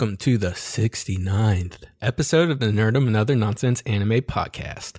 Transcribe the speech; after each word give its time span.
welcome 0.00 0.16
to 0.16 0.38
the 0.38 0.52
69th 0.52 1.82
episode 2.00 2.48
of 2.48 2.58
the 2.58 2.68
Nerdum 2.68 3.06
and 3.06 3.14
Other 3.14 3.36
Nonsense 3.36 3.82
Anime 3.82 4.22
Podcast. 4.22 4.94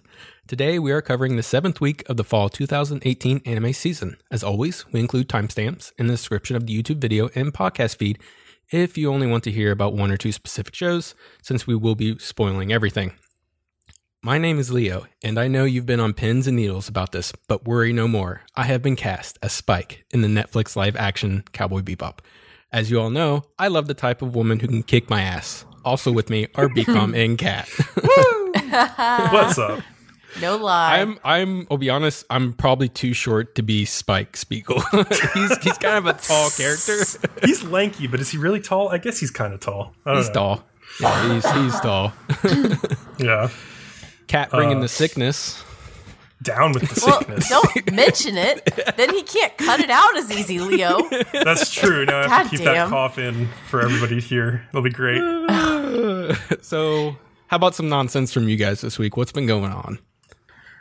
Today 0.45 0.77
we 0.77 0.91
are 0.91 1.01
covering 1.01 1.35
the 1.35 1.41
seventh 1.41 1.81
week 1.81 2.07
of 2.07 2.17
the 2.17 2.23
fall 2.23 2.49
2018 2.49 3.41
anime 3.43 3.73
season. 3.73 4.17
As 4.29 4.43
always, 4.43 4.85
we 4.91 4.99
include 4.99 5.27
timestamps 5.27 5.91
in 5.97 6.05
the 6.05 6.13
description 6.13 6.55
of 6.55 6.67
the 6.67 6.83
YouTube 6.83 6.99
video 6.99 7.31
and 7.33 7.51
podcast 7.51 7.95
feed 7.95 8.19
if 8.69 8.95
you 8.95 9.11
only 9.11 9.25
want 9.25 9.43
to 9.45 9.51
hear 9.51 9.71
about 9.71 9.95
one 9.95 10.11
or 10.11 10.17
two 10.17 10.31
specific 10.31 10.75
shows, 10.75 11.15
since 11.41 11.65
we 11.65 11.73
will 11.73 11.95
be 11.95 12.19
spoiling 12.19 12.71
everything. 12.71 13.13
My 14.21 14.37
name 14.37 14.59
is 14.59 14.71
Leo, 14.71 15.07
and 15.23 15.39
I 15.39 15.47
know 15.47 15.65
you've 15.65 15.87
been 15.87 15.99
on 15.99 16.13
pins 16.13 16.45
and 16.45 16.55
needles 16.55 16.87
about 16.87 17.11
this, 17.11 17.33
but 17.47 17.65
worry 17.65 17.91
no 17.91 18.07
more. 18.07 18.43
I 18.55 18.65
have 18.65 18.83
been 18.83 18.95
cast 18.95 19.39
as 19.41 19.51
Spike 19.51 20.05
in 20.11 20.21
the 20.21 20.27
Netflix 20.27 20.75
live 20.75 20.95
action 20.95 21.43
Cowboy 21.53 21.81
Bebop. 21.81 22.19
As 22.73 22.89
you 22.89 22.99
all 23.01 23.09
know, 23.09 23.43
I 23.59 23.67
love 23.67 23.87
the 23.87 23.93
type 23.93 24.21
of 24.21 24.33
woman 24.35 24.59
who 24.59 24.67
can 24.67 24.83
kick 24.83 25.09
my 25.09 25.21
ass. 25.21 25.65
Also 25.83 26.11
with 26.11 26.29
me 26.29 26.47
are 26.55 26.67
BCom 26.69 27.15
and 27.15 27.37
Kat. 27.37 27.67
What's 29.33 29.57
up? 29.57 29.81
No 30.39 30.55
lie. 30.55 30.99
I'm 31.01 31.19
I'm 31.25 31.67
I'll 31.69 31.77
be 31.77 31.89
honest, 31.89 32.23
I'm 32.29 32.53
probably 32.53 32.87
too 32.87 33.11
short 33.13 33.55
to 33.55 33.61
be 33.63 33.83
Spike 33.83 34.37
Spiegel. 34.37 34.79
he's 35.33 35.57
he's 35.57 35.77
kind 35.77 35.97
of 35.97 36.05
a 36.05 36.13
tall 36.13 36.49
character. 36.51 36.99
He's 37.43 37.63
lanky, 37.63 38.07
but 38.07 38.21
is 38.21 38.29
he 38.29 38.37
really 38.37 38.61
tall? 38.61 38.87
I 38.89 38.97
guess 38.97 39.19
he's 39.19 39.31
kind 39.31 39.53
of 39.53 39.59
tall. 39.59 39.93
I 40.05 40.11
don't 40.11 40.17
He's 40.19 40.27
know. 40.29 40.33
tall. 40.33 40.63
Yeah, 41.01 41.33
he's 41.33 41.51
he's 41.51 41.79
tall. 41.81 42.13
Yeah. 43.17 43.49
Kat 44.27 44.49
bringing 44.51 44.77
Uh, 44.77 44.81
the 44.81 44.87
sickness. 44.87 45.61
Down 46.41 46.71
with 46.71 46.89
the 46.89 46.99
sickness. 46.99 47.49
well, 47.51 47.61
don't 47.73 47.91
mention 47.93 48.37
it. 48.37 48.65
Then 48.97 49.13
he 49.13 49.21
can't 49.23 49.55
cut 49.57 49.79
it 49.79 49.89
out 49.91 50.17
as 50.17 50.31
easy, 50.31 50.59
Leo. 50.59 51.07
That's 51.33 51.71
true. 51.71 52.05
Now 52.05 52.19
I 52.19 52.27
have 52.27 52.29
God 52.29 52.43
to 52.43 52.49
keep 52.49 52.59
damn. 52.65 52.75
that 52.75 52.89
cough 52.89 53.17
in 53.19 53.47
for 53.69 53.81
everybody 53.81 54.19
here. 54.19 54.51
hear. 54.51 54.67
It'll 54.69 54.81
be 54.81 54.89
great. 54.89 55.21
So, 56.61 57.17
how 57.47 57.57
about 57.57 57.75
some 57.75 57.89
nonsense 57.89 58.31
from 58.31 58.47
you 58.47 58.55
guys 58.55 58.81
this 58.81 58.97
week? 58.97 59.17
What's 59.17 59.31
been 59.33 59.45
going 59.45 59.71
on? 59.71 59.99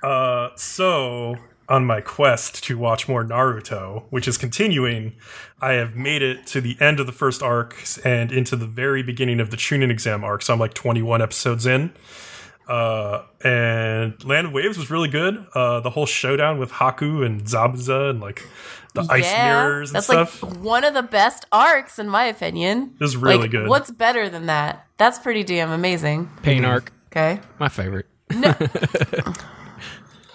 Uh, 0.03 0.51
so 0.57 1.37
on 1.69 1.85
my 1.87 2.01
quest 2.01 2.63
to 2.65 2.77
watch 2.77 3.09
more 3.09 3.25
Naruto, 3.25 4.05
which 4.11 4.27
is 4.27 4.37
continuing, 4.37 5.15
I 5.61 5.73
have 5.73 5.95
made 5.95 6.21
it 6.23 6.47
to 6.49 6.61
the 6.61 6.77
end 6.81 7.01
of 7.01 7.07
the 7.07 7.13
first 7.13 7.43
arc 7.43 7.77
and 8.05 8.33
into 8.33 8.57
the 8.57 8.67
very 8.67 9.03
beginning 9.03 9.41
of 9.41 9.51
the 9.51 9.57
Chunin 9.57 9.91
exam 9.91 10.25
arc. 10.25 10.43
So 10.43 10.53
I'm 10.53 10.59
like 10.59 10.75
21 10.75 11.23
episodes 11.23 11.67
in. 11.67 11.93
Uh, 12.71 13.25
and 13.43 14.23
Land 14.25 14.47
of 14.47 14.53
Waves 14.53 14.79
was 14.79 14.91
really 14.91 15.09
good. 15.09 15.45
Uh, 15.55 15.81
the 15.81 15.91
whole 15.91 16.07
showdown 16.07 16.59
with 16.61 16.71
Haku 16.71 17.27
and 17.27 17.43
Zabuza 17.43 18.11
and 18.11 18.21
like 18.21 18.47
the 18.95 19.05
ice 19.11 19.33
mirrors 19.33 19.91
and 19.91 19.97
that's 19.97 20.07
stuff. 20.07 20.43
like 20.43 20.55
one 20.61 20.85
of 20.85 20.95
the 20.95 21.03
best 21.03 21.47
arcs 21.51 21.99
in 21.99 22.09
my 22.09 22.25
opinion. 22.27 22.93
It 22.95 23.01
was 23.03 23.17
really 23.17 23.39
Like, 23.39 23.51
good. 23.51 23.69
What's 23.69 23.91
better 23.91 24.29
than 24.29 24.47
that? 24.47 24.87
That's 24.99 25.19
pretty 25.19 25.43
damn 25.43 25.71
amazing. 25.73 26.31
Pain 26.43 26.65
arc, 26.65 26.93
Okay. 27.11 27.41
my 27.59 27.69
favorite. 27.69 28.07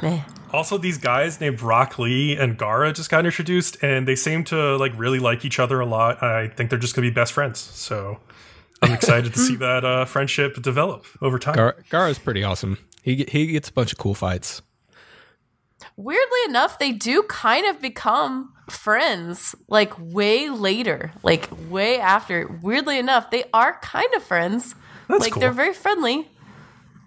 Meh. 0.02 0.22
Also, 0.52 0.78
these 0.78 0.98
guys 0.98 1.40
named 1.42 1.62
Rock 1.62 1.98
Lee 2.00 2.36
and 2.36 2.58
Gaara 2.58 2.94
just 2.94 3.10
got 3.10 3.26
introduced, 3.26 3.82
and 3.84 4.08
they 4.08 4.16
seem 4.16 4.44
to 4.46 4.78
like 4.78 4.92
really 4.98 5.20
like 5.20 5.44
each 5.46 5.60
other 5.60 5.80
a 5.80 5.86
lot. 5.86 6.22
I 6.24 6.48
think 6.50 6.70
they're 6.70 6.80
just 6.80 6.96
gonna 6.96 7.08
be 7.08 7.14
best 7.14 7.34
friends. 7.34 7.60
So 7.60 8.20
I'm 8.86 8.94
excited 8.94 9.34
to 9.34 9.40
see 9.40 9.56
that 9.58 9.84
uh, 9.84 10.06
friendship 10.06 10.62
develop 10.62 11.06
over 11.22 11.40
time. 11.40 11.56
Gar- 11.56 11.78
Gaara's 11.90 12.20
pretty 12.20 12.44
awesome. 12.44 12.78
He 13.02 13.26
he 13.28 13.48
gets 13.48 13.70
a 13.70 13.74
bunch 13.74 13.92
of 13.92 13.98
cool 13.98 14.14
fights. 14.16 14.62
Weirdly 15.98 16.40
enough, 16.48 16.80
they 16.80 16.92
do 16.92 17.24
kind 17.24 17.66
of 17.68 17.82
become 17.82 18.54
friends 18.70 19.56
like 19.68 19.94
way 20.00 20.50
later, 20.50 21.12
like 21.24 21.50
way 21.70 22.00
after. 22.00 22.48
Weirdly 22.62 22.98
enough, 22.98 23.30
they 23.30 23.44
are 23.54 23.80
kind 23.82 24.14
of 24.16 24.24
friends. 24.24 24.76
That's 25.08 25.22
like 25.22 25.34
cool. 25.34 25.42
they're 25.42 25.52
very 25.52 25.74
friendly. 25.74 26.28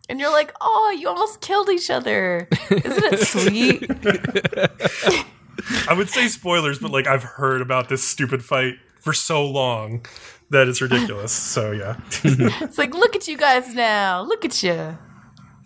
And 0.08 0.20
you're 0.20 0.32
like, 0.32 0.54
oh, 0.60 0.96
you 0.98 1.08
almost 1.08 1.42
killed 1.42 1.68
each 1.68 1.90
other. 1.90 2.48
Isn't 2.70 3.12
it 3.12 3.20
sweet? 3.26 3.90
I 5.88 5.92
would 5.92 6.08
say 6.08 6.28
spoilers, 6.28 6.78
but 6.78 6.90
like 6.90 7.06
I've 7.06 7.24
heard 7.24 7.60
about 7.60 7.88
this 7.88 8.06
stupid 8.06 8.44
fight 8.44 8.76
for 9.00 9.12
so 9.12 9.44
long 9.44 10.04
that 10.50 10.68
it's 10.68 10.80
ridiculous. 10.80 11.32
so 11.32 11.72
yeah, 11.72 11.96
It's 12.24 12.78
like, 12.78 12.94
look 12.94 13.14
at 13.16 13.28
you 13.28 13.36
guys 13.36 13.74
now. 13.74 14.22
Look 14.22 14.44
at 14.44 14.62
you. 14.62 14.98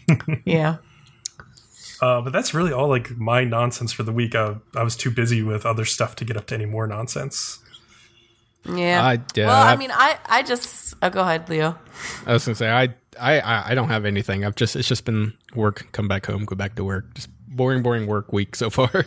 yeah. 0.45 0.77
uh, 2.01 2.21
but 2.21 2.33
that's 2.33 2.53
really 2.55 2.73
all 2.73 2.89
like 2.89 3.17
my 3.17 3.45
nonsense 3.45 3.93
for 3.93 4.03
the 4.03 4.13
week. 4.13 4.35
I, 4.35 4.57
I 4.77 4.83
was 4.83 4.97
too 4.97 5.11
busy 5.11 5.43
with 5.43 5.65
other 5.65 5.85
stuff 5.85 6.17
to 6.17 6.25
get 6.25 6.37
up 6.37 6.47
to 6.49 6.55
any 6.55 6.67
more 6.67 6.87
nonsense. 6.87 7.61
Yeah. 8.65 9.05
I- 9.05 9.19
yeah, 9.35 9.47
well, 9.47 9.63
I 9.63 9.73
I- 9.73 9.77
mean, 9.77 9.91
I, 9.93 10.19
I 10.27 10.43
just, 10.43 10.95
oh, 11.03 11.11
go 11.11 11.21
ahead, 11.21 11.49
Leo. 11.49 11.79
I 12.27 12.33
was 12.33 12.45
gonna 12.45 12.55
say 12.55 12.71
I, 12.71 12.95
I 13.21 13.41
I 13.41 13.71
I 13.71 13.75
don't 13.75 13.89
have 13.89 14.05
anything. 14.05 14.45
I've 14.45 14.55
just 14.57 14.75
it's 14.77 14.89
just 14.89 15.05
been 15.05 15.35
work, 15.55 15.87
come 15.93 16.09
back 16.09 16.27
home, 16.27 16.45
go 16.45 16.57
back 16.57 16.75
to 16.77 16.85
work. 16.85 17.15
Just 17.15 17.29
boring, 17.49 17.83
boring 17.83 18.07
work 18.07 18.33
week 18.33 18.57
so 18.57 18.71
far. 18.79 19.05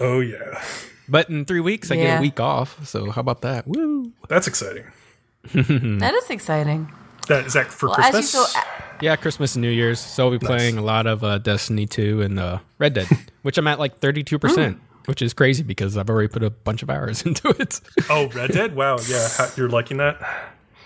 Oh 0.00 0.20
yeah, 0.20 0.62
But 1.08 1.28
in 1.30 1.44
three 1.44 1.60
weeks, 1.60 1.90
I 1.90 1.96
get 1.96 2.18
a 2.18 2.20
week 2.20 2.40
off. 2.40 2.84
So 2.86 3.10
how 3.10 3.20
about 3.20 3.42
that? 3.42 3.66
Woo! 3.68 4.12
that's 4.28 4.46
exciting. 4.48 4.84
That 6.00 6.14
is 6.14 6.30
exciting. 6.30 6.90
That 7.28 7.46
is 7.46 7.52
that 7.54 7.66
for 7.72 7.88
Well, 7.88 7.98
as 8.00 8.06
you 8.06 8.12
Christmas? 8.12 8.52
so, 8.52 8.60
Yeah, 9.00 9.16
Christmas 9.16 9.54
and 9.54 9.62
New 9.62 9.70
Year's. 9.70 9.98
So 10.00 10.24
I'll 10.26 10.30
be 10.30 10.38
playing 10.38 10.76
a 10.78 10.82
lot 10.82 11.06
of 11.06 11.24
uh, 11.24 11.38
Destiny 11.38 11.86
2 11.86 12.22
and 12.22 12.38
uh, 12.38 12.58
Red 12.78 12.94
Dead, 12.94 13.08
which 13.42 13.56
I'm 13.58 13.66
at 13.66 13.78
like 13.78 13.98
32%, 14.00 14.78
which 15.06 15.22
is 15.22 15.32
crazy 15.32 15.62
because 15.62 15.96
I've 15.96 16.10
already 16.10 16.28
put 16.28 16.42
a 16.42 16.50
bunch 16.50 16.82
of 16.82 16.90
hours 16.90 17.22
into 17.26 17.48
it. 17.50 17.80
oh, 18.10 18.28
Red 18.28 18.52
Dead. 18.52 18.74
Wow, 18.76 18.98
yeah, 19.08 19.28
you're 19.56 19.68
liking 19.70 19.96
that? 19.98 20.20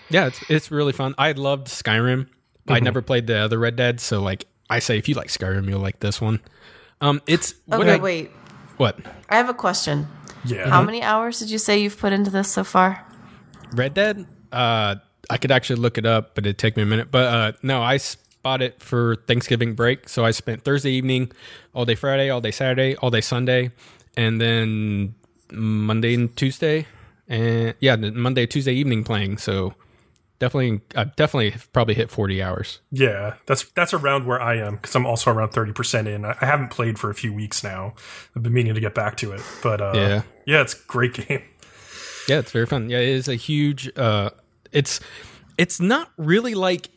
yeah, 0.09 0.27
it's 0.27 0.41
it's 0.49 0.71
really 0.71 0.93
fun. 0.93 1.13
I 1.17 1.33
loved 1.33 1.67
Skyrim. 1.67 2.27
I 2.67 2.79
never 2.79 3.01
played 3.01 3.27
the 3.27 3.37
other 3.37 3.57
Red 3.59 3.75
Dead, 3.75 3.99
so 3.99 4.21
like 4.21 4.45
I 4.69 4.79
say 4.79 4.97
if 4.97 5.09
you 5.09 5.15
like 5.15 5.27
Skyrim, 5.29 5.67
you'll 5.67 5.79
like 5.81 5.99
this 5.99 6.21
one. 6.21 6.39
Um 7.01 7.21
it's 7.27 7.53
what 7.65 7.81
okay, 7.81 7.93
I- 7.93 7.97
wait. 7.97 8.31
what? 8.77 8.97
I 9.29 9.37
have 9.37 9.49
a 9.49 9.53
question. 9.53 10.07
Yeah. 10.45 10.69
How 10.69 10.81
many 10.81 11.01
hours 11.03 11.39
did 11.39 11.49
you 11.51 11.57
say 11.57 11.79
you've 11.81 11.97
put 11.99 12.13
into 12.13 12.29
this 12.31 12.49
so 12.51 12.63
far? 12.63 13.05
Red 13.73 13.93
Dead? 13.93 14.25
Uh 14.51 14.95
I 15.29 15.37
could 15.37 15.51
actually 15.51 15.79
look 15.79 15.97
it 15.97 16.05
up, 16.05 16.33
but 16.33 16.45
it'd 16.45 16.57
take 16.57 16.75
me 16.75 16.83
a 16.83 16.85
minute. 16.85 17.11
But 17.11 17.25
uh 17.25 17.51
no, 17.61 17.81
I 17.81 17.99
bought 18.41 18.61
it 18.61 18.81
for 18.81 19.15
Thanksgiving 19.27 19.73
break, 19.75 20.07
so 20.09 20.23
I 20.25 20.31
spent 20.31 20.63
Thursday 20.63 20.91
evening, 20.91 21.31
all 21.73 21.85
day 21.85 21.95
Friday, 21.95 22.29
all 22.29 22.41
day 22.41 22.51
Saturday, 22.51 22.95
all 22.95 23.11
day 23.11 23.21
Sunday, 23.21 23.71
and 24.17 24.39
then 24.39 25.13
Monday 25.51 26.13
and 26.15 26.35
Tuesday, 26.35 26.87
and 27.27 27.75
yeah, 27.79 27.95
Monday 27.95 28.45
Tuesday 28.45 28.73
evening 28.73 29.03
playing. 29.03 29.37
So 29.39 29.73
definitely, 30.39 30.79
I 30.95 31.03
definitely 31.03 31.53
probably 31.73 31.95
hit 31.95 32.09
forty 32.09 32.41
hours. 32.41 32.79
Yeah, 32.91 33.35
that's 33.45 33.65
that's 33.75 33.93
around 33.93 34.25
where 34.25 34.41
I 34.41 34.55
am 34.55 34.75
because 34.77 34.95
I'm 34.95 35.05
also 35.05 35.31
around 35.31 35.49
thirty 35.49 35.73
percent 35.73 36.07
in. 36.07 36.23
I 36.25 36.33
haven't 36.39 36.69
played 36.69 36.97
for 36.97 37.09
a 37.09 37.15
few 37.15 37.33
weeks 37.33 37.63
now. 37.63 37.93
I've 38.35 38.41
been 38.43 38.53
meaning 38.53 38.73
to 38.73 38.79
get 38.79 38.95
back 38.95 39.17
to 39.17 39.31
it, 39.33 39.41
but 39.61 39.81
uh, 39.81 39.91
Yeah. 39.95 40.21
yeah, 40.45 40.61
it's 40.61 40.73
a 40.73 40.77
great 40.87 41.13
game. 41.27 41.43
Yeah, 42.27 42.39
it's 42.39 42.51
very 42.51 42.65
fun. 42.67 42.89
Yeah, 42.89 42.99
it 42.99 43.09
is 43.09 43.27
a 43.27 43.35
huge. 43.35 43.91
uh 43.97 44.29
It's 44.71 44.99
it's 45.57 45.79
not 45.79 46.11
really 46.17 46.53
like 46.55 46.89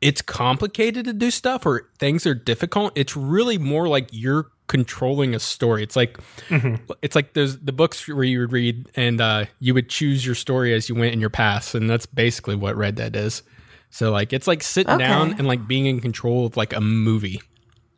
it's 0.00 0.22
complicated 0.22 1.04
to 1.04 1.12
do 1.12 1.30
stuff 1.30 1.66
or 1.66 1.90
things 1.98 2.26
are 2.26 2.34
difficult. 2.34 2.92
It's 2.96 3.16
really 3.16 3.58
more 3.58 3.86
like 3.88 4.08
you're 4.12 4.50
controlling 4.66 5.34
a 5.34 5.38
story. 5.40 5.82
It's 5.82 5.96
like 5.96 6.18
it's 7.02 7.14
like 7.14 7.34
there's 7.34 7.58
the 7.58 7.72
books 7.72 8.06
where 8.08 8.24
you 8.24 8.40
would 8.40 8.52
read 8.52 8.88
and 8.96 9.20
uh 9.20 9.44
you 9.58 9.74
would 9.74 9.88
choose 9.90 10.24
your 10.24 10.34
story 10.34 10.72
as 10.74 10.88
you 10.88 10.94
went 10.94 11.12
in 11.12 11.20
your 11.20 11.30
paths, 11.30 11.74
and 11.74 11.88
that's 11.90 12.06
basically 12.06 12.56
what 12.56 12.76
Red 12.76 12.94
Dead 12.94 13.14
is. 13.16 13.42
So 13.90 14.10
like 14.10 14.32
it's 14.32 14.46
like 14.46 14.62
sitting 14.62 14.94
Okay. 14.94 15.04
down 15.06 15.32
and 15.34 15.46
like 15.46 15.66
being 15.66 15.86
in 15.86 16.00
control 16.00 16.46
of 16.46 16.56
like 16.56 16.72
a 16.72 16.80
movie, 16.80 17.40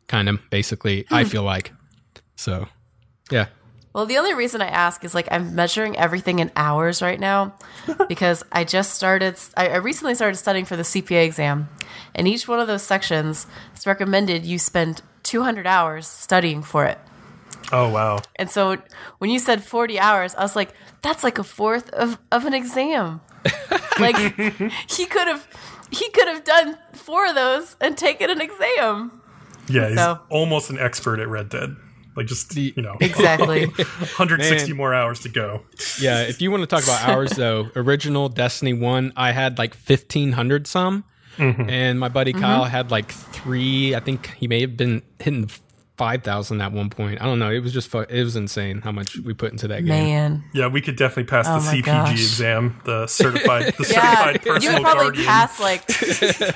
kind 0.07 0.27
of 0.27 0.39
basically. 0.49 1.05
I 1.11 1.23
feel 1.23 1.43
like 1.43 1.71
so. 2.35 2.67
Yeah. 3.31 3.45
Well, 3.93 4.05
the 4.07 4.17
only 4.17 4.33
reason 4.33 4.61
I 4.61 4.67
ask 4.67 5.03
is 5.05 5.13
like 5.13 5.27
I'm 5.31 5.53
measuring 5.55 5.95
everything 5.97 6.39
in 6.39 6.51
hours 6.55 7.01
right 7.01 7.19
now 7.19 7.53
because 8.09 8.43
I 8.51 8.63
just 8.63 8.95
started, 8.95 9.37
I 9.55 9.67
I 9.69 9.75
recently 9.77 10.15
started 10.15 10.37
studying 10.37 10.65
for 10.65 10.75
the 10.75 10.83
CPA 10.83 11.23
exam. 11.25 11.69
And 12.15 12.27
each 12.27 12.47
one 12.47 12.59
of 12.59 12.67
those 12.67 12.81
sections, 12.83 13.45
it's 13.75 13.85
recommended 13.85 14.45
you 14.45 14.57
spend 14.57 15.01
200 15.23 15.67
hours 15.67 16.07
studying 16.07 16.63
for 16.63 16.85
it. 16.85 16.97
Oh 17.71 17.89
wow, 17.89 18.19
And 18.35 18.49
so 18.51 18.77
when 19.19 19.29
you 19.31 19.39
said 19.39 19.63
40 19.63 19.97
hours, 19.99 20.35
I 20.35 20.41
was 20.41 20.55
like, 20.55 20.73
that's 21.01 21.23
like 21.23 21.39
a 21.39 21.43
fourth 21.43 21.89
of, 21.91 22.19
of 22.31 22.45
an 22.45 22.53
exam. 22.53 23.21
like 23.99 24.15
he 24.89 25.05
could 25.05 25.27
have, 25.27 25.47
he 25.89 26.09
could 26.09 26.27
have 26.27 26.43
done 26.43 26.77
four 26.93 27.25
of 27.27 27.35
those 27.35 27.75
and 27.81 27.97
taken 27.97 28.29
an 28.29 28.41
exam. 28.41 29.21
yeah, 29.69 29.87
he's 29.89 29.97
So- 29.97 30.19
almost 30.29 30.69
an 30.69 30.77
expert 30.77 31.19
at 31.19 31.27
Red 31.29 31.49
Dead. 31.49 31.75
Like 32.15 32.27
just 32.27 32.55
you 32.55 32.73
know, 32.77 32.97
Exactly. 32.99 33.65
160 33.67 34.69
Man. 34.69 34.77
more 34.77 34.93
hours 34.93 35.19
to 35.21 35.29
go. 35.29 35.63
Yeah, 35.99 36.21
if 36.21 36.41
you 36.41 36.51
want 36.51 36.61
to 36.61 36.67
talk 36.67 36.83
about 36.83 37.07
hours 37.07 37.31
though, 37.37 37.69
original 37.75 38.29
Destiny 38.29 38.73
1, 38.73 39.13
I 39.15 39.31
had 39.31 39.57
like 39.57 39.73
1500 39.73 40.67
some. 40.67 41.03
Mm-hmm. 41.37 41.67
And 41.67 41.99
my 41.99 42.09
buddy 42.09 42.31
mm-hmm. 42.31 42.41
Kyle 42.41 42.65
had 42.65 42.91
like 42.91 43.11
3, 43.11 43.95
I 43.95 43.99
think 43.99 44.27
he 44.35 44.47
may 44.47 44.61
have 44.61 44.77
been 44.77 45.01
hitting 45.19 45.49
five 45.97 46.23
thousand 46.23 46.59
at 46.61 46.71
one 46.71 46.89
point. 46.89 47.21
I 47.21 47.25
don't 47.25 47.39
know. 47.39 47.51
It 47.51 47.59
was 47.59 47.71
just 47.71 47.87
fu- 47.87 47.99
it 47.99 48.23
was 48.23 48.35
insane 48.35 48.81
how 48.81 48.91
much 48.91 49.15
we 49.17 49.33
put 49.33 49.51
into 49.51 49.67
that 49.67 49.79
game. 49.85 49.87
Man. 49.87 50.43
Yeah, 50.53 50.67
we 50.67 50.81
could 50.81 50.95
definitely 50.95 51.25
pass 51.25 51.45
Oh 51.47 51.59
the 51.59 51.81
CPG 51.81 51.85
gosh. 51.85 52.11
exam, 52.13 52.81
the 52.83 53.07
certified, 53.07 53.73
the 53.77 53.87
Yeah, 53.91 54.25
certified 54.25 54.33
you 54.45 54.51
personal 54.51 54.73
could 54.77 54.83
probably 54.83 55.03
guardian. 55.03 55.25
pass 55.25 55.59
like 55.59 55.87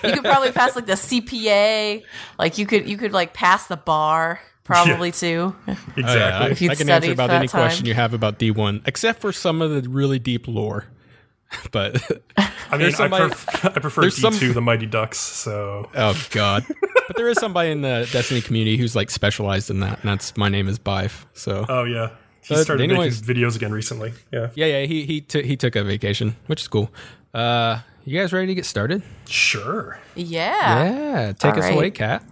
you 0.03 0.13
could 0.13 0.23
probably 0.23 0.51
pass 0.51 0.75
like 0.75 0.85
the 0.87 0.93
CPA. 0.93 2.03
Like 2.39 2.57
you 2.57 2.65
could 2.65 2.89
you 2.89 2.97
could 2.97 3.13
like 3.13 3.33
pass 3.33 3.67
the 3.67 3.77
bar 3.77 4.39
probably 4.67 5.11
too. 5.11 5.55
Oh, 5.67 5.71
yeah, 5.97 6.03
exactly. 6.03 6.47
I, 6.47 6.49
If 6.51 6.61
you'd 6.61 6.71
I 6.71 6.75
can 6.75 6.89
answer 6.89 7.11
about 7.11 7.23
for 7.29 7.33
that 7.33 7.39
any 7.39 7.47
question 7.47 7.85
you 7.87 7.93
have 7.95 8.13
about 8.13 8.37
D 8.37 8.51
one, 8.51 8.81
except 8.85 9.19
for 9.19 9.31
some 9.31 9.61
of 9.63 9.71
the 9.71 9.89
really 9.89 10.19
deep 10.19 10.47
lore. 10.47 10.85
But 11.71 12.01
I 12.37 12.49
mean, 12.71 12.79
there's 12.81 12.95
I, 12.95 12.97
somebody- 13.09 13.29
pref- 13.33 13.65
I 13.65 13.79
prefer 13.79 14.01
D2, 14.03 14.11
some- 14.11 14.53
the 14.53 14.61
Mighty 14.61 14.85
Ducks. 14.85 15.17
So 15.17 15.89
oh 15.95 16.27
god, 16.31 16.65
but 17.07 17.15
there 17.15 17.29
is 17.29 17.37
somebody 17.39 17.71
in 17.71 17.81
the 17.81 18.07
Destiny 18.11 18.41
community 18.41 18.75
who's 18.77 18.95
like 18.97 19.09
specialized 19.09 19.69
in 19.69 19.79
that, 19.79 20.01
and 20.01 20.09
that's 20.09 20.35
my 20.35 20.49
name 20.49 20.67
is 20.67 20.77
Byf. 20.77 21.23
So 21.33 21.65
Oh 21.69 21.85
yeah, 21.85 22.09
he 22.41 22.53
But 22.53 22.63
started 22.63 22.83
anyways- 22.83 23.25
making 23.25 23.43
videos 23.43 23.55
again 23.55 23.71
recently. 23.71 24.11
Yeah, 24.31 24.49
yeah, 24.55 24.65
yeah, 24.65 24.85
he 24.85 25.05
he 25.05 25.21
took 25.21 25.45
he 25.45 25.55
took 25.55 25.75
a 25.77 25.83
vacation, 25.85 26.35
which 26.47 26.61
is 26.61 26.67
cool. 26.67 26.91
Uh, 27.33 27.79
you 28.03 28.19
guys 28.19 28.33
ready 28.33 28.47
to 28.47 28.55
get 28.55 28.65
started? 28.65 29.01
sure. 29.29 29.99
Yeah. 30.15 30.83
Yeah, 30.83 31.31
take 31.33 31.53
All 31.53 31.59
us 31.59 31.63
right. 31.65 31.73
away, 31.73 31.91
Kat. 31.91 32.23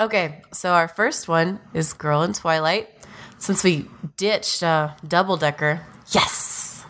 Okay, 0.00 0.40
so 0.52 0.70
our 0.72 0.88
first 0.88 1.28
one 1.28 1.60
is 1.74 1.92
Girl 1.92 2.22
in 2.22 2.32
Twilight. 2.32 2.88
Since 3.38 3.62
we 3.62 3.86
ditched 4.16 4.62
uh, 4.62 4.92
Double 5.06 5.36
Decker. 5.36 5.82
Yes. 6.10 6.84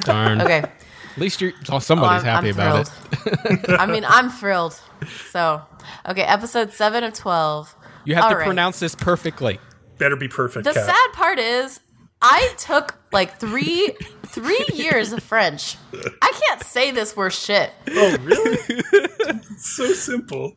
Darn. 0.00 0.40
Okay. 0.40 0.58
At 0.58 1.18
least 1.18 1.40
you're 1.42 1.52
oh, 1.70 1.78
somebody's 1.78 2.24
I'm- 2.24 2.34
happy 2.42 2.48
I'm 2.48 2.54
about 2.54 2.88
thrilled. 2.88 3.80
I 3.80 3.86
mean, 3.86 4.04
I'm 4.06 4.30
thrilled. 4.30 4.80
So, 5.30 5.60
okay, 6.08 6.22
episode 6.22 6.72
7 6.72 7.04
of 7.04 7.12
12. 7.12 7.74
You 8.06 8.14
have 8.14 8.24
All 8.24 8.30
to 8.30 8.36
right. 8.36 8.46
pronounce 8.46 8.80
this 8.80 8.94
perfectly. 8.94 9.60
Better 9.98 10.16
be 10.16 10.28
perfect. 10.28 10.64
The 10.64 10.72
Kat. 10.72 10.86
sad 10.86 11.12
part 11.12 11.38
is 11.38 11.80
I 12.22 12.52
took 12.56 12.96
like 13.12 13.38
3 13.38 13.94
3 14.26 14.66
years 14.74 15.12
of 15.12 15.22
French. 15.22 15.76
I 15.92 16.32
can't 16.48 16.62
say 16.62 16.90
this 16.90 17.14
worse 17.14 17.38
shit. 17.38 17.70
Oh 17.90 18.16
really? 18.22 18.58
so 19.58 19.92
simple. 19.92 20.56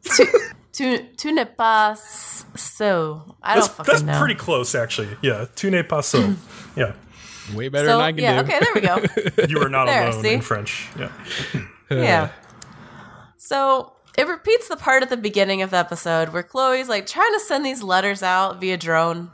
Tu 0.77 0.99
tu 1.17 1.31
n'es 1.31 1.45
pas 1.57 1.95
so. 2.55 3.35
I 3.41 3.55
don't 3.55 3.63
That's, 3.63 3.67
fucking 3.73 3.91
that's 3.91 4.03
know. 4.03 4.19
pretty 4.19 4.35
close, 4.35 4.75
actually. 4.75 5.09
Yeah, 5.23 5.45
tu 5.55 5.71
n'es 5.71 5.81
pas 5.81 6.05
so. 6.05 6.35
yeah, 6.75 6.93
Way 7.55 7.69
better 7.69 7.87
so 7.87 7.97
than 7.97 8.05
I 8.05 8.11
can 8.11 8.21
yeah, 8.21 8.43
do. 8.43 8.47
okay, 8.47 8.59
there 8.59 8.73
we 8.75 8.81
go. 8.81 9.45
you 9.49 9.59
are 9.65 9.69
not 9.69 9.87
There, 9.87 10.09
alone 10.09 10.21
see? 10.23 10.33
in 10.33 10.41
French. 10.41 10.87
Yeah. 10.99 11.11
Yeah. 11.89 12.29
So 13.37 13.93
it 14.17 14.27
repeats 14.27 14.67
the 14.67 14.75
part 14.75 15.03
at 15.03 15.09
the 15.09 15.15
beginning 15.15 15.61
of 15.61 15.69
the 15.71 15.77
episode 15.77 16.33
where 16.33 16.43
Chloe's 16.43 16.89
like 16.89 17.07
trying 17.07 17.31
to 17.33 17.39
send 17.39 17.65
these 17.65 17.81
letters 17.81 18.21
out 18.21 18.59
via 18.59 18.75
drone 18.75 19.31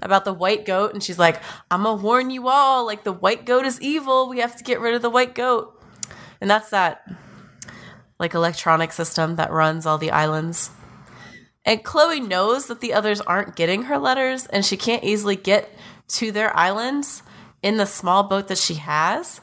about 0.00 0.24
the 0.24 0.32
white 0.32 0.64
goat, 0.64 0.94
and 0.94 1.02
she's 1.02 1.18
like, 1.18 1.42
I'm 1.70 1.82
gonna 1.82 2.00
warn 2.00 2.30
you 2.30 2.46
all, 2.48 2.86
like 2.86 3.02
the 3.02 3.12
white 3.12 3.44
goat 3.44 3.66
is 3.66 3.80
evil. 3.82 4.28
We 4.28 4.38
have 4.38 4.54
to 4.56 4.62
get 4.64 4.78
rid 4.80 4.94
of 4.94 5.02
the 5.02 5.10
white 5.10 5.34
goat. 5.34 5.74
And 6.40 6.48
that's 6.48 6.70
that 6.70 7.02
like 8.20 8.32
electronic 8.34 8.92
system 8.92 9.34
that 9.36 9.50
runs 9.50 9.84
all 9.84 9.98
the 9.98 10.12
islands. 10.12 10.70
And 11.68 11.84
Chloe 11.84 12.18
knows 12.18 12.68
that 12.68 12.80
the 12.80 12.94
others 12.94 13.20
aren't 13.20 13.54
getting 13.54 13.82
her 13.84 13.98
letters 13.98 14.46
and 14.46 14.64
she 14.64 14.78
can't 14.78 15.04
easily 15.04 15.36
get 15.36 15.70
to 16.08 16.32
their 16.32 16.56
islands 16.56 17.22
in 17.62 17.76
the 17.76 17.84
small 17.84 18.22
boat 18.22 18.48
that 18.48 18.56
she 18.56 18.76
has. 18.76 19.42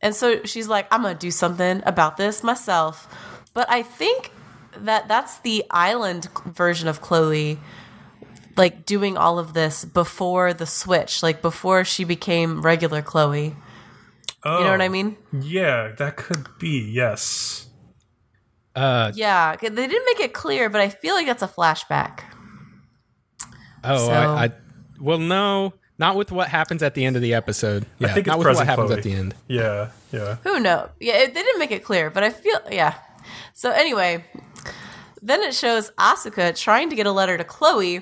And 0.00 0.12
so 0.12 0.42
she's 0.42 0.66
like, 0.66 0.88
I'm 0.90 1.02
going 1.02 1.14
to 1.14 1.20
do 1.20 1.30
something 1.30 1.80
about 1.86 2.16
this 2.16 2.42
myself. 2.42 3.06
But 3.54 3.70
I 3.70 3.84
think 3.84 4.32
that 4.76 5.06
that's 5.06 5.38
the 5.38 5.64
island 5.70 6.28
version 6.46 6.88
of 6.88 7.00
Chloe, 7.00 7.60
like 8.56 8.84
doing 8.84 9.16
all 9.16 9.38
of 9.38 9.54
this 9.54 9.84
before 9.84 10.52
the 10.52 10.66
switch, 10.66 11.22
like 11.22 11.42
before 11.42 11.84
she 11.84 12.02
became 12.02 12.62
regular 12.62 13.02
Chloe. 13.02 13.54
Oh, 14.42 14.58
You 14.58 14.64
know 14.64 14.70
what 14.72 14.80
I 14.80 14.88
oh, 14.88 14.90
mean? 14.90 15.16
Yeah, 15.30 15.92
that 15.96 16.16
could 16.16 16.48
be. 16.58 16.90
Yes. 16.90 17.68
Uh, 18.74 19.12
Yeah, 19.14 19.54
'cause 19.56 19.70
they 19.70 19.86
didn't 19.86 20.04
make 20.06 20.20
it 20.20 20.32
clear, 20.32 20.68
but 20.70 20.80
I 20.80 20.88
feel 20.88 21.14
like 21.14 21.26
that's 21.26 21.42
a 21.42 21.48
flashback. 21.48 22.20
oh, 23.84 24.06
So- 24.06 24.12
I, 24.12 24.44
I, 24.44 24.52
well, 25.00 25.18
no, 25.18 25.74
not 25.98 26.16
with 26.16 26.32
what 26.32 26.48
happens 26.48 26.82
at 26.82 26.94
the 26.94 27.04
end 27.04 27.16
of 27.16 27.22
the 27.22 27.34
episode. 27.34 27.86
Yeah, 27.98 28.08
I 28.08 28.12
think 28.12 28.26
not 28.26 28.34
it's 28.34 28.38
with 28.38 28.46
what 28.46 28.50
present 28.66 28.68
happens 28.68 28.86
Chloe. 28.88 28.98
at 28.98 29.04
the 29.04 29.12
end. 29.12 29.34
Yeah, 29.48 29.88
yeah. 30.12 30.36
Who 30.44 30.60
knows? 30.60 30.88
Yeah, 31.00 31.14
it, 31.18 31.34
they 31.34 31.42
didn't 31.42 31.58
make 31.58 31.70
it 31.70 31.84
clear, 31.84 32.10
but 32.10 32.22
I 32.22 32.30
feel 32.30 32.58
yeah. 32.70 32.94
So 33.54 33.70
anyway, 33.70 34.24
then 35.20 35.42
it 35.42 35.54
shows 35.54 35.90
Asuka 35.98 36.56
trying 36.58 36.90
to 36.90 36.96
get 36.96 37.06
a 37.06 37.12
letter 37.12 37.36
to 37.36 37.44
Chloe, 37.44 38.00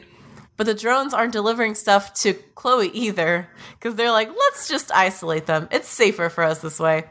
but 0.56 0.64
the 0.66 0.74
drones 0.74 1.12
aren't 1.12 1.32
delivering 1.32 1.74
stuff 1.74 2.14
to 2.14 2.34
Chloe 2.54 2.88
either 2.90 3.48
because 3.78 3.96
they're 3.96 4.10
like, 4.12 4.28
let's 4.28 4.68
just 4.68 4.92
isolate 4.94 5.46
them. 5.46 5.68
It's 5.70 5.88
safer 5.88 6.28
for 6.28 6.44
us 6.44 6.60
this 6.60 6.78
way. 6.78 7.04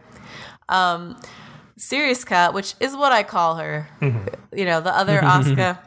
Um, 0.69 1.19
Serious 1.79 2.25
Cat, 2.25 2.53
which 2.53 2.75
is 2.81 2.93
what 2.93 3.13
I 3.13 3.23
call 3.23 3.55
her, 3.55 3.87
mm-hmm. 4.01 4.27
you 4.53 4.65
know, 4.65 4.81
the 4.81 4.95
other 4.95 5.19
Asuka 5.23 5.79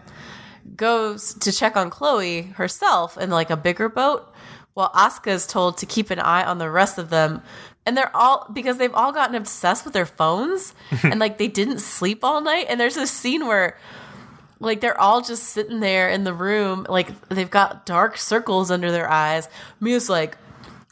goes 0.75 1.35
to 1.35 1.53
check 1.53 1.77
on 1.77 1.91
Chloe 1.91 2.43
herself 2.43 3.19
in 3.19 3.29
like 3.29 3.51
a 3.51 3.59
bigger 3.59 3.91
boat, 3.91 4.33
while 4.73 4.91
Asuka 4.93 5.29
is 5.29 5.47
told 5.47 5.77
to 5.79 5.87
keep 5.87 6.11
an 6.11 6.19
eye 6.19 6.45
on 6.45 6.57
the 6.57 6.71
rest 6.71 6.97
of 6.97 7.11
them. 7.11 7.43
And 7.85 7.95
they're 7.95 8.15
all 8.17 8.49
because 8.51 8.79
they've 8.79 8.95
all 8.95 9.13
gotten 9.13 9.35
obsessed 9.35 9.85
with 9.85 9.93
their 9.93 10.07
phones 10.07 10.75
and 11.03 11.21
like 11.21 11.37
they 11.37 11.49
didn't 11.49 11.81
sleep 11.81 12.25
all 12.25 12.41
night. 12.41 12.67
And 12.71 12.81
there's 12.81 12.95
this 12.95 13.11
scene 13.11 13.47
where 13.47 13.77
like 14.61 14.81
they're 14.81 14.99
all 14.99 15.21
just 15.21 15.43
sitting 15.43 15.81
there 15.81 16.09
in 16.09 16.25
the 16.25 16.33
room, 16.33 16.87
like 16.89 17.29
they've 17.29 17.51
got 17.51 17.85
dark 17.85 18.17
circles 18.17 18.71
under 18.71 18.91
their 18.91 19.11
eyes. 19.11 19.47
Mia's 19.79 20.09
like, 20.09 20.39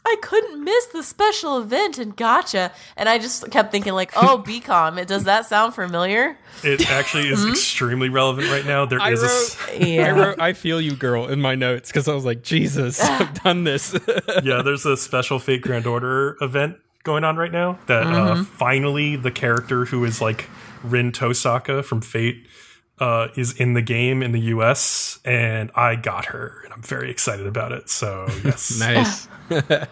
I 0.03 0.15
couldn't 0.21 0.63
miss 0.63 0.87
the 0.87 1.03
special 1.03 1.59
event 1.59 1.99
in 1.99 2.11
Gotcha. 2.11 2.71
And 2.97 3.07
I 3.07 3.19
just 3.19 3.49
kept 3.51 3.71
thinking, 3.71 3.93
like, 3.93 4.11
oh, 4.15 4.43
BCom, 4.47 4.97
it 4.99 5.07
does 5.07 5.25
that 5.25 5.45
sound 5.45 5.75
familiar? 5.75 6.37
It 6.63 6.89
actually 6.89 7.29
is 7.29 7.45
extremely 7.45 8.09
relevant 8.09 8.49
right 8.49 8.65
now. 8.65 8.85
There 8.85 8.99
I 8.99 9.11
is 9.11 9.21
wrote, 9.21 9.29
s- 9.29 9.57
Yeah. 9.79 10.07
I 10.07 10.11
wrote, 10.11 10.39
I 10.41 10.53
feel 10.53 10.81
you, 10.81 10.95
girl, 10.95 11.27
in 11.27 11.39
my 11.39 11.53
notes 11.55 11.89
because 11.89 12.07
I 12.07 12.15
was 12.15 12.25
like, 12.25 12.41
Jesus, 12.41 12.99
I've 13.03 13.33
done 13.43 13.63
this. 13.63 13.97
yeah, 14.43 14.61
there's 14.63 14.85
a 14.85 14.97
special 14.97 15.37
Fate 15.39 15.61
Grand 15.61 15.85
Order 15.85 16.35
event 16.41 16.77
going 17.03 17.23
on 17.23 17.37
right 17.37 17.51
now 17.51 17.77
that 17.87 18.03
uh, 18.07 18.09
Mm-hmm. 18.35 18.43
finally 18.43 19.15
the 19.15 19.31
character 19.31 19.85
who 19.85 20.03
is 20.03 20.19
like 20.21 20.49
Rin 20.83 21.11
Tosaka 21.11 21.83
from 21.85 22.01
Fate 22.01 22.47
uh, 23.01 23.29
is 23.35 23.53
in 23.53 23.73
the 23.73 23.81
game 23.81 24.21
in 24.21 24.31
the 24.31 24.39
US, 24.55 25.19
and 25.25 25.71
I 25.75 25.95
got 25.95 26.25
her, 26.25 26.61
and 26.63 26.71
I'm 26.71 26.83
very 26.83 27.09
excited 27.09 27.47
about 27.47 27.71
it. 27.71 27.89
So 27.89 28.27
yes, 28.45 28.79
nice. 28.79 29.27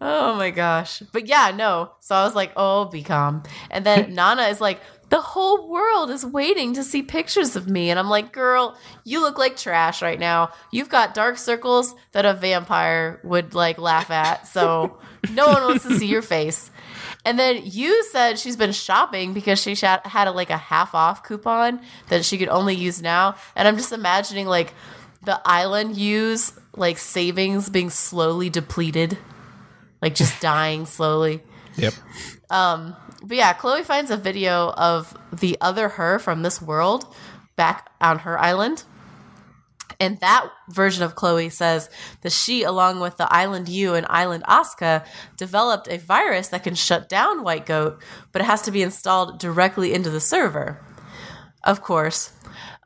Oh 0.00 0.36
my 0.36 0.50
gosh. 0.50 1.02
But 1.12 1.26
yeah, 1.26 1.52
no. 1.54 1.90
So 1.98 2.14
I 2.14 2.22
was 2.24 2.36
like, 2.36 2.52
oh, 2.56 2.88
BCom. 2.92 3.44
And 3.68 3.84
then 3.84 4.14
Nana 4.14 4.42
is 4.42 4.60
like, 4.60 4.80
the 5.08 5.20
whole 5.20 5.68
world 5.68 6.10
is 6.10 6.24
waiting 6.24 6.74
to 6.74 6.84
see 6.84 7.02
pictures 7.02 7.56
of 7.56 7.68
me. 7.68 7.90
And 7.90 7.98
I'm 7.98 8.08
like, 8.08 8.32
girl, 8.32 8.76
you 9.04 9.20
look 9.20 9.38
like 9.38 9.56
trash 9.56 10.02
right 10.02 10.18
now. 10.20 10.50
You've 10.70 10.88
got 10.88 11.14
dark 11.14 11.38
circles 11.38 11.94
that 12.12 12.24
a 12.24 12.34
vampire 12.34 13.20
would 13.24 13.54
like 13.54 13.78
laugh 13.78 14.10
at. 14.10 14.46
So 14.46 14.98
no 15.30 15.48
one 15.48 15.62
wants 15.62 15.84
to 15.84 15.98
see 15.98 16.06
your 16.06 16.22
face. 16.22 16.70
And 17.24 17.38
then 17.38 17.62
you 17.64 18.04
said 18.04 18.38
she's 18.38 18.56
been 18.56 18.72
shopping 18.72 19.32
because 19.32 19.58
she 19.60 19.74
had 19.74 20.28
a, 20.28 20.32
like 20.32 20.50
a 20.50 20.56
half 20.58 20.94
off 20.94 21.22
coupon 21.22 21.80
that 22.08 22.24
she 22.24 22.36
could 22.36 22.48
only 22.48 22.74
use 22.74 23.00
now. 23.00 23.36
And 23.56 23.66
I'm 23.66 23.76
just 23.76 23.92
imagining 23.92 24.46
like 24.46 24.74
the 25.22 25.40
island 25.44 25.96
use 25.96 26.52
like 26.76 26.98
savings 26.98 27.70
being 27.70 27.88
slowly 27.88 28.50
depleted, 28.50 29.16
like 30.02 30.14
just 30.14 30.40
dying 30.40 30.84
slowly. 30.86 31.42
Yep. 31.76 31.94
Um, 32.50 32.94
But 33.22 33.38
yeah, 33.38 33.54
Chloe 33.54 33.82
finds 33.82 34.10
a 34.10 34.18
video 34.18 34.70
of 34.76 35.16
the 35.32 35.56
other 35.60 35.88
her 35.88 36.18
from 36.18 36.42
this 36.42 36.60
world 36.60 37.06
back 37.56 37.90
on 38.00 38.20
her 38.20 38.38
island. 38.38 38.84
And 40.04 40.20
that 40.20 40.50
version 40.68 41.02
of 41.02 41.14
Chloe 41.14 41.48
says 41.48 41.88
that 42.20 42.30
she, 42.30 42.62
along 42.62 43.00
with 43.00 43.16
the 43.16 43.32
Island 43.32 43.70
U 43.70 43.94
and 43.94 44.04
Island 44.10 44.44
Asuka, 44.44 45.06
developed 45.38 45.88
a 45.88 45.96
virus 45.96 46.48
that 46.48 46.62
can 46.62 46.74
shut 46.74 47.08
down 47.08 47.42
White 47.42 47.64
Goat, 47.64 48.02
but 48.30 48.42
it 48.42 48.44
has 48.44 48.60
to 48.62 48.70
be 48.70 48.82
installed 48.82 49.38
directly 49.38 49.94
into 49.94 50.10
the 50.10 50.20
server. 50.20 50.78
Of 51.62 51.80
course. 51.80 52.34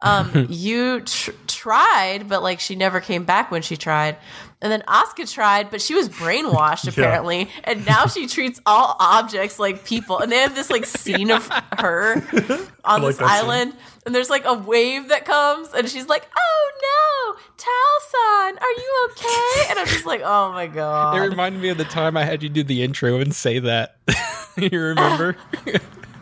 Um, 0.00 0.46
you 0.48 1.00
tr- 1.00 1.32
tried, 1.58 2.28
but 2.28 2.42
like 2.42 2.60
she 2.60 2.76
never 2.76 3.00
came 3.00 3.24
back 3.24 3.50
when 3.50 3.62
she 3.62 3.76
tried. 3.76 4.16
And 4.60 4.72
then 4.72 4.82
Asuka 4.88 5.30
tried, 5.32 5.70
but 5.70 5.80
she 5.80 5.94
was 5.94 6.08
brainwashed 6.08 6.88
apparently. 6.92 7.48
And 7.64 7.84
now 7.84 8.06
she 8.06 8.26
treats 8.26 8.60
all 8.66 8.96
objects 8.98 9.58
like 9.58 9.84
people. 9.84 10.18
And 10.18 10.30
they 10.30 10.38
have 10.38 10.54
this 10.54 10.70
like 10.70 10.86
scene 10.86 11.30
of 11.30 11.48
her 11.78 12.14
on 12.84 13.02
like 13.02 13.10
this 13.10 13.16
that 13.18 13.18
scene. 13.18 13.22
island. 13.22 13.72
And 14.06 14.14
there's 14.14 14.30
like 14.30 14.44
a 14.46 14.54
wave 14.54 15.08
that 15.08 15.26
comes, 15.26 15.74
and 15.74 15.86
she's 15.86 16.06
like, 16.08 16.26
"Oh 16.34 16.70
no, 16.88 17.40
Talson, 17.58 18.58
are 18.58 18.72
you 18.72 19.08
okay?" 19.10 19.70
And 19.70 19.78
I'm 19.78 19.86
just 19.86 20.06
like, 20.06 20.22
"Oh 20.24 20.50
my 20.52 20.66
god. 20.80 21.14
It 21.16 21.20
reminded 21.28 21.60
me 21.60 21.68
of 21.68 21.76
the 21.76 21.84
time 21.84 22.16
I 22.16 22.24
had 22.24 22.42
you 22.42 22.48
do 22.48 22.62
the 22.62 22.82
intro 22.82 23.20
and 23.20 23.34
say 23.34 23.58
that. 23.58 23.96
you 24.56 24.70
remember? 24.80 25.36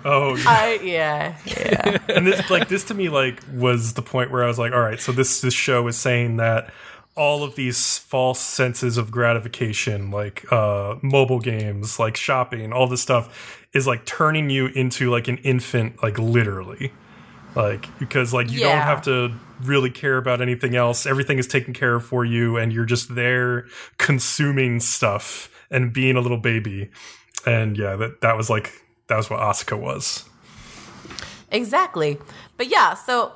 Oh, 0.07 0.37
yeah. 0.37 0.45
I 0.47 0.81
yeah 0.83 1.37
yeah. 1.45 1.99
and 2.09 2.27
this 2.27 2.49
like 2.49 2.69
this 2.69 2.85
to 2.85 2.95
me 2.95 3.09
like 3.09 3.43
was 3.53 3.95
the 3.95 4.03
point 4.03 4.31
where 4.31 4.45
I 4.45 4.47
was 4.47 4.59
like, 4.59 4.73
all 4.73 4.81
right, 4.81 5.01
so 5.01 5.13
this 5.13 5.41
this 5.41 5.55
show 5.55 5.87
is 5.89 5.97
saying 5.97 6.37
that 6.37 6.73
all 7.17 7.43
of 7.43 7.57
these 7.57 7.99
false 7.99 8.39
senses 8.39 8.99
of 8.99 9.11
gratification, 9.11 10.11
like 10.11 10.51
uh, 10.53 10.97
mobile 11.03 11.41
games, 11.41 11.99
like 11.99 12.17
shopping, 12.17 12.73
all 12.73 12.87
this 12.87 13.01
stuff, 13.01 13.67
is 13.73 13.87
like 13.87 14.05
turning 14.05 14.51
you 14.51 14.67
into 14.67 15.11
like 15.11 15.27
an 15.27 15.39
infant, 15.39 16.03
like 16.03 16.19
literally, 16.19 16.93
like 17.57 17.89
because 17.99 18.33
like 18.33 18.51
you 18.51 18.61
don't 18.61 18.79
have 18.79 19.03
to 19.03 19.33
really 19.63 19.91
care 19.91 20.19
about 20.19 20.41
anything 20.41 20.77
else. 20.77 21.07
Everything 21.07 21.39
is 21.39 21.49
taken 21.49 21.75
care 21.75 21.97
of 21.97 22.05
for 22.05 22.25
you, 22.25 22.57
and 22.59 22.73
you're 22.73 22.85
just 22.85 23.15
there 23.15 23.67
consuming 23.99 24.79
stuff 24.79 25.51
and 25.71 25.93
being 25.93 26.17
a 26.17 26.21
little 26.21 26.39
baby. 26.39 26.91
And 27.45 27.77
yeah, 27.77 27.97
that 27.97 28.21
that 28.21 28.37
was 28.37 28.51
like 28.51 28.86
that 29.09 29.17
was 29.17 29.31
what 29.31 29.41
Asuka 29.41 29.79
was. 29.79 30.25
Exactly. 31.51 32.19
But 32.57 32.69
yeah, 32.69 32.95
so 32.95 33.33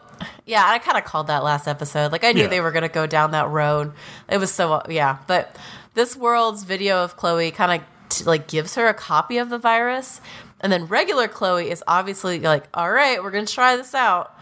yeah, 0.47 0.65
I 0.67 0.79
kind 0.79 0.99
of 0.99 1.05
called 1.05 1.29
that 1.29 1.45
last 1.45 1.67
episode. 1.69 2.13
Like 2.13 2.25
I 2.25 2.33
knew 2.33 2.43
Yeah. 2.43 2.49
they 2.49 2.61
were 2.61 2.73
going 2.73 2.83
to 2.83 2.89
go 2.89 3.07
down 3.07 3.31
that 3.33 3.49
road. 3.49 3.93
It 4.29 4.39
was 4.39 4.53
so 4.53 4.83
yeah, 4.89 5.19
but 5.27 5.57
this 5.95 6.17
world's 6.17 6.65
video 6.65 7.05
of 7.05 7.17
Chloe 7.17 7.51
kind 7.51 7.81
of 7.81 7.87
t- 8.09 8.25
like 8.25 8.47
gives 8.49 8.75
her 8.75 8.89
a 8.89 8.95
copy 8.95 9.39
of 9.39 9.49
the 9.51 9.59
virus, 9.59 10.21
and 10.61 10.73
then 10.73 10.87
regular 10.87 11.29
Chloe 11.29 11.71
is 11.71 11.83
obviously 11.87 12.41
like, 12.41 12.65
"All 12.75 12.91
right, 12.91 13.23
we're 13.23 13.31
going 13.31 13.47
to 13.47 13.53
try 13.53 13.77
this 13.77 13.95
out." 13.95 14.37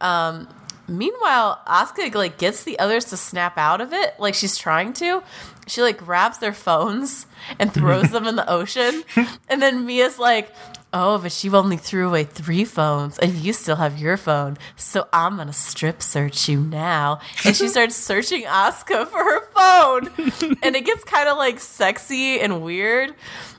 Um 0.00 0.48
meanwhile, 0.88 1.60
Asuka 1.66 2.14
like 2.14 2.38
gets 2.38 2.64
the 2.64 2.78
others 2.78 3.06
to 3.06 3.16
snap 3.16 3.58
out 3.58 3.80
of 3.80 3.92
it, 3.92 4.14
like 4.18 4.34
she's 4.34 4.56
trying 4.56 4.92
to. 4.94 5.22
She 5.66 5.82
like 5.82 5.98
grabs 5.98 6.38
their 6.38 6.52
phones 6.52 7.26
and 7.58 7.72
throws 7.72 8.10
them 8.10 8.26
in 8.26 8.36
the 8.36 8.48
ocean. 8.48 9.02
And 9.48 9.62
then 9.62 9.86
Mia's 9.86 10.18
like, 10.18 10.52
Oh, 10.92 11.18
but 11.18 11.44
you 11.44 11.54
only 11.56 11.76
threw 11.76 12.08
away 12.08 12.24
three 12.24 12.64
phones 12.64 13.18
and 13.18 13.34
you 13.34 13.52
still 13.52 13.76
have 13.76 13.98
your 13.98 14.16
phone. 14.16 14.56
So 14.76 15.06
I'm 15.12 15.36
gonna 15.36 15.52
strip 15.52 16.00
search 16.02 16.48
you 16.48 16.60
now. 16.60 17.20
And 17.44 17.54
she 17.54 17.68
starts 17.68 17.94
searching 18.10 18.42
Asuka 18.44 19.06
for 19.06 19.18
her 19.18 19.46
phone. 19.50 20.56
And 20.62 20.74
it 20.76 20.84
gets 20.86 21.04
kind 21.04 21.28
of 21.28 21.36
like 21.36 21.58
sexy 21.60 22.40
and 22.40 22.62
weird. 22.62 23.14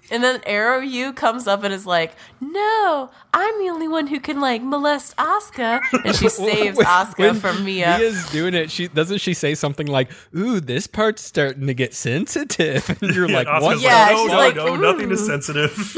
And 0.09 0.23
then 0.23 0.41
Arrow 0.45 0.79
U 0.79 1.11
comes 1.11 1.47
up 1.47 1.63
and 1.63 1.73
is 1.73 1.85
like, 1.85 2.15
No, 2.39 3.09
I'm 3.33 3.59
the 3.59 3.69
only 3.69 3.87
one 3.87 4.07
who 4.07 4.19
can 4.19 4.39
like 4.39 4.61
molest 4.61 5.15
Asuka. 5.17 5.81
And 6.05 6.15
she 6.15 6.29
saves 6.29 6.77
When- 6.77 6.85
Asuka 6.87 7.17
when 7.17 7.35
from 7.35 7.65
Mia. 7.65 7.97
Mia's 7.97 8.29
doing 8.31 8.53
it. 8.53 8.71
She 8.71 8.87
doesn't 8.87 9.17
she 9.19 9.33
say 9.33 9.53
something 9.55 9.87
like, 9.87 10.09
"Ooh, 10.35 10.59
this 10.59 10.87
part's 10.87 11.21
starting 11.23 11.67
to 11.67 11.73
get 11.73 11.93
sensitive," 11.93 12.89
and 13.01 13.13
you're 13.15 13.27
like, 13.27 13.47
Asuka's 13.47 13.63
"What?" 13.63 13.81
Yeah, 13.81 14.05
like, 14.05 14.15
no, 14.15 14.21
she's 14.23 14.31
no, 14.31 14.37
like, 14.37 14.55
no, 14.55 14.75
nothing 14.75 15.11
is 15.11 15.25
sensitive. 15.25 15.97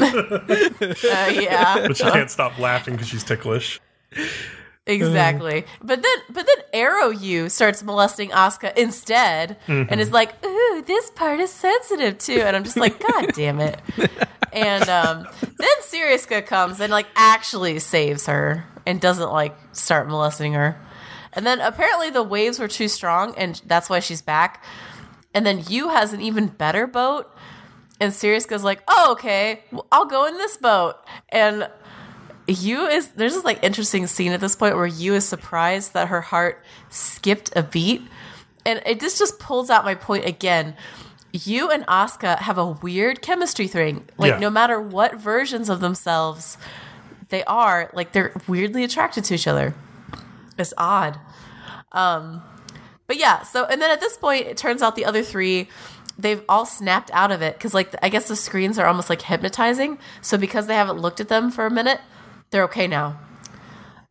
Uh, 1.10 1.30
yeah. 1.32 1.86
but 1.86 1.96
she 1.96 2.04
can't 2.04 2.30
stop 2.30 2.58
laughing 2.58 2.94
because 2.94 3.08
she's 3.08 3.24
ticklish. 3.24 3.80
Exactly. 4.90 5.64
But 5.82 6.02
then 6.02 6.16
but 6.28 6.46
then 6.46 6.64
Arrow 6.72 7.10
U 7.10 7.48
starts 7.48 7.82
molesting 7.82 8.30
Asuka 8.30 8.76
instead 8.76 9.56
and 9.66 10.00
is 10.00 10.10
like, 10.12 10.44
ooh, 10.44 10.82
this 10.86 11.10
part 11.10 11.40
is 11.40 11.50
sensitive 11.50 12.18
too. 12.18 12.40
And 12.40 12.56
I'm 12.56 12.64
just 12.64 12.76
like, 12.76 12.98
God 13.00 13.32
damn 13.34 13.60
it. 13.60 13.80
And 14.52 14.88
um, 14.88 15.26
then 15.42 15.68
Siriuska 15.82 16.44
comes 16.46 16.80
and 16.80 16.90
like 16.90 17.06
actually 17.14 17.78
saves 17.78 18.26
her 18.26 18.66
and 18.86 19.00
doesn't 19.00 19.30
like 19.30 19.56
start 19.72 20.08
molesting 20.08 20.54
her. 20.54 20.80
And 21.32 21.46
then 21.46 21.60
apparently 21.60 22.10
the 22.10 22.22
waves 22.22 22.58
were 22.58 22.68
too 22.68 22.88
strong 22.88 23.34
and 23.36 23.60
that's 23.66 23.88
why 23.88 24.00
she's 24.00 24.22
back. 24.22 24.64
And 25.32 25.46
then 25.46 25.62
you 25.68 25.90
has 25.90 26.12
an 26.12 26.20
even 26.20 26.48
better 26.48 26.86
boat. 26.86 27.32
And 28.00 28.12
Siriuska's 28.12 28.64
like, 28.64 28.82
oh, 28.88 29.12
okay, 29.12 29.62
well, 29.70 29.86
I'll 29.92 30.06
go 30.06 30.26
in 30.26 30.38
this 30.38 30.56
boat. 30.56 30.96
And 31.28 31.68
you 32.50 32.86
is 32.86 33.08
there's 33.10 33.34
this 33.34 33.44
like 33.44 33.62
interesting 33.62 34.06
scene 34.06 34.32
at 34.32 34.40
this 34.40 34.56
point 34.56 34.76
where 34.76 34.86
you 34.86 35.14
is 35.14 35.26
surprised 35.26 35.94
that 35.94 36.08
her 36.08 36.20
heart 36.20 36.62
skipped 36.88 37.50
a 37.56 37.62
beat. 37.62 38.02
And 38.66 38.82
it 38.84 39.00
this 39.00 39.18
just 39.18 39.38
pulls 39.38 39.70
out 39.70 39.84
my 39.84 39.94
point 39.94 40.24
again. 40.26 40.74
You 41.32 41.70
and 41.70 41.86
Asuka 41.86 42.38
have 42.38 42.58
a 42.58 42.66
weird 42.66 43.22
chemistry 43.22 43.68
thing. 43.68 44.04
Like 44.18 44.32
Yeah. 44.32 44.38
no 44.40 44.50
matter 44.50 44.80
what 44.80 45.14
versions 45.16 45.68
of 45.68 45.80
themselves 45.80 46.58
they 47.28 47.44
are 47.44 47.90
like 47.94 48.10
they're 48.12 48.32
weirdly 48.48 48.82
attracted 48.84 49.24
to 49.24 49.34
each 49.34 49.46
other. 49.46 49.74
It's 50.58 50.74
odd. 50.76 51.18
Um 51.92 52.42
but 53.06 53.16
yeah 53.16 53.42
so 53.42 53.64
and 53.64 53.80
then 53.82 53.90
at 53.90 54.00
this 54.00 54.16
point 54.16 54.46
it 54.46 54.56
turns 54.56 54.82
out 54.82 54.96
the 54.96 55.04
other 55.04 55.22
three 55.22 55.68
they've 56.18 56.42
all 56.48 56.66
snapped 56.66 57.10
out 57.12 57.32
of 57.32 57.40
it 57.42 57.54
because 57.54 57.72
like 57.74 57.94
i 58.02 58.08
guess 58.10 58.28
the 58.28 58.36
screens 58.36 58.78
are 58.78 58.86
almost 58.86 59.08
like 59.08 59.22
hypnotizing. 59.22 59.98
So 60.20 60.36
because 60.36 60.66
they 60.66 60.74
haven't 60.74 60.98
looked 60.98 61.20
at 61.20 61.28
them 61.28 61.50
for 61.50 61.66
a 61.66 61.70
minute 61.70 62.00
they're 62.50 62.64
okay 62.64 62.86
now. 62.86 63.18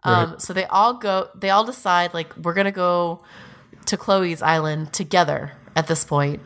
Um 0.03 0.31
Right. 0.31 0.41
so 0.41 0.53
they 0.53 0.65
all 0.65 0.93
go 0.95 1.29
they 1.35 1.49
all 1.49 1.63
decide 1.65 2.13
like 2.13 2.35
we're 2.37 2.53
gonna 2.53 2.71
go 2.71 3.23
to 3.85 3.97
chloe's 3.97 4.41
island 4.41 4.93
together 4.93 5.51
at 5.75 5.87
this 5.87 6.03
point. 6.05 6.41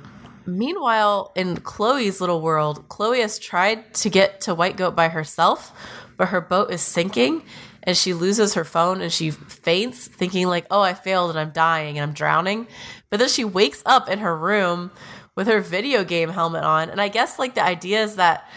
Meanwhile 0.46 1.32
in 1.36 1.58
chloe's 1.58 2.20
little 2.20 2.42
world 2.42 2.88
chloe 2.90 3.22
has 3.22 3.40
tried 3.40 3.94
to 3.96 4.10
get 4.10 4.42
to 4.42 4.56
white 4.56 4.76
goat 4.76 4.96
by 4.96 5.08
herself 5.10 5.72
but 6.18 6.30
her 6.30 6.42
boat 6.42 6.72
is 6.72 6.82
sinking 6.82 7.44
and 7.84 7.98
she 7.98 8.14
loses 8.14 8.54
her 8.54 8.64
phone 8.64 9.02
and 9.02 9.12
she 9.12 9.30
faints 9.32 10.08
thinking 10.08 10.48
like 10.48 10.66
oh 10.72 10.82
i 10.82 10.94
failed 10.94 11.30
and 11.30 11.40
i'm 11.40 11.52
dying 11.52 11.98
and 11.98 12.04
i'm 12.10 12.14
drowning. 12.14 12.68
But 13.10 13.20
then 13.20 13.30
she 13.30 13.44
wakes 13.46 13.84
up 13.86 14.10
in 14.10 14.20
her 14.20 14.36
room 14.36 14.90
with 15.36 15.48
her 15.48 15.60
video 15.62 16.04
game 16.04 16.30
helmet 16.30 16.64
on 16.64 16.90
and 16.90 17.00
i 17.00 17.08
guess 17.08 17.38
like 17.40 17.54
the 17.56 17.64
idea 17.64 18.04
is 18.04 18.16
that 18.16 18.48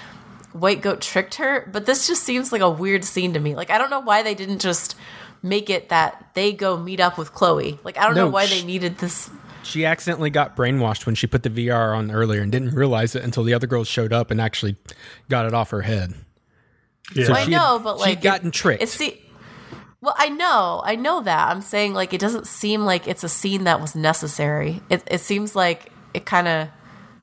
white 0.56 0.80
goat 0.82 1.00
tricked 1.00 1.36
her 1.36 1.68
but 1.72 1.86
this 1.86 2.06
just 2.06 2.22
seems 2.22 2.52
like 2.52 2.60
a 2.62 2.70
weird 2.70 3.04
scene 3.04 3.32
to 3.34 3.40
me 3.40 3.54
like 3.54 3.70
i 3.70 3.78
don't 3.78 3.90
know 3.90 4.00
why 4.00 4.22
they 4.22 4.34
didn't 4.34 4.58
just 4.60 4.96
make 5.42 5.68
it 5.70 5.88
that 5.90 6.30
they 6.34 6.52
go 6.52 6.76
meet 6.76 6.98
up 7.00 7.18
with 7.18 7.32
chloe 7.32 7.78
like 7.84 7.98
i 7.98 8.04
don't 8.04 8.14
know 8.14 8.28
why 8.28 8.46
sh- 8.46 8.60
they 8.60 8.66
needed 8.66 8.98
this 8.98 9.28
She 9.62 9.84
accidentally 9.84 10.30
got 10.30 10.56
brainwashed 10.56 11.06
when 11.06 11.14
she 11.16 11.26
put 11.26 11.42
the 11.42 11.50
VR 11.50 11.96
on 11.96 12.10
earlier 12.12 12.40
and 12.40 12.52
didn't 12.52 12.75
realize 12.75 13.14
it 13.16 13.22
until 13.25 13.42
the 13.44 13.52
other 13.52 13.66
girls 13.66 13.88
showed 13.88 14.12
up 14.12 14.30
and 14.30 14.40
actually 14.40 14.76
got 15.28 15.44
it 15.44 15.54
off 15.54 15.70
her 15.70 15.82
head. 15.82 16.14
Yeah. 17.14 17.26
So 17.26 17.32
I 17.34 17.46
know, 17.46 17.75
had- 17.78 17.82
but 17.84 17.98
like, 17.98 18.08
she'd 18.10 18.20
gotten 18.22 18.48
it- 18.48 18.54
tricked. 18.54 18.82
It's 18.84 18.92
see, 18.92 19.20
well, 20.00 20.14
I 20.16 20.28
know, 20.28 20.82
I 20.84 20.94
know 20.94 21.20
that. 21.22 21.48
I'm 21.50 21.62
saying 21.62 21.94
like 21.94 22.12
it 22.14 22.20
doesn't 22.20 22.46
seem 22.46 22.84
like 22.84 23.08
it's 23.08 23.25
a 23.25 23.28
scene 23.28 23.64
that 23.64 23.80
was 23.80 23.96
necessary. 23.96 24.82
It 24.88 25.02
it 25.10 25.18
seems 25.20 25.56
like 25.56 25.90
it 26.14 26.25
kind 26.26 26.46
of 26.46 26.68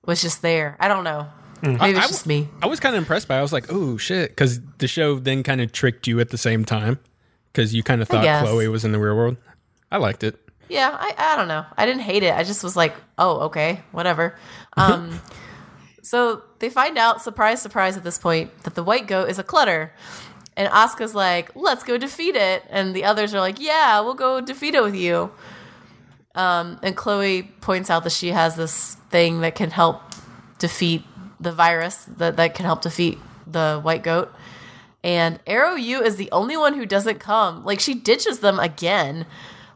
was 0.05 0.21
just 0.21 0.41
there. 0.41 0.75
I 0.81 0.89
don't 0.89 1.05
know. 1.05 1.27
Maybe 1.63 1.79
I- 1.79 1.89
it's 1.89 1.99
I 1.99 2.07
just 2.07 2.27
me. 2.27 2.49
I 2.61 2.67
was 2.67 2.79
kind 2.79 2.95
of 2.95 2.99
impressed 3.01 3.27
by. 3.27 3.35
it. 3.35 3.39
I 3.39 3.41
was 3.41 3.53
like, 3.53 3.65
"Oh 3.69 3.97
shit!" 3.97 4.29
Because 4.31 4.59
the 4.79 4.87
show 4.87 5.17
then 5.19 5.43
kind 5.43 5.61
of 5.61 5.71
tricked 5.71 6.07
you 6.07 6.19
at 6.19 6.29
the 6.29 6.37
same 6.37 6.65
time 6.65 6.99
because 7.51 7.73
you 7.73 7.83
kind 7.83 8.01
of 8.01 8.07
thought 8.09 8.23
guess. 8.23 8.43
Chloe 8.47 8.67
was 8.67 8.83
in 8.85 8.91
the 8.91 8.99
real 8.99 9.15
world. 9.15 9.37
I 9.91 9.97
liked 9.97 10.23
it. 10.23 10.37
Yeah, 10.69 10.89
I 10.99 11.13
I 11.17 11.35
don't 11.37 11.47
know. 11.47 11.65
I 11.77 11.85
didn't 11.85 12.01
hate 12.01 12.23
it. 12.23 12.33
I 12.33 12.43
just 12.43 12.63
was 12.63 12.75
like, 12.75 12.95
oh, 13.17 13.41
okay, 13.47 13.81
whatever. 13.91 14.35
Um, 14.77 15.21
so 16.01 16.41
they 16.59 16.69
find 16.69 16.97
out, 16.97 17.21
surprise, 17.21 17.61
surprise, 17.61 17.95
at 17.95 18.03
this 18.03 18.17
point, 18.17 18.63
that 18.63 18.75
the 18.75 18.83
white 18.83 19.07
goat 19.07 19.29
is 19.29 19.37
a 19.39 19.43
clutter. 19.43 19.93
And 20.57 20.67
Asuka's 20.69 21.15
like, 21.15 21.55
let's 21.55 21.83
go 21.83 21.97
defeat 21.97 22.35
it. 22.35 22.63
And 22.69 22.93
the 22.95 23.05
others 23.05 23.33
are 23.33 23.39
like, 23.39 23.59
yeah, 23.59 23.99
we'll 24.01 24.15
go 24.15 24.41
defeat 24.41 24.75
it 24.75 24.83
with 24.83 24.95
you. 24.95 25.31
Um, 26.35 26.79
and 26.81 26.95
Chloe 26.97 27.43
points 27.61 27.89
out 27.89 28.03
that 28.03 28.11
she 28.11 28.29
has 28.29 28.55
this 28.55 28.95
thing 29.11 29.41
that 29.41 29.55
can 29.55 29.69
help 29.69 30.01
defeat 30.57 31.03
the 31.43 31.51
virus, 31.51 32.05
that, 32.17 32.37
that 32.37 32.55
can 32.55 32.65
help 32.65 32.81
defeat 32.81 33.19
the 33.45 33.79
white 33.81 34.03
goat. 34.03 34.33
And 35.03 35.39
Arrow 35.45 35.75
U 35.75 36.01
is 36.01 36.15
the 36.15 36.31
only 36.31 36.55
one 36.57 36.73
who 36.75 36.85
doesn't 36.85 37.19
come. 37.19 37.63
Like 37.65 37.79
she 37.79 37.93
ditches 37.93 38.39
them 38.39 38.57
again. 38.57 39.25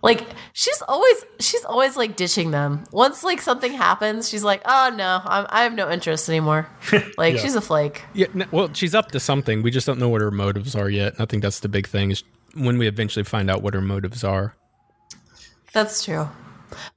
Like 0.01 0.25
she's 0.53 0.81
always 0.87 1.25
she's 1.39 1.65
always 1.65 1.97
like 1.97 2.15
ditching 2.15 2.51
them. 2.51 2.83
Once 2.91 3.23
like 3.23 3.41
something 3.41 3.73
happens, 3.73 4.29
she's 4.29 4.43
like, 4.43 4.61
"Oh 4.63 4.93
no, 4.95 5.19
I'm, 5.25 5.47
I 5.49 5.63
have 5.63 5.73
no 5.73 5.89
interest 5.91 6.29
anymore." 6.29 6.69
Like 7.17 7.35
Yeah. 7.35 7.41
she's 7.41 7.55
a 7.55 7.61
flake. 7.61 8.03
Yeah, 8.13 8.27
n- 8.33 8.47
well, 8.51 8.71
she's 8.73 8.93
up 8.95 9.11
to 9.11 9.19
something. 9.19 9.63
We 9.63 9.71
just 9.71 9.87
don't 9.87 9.99
know 9.99 10.07
what 10.07 10.21
her 10.21 10.31
motives 10.31 10.75
are 10.75 10.89
yet. 10.89 11.13
And 11.13 11.21
I 11.23 11.25
think 11.25 11.41
that's 11.43 11.59
the 11.59 11.67
big 11.67 11.87
thing 11.87 12.11
is 12.11 12.23
when 12.53 12.77
we 12.77 12.87
eventually 12.87 13.23
find 13.23 13.49
out 13.49 13.61
what 13.63 13.73
her 13.73 13.81
motives 13.81 14.23
are. 14.23 14.55
That's 15.73 16.05
true. 16.05 16.29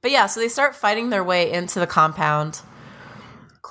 But 0.01 0.11
yeah, 0.11 0.27
so 0.27 0.39
they 0.39 0.47
start 0.47 0.75
fighting 0.75 1.09
their 1.09 1.23
way 1.23 1.51
into 1.51 1.79
the 1.79 1.87
compound. 1.87 2.61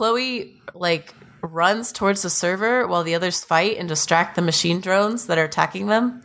Chloe 0.00 0.58
like 0.74 1.12
runs 1.42 1.92
towards 1.92 2.22
the 2.22 2.30
server 2.30 2.86
while 2.86 3.02
the 3.04 3.14
others 3.14 3.44
fight 3.44 3.76
and 3.76 3.86
distract 3.86 4.34
the 4.34 4.40
machine 4.40 4.80
drones 4.80 5.26
that 5.26 5.36
are 5.36 5.44
attacking 5.44 5.88
them. 5.88 6.22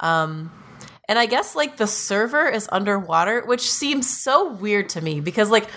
Um 0.00 0.52
and 1.08 1.18
I 1.18 1.24
guess 1.24 1.56
like 1.56 1.78
the 1.78 1.86
server 1.86 2.46
is 2.46 2.68
underwater, 2.70 3.42
which 3.46 3.70
seems 3.70 4.06
so 4.06 4.52
weird 4.52 4.90
to 4.90 5.00
me 5.00 5.20
because 5.20 5.50
like 5.50 5.70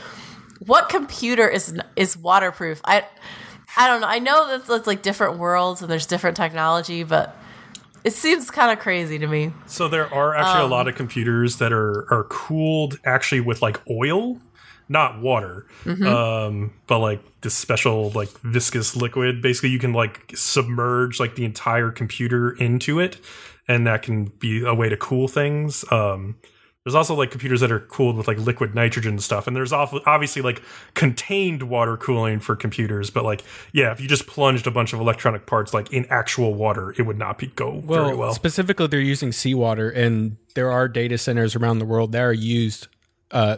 what 0.59 0.89
computer 0.89 1.47
is 1.47 1.79
is 1.95 2.17
waterproof? 2.17 2.81
I 2.83 3.05
I 3.77 3.87
don't 3.87 4.01
know. 4.01 4.07
I 4.07 4.19
know 4.19 4.49
that 4.49 4.65
that's 4.65 4.85
like 4.85 5.01
different 5.01 5.37
worlds 5.37 5.81
and 5.81 5.89
there's 5.89 6.07
different 6.07 6.35
technology, 6.35 7.05
but 7.05 7.37
it 8.03 8.11
seems 8.11 8.51
kind 8.51 8.69
of 8.69 8.79
crazy 8.79 9.17
to 9.17 9.27
me. 9.27 9.53
So 9.65 9.87
there 9.87 10.13
are 10.13 10.35
actually 10.35 10.65
a 10.65 10.67
lot 10.67 10.89
of 10.89 10.95
computers 10.95 11.55
that 11.59 11.71
are 11.71 12.05
are 12.11 12.25
cooled 12.25 12.99
actually 13.05 13.39
with 13.39 13.61
like 13.61 13.79
oil. 13.89 14.41
Not 14.89 15.21
water, 15.21 15.67
um, 15.85 16.73
but 16.87 16.99
like 16.99 17.21
this 17.41 17.53
special 17.53 18.09
like 18.11 18.29
viscous 18.41 18.95
liquid. 18.95 19.41
Basically, 19.41 19.69
you 19.69 19.79
can 19.79 19.93
like 19.93 20.31
submerge 20.35 21.19
like 21.19 21.35
the 21.35 21.45
entire 21.45 21.91
computer 21.91 22.51
into 22.51 22.99
it, 22.99 23.19
and 23.67 23.85
that 23.87 24.01
can 24.01 24.25
be 24.25 24.65
a 24.65 24.73
way 24.73 24.89
to 24.89 24.97
cool 24.97 25.27
things. 25.27 25.85
Um, 25.91 26.35
there's 26.85 26.95
also 26.95 27.13
like 27.13 27.29
computers 27.29 27.59
that 27.59 27.71
are 27.71 27.81
cooled 27.81 28.15
with 28.15 28.27
like 28.27 28.37
liquid 28.39 28.73
nitrogen 28.73 29.19
stuff, 29.19 29.45
and 29.47 29.55
there's 29.55 29.71
off- 29.73 29.93
obviously 30.07 30.41
like 30.41 30.63
contained 30.95 31.63
water 31.63 31.95
cooling 31.97 32.39
for 32.39 32.55
computers. 32.55 33.09
But 33.11 33.25
like, 33.25 33.43
yeah, 33.73 33.91
if 33.91 33.99
you 34.01 34.07
just 34.07 34.25
plunged 34.25 34.65
a 34.65 34.71
bunch 34.71 34.91
of 34.93 34.99
electronic 34.99 35.45
parts 35.45 35.71
like 35.73 35.93
in 35.93 36.05
actual 36.09 36.55
water, 36.55 36.95
it 36.97 37.03
would 37.03 37.17
not 37.19 37.37
be 37.37 37.47
go 37.47 37.81
Well, 37.85 38.05
very 38.05 38.15
well. 38.15 38.33
specifically, 38.33 38.87
they're 38.87 38.99
using 39.01 39.31
seawater, 39.31 39.89
and 39.91 40.37
there 40.55 40.71
are 40.71 40.87
data 40.87 41.17
centers 41.19 41.55
around 41.55 41.77
the 41.79 41.85
world 41.85 42.13
that 42.13 42.21
are 42.21 42.33
used 42.33 42.87
uh, 43.29 43.57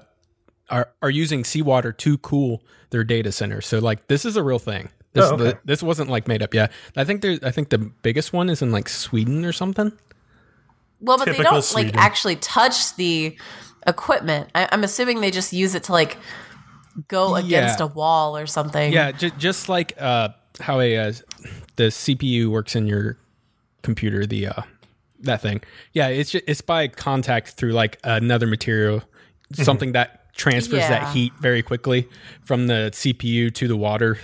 are 0.71 0.89
are 1.01 1.09
using 1.09 1.43
seawater 1.43 1.91
to 1.91 2.17
cool 2.19 2.63
their 2.89 3.03
data 3.03 3.31
centers. 3.31 3.67
So, 3.67 3.79
like, 3.79 4.07
this 4.07 4.25
is 4.25 4.35
a 4.37 4.43
real 4.43 4.59
thing. 4.59 4.89
This 5.13 5.25
Oh, 5.25 5.33
okay. 5.35 5.43
the, 5.43 5.59
this 5.65 5.83
wasn't 5.83 6.09
like 6.09 6.27
made 6.27 6.41
up. 6.41 6.53
Yeah, 6.53 6.67
I 6.95 7.03
think 7.03 7.21
there's. 7.21 7.39
I 7.43 7.51
think 7.51 7.69
the 7.69 7.77
biggest 7.79 8.31
one 8.33 8.49
is 8.49 8.61
in 8.61 8.71
like 8.71 8.87
Sweden 8.89 9.43
or 9.45 9.51
something. 9.51 9.91
Well, 11.01 11.17
but 11.17 11.25
they 11.25 11.43
don't 11.43 11.63
Sweden. 11.63 11.91
like 11.95 12.03
actually 12.03 12.35
touch 12.37 12.95
the 12.95 13.35
equipment. 13.85 14.49
I, 14.55 14.69
I'm 14.71 14.83
assuming 14.83 15.19
they 15.21 15.31
just 15.31 15.51
use 15.51 15.75
it 15.75 15.83
to 15.85 15.91
like 15.91 16.17
go 17.07 17.35
against 17.35 17.79
Yeah. 17.79 17.85
a 17.85 17.87
wall 17.87 18.37
or 18.37 18.45
something. 18.45 18.93
Yeah, 18.93 19.11
j- 19.11 19.31
just 19.37 19.67
like 19.69 19.93
uh, 19.99 20.29
how 20.59 20.79
a 20.79 20.97
uh, 20.97 21.13
the 21.75 21.83
CPU 21.85 22.47
works 22.49 22.75
in 22.75 22.87
your 22.87 23.17
computer, 23.81 24.25
the 24.25 24.47
uh, 24.47 24.61
that 25.21 25.41
thing. 25.41 25.61
Yeah, 25.93 26.07
it's 26.07 26.31
just, 26.31 26.45
it's 26.47 26.61
by 26.61 26.87
contact 26.87 27.49
through 27.51 27.71
like 27.73 27.97
another 28.03 28.47
material, 28.47 29.01
something 29.53 29.93
that 29.93 30.20
transfers 30.41 30.79
Yeah. 30.79 30.89
that 30.89 31.13
heat 31.13 31.33
very 31.39 31.61
quickly 31.61 32.09
from 32.43 32.67
the 32.67 32.89
CPU 32.93 33.53
to 33.53 33.67
the 33.67 33.77
water. 33.77 34.17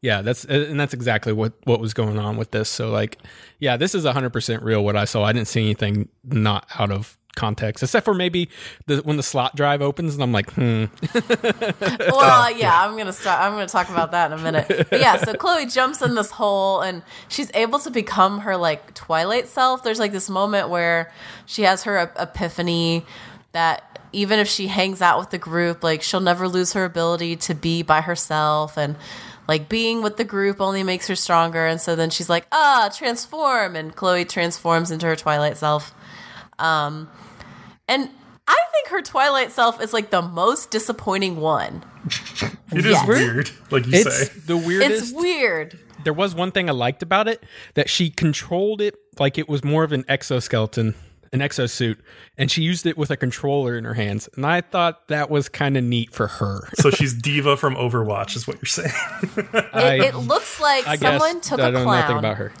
Yeah, 0.00 0.22
that's 0.22 0.44
and 0.44 0.78
that's 0.78 0.94
exactly 0.94 1.32
what 1.32 1.54
what 1.64 1.80
was 1.80 1.92
going 1.92 2.18
on 2.18 2.36
with 2.36 2.52
this. 2.52 2.68
So 2.68 2.90
like, 2.90 3.18
yeah, 3.58 3.76
this 3.76 3.94
is 3.94 4.04
100% 4.04 4.62
real 4.62 4.84
what 4.84 4.96
I 4.96 5.04
saw. 5.04 5.24
I 5.24 5.32
didn't 5.32 5.48
see 5.48 5.62
anything 5.62 6.08
not 6.24 6.66
out 6.78 6.92
of 6.92 7.18
context 7.34 7.82
except 7.82 8.04
for 8.06 8.14
maybe 8.14 8.48
the 8.86 8.98
when 8.98 9.18
the 9.18 9.22
slot 9.22 9.54
drive 9.56 9.82
opens 9.82 10.14
and 10.14 10.22
I'm 10.22 10.32
like, 10.32 10.50
"Hmm, 10.52 10.84
Well, 12.00 12.50
yeah, 12.56 12.82
I'm 12.82 12.96
gonna 12.96 13.12
start. 13.12 13.42
I'm 13.42 13.52
gonna 13.52 13.66
talk 13.66 13.88
about 13.90 14.12
that 14.12 14.32
in 14.32 14.38
a 14.38 14.42
minute. 14.42 14.86
But 14.90 15.00
yeah, 15.00 15.16
so 15.16 15.34
Chloe 15.34 15.66
jumps 15.66 16.00
in 16.02 16.14
this 16.14 16.30
hole 16.30 16.80
and 16.80 17.02
she's 17.28 17.50
able 17.54 17.78
to 17.80 17.90
become 17.90 18.40
her 18.40 18.56
like 18.56 18.94
Twilight 18.94 19.48
self. 19.48 19.82
There's 19.82 19.98
like 19.98 20.12
this 20.12 20.30
moment 20.30 20.68
where 20.68 21.12
she 21.46 21.62
has 21.62 21.82
her 21.84 21.98
ep- 21.98 22.16
epiphany 22.18 23.04
that 23.52 23.85
even 24.16 24.38
if 24.38 24.48
she 24.48 24.66
hangs 24.68 25.00
out 25.02 25.18
with 25.18 25.30
the 25.30 25.38
group, 25.38 25.84
like 25.84 26.02
she'll 26.02 26.20
never 26.20 26.48
lose 26.48 26.72
her 26.72 26.84
ability 26.84 27.36
to 27.36 27.54
be 27.54 27.82
by 27.82 28.00
herself 28.00 28.76
and. 28.76 28.96
Like 29.48 29.68
being 29.68 30.02
with 30.02 30.16
the 30.16 30.24
group 30.24 30.60
only 30.60 30.82
makes 30.82 31.06
her 31.06 31.14
stronger, 31.14 31.66
and 31.68 31.80
so 31.80 31.94
then 31.94 32.10
she's 32.10 32.28
like, 32.28 32.48
"Ah, 32.50 32.90
transform!" 32.92 33.76
And 33.76 33.94
Chloe 33.94 34.24
transforms 34.24 34.90
into 34.90 35.06
her 35.06 35.14
Twilight 35.14 35.56
self. 35.56 35.94
Um, 36.58 37.08
and 37.86 38.10
I 38.48 38.60
think 38.72 38.88
her 38.88 39.02
Twilight 39.02 39.52
self 39.52 39.80
is 39.80 39.92
like 39.92 40.10
the 40.10 40.20
most 40.20 40.72
disappointing 40.72 41.36
one. 41.36 41.84
It 42.72 42.78
is 42.84 42.86
Yes. 42.86 43.06
weird, 43.06 43.50
like 43.70 43.86
you 43.86 43.92
it's 43.94 44.16
say. 44.32 44.32
the 44.46 44.56
weirdest." 44.56 45.02
It's 45.04 45.12
weird. 45.12 45.78
there 46.02 46.12
was 46.12 46.34
one 46.34 46.50
thing 46.50 46.68
I 46.68 46.72
liked 46.72 47.04
about 47.04 47.28
it 47.28 47.44
that 47.74 47.88
she 47.88 48.10
controlled 48.10 48.80
it 48.80 48.96
like 49.20 49.38
it 49.38 49.48
was 49.48 49.62
more 49.62 49.84
of 49.84 49.92
an 49.92 50.04
exoskeleton, 50.08 50.96
an 51.32 51.40
exosuit, 51.40 51.98
and 52.38 52.50
she 52.50 52.62
used 52.62 52.86
it 52.86 52.96
with 52.96 53.10
a 53.10 53.16
controller 53.16 53.76
in 53.76 53.84
her 53.84 53.94
hands. 53.94 54.28
And 54.36 54.44
I 54.46 54.60
thought 54.60 55.08
that 55.08 55.30
was 55.30 55.48
kind 55.48 55.76
of 55.76 55.84
neat 55.84 56.12
for 56.12 56.26
her. 56.26 56.68
So 56.76 56.90
she's 56.90 57.14
D.Va 57.14 57.56
from 57.56 57.74
Overwatch, 57.74 58.36
is 58.36 58.46
what 58.46 58.56
you're 58.56 58.64
saying. 58.66 58.92
I, 59.72 59.94
It, 59.96 60.14
it 60.14 60.16
looks 60.16 60.60
like 60.60 60.86
I 60.86 60.96
guess 60.96 61.20
someone 61.20 61.40
took 61.40 61.60
I 61.60 61.68
a 61.68 61.72
don't 61.72 61.84
know 61.84 61.92
nothing 61.92 62.06
clown. 62.06 62.18
about 62.18 62.36
her. 62.36 62.52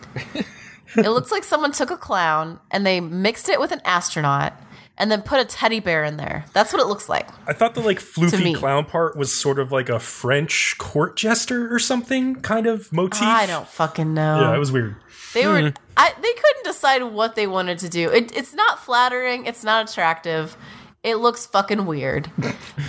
it 0.96 1.10
looks 1.10 1.30
like 1.30 1.44
someone 1.44 1.72
took 1.72 1.90
a 1.90 1.96
clown 1.96 2.58
and 2.70 2.86
they 2.86 3.00
mixed 3.00 3.48
it 3.48 3.60
with 3.60 3.72
an 3.72 3.80
astronaut 3.84 4.52
and 4.98 5.10
then 5.10 5.20
put 5.20 5.38
a 5.38 5.44
teddy 5.44 5.78
bear 5.78 6.04
in 6.04 6.16
there. 6.16 6.46
That's 6.54 6.72
what 6.72 6.80
it 6.80 6.86
looks 6.86 7.08
like. 7.08 7.28
I 7.46 7.52
thought 7.52 7.74
the 7.74 7.80
like 7.82 7.98
To 8.00 8.20
me. 8.22 8.28
floofy 8.30 8.56
clown 8.56 8.86
part 8.86 9.14
was 9.16 9.32
sort 9.34 9.58
of 9.58 9.70
like 9.70 9.90
a 9.90 9.98
French 10.00 10.74
court 10.78 11.16
jester 11.18 11.72
or 11.72 11.78
something 11.78 12.36
kind 12.36 12.66
of 12.66 12.90
motif. 12.92 13.20
I 13.22 13.44
don't 13.46 13.68
fucking 13.68 14.14
know. 14.14 14.40
Yeah, 14.40 14.54
it 14.56 14.58
was 14.58 14.72
weird. 14.72 14.96
They 15.36 15.46
were. 15.46 15.72
I, 15.96 16.12
they 16.20 16.32
couldn't 16.32 16.64
decide 16.64 17.02
what 17.04 17.34
they 17.34 17.46
wanted 17.46 17.78
to 17.80 17.88
do. 17.88 18.10
It, 18.10 18.36
it's 18.36 18.54
not 18.54 18.82
flattering. 18.82 19.46
It's 19.46 19.62
not 19.62 19.90
attractive. 19.90 20.56
It 21.02 21.16
looks 21.16 21.46
fucking 21.46 21.86
weird. 21.86 22.30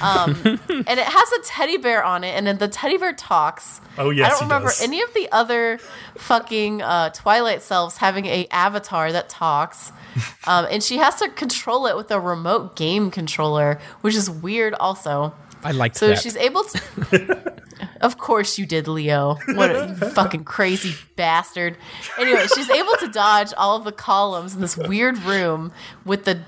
Um, 0.02 0.36
and 0.44 1.00
it 1.00 1.08
has 1.08 1.32
a 1.34 1.42
teddy 1.44 1.78
bear 1.78 2.04
on 2.04 2.24
it, 2.24 2.30
and 2.30 2.48
then 2.48 2.58
the 2.58 2.68
teddy 2.68 2.98
bear 2.98 3.14
talks. 3.14 3.80
Oh, 3.98 4.10
yes, 4.10 4.26
I 4.26 4.30
don't 4.30 4.44
remember 4.44 4.70
does. 4.70 4.82
any 4.82 5.02
of 5.02 5.14
the 5.14 5.30
other 5.32 5.78
fucking 6.16 6.82
uh, 6.82 7.10
Twilight 7.10 7.62
selves 7.62 7.98
having 7.98 8.26
a 8.26 8.48
avatar 8.50 9.12
that 9.12 9.30
talks. 9.30 9.92
Um, 10.48 10.66
and 10.72 10.82
she 10.82 10.98
has 10.98 11.16
to 11.16 11.30
control 11.30 11.86
it 11.86 11.96
with 11.96 12.10
a 12.10 12.20
remote 12.20 12.76
game 12.76 13.12
controller, 13.12 13.80
which 14.02 14.16
is 14.16 14.30
weird. 14.30 14.74
Also, 14.76 15.36
I 15.64 15.72
like 15.72 15.96
so 15.96 16.08
that. 16.08 16.18
So 16.18 16.22
she's 16.22 16.38
able 16.38 16.64
to. 16.64 17.54
of 18.02 18.18
course 18.18 18.58
you 18.58 18.66
did, 18.66 18.88
Leo. 18.88 19.38
What 19.48 19.72
a 19.72 19.94
fucking 20.14 20.44
crazy 20.44 20.96
bastard. 21.16 21.78
Anyway, 22.18 22.46
she's 22.56 22.70
able 22.70 22.96
to 22.98 23.08
dodge 23.08 23.54
all 23.58 23.78
of 23.78 23.84
the 23.84 23.92
columns 23.92 24.56
in 24.56 24.62
this 24.62 24.78
weird 24.78 25.18
room 25.20 25.72
with 26.06 26.26
the 26.26 26.42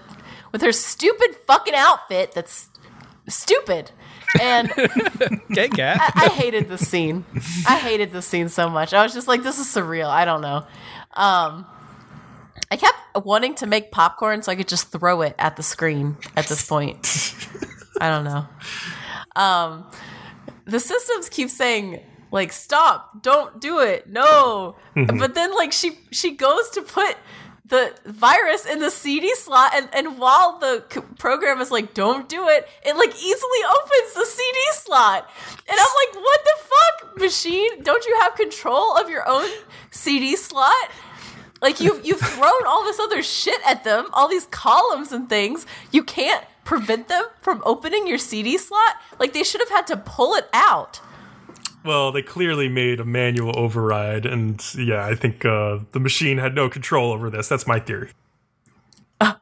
with 0.51 0.61
her 0.61 0.71
stupid 0.71 1.35
fucking 1.47 1.75
outfit 1.75 2.31
that's 2.33 2.69
stupid. 3.27 3.91
And 4.39 4.71
okay, 5.51 5.69
Kat. 5.69 5.99
I, 6.15 6.25
I 6.25 6.27
hated 6.29 6.69
this 6.69 6.87
scene. 6.87 7.25
I 7.67 7.77
hated 7.77 8.11
this 8.11 8.25
scene 8.25 8.49
so 8.49 8.69
much. 8.69 8.93
I 8.93 9.03
was 9.03 9.13
just 9.13 9.27
like, 9.27 9.43
this 9.43 9.59
is 9.59 9.67
surreal. 9.67 10.07
I 10.07 10.25
don't 10.25 10.41
know. 10.41 10.65
Um, 11.13 11.65
I 12.71 12.77
kept 12.77 12.97
wanting 13.25 13.55
to 13.55 13.67
make 13.67 13.91
popcorn 13.91 14.43
so 14.43 14.51
I 14.51 14.55
could 14.55 14.67
just 14.67 14.91
throw 14.91 15.21
it 15.21 15.35
at 15.39 15.55
the 15.55 15.63
screen 15.63 16.17
at 16.35 16.47
this 16.47 16.65
point. 16.67 17.35
I 17.99 18.09
don't 18.09 18.23
know. 18.23 18.45
Um, 19.35 19.85
the 20.65 20.79
systems 20.79 21.29
keep 21.29 21.49
saying 21.49 22.01
like 22.31 22.51
stop, 22.51 23.23
don't 23.23 23.59
do 23.59 23.79
it, 23.79 24.07
no. 24.07 24.75
but 24.95 25.33
then 25.33 25.55
like 25.55 25.71
she 25.71 25.97
she 26.11 26.31
goes 26.31 26.69
to 26.71 26.81
put 26.81 27.17
the 27.69 27.93
virus 28.05 28.65
in 28.65 28.79
the 28.79 28.89
CD 28.89 29.33
slot, 29.35 29.71
and, 29.75 29.89
and 29.93 30.17
while 30.17 30.57
the 30.59 30.83
c- 30.91 31.01
program 31.17 31.61
is 31.61 31.69
like, 31.69 31.93
don't 31.93 32.27
do 32.27 32.47
it, 32.49 32.67
it 32.83 32.95
like 32.95 33.15
easily 33.15 33.59
opens 33.77 34.13
the 34.15 34.25
CD 34.25 34.57
slot. 34.71 35.29
And 35.69 35.79
I'm 35.79 36.13
like, 36.15 36.23
what 36.23 36.39
the 36.43 36.63
fuck, 36.63 37.17
machine? 37.19 37.83
Don't 37.83 38.05
you 38.05 38.17
have 38.21 38.35
control 38.35 38.97
of 38.97 39.09
your 39.09 39.27
own 39.27 39.47
CD 39.91 40.35
slot? 40.35 40.73
Like 41.61 41.79
you've 41.79 42.05
you've 42.05 42.19
thrown 42.19 42.65
all 42.65 42.83
this 42.83 42.99
other 42.99 43.21
shit 43.21 43.59
at 43.67 43.83
them, 43.83 44.07
all 44.13 44.27
these 44.27 44.45
columns 44.47 45.11
and 45.11 45.29
things. 45.29 45.65
You 45.91 46.03
can't 46.03 46.43
prevent 46.69 47.07
them 47.07 47.25
from 47.41 47.63
opening 47.65 48.05
your 48.05 48.19
CD 48.19 48.55
slot. 48.55 48.97
Like 49.17 49.33
they 49.33 49.41
should 49.41 49.59
have 49.59 49.71
had 49.71 49.87
to 49.87 49.97
pull 49.97 50.35
it 50.35 50.47
out. 50.53 51.01
Well, 51.83 52.11
they 52.11 52.21
clearly 52.21 52.69
made 52.69 52.99
a 52.99 53.05
manual 53.05 53.57
override, 53.57 54.25
and 54.25 54.63
yeah, 54.75 55.03
I 55.03 55.15
think 55.15 55.43
uh, 55.45 55.79
the 55.93 55.99
machine 55.99 56.37
had 56.37 56.53
no 56.53 56.69
control 56.69 57.11
over 57.11 57.31
this. 57.31 57.47
That's 57.47 57.65
my 57.65 57.79
theory. 57.79 58.11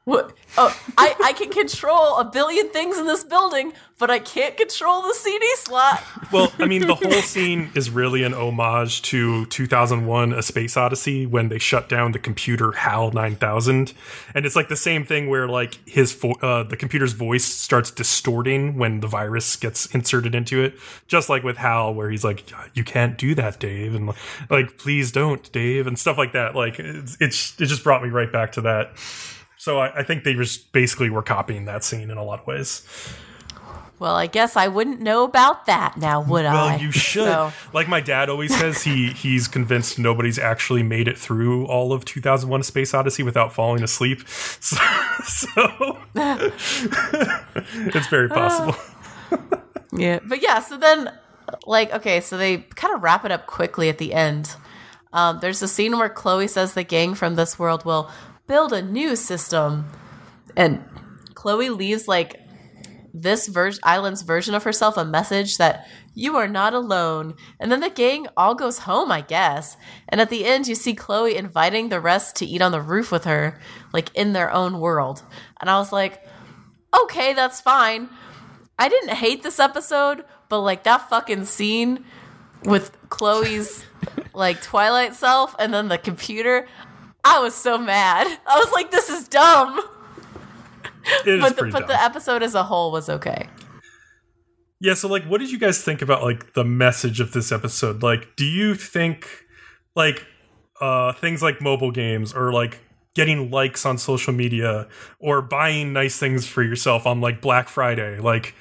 What? 0.05 0.36
Oh, 0.59 0.75
I, 0.97 1.15
I 1.23 1.33
can 1.33 1.51
control 1.51 2.17
a 2.17 2.25
billion 2.25 2.69
things 2.69 2.97
in 2.97 3.05
this 3.05 3.23
building, 3.23 3.73
but 3.99 4.09
I 4.09 4.17
can't 4.17 4.57
control 4.57 5.03
the 5.03 5.13
CD 5.13 5.45
slot. 5.55 6.03
Well, 6.31 6.51
I 6.57 6.65
mean, 6.65 6.87
the 6.87 6.95
whole 6.95 7.21
scene 7.21 7.69
is 7.75 7.91
really 7.91 8.23
an 8.23 8.33
homage 8.33 9.03
to 9.03 9.45
2001: 9.45 10.33
A 10.33 10.41
Space 10.41 10.75
Odyssey 10.75 11.27
when 11.27 11.49
they 11.49 11.59
shut 11.59 11.87
down 11.87 12.11
the 12.11 12.19
computer 12.19 12.71
HAL 12.71 13.11
9000, 13.11 13.93
and 14.33 14.45
it's 14.47 14.55
like 14.55 14.67
the 14.67 14.75
same 14.75 15.05
thing 15.05 15.29
where 15.29 15.47
like 15.47 15.77
his 15.87 16.13
vo- 16.13 16.39
uh, 16.41 16.63
the 16.63 16.75
computer's 16.75 17.13
voice 17.13 17.45
starts 17.45 17.91
distorting 17.91 18.77
when 18.77 19.01
the 19.01 19.07
virus 19.07 19.55
gets 19.57 19.85
inserted 19.93 20.33
into 20.33 20.63
it, 20.63 20.73
just 21.07 21.29
like 21.29 21.43
with 21.43 21.57
HAL, 21.57 21.93
where 21.93 22.09
he's 22.09 22.23
like, 22.23 22.51
"You 22.73 22.83
can't 22.83 23.15
do 23.15 23.35
that, 23.35 23.59
Dave," 23.59 23.93
and 23.93 24.11
like, 24.49 24.79
"Please 24.79 25.11
don't, 25.11 25.51
Dave," 25.51 25.85
and 25.85 25.99
stuff 25.99 26.17
like 26.17 26.31
that. 26.33 26.55
Like, 26.55 26.79
it's, 26.79 27.15
it's 27.19 27.61
it 27.61 27.67
just 27.67 27.83
brought 27.83 28.01
me 28.01 28.09
right 28.09 28.31
back 28.31 28.53
to 28.53 28.61
that. 28.61 28.93
So 29.67 29.79
I, 29.79 29.99
I 29.99 30.03
think 30.03 30.23
they 30.23 30.33
just 30.33 30.71
basically 30.71 31.09
were 31.09 31.21
copying 31.21 31.65
that 31.65 31.83
scene 31.83 32.09
in 32.09 32.15
a 32.15 32.23
lot 32.23 32.39
of 32.39 32.47
ways. 32.47 32.87
Well, 33.99 34.15
I 34.15 34.25
guess 34.25 34.55
I 34.55 34.69
wouldn't 34.69 35.01
know 35.01 35.25
about 35.25 35.65
that 35.65 35.97
now, 35.97 36.21
would 36.21 36.45
I? 36.45 36.53
Well, 36.53 36.79
you 36.79 36.91
should. 36.93 37.25
So, 37.25 37.51
Like 37.73 37.89
my 37.89 37.99
dad 37.99 38.29
always 38.29 38.57
says, 38.57 38.83
he 38.83 39.07
he's 39.11 39.49
convinced 39.49 39.99
nobody's 39.99 40.39
actually 40.39 40.83
made 40.83 41.09
it 41.09 41.17
through 41.17 41.65
all 41.65 41.91
of 41.91 42.05
2001: 42.05 42.63
Space 42.63 42.93
Odyssey 42.93 43.23
without 43.23 43.51
falling 43.51 43.83
asleep. 43.83 44.21
So, 44.61 44.77
so 45.25 45.99
it's 46.15 48.07
very 48.07 48.29
possible. 48.29 48.77
yeah, 49.91 50.19
but 50.23 50.41
yeah. 50.41 50.61
So 50.61 50.77
then, 50.77 51.11
like, 51.65 51.91
okay, 51.93 52.21
so 52.21 52.37
they 52.37 52.59
kind 52.75 52.95
of 52.95 53.03
wrap 53.03 53.25
it 53.25 53.31
up 53.33 53.47
quickly 53.47 53.89
at 53.89 53.97
the 53.97 54.13
end. 54.13 54.55
Um, 55.11 55.39
there's 55.41 55.61
a 55.61 55.67
scene 55.67 55.97
where 55.97 56.09
Chloe 56.09 56.47
says 56.47 56.73
the 56.73 56.83
gang 56.83 57.15
from 57.15 57.35
this 57.35 57.57
world 57.57 57.85
will 57.85 58.09
build 58.47 58.73
a 58.73 58.81
new 58.81 59.15
system, 59.15 59.85
and 60.55 60.83
Chloe 61.33 61.69
leaves 61.69 62.07
like 62.07 62.41
this 63.13 63.47
version 63.47 63.79
island's 63.83 64.21
version 64.21 64.53
of 64.53 64.63
herself 64.63 64.95
a 64.97 65.05
message 65.05 65.57
that 65.57 65.87
you 66.13 66.35
are 66.35 66.47
not 66.47 66.73
alone. 66.73 67.35
And 67.59 67.71
then 67.71 67.79
the 67.79 67.89
gang 67.89 68.27
all 68.35 68.55
goes 68.55 68.79
home, 68.79 69.11
I 69.11 69.21
guess. 69.21 69.77
And 70.09 70.21
at 70.21 70.29
the 70.29 70.45
end 70.45 70.67
you 70.67 70.75
see 70.75 70.93
Chloe 70.93 71.35
inviting 71.35 71.89
the 71.89 71.99
rest 71.99 72.35
to 72.37 72.45
eat 72.45 72.61
on 72.61 72.71
the 72.71 72.81
roof 72.81 73.11
with 73.11 73.25
her, 73.25 73.59
like 73.93 74.13
in 74.15 74.33
their 74.33 74.51
own 74.51 74.79
world. 74.79 75.23
And 75.59 75.69
I 75.69 75.77
was 75.77 75.91
like, 75.91 76.23
okay, 77.03 77.33
that's 77.33 77.61
fine. 77.61 78.09
I 78.79 78.89
didn't 78.89 79.15
hate 79.15 79.43
this 79.43 79.59
episode, 79.59 80.23
but 80.49 80.61
like 80.61 80.83
that 80.83 81.09
fucking 81.09 81.45
scene 81.45 82.05
with 82.63 82.95
Chloe's 83.09 83.85
like 84.33 84.61
Twilight 84.61 85.15
self 85.15 85.55
and 85.59 85.73
then 85.73 85.87
the 85.87 85.97
computer, 85.97 86.67
I 87.27 87.39
was 87.39 87.53
so 87.53 87.77
mad. 87.77 88.25
I 88.47 88.57
was 88.59 88.71
like, 88.71 88.89
this 88.91 89.09
is 89.09 89.27
dumb. 89.27 89.79
Is 91.25 91.41
But 91.41 91.55
the, 91.57 91.63
but 91.63 91.79
dumb. 91.79 91.87
the 91.87 92.01
episode 92.01 92.41
as 92.43 92.55
a 92.55 92.63
whole 92.63 92.91
was 92.91 93.09
okay. 93.09 93.47
Yeah, 94.79 94.93
so 94.93 95.07
like 95.07 95.23
what 95.25 95.39
did 95.39 95.51
you 95.51 95.57
guys 95.57 95.83
think 95.83 96.01
about 96.01 96.21
like 96.23 96.53
the 96.53 96.63
message 96.63 97.19
of 97.19 97.31
this 97.33 97.51
episode? 97.51 98.03
Like 98.03 98.35
do 98.35 98.45
you 98.45 98.75
think 98.75 99.27
like 99.95 100.25
uh 100.79 101.13
things 101.13 101.41
like 101.41 101.61
mobile 101.61 101.91
games 101.91 102.33
or 102.33 102.53
like 102.53 102.79
getting 103.15 103.49
likes 103.49 103.85
on 103.85 103.97
social 103.97 104.33
media 104.33 104.87
or 105.19 105.41
buying 105.41 105.91
nice 105.93 106.19
things 106.19 106.45
for 106.45 106.61
yourself 106.61 107.07
on 107.07 107.19
like 107.19 107.41
Black 107.41 107.67
Friday, 107.67 108.19
like 108.19 108.53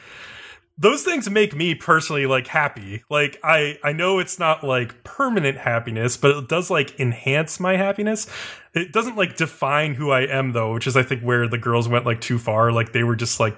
those 0.79 1.03
things 1.03 1.29
make 1.31 1.55
me 1.55 1.75
personally 1.75 2.27
like 2.27 2.47
happy. 2.47 3.03
Like 3.11 3.39
I 3.43 3.79
I 3.83 3.93
know 3.93 4.19
it's 4.19 4.39
not 4.39 4.63
like 4.65 5.05
permanent 5.05 5.59
happiness, 5.59 6.17
but 6.17 6.37
it 6.37 6.49
does 6.49 6.71
like 6.71 6.99
enhance 7.01 7.59
my 7.61 7.77
happiness. 7.77 8.27
It 8.75 8.93
doesn't 8.93 9.17
like 9.17 9.37
define 9.37 9.95
who 9.95 10.11
I 10.11 10.23
am 10.23 10.53
though, 10.53 10.75
which 10.75 10.87
is 10.87 10.97
I 10.97 11.03
think 11.03 11.23
where 11.23 11.49
the 11.49 11.59
girls 11.59 11.89
went 11.89 12.05
like 12.05 12.21
too 12.21 12.39
far. 12.39 12.73
Like 12.73 12.93
they 12.93 13.05
were 13.05 13.17
just 13.17 13.41
like 13.41 13.57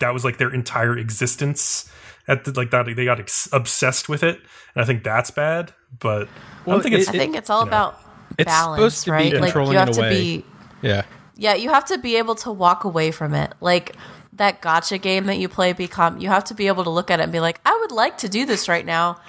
that 0.00 0.12
was 0.14 0.24
like 0.24 0.38
their 0.38 0.52
entire 0.52 0.96
existence 0.96 1.90
at 2.28 2.44
the, 2.44 2.52
like 2.52 2.70
that 2.70 2.86
they 2.96 3.04
got 3.04 3.20
ex- 3.20 3.48
obsessed 3.52 4.08
with 4.08 4.22
it 4.22 4.40
and 4.74 4.82
i 4.82 4.84
think 4.84 5.04
that's 5.04 5.30
bad 5.30 5.72
but 5.98 6.26
i 6.28 6.30
Well, 6.64 6.76
don't 6.76 6.82
think 6.82 6.94
it's 6.94 7.08
I 7.08 7.12
think 7.12 7.36
it's 7.36 7.50
all 7.50 7.62
about 7.62 8.00
It's 8.38 8.46
balance, 8.46 8.94
supposed 8.94 9.04
to 9.04 9.10
be 9.10 9.38
right? 9.38 9.40
Like 9.40 9.54
you 9.54 9.76
have 9.78 9.88
in 9.88 9.88
a 9.88 9.92
to 9.92 10.00
way. 10.00 10.10
be 10.10 10.44
Yeah. 10.82 11.02
Yeah, 11.38 11.54
you 11.54 11.68
have 11.70 11.84
to 11.86 11.98
be 11.98 12.16
able 12.16 12.34
to 12.36 12.50
walk 12.50 12.84
away 12.84 13.10
from 13.10 13.34
it. 13.34 13.52
Like 13.60 13.94
that 14.36 14.62
gacha 14.62 15.00
game 15.00 15.26
that 15.26 15.38
you 15.38 15.48
play 15.48 15.72
become 15.72 16.18
you 16.18 16.28
have 16.28 16.44
to 16.44 16.54
be 16.54 16.66
able 16.68 16.84
to 16.84 16.90
look 16.90 17.10
at 17.10 17.20
it 17.20 17.24
and 17.24 17.32
be 17.32 17.40
like, 17.40 17.60
I 17.66 17.76
would 17.80 17.92
like 17.92 18.18
to 18.18 18.28
do 18.28 18.46
this 18.46 18.68
right 18.68 18.84
now, 18.86 19.20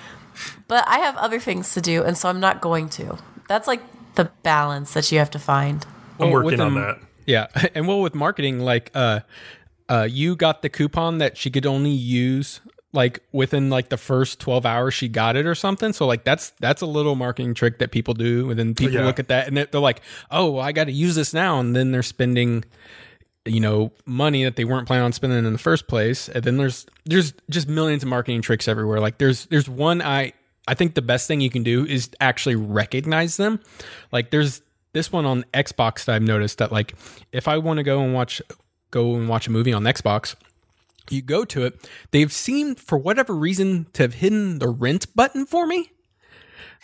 but 0.67 0.88
I 0.88 1.00
have 1.00 1.15
other 1.17 1.39
things 1.39 1.74
to 1.74 1.82
do 1.82 2.04
and 2.04 2.17
so 2.17 2.30
I'm 2.30 2.39
not 2.39 2.62
going 2.62 2.89
to. 2.89 3.17
That's 3.48 3.67
like 3.67 3.82
the 4.15 4.26
balance 4.43 4.93
that 4.93 5.12
you 5.12 5.20
have 5.20 5.32
to 5.32 5.39
find. 5.39 5.86
i'm 6.20 6.32
Well, 6.32 6.43
working 6.43 6.60
on 6.60 6.74
that 6.76 7.00
Yeah, 7.26 7.48
and 7.76 7.88
well, 7.88 8.02
with 8.02 8.15
marketing, 8.15 8.60
like, 8.60 8.89
uh, 8.96 9.20
uh, 9.89 10.08
you 10.10 10.36
got 10.36 10.62
the 10.62 10.70
coupon 10.70 11.17
that 11.20 11.38
she 11.38 11.50
could 11.52 11.65
only 11.65 11.91
use 11.91 12.60
like 12.93 13.20
within 13.32 13.70
like 13.70 13.89
the 13.89 13.98
first 13.98 14.39
12 14.39 14.65
hours 14.65 14.93
she 14.93 15.08
got 15.10 15.36
it 15.36 15.46
or 15.46 15.54
something 15.54 15.91
so 15.93 16.08
like 16.08 16.24
that's 16.24 16.52
that's 16.62 16.82
a 16.82 16.86
little 16.86 17.15
marketing 17.15 17.54
trick 17.54 17.80
that 17.80 17.91
people 17.91 18.13
do 18.13 18.50
and 18.50 18.58
then 18.58 18.74
people 18.74 18.96
Yeah. 18.96 19.06
look 19.06 19.20
at 19.20 19.28
that 19.28 19.46
and 19.48 19.58
they're 19.58 19.65
they're 19.65 19.82
like 19.82 20.02
oh 20.32 20.52
well, 20.52 20.63
i 20.63 20.72
got 20.72 20.86
to 20.86 20.91
use 20.93 21.13
this 21.15 21.34
now 21.34 21.60
and 21.60 21.76
then 21.76 21.91
they're 21.91 22.02
spending 22.02 22.63
you 23.47 23.60
know 23.60 23.91
money 24.05 24.43
that 24.43 24.55
they 24.55 24.65
weren't 24.65 24.88
planning 24.88 25.05
on 25.05 25.13
spending 25.13 25.45
in 25.45 25.53
the 25.53 25.60
first 25.60 25.88
place. 25.88 26.29
And 26.29 26.43
then 26.43 26.57
there's 26.57 26.86
there's 27.05 27.33
just 27.49 27.67
millions 27.67 28.03
of 28.03 28.10
marketing 28.10 28.41
tricks 28.41 28.67
everywhere. 28.67 28.99
Like 28.99 29.17
there's 29.17 29.45
there's 29.47 29.69
one 29.69 30.01
i 30.01 30.33
i 30.67 30.73
think 30.73 30.95
the 30.95 31.01
best 31.01 31.27
thing 31.27 31.41
you 31.41 31.49
can 31.49 31.63
do 31.63 31.86
is 31.86 32.10
actually 32.19 32.55
recognize 32.55 33.38
them. 33.38 33.60
Like 34.12 34.31
there's 34.31 34.62
this 34.93 35.12
one 35.12 35.25
on 35.25 35.45
xbox 35.53 36.05
that 36.05 36.15
i've 36.15 36.23
noticed 36.23 36.57
that 36.57 36.71
like 36.71 36.95
if 37.31 37.47
i 37.47 37.55
want 37.55 37.77
to 37.77 37.83
go 37.83 38.01
and 38.01 38.15
watch 38.15 38.41
go 38.89 39.13
and 39.13 39.29
watch 39.29 39.45
a 39.45 39.51
movie 39.51 39.71
on 39.71 39.83
xbox 39.83 40.36
you 41.10 41.21
go 41.21 41.45
to 41.45 41.65
it 41.65 41.88
they've 42.10 42.31
seemed 42.31 42.79
for 42.79 42.97
whatever 42.97 43.36
reason 43.36 43.86
to 43.93 44.01
have 44.01 44.15
hidden 44.15 44.60
the 44.60 44.69
rent 44.69 45.13
button 45.15 45.45
for 45.45 45.65
me. 45.65 45.91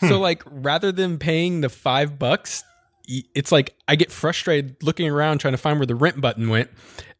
So 0.00 0.16
hmm. 0.16 0.22
like 0.22 0.42
rather 0.46 0.92
than 0.92 1.18
paying 1.18 1.60
the 1.60 1.68
five 1.68 2.18
bucks 2.18 2.64
it's 3.06 3.52
like 3.52 3.74
I 3.86 3.96
get 3.96 4.10
frustrated 4.10 4.82
looking 4.82 5.08
around 5.10 5.38
trying 5.38 5.52
to 5.54 5.58
find 5.58 5.78
where 5.78 5.86
the 5.86 5.94
rent 5.94 6.20
button 6.20 6.48
went. 6.48 6.70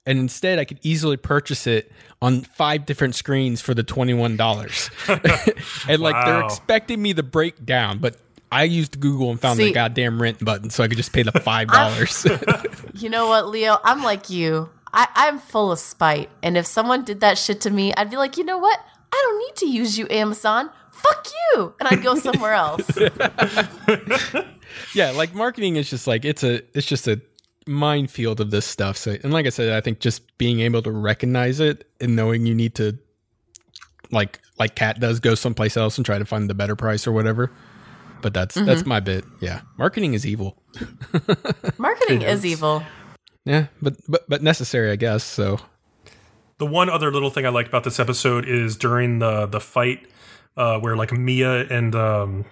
And 0.07 0.19
instead, 0.19 0.59
I 0.59 0.67
could 0.67 0.79
easily 0.83 1.17
purchase 1.17 1.67
it 1.67 1.91
on 2.21 2.43
five 2.43 2.85
different 2.85 3.15
screens 3.15 3.63
for 3.63 3.73
the 3.73 3.83
$21. 3.83 5.87
and 5.89 6.03
like 6.03 6.27
they're 6.27 6.45
expecting 6.45 7.01
me 7.01 7.15
to 7.15 7.23
break 7.23 7.65
down, 7.65 7.99
but 7.99 8.17
I 8.53 8.65
used 8.65 9.01
Google 9.01 9.31
and 9.31 9.41
found 9.41 9.57
See- 9.57 9.67
the 9.67 9.73
goddamn 9.73 10.21
rent 10.21 10.45
button 10.45 10.69
so 10.71 10.85
I 10.85 10.89
could 10.89 10.99
just 10.99 11.13
pay 11.13 11.23
the 11.23 11.33
$5. 11.33 12.91
You 13.01 13.11
know 13.11 13.27
what, 13.27 13.49
Leo? 13.49 13.79
I'm 13.83 14.03
like 14.05 14.31
you. 14.31 14.69
I, 14.93 15.09
I'm 15.15 15.41
full 15.41 15.73
of 15.73 15.81
spite. 15.81 16.31
And 16.43 16.57
if 16.57 16.65
someone 16.65 17.05
did 17.05 17.21
that 17.21 17.37
shit 17.39 17.61
to 17.63 17.71
me, 17.71 17.93
I'd 17.95 18.09
be 18.11 18.17
like, 18.17 18.37
you 18.37 18.45
know 18.45 18.59
what? 18.59 18.79
I 19.13 19.21
don't 19.27 19.39
need 19.41 19.57
to 19.57 19.67
use 19.67 19.99
you, 19.99 20.07
Amazon. 20.11 20.71
Fuck 20.93 21.27
you. 21.55 21.75
And 21.81 21.89
I'd 21.89 22.03
go 22.05 22.15
somewhere 22.15 22.53
else. 22.55 22.89
Yeah, 24.95 25.11
like 25.11 25.35
marketing 25.35 25.77
is 25.77 25.91
just 25.91 26.07
like 26.07 26.25
it's 26.25 26.43
a 26.43 26.63
it's 26.77 26.87
just 26.87 27.07
a 27.09 27.21
minefield 27.67 28.41
of 28.41 28.51
this 28.51 28.67
stuff. 28.67 28.97
So 28.97 29.17
and 29.23 29.33
like 29.33 29.47
I 29.47 29.51
said, 29.51 29.73
I 29.73 29.81
think 29.81 30.01
just 30.01 30.37
being 30.39 30.61
able 30.61 30.83
to 30.83 30.91
recognize 30.91 31.61
it 31.61 31.89
and 32.01 32.17
knowing 32.17 32.47
you 32.47 32.55
need 32.55 32.75
to 32.77 32.99
like 34.11 34.41
like 34.59 34.75
Kat 34.75 35.01
does 35.01 35.21
go 35.21 35.35
someplace 35.35 35.77
else 35.77 35.99
and 35.99 36.05
try 36.05 36.19
to 36.19 36.25
find 36.25 36.49
the 36.49 36.55
better 36.55 36.77
price 36.77 37.07
or 37.07 37.13
whatever. 37.13 37.51
But 38.23 38.33
that's 38.33 38.55
that's 38.55 38.87
my 38.87 39.01
bit. 39.01 39.25
Yeah. 39.41 39.61
Marketing 39.77 40.15
is 40.15 40.25
evil. 40.25 40.57
Marketing 41.79 42.23
is 42.23 42.47
evil. 42.47 42.83
Yeah, 43.45 43.67
but 43.83 43.97
but 44.09 44.29
but 44.29 44.43
necessary, 44.43 44.91
I 44.91 44.97
guess. 44.97 45.23
So 45.23 45.61
The 46.57 46.65
one 46.67 46.89
other 46.89 47.11
little 47.13 47.29
thing 47.31 47.45
I 47.45 47.51
liked 47.51 47.69
about 47.69 47.85
this 47.85 48.01
episode 48.01 48.49
is 48.49 48.77
during 48.77 49.19
the 49.19 49.45
the 49.47 49.61
fight 49.61 50.07
uh, 50.57 50.79
where 50.79 50.97
like 50.97 51.13
Mia 51.13 51.67
and 51.67 51.95
um, 51.95 52.45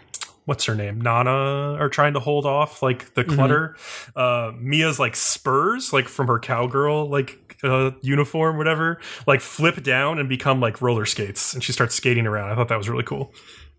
what's 0.45 0.65
her 0.65 0.75
name 0.75 1.01
Nana 1.01 1.75
are 1.79 1.89
trying 1.89 2.15
to 2.15 2.21
hold 2.21 2.47
off 2.47 2.83
like 2.83 3.15
the 3.15 3.25
clutter. 3.25 3.77
Uh, 4.17 4.53
Mia's 4.59 4.99
like 4.99 5.15
spurs 5.17 5.93
like 5.93 6.09
from 6.09 6.27
her 6.27 6.39
cowgirl 6.39 7.09
like 7.09 7.39
uh, 7.63 7.93
uniform 8.01 8.57
whatever 8.57 9.01
like 9.27 9.41
flip 9.41 9.83
down 9.85 10.19
and 10.19 10.29
become 10.29 10.61
like 10.61 10.83
roller 10.83 11.07
skates 11.07 11.55
and 11.55 11.63
she 11.63 11.73
starts 11.73 11.95
skating 11.95 12.27
around. 12.27 12.51
I 12.51 12.55
thought 12.57 12.69
that 12.69 12.79
was 12.79 12.89
really 12.89 13.05
cool. 13.05 13.33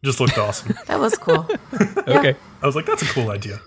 Just 0.06 0.19
looked 0.19 0.38
awesome. 0.38 0.73
That 0.88 0.99
was 0.99 1.17
cool. 1.17 1.47
okay. 2.08 2.36
I 2.62 2.65
was 2.65 2.76
like, 2.76 2.86
that's 2.86 3.02
a 3.02 3.06
cool 3.06 3.30
idea. 3.30 3.60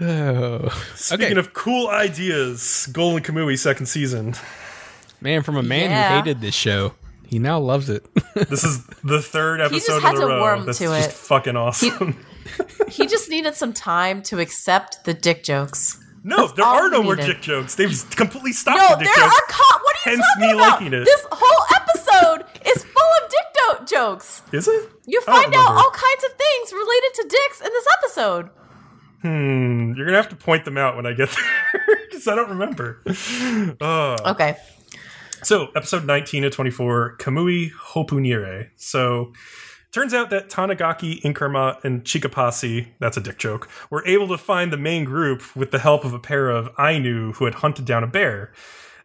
Oh. 0.00 0.68
Speaking 0.96 1.26
Okay. 1.26 1.38
of 1.38 1.52
cool 1.54 1.88
ideas, 1.88 2.88
Golden 2.92 3.22
Kamuy 3.22 3.58
second 3.58 3.86
season. 3.86 4.34
Man, 5.20 5.42
from 5.42 5.56
a 5.56 5.62
man 5.62 5.90
Yeah. 5.90 6.08
who 6.10 6.14
hated 6.16 6.40
this 6.40 6.54
show, 6.54 6.94
he 7.28 7.38
now 7.38 7.58
loves 7.58 7.88
it. 7.90 8.06
This 8.34 8.64
is 8.64 8.84
the 9.04 9.22
third 9.22 9.60
just 9.60 9.72
episode 9.88 10.02
had 10.02 10.14
in 10.16 10.22
a 10.22 10.24
to 10.24 10.26
row. 10.26 10.40
warm 10.40 10.66
That's 10.66 10.78
to 10.78 10.84
just 10.86 11.10
it. 11.10 11.12
fucking 11.14 11.56
awesome. 11.56 12.18
He 12.88 13.06
just 13.06 13.30
needed 13.30 13.54
some 13.54 13.72
time 13.72 14.22
to 14.24 14.38
accept 14.38 15.04
the 15.04 15.14
dick 15.14 15.42
jokes. 15.44 15.98
no, 16.22 16.36
That's 16.46 16.52
there 16.54 16.64
are 16.66 16.84
he 16.84 16.90
no 16.90 17.02
more 17.02 17.16
dick 17.16 17.40
jokes. 17.40 17.74
They've 17.74 17.90
completely 18.16 18.52
stopped 18.52 18.78
No, 18.78 18.88
the 18.90 19.04
there 19.04 19.06
dick 19.06 19.14
jokes. 19.16 19.34
are 19.34 19.46
co- 19.48 19.78
what 19.82 19.96
are 19.96 20.10
you 20.10 20.16
Hence 20.16 20.26
talking 20.34 20.48
me 20.48 20.52
about? 20.54 20.70
liking 20.80 20.92
it. 20.92 21.04
This 21.04 21.26
whole 21.32 21.64
episode 21.74 22.44
is 22.68 22.84
full 22.84 23.10
of 23.24 23.30
dick 23.30 23.88
do- 23.88 23.96
jokes. 23.96 24.42
Is 24.52 24.68
it? 24.68 24.90
You 25.06 25.20
find 25.22 25.38
out 25.46 25.50
remember. 25.50 25.78
all 25.78 25.90
kinds 25.90 26.24
of 26.24 26.32
things 26.32 26.72
related 26.72 27.14
to 27.14 27.28
dicks 27.28 27.60
in 27.60 27.68
this 27.72 27.86
episode. 28.02 28.50
Hmm, 29.22 29.92
you're 29.96 30.04
gonna 30.06 30.18
have 30.18 30.28
to 30.28 30.36
point 30.36 30.64
them 30.66 30.76
out 30.76 30.96
when 30.96 31.06
I 31.06 31.12
get 31.14 31.30
there 31.72 31.98
because 32.10 32.28
I 32.28 32.34
don't 32.36 32.50
remember. 32.50 33.00
Uh, 33.80 34.16
Okay. 34.32 34.56
So, 35.44 35.68
episode 35.76 36.06
19 36.06 36.44
to 36.44 36.50
24, 36.50 37.18
Kamui 37.18 37.70
Hopunire. 37.72 38.70
So, 38.76 39.34
turns 39.92 40.14
out 40.14 40.30
that 40.30 40.48
Tanigaki, 40.48 41.20
Inkarmat, 41.20 41.84
and 41.84 42.02
Chikapashi, 42.02 42.88
that's 42.98 43.18
a 43.18 43.20
dick 43.20 43.36
joke, 43.36 43.68
were 43.90 44.02
able 44.06 44.26
to 44.28 44.38
find 44.38 44.72
the 44.72 44.78
main 44.78 45.04
group 45.04 45.54
with 45.54 45.70
the 45.70 45.78
help 45.78 46.06
of 46.06 46.14
a 46.14 46.18
pair 46.18 46.48
of 46.48 46.70
Ainu 46.78 47.34
who 47.34 47.44
had 47.44 47.56
hunted 47.56 47.84
down 47.84 48.02
a 48.02 48.06
bear. 48.06 48.54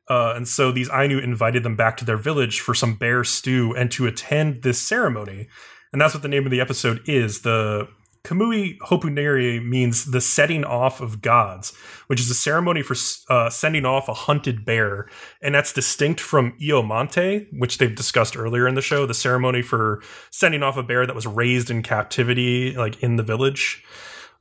Uh, 0.10 0.32
and 0.34 0.48
so 0.48 0.72
these 0.72 0.90
Ainu 0.90 1.20
invited 1.20 1.64
them 1.64 1.76
back 1.76 1.98
to 1.98 2.06
their 2.06 2.16
village 2.16 2.62
for 2.62 2.74
some 2.74 2.96
bear 2.96 3.26
stew 3.26 3.76
and 3.76 3.92
to 3.92 4.08
attend 4.08 4.64
this 4.64 4.80
ceremony. 4.80 5.50
And 5.92 6.02
that's 6.02 6.14
what 6.14 6.24
the 6.24 6.30
name 6.30 6.46
of 6.46 6.52
the 6.52 6.62
episode 6.62 7.02
is. 7.06 7.42
The 7.42 7.90
Kamui 8.30 8.78
Hopunire 8.78 9.66
means 9.66 10.12
the 10.12 10.22
setting 10.22 10.64
off 10.64 11.02
of 11.02 11.20
gods, 11.20 11.76
which 12.06 12.20
is 12.20 12.30
a 12.30 12.36
ceremony 12.36 12.84
for 12.84 12.96
uh, 13.28 13.50
sending 13.50 13.86
off 13.86 14.08
a 14.08 14.14
hunted 14.14 14.64
bear. 14.64 15.10
And 15.42 15.56
that's 15.56 15.74
distinct 15.74 16.20
from 16.20 16.54
Iomante, 16.62 17.48
which 17.58 17.80
they've 17.80 17.96
discussed 17.96 18.38
earlier 18.38 18.68
in 18.68 18.76
the 18.76 18.84
show, 18.84 19.08
the 19.08 19.16
ceremony 19.16 19.64
for 19.64 20.04
sending 20.30 20.62
off 20.62 20.78
a 20.78 20.84
bear 20.84 21.08
that 21.08 21.16
was 21.16 21.26
raised 21.26 21.72
in 21.72 21.82
captivity, 21.82 22.76
like 22.76 23.02
in 23.02 23.16
the 23.16 23.24
village. 23.24 23.84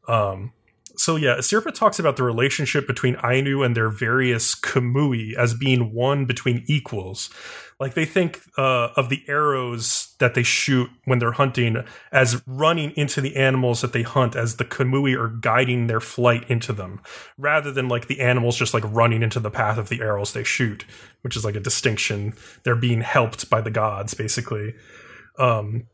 Um, 0.06 0.52
so 0.98 1.16
yeah, 1.16 1.36
Asirpa 1.36 1.72
talks 1.72 1.98
about 1.98 2.16
the 2.16 2.24
relationship 2.24 2.86
between 2.86 3.16
Ainu 3.24 3.62
and 3.62 3.76
their 3.76 3.88
various 3.88 4.54
Kamui 4.54 5.34
as 5.34 5.54
being 5.54 5.92
one 5.94 6.24
between 6.24 6.64
equals. 6.66 7.30
Like 7.78 7.94
they 7.94 8.04
think 8.04 8.40
uh, 8.58 8.88
of 8.96 9.08
the 9.08 9.22
arrows 9.28 10.14
that 10.18 10.34
they 10.34 10.42
shoot 10.42 10.90
when 11.04 11.20
they're 11.20 11.30
hunting 11.30 11.84
as 12.10 12.42
running 12.46 12.90
into 12.96 13.20
the 13.20 13.36
animals 13.36 13.80
that 13.82 13.92
they 13.92 14.02
hunt, 14.02 14.34
as 14.34 14.56
the 14.56 14.64
Kamui 14.64 15.16
are 15.16 15.28
guiding 15.28 15.86
their 15.86 16.00
flight 16.00 16.50
into 16.50 16.72
them, 16.72 17.00
rather 17.36 17.70
than 17.70 17.88
like 17.88 18.08
the 18.08 18.20
animals 18.20 18.56
just 18.56 18.74
like 18.74 18.84
running 18.86 19.22
into 19.22 19.38
the 19.38 19.50
path 19.50 19.78
of 19.78 19.88
the 19.88 20.00
arrows 20.00 20.32
they 20.32 20.42
shoot, 20.42 20.84
which 21.20 21.36
is 21.36 21.44
like 21.44 21.54
a 21.54 21.60
distinction. 21.60 22.34
They're 22.64 22.74
being 22.74 23.02
helped 23.02 23.48
by 23.48 23.60
the 23.60 23.70
gods, 23.70 24.14
basically. 24.14 24.74
Um, 25.38 25.86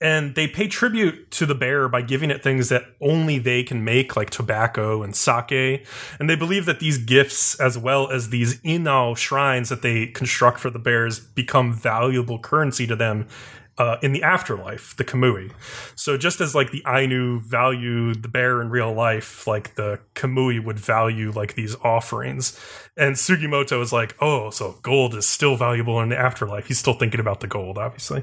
and 0.00 0.34
they 0.34 0.48
pay 0.48 0.66
tribute 0.66 1.30
to 1.30 1.44
the 1.44 1.54
bear 1.54 1.88
by 1.88 2.00
giving 2.00 2.30
it 2.30 2.42
things 2.42 2.70
that 2.70 2.84
only 3.00 3.38
they 3.38 3.62
can 3.62 3.84
make 3.84 4.16
like 4.16 4.30
tobacco 4.30 5.02
and 5.02 5.14
sake 5.14 5.86
and 6.18 6.28
they 6.28 6.36
believe 6.36 6.66
that 6.66 6.80
these 6.80 6.98
gifts 6.98 7.58
as 7.60 7.76
well 7.76 8.10
as 8.10 8.30
these 8.30 8.60
inao 8.60 9.16
shrines 9.16 9.68
that 9.68 9.82
they 9.82 10.06
construct 10.06 10.58
for 10.58 10.70
the 10.70 10.78
bears 10.78 11.20
become 11.20 11.72
valuable 11.72 12.38
currency 12.38 12.86
to 12.86 12.96
them 12.96 13.26
uh, 13.78 13.96
in 14.02 14.12
the 14.12 14.22
afterlife, 14.22 14.94
the 14.96 15.04
Kamui. 15.04 15.50
So 15.94 16.18
just 16.18 16.42
as 16.42 16.54
like 16.54 16.70
the 16.70 16.82
Ainu 16.86 17.40
value 17.40 18.14
the 18.14 18.28
bear 18.28 18.60
in 18.60 18.68
real 18.68 18.92
life, 18.92 19.46
like 19.46 19.74
the 19.76 20.00
Kamui 20.14 20.62
would 20.62 20.78
value 20.78 21.32
like 21.32 21.54
these 21.54 21.76
offerings. 21.76 22.60
And 22.98 23.16
Sugimoto 23.16 23.80
is 23.80 23.90
like, 23.90 24.14
oh, 24.20 24.50
so 24.50 24.78
gold 24.82 25.14
is 25.14 25.26
still 25.26 25.56
valuable 25.56 25.98
in 26.02 26.10
the 26.10 26.18
afterlife. 26.18 26.66
He's 26.66 26.78
still 26.78 26.92
thinking 26.92 27.20
about 27.20 27.40
the 27.40 27.46
gold, 27.46 27.78
obviously. 27.78 28.22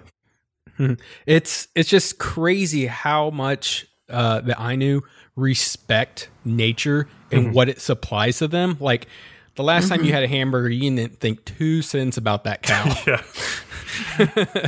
Hmm. 0.78 0.94
It's 1.26 1.68
it's 1.76 1.90
just 1.90 2.20
crazy 2.20 2.86
how 2.88 3.30
much 3.30 3.88
uh, 4.10 4.42
the 4.42 4.56
Ainu 4.60 5.02
respect 5.36 6.30
nature 6.46 7.08
and 7.32 7.46
mm-hmm. 7.46 7.54
what 7.54 7.70
it 7.70 7.82
supplies 7.82 8.40
to 8.40 8.48
them. 8.48 8.78
Like 8.80 9.08
the 9.56 9.63
last 9.63 9.90
time 9.90 10.00
you 10.00 10.08
mm-hmm. 10.08 10.13
had 10.13 10.24
a 10.24 10.28
hamburger, 10.28 10.70
you 10.70 10.96
didn't 10.96 11.20
think 11.20 11.44
two 11.46 11.82
cents 11.82 12.18
about 12.18 12.44
that 12.46 12.62
cow. 12.62 12.94
Yeah. 13.08 13.22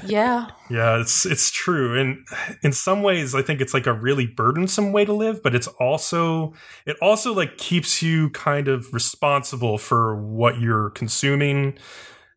Yeah. 0.06 0.48
Yeah, 0.72 1.02
it's 1.02 1.26
it's 1.26 1.52
true. 1.52 2.00
And 2.00 2.26
in 2.64 2.72
some 2.72 3.04
ways 3.04 3.36
I 3.36 3.44
think 3.44 3.62
it's 3.62 3.74
like 3.74 3.86
a 3.86 3.94
really 3.94 4.26
burdensome 4.26 4.92
way 4.92 5.06
to 5.06 5.14
live, 5.14 5.44
but 5.44 5.54
it's 5.54 5.68
also 5.68 6.54
it 6.88 6.98
also 7.02 7.34
like 7.34 7.58
keeps 7.58 8.02
you 8.02 8.32
kind 8.32 8.68
of 8.68 8.92
responsible 8.94 9.78
for 9.78 10.16
what 10.16 10.60
you're 10.60 10.90
consuming 10.92 11.78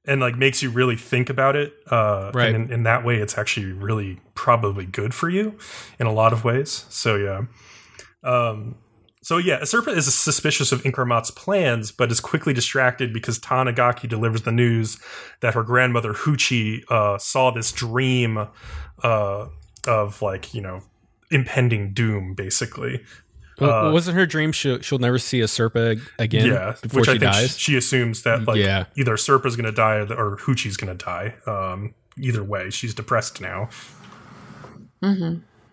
and 0.06 0.20
like 0.20 0.36
makes 0.36 0.62
you 0.62 0.70
really 0.70 0.96
think 0.96 1.30
about 1.30 1.56
it. 1.56 1.72
Uh 1.90 2.30
Right. 2.34 2.54
and 2.54 2.66
in, 2.66 2.72
in 2.72 2.82
that 2.84 3.04
way 3.04 3.16
it's 3.16 3.38
actually 3.38 3.72
really 3.72 4.20
probably 4.34 4.86
good 4.86 5.14
for 5.14 5.28
you 5.28 5.56
in 5.98 6.06
a 6.06 6.12
lot 6.12 6.32
of 6.32 6.44
ways. 6.44 6.86
So 6.88 7.16
yeah. 7.16 7.42
Um 8.22 8.76
so 9.24 9.38
yeah, 9.38 9.60
Asirpa 9.60 9.96
is 9.96 10.12
suspicious 10.12 10.72
of 10.72 10.82
Inkarmat's 10.82 11.30
plans, 11.30 11.92
but 11.92 12.10
is 12.10 12.18
quickly 12.18 12.52
distracted 12.52 13.12
because 13.12 13.38
Tanigaki 13.38 14.08
delivers 14.08 14.42
the 14.42 14.50
news 14.50 14.98
that 15.40 15.54
her 15.54 15.62
grandmother 15.62 16.12
Huchi 16.12 16.82
uh, 16.90 17.18
saw 17.18 17.52
this 17.52 17.70
dream 17.70 18.48
uh, 19.04 19.46
of 19.86 20.22
like 20.22 20.52
you 20.54 20.60
know 20.60 20.82
impending 21.30 21.92
doom, 21.94 22.34
basically. 22.34 23.04
Well, 23.68 23.92
wasn't 23.92 24.16
her 24.16 24.26
dream 24.26 24.52
she'll, 24.52 24.80
she'll 24.80 24.98
never 24.98 25.18
see 25.18 25.40
Asirpa 25.40 26.00
again 26.18 26.46
Yeah, 26.46 26.74
before 26.82 27.00
which 27.00 27.06
she 27.10 27.16
I 27.16 27.18
think 27.18 27.32
dies? 27.32 27.58
she 27.58 27.76
assumes 27.76 28.22
that 28.22 28.46
like 28.46 28.58
Yeah. 28.58 28.84
either 28.96 29.14
Serpa's 29.16 29.56
going 29.56 29.66
to 29.66 29.72
die 29.72 29.96
or, 29.96 30.12
or 30.32 30.36
Huchi's 30.36 30.76
going 30.76 30.96
to 30.96 31.04
die. 31.04 31.34
Um, 31.46 31.94
either 32.18 32.42
way, 32.44 32.70
she's 32.70 32.94
depressed 32.94 33.40
now. 33.40 33.68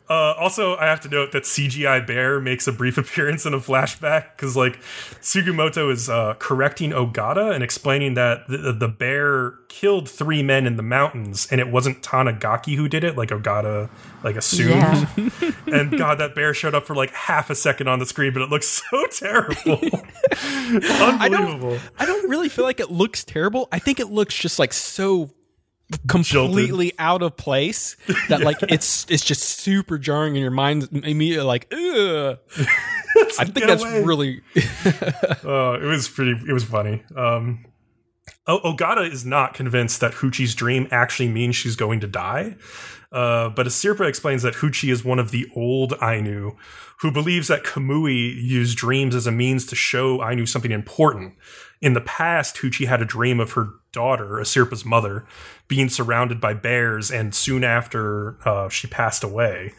Uh, 0.09 0.33
also, 0.39 0.75
I 0.77 0.85
have 0.85 1.01
to 1.01 1.09
note 1.09 1.31
that 1.33 1.43
CGI 1.43 2.05
Bear 2.05 2.39
makes 2.39 2.67
a 2.67 2.71
brief 2.71 2.97
appearance 3.03 3.45
in 3.45 3.53
a 3.53 3.59
flashback 3.59 4.35
because, 4.35 4.55
like, 4.55 4.81
Sugimoto 5.21 5.91
is 5.91 6.09
uh, 6.09 6.33
correcting 6.39 6.91
Ogata 6.91 7.53
and 7.53 7.63
explaining 7.63 8.15
that 8.15 8.47
the, 8.47 8.73
the 8.73 8.87
bear 8.87 9.53
killed 9.67 10.09
three 10.09 10.41
men 10.41 10.65
in 10.65 10.77
the 10.77 10.83
mountains, 10.83 11.47
and 11.51 11.61
it 11.61 11.69
wasn't 11.69 12.01
Tanigaki 12.01 12.75
who 12.75 12.87
did 12.87 13.03
it, 13.03 13.15
like 13.15 13.29
Ogata 13.29 13.89
like 14.23 14.35
assumed. 14.35 15.07
Yeah. 15.15 15.51
and 15.67 15.97
God, 15.97 16.19
that 16.19 16.35
bear 16.35 16.53
showed 16.53 16.75
up 16.75 16.85
for 16.85 16.95
like 16.95 17.11
half 17.11 17.49
a 17.49 17.55
second 17.55 17.87
on 17.87 17.99
the 17.99 18.05
screen, 18.05 18.33
but 18.33 18.41
it 18.41 18.49
looks 18.49 18.67
so 18.91 19.05
terrible, 19.07 19.79
unbelievable. 20.33 21.79
I 21.97 22.05
don't 22.05 22.29
really 22.29 22.49
feel 22.49 22.65
like 22.65 22.79
it 22.79 22.91
looks 22.91 23.23
terrible. 23.23 23.67
I 23.71 23.79
think 23.79 23.99
it 23.99 24.09
looks 24.09 24.35
just 24.35 24.59
like 24.59 24.73
so 24.73 25.29
completely 26.07 26.93
out 26.99 27.21
of 27.21 27.35
place 27.37 27.95
that 28.29 28.41
like 28.41 28.57
it's 28.63 29.05
it's 29.09 29.23
just 29.23 29.43
super 29.43 29.97
jarring 29.97 30.35
in 30.35 30.41
your 30.41 30.51
mind 30.51 30.87
immediately 30.91 31.45
like. 31.45 31.67
I 33.37 33.45
think 33.45 33.65
that's 33.65 33.83
away. 33.83 34.03
really 34.03 34.41
Oh, 35.43 35.77
it 35.81 35.85
was 35.85 36.07
pretty. 36.07 36.39
It 36.47 36.53
was 36.53 36.63
funny. 36.63 37.03
Um, 37.15 37.65
o- 38.47 38.73
Ogata 38.73 39.09
is 39.11 39.25
not 39.25 39.53
convinced 39.53 39.99
that 40.01 40.13
Huchi's 40.13 40.55
dream 40.55 40.87
actually 40.91 41.29
means 41.29 41.55
she's 41.55 41.75
going 41.75 41.99
to 42.01 42.07
die. 42.07 42.55
Uh, 43.11 43.49
but 43.49 43.65
Asirpa 43.65 44.07
explains 44.07 44.43
that 44.43 44.53
Huchi 44.55 44.91
is 44.91 45.03
one 45.03 45.17
of 45.17 45.31
the 45.31 45.47
old 45.55 45.95
Ainu 46.01 46.55
who 47.01 47.11
believes 47.11 47.47
that 47.47 47.63
Kamui 47.63 48.35
used 48.35 48.77
dreams 48.77 49.15
as 49.15 49.25
a 49.25 49.31
means 49.31 49.65
to 49.67 49.75
show 49.75 50.23
Ainu 50.23 50.45
something 50.45 50.71
important. 50.71 51.33
In 51.81 51.93
the 51.93 52.01
past, 52.01 52.57
Huchi 52.57 52.85
had 52.87 53.01
a 53.01 53.05
dream 53.05 53.39
of 53.39 53.53
her 53.53 53.69
daughter, 53.91 54.33
Asirpa's 54.39 54.85
mother, 54.85 55.25
being 55.69 55.87
surrounded 55.87 56.41
by 56.41 56.53
bears, 56.53 57.09
and 57.09 57.33
soon 57.33 57.63
after 57.63 58.35
uh, 58.45 58.67
she 58.67 58.87
passed 58.87 59.23
away. 59.23 59.71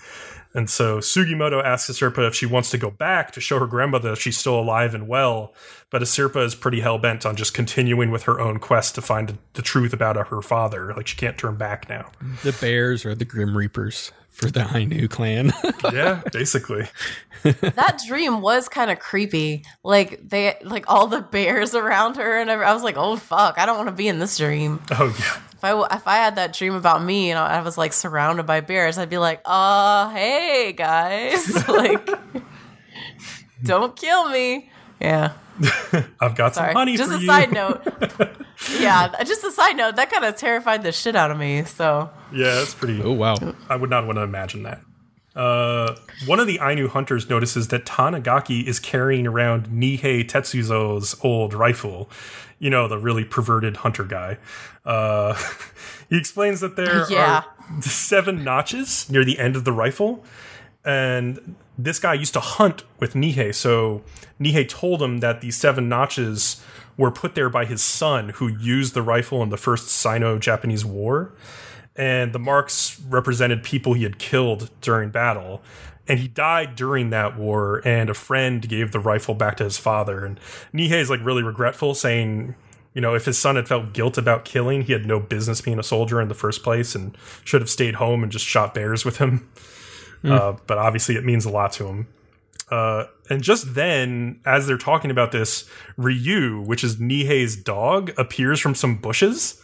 And 0.52 0.68
so 0.68 0.98
Sugimoto 0.98 1.62
asks 1.62 1.90
Asirpa 1.90 2.26
if 2.26 2.34
she 2.34 2.46
wants 2.46 2.70
to 2.70 2.78
go 2.78 2.90
back 2.90 3.30
to 3.32 3.40
show 3.40 3.60
her 3.60 3.66
grandmother 3.66 4.16
she's 4.16 4.36
still 4.36 4.58
alive 4.58 4.94
and 4.94 5.06
well, 5.06 5.54
but 5.90 6.02
Asirpa 6.02 6.44
is 6.44 6.54
pretty 6.54 6.80
hell 6.80 6.98
bent 6.98 7.24
on 7.24 7.36
just 7.36 7.54
continuing 7.54 8.10
with 8.10 8.24
her 8.24 8.40
own 8.40 8.58
quest 8.58 8.96
to 8.96 9.02
find 9.02 9.38
the 9.52 9.62
truth 9.62 9.92
about 9.92 10.16
her 10.16 10.42
father. 10.42 10.92
Like 10.94 11.06
she 11.06 11.16
can't 11.16 11.38
turn 11.38 11.56
back 11.56 11.88
now. 11.88 12.10
the 12.42 12.56
bears 12.60 13.04
or 13.04 13.14
the 13.14 13.24
grim 13.24 13.56
reapers 13.56 14.10
for 14.40 14.50
the 14.50 14.66
Ainu 14.74 15.06
clan. 15.06 15.52
yeah, 15.92 16.22
basically. 16.32 16.86
that 17.42 18.00
dream 18.08 18.40
was 18.40 18.68
kind 18.68 18.90
of 18.90 18.98
creepy. 18.98 19.64
Like 19.84 20.26
they, 20.26 20.56
like 20.64 20.86
all 20.88 21.06
the 21.06 21.20
bears 21.20 21.74
around 21.74 22.16
her, 22.16 22.38
and 22.38 22.50
I 22.50 22.72
was 22.72 22.82
like, 22.82 22.96
"Oh 22.96 23.16
fuck, 23.16 23.58
I 23.58 23.66
don't 23.66 23.76
want 23.76 23.88
to 23.88 23.94
be 23.94 24.08
in 24.08 24.18
this 24.18 24.38
dream." 24.38 24.80
Oh 24.92 25.14
yeah. 25.18 25.40
If 25.52 25.64
I 25.64 25.96
if 25.96 26.08
I 26.08 26.16
had 26.16 26.36
that 26.36 26.54
dream 26.54 26.74
about 26.74 27.04
me 27.04 27.30
and 27.30 27.38
I 27.38 27.60
was 27.60 27.76
like 27.76 27.92
surrounded 27.92 28.46
by 28.46 28.60
bears, 28.60 28.96
I'd 28.96 29.10
be 29.10 29.18
like, 29.18 29.42
"Uh, 29.44 30.08
hey 30.10 30.72
guys, 30.72 31.68
like, 31.68 32.08
don't 33.62 33.94
kill 33.94 34.30
me." 34.30 34.70
Yeah. 35.00 35.32
I've 36.20 36.34
got 36.36 36.54
some 36.54 36.64
Sorry. 36.64 36.72
honey 36.72 36.96
just 36.96 37.10
for 37.10 37.16
a 37.18 37.20
you. 37.20 37.26
side 37.26 37.52
note. 37.52 37.82
Yeah, 38.78 39.22
just 39.24 39.42
a 39.44 39.50
side 39.50 39.76
note. 39.76 39.96
That 39.96 40.10
kind 40.10 40.24
of 40.24 40.36
terrified 40.36 40.82
the 40.82 40.92
shit 40.92 41.16
out 41.16 41.30
of 41.30 41.38
me. 41.38 41.64
So 41.64 42.10
Yeah, 42.32 42.54
that's 42.56 42.74
pretty. 42.74 43.02
oh 43.02 43.12
wow. 43.12 43.36
I 43.68 43.76
would 43.76 43.90
not 43.90 44.06
want 44.06 44.16
to 44.18 44.22
imagine 44.22 44.62
that. 44.64 44.80
Uh, 45.34 45.94
one 46.26 46.40
of 46.40 46.46
the 46.46 46.58
Ainu 46.60 46.88
hunters 46.88 47.30
notices 47.30 47.68
that 47.68 47.86
Tanigaki 47.86 48.66
is 48.66 48.80
carrying 48.80 49.26
around 49.26 49.68
Nihei 49.68 50.24
Tetsuzo's 50.28 51.16
old 51.22 51.54
rifle. 51.54 52.10
You 52.58 52.68
know, 52.68 52.88
the 52.88 52.98
really 52.98 53.24
perverted 53.24 53.78
hunter 53.78 54.04
guy. 54.04 54.38
Uh, 54.84 55.34
he 56.10 56.18
explains 56.18 56.60
that 56.60 56.76
there 56.76 57.06
Yeah. 57.10 57.44
are 57.76 57.82
seven 57.82 58.42
notches 58.44 59.08
near 59.08 59.24
the 59.24 59.38
end 59.38 59.56
of 59.56 59.64
the 59.64 59.72
rifle. 59.72 60.24
And 60.84 61.54
this 61.78 61.98
guy 61.98 62.14
used 62.14 62.34
to 62.34 62.40
hunt 62.40 62.82
with 62.98 63.14
Nihei. 63.14 63.54
So 63.54 64.02
Nihei 64.40 64.68
told 64.68 65.00
him 65.00 65.20
that 65.20 65.40
these 65.40 65.56
seven 65.56 65.88
notches 65.88 66.62
were 67.00 67.10
put 67.10 67.34
there 67.34 67.50
by 67.50 67.64
his 67.64 67.82
son, 67.82 68.30
who 68.30 68.48
used 68.48 68.94
the 68.94 69.02
rifle 69.02 69.42
in 69.42 69.48
the 69.48 69.56
first 69.56 69.88
Sino 69.88 70.38
Japanese 70.38 70.84
War 70.84 71.32
and 71.96 72.32
the 72.32 72.38
marks 72.38 73.00
represented 73.08 73.62
people 73.62 73.92
he 73.92 74.04
had 74.04 74.18
killed 74.18 74.70
during 74.80 75.10
battle. 75.10 75.62
And 76.08 76.18
he 76.18 76.28
died 76.28 76.74
during 76.74 77.10
that 77.10 77.36
war, 77.38 77.82
and 77.84 78.10
a 78.10 78.14
friend 78.14 78.66
gave 78.66 78.90
the 78.90 78.98
rifle 78.98 79.34
back 79.34 79.58
to 79.58 79.64
his 79.64 79.78
father. 79.78 80.24
And 80.24 80.40
Nihei 80.74 81.00
is 81.00 81.10
like 81.10 81.24
really 81.24 81.42
regretful, 81.42 81.94
saying, 81.94 82.54
you 82.94 83.00
know, 83.00 83.14
if 83.14 83.26
his 83.26 83.38
son 83.38 83.56
had 83.56 83.68
felt 83.68 83.92
guilt 83.92 84.18
about 84.18 84.44
killing, 84.44 84.82
he 84.82 84.92
had 84.92 85.06
no 85.06 85.20
business 85.20 85.60
being 85.60 85.78
a 85.78 85.84
soldier 85.84 86.20
in 86.20 86.28
the 86.28 86.34
first 86.34 86.62
place 86.64 86.94
and 86.94 87.16
should 87.44 87.60
have 87.60 87.70
stayed 87.70 87.96
home 87.96 88.22
and 88.22 88.32
just 88.32 88.44
shot 88.44 88.74
bears 88.74 89.04
with 89.04 89.18
him. 89.18 89.48
Uh, 90.22 90.54
but 90.66 90.76
obviously, 90.76 91.16
it 91.16 91.24
means 91.24 91.44
a 91.46 91.50
lot 91.50 91.72
to 91.72 91.86
him. 91.86 92.06
Uh, 92.70 93.06
and 93.28 93.42
just 93.42 93.74
then, 93.74 94.40
as 94.44 94.66
they're 94.66 94.78
talking 94.78 95.10
about 95.10 95.32
this, 95.32 95.68
Ryu, 95.96 96.60
which 96.60 96.84
is 96.84 96.96
Nihei's 96.96 97.56
dog, 97.56 98.12
appears 98.16 98.60
from 98.60 98.74
some 98.74 98.96
bushes. 98.96 99.60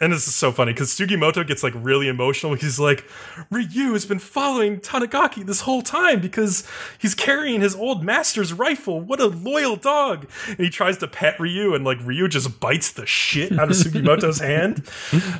And 0.00 0.12
this 0.12 0.26
is 0.26 0.34
so 0.34 0.50
funny 0.50 0.72
because 0.72 0.90
Sugimoto 0.90 1.46
gets 1.46 1.62
like 1.62 1.74
really 1.76 2.08
emotional. 2.08 2.54
He's 2.54 2.80
like, 2.80 3.08
Ryu 3.50 3.92
has 3.92 4.04
been 4.04 4.18
following 4.18 4.80
Tanigaki 4.80 5.46
this 5.46 5.60
whole 5.60 5.80
time 5.80 6.20
because 6.20 6.66
he's 6.98 7.14
carrying 7.14 7.60
his 7.60 7.76
old 7.76 8.02
master's 8.02 8.52
rifle. 8.52 9.00
What 9.00 9.20
a 9.20 9.26
loyal 9.26 9.76
dog. 9.76 10.26
And 10.48 10.58
he 10.58 10.70
tries 10.70 10.98
to 10.98 11.06
pet 11.06 11.38
Ryu, 11.38 11.72
and 11.72 11.84
like 11.84 11.98
Ryu 12.02 12.26
just 12.26 12.58
bites 12.58 12.90
the 12.90 13.06
shit 13.06 13.56
out 13.56 13.70
of 13.70 13.76
Sugimoto's 13.76 14.38
hand. 14.40 14.88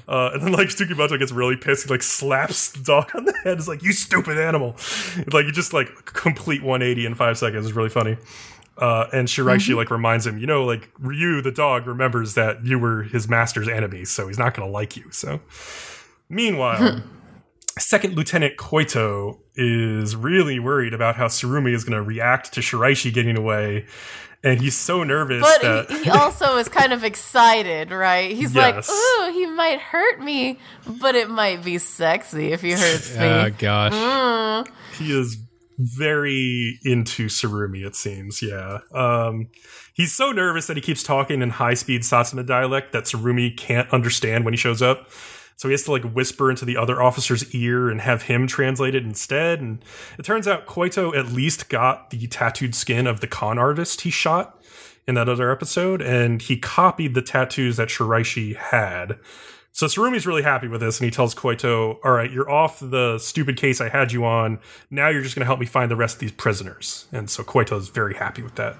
Uh, 0.07 0.31
and 0.35 0.43
then 0.43 0.53
like 0.53 0.69
Sugimoto 0.69 1.19
gets 1.19 1.33
really 1.33 1.57
pissed. 1.57 1.87
He 1.87 1.91
like 1.91 2.05
slaps 2.05 2.71
the 2.71 2.85
dog 2.85 3.11
on 3.17 3.25
the 3.25 3.35
head. 3.43 3.59
It's 3.59 3.67
like, 3.67 3.83
you 3.83 3.93
stupid 3.93 4.39
animal. 4.39 4.77
Like, 5.33 5.47
he 5.47 5.51
just 5.51 5.73
like 5.73 6.05
complete 6.05 6.63
180 6.63 7.05
in 7.05 7.15
five 7.17 7.37
seconds. 7.37 7.67
It's 7.67 7.75
really 7.75 7.89
funny. 7.89 8.17
Uh, 8.79 9.07
and 9.13 9.29
Shiraishi 9.29 9.69
Mm-hmm. 9.69 9.77
like 9.77 9.91
reminds 9.91 10.27
him, 10.27 10.39
you 10.39 10.47
know, 10.47 10.65
like 10.65 10.91
Ryu 10.99 11.43
the 11.43 11.51
dog 11.53 11.87
remembers 11.87 12.35
that 12.35 12.65
you 12.65 12.79
were 12.79 13.03
his 13.03 13.29
master's 13.29 13.69
enemy, 13.69 14.05
so 14.07 14.29
he's 14.29 14.39
not 14.39 14.55
going 14.55 14.67
to 14.67 14.73
like 14.73 14.97
you. 14.97 15.11
So, 15.11 15.41
meanwhile, 16.29 17.03
Second 17.79 18.15
Lieutenant 18.17 18.57
Koito 18.57 19.39
is 19.55 20.17
really 20.17 20.59
worried 20.59 20.95
about 20.95 21.17
how 21.17 21.27
Tsurumi 21.27 21.75
is 21.75 21.85
going 21.85 21.97
to 21.97 22.03
react 22.03 22.53
to 22.55 22.61
Shiraishi 22.61 23.13
getting 23.13 23.37
away, 23.37 23.87
and 24.43 24.61
he's 24.61 24.77
so 24.77 25.05
nervous 25.05 25.43
But 25.43 25.63
that 25.63 25.91
he, 25.91 26.05
he 26.05 26.11
also 26.11 26.57
is 26.57 26.69
kind 26.69 26.93
of 26.93 27.05
excited, 27.05 27.91
right? 27.91 28.35
He's 28.35 28.55
like, 28.57 28.75
Yes. 28.77 28.91
"Ooh, 28.91 29.33
he 29.33 29.47
might 29.47 29.81
hurt 29.81 30.21
me, 30.21 30.59
but 30.87 31.15
it 31.15 31.29
might 31.31 31.63
be 31.63 31.77
sexy 31.79 32.53
if 32.53 32.63
he 32.63 32.73
hurts 32.73 33.15
me." 33.17 33.25
Oh 33.25 33.51
gosh. 33.59 34.67
he 34.99 35.13
is 35.19 35.37
very 35.79 36.79
into 36.85 37.27
Tsurumi, 37.27 37.87
it 37.87 37.97
seems. 37.97 38.43
Yeah. 38.43 38.79
Um, 38.93 39.49
he's 39.95 40.13
so 40.13 40.33
nervous 40.33 40.67
that 40.67 40.77
he 40.77 40.81
keeps 40.81 41.03
talking 41.03 41.43
in 41.43 41.51
high 41.51 41.75
speed 41.75 42.05
Satsuma 42.05 42.43
dialect 42.43 42.93
that 42.93 43.05
Tsurumi 43.05 43.57
can't 43.57 43.91
understand 43.93 44.45
when 44.45 44.55
he 44.55 44.59
shows 44.59 44.83
up. 44.83 45.11
So 45.57 45.69
he 45.69 45.73
has 45.73 45.85
to 45.85 45.93
like 45.93 46.03
whisper 46.03 46.51
into 46.51 46.65
the 46.65 46.77
other 46.77 47.01
officer's 47.01 47.55
ear 47.55 47.89
and 47.89 48.01
have 48.01 48.23
him 48.23 48.47
translate 48.47 48.95
it 48.95 49.05
instead. 49.05 49.61
And 49.61 49.85
it 50.19 50.25
turns 50.25 50.49
out 50.49 50.67
Koito 50.67 51.17
at 51.17 51.27
least 51.29 51.69
got 51.69 52.11
the 52.11 52.27
tattooed 52.27 52.75
skin 52.75 53.07
of 53.07 53.21
the 53.21 53.29
con 53.29 53.59
artist 53.59 54.01
he 54.01 54.11
shot 54.11 54.61
in 55.07 55.15
that 55.15 55.29
other 55.29 55.51
episode, 55.51 56.01
and 56.01 56.41
he 56.41 56.57
copied 56.57 57.15
the 57.15 57.23
tattoos 57.23 57.77
that 57.77 57.89
Shiraishi 57.89 58.57
had. 58.57 59.19
So 59.75 59.87
Tsurumi's 59.87 60.27
really 60.27 60.43
happy 60.43 60.69
with 60.69 60.83
this, 60.83 61.01
and 61.01 61.07
he 61.07 61.11
tells 61.11 61.35
Koito, 61.35 61.97
"All 62.05 62.13
right, 62.13 62.31
you're 62.31 62.51
off 62.51 62.79
the 62.81 63.19
stupid 63.19 63.57
case 63.57 63.81
I 63.81 63.89
had 63.89 64.13
you 64.13 64.25
on. 64.25 64.59
Now 64.91 65.09
you're 65.09 65.23
just 65.23 65.35
going 65.35 65.41
to 65.41 65.47
help 65.47 65.61
me 65.61 65.67
find 65.67 65.91
the 65.91 65.97
rest 65.97 66.17
of 66.17 66.21
these 66.21 66.33
prisoners." 66.33 67.07
And 67.11 67.31
so 67.31 67.43
Koito 67.43 67.79
is 67.79 67.89
very 67.89 68.15
happy 68.15 68.43
with 68.43 68.55
that. 68.57 68.77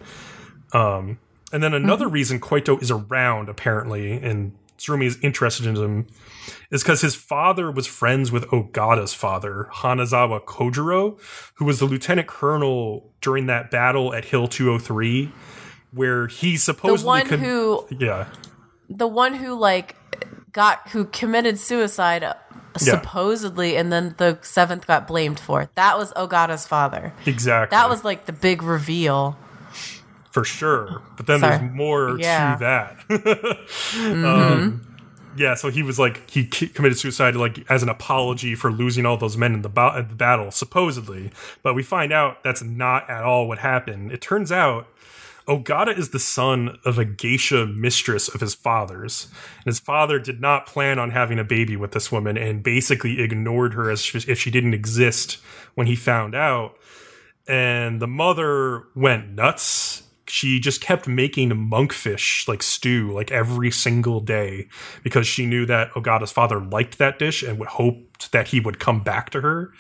Um, 0.75 1.19
and 1.53 1.63
then 1.63 1.75
another 1.75 2.09
reason 2.09 2.41
Koito 2.41 2.81
is 2.83 2.91
around, 2.91 3.49
apparently, 3.49 4.13
and 4.13 4.53
Tsurumi 4.79 5.07
is 5.07 5.19
interested 5.23 5.67
in 5.67 5.77
him, 5.77 6.07
is 6.71 6.83
because 6.83 7.01
his 7.01 7.15
father 7.15 7.71
was 7.71 7.87
friends 7.87 8.33
with 8.33 8.45
Ogata's 8.49 9.15
father, 9.15 9.69
Hanazawa 9.73 10.45
Kojiro, 10.45 11.19
who 11.55 11.65
was 11.65 11.79
the 11.79 11.85
lieutenant 11.85 12.27
colonel 12.27 13.13
during 13.21 13.47
that 13.47 13.71
battle 13.71 14.15
at 14.15 14.27
Hill 14.27 14.49
203, 14.49 15.31
where 15.93 16.27
he 16.27 16.57
supposedly 16.57 17.03
the 17.03 17.07
one 17.07 17.27
could- 17.27 17.41
who, 17.41 17.87
yeah. 17.99 18.27
the 18.89 19.07
one 19.07 19.35
who 19.35 19.55
like 19.55 19.97
got 20.53 20.89
who 20.91 21.05
committed 21.07 21.59
suicide 21.59 22.23
uh, 22.23 22.35
supposedly, 22.77 23.77
and 23.77 23.93
then 23.93 24.15
the 24.19 24.39
seventh 24.43 24.87
got 24.87 25.07
blamed 25.07 25.39
for 25.41 25.63
it. 25.63 25.71
That 25.75 25.99
was 25.99 26.13
Ogata's 26.15 26.67
father. 26.67 27.13
Exactly. 27.27 27.77
That 27.77 27.89
was 27.89 28.05
like 28.05 28.27
the 28.27 28.33
big 28.33 28.63
reveal. 28.63 29.37
for 30.31 30.45
sure. 30.45 31.03
But 31.17 31.27
then 31.27 31.41
Sorry. 31.41 31.59
there's 31.59 31.73
more 31.73 32.17
Yeah. 32.19 32.55
to 32.57 32.61
that. 33.09 33.59
um, 34.25 34.87
yeah, 35.37 35.55
so 35.55 35.71
he 35.71 35.83
was 35.83 35.99
like 35.99 36.29
he 36.31 36.45
committed 36.47 36.99
suicide 36.99 37.37
like 37.37 37.65
as 37.71 37.83
an 37.83 37.89
apology 37.89 38.55
for 38.55 38.71
losing 38.71 39.07
all 39.07 39.17
those 39.17 39.37
men 39.37 39.55
in 39.55 39.63
the, 39.63 39.69
ba- 39.69 39.95
in 39.99 40.09
the 40.09 40.15
battle, 40.15 40.51
supposedly. 40.51 41.31
But 41.63 41.75
we 41.75 41.83
find 41.83 42.13
out 42.13 42.43
that's 42.45 42.63
not 42.63 43.09
at 43.09 43.25
all 43.25 43.49
what 43.49 43.59
happened. 43.59 44.13
It 44.13 44.21
turns 44.21 44.53
out. 44.53 44.87
Ogata 45.49 45.97
is 45.97 46.11
the 46.11 46.19
son 46.19 46.79
of 46.85 46.99
a 46.99 47.05
geisha 47.05 47.67
mistress 47.67 48.29
of 48.29 48.41
his 48.41 48.55
father's. 48.55 49.29
And 49.59 49.67
his 49.67 49.81
father 49.81 50.19
did 50.19 50.41
not 50.41 50.67
plan 50.67 50.99
on 50.99 51.11
having 51.11 51.39
a 51.39 51.45
baby 51.45 51.77
with 51.77 51.93
this 51.93 52.13
woman 52.13 52.37
and 52.37 52.63
basically 52.63 53.21
ignored 53.21 53.75
her 53.75 53.91
as 53.91 54.11
if 54.29 54.39
she 54.39 54.51
didn't 54.51 54.75
exist 54.75 55.39
when 55.75 55.87
he 55.87 55.97
found 55.97 56.35
out 56.35 56.77
and 57.47 58.01
the 58.01 58.07
mother 58.07 58.85
went 58.95 59.31
nuts. 59.31 60.05
She 60.29 60.61
just 60.61 60.81
kept 60.81 61.07
making 61.07 61.51
monkfish 61.51 62.49
like 62.49 62.63
stew 62.63 63.13
like 63.13 63.31
every 63.31 63.71
single 63.71 64.21
day 64.21 64.69
because 65.03 65.27
she 65.27 65.45
knew 65.45 65.67
that 65.67 65.91
Ogata's 65.93 66.33
father 66.33 66.61
liked 66.61 66.99
that 66.99 67.19
dish 67.19 67.43
and 67.43 67.59
would 67.59 67.69
hoped 67.69 68.33
that 68.33 68.49
he 68.49 68.61
would 68.61 68.79
come 68.79 69.03
back 69.03 69.31
to 69.31 69.41
her. 69.43 69.73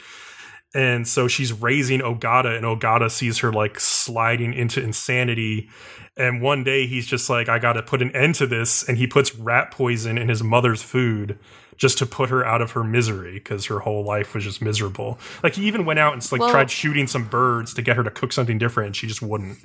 And 0.75 1.07
so 1.07 1.29
she's 1.29 1.53
raising 1.53 2.01
Ogata, 2.01 2.57
and 2.57 2.65
Ogata 2.65 3.11
sees 3.11 3.39
her 3.39 3.53
like 3.53 3.79
sliding 3.79 4.55
into 4.55 4.83
insanity. 4.83 5.69
And 6.17 6.41
one 6.41 6.65
day 6.65 6.87
he's 6.87 7.07
just 7.07 7.29
like, 7.29 7.49
I 7.49 7.59
got 7.59 7.75
to 7.75 7.83
put 7.83 8.01
an 8.03 8.15
end 8.17 8.37
to 8.37 8.47
this. 8.47 8.87
And 8.89 8.97
he 8.97 9.07
puts 9.07 9.35
rat 9.35 9.71
poison 9.71 10.17
in 10.17 10.29
his 10.29 10.43
mother's 10.43 10.83
food 10.83 11.39
just 11.77 11.99
to 11.99 12.07
put 12.07 12.29
her 12.31 12.45
out 12.45 12.63
of 12.63 12.73
her 12.73 12.85
misery 12.85 13.35
because 13.35 13.67
her 13.67 13.81
whole 13.81 14.05
life 14.05 14.35
was 14.35 14.45
just 14.45 14.63
miserable. 14.63 15.19
Like 15.43 15.55
he 15.55 15.67
even 15.67 15.85
went 15.85 15.99
out 15.99 16.13
and 16.13 16.33
like 16.33 16.41
Well- 16.41 16.51
tried 16.51 16.71
shooting 16.71 17.07
some 17.07 17.25
birds 17.29 17.75
to 17.75 17.83
get 17.83 17.97
her 17.97 18.03
to 18.05 18.11
cook 18.11 18.33
something 18.33 18.59
different, 18.59 18.87
and 18.89 18.97
she 18.97 19.07
just 19.07 19.23
wouldn't. 19.23 19.59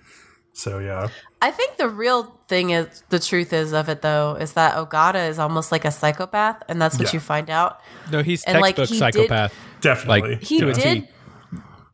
So 0.58 0.80
yeah, 0.80 1.10
I 1.40 1.52
think 1.52 1.78
the 1.78 1.88
real 1.88 2.36
thing 2.48 2.72
is 2.72 3.04
the 3.10 3.20
truth 3.20 3.54
is 3.54 3.74
of 3.74 3.90
it 3.90 4.02
though 4.02 4.36
is 4.42 4.54
that 4.54 4.74
Ogata 4.74 5.30
is 5.30 5.38
almost 5.38 5.72
like 5.72 5.86
a 5.86 5.92
psychopath, 5.92 6.64
and 6.68 6.82
that's 6.82 6.98
what 6.98 7.10
Yeah. 7.10 7.14
you 7.14 7.20
find 7.20 7.52
out. 7.52 7.80
No, 8.12 8.24
he's 8.24 8.44
And, 8.44 8.60
like, 8.60 8.76
textbook 8.76 8.90
he 8.90 9.12
did- 9.12 9.14
psychopath. 9.30 9.54
definitely. 9.82 10.32
Like, 10.32 10.42
He 10.42 10.60
To 10.62 10.74
did, 10.74 11.08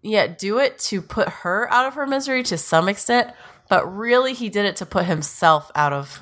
yeah, 0.02 0.28
do 0.28 0.60
it 0.60 0.80
to 0.80 1.02
put 1.02 1.28
her 1.28 1.70
out 1.74 1.88
of 1.88 1.96
her 1.96 2.08
misery 2.08 2.42
to 2.44 2.58
some 2.58 2.88
extent, 2.88 3.32
but 3.68 3.84
really 3.86 4.34
he 4.34 4.48
did 4.48 4.64
it 4.66 4.78
to 4.78 4.86
put 4.86 5.06
himself 5.06 5.70
out 5.76 5.92
of 5.92 6.22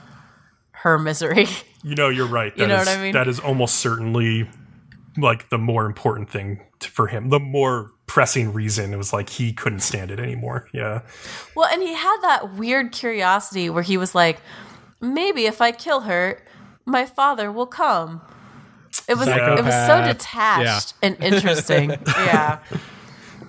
her 0.72 0.98
misery. 0.98 1.48
You 1.84 1.94
know, 1.94 2.10
you're 2.10 2.26
right. 2.26 2.54
you 2.58 2.66
know 2.66 2.78
is, 2.78 2.88
what 2.88 2.98
I 2.98 3.02
mean? 3.04 3.14
That 3.14 3.28
is 3.28 3.40
almost 3.40 3.76
certainly 3.76 4.50
like 5.18 5.50
the 5.50 5.58
more 5.58 5.86
important 5.86 6.30
thing 6.30 6.62
t- 6.80 6.90
for 6.90 7.08
him. 7.08 7.30
The 7.30 7.40
more 7.40 7.92
pressing 8.08 8.52
reason 8.54 8.94
it 8.94 8.98
was 8.98 9.14
like 9.14 9.30
he 9.30 9.54
couldn't 9.54 9.80
stand 9.80 10.12
it 10.12 10.20
anymore. 10.20 10.68
Yeah. 10.74 11.02
well, 11.56 11.68
and 11.72 11.82
he 11.82 11.94
had 11.94 12.18
that 12.22 12.56
weird 12.56 12.92
curiosity 12.92 13.70
where 13.70 13.84
he 13.84 13.98
was 13.98 14.14
like, 14.16 14.42
maybe 15.00 15.46
if 15.46 15.62
I 15.62 15.72
kill 15.72 16.02
her, 16.02 16.44
my 16.86 17.06
father 17.06 17.52
will 17.52 17.68
come. 17.68 18.22
It 19.08 19.16
was 19.18 19.28
it 19.28 19.34
was 19.34 19.74
so 19.74 19.88
Psychopath. 19.88 20.18
detached 20.18 20.94
and 21.02 21.18
interesting. 21.24 21.92
yeah. 22.08 22.60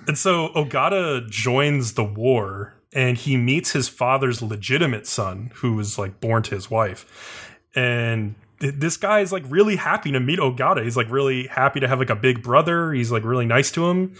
And 0.07 0.17
so 0.17 0.49
Ogata 0.49 1.29
joins 1.29 1.93
the 1.93 2.03
war 2.03 2.75
and 2.93 3.17
he 3.17 3.35
meets 3.37 3.71
his 3.71 3.89
father's 3.89 4.41
legitimate 4.41 5.07
son, 5.07 5.51
who 5.55 5.73
was 5.73 5.97
like 5.97 6.21
born 6.21 6.43
to 6.43 6.55
his 6.55 6.69
wife. 6.71 7.49
And 7.75 8.35
th- 8.35 8.42
this 8.71 8.97
guy 8.97 9.19
is 9.19 9.31
like 9.31 9.43
really 9.47 9.75
happy 9.75 10.11
to 10.11 10.19
meet 10.19 10.39
Ogata. 10.39 10.83
He's 10.83 10.97
like 10.97 11.09
really 11.11 11.47
happy 11.47 11.79
to 11.79 11.87
have 11.87 11.99
like 11.99 12.09
a 12.09 12.15
big 12.15 12.41
brother. 12.41 12.93
He's 12.93 13.11
like 13.11 13.23
really 13.23 13.45
nice 13.45 13.71
to 13.71 13.89
him. 13.89 14.15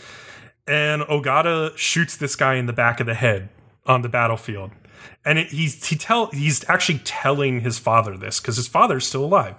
And 0.67 1.01
Ogata 1.03 1.75
shoots 1.77 2.17
this 2.17 2.35
guy 2.35 2.55
in 2.55 2.65
the 2.65 2.73
back 2.73 2.99
of 2.99 3.05
the 3.05 3.13
head 3.13 3.49
on 3.85 4.01
the 4.01 4.09
battlefield. 4.09 4.71
And 5.25 5.39
it, 5.39 5.47
he's 5.47 5.85
he 5.85 5.95
tell 5.95 6.27
he's 6.27 6.67
actually 6.69 6.99
telling 6.99 7.61
his 7.61 7.79
father 7.79 8.17
this 8.17 8.39
because 8.39 8.57
his 8.57 8.67
father's 8.67 9.05
still 9.05 9.23
alive, 9.23 9.55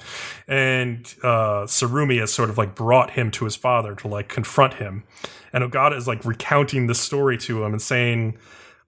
and 0.47 1.01
uh, 1.23 1.65
Tsurumi 1.65 2.21
has 2.21 2.33
sort 2.33 2.51
of 2.51 2.59
like 2.59 2.75
brought 2.75 3.11
him 3.11 3.31
to 3.33 3.45
his 3.45 3.57
father 3.57 3.95
to 3.97 4.09
like 4.09 4.29
confront 4.29 4.75
him, 4.75 5.05
and 5.53 5.65
Ogata 5.65 5.97
is 5.97 6.07
like 6.07 6.25
recounting 6.25 6.87
the 6.87 6.95
story 6.95 7.37
to 7.39 7.65
him 7.65 7.73
and 7.73 7.83
saying, 7.83 8.39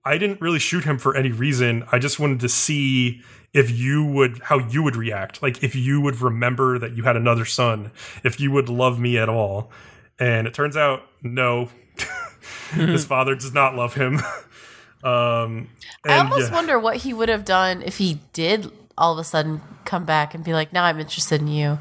"I 0.07 0.19
didn't 0.19 0.41
really 0.41 0.59
shoot 0.61 0.85
him 0.85 0.99
for 0.99 1.17
any 1.17 1.33
reason. 1.33 1.85
I 1.93 1.99
just 1.99 2.19
wanted 2.21 2.41
to 2.41 2.49
see 2.49 3.23
if 3.53 3.71
you 3.71 4.05
would 4.05 4.41
how 4.45 4.59
you 4.59 4.83
would 4.83 4.97
react, 4.97 5.43
like 5.43 5.63
if 5.63 5.75
you 5.75 6.01
would 6.01 6.21
remember 6.21 6.79
that 6.79 6.97
you 6.97 7.03
had 7.03 7.17
another 7.17 7.45
son, 7.45 7.91
if 8.25 8.41
you 8.41 8.51
would 8.53 8.69
love 8.69 8.99
me 8.99 9.19
at 9.19 9.29
all." 9.29 9.71
And 10.19 10.47
it 10.47 10.55
turns 10.55 10.77
out, 10.77 11.03
no, 11.23 11.69
his 12.73 13.05
father 13.05 13.35
does 13.35 13.53
not 13.53 13.75
love 13.75 13.95
him. 13.95 14.15
um, 15.05 15.69
and 16.05 16.13
I 16.13 16.19
almost 16.19 16.51
yeah. 16.51 16.55
wonder 16.55 16.79
what 16.79 16.99
he 16.99 17.13
would 17.13 17.29
have 17.29 17.45
done 17.45 17.83
if 17.83 17.99
he 17.99 18.21
did 18.33 18.71
all 18.97 19.13
of 19.13 19.19
a 19.19 19.25
sudden 19.25 19.61
come 19.85 20.05
back 20.05 20.35
and 20.35 20.45
be 20.45 20.55
like, 20.55 20.73
"Now 20.73 20.85
I'm 20.85 20.99
interested 21.01 21.41
in 21.41 21.49
you," 21.49 21.79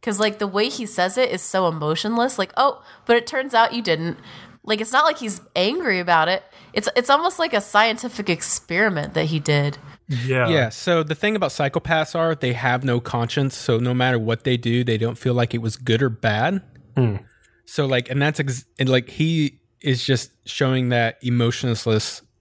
because 0.00 0.20
like 0.20 0.38
the 0.38 0.46
way 0.46 0.68
he 0.68 0.86
says 0.86 1.18
it 1.18 1.30
is 1.30 1.42
so 1.42 1.68
emotionless. 1.68 2.38
Like, 2.38 2.52
oh, 2.56 2.82
but 3.04 3.16
it 3.16 3.26
turns 3.26 3.54
out 3.54 3.74
you 3.74 3.82
didn't. 3.82 4.18
Like, 4.66 4.80
it's 4.80 4.92
not 4.92 5.04
like 5.04 5.18
he's 5.18 5.42
angry 5.54 5.98
about 6.00 6.28
it. 6.28 6.42
It's 6.74 6.88
it's 6.96 7.08
almost 7.10 7.38
like 7.38 7.54
a 7.54 7.60
scientific 7.60 8.28
experiment 8.28 9.14
that 9.14 9.26
he 9.26 9.40
did. 9.40 9.78
yeah, 10.08 10.48
Yeah. 10.48 10.68
So 10.68 11.02
the 11.02 11.14
thing 11.14 11.36
about 11.36 11.50
psychopaths 11.50 12.14
are 12.14 12.34
they 12.34 12.52
have 12.52 12.84
no 12.84 13.00
conscience. 13.00 13.56
So 13.56 13.78
no 13.78 13.94
matter 13.94 14.18
what 14.18 14.44
they 14.44 14.56
do, 14.56 14.84
they 14.84 14.98
don't 14.98 15.16
feel 15.16 15.34
like 15.34 15.54
it 15.54 15.62
was 15.62 15.76
good 15.76 16.02
or 16.02 16.10
bad. 16.10 16.62
Hmm. 16.96 17.16
So 17.64 17.86
like, 17.86 18.10
and 18.10 18.20
that's 18.20 18.38
ex- 18.40 18.64
and 18.78 18.88
like 18.88 19.08
he 19.08 19.60
is 19.80 20.04
just 20.04 20.30
showing 20.46 20.88
that 20.90 21.18
emotionless 21.22 21.84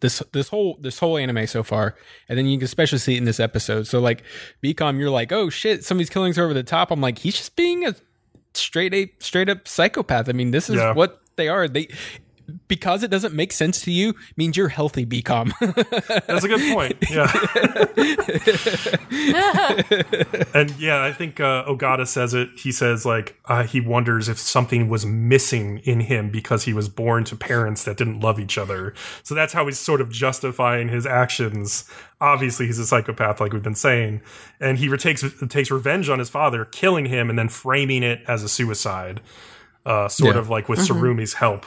this 0.02 0.22
this 0.34 0.50
whole 0.50 0.78
this 0.82 1.00
whole 1.00 1.18
anime 1.18 1.48
so 1.48 1.64
far, 1.64 1.96
and 2.28 2.38
then 2.38 2.46
you 2.48 2.58
can 2.58 2.66
especially 2.66 2.98
see 2.98 3.14
it 3.16 3.20
in 3.20 3.24
this 3.26 3.40
episode. 3.40 3.88
So 3.88 4.00
like 4.02 4.24
BCom, 4.62 5.00
you're 5.00 5.10
like, 5.10 5.32
oh 5.32 5.50
shit, 5.50 5.86
some 5.86 5.96
of 5.96 6.00
these 6.00 6.10
killings 6.10 6.38
are 6.38 6.44
over 6.44 6.54
the 6.54 6.64
top. 6.64 6.92
I'm 6.92 7.00
like, 7.00 7.20
he's 7.20 7.36
just 7.38 7.56
being 7.56 7.86
a 7.86 7.96
straight 8.54 8.94
a 8.94 9.10
straight 9.20 9.48
up 9.48 9.68
psychopath. 9.68 10.28
I 10.28 10.34
mean, 10.34 10.52
this 10.52 10.70
is 10.70 10.76
Yeah. 10.76 10.94
what 10.94 11.22
they 11.38 11.48
are. 11.48 11.68
They 11.70 11.88
because 12.68 13.04
it 13.04 13.10
doesn't 13.12 13.34
make 13.34 13.52
sense 13.52 13.82
to 13.82 13.92
you 13.92 14.14
means 14.38 14.58
you're 14.58 14.70
healthy, 14.70 15.06
BCom. 15.06 15.52
That's 16.28 16.44
a 16.44 16.48
good 16.48 16.74
point. 16.74 16.98
Yeah. 17.10 17.32
and 20.54 20.72
yeah, 20.80 21.04
I 21.04 21.12
think 21.14 21.40
uh, 21.40 21.66
Ogata 21.66 22.08
says 22.08 22.34
it. 22.34 22.50
He 22.58 22.72
says 22.72 23.06
like 23.06 23.40
uh, 23.46 23.64
he 23.64 23.80
wonders 23.82 24.30
if 24.30 24.38
something 24.38 24.90
was 24.90 25.06
missing 25.06 25.80
in 25.80 26.02
him 26.02 26.30
because 26.30 26.64
he 26.66 26.74
was 26.74 26.90
born 26.90 27.24
to 27.26 27.36
parents 27.36 27.84
that 27.86 27.98
didn't 27.98 28.20
love 28.20 28.40
each 28.40 28.58
other. 28.58 28.94
So 29.24 29.36
that's 29.36 29.54
how 29.54 29.66
he's 29.66 29.80
sort 29.80 30.02
of 30.02 30.12
justifying 30.12 30.90
his 30.90 31.06
actions. 31.06 31.90
Obviously, 32.22 32.68
he's 32.68 32.80
a 32.80 32.86
psychopath, 32.86 33.42
like 33.42 33.52
we've 33.54 33.62
been 33.64 33.76
saying, 33.76 34.22
and 34.60 34.78
he 34.78 34.90
takes 34.98 35.24
takes 35.50 35.72
revenge 35.72 36.10
on 36.10 36.20
his 36.20 36.30
father, 36.30 36.66
killing 36.66 37.06
him 37.06 37.30
and 37.30 37.38
then 37.38 37.50
framing 37.50 38.04
it 38.04 38.22
as 38.28 38.44
a 38.44 38.50
suicide, 38.50 39.22
uh, 39.86 40.08
sort 40.08 40.36
Yeah. 40.36 40.40
of 40.42 40.50
like 40.50 40.70
with 40.70 40.80
Tsurumi's 40.80 41.34
help. 41.34 41.66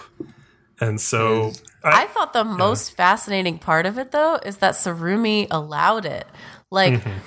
And 0.81 1.01
so 1.01 1.53
I 1.83 2.07
thought 2.07 2.33
the 2.33 2.45
most 2.45 2.97
fascinating 2.97 3.59
part 3.59 3.87
of 3.87 3.99
it, 3.99 4.11
though, 4.11 4.39
is 4.45 4.59
that 4.59 4.74
Tsurumi 4.74 5.47
allowed 5.51 6.05
it. 6.05 6.27
Like, 6.70 6.95
mm-hmm. 6.95 7.18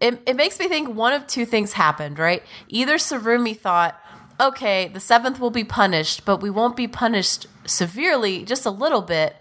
it, 0.00 0.22
it 0.26 0.36
makes 0.36 0.58
me 0.58 0.68
think 0.68 0.94
one 0.94 1.12
of 1.12 1.26
two 1.26 1.44
things 1.44 1.74
happened, 1.74 2.18
right? 2.18 2.42
Either 2.68 2.96
Tsurumi 2.96 3.58
thought, 3.58 4.00
okay, 4.40 4.88
the 4.88 5.00
seventh 5.00 5.38
will 5.38 5.50
be 5.50 5.64
punished, 5.64 6.24
but 6.24 6.40
we 6.40 6.50
won't 6.50 6.76
be 6.76 6.88
punished 6.88 7.46
severely, 7.66 8.44
just 8.44 8.64
a 8.64 8.70
little 8.70 9.02
bit, 9.02 9.36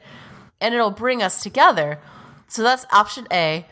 and 0.59 0.73
it'll 0.75 0.91
bring 0.91 1.23
us 1.23 1.41
together. 1.41 1.99
So 2.47 2.63
that's 2.63 2.85
option 2.91 3.27
A. 3.31 3.65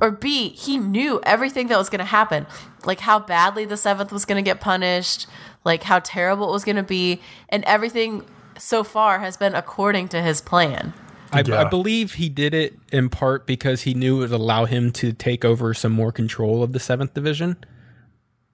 Or 0.00 0.12
B, 0.12 0.50
he 0.50 0.78
knew 0.78 1.20
everything 1.24 1.66
that 1.68 1.78
was 1.78 1.90
going 1.90 1.98
to 1.98 2.04
happen, 2.04 2.46
like 2.84 3.00
how 3.00 3.18
badly 3.18 3.64
the 3.64 3.76
seventh 3.76 4.12
was 4.12 4.24
going 4.24 4.42
to 4.42 4.48
get 4.48 4.60
punished, 4.60 5.26
like 5.64 5.82
how 5.82 5.98
terrible 5.98 6.48
it 6.48 6.52
was 6.52 6.64
going 6.64 6.76
to 6.76 6.84
be, 6.84 7.20
and 7.48 7.64
everything 7.64 8.24
so 8.58 8.84
far 8.84 9.20
has 9.20 9.36
been 9.36 9.54
according 9.54 10.08
to 10.08 10.22
his 10.22 10.40
plan. 10.40 10.92
I, 11.32 11.42
Yeah. 11.46 11.60
I 11.60 11.64
believe 11.64 12.14
he 12.14 12.28
did 12.28 12.54
it 12.54 12.78
in 12.90 13.10
part 13.10 13.46
because 13.46 13.82
he 13.82 13.94
knew 13.94 14.18
it 14.18 14.30
would 14.30 14.32
allow 14.32 14.64
him 14.64 14.90
to 14.92 15.12
take 15.12 15.44
over 15.44 15.74
some 15.74 15.92
more 15.92 16.12
control 16.12 16.62
of 16.62 16.72
the 16.72 16.80
seventh 16.80 17.14
division. 17.14 17.56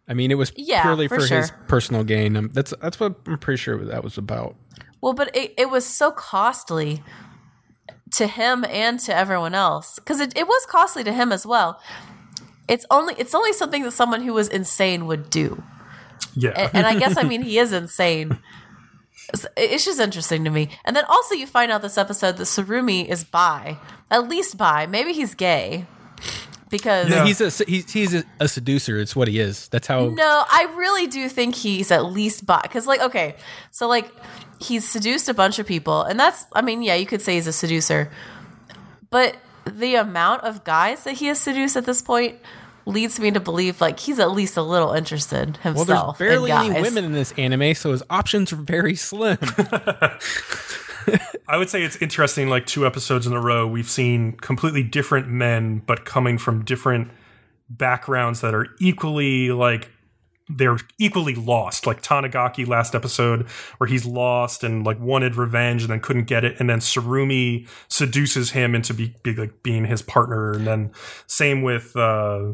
I 0.08 0.14
mean, 0.14 0.30
it 0.30 0.34
was 0.34 0.52
Yeah, 0.56 0.82
purely 0.82 1.08
for 1.08 1.20
for, 1.20 1.34
his 1.34 1.52
personal 1.66 2.04
gain. 2.04 2.36
Um, 2.36 2.50
that's 2.52 2.74
that's 2.80 3.00
what 3.00 3.14
I'm 3.26 3.38
pretty 3.38 3.58
sure 3.58 3.82
that 3.84 4.04
was 4.04 4.18
about. 4.18 4.56
Well, 5.00 5.14
but 5.14 5.34
it, 5.34 5.54
it 5.56 5.70
was 5.70 5.86
so 5.86 6.10
costly 6.10 7.02
to 8.12 8.26
him 8.26 8.64
and 8.64 8.98
to 9.00 9.14
everyone 9.16 9.54
else 9.54 9.98
because 9.98 10.20
it, 10.20 10.36
it 10.36 10.46
was 10.46 10.66
costly 10.66 11.04
to 11.04 11.12
him 11.12 11.32
as 11.32 11.46
well. 11.46 11.80
It's 12.68 12.86
only 12.90 13.14
it's 13.18 13.34
only 13.34 13.52
something 13.52 13.82
that 13.82 13.92
someone 13.92 14.22
who 14.22 14.34
was 14.34 14.48
insane 14.48 15.06
would 15.06 15.30
do, 15.30 15.62
yeah, 16.34 16.50
and, 16.50 16.70
and 16.74 16.86
I 16.86 16.98
guess 16.98 17.16
I 17.16 17.22
mean 17.28 17.42
he 17.42 17.58
is 17.58 17.72
insane. 17.72 18.38
It's, 19.34 19.46
it's 19.56 19.84
just 19.84 20.00
interesting 20.00 20.44
to 20.44 20.50
me. 20.50 20.70
And 20.84 20.94
then 20.96 21.04
also 21.08 21.34
you 21.34 21.46
find 21.46 21.70
out 21.70 21.82
this 21.82 21.98
episode 21.98 22.36
that 22.38 22.44
Tsurumi 22.44 23.06
is 23.06 23.24
bi, 23.24 23.78
at 24.10 24.28
least 24.28 24.56
bi. 24.56 24.86
Maybe 24.86 25.12
he's 25.12 25.34
gay 25.34 25.86
because 26.70 27.10
Yeah. 27.10 27.24
He's 27.24 27.40
a 27.40 27.64
he's, 27.64 27.92
he's 27.92 28.14
a, 28.14 28.24
a 28.40 28.48
seducer. 28.48 28.98
It's 28.98 29.14
what 29.14 29.28
he 29.28 29.38
is. 29.40 29.68
That's 29.68 29.86
how. 29.86 30.06
No, 30.06 30.44
I 30.48 30.72
really 30.76 31.06
do 31.06 31.28
think 31.28 31.54
he's 31.54 31.90
at 31.90 32.04
least 32.06 32.46
bi. 32.46 32.60
Because, 32.62 32.86
like, 32.86 33.00
okay, 33.00 33.36
so 33.70 33.86
like 33.88 34.10
he's 34.60 34.88
seduced 34.88 35.28
a 35.28 35.34
bunch 35.34 35.58
of 35.58 35.66
people, 35.66 36.02
and 36.02 36.18
that's, 36.18 36.46
I 36.52 36.62
mean, 36.62 36.82
yeah, 36.82 36.94
you 36.94 37.06
could 37.06 37.20
say 37.20 37.34
he's 37.34 37.46
a 37.46 37.52
seducer, 37.52 38.10
but 39.10 39.36
the 39.66 39.94
amount 39.96 40.42
of 40.42 40.64
guys 40.64 41.04
that 41.04 41.14
he 41.14 41.26
has 41.26 41.40
seduced 41.40 41.76
at 41.76 41.86
this 41.86 42.02
point 42.02 42.38
leads 42.86 43.18
me 43.18 43.30
to 43.30 43.40
believe 43.40 43.80
like 43.80 44.00
he's 44.00 44.18
at 44.18 44.32
least 44.32 44.56
a 44.56 44.62
little 44.62 44.92
interested 44.92 45.56
himself. 45.58 45.74
Well, 45.74 45.84
himself. 45.84 46.18
there's 46.18 46.30
barely 46.30 46.50
in 46.50 46.56
any 46.58 46.82
women 46.82 47.04
in 47.04 47.12
this 47.12 47.32
anime, 47.32 47.74
so 47.74 47.92
his 47.92 48.02
options 48.10 48.52
are 48.52 48.56
very 48.56 48.94
slim. 48.94 49.38
I 51.48 51.56
would 51.56 51.70
say 51.70 51.82
it's 51.82 51.96
interesting. 51.96 52.48
Like 52.48 52.66
two 52.66 52.86
episodes 52.86 53.26
in 53.26 53.32
a 53.32 53.40
row, 53.40 53.66
we've 53.66 53.88
seen 53.88 54.32
completely 54.32 54.82
different 54.82 55.28
men, 55.28 55.82
but 55.86 56.04
coming 56.04 56.38
from 56.38 56.64
different 56.64 57.10
backgrounds 57.68 58.40
that 58.40 58.54
are 58.54 58.66
equally 58.80 59.50
like 59.50 59.90
they're 60.48 60.78
equally 60.98 61.34
lost. 61.34 61.86
Like 61.86 62.02
Tanigaki 62.02 62.66
last 62.66 62.94
episode, 62.94 63.48
where 63.78 63.88
he's 63.88 64.04
lost 64.04 64.64
and 64.64 64.84
like 64.84 65.00
wanted 65.00 65.36
revenge 65.36 65.82
and 65.82 65.90
then 65.90 66.00
couldn't 66.00 66.24
get 66.24 66.44
it, 66.44 66.56
and 66.58 66.68
then 66.68 66.80
Tsurumi 66.80 67.68
seduces 67.88 68.50
him 68.50 68.74
into 68.74 68.94
be, 68.94 69.14
be 69.22 69.34
like 69.34 69.62
being 69.62 69.86
his 69.86 70.02
partner, 70.02 70.52
and 70.52 70.66
then 70.66 70.92
same 71.26 71.62
with. 71.62 71.96
uh 71.96 72.52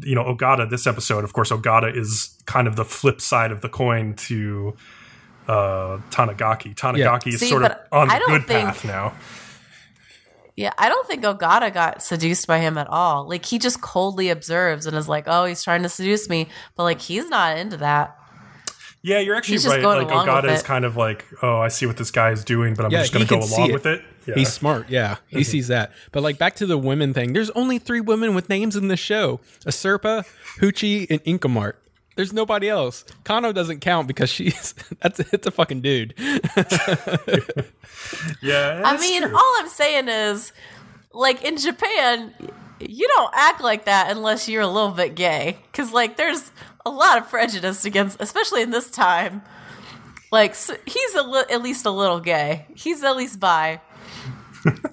you 0.00 0.14
know 0.14 0.24
Ogata 0.24 0.68
this 0.70 0.86
episode 0.86 1.24
of 1.24 1.32
course 1.32 1.50
Ogata 1.50 1.94
is 1.96 2.36
kind 2.46 2.66
of 2.66 2.76
the 2.76 2.84
flip 2.84 3.20
side 3.20 3.52
of 3.52 3.60
the 3.60 3.68
coin 3.68 4.14
to 4.14 4.74
uh 5.48 5.98
Tanigaki 6.10 6.74
Tanigaki 6.74 7.28
is 7.34 7.40
See, 7.40 7.48
sort 7.48 7.64
of 7.64 7.72
on 7.92 8.08
the 8.08 8.14
I 8.14 8.18
don't 8.18 8.28
good 8.30 8.46
think- 8.46 8.68
path 8.68 8.84
now 8.84 9.12
Yeah, 10.54 10.72
I 10.76 10.88
don't 10.90 11.06
think 11.06 11.24
Ogata 11.24 11.72
got 11.72 12.02
seduced 12.02 12.46
by 12.46 12.58
him 12.58 12.76
at 12.76 12.86
all. 12.88 13.26
Like 13.26 13.44
he 13.46 13.58
just 13.58 13.80
coldly 13.80 14.28
observes 14.28 14.84
and 14.86 14.94
is 14.98 15.08
like, 15.08 15.24
"Oh, 15.26 15.46
he's 15.46 15.64
trying 15.64 15.82
to 15.82 15.88
seduce 15.88 16.28
me," 16.28 16.46
but 16.76 16.82
like 16.82 17.00
he's 17.00 17.26
not 17.30 17.56
into 17.56 17.78
that. 17.78 18.16
Yeah, 19.00 19.18
you're 19.18 19.34
actually 19.34 19.54
He's 19.54 19.62
just 19.64 19.76
right. 19.76 19.82
going 19.82 19.98
Like 20.06 20.12
along 20.12 20.26
Ogata 20.28 20.42
with 20.42 20.52
is 20.52 20.60
it. 20.60 20.64
kind 20.66 20.84
of 20.84 20.94
like, 20.96 21.24
oh, 21.42 21.56
I 21.58 21.68
see 21.68 21.86
what 21.86 21.96
this 21.96 22.10
guy 22.10 22.30
is 22.32 22.44
doing, 22.44 22.74
but 22.74 22.84
I'm 22.84 22.92
Yeah, 22.92 23.00
just 23.00 23.12
going 23.14 23.26
to 23.26 23.30
go 23.34 23.40
along 23.40 23.70
it. 23.70 23.72
with 23.72 23.86
it. 23.86 24.02
Yeah. 24.26 24.34
He's 24.34 24.52
smart. 24.52 24.88
Yeah, 24.88 25.16
he 25.28 25.44
sees 25.44 25.68
that. 25.68 25.92
But 26.12 26.22
like 26.22 26.38
back 26.38 26.54
to 26.56 26.66
the 26.66 26.78
women 26.78 27.12
thing. 27.14 27.32
There's 27.32 27.50
only 27.50 27.78
three 27.78 28.00
women 28.00 28.34
with 28.34 28.48
names 28.48 28.76
in 28.76 28.88
the 28.88 28.96
show: 28.96 29.40
Asirpa, 29.66 30.24
Hoochie, 30.60 31.06
and 31.10 31.22
Inkarmat. 31.24 31.74
There's 32.14 32.32
nobody 32.32 32.68
else. 32.68 33.04
Kano 33.24 33.52
doesn't 33.52 33.80
count 33.80 34.06
because 34.06 34.28
she's 34.30 34.74
that's 35.00 35.20
it's 35.32 35.46
a 35.46 35.50
fucking 35.50 35.80
dude. 35.80 36.14
yeah, 38.42 38.82
I 38.84 38.98
mean, 39.00 39.22
true. 39.22 39.34
all 39.34 39.54
I'm 39.58 39.68
saying 39.68 40.08
is, 40.08 40.52
like 41.12 41.42
in 41.42 41.56
Japan, 41.56 42.34
you 42.80 43.08
don't 43.08 43.32
act 43.34 43.62
like 43.62 43.86
that 43.86 44.10
unless 44.10 44.48
you're 44.48 44.62
a 44.62 44.66
little 44.66 44.90
bit 44.90 45.14
gay, 45.14 45.58
because 45.70 45.92
like 45.92 46.16
there's 46.16 46.52
a 46.84 46.90
lot 46.90 47.18
of 47.18 47.28
prejudice 47.28 47.84
against, 47.84 48.20
especially 48.20 48.62
in 48.62 48.70
this 48.70 48.90
time. 48.90 49.42
Like 50.30 50.52
s 50.52 50.70
he's 50.86 51.14
a 51.14 51.22
li- 51.22 51.44
at 51.50 51.62
least 51.62 51.86
a 51.86 51.90
little 51.90 52.20
gay. 52.20 52.66
He's 52.74 53.02
at 53.04 53.16
least 53.16 53.40
bi. 53.40 53.80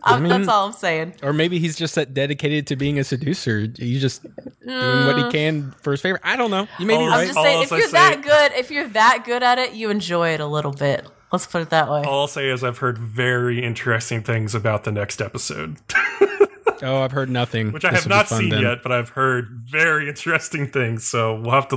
Um, 0.03 0.27
that's 0.27 0.47
all 0.47 0.67
I'm 0.67 0.73
saying. 0.73 1.15
Or 1.21 1.33
maybe 1.33 1.59
he's 1.59 1.75
just 1.77 1.95
that 1.95 2.13
dedicated 2.13 2.67
to 2.67 2.75
being 2.75 2.97
a 2.99 3.03
seducer. 3.03 3.67
He's 3.77 4.01
just 4.01 4.23
doing 4.65 5.05
what 5.05 5.17
he 5.17 5.29
can 5.31 5.71
for 5.81 5.91
his 5.91 6.01
favorite. 6.01 6.21
I 6.25 6.35
don't 6.35 6.51
know. 6.51 6.67
You 6.79 6.85
may 6.85 6.95
be 6.97 7.03
All 7.03 7.09
I'm 7.09 7.11
right. 7.19 7.25
just 7.27 7.37
All 7.37 7.43
saying, 7.43 7.63
if 7.63 7.71
I 7.73 7.77
you're 7.77 7.87
say- 7.87 7.91
that 7.93 8.21
good, 8.21 8.51
if 8.59 8.71
you're 8.71 8.87
that 8.89 9.23
good 9.25 9.43
at 9.43 9.59
it, 9.59 9.73
you 9.73 9.89
enjoy 9.89 10.29
it 10.29 10.39
a 10.39 10.45
little 10.47 10.71
bit. 10.71 11.07
Let's 11.31 11.45
put 11.45 11.61
it 11.61 11.69
that 11.69 11.89
way. 11.91 12.01
all 12.03 12.21
I'll 12.21 12.27
say 12.27 12.49
is 12.49 12.63
I've 12.63 12.79
heard 12.79 12.97
very 12.97 13.63
interesting 13.63 14.23
things 14.23 14.55
about 14.55 14.83
the 14.83 14.91
next 14.91 15.21
episode, 15.21 15.77
oh, 16.81 17.03
I've 17.03 17.11
heard 17.11 17.29
nothing. 17.29 17.71
which 17.71 17.85
I 17.85 17.91
This 17.91 17.99
have 18.05 18.09
not 18.09 18.27
seen 18.29 18.49
then. 18.49 18.63
yet, 18.63 18.79
but 18.81 18.91
I've 18.91 19.09
heard 19.09 19.61
very 19.69 20.09
interesting 20.09 20.65
things. 20.67 21.03
So 21.05 21.39
we'll 21.39 21.51
have 21.51 21.67
to 21.67 21.75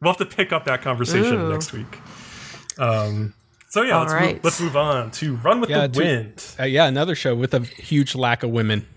we'll 0.00 0.12
have 0.12 0.16
to 0.16 0.24
pick 0.24 0.52
up 0.54 0.64
that 0.64 0.80
conversation 0.80 1.34
Ooh. 1.38 1.52
next 1.52 1.72
week. 1.74 1.98
Um. 2.78 3.34
So 3.74 3.82
yeah, 3.82 3.94
All 3.94 4.02
let's, 4.02 4.12
right. 4.14 4.34
move, 4.34 4.44
let's 4.44 4.60
move 4.60 4.76
on 4.76 5.10
to 5.10 5.34
Run 5.34 5.60
with 5.60 5.68
Yeah, 5.68 5.88
the 5.88 5.94
to- 5.94 5.98
Wind. 5.98 6.54
Uh, 6.60 6.62
yeah, 6.62 6.86
another 6.86 7.16
show 7.16 7.34
with 7.34 7.52
a 7.54 7.58
huge 7.58 8.14
lack 8.14 8.44
of 8.44 8.50
women. 8.50 8.86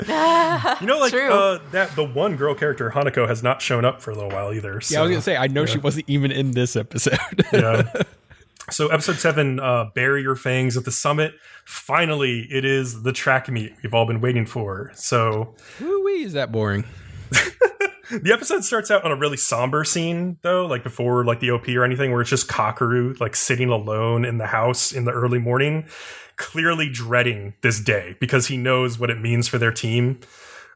You 0.00 0.86
know, 0.86 0.98
like 0.98 1.12
True. 1.12 1.30
uh, 1.30 1.58
that 1.72 1.94
the 1.94 2.04
one 2.04 2.36
girl 2.36 2.54
character 2.54 2.90
Hanako 2.90 3.28
has 3.28 3.42
not 3.42 3.60
shown 3.60 3.84
up 3.84 4.00
for 4.00 4.10
a 4.10 4.14
little 4.14 4.30
while 4.30 4.54
either. 4.54 4.80
So. 4.80 4.94
Yeah, 4.94 5.00
I 5.00 5.02
was 5.02 5.10
gonna 5.10 5.20
say 5.22 5.36
I 5.36 5.48
know 5.48 5.66
she 5.66 5.76
wasn't 5.78 6.08
even 6.08 6.30
in 6.30 6.52
this 6.52 6.76
episode. 6.76 7.18
yeah. 7.52 7.82
So 8.70 8.88
episode 8.88 9.16
seven, 9.16 9.60
uh, 9.60 9.90
bury 9.94 10.22
your 10.22 10.36
fangs 10.36 10.76
at 10.78 10.84
the 10.86 10.92
summit. 10.92 11.34
Finally, 11.66 12.46
it 12.50 12.64
is 12.64 13.02
the 13.02 13.12
track 13.12 13.50
meet 13.50 13.74
we've 13.82 13.92
all 13.92 14.06
been 14.06 14.20
waiting 14.22 14.46
for. 14.46 14.92
So 14.94 15.54
Woo 15.80 16.04
wee, 16.04 16.22
is 16.22 16.32
that 16.32 16.50
boring? 16.52 16.84
the 18.10 18.32
episode 18.32 18.64
starts 18.64 18.90
out 18.90 19.04
on 19.04 19.12
a 19.12 19.16
really 19.16 19.36
somber 19.36 19.84
scene, 19.84 20.38
though, 20.42 20.66
like 20.66 20.82
before 20.82 21.24
like 21.24 21.40
the 21.40 21.50
OP 21.50 21.68
or 21.68 21.84
anything, 21.84 22.12
where 22.12 22.20
it's 22.20 22.30
just 22.30 22.48
Kakeru 22.48 23.18
like 23.20 23.36
sitting 23.36 23.68
alone 23.68 24.24
in 24.24 24.38
the 24.38 24.46
house 24.46 24.92
in 24.92 25.04
the 25.04 25.12
early 25.12 25.38
morning, 25.38 25.86
clearly 26.36 26.88
dreading 26.88 27.54
this 27.62 27.80
day 27.80 28.16
because 28.20 28.46
he 28.46 28.56
knows 28.56 28.98
what 28.98 29.10
it 29.10 29.20
means 29.20 29.48
for 29.48 29.58
their 29.58 29.72
team. 29.72 30.20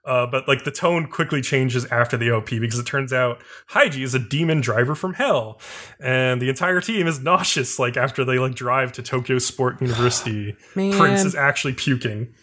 Uh, 0.05 0.27
but 0.27 0.49
like 0.49 0.65
the 0.65 0.71
tone 0.73 1.07
quickly 1.07 1.41
changes 1.41 1.85
after 1.87 2.17
the 2.17 2.29
OP 2.31 2.51
because 2.51 2.79
it 2.79 2.87
turns 2.87 3.13
out 3.13 3.41
Haiji 3.71 4.03
is 4.03 4.15
a 4.15 4.19
demon 4.19 4.61
driver 4.61 4.97
from 4.97 5.15
hell, 5.15 5.61
and 6.01 6.43
the 6.43 6.49
entire 6.49 6.81
team 6.81 7.07
is 7.07 7.21
nauseous. 7.21 7.79
Like 7.79 7.97
after 7.97 8.25
they 8.25 8.39
like 8.39 8.55
drive 8.55 8.93
to 8.93 9.03
Tokyo 9.03 9.39
Sport 9.39 9.81
University, 9.81 10.57
Prince 10.75 11.25
is 11.25 11.37
actually 11.37 11.75
puking. 11.75 12.35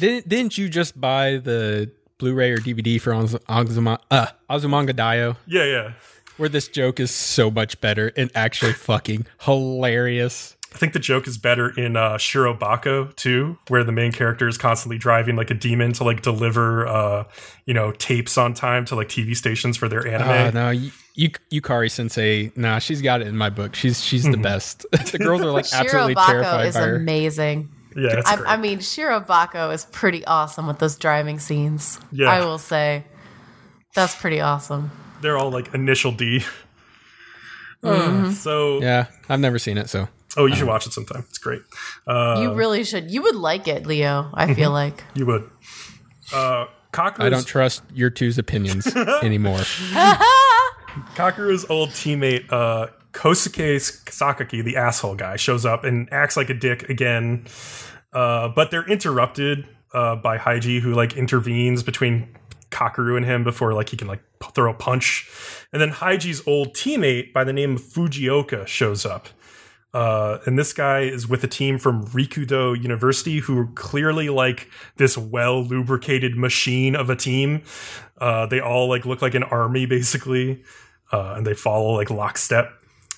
Didn't 0.00 0.26
didn't 0.26 0.56
you 0.56 0.70
just 0.70 0.98
buy 0.98 1.36
the 1.36 1.92
Blu-ray 2.22 2.52
or 2.52 2.58
DVD 2.58 3.00
for 3.00 3.12
Oz- 3.12 3.36
Azuma, 3.48 3.98
uh, 4.08 4.26
Azumanga 4.48 4.92
Daioh, 4.92 5.36
Yeah, 5.44 5.64
yeah. 5.64 5.92
where 6.36 6.48
this 6.48 6.68
joke 6.68 7.00
is 7.00 7.10
so 7.10 7.50
much 7.50 7.80
better 7.80 8.12
and 8.16 8.30
actually 8.32 8.74
fucking 8.74 9.26
hilarious? 9.40 10.56
I 10.72 10.78
think 10.78 10.92
the 10.92 11.00
joke 11.00 11.26
is 11.26 11.36
better 11.36 11.68
in 11.68 11.96
uh, 11.96 12.12
Shirobako 12.14 13.14
too, 13.16 13.58
where 13.68 13.82
the 13.82 13.90
main 13.92 14.12
character 14.12 14.46
is 14.46 14.56
constantly 14.56 14.98
driving 14.98 15.34
like 15.34 15.50
a 15.50 15.54
demon 15.54 15.92
to 15.94 16.04
like 16.04 16.22
deliver, 16.22 16.86
uh, 16.86 17.24
you 17.66 17.74
know, 17.74 17.90
tapes 17.92 18.38
on 18.38 18.54
time 18.54 18.84
to 18.86 18.94
like 18.94 19.08
TV 19.08 19.36
stations 19.36 19.76
for 19.76 19.88
their 19.88 20.06
anime. 20.06 20.28
Uh, 20.30 20.50
no, 20.52 20.70
you, 20.70 20.90
you, 21.14 21.30
Yukari 21.50 21.90
Sensei. 21.90 22.52
Nah, 22.56 22.78
she's 22.78 23.02
got 23.02 23.20
it 23.20 23.26
in 23.26 23.36
my 23.36 23.50
book. 23.50 23.74
She's 23.74 24.02
she's 24.02 24.22
the 24.24 24.38
best. 24.38 24.86
the 24.92 25.18
girls 25.18 25.42
are 25.42 25.50
like 25.50 25.66
absolutely 25.74 26.14
Shirobako 26.14 26.26
terrified 26.26 26.66
is 26.68 26.74
by 26.76 26.80
her. 26.82 26.96
amazing. 26.96 27.68
Yeah, 27.96 28.18
it's 28.18 28.30
I, 28.30 28.36
great. 28.36 28.48
I 28.48 28.56
mean, 28.56 28.78
Shirobako 28.78 29.72
is 29.72 29.84
pretty 29.86 30.24
awesome 30.24 30.66
with 30.66 30.78
those 30.78 30.96
driving 30.96 31.38
scenes. 31.38 31.98
Yeah. 32.10 32.30
I 32.30 32.44
will 32.44 32.58
say. 32.58 33.04
That's 33.94 34.14
pretty 34.14 34.40
awesome. 34.40 34.90
They're 35.20 35.36
all 35.38 35.50
like 35.50 35.74
initial 35.74 36.12
D. 36.12 36.44
Mm-hmm. 37.82 38.26
Uh, 38.26 38.30
so, 38.30 38.80
Yeah, 38.80 39.06
I've 39.28 39.40
never 39.40 39.58
seen 39.58 39.76
it, 39.76 39.90
so 39.90 40.06
oh, 40.36 40.46
you 40.46 40.54
should 40.54 40.68
watch 40.68 40.86
it 40.86 40.92
sometime. 40.92 41.24
It's 41.28 41.38
great. 41.38 41.62
Uh, 42.06 42.38
you 42.40 42.54
really 42.54 42.84
should. 42.84 43.10
You 43.10 43.22
would 43.22 43.34
like 43.34 43.66
it, 43.66 43.86
Leo. 43.86 44.30
I 44.32 44.54
feel 44.54 44.70
like. 44.70 45.02
you 45.14 45.26
would. 45.26 45.50
Uh, 46.32 46.66
Kakeru's, 46.92 47.20
I 47.20 47.28
don't 47.28 47.46
trust 47.46 47.82
your 47.92 48.08
two's 48.08 48.38
opinions 48.38 48.86
anymore. 49.22 49.58
Kakeru's 51.16 51.66
old 51.68 51.90
teammate, 51.90 52.52
uh, 52.52 52.86
Kosuke 53.12 53.76
Sakaki, 53.76 54.64
the 54.64 54.76
asshole 54.76 55.14
guy, 55.14 55.36
shows 55.36 55.64
up 55.64 55.84
and 55.84 56.08
acts 56.12 56.36
like 56.36 56.50
a 56.50 56.54
dick 56.54 56.88
again. 56.88 57.46
Uh, 58.12 58.48
but 58.48 58.70
they're 58.70 58.86
interrupted 58.86 59.66
uh, 59.92 60.16
by 60.16 60.38
Haiji, 60.38 60.80
who 60.80 60.94
like 60.94 61.16
intervenes 61.16 61.82
between 61.82 62.28
Kakeru 62.70 63.16
and 63.16 63.24
him 63.24 63.44
before 63.44 63.74
like 63.74 63.90
he 63.90 63.96
can 63.96 64.08
like 64.08 64.22
p- 64.40 64.48
throw 64.54 64.70
a 64.70 64.74
punch. 64.74 65.30
And 65.72 65.80
then 65.80 65.90
Haiji's 65.90 66.42
old 66.46 66.74
teammate 66.74 67.32
by 67.32 67.44
the 67.44 67.52
name 67.52 67.76
of 67.76 67.82
Fujioka 67.82 68.66
shows 68.66 69.06
up. 69.06 69.28
Uh, 69.94 70.38
and 70.46 70.58
this 70.58 70.72
guy 70.72 71.00
is 71.00 71.28
with 71.28 71.44
a 71.44 71.46
team 71.46 71.78
from 71.78 72.06
Rikudo 72.06 72.82
University 72.82 73.40
who 73.40 73.58
are 73.58 73.66
clearly 73.74 74.30
like 74.30 74.70
this 74.96 75.18
well 75.18 75.62
lubricated 75.62 76.36
machine 76.36 76.96
of 76.96 77.10
a 77.10 77.16
team. 77.16 77.62
Uh, 78.18 78.46
they 78.46 78.60
all 78.60 78.88
like 78.88 79.04
look 79.04 79.20
like 79.20 79.34
an 79.34 79.42
army 79.42 79.84
basically, 79.86 80.64
uh, 81.12 81.34
and 81.36 81.46
they 81.46 81.54
follow 81.54 81.92
like 81.92 82.10
lockstep. 82.10 82.72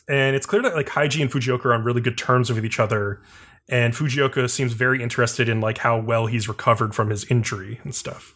And 0.09 0.37
it's 0.37 0.47
clear 0.47 0.63
that 0.63 0.75
like 0.75 0.89
Haiji 0.89 1.23
and 1.23 1.31
Fujioka 1.31 1.65
are 1.67 1.75
on 1.75 1.85
really 1.85 2.01
good 2.01 2.19
terms 2.19 2.53
with 2.53 2.65
each 2.65 2.79
other. 2.79 3.21
And 3.69 3.95
Fujioka 3.95 4.51
seems 4.51 4.75
very 4.75 5.03
interested 5.03 5.49
in 5.49 5.61
like 5.61 5.79
how 5.79 5.99
well 5.99 6.27
he's 6.27 6.49
recovered 6.49 6.95
from 6.95 7.11
his 7.11 7.25
injury 7.31 7.81
and 7.83 7.95
stuff. 7.95 8.35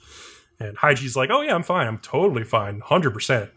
And 0.61 0.77
Haiji's 0.79 1.15
like, 1.17 1.31
"Oh 1.31 1.43
yeah, 1.43 1.55
I'm 1.55 1.63
fine. 1.63 1.87
I'm 1.87 1.99
totally 1.99 2.45
fine, 2.45 2.81
hundred 2.81 3.13
percent," 3.13 3.51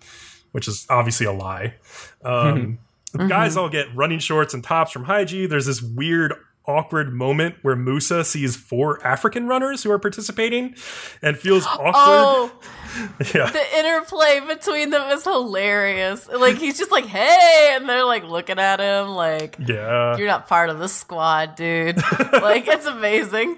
which 0.52 0.68
is 0.68 0.86
obviously 0.90 1.26
a 1.26 1.32
lie. 1.32 1.76
Um, 2.24 2.80
the 3.14 3.26
guys 3.30 3.58
all 3.58 3.70
get 3.70 3.88
running 3.96 4.20
shorts 4.20 4.54
and 4.54 4.64
tops 4.64 4.92
from 4.92 5.06
Haiji. 5.06 5.50
There's 5.50 5.66
this 5.66 5.82
weird, 5.82 6.34
awkward 6.68 7.14
moment 7.14 7.56
where 7.64 7.76
Musa 7.76 8.24
sees 8.24 8.56
four 8.56 9.06
African 9.06 9.48
runners 9.48 9.84
who 9.84 9.92
are 9.92 10.00
participating 10.00 10.76
and 11.22 11.38
feels 11.38 11.66
awkward. 11.68 11.94
Oh, 11.96 12.52
yeah, 13.34 13.50
the 13.50 13.78
interplay 13.78 14.40
between 14.42 14.90
them 14.90 15.10
is 15.12 15.24
hilarious. 15.24 16.28
Like 16.28 16.58
he's 16.58 16.78
just 16.78 16.92
like, 16.92 17.06
"Hey," 17.06 17.74
and 17.76 17.88
they're 17.88 18.06
like 18.06 18.24
looking 18.24 18.60
at 18.60 18.80
him 18.80 19.10
like, 19.10 19.56
yeah. 19.60 20.18
"You're 20.18 20.28
not 20.28 20.48
part 20.48 20.70
of 20.70 20.80
the 20.80 20.88
squad, 20.88 21.56
dude." 21.56 21.98
like 22.34 22.68
it's 22.68 22.86
amazing. 22.86 23.58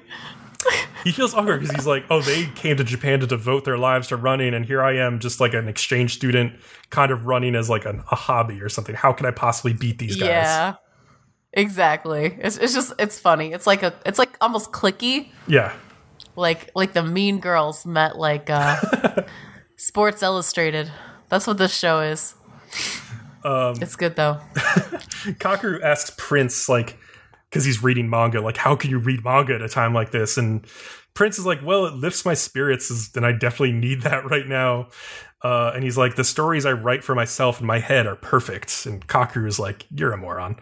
He 1.04 1.12
feels 1.12 1.34
awkward 1.34 1.62
because 1.62 1.76
he's 1.76 1.88
like, 1.88 2.06
"Oh, 2.10 2.22
they 2.22 2.46
came 2.56 2.78
to 2.78 2.84
Japan 2.84 3.20
to 3.20 3.28
devote 3.28 3.66
their 3.66 3.78
lives 3.78 4.10
to 4.10 4.18
running, 4.18 4.54
and 4.54 4.66
here 4.66 4.82
I 4.82 4.98
am, 4.98 5.20
just 5.20 5.40
like 5.40 5.54
an 5.54 5.68
exchange 5.68 6.14
student, 6.14 6.54
kind 6.90 7.12
of 7.12 7.26
running 7.26 7.56
as 7.56 7.70
like 7.70 7.86
an, 7.86 8.04
a 8.12 8.16
hobby 8.16 8.62
or 8.62 8.70
something. 8.70 8.96
How 8.96 9.14
can 9.14 9.26
I 9.26 9.32
possibly 9.32 9.74
beat 9.74 10.00
these 10.00 10.16
guys?" 10.16 10.28
Yeah, 10.28 10.76
exactly. 11.52 12.38
It's 12.40 12.58
it's 12.58 12.74
just 12.74 12.94
it's 13.00 13.20
funny. 13.20 13.52
It's 13.52 13.68
like 13.68 13.84
a 13.84 13.94
it's 14.06 14.20
like 14.20 14.38
almost 14.40 14.72
clicky. 14.72 15.30
Yeah. 15.48 15.74
Like 16.36 16.70
like 16.76 16.94
the 16.94 17.04
mean 17.04 17.40
girls 17.40 17.86
met 17.86 18.18
like 18.18 18.50
uh 18.50 18.80
sports 19.78 20.24
illustrated 20.24 20.92
that's 21.30 21.48
what 21.48 21.58
this 21.58 21.76
show 21.76 22.00
is 22.00 22.36
Um, 23.44 23.76
it's 23.82 23.96
good 23.96 24.16
though 24.16 24.40
Kakeru 25.24 25.82
asks 25.82 26.14
Prince, 26.18 26.68
like, 26.68 26.98
because 27.50 27.64
he's 27.66 27.84
reading 27.84 28.10
manga, 28.10 28.42
like, 28.42 28.58
how 28.58 28.76
can 28.76 28.90
you 28.90 29.00
read 29.00 29.24
manga 29.24 29.56
at 29.56 29.62
a 29.62 29.70
time 29.70 29.94
like 29.94 30.12
this? 30.12 30.38
And 30.38 30.66
Prince 31.14 31.38
is 31.38 31.46
like, 31.46 31.62
well, 31.64 31.86
it 31.86 31.94
lifts 31.94 32.26
my 32.26 32.34
spirits, 32.34 33.12
and 33.16 33.26
I 33.26 33.32
definitely 33.32 33.74
need 33.74 34.02
that 34.02 34.30
right 34.30 34.48
now. 34.48 34.90
Uh, 35.44 35.74
and 35.76 35.84
he's 35.84 35.98
like, 35.98 36.16
the 36.16 36.24
stories 36.24 36.66
I 36.66 36.72
write 36.72 37.04
for 37.04 37.14
myself 37.16 37.60
in 37.60 37.68
my 37.68 37.80
head 37.80 38.08
are 38.08 38.16
perfect. 38.16 38.86
And 38.86 39.06
Kakeru 39.08 39.46
is 39.46 39.60
like, 39.60 39.86
you're 39.94 40.14
a 40.14 40.18
moron. 40.18 40.56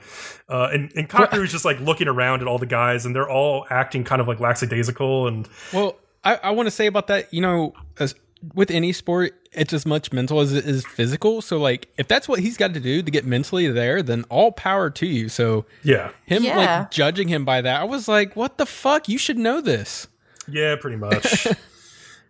Uh, 0.49 0.69
and 0.73 0.91
and 0.95 1.07
Kakeru 1.07 1.43
is 1.43 1.51
just 1.51 1.65
like 1.65 1.79
looking 1.79 2.07
around 2.07 2.41
at 2.41 2.47
all 2.47 2.57
the 2.57 2.65
guys, 2.65 3.05
and 3.05 3.15
they're 3.15 3.29
all 3.29 3.67
acting 3.69 4.03
kind 4.03 4.19
of 4.21 4.27
like 4.27 4.39
lackadaisical. 4.39 5.27
And 5.27 5.47
Well, 5.71 5.97
I, 6.23 6.35
I 6.43 6.49
want 6.51 6.65
to 6.67 6.71
say 6.71 6.87
about 6.87 7.07
that, 7.07 7.31
you 7.33 7.41
know, 7.41 7.73
as, 7.99 8.15
with 8.55 8.71
any 8.71 8.91
sport, 8.91 9.33
it's 9.51 9.71
as 9.71 9.85
much 9.85 10.11
mental 10.11 10.39
as 10.39 10.51
it 10.51 10.65
is 10.65 10.83
physical. 10.87 11.41
So, 11.43 11.59
like, 11.59 11.87
if 11.97 12.07
that's 12.07 12.27
what 12.27 12.39
he's 12.39 12.57
got 12.57 12.73
to 12.73 12.79
do 12.79 13.03
to 13.03 13.11
get 13.11 13.23
mentally 13.23 13.67
there, 13.67 14.01
then 14.01 14.23
all 14.29 14.51
power 14.51 14.89
to 14.89 15.05
you. 15.05 15.29
So, 15.29 15.65
yeah, 15.83 16.09
him 16.25 16.43
Yeah. 16.43 16.57
like 16.57 16.89
judging 16.91 17.27
him 17.27 17.45
by 17.45 17.61
that, 17.61 17.81
I 17.81 17.83
was 17.83 18.07
like, 18.07 18.35
what 18.35 18.57
the 18.57 18.65
fuck? 18.65 19.07
You 19.07 19.19
should 19.19 19.37
know 19.37 19.61
this. 19.61 20.07
yeah, 20.47 20.75
pretty 20.75 20.97
much. 20.97 21.45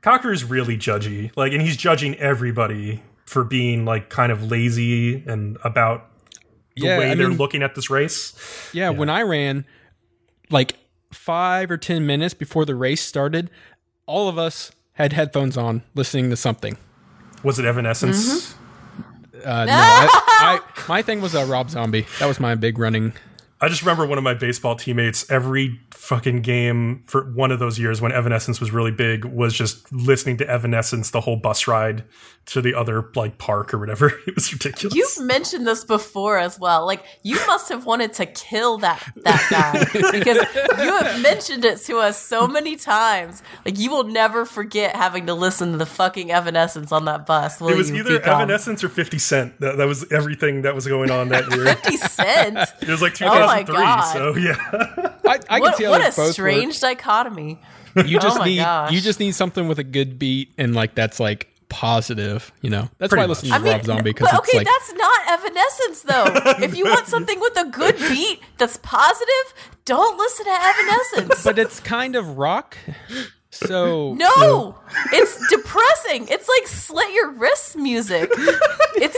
Kakeru's 0.01 0.43
really 0.43 0.77
judgy, 0.77 1.31
like, 1.35 1.53
and 1.53 1.61
he's 1.61 1.77
judging 1.77 2.15
everybody 2.15 3.03
for 3.25 3.43
being 3.43 3.85
like 3.85 4.09
kind 4.09 4.31
of 4.31 4.49
lazy 4.51 5.23
and 5.27 5.57
about 5.63 6.07
the 6.75 6.83
Yeah, 6.87 6.97
way 6.99 7.11
I 7.11 7.15
they're 7.15 7.29
mean- 7.29 7.37
looking 7.37 7.61
at 7.63 7.75
this 7.75 7.89
race. 7.89 8.33
Yeah, 8.73 8.89
when 8.89 9.09
I 9.09 9.21
ran, 9.21 9.65
like 10.49 10.77
five 11.13 11.69
or 11.69 11.77
10 11.77 12.05
minutes 12.05 12.33
before 12.33 12.65
the 12.65 12.75
race 12.75 13.01
started, 13.01 13.49
all 14.05 14.27
of 14.27 14.37
us 14.37 14.71
had 14.93 15.13
headphones 15.13 15.55
on 15.57 15.83
listening 15.93 16.29
to 16.31 16.35
something. 16.35 16.77
Was 17.43 17.59
it 17.59 17.65
Evanescence? 17.65 18.55
Uh, 19.43 19.65
no, 19.65 19.71
I, 19.73 20.09
I, 20.39 20.59
my 20.87 21.01
thing 21.01 21.21
was 21.21 21.33
uh, 21.35 21.45
Rob 21.45 21.69
Zombie. 21.69 22.05
That 22.19 22.27
was 22.27 22.39
my 22.39 22.55
big 22.55 22.77
running. 22.77 23.13
I 23.63 23.67
just 23.69 23.83
remember 23.83 24.07
one 24.07 24.17
of 24.17 24.23
my 24.23 24.33
baseball 24.33 24.75
teammates 24.75 25.29
every 25.29 25.79
fucking 25.91 26.41
game 26.41 27.03
for 27.05 27.31
one 27.31 27.51
of 27.51 27.59
those 27.59 27.77
years 27.77 28.01
when 28.01 28.11
Evanescence 28.11 28.59
was 28.59 28.71
really 28.71 28.89
big 28.91 29.23
was 29.23 29.53
just 29.53 29.91
listening 29.93 30.37
to 30.37 30.49
Evanescence 30.49 31.11
the 31.11 31.21
whole 31.21 31.35
bus 31.35 31.67
ride 31.67 32.03
to 32.47 32.59
the 32.59 32.73
other 32.73 33.11
like 33.15 33.37
park 33.37 33.71
or 33.73 33.77
whatever. 33.77 34.11
It 34.31 34.35
was 34.35 34.51
ridiculous. 34.53 34.95
you've 34.95 35.27
mentioned 35.27 35.67
this 35.67 35.83
before 35.83 36.37
as 36.37 36.57
well 36.59 36.85
like 36.85 37.03
you 37.21 37.35
must 37.47 37.69
have 37.69 37.85
wanted 37.85 38.13
to 38.13 38.25
kill 38.25 38.77
that 38.79 39.03
that 39.17 39.47
guy 39.49 39.83
because 40.11 40.37
you 40.83 40.97
have 40.97 41.21
mentioned 41.21 41.65
it 41.65 41.79
to 41.81 41.97
us 41.97 42.17
so 42.21 42.47
many 42.47 42.77
times 42.77 43.43
like 43.65 43.77
you 43.77 43.91
will 43.91 44.05
never 44.05 44.45
forget 44.45 44.95
having 44.95 45.25
to 45.25 45.33
listen 45.33 45.71
to 45.73 45.77
the 45.77 45.85
fucking 45.85 46.31
evanescence 46.31 46.91
on 46.91 47.05
that 47.05 47.25
bus 47.25 47.59
will 47.59 47.69
it 47.69 47.77
was 47.77 47.91
either 47.91 48.21
Evanescence 48.21 48.83
or 48.83 48.89
50 48.89 49.19
Cent. 49.19 49.59
That, 49.59 49.77
that 49.77 49.87
was 49.87 50.09
everything 50.11 50.61
that 50.61 50.73
was 50.73 50.87
going 50.87 51.11
on 51.11 51.29
that 51.29 51.51
year. 51.55 51.75
50 51.75 51.97
cent 51.97 52.57
It 52.81 52.87
was 52.87 53.01
like 53.01 53.21
Oh 53.21 53.45
my 53.50 53.50
2003, 53.65 53.75
God. 53.75 54.01
so 54.13 54.35
yeah. 54.35 54.55
I, 55.25 55.39
I 55.49 55.59
what, 55.59 55.75
can 55.75 55.81
tell 55.83 55.91
what 55.91 56.01
a 56.01 56.15
both 56.15 56.33
strange 56.33 56.79
dichotomy. 56.79 57.59
You 57.95 58.19
just 58.19 58.39
Oh 58.39 58.43
need 58.43 58.57
gosh. 58.57 58.91
you 58.91 59.01
just 59.01 59.19
need 59.19 59.33
something 59.35 59.67
with 59.67 59.77
a 59.79 59.83
good 59.83 60.17
beat 60.17 60.51
and 60.57 60.73
like 60.73 60.95
that's 60.95 61.19
like 61.19 61.47
positive. 61.69 62.51
You 62.61 62.69
know, 62.69 62.89
that's 62.97 63.09
Pretty 63.09 63.19
why 63.19 63.23
I 63.23 63.27
much. 63.27 63.29
listen 63.43 63.49
to 63.49 63.55
I 63.55 63.59
mean, 63.59 63.73
Rob 63.73 63.83
Zombie 63.85 64.03
because 64.11 64.33
okay, 64.39 64.57
like 64.57 64.67
that's 64.67 64.93
not 64.93 65.21
Evanescence 65.29 66.01
though. 66.03 66.25
if 66.65 66.75
you 66.77 66.85
want 66.85 67.07
something 67.07 67.39
with 67.39 67.57
a 67.57 67.65
good 67.65 67.97
beat 67.97 68.39
that's 68.57 68.77
positive, 68.81 69.53
don't 69.85 70.17
listen 70.17 70.45
to 70.45 70.51
Evanescence. 70.51 71.43
but 71.43 71.59
it's 71.59 71.79
kind 71.79 72.15
of 72.15 72.37
rock. 72.37 72.77
So 73.51 74.13
no, 74.13 74.77
it's 75.11 75.45
depressing. 75.49 76.27
It's 76.29 76.47
like 76.47 76.67
slit 76.67 77.11
your 77.13 77.31
wrists 77.31 77.75
music. 77.75 78.29
It's 78.95 79.17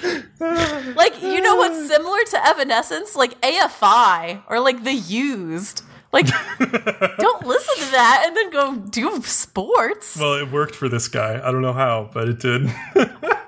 like 0.96 1.22
you 1.22 1.40
know 1.40 1.56
what's 1.56 1.88
similar 1.88 2.18
to 2.30 2.46
Evanescence, 2.46 3.16
like 3.16 3.40
AFI 3.40 4.42
or 4.48 4.60
like 4.60 4.84
the 4.84 4.92
Used. 4.94 5.82
Like, 6.12 6.26
don't 6.58 7.44
listen 7.44 7.74
to 7.86 7.90
that 7.90 8.22
and 8.24 8.36
then 8.36 8.50
go 8.50 8.76
do 8.76 9.20
sports. 9.22 10.16
Well, 10.16 10.34
it 10.34 10.48
worked 10.52 10.76
for 10.76 10.88
this 10.88 11.08
guy. 11.08 11.40
I 11.42 11.50
don't 11.50 11.60
know 11.60 11.72
how, 11.72 12.08
but 12.14 12.28
it 12.28 12.38
did. 12.38 12.62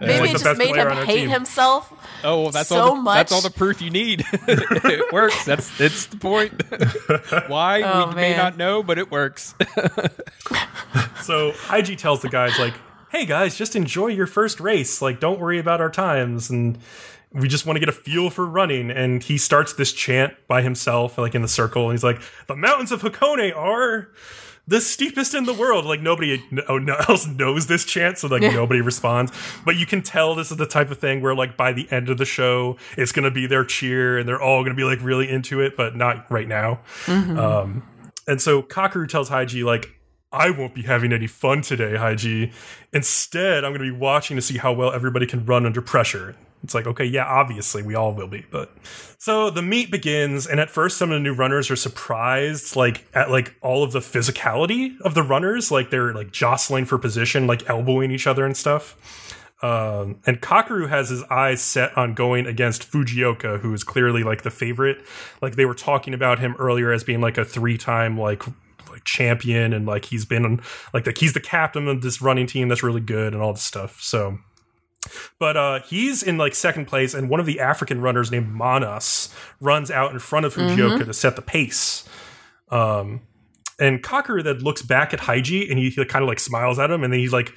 Maybe 0.01 0.18
like 0.18 0.30
it 0.30 0.38
just 0.38 0.59
made 0.59 0.74
him 0.74 0.90
hate 1.07 1.20
team. 1.20 1.28
himself. 1.30 1.92
Oh, 2.24 2.42
well, 2.42 2.51
that's 2.51 2.68
so 2.68 2.80
all. 2.80 2.94
The, 2.97 3.03
much. 3.03 3.14
That's 3.18 3.32
all 3.32 3.40
the 3.40 3.51
proof 3.57 3.80
you 3.80 3.90
need. 3.90 4.24
it 4.32 5.12
works. 5.12 5.44
That's 5.44 5.80
it's 5.80 6.07
the 6.07 6.16
point. 6.16 6.61
Why 7.49 7.82
Oh, 7.82 8.09
we 8.09 8.16
may 8.16 8.36
not 8.36 8.57
know, 8.57 8.82
but 8.82 8.99
it 8.99 9.12
works. 9.12 9.55
So 11.22 11.53
Haiji 11.53 11.97
tells 11.97 12.22
the 12.22 12.28
guys 12.28 12.59
like, 12.59 12.74
"Hey 13.11 13.27
guys, 13.27 13.57
just 13.57 13.77
enjoy 13.77 14.09
your 14.09 14.27
first 14.27 14.61
race. 14.61 15.01
Like, 15.03 15.21
don't 15.21 15.41
worry 15.41 15.59
about 15.59 15.81
our 15.81 15.91
times, 15.91 16.51
and 16.51 16.79
we 17.33 17.49
just 17.49 17.67
want 17.67 17.77
to 17.77 17.81
get 17.81 17.89
a 17.89 17.93
feel 17.93 18.31
for 18.31 18.47
running." 18.47 18.91
And 18.91 19.23
he 19.23 19.39
starts 19.39 19.73
this 19.73 19.93
chant 19.93 20.35
by 20.49 20.63
himself, 20.63 21.19
like 21.19 21.35
in 21.35 21.43
the 21.43 21.49
circle, 21.49 21.85
and 21.85 21.93
he's 21.93 22.05
like, 22.05 22.21
"The 22.47 22.57
mountains 22.57 22.93
of 22.93 23.03
Hakone 23.03 23.55
are." 23.57 24.09
the 24.69 24.81
steepest 24.81 25.33
in 25.33 25.45
the 25.45 25.55
world. 25.55 25.85
Like 25.85 26.01
nobody 26.01 26.43
no, 26.51 26.77
no 26.79 26.97
else 27.09 27.25
knows 27.25 27.69
this 27.69 27.85
chant, 27.85 28.19
so 28.19 28.27
like 28.27 28.43
Yeah. 28.43 28.51
nobody 28.51 28.81
responds. 28.81 29.31
But 29.65 29.77
you 29.77 29.87
can 29.87 30.03
tell 30.03 30.35
this 30.35 30.51
is 30.51 30.57
the 30.57 30.67
type 30.67 30.91
of 30.91 30.99
thing 30.99 31.21
where 31.23 31.37
like 31.37 31.57
by 31.57 31.73
the 31.73 31.87
end 31.93 32.09
of 32.09 32.19
the 32.19 32.25
show, 32.25 32.77
it's 32.97 33.13
gonna 33.13 33.31
be 33.31 33.47
their 33.47 33.65
cheer, 33.65 34.19
and 34.19 34.29
they're 34.29 34.43
all 34.43 34.65
gonna 34.65 34.75
be 34.75 34.83
like 34.83 34.99
really 35.03 35.31
into 35.31 35.61
it, 35.61 35.77
but 35.77 35.95
not 35.95 36.29
right 36.33 36.49
now. 36.49 36.81
Um, 37.07 37.85
and 38.27 38.43
so 38.43 38.61
Kakeru 38.61 39.09
tells 39.09 39.31
Haiji 39.31 39.63
like. 39.65 39.91
I 40.33 40.51
won't 40.51 40.74
be 40.74 40.83
having 40.83 41.12
any 41.12 41.27
fun 41.27 41.62
today, 41.62 41.95
Haiji. 41.95 42.53
Instead, 42.93 43.64
I'm 43.64 43.72
going 43.72 43.87
to 43.87 43.93
be 43.93 43.99
watching 43.99 44.37
to 44.37 44.43
see 44.43 44.59
how 44.59 44.72
well 44.72 44.93
everybody 44.93 45.27
can 45.27 45.45
run 45.47 45.64
under 45.64 45.81
pressure. 45.81 46.37
It's 46.64 46.74
like, 46.74 46.87
okay, 46.87 47.05
yeah, 47.05 47.24
obviously 47.24 47.83
we 47.83 47.95
all 47.95 48.12
will 48.12 48.27
be, 48.27 48.45
but 48.51 48.72
so 49.18 49.51
the 49.51 49.62
meet 49.62 49.91
begins, 49.91 50.47
and 50.47 50.59
at 50.59 50.68
first, 50.68 50.97
some 50.97 51.12
of 51.12 51.14
the 51.14 51.20
new 51.20 51.35
runners 51.35 51.70
are 51.70 51.77
surprised, 51.77 52.74
like 52.74 53.07
at 53.14 53.31
like 53.31 53.55
all 53.61 53.85
of 53.85 53.93
the 53.93 54.01
physicality 54.01 55.01
of 55.03 55.14
the 55.14 55.22
runners, 55.22 55.70
like 55.70 55.91
they're 55.91 56.12
like 56.12 56.33
jostling 56.33 56.87
for 56.87 56.99
position, 56.99 57.47
like 57.47 57.68
elbowing 57.68 58.11
each 58.11 58.27
other 58.27 58.45
and 58.45 58.57
stuff. 58.57 58.97
Um, 59.62 60.20
and 60.27 60.41
Kakeru 60.41 60.89
has 60.89 61.09
his 61.09 61.22
eyes 61.24 61.62
set 61.62 61.97
on 61.97 62.14
going 62.14 62.47
against 62.47 62.91
Fujioka, 62.91 63.61
who 63.61 63.72
is 63.72 63.85
clearly 63.85 64.22
like 64.22 64.43
the 64.43 64.51
favorite. 64.51 64.99
Like 65.41 65.57
they 65.57 65.66
were 65.66 65.74
talking 65.74 66.14
about 66.14 66.41
him 66.41 66.57
earlier 66.59 66.91
as 66.93 67.05
being 67.05 67.20
like 67.20 67.39
a 67.39 67.45
three-time 67.45 68.18
like 68.18 68.43
champion, 69.07 69.73
and 69.73 69.87
like 69.87 70.05
he's 70.05 70.25
been 70.25 70.45
on 70.45 70.61
like 70.93 71.05
the, 71.05 71.15
he's 71.17 71.33
the 71.33 71.41
captain 71.41 71.89
of 71.89 72.03
this 72.03 72.21
running 72.21 72.47
team 72.47 72.69
that's 72.69 72.83
really 72.83 73.01
good 73.01 73.33
and 73.33 73.43
all 73.43 73.53
this 73.53 73.63
stuff. 73.63 74.01
So 74.03 74.39
but 75.39 75.57
uh, 75.57 75.81
he's 75.81 76.23
in 76.23 76.39
like 76.39 76.55
second 76.55 76.87
place, 76.87 77.15
and 77.15 77.29
one 77.29 77.41
of 77.41 77.47
the 77.47 77.61
African 77.61 78.01
runners 78.01 78.31
named 78.31 78.49
Manas 78.49 79.35
runs 79.61 79.91
out 79.91 80.13
in 80.13 80.19
front 80.19 80.47
of 80.47 80.55
Fujioka 80.55 81.05
to 81.05 81.15
set 81.15 81.37
the 81.37 81.43
pace. 81.43 82.09
Um, 82.71 83.23
and 83.79 84.03
Kakeru 84.03 84.43
then 84.43 84.59
looks 84.59 84.83
back 84.83 85.13
at 85.13 85.21
Haiji 85.21 85.71
and 85.71 85.79
he, 85.79 85.93
kind 86.07 86.23
of 86.23 86.29
like 86.29 86.41
smiles 86.41 86.79
at 86.79 86.91
him, 86.91 87.05
and 87.05 87.13
then 87.13 87.21
he 87.21 87.29
like 87.29 87.53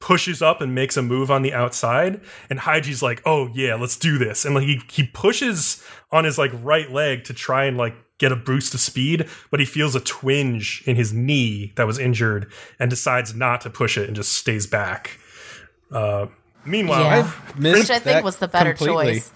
pushes 0.00 0.42
up 0.42 0.60
and 0.60 0.74
makes 0.74 0.96
a 0.96 1.02
move 1.02 1.30
on 1.30 1.42
the 1.42 1.52
outside. 1.52 2.20
And 2.50 2.60
Haiji's 2.60 3.02
like, 3.02 3.22
"Oh 3.26 3.50
yeah, 3.54 3.74
let's 3.74 3.96
do 3.96 4.18
this!" 4.18 4.44
And 4.44 4.54
like 4.54 4.64
he 4.64 4.80
he 4.90 5.04
pushes 5.04 5.84
on 6.10 6.24
his 6.24 6.38
like 6.38 6.52
right 6.54 6.90
leg 6.90 7.24
to 7.24 7.34
try 7.34 7.64
and 7.64 7.76
like 7.76 7.94
get 8.18 8.32
a 8.32 8.36
boost 8.36 8.74
of 8.74 8.80
speed, 8.80 9.28
but 9.50 9.60
he 9.60 9.66
feels 9.66 9.94
a 9.94 10.00
twinge 10.00 10.82
in 10.86 10.96
his 10.96 11.12
knee 11.12 11.72
that 11.76 11.86
was 11.86 11.98
injured 11.98 12.50
and 12.78 12.90
decides 12.90 13.34
not 13.34 13.60
to 13.62 13.70
push 13.70 13.98
it 13.98 14.06
and 14.06 14.16
just 14.16 14.32
stays 14.32 14.66
back. 14.66 15.18
Uh, 15.90 16.26
meanwhile, 16.64 17.02
Yeah. 17.02 17.32
Missed 17.56 17.78
Which 17.78 17.90
I 17.90 17.94
think 17.98 18.16
that 18.16 18.24
was 18.24 18.36
the 18.38 18.48
better 18.48 18.72
completely. 18.74 19.14
choice. 19.14 19.32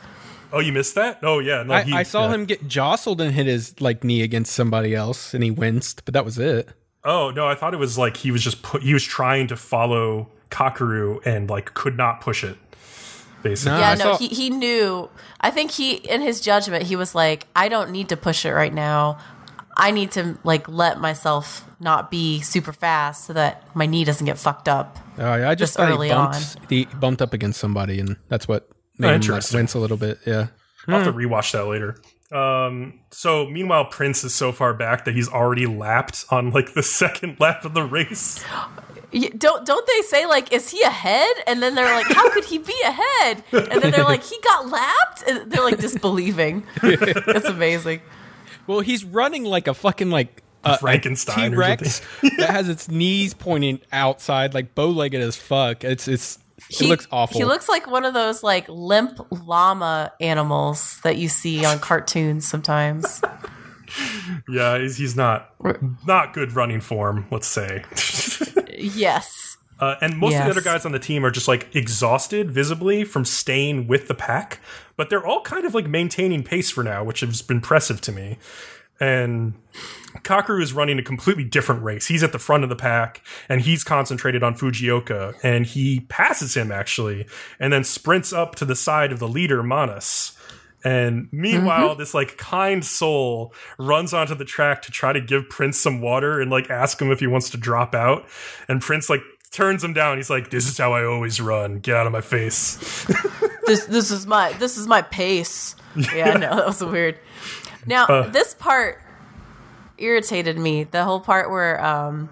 Oh, 0.52 0.60
you 0.60 0.72
missed 0.72 0.94
that? 0.94 1.18
Oh, 1.22 1.40
yeah. 1.40 1.62
No, 1.62 1.74
I, 1.74 1.82
he, 1.82 1.92
I 1.92 2.02
saw 2.02 2.26
yeah. 2.26 2.34
him 2.34 2.44
get 2.46 2.66
jostled 2.66 3.20
and 3.20 3.32
hit 3.32 3.46
his 3.46 3.78
like 3.80 4.02
knee 4.02 4.22
against 4.22 4.54
somebody 4.54 4.94
else, 4.94 5.34
and 5.34 5.44
he 5.44 5.50
winced, 5.50 6.04
but 6.04 6.14
that 6.14 6.24
was 6.24 6.38
it. 6.38 6.70
Oh 7.04 7.30
no, 7.30 7.46
I 7.46 7.54
thought 7.54 7.74
it 7.74 7.78
was 7.78 7.96
like 7.96 8.16
he 8.16 8.30
was 8.30 8.42
just 8.42 8.62
put. 8.62 8.82
He 8.82 8.92
was 8.92 9.04
trying 9.04 9.46
to 9.48 9.56
follow 9.56 10.30
Kakeru 10.50 11.24
and 11.24 11.48
like 11.48 11.74
could 11.74 11.96
not 11.96 12.20
push 12.20 12.42
it. 12.42 12.56
Basically, 13.42 13.78
Yeah, 13.78 13.90
I 13.90 13.94
no, 13.94 14.04
saw- 14.12 14.18
he, 14.18 14.28
he 14.28 14.50
knew. 14.50 15.08
I 15.40 15.50
think 15.50 15.70
he, 15.70 15.94
in 15.94 16.20
his 16.22 16.40
judgment, 16.40 16.84
he 16.84 16.96
was 16.96 17.14
like, 17.14 17.46
I 17.54 17.68
don't 17.68 17.90
need 17.90 18.08
to 18.10 18.16
push 18.16 18.44
it 18.44 18.52
right 18.52 18.72
now. 18.74 19.18
I 19.76 19.92
need 19.92 20.10
to 20.12 20.36
like 20.42 20.68
let 20.68 20.98
myself 21.00 21.64
not 21.78 22.10
be 22.10 22.40
super 22.40 22.72
fast 22.72 23.26
so 23.26 23.32
that 23.34 23.62
my 23.76 23.86
knee 23.86 24.02
doesn't 24.04 24.26
get 24.26 24.36
fucked 24.38 24.68
up. 24.68 24.98
Oh, 25.18 25.36
yeah, 25.36 25.48
I 25.48 25.54
just 25.54 25.74
Just 25.74 25.76
thought 25.76 25.88
early 25.92 26.08
he 26.08 26.14
bumped, 26.14 26.56
he 26.68 26.84
bumped 26.86 27.22
up 27.22 27.32
against 27.32 27.60
somebody, 27.60 28.00
and 28.00 28.16
that's 28.28 28.48
what 28.48 28.68
made 28.98 29.06
him 29.08 29.12
like, 29.12 29.14
interesting. 29.22 29.58
wince 29.58 29.74
a 29.74 29.78
little 29.78 29.96
bit. 29.96 30.18
Yeah. 30.26 30.48
I'll 30.88 30.96
have 31.00 31.04
to 31.04 31.12
rewatch 31.12 31.52
that 31.52 31.66
later. 31.66 32.00
Um, 32.32 33.00
so 33.12 33.46
meanwhile, 33.46 33.84
Prince 33.84 34.24
is 34.24 34.34
so 34.34 34.52
far 34.52 34.74
back 34.74 35.04
that 35.04 35.14
he's 35.14 35.28
already 35.28 35.66
lapped 35.66 36.24
on 36.30 36.50
like 36.50 36.74
the 36.74 36.82
second 37.02 37.38
lap 37.38 37.64
of 37.64 37.74
the 37.74 37.82
race. 37.84 38.42
Y- 39.12 39.30
Don't 39.36 39.64
don't 39.64 39.86
they 39.86 40.02
say 40.02 40.26
like, 40.26 40.52
is 40.52 40.68
he 40.70 40.82
ahead? 40.82 41.34
And 41.46 41.62
then 41.62 41.74
they're 41.74 41.94
like, 41.94 42.06
how 42.08 42.30
could 42.30 42.44
he 42.44 42.58
be 42.58 42.74
ahead? 42.84 43.42
And 43.52 43.82
then 43.82 43.90
they're 43.90 44.04
like, 44.04 44.22
he 44.22 44.38
got 44.42 44.68
lapped, 44.68 45.22
and 45.26 45.50
they're 45.50 45.64
like 45.64 45.78
disbelieving. 45.78 46.64
it's 46.82 47.46
amazing. 47.46 48.02
Well, 48.66 48.80
he's 48.80 49.04
running 49.04 49.44
like 49.44 49.66
a 49.66 49.72
fucking 49.74 50.10
like 50.10 50.42
uh, 50.62 50.74
a, 50.74 50.78
Frankenstein 50.78 51.54
or 51.54 51.56
T 51.56 51.56
Rex 51.56 52.02
that 52.36 52.50
has 52.50 52.68
its 52.68 52.88
knees 52.88 53.32
pointing 53.32 53.80
outside, 53.92 54.52
like 54.52 54.74
bow 54.74 54.90
legged 54.90 55.22
as 55.22 55.36
fuck. 55.36 55.84
It's 55.84 56.06
it's 56.06 56.38
it 56.70 56.82
looks 56.82 57.08
awful. 57.10 57.38
He 57.38 57.44
looks 57.44 57.68
like 57.68 57.86
one 57.86 58.04
of 58.04 58.12
those 58.12 58.42
like 58.42 58.68
limp 58.68 59.20
llama 59.46 60.12
animals 60.20 61.00
that 61.02 61.16
you 61.16 61.28
see 61.28 61.64
on 61.64 61.78
cartoons 61.78 62.46
sometimes. 62.46 63.22
Yeah, 64.48 64.78
he's, 64.78 64.98
he's 64.98 65.16
not 65.16 65.50
not 66.06 66.34
good 66.34 66.52
running 66.52 66.80
form. 66.82 67.26
Let's 67.30 67.46
say. 67.46 67.84
Yes. 68.78 69.56
Uh, 69.80 69.94
and 70.00 70.18
most 70.18 70.34
of 70.34 70.44
the 70.44 70.50
other 70.50 70.60
guys 70.60 70.84
on 70.84 70.92
the 70.92 70.98
team 70.98 71.24
are 71.24 71.30
just 71.30 71.46
like 71.46 71.74
exhausted 71.74 72.50
visibly 72.50 73.04
from 73.04 73.24
staying 73.24 73.86
with 73.86 74.08
the 74.08 74.14
pack, 74.14 74.60
but 74.96 75.08
they're 75.08 75.24
all 75.24 75.40
kind 75.42 75.64
of 75.64 75.74
like 75.74 75.86
maintaining 75.86 76.42
pace 76.42 76.70
for 76.70 76.82
now, 76.82 77.04
which 77.04 77.20
has 77.20 77.42
been 77.42 77.58
impressive 77.58 78.00
to 78.00 78.10
me. 78.10 78.38
And 79.00 79.54
Kakeru 80.22 80.60
is 80.60 80.72
running 80.72 80.98
a 80.98 81.02
completely 81.02 81.44
different 81.44 81.84
race. 81.84 82.08
He's 82.08 82.24
at 82.24 82.32
the 82.32 82.38
front 82.40 82.64
of 82.64 82.68
the 82.68 82.76
pack 82.76 83.24
and 83.48 83.60
he's 83.60 83.84
concentrated 83.84 84.42
on 84.42 84.56
Fujioka 84.56 85.38
and 85.44 85.64
he 85.64 86.00
passes 86.00 86.56
him 86.56 86.72
actually 86.72 87.26
and 87.60 87.72
then 87.72 87.84
sprints 87.84 88.32
up 88.32 88.56
to 88.56 88.64
the 88.64 88.74
side 88.74 89.12
of 89.12 89.20
the 89.20 89.28
leader, 89.28 89.62
Manas. 89.62 90.36
And 90.84 91.28
meanwhile, 91.32 91.94
this 91.96 92.14
like 92.14 92.36
kind 92.38 92.84
soul 92.84 93.52
runs 93.78 94.14
onto 94.14 94.34
the 94.34 94.44
track 94.44 94.82
to 94.82 94.92
try 94.92 95.12
to 95.12 95.20
give 95.20 95.48
Prince 95.48 95.78
some 95.78 96.00
water 96.00 96.40
and 96.40 96.50
like 96.50 96.70
ask 96.70 97.00
him 97.00 97.10
if 97.10 97.20
he 97.20 97.26
wants 97.26 97.50
to 97.50 97.56
drop 97.56 97.94
out. 97.94 98.26
And 98.68 98.80
Prince 98.80 99.10
like 99.10 99.22
turns 99.50 99.82
him 99.82 99.92
down. 99.92 100.18
He's 100.18 100.30
like, 100.30 100.50
"This 100.50 100.68
is 100.68 100.78
how 100.78 100.92
I 100.92 101.04
always 101.04 101.40
run. 101.40 101.80
Get 101.80 101.96
out 101.96 102.06
of 102.06 102.12
my 102.12 102.20
face." 102.20 103.06
This 103.68 103.84
this 103.84 104.10
is 104.10 104.26
my 104.26 104.52
this 104.54 104.78
is 104.78 104.86
my 104.86 105.02
pace. 105.02 105.76
Yeah, 106.14 106.30
I 106.30 106.38
know 106.38 106.56
that 106.56 106.66
was 106.66 106.82
weird. 106.82 107.18
Now 107.84 108.06
Uh. 108.06 108.28
this 108.30 108.54
part 108.54 108.98
irritated 109.98 110.56
me. 110.58 110.84
The 110.84 111.04
whole 111.04 111.20
part 111.20 111.50
where 111.50 111.78
um 111.84 112.30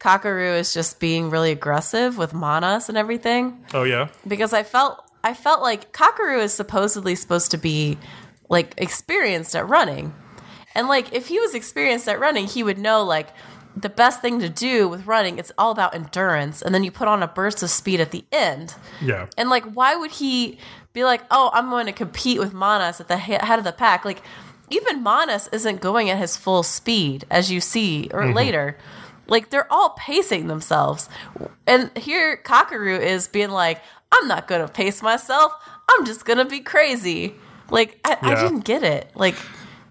Kakeru 0.00 0.58
is 0.58 0.74
just 0.74 0.98
being 0.98 1.30
really 1.30 1.52
aggressive 1.52 2.18
with 2.18 2.34
Manas 2.34 2.88
and 2.88 2.98
everything. 2.98 3.64
oh 3.74 3.84
yeah, 3.84 4.08
because 4.26 4.52
I 4.52 4.64
felt 4.64 4.98
I 5.24 5.34
felt 5.34 5.62
like 5.62 5.92
Kakeru 5.92 6.42
is 6.42 6.52
supposedly 6.52 7.14
supposed 7.14 7.50
to 7.52 7.58
be 7.58 7.98
like 8.48 8.74
experienced 8.76 9.54
at 9.56 9.68
running. 9.68 10.14
And 10.74 10.88
like 10.88 11.12
if 11.12 11.28
he 11.28 11.38
was 11.38 11.54
experienced 11.54 12.08
at 12.08 12.18
running, 12.20 12.46
he 12.46 12.62
would 12.62 12.78
know 12.78 13.04
like 13.04 13.28
the 13.76 13.88
best 13.88 14.20
thing 14.20 14.40
to 14.40 14.48
do 14.48 14.86
with 14.86 15.06
running 15.06 15.38
it's 15.38 15.50
all 15.56 15.70
about 15.70 15.94
endurance 15.94 16.60
and 16.60 16.74
then 16.74 16.84
you 16.84 16.90
put 16.90 17.08
on 17.08 17.22
a 17.22 17.26
burst 17.26 17.62
of 17.62 17.70
speed 17.70 18.00
at 18.00 18.10
the 18.10 18.24
end. 18.30 18.74
yeah. 19.00 19.26
And 19.38 19.48
like 19.48 19.64
why 19.64 19.96
would 19.96 20.10
he 20.10 20.58
be 20.92 21.04
like, 21.04 21.22
"Oh, 21.30 21.50
I'm 21.54 21.70
going 21.70 21.86
to 21.86 21.92
compete 21.92 22.38
with 22.38 22.52
Manas 22.52 23.00
at 23.00 23.08
the 23.08 23.16
head 23.16 23.58
of 23.58 23.64
the 23.64 23.72
pack." 23.72 24.04
Like 24.04 24.22
even 24.70 25.02
Manas 25.02 25.48
isn't 25.52 25.80
going 25.80 26.10
at 26.10 26.18
his 26.18 26.36
full 26.36 26.62
speed 26.62 27.24
as 27.30 27.50
you 27.50 27.60
see 27.60 28.10
or 28.12 28.32
later. 28.32 28.76
Like 29.32 29.48
they're 29.50 29.72
all 29.72 29.90
pacing 29.98 30.46
themselves. 30.46 31.08
And 31.66 31.90
here 31.96 32.36
Kakeru 32.44 33.00
is 33.00 33.26
being 33.28 33.50
like, 33.50 33.80
"I'm 34.12 34.28
not 34.28 34.46
going 34.46 34.64
to 34.64 34.70
pace 34.72 35.02
myself. 35.02 35.52
I'm 35.88 36.04
just 36.04 36.24
going 36.26 36.38
to 36.38 36.44
be 36.44 36.60
crazy." 36.60 37.34
Like 37.70 37.98
I, 38.04 38.18
I 38.20 38.34
didn't 38.34 38.64
get 38.66 38.82
it. 38.82 39.10
Like 39.14 39.34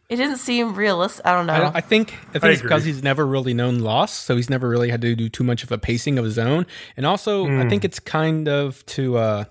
it 0.08 0.18
didn't 0.18 0.38
seem 0.38 0.76
realistic. 0.76 1.26
I 1.26 1.34
don't 1.34 1.48
know. 1.48 1.72
I, 1.74 1.78
I 1.78 1.82
think 1.82 2.14
I 2.30 2.34
think 2.34 2.44
I 2.44 2.50
it's 2.52 2.62
because 2.62 2.86
he's 2.86 3.02
never 3.02 3.26
really 3.26 3.56
known 3.56 3.80
loss, 3.80 4.14
so 4.14 4.36
he's 4.36 4.50
never 4.50 4.70
really 4.70 4.90
had 4.92 5.02
to 5.02 5.16
do 5.16 5.28
too 5.28 5.44
much 5.44 5.64
of 5.64 5.72
a 5.72 5.78
pacing 5.80 6.20
of 6.20 6.26
his 6.26 6.38
own. 6.38 6.68
And 6.96 7.06
also, 7.08 7.48
I 7.48 7.68
think 7.68 7.84
it's 7.84 8.00
kind 8.00 8.48
of 8.48 8.86
to. 8.88 9.18
uh 9.18 9.44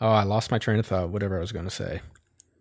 Oh, 0.00 0.08
I 0.08 0.24
lost 0.24 0.50
my 0.50 0.58
train 0.58 0.80
of 0.80 0.86
thought. 0.86 1.10
Whatever 1.10 1.36
I 1.36 1.40
was 1.40 1.52
going 1.52 1.64
to 1.66 1.70
say. 1.70 2.00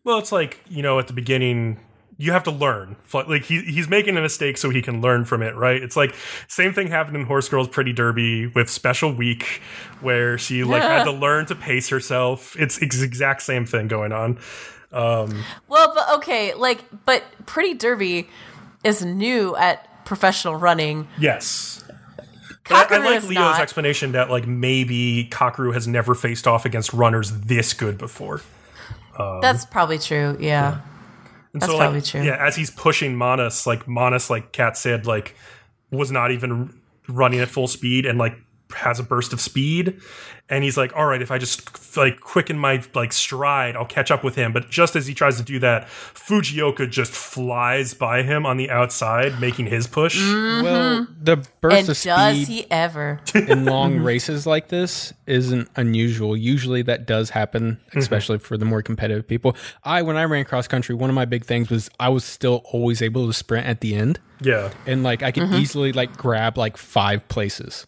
Well, 0.03 0.19
it's 0.19 0.31
like 0.31 0.59
you 0.69 0.83
know, 0.83 0.99
at 0.99 1.07
the 1.07 1.13
beginning, 1.13 1.79
you 2.17 2.31
have 2.31 2.43
to 2.43 2.51
learn. 2.51 2.95
Like 3.13 3.43
he, 3.43 3.61
he's 3.61 3.87
making 3.87 4.17
a 4.17 4.21
mistake 4.21 4.57
so 4.57 4.69
he 4.69 4.81
can 4.81 5.01
learn 5.01 5.25
from 5.25 5.41
it, 5.41 5.55
right? 5.55 5.81
It's 5.81 5.95
like 5.95 6.15
same 6.47 6.73
thing 6.73 6.87
happened 6.87 7.17
in 7.17 7.25
Horse 7.25 7.49
Girls 7.49 7.67
Pretty 7.67 7.93
Derby 7.93 8.47
with 8.47 8.69
Special 8.69 9.13
Week, 9.13 9.61
where 10.01 10.37
she 10.37 10.63
like 10.63 10.83
had 10.83 11.05
to 11.05 11.11
learn 11.11 11.45
to 11.47 11.55
pace 11.55 11.89
herself. 11.89 12.55
It's, 12.59 12.77
it's 12.79 13.01
exact 13.01 13.41
same 13.41 13.65
thing 13.65 13.87
going 13.87 14.11
on. 14.11 14.39
Um, 14.91 15.43
well, 15.67 15.93
but 15.93 16.17
okay, 16.17 16.53
like, 16.53 16.83
but 17.05 17.23
Pretty 17.45 17.73
Derby 17.73 18.29
is 18.83 19.03
new 19.03 19.55
at 19.55 20.05
professional 20.05 20.55
running. 20.55 21.07
Yes. 21.17 21.83
I, 22.69 22.85
I 22.89 22.97
like 22.97 23.23
Leo's 23.23 23.33
not. 23.33 23.59
explanation 23.59 24.13
that 24.13 24.29
like 24.29 24.47
maybe 24.47 25.27
Kakeru 25.29 25.73
has 25.73 25.87
never 25.87 26.15
faced 26.15 26.47
off 26.47 26.65
against 26.65 26.93
runners 26.93 27.31
this 27.31 27.73
good 27.73 27.97
before. 27.97 28.41
Um, 29.17 29.41
That's 29.41 29.65
probably 29.65 29.99
true. 29.99 30.37
Yeah. 30.39 30.79
And 31.53 31.61
That's 31.61 31.71
so, 31.71 31.77
probably 31.77 31.99
like, 31.99 32.05
true. 32.05 32.23
Yeah, 32.23 32.45
as 32.45 32.55
he's 32.55 32.71
pushing 32.71 33.15
Manas, 33.15 33.67
like 33.67 33.87
Manas, 33.87 34.29
like 34.29 34.51
Kat 34.51 34.75
said, 34.77 35.05
like 35.05 35.35
was 35.91 36.11
not 36.11 36.31
even 36.31 36.73
running 37.07 37.39
at 37.39 37.47
full 37.47 37.67
speed 37.67 38.05
and 38.05 38.17
like 38.17 38.35
has 38.73 38.99
a 38.99 39.03
burst 39.03 39.33
of 39.33 39.41
speed, 39.41 39.99
and 40.49 40.63
he's 40.63 40.77
like, 40.77 40.95
"All 40.95 41.05
right, 41.05 41.21
if 41.21 41.31
I 41.31 41.37
just 41.37 41.97
like 41.97 42.19
quicken 42.19 42.57
my 42.57 42.83
like 42.93 43.13
stride, 43.13 43.75
I'll 43.75 43.85
catch 43.85 44.11
up 44.11 44.23
with 44.23 44.35
him." 44.35 44.53
But 44.53 44.69
just 44.69 44.95
as 44.95 45.07
he 45.07 45.13
tries 45.13 45.37
to 45.37 45.43
do 45.43 45.59
that, 45.59 45.87
Fujioka 45.87 46.89
just 46.89 47.11
flies 47.11 47.93
by 47.93 48.23
him 48.23 48.45
on 48.45 48.57
the 48.57 48.69
outside, 48.69 49.39
making 49.39 49.67
his 49.67 49.87
push. 49.87 50.19
Mm-hmm. 50.19 50.63
Well, 50.63 51.07
the 51.21 51.37
burst 51.61 51.77
and 51.77 51.89
of 51.89 52.01
does 52.01 52.47
he 52.47 52.69
ever? 52.69 53.21
in 53.33 53.65
long 53.65 53.99
races 54.03 54.45
like 54.45 54.67
this 54.67 55.13
isn't 55.25 55.69
unusual. 55.75 56.35
Usually 56.35 56.81
that 56.83 57.05
does 57.05 57.31
happen, 57.31 57.79
mm-hmm. 57.87 57.99
especially 57.99 58.37
for 58.39 58.57
the 58.57 58.65
more 58.65 58.81
competitive 58.81 59.27
people. 59.27 59.55
I 59.83 60.01
when 60.01 60.17
I 60.17 60.23
ran 60.25 60.45
cross 60.45 60.67
country, 60.67 60.95
one 60.95 61.09
of 61.09 61.15
my 61.15 61.25
big 61.25 61.45
things 61.45 61.69
was 61.69 61.89
I 61.99 62.09
was 62.09 62.23
still 62.23 62.63
always 62.71 63.01
able 63.01 63.27
to 63.27 63.33
sprint 63.33 63.67
at 63.67 63.81
the 63.81 63.95
end. 63.95 64.19
Yeah, 64.41 64.71
And 64.85 65.03
like 65.03 65.23
I 65.23 65.31
could 65.31 65.43
mm-hmm. 65.43 65.55
easily 65.55 65.93
like 65.93 66.17
grab 66.17 66.57
like 66.57 66.75
five 66.75 67.27
places, 67.29 67.87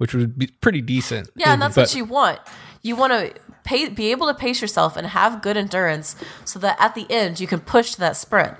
which 0.00 0.14
would 0.14 0.38
be 0.38 0.46
pretty 0.46 0.80
decent. 0.80 1.28
Yeah, 1.36 1.52
and 1.52 1.60
that's 1.60 1.74
But- 1.74 1.82
what 1.88 1.94
you 1.94 2.06
want. 2.06 2.38
You 2.80 2.96
want 2.96 3.12
to 3.12 3.34
pay, 3.64 3.90
be 3.90 4.10
able 4.10 4.26
to 4.28 4.32
pace 4.34 4.62
yourself 4.62 4.96
and 4.96 5.06
have 5.08 5.42
good 5.42 5.58
endurance, 5.58 6.16
so 6.46 6.58
that 6.60 6.76
at 6.80 6.94
the 6.94 7.06
end 7.10 7.38
you 7.38 7.46
can 7.46 7.60
push 7.60 7.92
to 7.92 8.00
that 8.00 8.16
sprint. 8.16 8.54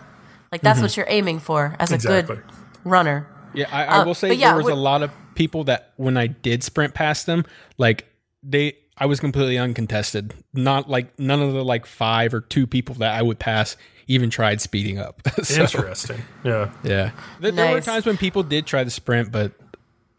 Like 0.52 0.60
that's 0.60 0.82
what 0.82 0.94
you're 0.96 1.06
aiming 1.08 1.38
for 1.38 1.74
as 1.78 1.90
a 1.90 1.94
Exactly. 1.94 2.36
good 2.36 2.44
runner. 2.84 3.26
Yeah, 3.54 3.66
I, 3.72 3.84
I 3.84 3.98
Uh, 4.00 4.04
will 4.04 4.14
say 4.14 4.28
but 4.28 4.36
yeah, 4.36 4.48
there 4.52 4.62
was 4.62 4.68
a 4.68 4.74
lot 4.74 5.02
of 5.02 5.10
people 5.34 5.64
that 5.64 5.92
when 5.96 6.18
I 6.18 6.26
did 6.26 6.62
sprint 6.62 6.92
past 6.92 7.24
them, 7.24 7.44
like 7.78 8.06
they, 8.42 8.76
I 8.98 9.06
was 9.06 9.20
completely 9.20 9.56
uncontested. 9.56 10.34
Not 10.52 10.90
like 10.90 11.18
none 11.18 11.40
of 11.40 11.54
the 11.54 11.64
like 11.64 11.86
five 11.86 12.34
or 12.34 12.42
two 12.42 12.66
people 12.66 12.94
that 12.96 13.14
I 13.14 13.22
would 13.22 13.38
pass 13.38 13.76
even 14.06 14.28
tried 14.28 14.60
speeding 14.60 14.98
up. 14.98 15.22
so, 15.42 15.62
interesting. 15.62 16.20
Yeah. 16.44 16.70
yeah, 16.84 17.12
there, 17.40 17.52
there 17.52 17.72
were 17.72 17.80
times 17.80 18.04
when 18.04 18.16
people 18.18 18.42
did 18.42 18.66
try 18.66 18.84
to 18.84 18.90
sprint, 18.90 19.32
but 19.32 19.52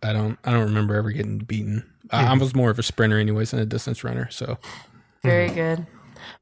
I 0.03 0.13
don't, 0.13 0.37
I 0.43 0.51
don't 0.51 0.65
remember 0.65 0.95
ever 0.95 1.11
getting 1.11 1.39
beaten. 1.39 1.85
I, 2.09 2.25
I 2.25 2.33
was 2.37 2.53
more 2.55 2.69
of 2.69 2.79
a 2.79 2.83
sprinter 2.83 3.17
anyways 3.19 3.51
than 3.51 3.59
a 3.59 3.65
distance 3.65 4.03
runner. 4.03 4.29
So 4.31 4.57
Very 5.23 5.49
good. 5.49 5.85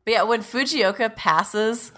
But 0.06 0.12
yeah, 0.14 0.24
when 0.24 0.42
Fujioka 0.42 1.16
passes 1.16 1.92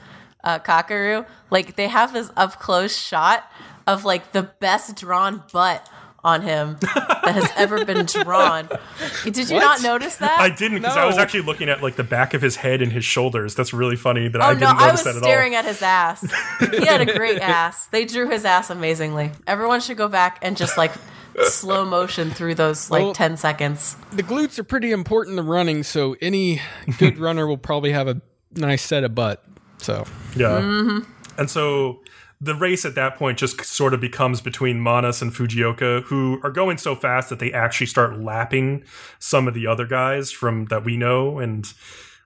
uh, 0.44 0.60
Kakeru, 0.60 1.26
like 1.50 1.76
they 1.76 1.88
have 1.88 2.14
this 2.14 2.32
up 2.36 2.60
close 2.60 2.98
shot 2.98 3.50
of 3.88 4.04
like 4.06 4.32
the 4.34 4.44
best 4.44 4.96
drawn 4.98 5.44
butt 5.54 5.88
on 6.24 6.42
him 6.44 6.78
that 6.82 7.32
has 7.34 7.50
ever 7.56 7.84
been 7.84 8.06
drawn. 8.06 8.70
Did 9.24 9.50
you 9.50 9.58
not 9.60 9.82
notice 9.82 10.18
that? 10.18 10.40
I 10.40 10.50
didn't 10.50 10.80
because 10.82 10.96
I 10.98 11.06
was 11.06 11.18
actually 11.18 11.42
looking 11.42 11.68
at 11.70 11.82
like 11.82 11.96
the 11.96 12.04
back 12.04 12.34
of 12.36 12.42
his 12.44 12.58
head 12.58 12.82
and 12.84 12.92
his 12.92 13.04
shoulders. 13.06 13.56
That's 13.56 13.74
really 13.74 13.96
funny 13.96 14.28
that 14.28 14.40
Oh 14.40 14.46
I 14.46 14.54
no, 14.54 14.60
didn't 14.60 14.76
I 14.78 14.86
notice 14.88 15.04
was 15.06 15.16
that 15.16 15.16
at 15.18 15.24
staring 15.24 15.54
all. 15.54 15.60
at 15.60 15.66
his 15.66 15.82
ass. 15.82 16.22
He 16.72 16.86
had 16.86 17.02
a 17.02 17.06
great 17.18 17.40
ass. 17.40 17.88
They 17.88 18.06
drew 18.06 18.30
his 18.30 18.46
ass 18.46 18.70
amazingly. 18.70 19.32
Everyone 19.48 19.80
should 19.82 19.98
go 19.98 20.08
back 20.08 20.38
and 20.44 20.56
just 20.58 20.78
like 20.78 20.92
slow 21.46 21.86
motion 21.86 22.30
through 22.32 22.56
those 22.56 22.90
like 22.92 23.04
Well- 23.04 23.14
10 23.14 23.38
seconds. 23.38 23.96
the 24.12 24.24
glutes 24.24 24.60
are 24.60 24.64
pretty 24.64 24.92
important 24.92 25.38
to 25.38 25.44
running. 25.44 25.84
So 25.84 26.16
any 26.22 26.62
good 26.98 27.18
runner 27.28 27.48
will 27.48 27.58
probably 27.58 27.92
have 27.92 28.08
a 28.08 28.22
nice 28.56 28.82
set 28.82 29.04
of 29.04 29.16
butt. 29.16 29.44
So 29.78 30.06
Yeah. 30.36 30.60
Mm-hmm. 30.60 31.12
And 31.40 31.50
so 31.50 32.02
the 32.40 32.56
race 32.56 32.86
at 32.86 32.96
that 32.96 33.18
point 33.18 33.38
just 33.38 33.64
sort 33.64 33.94
of 33.94 34.02
becomes 34.02 34.42
between 34.42 34.80
Manas 34.80 35.22
and 35.22 35.32
Fujioka, 35.32 36.04
who 36.06 36.40
are 36.44 36.50
going 36.52 36.78
so 36.78 36.96
fast 36.96 37.30
that 37.30 37.40
they 37.40 37.54
actually 37.54 37.88
start 37.88 38.20
lapping 38.20 38.84
some 39.20 39.48
of 39.48 39.54
the 39.54 39.68
other 39.68 39.86
guys 39.86 40.32
from 40.32 40.66
that 40.66 40.84
we 40.84 40.98
know 40.98 41.38
and 41.40 41.72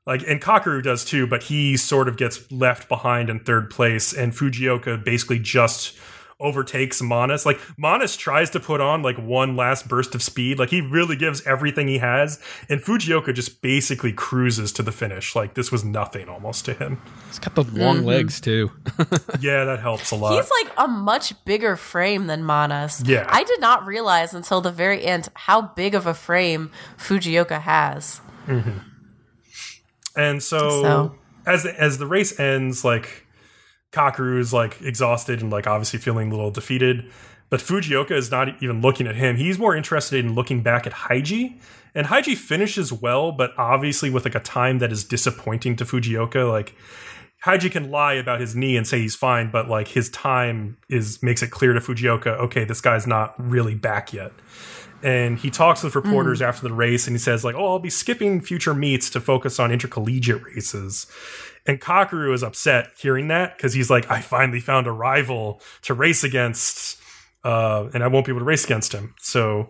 like 0.07 0.21
and 0.27 0.41
Kakeru 0.41 0.81
does 0.83 1.03
too, 1.03 1.27
but 1.27 1.43
he 1.43 1.75
sort 1.77 2.07
of 2.07 2.15
gets 2.15 2.49
left 2.51 2.87
behind 2.87 3.29
in 3.29 3.39
third 3.39 3.69
place 3.69 4.13
and 4.13 4.33
Fujioka 4.33 5.03
basically 5.03 5.39
just 5.39 5.97
overtakes 6.39 7.01
Manas. 7.01 7.45
Like 7.45 7.59
Manas 7.77 8.17
tries 8.17 8.49
to 8.51 8.59
put 8.59 8.81
on 8.81 9.01
like 9.01 9.17
one 9.17 9.55
last 9.55 9.87
burst 9.87 10.13
of 10.15 10.21
speed. 10.21 10.59
Like 10.59 10.69
he 10.69 10.81
really 10.81 11.15
gives 11.15 11.41
everything 11.47 11.87
he 11.87 11.99
has 11.99 12.41
and 12.69 12.81
Fujioka 12.81 13.33
just 13.33 13.61
basically 13.61 14.11
cruises 14.11 14.71
to 14.73 14.83
the 14.83 14.91
finish. 14.91 15.35
Like 15.35 15.53
this 15.53 15.71
was 15.71 15.85
nothing 15.85 16.27
almost 16.27 16.65
to 16.65 16.73
him. 16.73 17.01
He's 17.27 17.39
got 17.39 17.55
the 17.55 17.63
long 17.63 17.97
Mm-hmm. 17.97 18.05
legs 18.05 18.41
too. 18.41 18.71
Yeah, 19.39 19.65
that 19.65 19.79
helps 19.79 20.11
a 20.11 20.15
lot. 20.15 20.33
He's 20.35 20.49
like 20.63 20.73
a 20.77 20.87
much 20.87 21.33
bigger 21.45 21.75
frame 21.75 22.27
than 22.27 22.43
Manas. 22.43 23.01
Yeah. 23.05 23.25
I 23.29 23.43
did 23.43 23.59
not 23.61 23.85
realize 23.85 24.33
until 24.33 24.59
the 24.61 24.71
very 24.71 25.03
end 25.05 25.29
how 25.35 25.61
big 25.61 25.93
of 25.95 26.05
a 26.07 26.13
frame 26.13 26.71
Fujioka 26.97 27.61
has. 27.61 28.21
And 30.15 30.41
so, 30.41 30.81
So- 30.81 31.15
as 31.45 31.65
as 31.65 31.97
the 31.97 32.07
race 32.07 32.39
ends, 32.39 32.83
like 32.83 33.24
Kakeru 33.95 34.39
is 34.39 34.51
like 34.51 34.81
exhausted 34.81 35.41
and 35.41 35.51
like 35.51 35.67
obviously 35.67 35.99
feeling 35.99 36.31
a 36.31 36.35
little 36.35 36.51
defeated. 36.51 37.09
But 37.49 37.59
Fujioka 37.59 38.11
is 38.11 38.31
not 38.31 38.61
even 38.61 38.81
looking 38.81 39.07
at 39.07 39.15
him. 39.15 39.37
He's 39.37 39.57
more 39.57 39.75
interested 39.75 40.23
in 40.25 40.35
looking 40.35 40.61
back 40.63 40.85
at 40.85 40.93
Haiji. 40.93 41.59
And 41.93 42.07
Haiji 42.07 42.35
finishes 42.35 42.91
well, 42.91 43.31
but 43.31 43.51
obviously 43.57 44.09
with 44.09 44.25
like 44.25 44.35
a 44.35 44.39
time 44.39 44.79
that 44.79 44.91
is 44.91 45.03
disappointing 45.03 45.75
to 45.77 45.85
Fujioka. 45.85 46.51
Like 46.51 46.75
Haiji 47.45 47.71
can 47.71 47.91
lie 47.91 48.13
about 48.13 48.41
his 48.41 48.55
knee 48.55 48.75
and 48.75 48.87
say 48.87 48.99
he's 48.99 49.15
fine, 49.15 49.51
but 49.51 49.69
like 49.69 49.87
his 49.87 50.09
time 50.09 50.77
is 50.89 51.21
makes 51.21 51.43
it 51.43 51.51
clear 51.51 51.73
to 51.73 51.79
Fujioka, 51.79 52.39
okay, 52.39 52.65
this 52.65 52.81
guy's 52.81 53.05
not 53.07 53.35
really 53.37 53.75
back 53.75 54.11
yet. 54.11 54.31
And 55.03 55.37
he 55.37 55.51
talks 55.51 55.83
with 55.83 55.95
reporters 55.95 56.39
hmm. 56.39 56.45
after 56.45 56.67
the 56.67 56.73
race 56.73 57.05
and 57.05 57.13
he 57.13 57.19
says, 57.19 57.45
like, 57.45 57.55
oh, 57.55 57.73
I'll 57.73 57.79
be 57.79 57.91
skipping 57.91 58.41
future 58.41 58.73
meets 58.73 59.09
to 59.11 59.21
focus 59.21 59.59
on 59.59 59.71
intercollegiate 59.71 60.41
races. 60.43 61.05
And 61.67 61.81
Kakeru 61.81 62.33
is 62.33 62.43
upset 62.43 62.89
hearing 62.97 63.27
that 63.29 63.57
because 63.57 63.73
he's 63.73 63.89
like, 63.89 64.09
I 64.11 64.21
finally 64.21 64.59
found 64.59 64.85
a 64.87 64.91
rival 64.91 65.61
to 65.83 65.93
race 65.93 66.23
against, 66.23 66.99
uh, 67.43 67.89
and 67.93 68.03
I 68.03 68.07
won't 68.07 68.25
be 68.25 68.31
able 68.31 68.39
to 68.41 68.45
race 68.45 68.65
against 68.65 68.93
him. 68.93 69.15
So, 69.19 69.69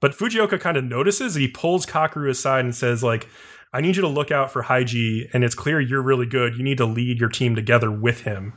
but 0.00 0.12
Fujioka 0.12 0.60
kind 0.60 0.76
of 0.76 0.84
notices 0.84 1.36
and 1.36 1.42
he 1.42 1.48
pulls 1.48 1.86
Kakeru 1.86 2.28
aside 2.30 2.64
and 2.64 2.74
says, 2.74 3.02
like, 3.02 3.28
I 3.72 3.80
need 3.80 3.96
you 3.96 4.02
to 4.02 4.08
look 4.08 4.30
out 4.30 4.50
for 4.50 4.62
Haiji, 4.62 5.28
and 5.34 5.44
it's 5.44 5.54
clear 5.54 5.80
you're 5.80 6.02
really 6.02 6.26
good. 6.26 6.56
You 6.56 6.62
need 6.64 6.78
to 6.78 6.86
lead 6.86 7.18
your 7.20 7.28
team 7.28 7.54
together 7.54 7.90
with 7.90 8.22
him. 8.22 8.54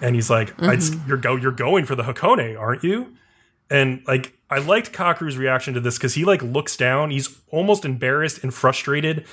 And 0.00 0.14
he's 0.14 0.30
like, 0.30 0.54
I'd- 0.60 0.84
"You're 1.06 1.16
go, 1.16 1.36
you're 1.36 1.52
going 1.52 1.84
for 1.84 1.94
the 1.94 2.02
Hakone, 2.04 2.58
aren't 2.58 2.82
you?" 2.84 3.14
And 3.70 4.02
like, 4.06 4.36
I 4.50 4.58
liked 4.58 4.92
Kakeru's 4.92 5.36
reaction 5.38 5.74
to 5.74 5.80
this 5.80 5.96
because 5.96 6.14
he 6.14 6.24
like 6.24 6.42
looks 6.42 6.76
down. 6.76 7.10
He's 7.10 7.40
almost 7.50 7.84
embarrassed 7.84 8.42
and 8.42 8.52
frustrated 8.52 9.24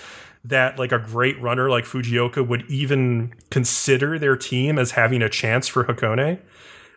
that 0.44 0.80
like 0.80 0.92
a 0.92 1.00
great 1.00 1.40
runner 1.42 1.70
like 1.70 1.86
Fujioka 1.86 2.48
would 2.48 2.64
even 2.70 3.34
consider 3.50 4.18
their 4.18 4.36
team 4.36 4.80
as 4.80 4.92
having 4.92 5.22
a 5.22 5.30
chance 5.30 5.68
for 5.68 5.84
Hakone. 5.84 6.40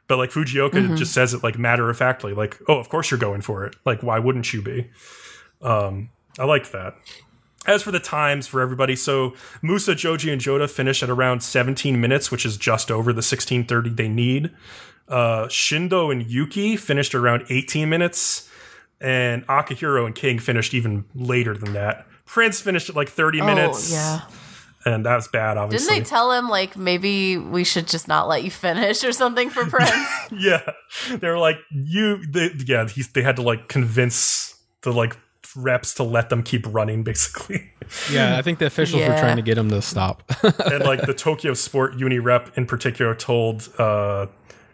But 0.09 0.19
like 0.19 0.31
Fujioka 0.31 0.97
just 0.97 1.13
says 1.13 1.33
it 1.33 1.43
like 1.43 1.59
matter 1.59 1.89
of 1.89 1.97
factly, 1.97 2.35
like, 2.35 2.59
"Oh, 2.69 2.79
of 2.79 2.89
course 2.89 3.11
you're 3.11 3.19
going 3.21 3.41
for 3.41 3.65
it. 3.65 3.77
Like, 3.85 4.03
why 4.03 4.19
wouldn't 4.19 4.53
you 4.53 4.61
be?" 4.61 4.91
Um, 5.61 6.11
I 6.39 6.45
liked 6.45 6.73
that. 6.73 6.97
As 7.67 7.83
for 7.83 7.93
the 7.93 8.01
times 8.01 8.49
for 8.49 8.61
everybody, 8.61 8.97
so 8.97 9.35
Musa, 9.63 9.95
Joji, 9.95 10.33
and 10.33 10.41
Jota 10.41 10.67
finish 10.67 11.03
at 11.03 11.09
around 11.09 11.43
17 11.43 12.01
minutes, 12.01 12.31
which 12.31 12.45
is 12.45 12.57
just 12.57 12.91
over 12.91 13.13
the 13.13 13.19
1630 13.19 13.91
they 13.91 14.09
need. 14.09 14.51
Uh, 15.09 15.47
Shindo 15.47 16.11
and 16.11 16.29
Yuki 16.29 16.77
finished 16.77 17.15
around 17.15 17.45
18 17.49 17.89
minutes, 17.89 18.51
and 19.01 19.47
Akihiro 19.47 20.07
and 20.07 20.15
King 20.15 20.41
finished 20.41 20.75
even 20.75 21.05
later 21.15 21.57
than 21.57 21.73
that. 21.75 22.07
Prince 22.33 22.63
finished 22.63 22.89
at 22.89 22.97
like 22.97 23.11
30 23.11 23.43
minutes. 23.43 23.93
Oh, 23.93 23.95
yeah. 23.95 24.21
And 24.91 25.05
that 25.05 25.17
was 25.17 25.29
bad, 25.29 25.59
obviously. 25.59 25.87
Didn't 25.87 26.05
they 26.05 26.09
tell 26.09 26.33
him 26.33 26.49
like 26.49 26.79
maybe 26.79 27.37
we 27.37 27.63
should 27.63 27.87
just 27.87 28.09
not 28.09 28.27
let 28.27 28.43
you 28.43 28.51
finish 28.51 29.05
or 29.05 29.13
something 29.13 29.51
for 29.51 29.67
Prince? 29.67 29.93
yeah. 30.33 30.63
They 31.11 31.29
were 31.29 31.39
like, 31.39 31.59
you, 31.71 32.25
they, 32.25 32.53
yeah, 32.65 32.89
he, 32.89 33.03
they 33.03 33.21
had 33.21 33.37
to 33.37 33.43
like 33.43 33.69
convince 33.69 34.57
the 34.81 34.95
like 34.95 35.19
reps 35.55 35.93
to 35.97 36.05
let 36.05 36.31
them 36.31 36.43
keep 36.43 36.65
running, 36.73 37.03
basically. 37.03 37.71
yeah, 38.11 38.39
I 38.39 38.41
think 38.41 38.61
the 38.61 38.67
officials 38.67 39.03
were 39.03 39.19
trying 39.19 39.37
to 39.37 39.43
get 39.43 39.59
him 39.59 39.69
to 39.69 39.83
stop. 39.83 40.23
and 40.43 40.85
like 40.85 41.05
the 41.05 41.15
Tokyo 41.15 41.53
Sport 41.53 41.99
Uni 41.99 42.19
rep 42.19 42.57
in 42.57 42.65
particular 42.65 43.15
told 43.15 43.69
uh, 43.79 44.27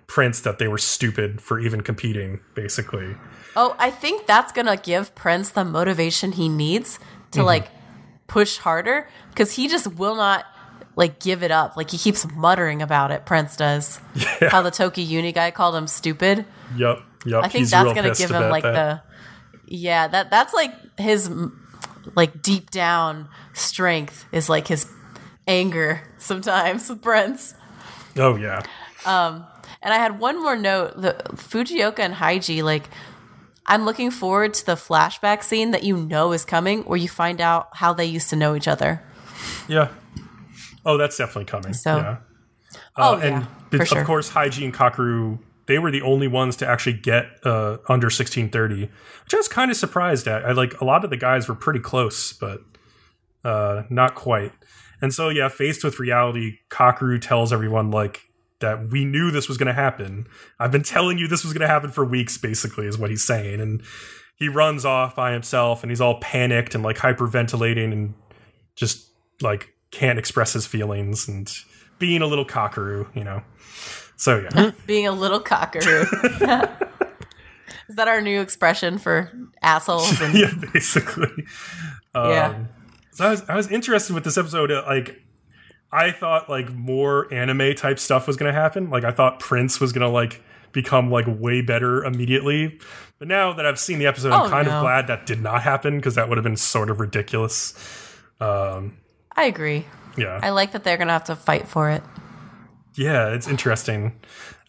Prince 0.06 0.42
that 0.42 0.60
they 0.60 0.68
were 0.68 0.78
stupid 0.78 1.40
for 1.40 1.58
even 1.58 1.80
competing, 1.80 2.38
basically. 2.54 3.16
oh, 3.56 3.74
I 3.80 3.90
think 3.90 4.28
that's 4.28 4.52
gonna 4.52 4.76
give 4.76 5.12
Prince 5.16 5.50
the 5.50 5.64
motivation 5.64 6.30
he 6.30 6.48
needs 6.48 7.00
Mm-hmm. 7.30 7.40
to 7.40 7.44
like 7.44 7.68
push 8.26 8.58
harder 8.58 9.08
because 9.30 9.52
he 9.52 9.68
just 9.68 9.86
will 9.94 10.16
not 10.16 10.44
like 10.96 11.20
give 11.20 11.42
it 11.42 11.50
up. 11.50 11.76
Like 11.76 11.90
he 11.90 11.98
keeps 11.98 12.26
muttering 12.34 12.82
about 12.82 13.10
it. 13.10 13.24
Prince 13.26 13.56
does. 13.56 14.00
How 14.50 14.62
the 14.62 14.70
Tokyo 14.70 15.04
Uni 15.04 15.32
guy 15.32 15.50
called 15.50 15.74
him 15.76 15.86
stupid. 15.86 16.44
Yep, 16.76 17.00
yep. 17.26 17.44
I 17.44 17.48
think 17.48 17.60
he's 17.62 17.70
that's 17.70 17.92
gonna 17.94 18.14
give 18.14 18.30
him 18.30 18.50
like 18.50 18.62
that. 18.64 18.72
the 18.72 19.02
yeah 19.74 20.08
that 20.08 20.30
that's 20.30 20.52
like 20.54 20.72
his 20.98 21.30
like 22.14 22.40
deep 22.42 22.70
down 22.70 23.28
strength 23.52 24.24
is 24.32 24.48
like 24.48 24.66
his 24.68 24.86
anger 25.46 26.02
sometimes 26.18 26.88
with 26.88 27.02
Prince. 27.02 27.54
Oh 28.16 28.36
yeah, 28.36 28.62
Um, 29.06 29.46
And 29.82 29.94
I 29.94 29.98
had 29.98 30.18
one 30.18 30.42
more 30.42 30.56
note: 30.56 31.00
the 31.00 31.14
Fujioka 31.34 32.00
and 32.00 32.14
Haiji. 32.14 32.62
Like, 32.64 32.88
I'm 33.68 33.84
looking 33.84 34.10
forward 34.10 34.54
to 34.54 34.66
the 34.66 34.74
flashback 34.74 35.42
scene 35.44 35.70
that 35.72 35.84
you 35.84 35.96
know 35.96 36.32
is 36.32 36.44
coming, 36.44 36.82
where 36.82 36.98
you 36.98 37.08
find 37.08 37.40
out 37.40 37.68
how 37.74 37.92
they 37.92 38.06
used 38.06 38.30
to 38.30 38.36
know 38.36 38.56
each 38.56 38.66
other. 38.68 39.02
yeah. 39.68 39.88
Oh, 40.86 40.96
that's 40.96 41.16
definitely 41.18 41.44
coming. 41.44 41.74
So- 41.74 41.96
yeah. 41.98 42.16
Oh, 42.96 43.14
Uh, 43.14 43.18
and 43.18 43.46
yeah, 43.72 43.80
of 43.80 43.88
sure. 43.88 44.04
course, 44.04 44.30
Haiji 44.30 44.64
and 44.64 44.74
Kakeru 44.74 45.38
they 45.66 45.78
were 45.78 45.90
the 45.90 46.00
only 46.00 46.26
ones 46.28 46.56
to 46.56 46.66
actually 46.66 46.94
get 46.94 47.26
uh, 47.44 47.76
under 47.90 48.06
1630, 48.06 48.84
which 49.24 49.34
I 49.34 49.36
was 49.36 49.48
kind 49.48 49.70
of 49.70 49.76
surprised 49.76 50.26
at. 50.26 50.46
I 50.46 50.52
like 50.52 50.80
a 50.80 50.84
lot 50.84 51.04
of 51.04 51.10
the 51.10 51.16
guys 51.18 51.46
were 51.46 51.54
pretty 51.54 51.80
close, 51.80 52.32
but 52.32 52.60
uh, 53.44 53.82
not 53.90 54.14
quite. 54.14 54.52
And 55.02 55.12
so, 55.12 55.28
yeah, 55.28 55.48
faced 55.48 55.84
with 55.84 56.00
reality, 56.00 56.58
Kakeru 56.70 57.20
tells 57.20 57.52
everyone 57.52 57.90
like 57.90 58.22
that 58.60 58.88
we 58.88 59.04
knew 59.04 59.30
this 59.30 59.48
was 59.48 59.56
going 59.56 59.68
to 59.68 59.72
happen. 59.72 60.26
I've 60.58 60.72
been 60.72 60.82
telling 60.82 61.18
you 61.18 61.28
this 61.28 61.44
was 61.44 61.52
going 61.52 61.60
to 61.62 61.68
happen 61.68 61.90
for 61.90 62.04
weeks, 62.04 62.36
basically, 62.38 62.86
is 62.86 62.98
what 62.98 63.10
he's 63.10 63.24
saying. 63.24 63.60
And 63.60 63.82
he 64.36 64.48
runs 64.48 64.84
off 64.84 65.14
by 65.16 65.32
himself, 65.32 65.82
and 65.82 65.90
he's 65.90 66.00
all 66.00 66.18
panicked 66.20 66.74
and 66.74 66.82
like 66.84 66.96
hyperventilating, 66.96 67.92
and 67.92 68.14
just 68.76 69.08
like 69.40 69.72
can't 69.90 70.18
express 70.18 70.52
his 70.52 70.66
feelings 70.66 71.28
and 71.28 71.50
being 71.98 72.22
a 72.22 72.26
little 72.26 72.44
Kakeru, 72.44 73.06
you 73.14 73.24
know. 73.24 73.42
So 74.16 74.40
yeah, 74.52 74.72
Being 74.86 75.06
a 75.06 75.12
little 75.12 75.40
cockaroo. 75.40 76.02
Is 77.88 77.96
that 77.96 78.08
our 78.08 78.20
new 78.20 78.40
expression 78.40 78.98
for 78.98 79.32
assholes? 79.62 80.20
And, 80.20 80.34
yeah, 80.38 80.52
basically. 80.72 81.30
Um, 82.14 82.30
Yeah. 82.30 82.58
So 83.12 83.26
I 83.26 83.30
was 83.30 83.42
I 83.48 83.56
was 83.56 83.70
interested 83.70 84.14
with 84.14 84.24
this 84.24 84.36
episode. 84.36 84.70
uh, 84.70 84.82
Like, 84.86 85.22
I 85.90 86.10
thought 86.10 86.48
like 86.50 86.70
more 86.72 87.32
anime 87.32 87.74
type 87.74 87.98
stuff 87.98 88.26
was 88.26 88.36
going 88.36 88.52
to 88.52 88.58
happen. 88.58 88.90
Like, 88.90 89.04
I 89.04 89.10
thought 89.12 89.40
Prince 89.40 89.80
was 89.80 89.92
going 89.92 90.06
to 90.06 90.12
like 90.12 90.42
become 90.72 91.10
like 91.10 91.24
way 91.28 91.62
better 91.62 92.04
immediately. 92.04 92.78
But 93.18 93.28
now 93.28 93.52
that 93.54 93.64
I've 93.66 93.78
seen 93.80 93.98
the 93.98 94.06
episode, 94.06 94.32
I'm 94.32 94.46
Oh, 94.46 94.48
kind 94.50 94.68
no. 94.68 94.74
of 94.74 94.82
glad 94.82 95.06
that 95.08 95.24
did 95.26 95.40
not 95.42 95.62
happen 95.62 95.96
because 95.96 96.14
that 96.16 96.28
would 96.28 96.36
have 96.38 96.44
been 96.44 96.56
sort 96.56 96.90
of 96.90 97.00
ridiculous. 97.00 97.74
Um, 98.40 98.98
I 99.36 99.44
agree. 99.44 99.86
yeah, 100.16 100.38
I 100.42 100.50
like 100.50 100.72
that 100.72 100.84
they're 100.84 100.96
going 100.96 101.08
to 101.08 101.12
have 101.14 101.24
to 101.24 101.36
fight 101.36 101.66
for 101.66 101.90
it. 101.90 102.02
yeah, 102.94 103.28
it's 103.30 103.48
interesting. 103.48 104.12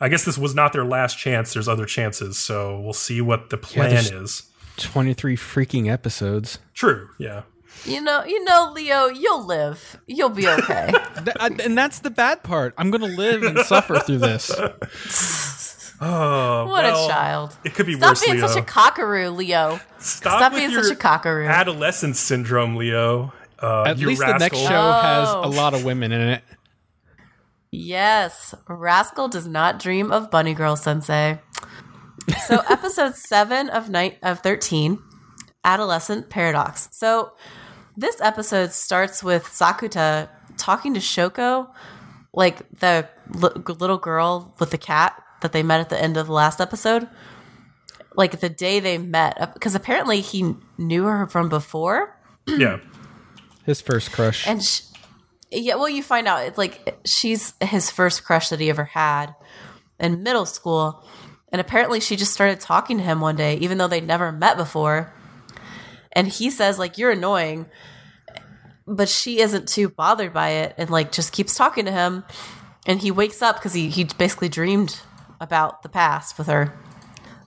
I 0.01 0.07
guess 0.09 0.23
this 0.23 0.37
was 0.37 0.55
not 0.55 0.71
their 0.73 0.85
last 0.85 1.17
chance. 1.19 1.53
There's 1.53 1.67
other 1.67 1.85
chances, 1.85 2.37
so 2.37 2.79
we'll 2.79 2.93
see 2.93 3.19
what 3.21 3.49
the 3.49 3.57
plan 3.57 3.89
there's- 3.89 4.11
is. 4.11 4.43
23 4.77 5.35
freaking 5.35 5.91
episodes. 5.91 6.57
True. 6.73 7.09
Yeah. 7.19 7.41
You 7.85 8.01
know, 8.01 8.23
you 8.25 8.43
know, 8.43 8.71
Leo, 8.75 9.07
you'll 9.07 9.45
live. 9.45 9.97
You'll 10.07 10.29
be 10.29 10.47
okay. 10.47 10.91
Th- 11.23 11.59
and 11.65 11.77
that's 11.77 11.99
the 11.99 12.09
bad 12.09 12.43
part. 12.43 12.73
I'm 12.77 12.91
going 12.91 13.01
to 13.09 13.17
live 13.17 13.43
and 13.43 13.57
suffer 13.59 13.99
through 13.99 14.19
this. 14.19 14.51
Oh, 16.01 16.65
what 16.67 16.85
well, 16.85 17.05
a 17.05 17.09
child. 17.09 17.57
It 17.65 17.73
could 17.75 17.85
be 17.85 17.95
worse. 17.95 17.99
Stop 17.99 18.09
worse, 18.11 18.25
being 18.25 18.37
Leo. 18.37 18.47
such 18.47 18.57
a 18.57 18.61
cockaroo, 18.65 19.31
Leo. 19.31 19.81
Stop, 19.97 20.37
Stop 20.39 20.53
with 20.53 20.61
being 20.61 20.71
your 20.71 20.83
such 20.83 20.93
a 20.93 20.95
cockaroo. 20.95 21.45
adolescence 21.45 22.17
syndrome, 22.21 22.77
Leo. 22.77 23.33
Uh, 23.61 23.83
At 23.83 23.97
you 23.97 24.07
least 24.07 24.21
the 24.21 24.27
next 24.37 24.53
rascal. 24.53 24.59
show 24.65 24.91
has 24.93 25.27
a 25.27 25.37
Oh. 25.39 25.49
lot 25.49 25.73
of 25.73 25.83
women 25.83 26.13
in 26.13 26.21
it. 26.21 26.43
Yes, 27.71 28.55
Rascal 28.69 29.27
does 29.27 29.45
not 29.45 29.77
dream 29.79 30.09
of 30.09 30.31
Bunny 30.31 30.53
Girl 30.53 30.77
Sensei. 30.77 31.39
So, 32.47 32.61
episode 32.69 33.15
seven 33.15 33.69
of 33.69 33.89
night 33.89 34.19
of 34.23 34.39
thirteen, 34.39 34.99
Adolescent 35.65 36.29
Paradox. 36.29 36.87
So, 36.93 37.33
this 37.99 38.21
episode 38.21 38.71
starts 38.71 39.23
with 39.23 39.43
Sakuta 39.43 40.29
talking 40.57 40.93
to 40.93 40.99
Shoko, 40.99 41.69
like 42.33 42.69
the 42.79 43.09
li- 43.29 43.61
little 43.67 43.97
girl 43.97 44.55
with 44.59 44.71
the 44.71 44.77
cat 44.77 45.21
that 45.41 45.51
they 45.51 45.63
met 45.63 45.81
at 45.81 45.89
the 45.89 46.01
end 46.01 46.15
of 46.17 46.27
the 46.27 46.33
last 46.33 46.61
episode. 46.61 47.09
Like 48.15 48.39
the 48.39 48.49
day 48.49 48.79
they 48.79 48.97
met, 48.97 49.53
because 49.53 49.75
apparently 49.75 50.21
he 50.21 50.55
knew 50.77 51.03
her 51.03 51.27
from 51.27 51.49
before. 51.49 52.15
Yeah. 52.47 52.79
His 53.65 53.79
first 53.79 54.11
crush. 54.11 54.47
And 54.47 54.63
sh 54.63 54.81
yeah, 55.51 55.75
well, 55.75 55.89
you 55.89 56.01
find 56.01 56.27
out 56.27 56.47
it's 56.47 56.57
like 56.57 56.99
she's 57.05 57.53
his 57.61 57.91
first 57.91 58.23
crush 58.23 58.49
that 58.49 58.59
he 58.59 58.69
ever 58.69 58.85
had 58.85 59.35
in 59.99 60.23
middle 60.23 60.47
school. 60.47 61.03
And 61.51 61.59
apparently 61.59 61.99
she 61.99 62.15
just 62.15 62.33
started 62.33 62.59
talking 62.59 62.97
to 62.97 63.03
him 63.03 63.19
one 63.19 63.35
day, 63.35 63.57
even 63.57 63.77
though 63.77 63.87
they'd 63.87 64.05
never 64.05 64.31
met 64.31 64.57
before. 64.57 65.13
And 66.11 66.27
he 66.27 66.49
says, 66.49 66.79
like, 66.79 66.97
you're 66.97 67.11
annoying. 67.11 67.67
But 68.87 69.09
she 69.09 69.39
isn't 69.39 69.67
too 69.67 69.89
bothered 69.89 70.33
by 70.33 70.49
it 70.49 70.75
and, 70.77 70.89
like, 70.89 71.11
just 71.11 71.31
keeps 71.31 71.55
talking 71.55 71.85
to 71.85 71.91
him. 71.91 72.23
And 72.87 72.99
he 72.99 73.11
wakes 73.11 73.41
up 73.41 73.57
because 73.57 73.73
he, 73.73 73.89
he 73.89 74.05
basically 74.05 74.49
dreamed 74.49 74.99
about 75.39 75.83
the 75.83 75.89
past 75.89 76.37
with 76.37 76.47
her. 76.47 76.77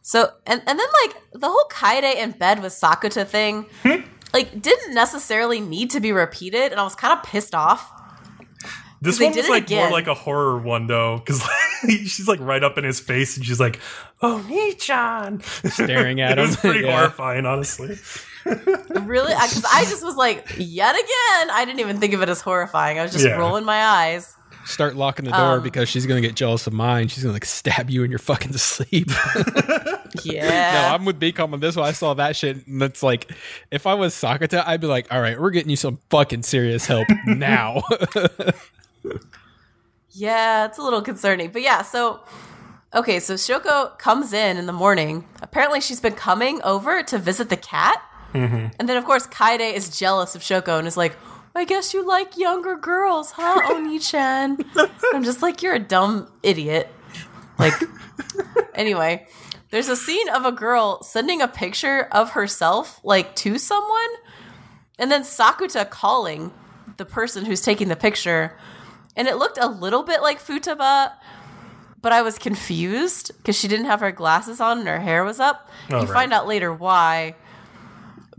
So, 0.02 0.30
and, 0.46 0.62
and 0.66 0.78
then, 0.78 0.86
like, 1.04 1.16
the 1.32 1.48
whole 1.48 1.66
Kaede 1.70 2.14
in 2.16 2.32
bed 2.32 2.62
with 2.62 2.72
Sakuta 2.72 3.26
thing, 3.26 3.66
hmm? 3.82 4.02
like, 4.32 4.60
didn't 4.60 4.94
necessarily 4.94 5.60
need 5.60 5.90
to 5.90 6.00
be 6.00 6.12
repeated. 6.12 6.70
And 6.70 6.80
I 6.80 6.84
was 6.84 6.94
kind 6.94 7.18
of 7.18 7.24
pissed 7.24 7.54
off. 7.54 7.90
This 9.00 9.18
one 9.18 9.34
was 9.34 9.48
like 9.48 9.68
more 9.68 9.90
like 9.90 10.06
a 10.06 10.14
horror 10.14 10.58
one 10.58 10.86
though, 10.86 11.18
because 11.18 11.42
she's 12.06 12.28
like 12.28 12.40
right 12.40 12.62
up 12.62 12.78
in 12.78 12.84
his 12.84 13.00
face 13.00 13.36
and 13.36 13.44
she's 13.46 13.60
like, 13.60 13.78
"Oh, 14.22 14.44
Nichan," 14.48 15.42
Staring 15.70 16.20
at 16.20 16.38
it 16.38 16.42
was 16.42 16.54
him. 16.56 16.60
pretty 16.70 16.86
Yeah. 16.86 16.96
horrifying, 16.98 17.46
honestly. 17.46 17.96
Really? 18.44 19.32
Because 19.34 19.64
I 19.72 19.84
just 19.84 20.04
was 20.04 20.16
like, 20.16 20.46
yet 20.58 20.94
again. 20.94 21.50
I 21.50 21.64
didn't 21.64 21.80
even 21.80 21.98
think 22.00 22.12
of 22.14 22.22
it 22.22 22.28
as 22.28 22.40
horrifying. 22.40 22.98
I 22.98 23.02
was 23.02 23.12
just 23.12 23.24
Yeah. 23.24 23.36
rolling 23.36 23.64
my 23.64 23.82
eyes. 23.84 24.34
Start 24.64 24.94
locking 24.94 25.24
the 25.24 25.32
door 25.32 25.56
Um, 25.56 25.62
because 25.62 25.88
she's 25.88 26.06
going 26.06 26.22
to 26.22 26.26
get 26.26 26.36
jealous 26.36 26.68
of 26.68 26.72
mine. 26.72 27.08
She's 27.08 27.24
going 27.24 27.30
to 27.32 27.34
like 27.34 27.44
stab 27.44 27.90
you 27.90 28.04
in 28.04 28.10
your 28.10 28.18
fucking 28.20 28.52
sleep. 28.54 29.10
Yeah. 30.22 30.72
no, 30.88 30.94
I'm 30.94 31.04
with 31.04 31.18
BCom 31.18 31.52
on 31.52 31.58
this 31.60 31.74
one. 31.74 31.88
I 31.88 31.92
saw 31.92 32.14
that 32.14 32.36
shit, 32.36 32.66
and 32.66 32.80
it's 32.82 33.02
like, 33.02 33.30
if 33.72 33.86
I 33.88 33.94
was 33.94 34.14
Sakuta, 34.14 34.62
I'd 34.66 34.80
be 34.80 34.86
like, 34.86 35.12
all 35.12 35.20
right, 35.20 35.40
we're 35.40 35.50
getting 35.50 35.70
you 35.70 35.76
some 35.76 35.98
fucking 36.10 36.42
serious 36.42 36.86
help 36.86 37.08
now. 37.26 37.82
Yeah, 40.12 40.66
it's 40.66 40.78
a 40.78 40.82
little 40.82 41.02
concerning. 41.02 41.50
But 41.50 41.62
yeah, 41.62 41.82
so 41.82 42.20
okay, 42.94 43.20
so 43.20 43.34
Shoko 43.34 43.98
comes 43.98 44.32
in 44.32 44.56
in 44.56 44.66
the 44.66 44.72
morning. 44.72 45.26
Apparently, 45.40 45.80
she's 45.80 46.00
been 46.00 46.14
coming 46.14 46.60
over 46.62 47.02
to 47.02 47.18
visit 47.18 47.48
the 47.48 47.56
cat. 47.56 48.02
Mm-hmm. 48.34 48.68
And 48.78 48.88
then, 48.88 48.96
of 48.96 49.04
course, 49.04 49.26
Kaede 49.26 49.72
is 49.72 49.98
jealous 49.98 50.34
of 50.34 50.42
Shoko 50.42 50.78
and 50.78 50.86
is 50.86 50.96
like, 50.96 51.16
I 51.54 51.64
guess 51.64 51.92
you 51.92 52.06
like 52.06 52.38
younger 52.38 52.76
girls, 52.76 53.32
huh, 53.32 53.60
Oni-chan? 53.72 54.58
I'm 55.12 55.22
just 55.22 55.42
like, 55.42 55.62
you're 55.62 55.74
a 55.74 55.78
dumb 55.78 56.30
idiot. 56.42 56.88
Like, 57.58 57.74
anyway, 58.74 59.26
there's 59.70 59.88
a 59.88 59.96
scene 59.96 60.28
of 60.30 60.46
a 60.46 60.52
girl 60.52 61.02
sending 61.02 61.42
a 61.42 61.48
picture 61.48 62.08
of 62.10 62.30
herself, 62.30 63.00
like, 63.04 63.36
to 63.36 63.58
someone, 63.58 64.10
and 64.98 65.12
then 65.12 65.22
Sakuta 65.22 65.88
calling 65.88 66.52
the 66.96 67.04
person 67.04 67.44
who's 67.44 67.60
taking 67.60 67.88
the 67.88 67.96
picture 67.96 68.56
and 69.16 69.28
it 69.28 69.36
looked 69.36 69.58
a 69.58 69.66
little 69.68 70.02
bit 70.02 70.22
like 70.22 70.40
Futaba, 70.42 71.12
but 72.00 72.12
I 72.12 72.22
was 72.22 72.38
confused 72.38 73.32
because 73.38 73.56
she 73.58 73.68
didn't 73.68 73.86
have 73.86 74.00
her 74.00 74.12
glasses 74.12 74.60
on 74.60 74.78
and 74.80 74.88
her 74.88 75.00
hair 75.00 75.24
was 75.24 75.38
up. 75.40 75.68
Oh, 75.90 76.00
you 76.00 76.06
right. 76.06 76.12
find 76.12 76.32
out 76.32 76.46
later 76.46 76.72
why, 76.72 77.34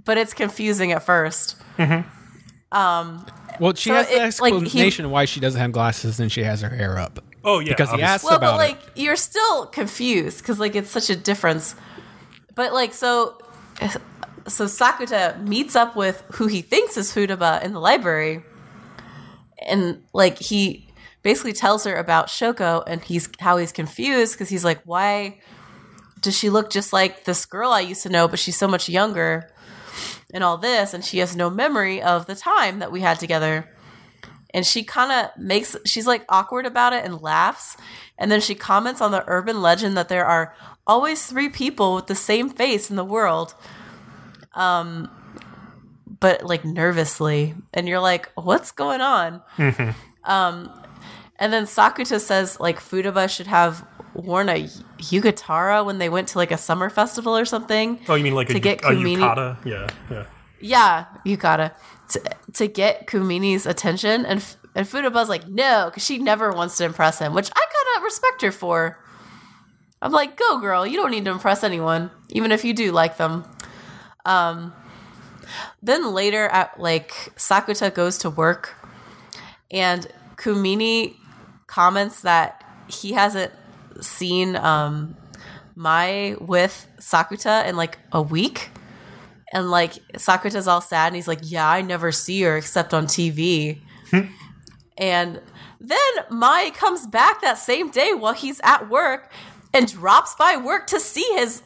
but 0.05 0.17
it's 0.17 0.33
confusing 0.33 0.91
at 0.91 1.03
first. 1.03 1.55
Mm-hmm. 1.77 2.07
Um, 2.77 3.25
well, 3.59 3.73
she 3.75 3.89
So 3.89 3.95
has 3.95 4.07
the 4.07 4.15
it- 4.15 4.41
like, 4.41 4.53
he- 4.53 4.59
explanation 4.59 5.09
why 5.11 5.25
she 5.25 5.39
doesn't 5.39 5.59
have 5.61 5.71
glasses 5.71 6.19
and 6.19 6.31
she 6.31 6.43
has 6.43 6.61
her 6.61 6.69
hair 6.69 6.97
up. 6.97 7.19
Oh 7.45 7.59
yeah, 7.59 7.69
Because 7.73 7.89
he 7.89 7.93
obviously. 7.95 8.03
asked 8.13 8.23
Well, 8.25 8.37
about 8.37 8.51
but 8.53 8.57
like 8.57 8.77
it. 8.95 9.01
you're 9.01 9.15
still 9.17 9.65
confused 9.67 10.39
because 10.39 10.59
like 10.59 10.75
it's 10.75 10.89
such 10.89 11.09
a 11.09 11.15
difference. 11.15 11.75
But 12.55 12.71
like 12.73 12.93
so, 12.93 13.37
so 14.47 14.65
Sakuta 14.65 15.41
meets 15.45 15.75
up 15.75 15.95
with 15.95 16.23
who 16.35 16.47
he 16.47 16.61
thinks 16.61 16.95
is 16.97 17.11
Futaba 17.13 17.61
in 17.61 17.73
the 17.73 17.79
library, 17.81 18.43
and 19.65 20.03
like 20.13 20.39
he 20.39 20.87
basically 21.21 21.53
tells 21.53 21.85
her 21.85 21.95
about 21.95 22.27
Shoko 22.27 22.83
and 22.85 23.03
he's 23.03 23.29
how 23.39 23.57
he's 23.57 23.71
confused 23.71 24.33
because 24.33 24.49
he's 24.49 24.65
like, 24.65 24.81
why 24.85 25.39
does 26.21 26.37
she 26.37 26.49
look 26.49 26.69
just 26.71 26.93
like 26.93 27.25
this 27.25 27.45
girl 27.45 27.71
I 27.71 27.81
used 27.81 28.03
to 28.03 28.09
know, 28.09 28.27
but 28.27 28.39
she's 28.39 28.57
so 28.57 28.67
much 28.67 28.89
younger, 28.89 29.49
and 30.33 30.43
all 30.43 30.57
this, 30.57 30.93
and 30.93 31.03
she 31.03 31.19
has 31.19 31.35
no 31.35 31.49
memory 31.49 32.01
of 32.01 32.25
the 32.25 32.35
time 32.35 32.79
that 32.79 32.91
we 32.91 33.01
had 33.01 33.19
together? 33.19 33.69
And 34.53 34.65
she 34.65 34.83
kind 34.83 35.11
of 35.11 35.41
makes 35.41 35.75
she's 35.85 36.05
like 36.05 36.25
awkward 36.29 36.65
about 36.65 36.93
it 36.93 37.03
and 37.03 37.21
laughs 37.21 37.75
and 38.17 38.31
then 38.31 38.39
she 38.39 38.55
comments 38.55 39.01
on 39.01 39.11
the 39.11 39.23
urban 39.27 39.61
legend 39.61 39.97
that 39.97 40.09
there 40.09 40.25
are 40.25 40.55
always 40.85 41.25
three 41.25 41.49
people 41.49 41.95
with 41.95 42.07
the 42.07 42.15
same 42.15 42.49
face 42.49 42.89
in 42.89 42.95
the 42.95 43.03
world. 43.03 43.55
Um 44.53 45.09
but 46.23 46.41
like 46.45 46.63
nervously 46.63 47.53
and 47.73 47.85
you're 47.87 47.99
like 47.99 48.31
what's 48.35 48.71
going 48.71 49.01
on 49.01 49.41
um 50.23 50.71
and 51.37 51.51
then 51.51 51.65
sakuta 51.65 52.17
says 52.19 52.59
like 52.61 52.79
futaba 52.79 53.29
should 53.29 53.47
have 53.47 53.85
worn 54.13 54.47
a 54.47 54.63
yugatara 54.99 55.85
when 55.85 55.97
they 55.97 56.07
went 56.07 56.29
to 56.29 56.37
like 56.37 56.51
a 56.51 56.57
summer 56.57 56.89
festival 56.89 57.37
or 57.37 57.43
something 57.43 57.99
oh, 58.07 58.15
you 58.15 58.23
mean 58.23 58.35
like 58.35 58.49
a, 58.49 58.53
to 58.53 58.59
get 58.59 58.79
a 58.85 58.87
Kunimi- 58.87 59.17
yukata? 59.17 59.65
Yeah, 59.65 59.89
yeah. 60.09 60.25
yeah, 60.61 61.05
you 61.25 61.35
gotta 61.35 61.73
to, 62.09 62.21
to 62.53 62.67
get 62.67 63.07
Kunimi's 63.07 63.65
attention, 63.65 64.25
and 64.25 64.43
and 64.75 64.87
Futaba's 64.87 65.29
like 65.29 65.47
no, 65.47 65.89
because 65.89 66.05
she 66.05 66.17
never 66.19 66.51
wants 66.51 66.77
to 66.77 66.85
impress 66.85 67.19
him, 67.19 67.33
which 67.33 67.49
I 67.49 67.59
kind 67.59 67.97
of 67.97 68.03
respect 68.03 68.41
her 68.41 68.51
for. 68.51 68.99
I'm 70.01 70.11
like, 70.11 70.35
go 70.35 70.59
girl, 70.59 70.85
you 70.85 70.97
don't 70.97 71.11
need 71.11 71.25
to 71.25 71.31
impress 71.31 71.63
anyone, 71.63 72.11
even 72.29 72.51
if 72.51 72.65
you 72.65 72.73
do 72.73 72.91
like 72.91 73.17
them. 73.17 73.45
Um, 74.25 74.73
then 75.81 76.13
later, 76.13 76.45
at 76.47 76.79
like 76.79 77.11
Sakuta 77.35 77.93
goes 77.93 78.17
to 78.19 78.29
work, 78.29 78.75
and 79.71 80.07
Kunimi 80.35 81.15
comments 81.67 82.21
that 82.21 82.63
he 82.87 83.13
hasn't 83.13 83.51
seen 84.01 84.55
um 84.55 85.15
Mai 85.75 86.35
with 86.39 86.87
Sakuta 86.99 87.65
in 87.67 87.75
like 87.75 87.97
a 88.11 88.21
week. 88.21 88.69
And 89.51 89.69
like 89.69 89.93
Sakuta's 90.13 90.67
all 90.67 90.81
sad 90.81 91.07
and 91.07 91.15
he's 91.15 91.27
like, 91.27 91.39
Yeah, 91.43 91.69
I 91.69 91.81
never 91.81 92.11
see 92.11 92.41
her 92.41 92.57
except 92.57 92.93
on 92.93 93.05
TV. 93.05 93.81
and 94.97 95.41
then 95.79 95.99
Mai 96.29 96.71
comes 96.73 97.05
back 97.07 97.41
that 97.41 97.57
same 97.57 97.91
day 97.91 98.13
while 98.13 98.33
he's 98.33 98.59
at 98.63 98.89
work 98.89 99.31
and 99.73 99.91
drops 99.91 100.35
by 100.35 100.57
work 100.57 100.87
to 100.87 100.99
see 100.99 101.27
his 101.35 101.61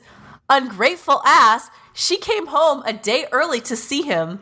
ungrateful 0.50 1.22
ass. 1.26 1.70
She 2.00 2.18
came 2.18 2.46
home 2.46 2.84
a 2.86 2.94
day 2.94 3.26
early 3.32 3.60
to 3.62 3.76
see 3.76 4.04
him. 4.04 4.38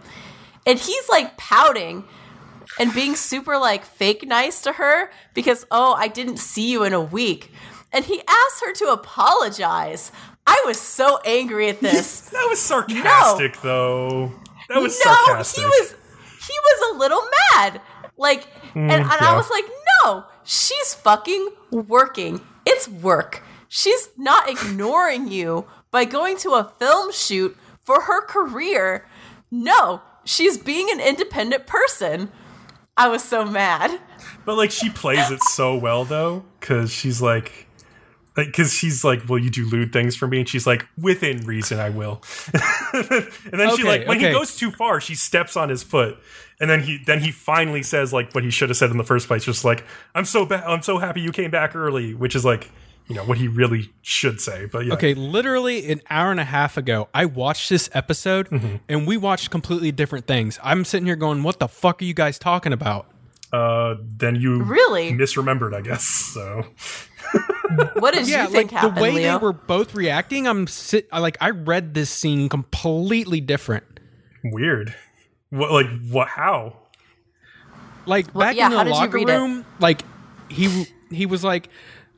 And 0.66 0.78
he's 0.78 1.08
like 1.08 1.38
pouting 1.38 2.04
and 2.78 2.94
being 2.94 3.16
super 3.16 3.58
like 3.58 3.86
fake 3.86 4.28
nice 4.28 4.62
to 4.64 4.74
her 4.74 5.10
because, 5.34 5.66
oh, 5.72 5.94
I 5.94 6.10
didn't 6.10 6.38
see 6.38 6.70
you 6.70 6.84
in 6.84 6.92
a 6.92 7.00
week. 7.00 7.54
And 7.94 8.04
he 8.04 8.22
asked 8.28 8.62
her 8.62 8.74
to 8.74 8.92
apologize. 8.92 10.12
I 10.46 10.62
was 10.66 10.78
so 10.78 11.20
angry 11.26 11.70
at 11.70 11.80
this. 11.80 12.30
That 12.32 12.46
was 12.50 12.62
sarcastic, 12.62 13.62
though. 13.62 14.34
That 14.68 14.82
was 14.82 15.00
no, 15.06 15.14
sarcastic. 15.14 15.64
he 15.64 15.66
was 15.66 15.96
he 16.46 16.54
was 16.60 16.94
a 16.94 16.98
little 16.98 17.22
mad. 17.54 17.80
Like 18.18 18.44
hmm, 18.74 18.80
and, 18.80 19.02
and 19.02 19.22
I 19.22 19.34
was 19.38 19.50
like, 19.50 19.66
no, 20.04 20.26
she's 20.44 20.94
fucking 20.94 21.52
working. 21.72 22.42
It's 22.66 22.90
work. 22.90 23.44
She's 23.70 24.10
not 24.18 24.50
ignoring 24.50 25.30
you 25.30 25.66
by 25.96 26.04
going 26.04 26.36
to 26.36 26.50
a 26.50 26.74
film 26.78 27.10
shoot 27.14 27.56
for 27.80 28.02
her 28.02 28.20
career. 28.20 29.08
No, 29.50 30.02
she's 30.26 30.58
being 30.58 30.92
an 30.92 31.00
independent 31.00 31.68
person. 31.68 32.34
I 32.98 33.08
was 33.08 33.24
so 33.24 33.46
mad. 33.46 34.02
But 34.44 34.58
like 34.58 34.72
she 34.72 34.90
plays 34.90 35.32
it 35.32 35.42
so 35.42 35.74
well 35.78 36.04
though, 36.04 36.44
because 36.60 36.92
she's 36.92 37.22
like, 37.22 37.68
like 38.36 38.48
because 38.48 38.74
she's 38.74 39.06
like, 39.06 39.30
"Will 39.30 39.40
you 39.40 39.50
do 39.50 39.70
lewd 39.70 39.94
things 39.94 40.18
for 40.18 40.28
me?" 40.28 40.40
And 40.40 40.50
she's 40.50 40.68
like, 40.68 40.86
"Within 40.98 41.46
reason, 41.46 41.80
I 41.80 41.92
will." 41.92 42.22
and 42.94 43.30
then 43.54 43.78
she 43.78 43.84
like 43.84 44.06
when 44.06 44.20
he 44.20 44.32
goes 44.32 44.58
too 44.58 44.72
far, 44.72 45.00
she 45.00 45.16
steps 45.16 45.56
on 45.56 45.70
his 45.70 45.82
foot, 45.82 46.18
and 46.60 46.70
then 46.70 46.82
he 46.82 47.00
then 47.06 47.22
he 47.22 47.32
finally 47.32 47.84
says 47.84 48.12
like 48.12 48.36
what 48.36 48.44
he 48.44 48.50
should 48.50 48.68
have 48.68 48.78
said 48.78 48.92
in 48.92 48.98
the 48.98 49.06
first 49.06 49.28
place, 49.28 49.46
just 49.46 49.64
like, 49.64 49.86
"I'm 50.14 50.26
so 50.26 50.46
ba- 50.46 50.68
I'm 50.68 50.82
so 50.82 50.98
happy 50.98 51.22
you 51.22 51.32
came 51.32 51.52
back 51.52 51.74
early," 51.74 52.14
which 52.14 52.36
is 52.36 52.44
like, 52.44 52.70
you 53.08 53.16
know, 53.16 53.24
what 53.24 53.38
he 53.38 53.48
really 53.48 53.92
should 54.02 54.42
say. 54.42 54.66
But 54.66 54.86
yeah, 54.86 54.94
Okay, 54.94 55.14
literally 55.14 55.92
an 55.92 56.02
hour 56.10 56.32
and 56.32 56.40
a 56.40 56.44
half 56.46 56.76
ago, 56.78 57.08
I 57.14 57.26
watched 57.26 57.70
this 57.70 57.90
episode 57.94 58.50
Mm-hmm. 58.50 58.76
and 58.90 59.06
we 59.08 59.16
watched 59.18 59.52
completely 59.52 59.92
different 59.92 60.26
things. 60.28 60.60
I'm 60.64 60.84
sitting 60.86 61.06
here 61.06 61.16
going, 61.16 61.44
"What 61.44 61.60
the 61.60 61.68
fuck 61.68 62.02
are 62.02 62.06
you 62.06 62.14
guys 62.16 62.40
talking 62.40 62.74
about?" 62.74 63.08
uh, 63.54 63.96
then 64.18 64.36
you 64.36 64.64
Really? 64.64 65.12
misremembered, 65.14 65.74
I 65.74 65.82
guess. 65.82 66.04
So 66.04 66.66
What 68.00 68.14
did 68.14 68.28
Yeah, 68.28 68.44
you 68.44 68.50
think 68.50 68.72
like 68.72 68.82
happened, 68.82 68.98
the 68.98 69.02
way 69.02 69.12
Leo? 69.12 69.38
they 69.40 69.44
were 69.44 69.54
both 69.54 69.94
reacting, 69.96 70.48
I'm 70.48 70.68
sit 70.68 71.08
I- 71.12 71.20
like 71.20 71.38
I 71.42 71.52
read 71.52 71.94
this 71.94 72.10
scene 72.10 72.50
completely 72.50 73.40
different. 73.42 73.84
weird. 74.44 74.94
What 75.52 75.72
like 75.72 75.88
what? 76.10 76.28
How? 76.28 76.78
Like 78.06 78.34
Well, 78.36 78.48
back 78.48 78.56
yeah, 78.56 78.68
in 78.68 78.72
the 78.88 78.92
locker 78.94 79.12
read 79.18 79.30
it? 79.30 79.34
room, 79.34 79.66
like 79.80 80.02
he 80.50 80.86
he 81.10 81.26
was 81.26 81.44
like, 81.44 81.70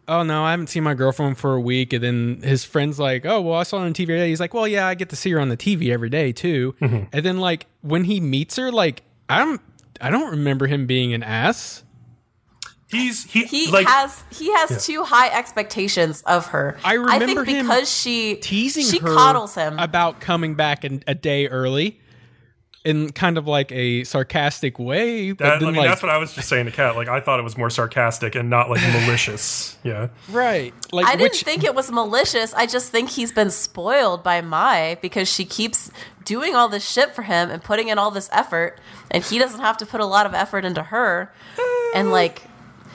"Oh 0.07 0.23
no, 0.23 0.43
I 0.43 0.51
haven't 0.51 0.67
seen 0.67 0.83
my 0.83 0.93
girlfriend 0.93 1.37
for 1.37 1.53
a 1.53 1.61
week." 1.61 1.93
And 1.93 2.03
then 2.03 2.41
his 2.43 2.63
friends 2.63 2.99
like, 2.99 3.25
"Oh 3.25 3.41
well, 3.41 3.59
I 3.59 3.63
saw 3.63 3.79
her 3.79 3.85
on 3.85 3.93
TV 3.93 4.03
every 4.03 4.17
day." 4.17 4.29
He's 4.29 4.39
like, 4.39 4.53
"Well, 4.53 4.67
yeah, 4.67 4.87
I 4.87 4.95
get 4.95 5.09
to 5.09 5.15
see 5.15 5.31
her 5.31 5.39
on 5.39 5.49
the 5.49 5.57
TV 5.57 5.91
every 5.91 6.09
day 6.09 6.31
too." 6.31 6.75
Mm-hmm. 6.81 7.05
And 7.11 7.25
then 7.25 7.37
like 7.39 7.67
when 7.81 8.05
he 8.05 8.19
meets 8.19 8.55
her, 8.57 8.71
like 8.71 9.03
I 9.29 9.39
don't 9.39 9.61
I 10.01 10.09
don't 10.09 10.31
remember 10.31 10.67
him 10.67 10.85
being 10.85 11.13
an 11.13 11.23
ass. 11.23 11.83
He's 12.89 13.25
he, 13.25 13.43
he 13.43 13.69
like 13.69 13.85
has 13.85 14.23
he 14.31 14.51
has 14.53 14.85
too 14.85 15.03
high 15.03 15.29
expectations 15.29 16.21
of 16.21 16.47
her. 16.47 16.77
I 16.85 16.93
remember 16.93 17.43
think 17.43 17.57
him 17.57 17.65
because 17.65 17.91
she 17.91 18.37
teasing 18.37 18.85
she 18.85 18.99
her 18.99 19.13
coddles 19.13 19.55
him. 19.55 19.77
about 19.77 20.21
coming 20.21 20.55
back 20.55 20.85
in, 20.85 21.03
a 21.05 21.13
day 21.13 21.47
early 21.47 21.99
in 22.87 23.11
kind 23.11 23.37
of 23.37 23.45
like 23.45 23.69
a 23.73 24.05
sarcastic 24.05 24.79
way. 24.79 25.33
But 25.33 25.43
That, 25.43 25.61
I 25.61 25.65
mean, 25.65 25.75
like, 25.75 25.89
that's 25.89 26.01
what 26.01 26.09
I 26.09 26.17
was 26.17 26.33
just 26.33 26.47
saying 26.47 26.67
to 26.67 26.71
Kat. 26.71 26.95
Like, 26.95 27.09
I 27.09 27.19
thought 27.19 27.37
it 27.37 27.43
was 27.43 27.57
more 27.57 27.69
sarcastic 27.69 28.33
and 28.33 28.49
not 28.49 28.69
like 28.69 28.81
malicious. 28.81 29.75
Yeah. 29.83 30.09
right. 30.29 30.73
Like, 30.91 31.05
I 31.05 31.11
didn't 31.15 31.31
which, 31.31 31.43
think 31.43 31.63
it 31.63 31.73
was 31.73 31.91
malicious. 31.91 32.53
I 32.53 32.65
just 32.65 32.91
think 32.91 33.09
he's 33.09 33.31
been 33.31 33.49
spoiled 33.49 34.21
by 34.21 34.41
Mai 34.41 34.97
because 35.01 35.29
she 35.29 35.45
keeps 35.45 35.91
doing 36.25 36.55
all 36.55 36.67
this 36.67 36.89
shit 36.89 37.15
for 37.15 37.21
him 37.21 37.49
and 37.49 37.63
putting 37.63 37.87
in 37.89 37.97
all 37.97 38.11
this 38.11 38.29
effort, 38.33 38.79
and 39.11 39.23
he 39.23 39.37
doesn't 39.39 39.61
have 39.61 39.77
to 39.77 39.85
put 39.85 40.01
a 40.01 40.05
lot 40.05 40.25
of 40.25 40.33
effort 40.33 40.65
into 40.65 40.83
her. 40.83 41.31
And 41.93 42.09
uh, 42.09 42.11
like 42.11 42.41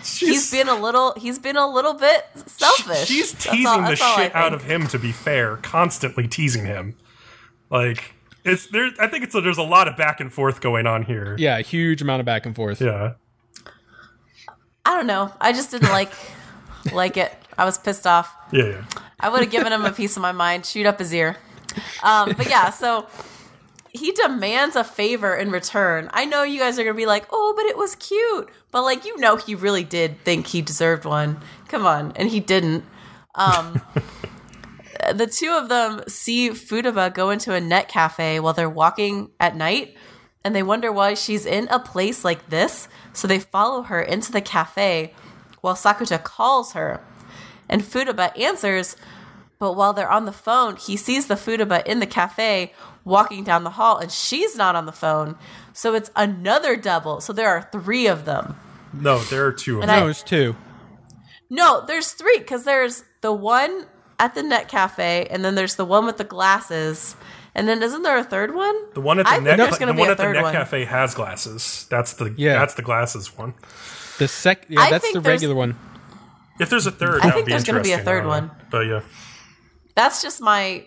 he's 0.05 0.51
been 0.51 0.69
a 0.69 0.75
little 0.75 1.15
he's 1.17 1.39
been 1.39 1.57
a 1.57 1.67
little 1.67 1.95
bit 1.95 2.27
selfish. 2.47 3.09
She's 3.09 3.33
teasing 3.33 3.67
all- 3.67 3.83
the 3.83 3.89
that's 3.89 4.03
all 4.03 4.19
I 4.19 4.23
shit 4.25 4.35
out 4.35 4.53
of 4.53 4.65
him. 4.65 4.87
To 4.89 4.99
be 4.99 5.13
fair, 5.13 5.57
constantly 5.59 6.29
teasing 6.29 6.67
him. 6.67 6.97
Like 7.71 8.15
it's 8.45 8.67
there. 8.67 8.91
I 9.01 9.07
think 9.07 9.25
it's 9.25 9.35
there's 9.35 9.59
a 9.59 9.63
lot 9.63 9.89
of 9.89 9.97
back 9.97 10.21
and 10.21 10.33
forth 10.33 10.61
going 10.61 10.87
on 10.87 11.03
here. 11.03 11.37
yeah, 11.39 11.59
a 11.59 11.63
huge 11.63 12.03
amount 12.03 12.21
of 12.21 12.27
back 12.27 12.47
and 12.47 12.55
forth. 12.55 12.81
Yeah. 12.81 13.15
I 14.85 14.97
don't 14.97 15.07
know. 15.07 15.33
I 15.41 15.53
just 15.53 15.71
didn't 15.71 15.91
like 15.91 16.13
like 16.93 17.17
it. 17.17 17.33
I 17.57 17.65
was 17.65 17.79
pissed 17.79 18.07
off. 18.07 18.35
Yeah. 18.53 18.65
Yeah. 18.65 18.85
I 19.21 19.29
would 19.29 19.41
have 19.43 19.51
given 19.51 19.73
him 19.73 19.85
a 19.85 19.93
piece 19.93 20.17
of 20.17 20.23
my 20.23 20.33
mind, 20.33 20.67
shoot 20.67 20.87
up 20.87 20.99
his 20.99 21.15
ear. 21.15 21.37
Um, 22.03 22.35
but 22.37 22.49
yeah, 22.51 22.71
so 22.71 23.07
he 23.91 24.11
demands 24.13 24.75
a 24.75 24.83
favor 24.83 25.35
in 25.37 25.51
return. 25.51 26.11
I 26.13 26.25
know 26.25 26.43
you 26.43 26.59
guys 26.59 26.79
are 26.79 26.85
gonna 26.85 26.97
be 26.97 27.07
like, 27.07 27.27
"Oh, 27.31 27.53
but 27.57 27.67
it 27.67 27.77
was 27.77 27.95
cute," 27.95 28.49
but 28.73 28.83
like 28.83 29.05
you 29.05 29.17
know, 29.19 29.37
he 29.37 29.55
really 29.55 29.85
did 29.85 30.21
think 30.25 30.49
he 30.49 30.61
deserved 30.63 31.05
one. 31.05 31.41
Come 31.69 31.87
on, 31.87 32.13
and 32.17 32.29
he 32.29 32.41
didn't. 32.41 32.85
Um, 33.35 33.81
the 35.13 35.27
two 35.27 35.51
of 35.53 35.69
them 35.69 36.03
see 36.09 36.51
Futaba 36.51 37.13
go 37.13 37.31
into 37.31 37.53
a 37.55 37.61
net 37.61 37.89
cafe 37.89 38.41
while 38.41 38.53
they're 38.53 38.69
walking 38.71 39.31
at 39.41 39.57
night, 39.57 39.97
and 40.45 40.55
they 40.55 40.63
wonder 40.63 40.93
why 40.93 41.15
she's 41.15 41.47
in 41.47 41.69
a 41.69 41.79
place 41.79 42.25
like 42.25 42.49
this. 42.51 42.89
So 43.13 43.27
they 43.29 43.39
follow 43.39 43.83
her 43.83 44.01
into 44.03 44.33
the 44.33 44.41
cafe 44.41 45.15
while 45.61 45.75
Sakuta 45.75 46.23
calls 46.23 46.73
her. 46.73 47.01
And 47.69 47.83
Futaba 47.83 48.37
answers, 48.39 48.97
but 49.59 49.75
while 49.75 49.93
they're 49.93 50.11
on 50.11 50.25
the 50.25 50.33
phone, 50.33 50.77
he 50.77 50.97
sees 50.97 51.27
the 51.29 51.37
Futaba 51.37 51.87
in 51.87 52.01
the 52.01 52.07
cafe 52.07 52.73
walking 53.05 53.45
down 53.45 53.65
the 53.65 53.71
hall, 53.71 53.99
and 53.99 54.11
she's 54.11 54.57
not 54.57 54.75
on 54.77 54.87
the 54.87 54.93
phone. 54.93 55.37
So 55.73 55.95
it's 55.95 56.11
another 56.17 56.77
double. 56.77 57.21
So 57.21 57.33
there 57.33 57.49
are 57.49 57.69
three 57.73 58.07
of 58.07 58.25
them. 58.25 58.57
No, 58.93 59.19
there 59.21 59.47
are 59.47 59.53
two 59.53 59.77
of 59.77 59.83
And 59.83 59.91
them. 59.91 59.97
I- 59.97 60.01
No, 60.01 60.09
it's 60.09 60.23
two. 60.23 60.57
No, 61.49 61.85
there's 61.87 62.13
three 62.13 62.39
because 62.39 62.65
there's 62.65 63.05
the 63.21 63.33
one 63.33 63.87
at 64.23 64.35
the 64.37 64.43
net 64.43 64.69
cafe, 64.69 65.27
and 65.31 65.45
then 65.45 65.57
there's 65.57 65.75
the 65.75 65.85
one 65.85 66.07
with 66.07 66.17
the 66.17 66.25
glasses, 66.25 67.17
and 67.55 67.67
then 67.69 67.83
isn't 67.83 68.03
there 68.03 68.17
a 68.17 68.23
third 68.25 68.55
one? 68.55 68.75
the 68.95 69.01
one 69.01 69.19
at 69.19 69.27
the 69.27 69.33
think 69.33 69.45
net, 69.45 69.57
there's 69.59 69.79
the 69.79 69.87
one 69.93 70.11
at 70.11 70.17
the 70.17 70.33
net 70.33 70.43
one. 70.45 70.53
cafe 70.53 70.85
has 70.85 71.13
glasses. 71.15 71.87
That's 71.91 72.13
the 72.15 72.33
Yeah. 72.37 72.59
That's 72.61 72.75
the 72.75 72.83
glasses 72.83 73.37
one. 73.37 73.55
The 74.19 74.29
sec. 74.29 74.67
Yeah, 74.69 74.81
I 74.81 74.91
that's 74.91 75.03
think 75.03 75.15
the 75.15 75.21
regular 75.21 75.55
one. 75.57 75.77
If 76.61 76.71
there's 76.71 76.87
a 76.87 76.93
third, 76.93 77.21
I 77.23 77.27
that 77.27 77.35
think 77.35 77.35
would 77.35 77.45
be 77.47 77.53
there's 77.53 77.65
gonna 77.65 77.83
be 77.83 77.93
a 77.93 77.99
third 77.99 78.25
I 78.25 78.27
one. 78.29 78.51
But 78.71 78.87
yeah, 78.87 79.01
That's 79.97 80.23
just 80.23 80.41
my 80.41 80.85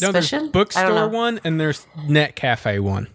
No, 0.00 0.10
there's 0.10 0.28
suspicion. 0.28 0.38
I 0.38 0.42
don't 0.42 0.52
bookstore 0.52 0.90
know. 0.90 1.08
one 1.08 1.40
and 1.44 1.60
there's 1.60 1.86
net 2.08 2.34
cafe 2.36 2.78
one. 2.80 3.06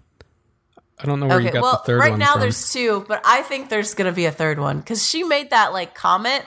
I 0.97 1.05
don't 1.05 1.19
know 1.19 1.27
where 1.27 1.41
you 1.41 1.51
got 1.51 1.61
well, 1.61 1.71
the 1.73 1.91
third 1.91 1.99
right 1.99 2.11
one 2.11 2.19
Right 2.19 2.25
now 2.25 2.31
from. 2.33 2.41
there's 2.41 2.71
two, 2.71 3.03
but 3.07 3.21
I 3.25 3.41
think 3.41 3.69
there's 3.69 3.93
gonna 3.93 4.13
be 4.13 4.25
a 4.25 4.31
third 4.31 4.59
one 4.59 4.79
because 4.79 5.05
she 5.05 5.23
made 5.23 5.49
that 5.49 5.73
like 5.73 5.93
comment. 5.93 6.45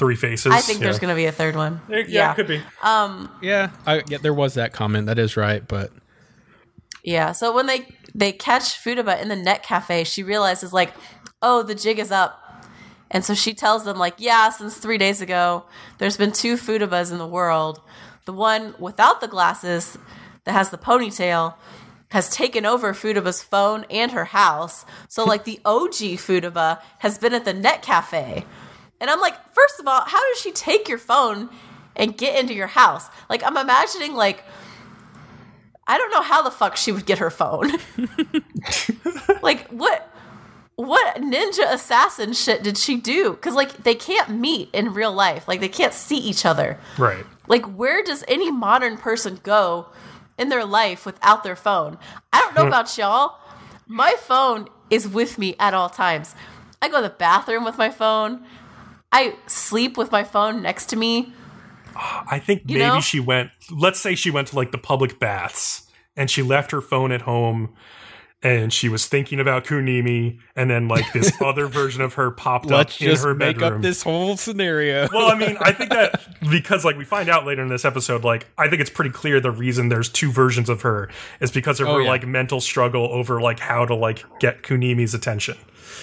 Three 0.00 0.16
faces. 0.16 0.52
I 0.52 0.60
think 0.60 0.80
yeah. 0.80 0.86
there's 0.86 0.98
gonna 0.98 1.14
be 1.14 1.26
a 1.26 1.32
third 1.32 1.54
one. 1.54 1.80
Yeah, 1.88 2.02
yeah, 2.08 2.32
it 2.32 2.34
could 2.34 2.48
be. 2.48 2.60
Um, 2.82 3.30
yeah, 3.40 3.70
I, 3.86 4.02
yeah, 4.08 4.18
there 4.18 4.34
was 4.34 4.54
that 4.54 4.72
comment. 4.72 5.06
That 5.06 5.18
is 5.18 5.36
right, 5.36 5.62
but 5.68 5.92
Yeah. 7.04 7.32
So 7.32 7.54
when 7.54 7.66
they 7.66 7.86
they 8.14 8.32
catch 8.32 8.82
Futaba 8.82 9.20
in 9.20 9.28
the 9.28 9.36
net 9.36 9.62
cafe, 9.62 10.02
she 10.04 10.22
realizes 10.22 10.72
like, 10.72 10.92
oh, 11.42 11.62
the 11.62 11.74
jig 11.74 11.98
is 11.98 12.10
up. 12.10 12.38
And 13.12 13.24
so 13.24 13.34
she 13.34 13.54
tells 13.54 13.84
them 13.84 13.98
like, 13.98 14.14
yeah, 14.18 14.50
since 14.50 14.78
three 14.78 14.98
days 14.98 15.20
ago, 15.20 15.64
there's 15.98 16.16
been 16.16 16.32
two 16.32 16.56
Futabas 16.56 17.12
in 17.12 17.18
the 17.18 17.26
world. 17.26 17.80
The 18.24 18.32
one 18.32 18.74
without 18.78 19.20
the 19.20 19.28
glasses 19.28 19.98
that 20.44 20.52
has 20.52 20.70
the 20.70 20.78
ponytail 20.78 21.54
has 22.10 22.28
taken 22.30 22.66
over 22.66 22.92
Futaba's 22.92 23.42
phone 23.42 23.84
and 23.90 24.12
her 24.12 24.26
house. 24.26 24.84
So 25.08 25.24
like 25.24 25.44
the 25.44 25.60
OG 25.64 26.18
Futaba 26.18 26.80
has 26.98 27.18
been 27.18 27.34
at 27.34 27.44
the 27.44 27.54
net 27.54 27.82
cafe. 27.82 28.44
And 29.00 29.08
I'm 29.08 29.20
like, 29.20 29.34
first 29.54 29.80
of 29.80 29.86
all, 29.86 30.02
how 30.04 30.28
does 30.30 30.40
she 30.40 30.52
take 30.52 30.88
your 30.88 30.98
phone 30.98 31.48
and 31.96 32.16
get 32.16 32.38
into 32.38 32.54
your 32.54 32.66
house? 32.66 33.06
Like 33.28 33.42
I'm 33.44 33.56
imagining 33.56 34.14
like 34.14 34.44
I 35.86 35.98
don't 35.98 36.10
know 36.10 36.22
how 36.22 36.42
the 36.42 36.50
fuck 36.50 36.76
she 36.76 36.92
would 36.92 37.06
get 37.06 37.18
her 37.18 37.30
phone. 37.30 37.72
like 39.42 39.66
what 39.68 40.08
what 40.76 41.16
ninja 41.16 41.72
assassin 41.72 42.32
shit 42.32 42.62
did 42.62 42.78
she 42.78 42.96
do? 42.96 43.34
Cuz 43.34 43.54
like 43.54 43.82
they 43.82 43.94
can't 43.94 44.28
meet 44.28 44.70
in 44.72 44.94
real 44.94 45.12
life. 45.12 45.48
Like 45.48 45.60
they 45.60 45.68
can't 45.68 45.94
see 45.94 46.18
each 46.18 46.44
other. 46.44 46.78
Right. 46.98 47.24
Like 47.48 47.64
where 47.64 48.04
does 48.04 48.24
any 48.28 48.50
modern 48.50 48.98
person 48.98 49.40
go 49.42 49.86
in 50.38 50.48
their 50.48 50.64
life 50.64 51.06
without 51.06 51.42
their 51.42 51.56
phone? 51.56 51.98
I 52.32 52.40
don't 52.40 52.54
know 52.54 52.62
hmm. 52.62 52.68
about 52.68 52.96
y'all. 52.96 53.36
My 53.86 54.14
phone 54.18 54.68
is 54.90 55.08
with 55.08 55.38
me 55.38 55.56
at 55.58 55.74
all 55.74 55.88
times. 55.88 56.34
I 56.82 56.88
go 56.88 56.98
to 56.98 57.08
the 57.08 57.14
bathroom 57.14 57.64
with 57.64 57.76
my 57.78 57.90
phone. 57.90 58.44
I 59.12 59.34
sleep 59.46 59.96
with 59.96 60.12
my 60.12 60.24
phone 60.24 60.62
next 60.62 60.86
to 60.90 60.96
me. 60.96 61.32
I 61.96 62.38
think 62.38 62.62
You 62.66 62.78
maybe 62.78 62.94
know? 62.94 63.00
she 63.00 63.20
went. 63.20 63.50
Let's 63.70 64.00
say 64.00 64.14
she 64.14 64.30
went 64.30 64.48
to 64.48 64.56
like 64.56 64.70
the 64.72 64.78
public 64.78 65.18
baths 65.18 65.88
and 66.16 66.30
she 66.30 66.42
left 66.42 66.70
her 66.70 66.80
phone 66.80 67.12
at 67.12 67.22
home, 67.22 67.74
and 68.42 68.72
she 68.72 68.88
was 68.88 69.06
thinking 69.06 69.38
about 69.38 69.64
Kunimi, 69.64 70.38
and 70.56 70.70
then 70.70 70.88
like 70.88 71.12
this 71.12 71.32
other 71.42 71.66
version 71.66 72.00
of 72.02 72.14
her 72.14 72.30
popped 72.30 72.66
Let's 72.66 72.96
up 72.96 73.00
in 73.02 73.08
just 73.08 73.24
her 73.24 73.34
make 73.34 73.60
up 73.62 73.80
this 73.82 74.02
whole 74.02 74.36
scenario. 74.36 75.08
well, 75.12 75.30
I 75.30 75.34
mean, 75.38 75.56
I 75.60 75.72
think 75.72 75.90
that 75.90 76.20
because 76.50 76.84
like 76.84 76.96
we 76.96 77.04
find 77.04 77.28
out 77.28 77.46
later 77.46 77.62
in 77.62 77.68
this 77.68 77.84
episode, 77.84 78.24
like 78.24 78.46
I 78.56 78.68
think 78.68 78.80
it's 78.80 78.90
pretty 78.90 79.10
clear 79.10 79.40
the 79.40 79.50
reason 79.50 79.88
there's 79.88 80.08
two 80.08 80.30
versions 80.32 80.68
of 80.68 80.82
her 80.82 81.10
is 81.40 81.50
because 81.50 81.80
of 81.80 81.88
Oh, 81.88 81.96
her 81.96 82.02
yeah. 82.02 82.08
like 82.08 82.26
mental 82.26 82.60
struggle 82.60 83.08
over 83.12 83.40
like 83.40 83.58
how 83.60 83.84
to 83.84 83.94
like 83.94 84.24
get 84.40 84.62
Kunimi's 84.62 85.14
attention. 85.14 85.56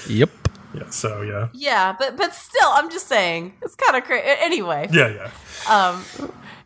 yep. 0.07 0.29
Yeah. 0.73 0.89
So 0.89 1.21
yeah. 1.21 1.47
Yeah, 1.53 1.95
but 1.97 2.17
but 2.17 2.33
still, 2.35 2.69
I'm 2.69 2.89
just 2.89 3.07
saying 3.07 3.53
it's 3.61 3.75
kind 3.75 3.95
of 3.97 4.03
crazy. 4.03 4.25
Anyway, 4.25 4.87
Yeah. 4.91 5.07
Yeah. 5.07 5.29
um, 5.73 6.03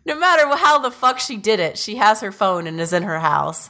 no 0.06 0.18
matter 0.20 0.48
how 0.56 0.80
the 0.80 0.92
fuck 0.92 1.20
she 1.20 1.38
did 1.38 1.60
it, 1.60 1.78
she 1.78 1.96
has 1.98 2.22
her 2.22 2.32
phone 2.32 2.66
and 2.68 2.80
is 2.82 2.94
in 2.94 3.04
her 3.04 3.20
house. 3.20 3.70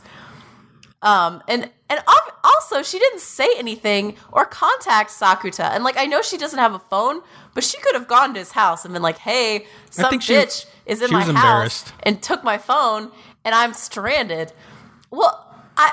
Um, 1.01 1.41
and 1.47 1.69
and 1.89 1.99
also 2.43 2.83
she 2.83 2.99
didn't 2.99 3.21
say 3.21 3.49
anything 3.57 4.15
or 4.31 4.45
contact 4.45 5.09
Sakuta. 5.09 5.71
And 5.71 5.83
like 5.83 5.97
I 5.97 6.05
know 6.05 6.21
she 6.21 6.37
doesn't 6.37 6.59
have 6.59 6.73
a 6.73 6.79
phone, 6.79 7.21
but 7.53 7.63
she 7.63 7.79
could 7.79 7.95
have 7.95 8.07
gone 8.07 8.33
to 8.35 8.39
his 8.39 8.51
house 8.51 8.85
and 8.85 8.93
been 8.93 9.01
like, 9.01 9.17
"Hey, 9.17 9.65
some 9.89 10.09
think 10.11 10.21
she- 10.21 10.33
bitch 10.35 10.65
is 10.85 11.01
in 11.01 11.11
my 11.11 11.23
house 11.23 11.91
and 12.03 12.21
took 12.21 12.43
my 12.43 12.57
phone, 12.57 13.11
and 13.43 13.55
I'm 13.55 13.73
stranded." 13.73 14.53
Well, 15.09 15.45
I 15.75 15.91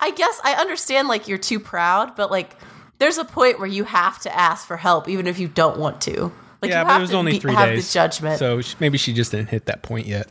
I 0.00 0.10
guess 0.12 0.40
I 0.44 0.54
understand 0.54 1.08
like 1.08 1.28
you're 1.28 1.38
too 1.38 1.60
proud, 1.60 2.16
but 2.16 2.30
like 2.30 2.56
there's 2.98 3.18
a 3.18 3.24
point 3.24 3.58
where 3.58 3.68
you 3.68 3.84
have 3.84 4.18
to 4.20 4.36
ask 4.36 4.66
for 4.66 4.76
help 4.76 5.08
even 5.08 5.26
if 5.26 5.38
you 5.38 5.48
don't 5.48 5.78
want 5.78 6.00
to. 6.02 6.32
Like 6.60 6.70
yeah, 6.72 6.80
you 6.80 6.84
but 6.86 6.90
have 6.92 7.00
it 7.00 7.02
was 7.02 7.10
to 7.10 7.16
only 7.16 7.32
be- 7.32 7.38
three 7.38 7.54
have 7.54 7.68
days. 7.70 7.86
the 7.88 7.94
judgment. 7.94 8.38
So 8.38 8.60
sh- 8.60 8.74
maybe 8.80 8.98
she 8.98 9.12
just 9.12 9.30
didn't 9.30 9.48
hit 9.50 9.66
that 9.66 9.82
point 9.82 10.06
yet. 10.06 10.28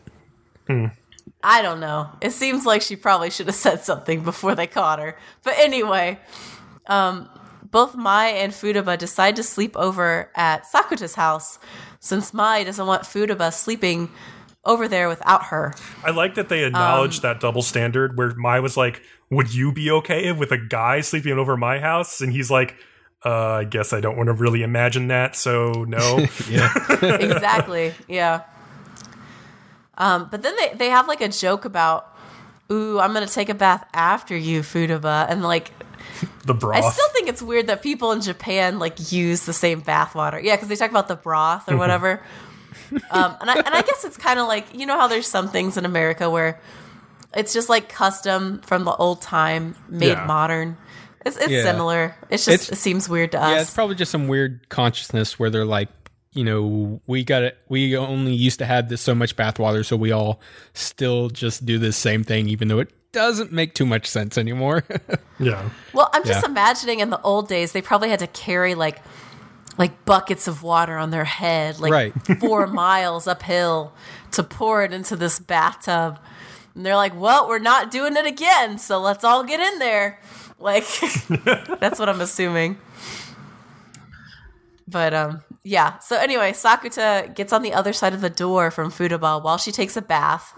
I 1.44 1.62
don't 1.62 1.80
know. 1.80 2.10
It 2.22 2.32
seems 2.32 2.66
like 2.66 2.82
she 2.82 2.96
probably 2.96 3.30
should 3.30 3.46
have 3.48 3.56
said 3.56 3.84
something 3.84 4.24
before 4.24 4.56
they 4.56 4.68
caught 4.68 5.00
her. 5.00 5.18
But 5.44 5.56
anyway, 5.58 6.20
um, 6.88 7.30
both 7.70 7.96
Mai 7.96 8.28
and 8.28 8.52
Futaba 8.52 8.98
decide 8.98 9.36
to 9.38 9.44
sleep 9.44 9.76
over 9.78 10.30
at 10.36 10.66
Sakuta's 10.66 11.16
house 11.16 11.60
since 12.00 12.34
Mai 12.34 12.64
doesn't 12.64 12.86
want 12.86 13.04
Futaba 13.04 13.54
sleeping 13.54 14.10
over 14.66 14.88
there 14.90 15.08
without 15.08 15.46
her. 15.46 15.74
I 16.04 16.12
like 16.12 16.36
that 16.36 16.50
they 16.50 16.64
Um, 16.64 16.68
acknowledged 16.70 17.22
that 17.22 17.40
double 17.40 17.62
standard 17.62 18.18
where 18.18 18.34
Mai 18.36 18.60
was 18.60 18.76
like, 18.76 19.02
"Would 19.30 19.54
you 19.54 19.72
be 19.72 19.92
okay 19.92 20.32
with 20.32 20.52
a 20.52 20.58
guy 20.58 21.02
sleeping 21.02 21.34
over 21.34 21.58
my 21.58 21.80
house?" 21.80 22.22
And 22.22 22.32
he's 22.32 22.50
like, 22.50 22.76
uh, 23.26 23.32
"I 23.32 23.64
guess 23.64 23.94
I 23.94 24.00
don't 24.02 24.18
want 24.18 24.28
to 24.28 24.34
really 24.34 24.64
imagine 24.64 25.08
that, 25.10 25.36
so 25.36 25.86
no." 25.88 26.26
Yeah. 26.50 26.74
exactly. 27.02 27.94
Yeah. 28.08 28.44
Um, 29.98 30.28
but 30.30 30.44
then 30.44 30.56
they, 30.58 30.74
they 30.76 30.90
have 30.90 31.08
like 31.08 31.22
a 31.22 31.30
joke 31.30 31.66
about, 31.66 32.16
ooh, 32.72 33.00
I'm 33.00 33.14
gonna 33.14 33.26
take 33.28 33.50
a 33.50 33.56
bath 33.56 33.86
after 33.94 34.38
you, 34.38 34.62
Futaba, 34.62 35.26
and 35.30 35.42
like 35.42 35.72
the 36.46 36.54
broth. 36.54 36.84
I 36.84 36.90
still 36.90 37.10
think 37.10 37.28
it's 37.28 37.42
weird 37.42 37.68
that 37.68 37.82
people 37.82 38.12
in 38.12 38.22
Japan 38.22 38.80
like 38.80 39.12
use 39.12 39.46
the 39.46 39.54
same 39.54 39.82
bath 39.82 40.16
water. 40.16 40.40
Yeah, 40.40 40.56
because 40.56 40.70
they 40.70 40.76
talk 40.76 40.92
about 40.92 41.08
the 41.08 41.16
broth 41.16 41.70
or 41.70 41.78
whatever. 41.78 42.22
um, 43.12 43.36
and 43.42 43.50
I 43.50 43.56
and 43.56 43.70
I 43.74 43.82
guess 43.82 44.06
it's 44.06 44.18
kind 44.18 44.40
of 44.40 44.48
like 44.48 44.74
you 44.74 44.86
know 44.86 45.00
how 45.00 45.08
there's 45.08 45.28
some 45.28 45.50
things 45.50 45.78
in 45.78 45.86
America 45.86 46.30
where 46.30 46.60
it's 47.36 47.54
just 47.54 47.70
like 47.70 47.90
custom 47.90 48.62
from 48.62 48.84
the 48.86 48.96
old 48.96 49.22
time 49.22 49.76
made 49.90 50.10
Yeah. 50.10 50.26
modern. 50.26 50.78
It's 51.26 51.38
it's 51.38 51.50
Yeah. 51.50 51.64
similar. 51.64 52.16
It's 52.30 52.46
just 52.46 52.64
It's- 52.64 52.72
it 52.78 52.82
seems 52.82 53.10
weird 53.10 53.32
to 53.34 53.38
Yeah, 53.38 53.48
us. 53.56 53.62
it's 53.64 53.74
probably 53.74 53.96
just 53.96 54.12
some 54.12 54.28
weird 54.28 54.70
consciousness 54.70 55.38
where 55.38 55.50
they're 55.50 55.66
like, 55.66 55.90
you 56.34 56.44
know, 56.44 57.02
we 57.08 57.24
got 57.24 57.42
it. 57.44 57.58
We 57.68 57.98
only 57.98 58.34
used 58.34 58.60
to 58.60 58.66
have 58.66 58.90
this 58.90 59.02
so 59.02 59.14
much 59.16 59.36
bathwater, 59.36 59.84
so 59.84 59.96
we 59.98 60.12
all 60.12 60.40
still 60.74 61.30
just 61.30 61.66
do 61.66 61.80
the 61.80 61.92
same 61.92 62.24
thing, 62.24 62.48
even 62.48 62.68
though 62.68 62.80
it 62.80 62.92
doesn't 63.12 63.52
make 63.52 63.74
too 63.74 63.86
much 63.86 64.06
sense 64.06 64.38
anymore. 64.38 64.84
yeah. 65.40 65.70
Well, 65.94 66.10
I'm 66.14 66.24
just 66.24 66.44
Yeah. 66.44 66.50
imagining 66.52 67.00
in 67.00 67.10
the 67.10 67.20
old 67.22 67.48
days 67.50 67.72
they 67.72 67.82
probably 67.82 68.10
had 68.10 68.20
to 68.20 68.28
carry 68.28 68.76
like 68.76 69.02
like 69.80 70.06
buckets 70.06 70.48
of 70.48 70.64
water 70.64 70.98
on 70.98 71.12
their 71.12 71.24
head, 71.26 71.80
like 71.80 71.92
Right. 71.92 72.14
four 72.40 72.66
miles 72.66 73.28
uphill 73.28 73.94
to 74.32 74.42
pour 74.44 74.84
it 74.84 74.92
into 74.92 75.16
this 75.16 75.38
bathtub. 75.40 76.18
And 76.78 76.86
they're 76.86 76.96
like, 76.96 77.20
"Well, 77.20 77.50
we're 77.50 77.58
not 77.58 77.90
doing 77.90 78.16
it 78.16 78.28
again, 78.28 78.78
so 78.78 79.02
let's 79.02 79.24
all 79.24 79.44
get 79.44 79.60
in 79.60 79.80
there." 79.80 80.20
Like 80.60 80.86
that's 81.80 81.98
what 81.98 82.08
I'm 82.08 82.22
assuming. 82.22 82.78
But 84.88 85.16
um 85.16 85.42
yeah. 85.64 85.98
So 86.00 86.16
anyway, 86.18 86.52
Sakuta 86.52 87.34
gets 87.36 87.52
on 87.52 87.64
the 87.64 87.74
other 87.74 87.94
side 87.94 88.14
of 88.14 88.22
the 88.22 88.30
door 88.30 88.70
from 88.70 88.92
Futaba 88.92 89.44
while 89.44 89.58
she 89.58 89.72
takes 89.72 89.98
a 89.98 90.02
bath 90.02 90.54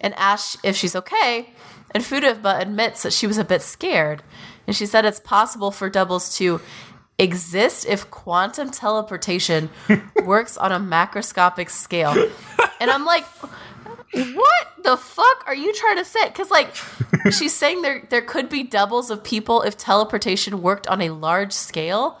and 0.00 0.12
asks 0.14 0.58
if 0.64 0.76
she's 0.76 0.96
okay. 0.96 1.54
And 1.92 2.02
Futaba 2.02 2.60
admits 2.60 3.04
that 3.04 3.12
she 3.12 3.26
was 3.28 3.38
a 3.38 3.44
bit 3.44 3.62
scared. 3.62 4.22
And 4.66 4.74
she 4.74 4.86
said 4.86 5.04
it's 5.04 5.20
possible 5.20 5.70
for 5.70 5.88
doubles 5.88 6.36
to 6.38 6.60
exist 7.16 7.86
if 7.88 8.10
quantum 8.10 8.70
teleportation 8.70 9.70
works 10.24 10.56
on 10.56 10.72
a 10.72 10.80
macroscopic 10.80 11.70
scale. 11.70 12.30
And 12.80 12.90
I'm 12.90 13.04
like, 13.04 13.24
what 14.14 14.66
the 14.82 14.96
fuck 14.96 15.44
are 15.46 15.54
you 15.54 15.72
trying 15.74 15.96
to 15.96 16.04
say? 16.04 16.26
Because 16.28 16.50
like 16.50 16.74
she's 17.32 17.54
saying 17.54 17.82
there 17.82 18.06
there 18.10 18.22
could 18.22 18.48
be 18.48 18.62
doubles 18.62 19.10
of 19.10 19.22
people 19.24 19.62
if 19.62 19.76
teleportation 19.76 20.62
worked 20.62 20.86
on 20.88 21.00
a 21.00 21.10
large 21.10 21.52
scale. 21.52 22.18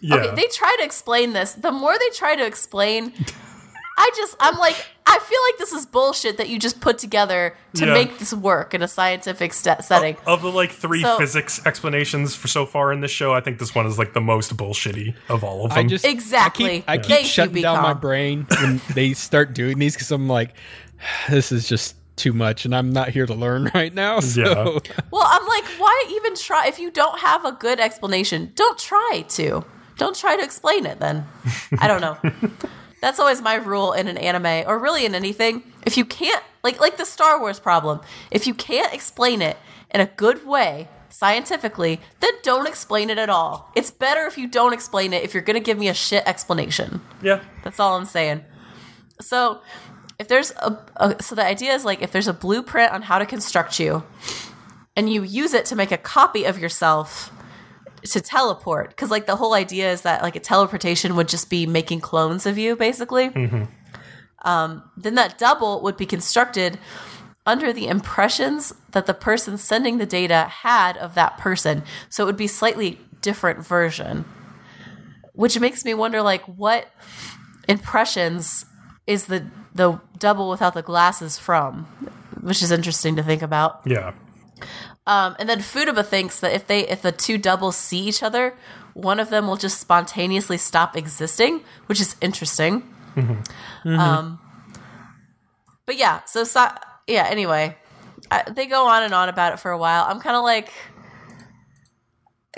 Yeah. 0.00 0.16
Okay, 0.16 0.34
they 0.34 0.46
try 0.48 0.74
to 0.78 0.84
explain 0.84 1.32
this. 1.32 1.54
The 1.54 1.72
more 1.72 1.96
they 1.98 2.10
try 2.14 2.36
to 2.36 2.44
explain, 2.46 3.12
I 3.98 4.10
just 4.16 4.36
I'm 4.40 4.58
like 4.58 4.76
I 5.08 5.18
feel 5.20 5.38
like 5.48 5.58
this 5.58 5.72
is 5.72 5.86
bullshit 5.86 6.36
that 6.38 6.48
you 6.48 6.58
just 6.58 6.80
put 6.80 6.98
together 6.98 7.56
to 7.74 7.86
Yeah. 7.86 7.94
make 7.94 8.18
this 8.18 8.34
work 8.34 8.74
in 8.74 8.82
a 8.82 8.88
scientific 8.88 9.52
st- 9.54 9.84
setting. 9.84 10.16
of 10.26 10.42
the 10.42 10.50
like 10.50 10.72
three 10.72 11.00
So- 11.02 11.16
physics 11.16 11.64
explanations 11.64 12.34
for 12.34 12.48
so 12.48 12.66
far 12.66 12.92
in 12.92 13.00
this 13.00 13.12
show, 13.12 13.32
I 13.32 13.40
think 13.40 13.58
this 13.60 13.72
one 13.74 13.86
is 13.86 13.98
like 13.98 14.12
the 14.14 14.20
most 14.20 14.54
bullshitty 14.56 15.14
of 15.28 15.44
all 15.44 15.64
of 15.64 15.70
them. 15.70 15.78
I 15.78 15.84
just 15.84 16.04
Exactly. 16.04 16.66
I 16.66 16.68
keep, 16.78 16.84
I 16.88 16.96
keep 16.98 17.06
Thank 17.06 17.22
you, 17.22 17.28
shutting 17.28 17.62
down 17.62 17.82
my 17.82 17.94
brain 17.94 18.46
when 18.60 18.80
they 18.94 19.14
start 19.14 19.54
doing 19.54 19.78
these 19.78 19.94
because 19.94 20.10
I'm 20.10 20.26
like, 20.28 20.54
this 21.28 21.52
is 21.52 21.68
just 21.68 21.96
too 22.16 22.32
much, 22.32 22.64
and 22.64 22.74
I'm 22.74 22.90
not 22.90 23.10
here 23.10 23.26
to 23.26 23.34
learn 23.34 23.70
right 23.74 23.94
now. 23.94 24.20
So 24.20 24.80
Yeah. 24.84 24.92
Well, 25.10 25.26
I'm 25.26 25.46
like, 25.46 25.64
why 25.78 26.04
even 26.10 26.34
try 26.34 26.66
if 26.66 26.78
you 26.78 26.90
don't 26.90 27.18
have 27.20 27.44
a 27.44 27.52
good 27.52 27.78
explanation? 27.80 28.52
Don't 28.54 28.78
try 28.78 29.24
to. 29.28 29.64
Don't 29.98 30.16
try 30.16 30.36
to 30.36 30.42
explain 30.42 30.86
it 30.86 31.00
then. 31.00 31.26
I 31.78 31.88
don't 31.88 32.00
know. 32.00 32.18
That's 33.00 33.18
always 33.18 33.40
my 33.40 33.54
rule 33.54 33.92
in 33.92 34.08
an 34.08 34.18
anime 34.18 34.68
or 34.68 34.78
really 34.78 35.06
in 35.06 35.14
anything. 35.14 35.62
If 35.86 35.96
you 35.96 36.04
can't 36.04 36.42
like 36.62 36.80
like 36.80 36.96
the 36.96 37.04
Star 37.04 37.38
Wars 37.40 37.60
problem, 37.60 38.00
if 38.30 38.46
you 38.46 38.54
can't 38.54 38.92
explain 38.92 39.42
it 39.42 39.56
in 39.90 40.00
a 40.00 40.06
good 40.06 40.46
way 40.46 40.88
scientifically, 41.08 42.00
then 42.20 42.32
don't 42.42 42.66
explain 42.66 43.08
it 43.08 43.18
at 43.18 43.30
all. 43.30 43.70
It's 43.74 43.90
better 43.90 44.26
if 44.26 44.36
you 44.36 44.48
don't 44.48 44.72
explain 44.74 45.12
it 45.12 45.22
if 45.22 45.32
you're 45.32 45.42
going 45.42 45.54
to 45.54 45.64
give 45.64 45.78
me 45.78 45.88
a 45.88 45.94
shit 45.94 46.22
explanation. 46.26 47.00
yeah. 47.22 47.40
That's 47.64 47.80
all 47.80 47.96
I'm 47.96 48.04
saying. 48.04 48.44
So, 49.20 49.62
if 50.18 50.28
there's 50.28 50.50
a, 50.52 50.78
a 50.96 51.22
so 51.22 51.34
the 51.34 51.44
idea 51.44 51.74
is 51.74 51.84
like 51.84 52.02
if 52.02 52.12
there's 52.12 52.28
a 52.28 52.32
blueprint 52.32 52.92
on 52.92 53.02
how 53.02 53.18
to 53.18 53.26
construct 53.26 53.78
you, 53.78 54.02
and 54.96 55.12
you 55.12 55.22
use 55.22 55.52
it 55.54 55.66
to 55.66 55.76
make 55.76 55.92
a 55.92 55.98
copy 55.98 56.44
of 56.44 56.58
yourself 56.58 57.30
to 58.02 58.20
teleport, 58.20 58.90
because 58.90 59.10
like 59.10 59.26
the 59.26 59.36
whole 59.36 59.54
idea 59.54 59.92
is 59.92 60.02
that 60.02 60.22
like 60.22 60.36
a 60.36 60.40
teleportation 60.40 61.16
would 61.16 61.28
just 61.28 61.50
be 61.50 61.66
making 61.66 62.00
clones 62.00 62.46
of 62.46 62.56
you, 62.56 62.76
basically. 62.76 63.30
Um, 64.42 64.84
then 64.96 65.16
that 65.16 65.38
double 65.38 65.82
would 65.82 65.96
be 65.96 66.06
constructed 66.06 66.78
under 67.44 67.72
the 67.72 67.88
impressions 67.88 68.72
that 68.92 69.06
the 69.06 69.14
person 69.14 69.58
sending 69.58 69.98
the 69.98 70.06
data 70.06 70.44
had 70.44 70.96
of 70.98 71.14
that 71.14 71.36
person. 71.38 71.82
So 72.08 72.22
it 72.22 72.26
would 72.26 72.36
be 72.36 72.46
slightly 72.46 73.00
different 73.20 73.64
version. 73.66 74.24
Which 75.32 75.58
makes 75.58 75.84
me 75.84 75.94
wonder 75.94 76.22
like 76.22 76.42
what 76.44 76.86
impressions 77.68 78.66
is 79.06 79.26
the 79.26 79.46
the 79.76 80.00
double 80.18 80.48
without 80.50 80.74
the 80.74 80.82
glasses 80.82 81.38
from, 81.38 81.84
which 82.40 82.62
is 82.62 82.70
interesting 82.70 83.16
to 83.16 83.22
think 83.22 83.42
about. 83.42 83.82
Yeah. 83.84 84.12
Um, 85.06 85.36
and 85.38 85.48
then 85.48 85.60
Futaba 85.60 86.04
thinks 86.04 86.40
that 86.40 86.52
if 86.52 86.66
they 86.66 86.80
if 86.88 87.02
the 87.02 87.12
two 87.12 87.38
doubles 87.38 87.76
see 87.76 88.00
each 88.08 88.22
other, 88.22 88.54
one 88.94 89.20
of 89.20 89.30
them 89.30 89.46
will 89.46 89.56
just 89.56 89.78
spontaneously 89.80 90.58
stop 90.58 90.96
existing, 90.96 91.62
which 91.86 92.00
is 92.00 92.16
interesting. 92.20 92.82
Um, 94.00 94.38
but 95.86 95.96
yeah, 95.96 96.24
so 96.24 96.44
Sa- 96.44 96.76
yeah. 97.06 97.26
Anyway, 97.30 97.76
I, 98.30 98.50
they 98.50 98.66
go 98.66 98.88
on 98.88 99.04
and 99.04 99.14
on 99.14 99.28
about 99.28 99.52
it 99.52 99.60
for 99.60 99.70
a 99.70 99.78
while. 99.78 100.04
I'm 100.08 100.18
kind 100.18 100.34
of 100.36 100.42
like, 100.42 100.72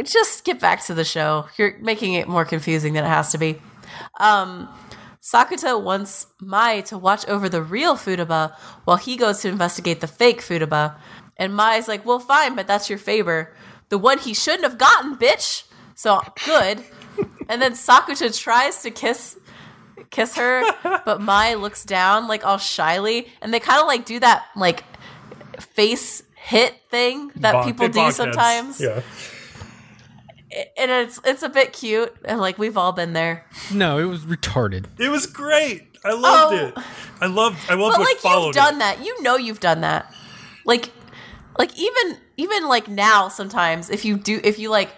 just 0.02 0.44
get 0.44 0.58
back 0.60 0.84
to 0.86 0.94
the 0.94 1.04
show. 1.04 1.48
You're 1.58 1.76
making 1.80 2.14
it 2.14 2.28
more 2.28 2.44
confusing 2.44 2.94
than 2.94 3.04
it 3.04 3.08
has 3.08 3.32
to 3.32 3.38
be. 3.38 3.60
Um, 4.18 4.68
Sakuta 5.32 5.80
wants 5.82 6.26
Mai 6.40 6.80
to 6.82 6.96
watch 6.98 7.26
over 7.28 7.48
the 7.48 7.62
real 7.62 7.96
Futaba 7.96 8.54
while 8.84 8.96
he 8.96 9.16
goes 9.16 9.40
to 9.42 9.48
investigate 9.48 10.00
the 10.00 10.06
fake 10.06 10.40
Futaba. 10.40 10.96
And 11.36 11.54
Mai's 11.54 11.86
like, 11.88 12.04
well, 12.06 12.18
fine, 12.18 12.54
but 12.56 12.66
that's 12.66 12.88
your 12.88 12.98
favor. 12.98 13.52
The 13.90 13.98
one 13.98 14.18
he 14.18 14.34
shouldn't 14.34 14.64
have 14.64 14.78
gotten, 14.78 15.16
bitch. 15.16 15.64
So 15.94 16.20
good. 16.44 16.82
and 17.48 17.60
then 17.60 17.72
Sakuta 17.72 18.36
tries 18.38 18.82
to 18.82 18.90
kiss 18.90 19.36
kiss 20.10 20.36
her, 20.36 20.62
but 21.04 21.20
Mai 21.20 21.54
looks 21.54 21.84
down 21.84 22.28
like 22.28 22.44
all 22.46 22.56
shyly, 22.58 23.28
and 23.42 23.52
they 23.52 23.60
kind 23.60 23.80
of 23.80 23.86
like 23.86 24.06
do 24.06 24.18
that 24.20 24.46
like 24.56 24.82
face 25.60 26.22
hit 26.34 26.74
thing 26.90 27.30
that 27.36 27.54
Bonk- 27.56 27.64
people 27.66 27.88
do 27.88 28.00
heads. 28.00 28.16
sometimes, 28.16 28.80
Yeah. 28.80 29.02
And 30.76 30.90
it's 30.90 31.20
it's 31.24 31.42
a 31.42 31.48
bit 31.48 31.72
cute, 31.72 32.14
and 32.24 32.40
like 32.40 32.58
we've 32.58 32.76
all 32.76 32.92
been 32.92 33.12
there. 33.12 33.44
No, 33.72 33.98
it 33.98 34.04
was 34.04 34.20
retarded. 34.24 34.86
It 34.98 35.08
was 35.10 35.26
great. 35.26 35.84
I 36.04 36.12
loved 36.12 36.54
Oh. 36.54 36.66
it. 36.68 36.84
I 37.20 37.26
loved. 37.26 37.58
I 37.70 37.74
loved 37.74 37.92
But 37.96 37.98
what 38.00 38.00
like 38.00 38.16
followed 38.18 38.46
you've 38.46 38.54
done 38.54 38.76
it. 38.76 38.78
that, 38.78 39.04
you 39.04 39.22
know 39.22 39.36
you've 39.36 39.60
done 39.60 39.80
that. 39.82 40.12
Like, 40.64 40.90
like 41.58 41.76
even 41.78 42.16
even 42.36 42.68
like 42.68 42.88
now, 42.88 43.28
sometimes 43.28 43.90
if 43.90 44.04
you 44.04 44.16
do, 44.16 44.40
if 44.44 44.58
you 44.58 44.70
like 44.70 44.90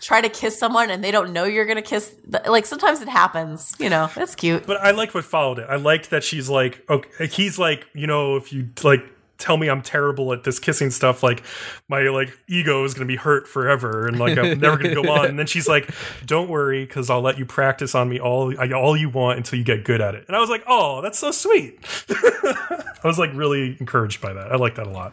try 0.00 0.20
to 0.20 0.28
kiss 0.28 0.58
someone 0.58 0.90
and 0.90 1.02
they 1.02 1.10
don't 1.10 1.32
know 1.32 1.44
you're 1.44 1.66
gonna 1.66 1.82
kiss, 1.82 2.14
like 2.46 2.66
sometimes 2.66 3.00
it 3.00 3.08
happens. 3.08 3.74
You 3.78 3.90
know, 3.90 4.10
that's 4.14 4.34
cute. 4.34 4.66
But 4.66 4.80
I 4.80 4.90
liked 4.90 5.14
what 5.14 5.24
followed 5.24 5.58
it. 5.60 5.66
I 5.68 5.76
liked 5.76 6.10
that 6.10 6.24
she's 6.24 6.48
like, 6.48 6.84
okay, 6.90 7.26
he's 7.28 7.58
like, 7.58 7.86
you 7.94 8.06
know, 8.06 8.36
if 8.36 8.52
you 8.52 8.68
like 8.82 9.04
tell 9.38 9.56
me 9.56 9.68
I'm 9.68 9.82
terrible 9.82 10.32
at 10.32 10.42
this 10.44 10.58
kissing 10.58 10.90
stuff, 10.90 11.22
like 11.22 11.42
my 11.88 12.02
like 12.08 12.36
ego 12.48 12.84
is 12.84 12.92
gonna 12.94 13.06
be 13.06 13.16
hurt 13.16 13.46
forever, 13.48 14.06
and 14.06 14.18
like 14.18 14.36
I'm 14.36 14.58
never 14.58 14.76
gonna 14.76 14.94
go 14.94 15.10
on. 15.10 15.26
And 15.26 15.38
then 15.38 15.46
she's 15.46 15.68
like, 15.68 15.88
don't 16.26 16.48
worry, 16.48 16.84
because 16.84 17.08
I'll 17.08 17.20
let 17.22 17.38
you 17.38 17.46
practice 17.46 17.94
on 17.94 18.08
me 18.08 18.18
all 18.20 18.52
all 18.74 18.96
you 18.96 19.08
want 19.08 19.38
until 19.38 19.58
you 19.58 19.64
get 19.64 19.84
good 19.84 20.00
at 20.00 20.14
it. 20.14 20.24
And 20.26 20.36
I 20.36 20.40
was 20.40 20.50
like, 20.50 20.64
oh, 20.66 21.00
that's 21.02 21.18
so 21.18 21.30
sweet. 21.30 21.78
I 22.10 22.84
was 23.04 23.18
like 23.18 23.30
really 23.34 23.76
encouraged 23.80 24.20
by 24.20 24.32
that. 24.32 24.50
I 24.52 24.56
like 24.56 24.74
that 24.74 24.86
a 24.86 24.90
lot. 24.90 25.12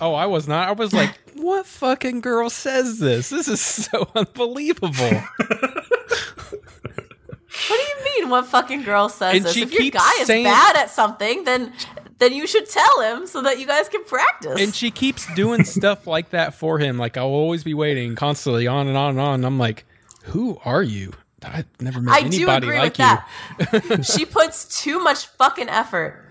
Oh, 0.00 0.14
I 0.14 0.26
was 0.26 0.46
not. 0.46 0.68
I 0.68 0.72
was 0.72 0.92
like, 0.92 1.18
what 1.34 1.64
fucking 1.66 2.20
girl 2.20 2.50
says 2.50 2.98
this? 2.98 3.30
This 3.30 3.48
is 3.48 3.60
so 3.60 4.10
unbelievable. 4.14 5.22
What 7.68 7.68
do 7.68 7.74
you 7.74 8.04
mean? 8.22 8.30
What 8.30 8.46
fucking 8.46 8.82
girl 8.82 9.08
says 9.08 9.36
And 9.36 9.44
this? 9.44 9.56
If 9.56 9.72
your 9.72 9.90
guy 9.90 10.10
is 10.20 10.26
saying- 10.26 10.44
bad 10.44 10.76
at 10.76 10.90
something, 10.90 11.44
then 11.44 11.72
then 12.22 12.32
you 12.32 12.46
should 12.46 12.68
tell 12.68 13.00
him 13.02 13.26
so 13.26 13.42
that 13.42 13.58
you 13.58 13.66
guys 13.66 13.88
can 13.88 14.04
practice. 14.04 14.60
and 14.60 14.74
she 14.74 14.90
keeps 14.90 15.26
doing 15.34 15.64
stuff 15.64 16.06
like 16.06 16.30
that 16.30 16.54
for 16.54 16.78
him. 16.78 16.96
Like 16.98 17.16
I'll 17.16 17.24
always 17.26 17.64
be 17.64 17.74
waiting 17.74 18.14
constantly 18.14 18.66
on 18.66 18.86
and 18.88 18.96
on 18.96 19.10
and 19.10 19.20
on. 19.20 19.34
And 19.34 19.46
I'm 19.46 19.58
like, 19.58 19.84
who 20.24 20.58
are 20.64 20.82
you? 20.82 21.12
I've 21.44 21.66
never 21.80 22.00
met 22.00 22.14
I 22.14 22.20
do 22.28 22.48
anybody 22.48 22.66
agree 22.68 22.78
like 22.78 22.98
with 22.98 23.80
you. 23.82 23.98
that. 23.98 24.06
she 24.06 24.24
puts 24.24 24.80
too 24.82 25.00
much 25.00 25.26
fucking 25.26 25.68
effort 25.68 26.24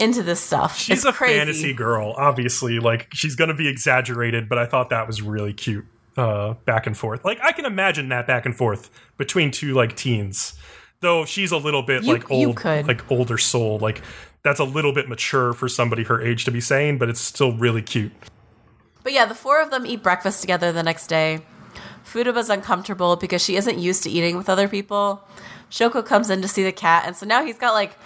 into 0.00 0.22
this 0.24 0.40
stuff. 0.40 0.76
She's 0.78 0.98
it's 0.98 1.06
a 1.06 1.12
crazy. 1.12 1.38
fantasy 1.38 1.72
girl, 1.72 2.12
obviously. 2.18 2.80
Like 2.80 3.08
she's 3.14 3.36
gonna 3.36 3.54
be 3.54 3.68
exaggerated, 3.68 4.48
but 4.48 4.58
I 4.58 4.66
thought 4.66 4.90
that 4.90 5.06
was 5.06 5.22
really 5.22 5.52
cute. 5.54 5.86
Uh, 6.16 6.54
back 6.64 6.86
and 6.86 6.96
forth. 6.96 7.24
Like 7.26 7.38
I 7.42 7.52
can 7.52 7.66
imagine 7.66 8.08
that 8.08 8.26
back 8.26 8.46
and 8.46 8.56
forth 8.56 8.90
between 9.18 9.50
two 9.50 9.74
like 9.74 9.96
teens. 9.96 10.54
Though 11.00 11.26
she's 11.26 11.52
a 11.52 11.58
little 11.58 11.82
bit 11.82 12.04
You- 12.04 12.14
like 12.14 12.30
old, 12.30 12.64
like 12.64 13.10
older 13.12 13.36
soul. 13.38 13.78
Like 13.78 14.00
that's 14.46 14.60
a 14.60 14.64
little 14.64 14.92
bit 14.92 15.08
mature 15.08 15.52
for 15.52 15.68
somebody 15.68 16.04
her 16.04 16.22
age 16.22 16.44
to 16.44 16.52
be 16.52 16.60
saying, 16.60 16.98
but 16.98 17.08
it's 17.08 17.20
still 17.20 17.52
really 17.52 17.82
cute. 17.82 18.12
But 19.02 19.12
yeah, 19.12 19.26
the 19.26 19.34
four 19.34 19.60
of 19.60 19.70
them 19.70 19.84
eat 19.84 20.02
breakfast 20.02 20.40
together 20.40 20.70
the 20.70 20.84
next 20.84 21.08
day. 21.08 21.40
Futaba's 22.04 22.48
uncomfortable 22.48 23.16
because 23.16 23.42
she 23.42 23.56
isn't 23.56 23.78
used 23.78 24.04
to 24.04 24.10
eating 24.10 24.36
with 24.36 24.48
other 24.48 24.68
people. 24.68 25.26
Shoko 25.70 26.04
comes 26.06 26.30
in 26.30 26.42
to 26.42 26.48
see 26.48 26.62
the 26.62 26.70
cat, 26.70 27.04
and 27.06 27.16
so 27.16 27.26
now 27.26 27.44
he's 27.44 27.58
got 27.58 27.74
like 27.74 27.96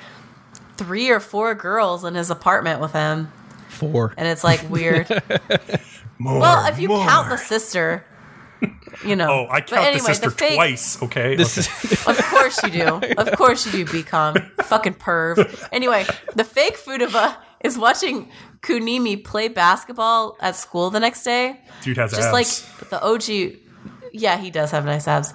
three 0.79 1.11
or 1.11 1.21
four 1.21 1.55
girls 1.55 2.05
in 2.05 2.15
his 2.15 2.31
apartment 2.31 2.81
with 2.81 2.93
him, 2.93 3.31
Four. 3.69 4.15
and 4.17 4.27
it's 4.27 4.43
like 4.43 4.69
weird. 4.71 5.09
More, 6.19 6.41
well, 6.41 6.67
if 6.67 6.79
you 6.81 6.89
more. 6.89 7.07
count 7.07 7.29
the 7.29 7.37
sister, 7.37 8.07
you 9.05 9.17
know. 9.17 9.29
Oh, 9.31 9.47
I 9.51 9.61
But 9.61 9.69
count 9.69 9.87
anyway, 9.87 9.99
the 9.99 10.05
sister 10.15 10.31
fake- 10.31 10.55
twice. 10.55 11.03
Okay, 11.03 11.37
This 11.37 11.59
Okay. 11.59 11.89
is 11.93 12.07
Of 12.07 12.19
course 12.29 12.63
you 12.63 12.71
do. 12.71 13.01
Of 13.19 13.33
course 13.33 13.67
you 13.67 13.73
do, 13.73 13.85
BCom. 14.03 14.63
Fucking 14.65 14.95
perv. 14.95 15.69
Anyway, 15.73 16.07
the 16.35 16.45
fake 16.45 16.77
Futaba 16.79 17.37
is 17.63 17.77
watching 17.79 18.31
Kunimi 18.63 19.23
play 19.25 19.49
basketball 19.49 20.37
at 20.41 20.57
school 20.57 20.91
the 20.91 21.01
next 21.01 21.23
day. 21.25 21.61
dude 21.83 21.97
has 21.99 22.11
just 22.13 22.29
abs. 22.29 22.33
like 22.33 22.91
the 22.91 23.03
OG. 23.03 23.57
Yeah, 24.13 24.37
he 24.39 24.51
does 24.51 24.71
have 24.73 24.85
nice 24.85 25.07
abs. 25.09 25.33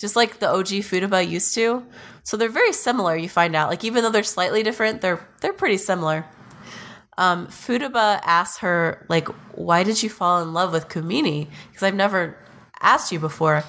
Just 0.00 0.16
like 0.16 0.38
the 0.38 0.48
OG 0.48 0.82
Futaba 0.82 1.26
used 1.26 1.54
to. 1.54 1.84
So 2.24 2.36
they're 2.36 2.50
very 2.50 2.72
similar. 2.72 3.16
You 3.16 3.28
find 3.28 3.56
out, 3.56 3.70
like 3.70 3.84
even 3.84 4.02
though 4.04 4.10
they're 4.10 4.22
slightly 4.22 4.62
different, 4.62 5.00
they're 5.00 5.26
they're 5.40 5.52
pretty 5.54 5.78
similar. 5.78 6.26
Um, 7.16 7.48
Futaba 7.48 8.20
asks 8.24 8.58
her, 8.58 9.04
like, 9.08 9.26
why 9.56 9.82
did 9.82 10.00
you 10.04 10.08
fall 10.08 10.40
in 10.40 10.52
love 10.52 10.72
with 10.72 10.88
Kumini? 10.88 11.48
Because 11.66 11.82
I've 11.82 11.94
never 11.96 12.36
asked 12.80 13.12
you 13.12 13.18
before. 13.18 13.64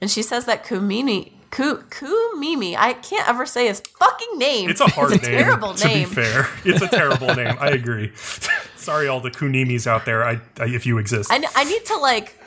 And 0.00 0.10
she 0.10 0.22
says 0.22 0.46
that 0.46 0.64
Kumini, 0.64 1.32
Ku, 1.50 1.78
Kumimi, 1.90 2.76
I 2.76 2.94
can't 2.94 3.28
ever 3.28 3.44
say 3.44 3.66
his 3.66 3.80
fucking 3.98 4.38
name. 4.38 4.70
It's 4.70 4.80
a 4.80 4.86
hard 4.86 5.12
It's 5.12 5.26
name. 5.26 5.38
terrible 5.38 5.74
to 5.74 5.86
name. 5.86 6.08
be 6.08 6.14
fair, 6.14 6.48
it's 6.64 6.80
a 6.82 6.88
terrible 6.88 7.34
name. 7.34 7.56
I 7.60 7.70
agree. 7.70 8.12
Sorry, 8.76 9.08
all 9.08 9.20
the 9.20 9.30
Kunimis 9.30 9.86
out 9.86 10.04
there. 10.06 10.24
I, 10.24 10.40
I 10.58 10.66
if 10.66 10.86
you 10.86 10.98
exist. 10.98 11.30
I 11.32 11.64
need 11.64 11.84
to 11.86 11.96
like 11.98 12.38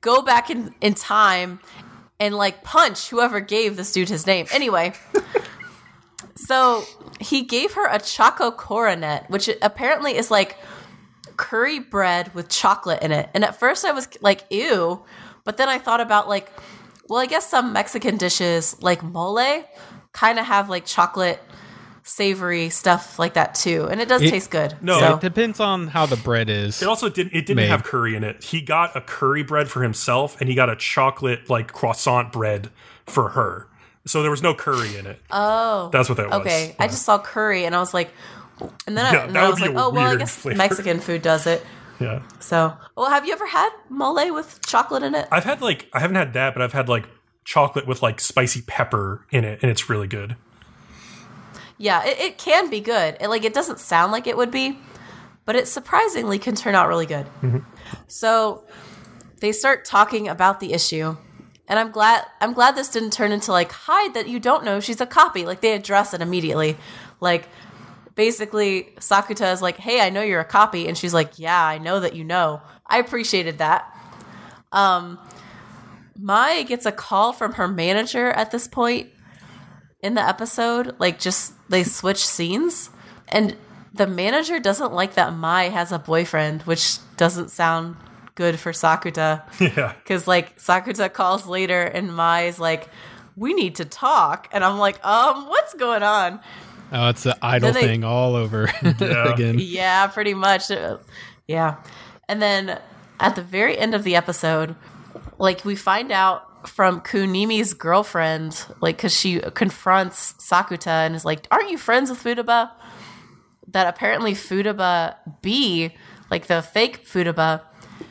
go 0.00 0.22
back 0.22 0.50
in, 0.50 0.74
in 0.80 0.94
time 0.94 1.60
and 2.20 2.34
like 2.34 2.62
punch 2.62 3.08
whoever 3.08 3.40
gave 3.40 3.76
this 3.76 3.92
dude 3.92 4.08
his 4.08 4.26
name. 4.26 4.46
Anyway, 4.52 4.92
so 6.36 6.84
he 7.20 7.42
gave 7.42 7.72
her 7.74 7.86
a 7.88 7.98
choco 7.98 8.50
coronet, 8.50 9.30
which 9.30 9.48
apparently 9.60 10.16
is 10.16 10.30
like 10.30 10.56
curry 11.36 11.78
bread 11.78 12.34
with 12.34 12.48
chocolate 12.48 13.02
in 13.02 13.12
it. 13.12 13.28
And 13.34 13.44
at 13.44 13.58
first 13.58 13.84
I 13.84 13.92
was 13.92 14.08
like, 14.20 14.44
ew. 14.50 15.02
But 15.44 15.56
then 15.56 15.68
I 15.68 15.78
thought 15.78 16.00
about 16.00 16.28
like, 16.28 16.50
well, 17.08 17.18
I 17.20 17.26
guess 17.26 17.48
some 17.48 17.72
Mexican 17.72 18.16
dishes 18.16 18.76
like 18.80 19.02
mole 19.02 19.64
kind 20.12 20.38
of 20.38 20.46
have 20.46 20.68
like 20.68 20.84
chocolate 20.86 21.40
savory 22.04 22.68
stuff 22.68 23.18
like 23.18 23.34
that 23.34 23.54
too. 23.54 23.86
And 23.90 24.00
it 24.00 24.08
does 24.08 24.22
It- 24.22 24.30
taste 24.30 24.50
good. 24.50 24.76
No, 24.80 24.98
So- 24.98 25.14
it 25.14 25.20
depends 25.20 25.60
on 25.60 25.88
how 25.88 26.06
the 26.06 26.16
bread 26.16 26.48
is. 26.50 26.82
It 26.82 26.88
also 26.88 27.08
didn't. 27.08 27.32
It 27.32 27.46
didn't 27.46 27.56
Made. 27.56 27.68
have 27.68 27.84
curry 27.84 28.16
in 28.16 28.24
it. 28.24 28.42
He 28.44 28.60
got 28.60 28.96
a 28.96 29.00
curry 29.00 29.42
bread 29.42 29.68
for 29.68 29.82
himself, 29.82 30.36
and 30.40 30.48
he 30.48 30.54
got 30.54 30.68
a 30.68 30.76
chocolate 30.76 31.48
like 31.48 31.72
croissant 31.72 32.32
bread 32.32 32.70
for 33.06 33.30
her. 33.30 33.68
So 34.04 34.20
there 34.22 34.32
was 34.32 34.42
no 34.42 34.52
curry 34.52 34.96
in 34.96 35.06
it. 35.06 35.20
Oh, 35.30 35.90
that's 35.92 36.08
what 36.08 36.16
that 36.18 36.28
was. 36.28 36.40
Okay, 36.40 36.74
I 36.78 36.88
just 36.88 37.04
saw 37.04 37.18
curry 37.20 37.64
and 37.64 37.74
I 37.74 37.78
was 37.78 37.94
like, 37.94 38.10
and 38.86 38.98
then 38.98 39.06
I, 39.06 39.12
Yeah, 39.12 39.24
and 39.26 39.34
that 39.36 39.42
I 39.44 39.46
would 39.46 39.50
was 39.52 39.60
be 39.60 39.68
like, 39.68 39.76
a 39.76 39.80
oh 39.80 39.90
well, 39.90 40.00
I 40.04 40.08
weird 40.08 40.18
guess 40.18 40.36
flavor. 40.36 40.58
Mexican 40.58 40.98
food 40.98 41.22
does 41.22 41.46
it. 41.46 41.64
Yeah. 42.02 42.22
So, 42.40 42.76
well, 42.96 43.10
have 43.10 43.26
you 43.26 43.32
ever 43.32 43.46
had 43.46 43.70
mole 43.88 44.32
with 44.32 44.60
chocolate 44.66 45.02
in 45.02 45.14
it? 45.14 45.28
I've 45.30 45.44
had 45.44 45.60
like 45.60 45.88
I 45.92 46.00
haven't 46.00 46.16
had 46.16 46.32
that, 46.34 46.54
but 46.54 46.62
I've 46.62 46.72
had 46.72 46.88
like 46.88 47.08
chocolate 47.44 47.86
with 47.86 48.02
like 48.02 48.20
spicy 48.20 48.62
pepper 48.62 49.26
in 49.30 49.44
it, 49.44 49.60
and 49.62 49.70
it's 49.70 49.88
really 49.88 50.08
good. 50.08 50.36
Yeah, 51.78 52.04
it, 52.04 52.18
it 52.20 52.38
can 52.38 52.70
be 52.70 52.80
good. 52.80 53.16
It, 53.20 53.28
like 53.28 53.44
it 53.44 53.54
doesn't 53.54 53.80
sound 53.80 54.12
like 54.12 54.26
it 54.26 54.36
would 54.36 54.50
be, 54.50 54.78
but 55.44 55.56
it 55.56 55.66
surprisingly 55.66 56.38
can 56.38 56.54
turn 56.54 56.74
out 56.74 56.88
really 56.88 57.06
good. 57.06 57.26
Mm-hmm. 57.42 57.58
So 58.06 58.64
they 59.40 59.52
start 59.52 59.84
talking 59.84 60.28
about 60.28 60.60
the 60.60 60.72
issue, 60.72 61.16
and 61.68 61.78
I'm 61.78 61.90
glad 61.90 62.24
I'm 62.40 62.52
glad 62.52 62.76
this 62.76 62.88
didn't 62.88 63.12
turn 63.12 63.32
into 63.32 63.52
like 63.52 63.72
hide 63.72 64.14
that 64.14 64.28
you 64.28 64.38
don't 64.38 64.64
know 64.64 64.80
she's 64.80 65.00
a 65.00 65.06
copy. 65.06 65.44
Like 65.44 65.60
they 65.60 65.74
address 65.74 66.14
it 66.14 66.20
immediately. 66.20 66.76
Like 67.20 67.48
basically 68.14 68.88
Sakuta 68.98 69.52
is 69.52 69.62
like, 69.62 69.76
"Hey, 69.76 70.00
I 70.00 70.10
know 70.10 70.22
you're 70.22 70.40
a 70.40 70.44
copy," 70.44 70.88
and 70.88 70.96
she's 70.96 71.14
like, 71.14 71.38
"Yeah, 71.38 71.62
I 71.64 71.78
know 71.78 72.00
that 72.00 72.14
you 72.14 72.24
know." 72.24 72.60
I 72.86 72.98
appreciated 72.98 73.58
that. 73.58 73.86
Um, 74.70 75.18
Mai 76.18 76.62
gets 76.62 76.86
a 76.86 76.92
call 76.92 77.32
from 77.32 77.54
her 77.54 77.68
manager 77.68 78.30
at 78.30 78.50
this 78.50 78.68
point 78.68 79.08
in 80.00 80.14
the 80.14 80.20
episode. 80.20 80.96
Like, 80.98 81.18
just 81.18 81.54
they 81.68 81.84
switch 81.84 82.24
scenes, 82.26 82.90
and 83.28 83.56
the 83.94 84.06
manager 84.06 84.58
doesn't 84.58 84.92
like 84.92 85.14
that 85.14 85.34
Mai 85.34 85.64
has 85.64 85.92
a 85.92 85.98
boyfriend, 85.98 86.62
which 86.62 86.98
doesn't 87.16 87.50
sound 87.50 87.96
good 88.34 88.58
for 88.58 88.72
Sakuta. 88.72 89.42
Yeah. 89.60 89.94
Because 90.02 90.26
like 90.26 90.58
Sakuta 90.58 91.12
calls 91.12 91.46
later, 91.46 91.82
and 91.82 92.14
Mai's 92.14 92.58
like, 92.58 92.88
"We 93.36 93.54
need 93.54 93.76
to 93.76 93.84
talk," 93.84 94.48
and 94.52 94.64
I'm 94.64 94.78
like, 94.78 95.04
"Um, 95.04 95.48
what's 95.48 95.74
going 95.74 96.02
on?" 96.02 96.40
Oh, 96.92 97.08
it's 97.08 97.22
the 97.24 97.36
idol 97.42 97.72
they- 97.72 97.82
thing 97.82 98.04
all 98.04 98.34
over 98.36 98.64
again. 98.82 99.56
Yeah, 99.58 100.06
pretty 100.08 100.34
much. 100.34 100.70
Uh, 100.70 100.98
Yeah. 101.48 101.76
And 102.28 102.40
then 102.40 102.78
at 103.20 103.34
the 103.34 103.42
very 103.42 103.76
end 103.76 103.94
of 103.94 104.04
the 104.04 104.16
episode, 104.16 104.76
like 105.38 105.64
we 105.64 105.74
find 105.76 106.12
out 106.12 106.68
from 106.68 107.00
Kunimi's 107.00 107.74
girlfriend, 107.74 108.64
like 108.80 108.96
because 108.96 109.12
she 109.12 109.40
confronts 109.40 110.34
Sakuta 110.34 110.86
and 111.06 111.14
is 111.16 111.24
like, 111.24 111.46
"Aren't 111.50 111.70
you 111.70 111.78
friends 111.78 112.08
with 112.10 112.22
Futaba?" 112.22 112.70
That 113.68 113.86
apparently 113.88 114.34
Futaba 114.34 115.16
B, 115.42 115.90
like 116.30 116.46
the 116.46 116.62
fake 116.62 117.04
Futaba, 117.04 117.62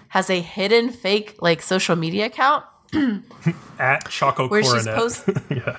has 0.09 0.29
a 0.29 0.41
hidden 0.41 0.89
fake 0.89 1.37
like 1.39 1.61
social 1.61 1.95
media 1.95 2.25
account 2.25 2.65
At 3.79 4.09
Choco 4.09 4.47
where 4.49 4.63
she's 4.63 4.85
post 4.85 5.29
yeah. 5.49 5.77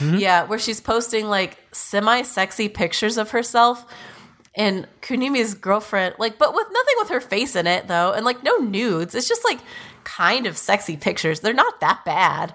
yeah, 0.00 0.44
where 0.44 0.58
she's 0.58 0.80
posting 0.80 1.26
like 1.28 1.58
semi 1.76 2.22
sexy 2.22 2.68
pictures 2.68 3.16
of 3.18 3.30
herself 3.30 3.84
and 4.54 4.86
Kunimi's 5.02 5.52
girlfriend, 5.54 6.14
like, 6.18 6.38
but 6.38 6.54
with 6.54 6.66
nothing 6.72 6.94
with 6.98 7.08
her 7.10 7.20
face 7.20 7.54
in 7.56 7.66
it 7.66 7.88
though, 7.88 8.12
and 8.12 8.24
like 8.24 8.42
no 8.42 8.56
nudes. 8.56 9.14
It's 9.14 9.28
just 9.28 9.44
like 9.44 9.60
kind 10.04 10.46
of 10.46 10.56
sexy 10.56 10.96
pictures. 10.96 11.40
They're 11.40 11.52
not 11.52 11.80
that 11.80 12.04
bad. 12.06 12.54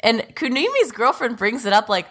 And 0.00 0.20
Kunimi's 0.34 0.92
girlfriend 0.92 1.36
brings 1.36 1.66
it 1.66 1.72
up 1.72 1.88
like, 1.88 2.06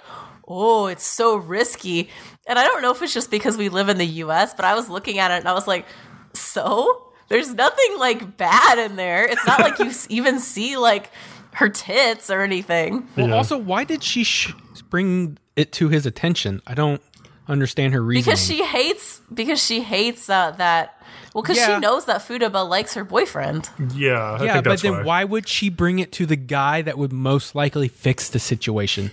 oh, 0.48 0.86
it's 0.88 1.06
so 1.06 1.38
risky. 1.38 2.10
And 2.46 2.60
I 2.60 2.64
don't 2.66 2.82
know 2.84 2.92
if 2.92 3.02
it's 3.02 3.14
just 3.14 3.32
because 3.32 3.58
we 3.58 3.70
live 3.70 3.90
in 3.90 3.98
the 3.98 4.06
US, 4.06 4.54
but 4.54 4.64
I 4.66 4.76
was 4.76 4.90
looking 4.90 5.18
at 5.18 5.32
it 5.32 5.40
and 5.40 5.48
I 5.48 5.54
was 5.54 5.68
like, 5.68 5.86
so? 6.34 7.02
There's 7.28 7.52
nothing 7.54 7.98
like 7.98 8.38
bad 8.38 8.78
in 8.78 8.96
there. 8.98 9.26
It's 9.26 9.46
not 9.48 9.60
like 9.60 9.80
you 9.80 9.92
even 10.10 10.40
see 10.40 10.78
like 10.78 11.10
her 11.54 11.70
tits 11.70 12.30
or 12.30 12.42
anything. 12.42 13.08
Well, 13.18 13.30
Yeah. 13.30 13.36
also, 13.36 13.58
why 13.58 13.84
did 13.86 14.04
she 14.04 14.24
sh- 14.24 14.54
bring 14.90 15.40
it 15.56 15.72
to 15.74 15.90
his 15.90 16.06
attention? 16.06 16.62
I 16.68 16.74
don't 16.74 17.02
understand 17.48 17.94
her 17.94 18.02
reason 18.02 18.24
Because 18.32 18.46
she 18.46 18.64
hates 18.64 19.22
because 19.34 19.64
she 19.64 19.82
hates 19.82 20.30
uh, 20.30 20.52
that 20.52 21.00
well 21.34 21.44
because 21.44 21.58
Yeah. 21.58 21.76
she 21.76 21.80
knows 21.80 22.06
that 22.06 22.22
Futaba 22.22 22.68
likes 22.68 22.96
her 22.96 23.04
boyfriend. 23.04 23.70
Yeah, 23.94 24.14
I 24.14 24.44
yeah, 24.46 24.54
think 24.54 24.64
but 24.66 24.70
that's 24.72 24.82
then 24.82 24.92
why. 24.94 25.04
why 25.04 25.24
would 25.24 25.48
she 25.48 25.70
bring 25.70 26.00
it 26.00 26.12
to 26.14 26.26
the 26.26 26.36
guy 26.36 26.82
that 26.82 26.98
would 26.98 27.14
most 27.14 27.54
likely 27.56 27.88
fix 27.88 28.30
the 28.30 28.40
situation? 28.40 29.12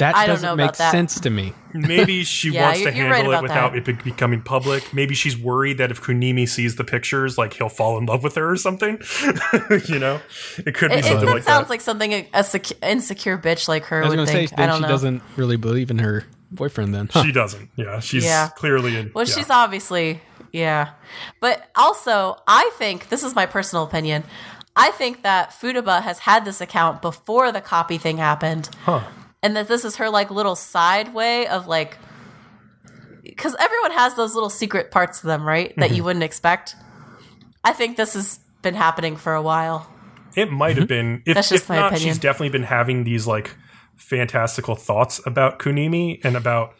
That 0.00 0.16
I 0.16 0.26
doesn't 0.26 0.56
make 0.56 0.72
that. 0.74 0.90
sense 0.90 1.20
to 1.20 1.30
me. 1.30 1.52
Maybe 1.74 2.24
she 2.24 2.50
Yeah, 2.50 2.64
wants 2.64 2.80
to 2.80 2.84
you're- 2.86 2.96
you're 2.98 3.06
right 3.10 3.16
handle 3.18 3.34
it 3.34 3.42
without 3.42 3.72
that. 3.74 3.88
it 3.88 4.02
becoming 4.04 4.42
public. 4.42 4.92
Maybe 4.92 5.14
she's 5.14 5.38
worried 5.38 5.78
that 5.78 5.90
if 5.90 6.00
Kunimi 6.02 6.48
sees 6.48 6.76
the 6.76 6.84
pictures, 6.84 7.38
like 7.38 7.52
he'll 7.54 7.68
fall 7.68 7.96
in 7.98 8.06
love 8.06 8.22
with 8.24 8.34
her 8.34 8.50
or 8.50 8.56
something. 8.56 9.00
you 9.86 9.98
know, 9.98 10.20
it 10.58 10.74
could 10.74 10.90
be 10.90 10.96
It, 10.96 10.98
it, 10.98 11.04
something 11.04 11.26
that 11.26 11.34
like 11.34 11.42
sounds 11.44 11.66
that. 11.66 11.70
like 11.70 11.80
something 11.80 12.12
a, 12.12 12.28
a 12.34 12.42
sec- 12.44 12.82
insecure 12.82 13.38
bitch 13.38 13.68
like 13.68 13.84
her 13.84 13.98
I 13.98 14.00
was 14.00 14.08
would 14.10 14.16
going 14.16 14.26
to 14.26 14.32
say, 14.32 14.46
think. 14.48 14.52
I 14.58 14.62
then 14.62 14.68
don't 14.70 14.78
she 14.78 14.82
know. 14.82 14.88
doesn't 14.88 15.22
really 15.36 15.56
believe 15.56 15.90
in 15.90 15.98
her 16.00 16.24
boyfriend 16.50 16.92
then. 16.94 17.08
Huh. 17.12 17.22
she 17.24 17.32
doesn't. 17.32 17.70
Yeah, 17.76 18.00
she's 18.00 18.24
Yeah. 18.24 18.48
clearly 18.56 18.96
in. 18.96 19.12
Well, 19.14 19.24
yeah. 19.26 19.34
she's 19.34 19.50
obviously, 19.50 20.20
yeah. 20.52 20.90
But 21.40 21.68
also, 21.76 22.36
I 22.48 22.70
think 22.78 23.08
this 23.08 23.22
is 23.22 23.34
my 23.36 23.46
personal 23.46 23.84
opinion. 23.84 24.24
I 24.74 24.90
think 24.92 25.22
that 25.22 25.50
Futaba 25.50 26.00
has 26.02 26.20
had 26.20 26.44
this 26.44 26.60
account 26.60 27.02
before 27.02 27.52
the 27.52 27.60
copy 27.60 27.98
thing 27.98 28.16
happened, 28.18 28.68
Huh. 28.84 29.02
And 29.42 29.56
that 29.56 29.68
this 29.68 29.84
is 29.84 29.96
her 29.96 30.10
like 30.10 30.30
little 30.30 30.56
side 30.56 31.14
way 31.14 31.46
of 31.46 31.66
like, 31.66 31.98
because 33.22 33.54
everyone 33.58 33.92
has 33.92 34.14
those 34.14 34.34
little 34.34 34.50
secret 34.50 34.90
parts 34.90 35.22
of 35.22 35.26
them, 35.28 35.42
right? 35.44 35.74
That 35.76 35.86
Mm-hmm. 35.86 35.94
you 35.94 36.04
wouldn't 36.04 36.22
expect. 36.24 36.74
I 37.64 37.72
think 37.72 37.96
this 37.96 38.14
has 38.14 38.40
been 38.62 38.74
happening 38.74 39.16
for 39.16 39.34
a 39.34 39.42
while. 39.42 39.90
It 40.36 40.50
might 40.50 40.76
have 40.78 40.88
been. 40.88 41.22
If, 41.26 41.34
That's 41.34 41.48
just 41.48 41.64
if 41.64 41.68
my 41.68 41.76
not, 41.76 41.92
opinion. 41.92 42.08
she's 42.14 42.18
definitely 42.18 42.50
been 42.50 42.62
having 42.62 43.04
these 43.04 43.26
like 43.26 43.54
fantastical 43.96 44.74
thoughts 44.76 45.20
about 45.26 45.58
Kunimi 45.58 46.20
and 46.24 46.36
about 46.36 46.74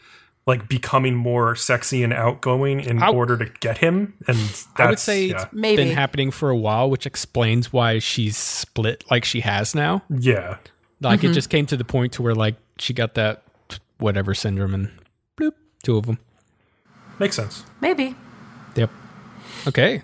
like 0.46 0.68
becoming 0.68 1.14
more 1.14 1.54
sexy 1.54 2.02
and 2.02 2.12
outgoing 2.12 2.80
in 2.80 3.02
I- 3.02 3.08
order 3.10 3.36
to 3.36 3.46
get 3.60 3.78
him. 3.78 4.14
And 4.26 4.38
that's, 4.38 4.68
I 4.76 4.86
would 4.88 4.98
say 4.98 5.26
yeah. 5.26 5.42
it's 5.42 5.52
Maybe. 5.52 5.84
been 5.84 5.94
happening 5.94 6.30
for 6.30 6.48
a 6.48 6.56
while, 6.56 6.88
which 6.88 7.06
explains 7.06 7.72
why 7.72 7.98
she's 7.98 8.36
split 8.36 9.04
like 9.10 9.24
she 9.24 9.40
has 9.40 9.74
now. 9.74 10.02
yeah. 10.08 10.56
Like 11.00 11.20
Mm-hmm. 11.20 11.30
it 11.30 11.34
just 11.34 11.50
came 11.50 11.66
to 11.66 11.76
the 11.76 11.84
point 11.84 12.12
to 12.14 12.22
where 12.22 12.34
like 12.34 12.56
she 12.78 12.92
got 12.92 13.14
that 13.14 13.42
whatever 13.98 14.34
syndrome 14.34 14.74
and 14.74 14.90
bloop, 15.38 15.52
two 15.82 15.96
of 15.96 16.06
them. 16.06 16.18
Makes 17.18 17.36
sense. 17.36 17.64
Maybe. 17.80 18.14
Yep. 18.76 18.90
Okay. 19.66 19.96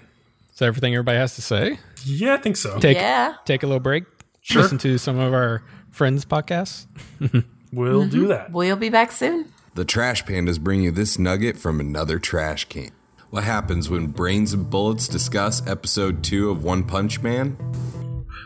Is 0.52 0.58
that 0.58 0.66
everything 0.66 0.94
everybody 0.94 1.18
has 1.18 1.34
to 1.36 1.42
say? 1.42 1.78
Yeah, 2.04 2.34
I 2.34 2.36
think 2.38 2.56
so. 2.56 2.78
Take 2.78 2.96
Yeah. 2.96 3.34
take 3.44 3.62
a 3.62 3.66
little 3.66 3.80
break. 3.80 4.04
Sure. 4.42 4.62
Listen 4.62 4.78
to 4.78 4.96
some 4.98 5.18
of 5.18 5.32
our 5.34 5.62
friends' 5.90 6.24
podcasts. 6.24 6.86
We'll 7.72 8.02
Mm-hmm. 8.02 8.10
do 8.10 8.26
that. 8.28 8.52
We'll 8.52 8.76
be 8.76 8.88
back 8.90 9.10
soon. 9.12 9.52
The 9.74 9.84
Trash 9.84 10.24
Pandas 10.24 10.58
bring 10.60 10.82
you 10.82 10.90
this 10.92 11.18
nugget 11.18 11.58
from 11.58 11.80
another 11.80 12.18
trash 12.18 12.64
can. 12.66 12.90
What 13.30 13.42
happens 13.44 13.90
when 13.90 14.06
Brains 14.06 14.52
and 14.54 14.70
Bullets 14.70 15.08
discuss 15.08 15.66
episode 15.66 16.22
2 16.22 16.48
of 16.48 16.62
One 16.64 16.84
Punch 16.84 17.20
Man? 17.22 17.56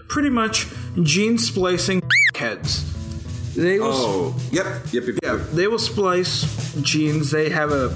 pretty 0.09 0.31
much 0.31 0.67
gene 1.05 1.39
splicing 1.39 2.01
heads. 2.41 2.85
They 3.55 3.79
will, 3.79 3.93
Oh, 3.93 4.35
yep, 4.51 4.67
yep, 4.93 5.05
yep, 5.07 5.17
yeah, 5.23 5.37
they 5.53 5.67
will 5.67 5.79
splice 5.79 6.45
genes. 6.83 7.31
They 7.31 7.51
have 7.51 7.71
a 7.73 7.87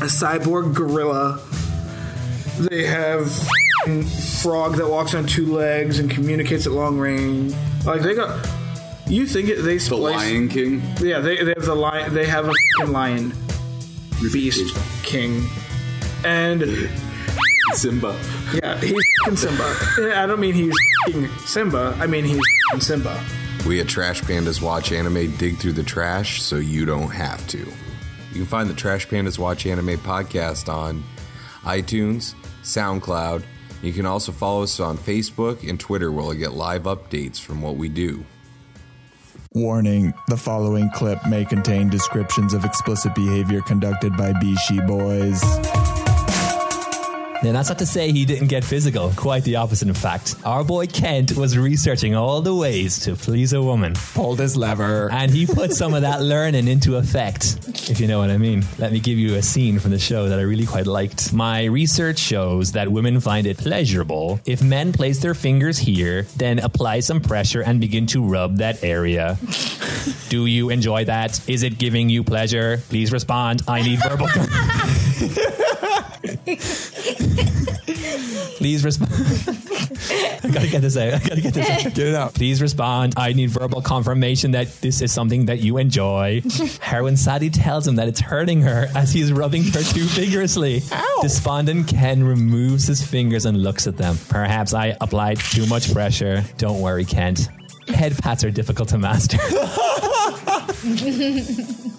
a 0.00 0.08
cyborg 0.08 0.74
gorilla. 0.74 1.38
They 2.58 2.84
have 2.86 3.30
frog 4.42 4.76
that 4.76 4.88
walks 4.88 5.14
on 5.14 5.26
two 5.26 5.46
legs 5.54 5.98
and 5.98 6.10
communicates 6.10 6.66
at 6.66 6.72
long 6.72 6.98
range. 6.98 7.54
Like 7.84 8.00
they 8.02 8.14
got. 8.14 8.46
You 9.06 9.26
think 9.26 9.48
it, 9.48 9.56
they 9.62 9.74
The 9.74 9.80
splice? 9.80 10.16
Lion 10.16 10.48
King. 10.48 10.82
Yeah, 11.00 11.20
they, 11.20 11.42
they 11.42 11.52
have 11.56 11.66
the 11.66 11.74
lion. 11.74 12.14
They 12.14 12.26
have 12.26 12.48
a 12.48 12.86
lion, 12.86 13.32
beast 14.32 14.74
king, 15.02 15.42
and 16.24 16.62
Simba. 17.74 18.16
yeah, 18.54 18.78
he's 18.80 19.04
Simba. 19.34 19.64
I 20.16 20.26
don't 20.26 20.40
mean 20.40 20.54
he's 20.54 20.74
Simba. 21.44 21.96
I 22.00 22.06
mean 22.06 22.24
he's 22.24 22.40
Simba. 22.78 23.22
We 23.66 23.80
at 23.80 23.88
Trash 23.88 24.22
Pandas 24.22 24.62
Watch 24.62 24.90
Anime 24.90 25.36
dig 25.36 25.58
through 25.58 25.74
the 25.74 25.82
trash 25.82 26.40
so 26.40 26.56
you 26.56 26.86
don't 26.86 27.10
have 27.10 27.46
to. 27.48 27.58
You 27.58 28.34
can 28.34 28.46
find 28.46 28.70
the 28.70 28.74
Trash 28.74 29.06
Pandas 29.06 29.38
Watch 29.38 29.66
Anime 29.66 29.98
podcast 29.98 30.72
on 30.72 31.04
iTunes, 31.62 32.34
SoundCloud. 32.62 33.42
You 33.82 33.92
can 33.92 34.06
also 34.06 34.32
follow 34.32 34.62
us 34.62 34.80
on 34.80 34.96
Facebook 34.96 35.68
and 35.68 35.78
Twitter 35.78 36.10
where 36.10 36.24
you'll 36.24 36.34
get 36.34 36.52
live 36.52 36.84
updates 36.84 37.38
from 37.38 37.60
what 37.60 37.76
we 37.76 37.88
do. 37.88 38.24
Warning 39.52 40.14
the 40.28 40.36
following 40.36 40.90
clip 40.90 41.18
may 41.26 41.44
contain 41.44 41.90
descriptions 41.90 42.54
of 42.54 42.64
explicit 42.64 43.14
behavior 43.14 43.60
conducted 43.62 44.16
by 44.16 44.32
Bishi 44.32 44.86
boys. 44.86 45.42
Now, 47.42 47.52
that's 47.52 47.70
not 47.70 47.78
to 47.78 47.86
say 47.86 48.12
he 48.12 48.26
didn't 48.26 48.48
get 48.48 48.64
physical. 48.64 49.12
Quite 49.16 49.44
the 49.44 49.56
opposite, 49.56 49.88
in 49.88 49.94
fact. 49.94 50.34
Our 50.44 50.62
boy 50.62 50.86
Kent 50.86 51.38
was 51.38 51.56
researching 51.56 52.14
all 52.14 52.42
the 52.42 52.54
ways 52.54 52.98
to 53.06 53.16
please 53.16 53.54
a 53.54 53.62
woman. 53.62 53.94
Pulled 54.12 54.40
his 54.40 54.58
lever. 54.58 55.10
And 55.10 55.30
he 55.30 55.46
put 55.46 55.72
some 55.72 55.94
of 55.94 56.02
that 56.02 56.20
learning 56.34 56.68
into 56.68 56.96
effect, 56.96 57.56
if 57.88 57.98
you 57.98 58.06
know 58.08 58.18
what 58.18 58.28
I 58.28 58.36
mean. 58.36 58.64
Let 58.78 58.92
me 58.92 59.00
give 59.00 59.16
you 59.18 59.36
a 59.36 59.42
scene 59.42 59.78
from 59.78 59.90
the 59.90 59.98
show 59.98 60.28
that 60.28 60.38
I 60.38 60.42
really 60.42 60.66
quite 60.66 60.86
liked. 60.86 61.32
My 61.32 61.64
research 61.64 62.18
shows 62.18 62.72
that 62.72 62.92
women 62.92 63.20
find 63.20 63.46
it 63.46 63.56
pleasurable 63.56 64.38
if 64.44 64.62
men 64.62 64.92
place 64.92 65.20
their 65.20 65.34
fingers 65.34 65.78
here, 65.78 66.24
then 66.36 66.58
apply 66.58 67.00
some 67.00 67.22
pressure 67.22 67.62
and 67.62 67.80
begin 67.80 68.06
to 68.08 68.22
rub 68.22 68.58
that 68.58 68.84
area. 68.84 69.38
Do 70.28 70.44
you 70.44 70.68
enjoy 70.68 71.06
that? 71.06 71.40
Is 71.48 71.62
it 71.62 71.78
giving 71.78 72.10
you 72.10 72.22
pleasure? 72.22 72.82
Please 72.90 73.12
respond. 73.12 73.62
I 73.66 73.80
need 73.80 73.98
verbal. 74.02 74.28
Please 78.56 78.84
respond. 78.84 79.10
I 80.42 80.48
gotta 80.52 80.68
get 80.68 80.82
this 80.82 80.96
out. 80.96 81.14
I 81.14 81.18
gotta 81.18 81.40
get 81.40 81.54
this 81.54 81.68
out. 81.68 81.94
Get 81.94 81.98
it 81.98 82.14
out. 82.14 82.34
Please 82.34 82.60
respond. 82.60 83.14
I 83.16 83.32
need 83.32 83.50
verbal 83.50 83.82
confirmation 83.82 84.50
that 84.52 84.68
this 84.80 85.00
is 85.00 85.12
something 85.12 85.46
that 85.46 85.60
you 85.60 85.78
enjoy. 85.78 86.42
Heroine 86.80 87.16
Sadie 87.16 87.50
tells 87.50 87.86
him 87.86 87.96
that 87.96 88.08
it's 88.08 88.20
hurting 88.20 88.62
her 88.62 88.86
as 88.94 89.12
he's 89.12 89.32
rubbing 89.32 89.64
her 89.64 89.82
too 89.82 90.04
vigorously. 90.04 90.82
Despondent 91.22 91.88
Ken 91.88 92.22
removes 92.24 92.86
his 92.86 93.02
fingers 93.02 93.46
and 93.46 93.62
looks 93.62 93.86
at 93.86 93.96
them. 93.96 94.16
Perhaps 94.28 94.74
I 94.74 94.96
applied 95.00 95.38
too 95.38 95.66
much 95.66 95.92
pressure. 95.92 96.44
Don't 96.58 96.80
worry, 96.80 97.04
Kent. 97.04 97.48
Head 97.88 98.16
pats 98.18 98.44
are 98.44 98.50
difficult 98.50 98.88
to 98.90 98.98
master. 98.98 99.38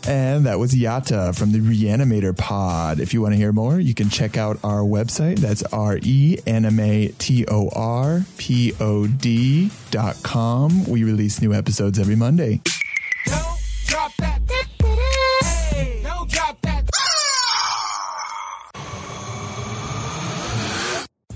And 0.07 0.45
that 0.45 0.59
was 0.59 0.73
Yata 0.73 1.37
from 1.37 1.51
the 1.51 1.59
Reanimator 1.59 2.35
Pod. 2.35 2.99
If 2.99 3.13
you 3.13 3.21
want 3.21 3.33
to 3.33 3.37
hear 3.37 3.53
more, 3.53 3.79
you 3.79 3.93
can 3.93 4.09
check 4.09 4.35
out 4.35 4.57
our 4.63 4.81
website. 4.81 5.37
That's 5.37 5.63
R 5.63 5.99
E 6.01 6.37
dot 9.91 10.15
com. 10.23 10.83
We 10.85 11.03
release 11.03 11.41
new 11.41 11.53
episodes 11.53 11.99
every 11.99 12.15
Monday. 12.15 12.61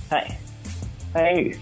Hey. 0.10 0.38
Hey. 1.14 1.60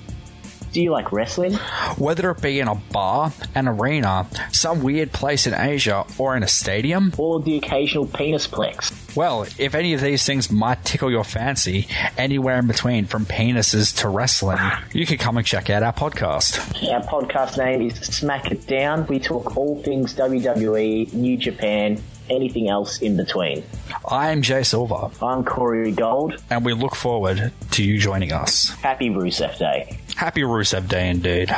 Do 0.73 0.81
you 0.81 0.89
like 0.91 1.11
wrestling? 1.11 1.53
Whether 1.99 2.31
it 2.31 2.41
be 2.41 2.59
in 2.59 2.67
a 2.67 2.73
bar, 2.73 3.31
an 3.53 3.67
arena, 3.67 4.25
some 4.51 4.81
weird 4.81 5.11
place 5.11 5.45
in 5.45 5.53
Asia, 5.53 6.03
or 6.17 6.35
in 6.35 6.41
a 6.41 6.47
stadium? 6.47 7.13
Or 7.15 7.39
the 7.39 7.57
occasional 7.57 8.07
penis 8.07 8.47
plex? 8.47 8.91
Well, 9.15 9.43
if 9.59 9.75
any 9.75 9.93
of 9.93 10.01
these 10.01 10.25
things 10.25 10.49
might 10.51 10.83
tickle 10.83 11.11
your 11.11 11.23
fancy, 11.23 11.87
anywhere 12.17 12.57
in 12.57 12.65
between 12.65 13.05
from 13.05 13.25
penises 13.27 13.95
to 13.99 14.09
wrestling, 14.09 14.57
you 14.93 15.05
can 15.05 15.19
come 15.19 15.37
and 15.37 15.45
check 15.45 15.69
out 15.69 15.83
our 15.83 15.93
podcast. 15.93 16.57
Our 16.91 17.01
podcast 17.03 17.55
name 17.59 17.83
is 17.83 17.95
Smack 17.97 18.51
It 18.51 18.65
Down. 18.65 19.05
We 19.05 19.19
talk 19.19 19.55
all 19.55 19.79
things 19.83 20.15
WWE, 20.15 21.13
New 21.13 21.37
Japan, 21.37 22.01
anything 22.31 22.67
else 22.67 22.99
in 22.99 23.15
between. 23.15 23.63
I'm 24.09 24.41
Jay 24.41 24.63
Silver, 24.63 25.11
I'm 25.21 25.43
Corey 25.43 25.91
Gold. 25.91 26.41
and 26.49 26.65
we 26.65 26.73
look 26.73 26.95
forward 26.95 27.51
to 27.71 27.83
you 27.83 27.99
joining 27.99 28.31
us. 28.31 28.69
Happy 28.69 29.09
Rusev 29.09 29.59
Day. 29.59 29.99
Happy 30.15 30.41
Rusev 30.41 30.87
Day 30.87 31.09
indeed. 31.09 31.53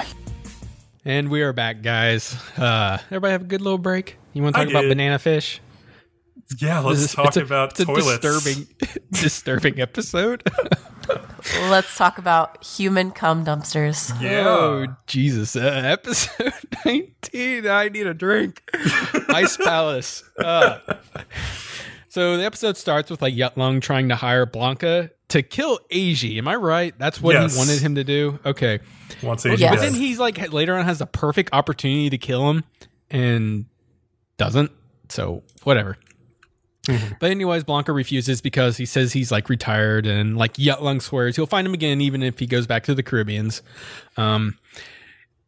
And 1.03 1.29
we 1.29 1.41
are 1.43 1.53
back, 1.53 1.81
guys. 1.81 2.35
Uh, 2.57 2.97
everybody 3.07 3.31
have 3.33 3.41
a 3.43 3.45
good 3.45 3.61
little 3.61 3.77
break. 3.77 4.17
You 4.33 4.43
want 4.43 4.55
to 4.55 4.61
I 4.61 4.63
talk 4.65 4.71
about 4.71 4.81
did. 4.83 4.89
banana 4.89 5.19
fish? 5.19 5.61
Yeah, 6.59 6.79
let's 6.79 6.99
This 6.99 7.09
is- 7.09 7.15
talk 7.15 7.27
it's 7.27 7.37
a- 7.37 7.43
about 7.43 7.71
it's 7.71 7.79
a 7.81 7.85
toilets. 7.85 8.19
disturbing, 8.19 8.67
disturbing 9.11 9.79
episode. 9.81 10.43
let's 11.69 11.95
talk 11.97 12.17
about 12.17 12.63
human 12.63 13.11
cum 13.11 13.45
dumpsters. 13.45 14.19
Yeah. 14.21 14.45
Oh 14.47 14.87
Jesus! 15.07 15.55
Uh, 15.55 15.81
episode 15.85 16.53
nineteen. 16.85 17.67
I 17.67 17.89
need 17.89 18.07
a 18.07 18.13
drink. 18.13 18.61
Ice 19.29 19.57
Palace. 19.57 20.23
Uh, 20.37 20.79
so 22.09 22.37
the 22.37 22.45
episode 22.45 22.77
starts 22.77 23.09
with 23.09 23.21
like 23.23 23.33
Yutlung 23.33 23.81
trying 23.81 24.09
to 24.09 24.15
hire 24.15 24.45
Blanca 24.45 25.09
to 25.29 25.41
kill 25.41 25.79
Eiji. 25.91 26.37
Am 26.37 26.47
I 26.47 26.55
right? 26.55 26.93
That's 26.97 27.21
what 27.21 27.33
Yes. 27.35 27.53
he 27.53 27.57
wanted 27.57 27.81
him 27.81 27.95
to 27.95 28.03
do. 28.03 28.39
Okay. 28.45 28.79
Once 29.23 29.43
But 29.43 29.53
Asian 29.53 29.71
Yes. 29.73 29.81
then 29.81 29.93
he's 29.93 30.19
like 30.19 30.51
later 30.53 30.75
on 30.75 30.85
has 30.85 30.99
the 30.99 31.05
perfect 31.07 31.49
opportunity 31.53 32.09
to 32.11 32.17
kill 32.17 32.49
him 32.49 32.63
and 33.09 33.65
doesn't. 34.37 34.71
So 35.09 35.43
whatever. 35.63 35.97
But 37.19 37.31
anyways, 37.31 37.63
Blanca 37.63 37.91
refuses 37.93 38.41
because 38.41 38.77
he 38.77 38.85
says 38.85 39.13
he's 39.13 39.31
like 39.31 39.49
retired 39.49 40.05
and 40.05 40.37
like 40.37 40.53
Yutlung 40.53 41.01
swears 41.01 41.35
he'll 41.35 41.47
find 41.47 41.65
him 41.65 41.73
again 41.73 41.99
even 41.99 42.21
if 42.21 42.37
he 42.37 42.45
goes 42.45 42.67
back 42.67 42.83
to 42.83 42.93
the 42.93 43.01
Caribbeans. 43.01 43.63
Um, 44.17 44.59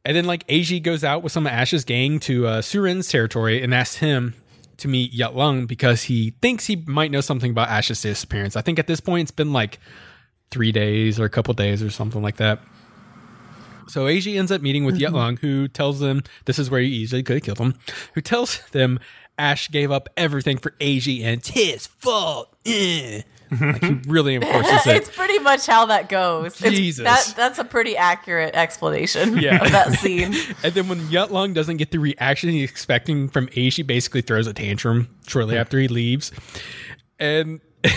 and 0.03 0.17
then 0.17 0.25
like 0.25 0.47
Eiji 0.47 0.81
goes 0.81 1.03
out 1.03 1.21
with 1.21 1.31
some 1.31 1.45
of 1.45 1.53
Ash's 1.53 1.85
gang 1.85 2.19
to 2.21 2.47
uh, 2.47 2.61
Surin's 2.61 3.07
territory 3.09 3.61
and 3.61 3.71
asks 3.71 3.97
him 3.97 4.33
to 4.77 4.87
meet 4.87 5.13
Yutlung 5.13 5.67
because 5.67 6.03
he 6.03 6.31
thinks 6.41 6.65
he 6.65 6.83
might 6.87 7.11
know 7.11 7.21
something 7.21 7.51
about 7.51 7.69
Ash's 7.69 8.01
disappearance. 8.01 8.55
I 8.55 8.61
think 8.61 8.79
at 8.79 8.87
this 8.87 8.99
point 8.99 9.23
it's 9.23 9.31
been 9.31 9.53
like 9.53 9.79
three 10.51 10.71
days 10.71 11.19
or 11.19 11.25
a 11.25 11.29
couple 11.29 11.53
days 11.53 11.83
or 11.83 11.89
something 11.89 12.21
like 12.21 12.37
that. 12.37 12.59
So 13.87 14.05
Eiji 14.05 14.37
ends 14.37 14.51
up 14.51 14.61
meeting 14.61 14.83
with 14.85 14.99
mm-hmm. 14.99 15.15
Yutlung, 15.15 15.39
who 15.39 15.67
tells 15.67 15.99
them 15.99 16.23
this 16.45 16.59
is 16.59 16.69
where 16.69 16.81
he 16.81 16.87
easily 16.87 17.23
could 17.23 17.37
have 17.37 17.43
killed 17.43 17.59
him. 17.59 17.75
Who 18.13 18.21
tells 18.21 18.59
them 18.71 18.99
Ash 19.37 19.69
gave 19.69 19.91
up 19.91 20.09
everything 20.17 20.57
for 20.57 20.71
Eiji 20.79 21.21
and 21.23 21.39
it's 21.39 21.49
his 21.49 21.87
fault. 21.87 22.53
Eh. 22.65 23.21
like 23.61 23.81
he 23.81 23.97
really 24.07 24.35
enforces 24.41 24.85
it's 24.87 25.09
pretty 25.15 25.39
much 25.39 25.65
how 25.65 25.85
that 25.85 26.09
goes. 26.09 26.59
It's- 26.61 26.77
Jesus. 26.77 27.03
that 27.05 27.33
that's 27.37 27.59
a 27.59 27.63
pretty 27.63 27.95
accurate 27.95 28.55
explanation 28.55 29.37
Yeah. 29.37 29.63
of 29.63 29.71
that 29.71 29.93
scene. 29.93 30.33
And 30.63 30.73
then 30.73 30.89
when 30.89 30.99
Yutlung 31.07 31.53
doesn't 31.53 31.77
get 31.77 31.91
the 31.91 31.99
reaction 31.99 32.49
he's 32.49 32.69
expecting 32.69 33.29
from 33.29 33.47
Eiji, 33.47 33.85
basically 33.87 34.21
throws 34.21 34.47
a 34.47 34.53
tantrum 34.53 35.07
shortly 35.27 35.57
after 35.57 35.79
he 35.79 35.87
leaves. 35.87 36.31
And 37.19 37.61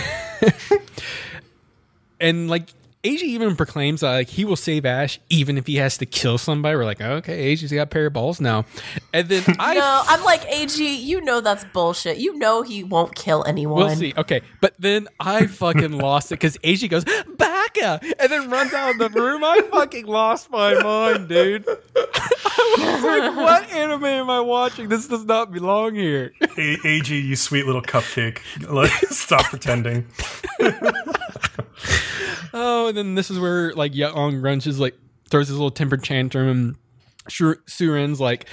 and 2.19 2.49
like 2.49 2.69
Eiji 3.03 3.23
even 3.23 3.55
proclaims 3.55 4.03
uh, 4.03 4.11
like 4.11 4.29
he 4.29 4.45
will 4.45 4.55
save 4.55 4.85
Ash 4.85 5.19
even 5.29 5.57
if 5.57 5.65
he 5.65 5.77
has 5.77 5.97
to 5.97 6.05
kill 6.05 6.37
somebody. 6.37 6.75
We're 6.75 6.85
like, 6.85 7.01
okay, 7.01 7.51
Eiji's 7.53 7.71
got 7.71 7.81
a 7.81 7.85
pair 7.87 8.05
of 8.05 8.13
balls 8.13 8.39
now. 8.39 8.65
And 9.11 9.27
then 9.27 9.43
I 9.59 9.73
No, 9.73 10.03
I'm 10.07 10.23
like 10.23 10.41
Eiji. 10.47 11.01
You 11.01 11.21
know 11.21 11.41
that's 11.41 11.63
bullshit. 11.65 12.17
You 12.17 12.37
know 12.37 12.61
he 12.61 12.83
won't 12.83 13.15
kill 13.15 13.43
anyone. 13.45 13.77
We'll 13.87 13.95
see. 13.95 14.13
Okay, 14.15 14.41
but 14.59 14.75
then 14.77 15.07
I 15.19 15.47
fucking 15.47 15.93
lost 15.93 16.31
it 16.31 16.35
because 16.35 16.57
Eiji 16.59 16.89
goes 16.89 17.03
Baka 17.37 17.99
and 18.19 18.31
then 18.31 18.49
runs 18.51 18.73
out 18.73 18.91
of 18.91 18.99
the 18.99 19.09
room. 19.19 19.43
I 19.43 19.61
fucking 19.71 20.05
lost 20.05 20.51
my 20.51 20.75
mind, 20.75 21.27
dude. 21.27 21.65
I 21.95 22.77
was 22.77 23.03
like, 23.03 23.35
"What 23.35 23.71
anime 23.71 24.05
am 24.05 24.29
I 24.29 24.41
watching? 24.41 24.89
This 24.89 25.07
does 25.07 25.25
not 25.25 25.51
belong 25.51 25.95
here." 25.95 26.33
A- 26.41 26.45
Eiji, 26.77 27.23
you 27.23 27.35
sweet 27.35 27.65
little 27.65 27.81
cupcake. 27.81 28.39
Like, 28.69 28.91
stop 29.09 29.45
pretending. 29.45 30.05
Oh, 32.53 32.90
and 32.91 32.97
then 32.97 33.15
this 33.15 33.31
is 33.31 33.39
where 33.39 33.73
like 33.73 33.95
Young 33.95 34.41
runs 34.41 34.65
his 34.65 34.79
like 34.79 34.95
throws 35.29 35.47
his 35.47 35.57
little 35.57 35.71
temper 35.71 35.97
tantrum, 35.97 36.47
and 36.47 36.75
Surin's 37.65 38.19
like, 38.19 38.45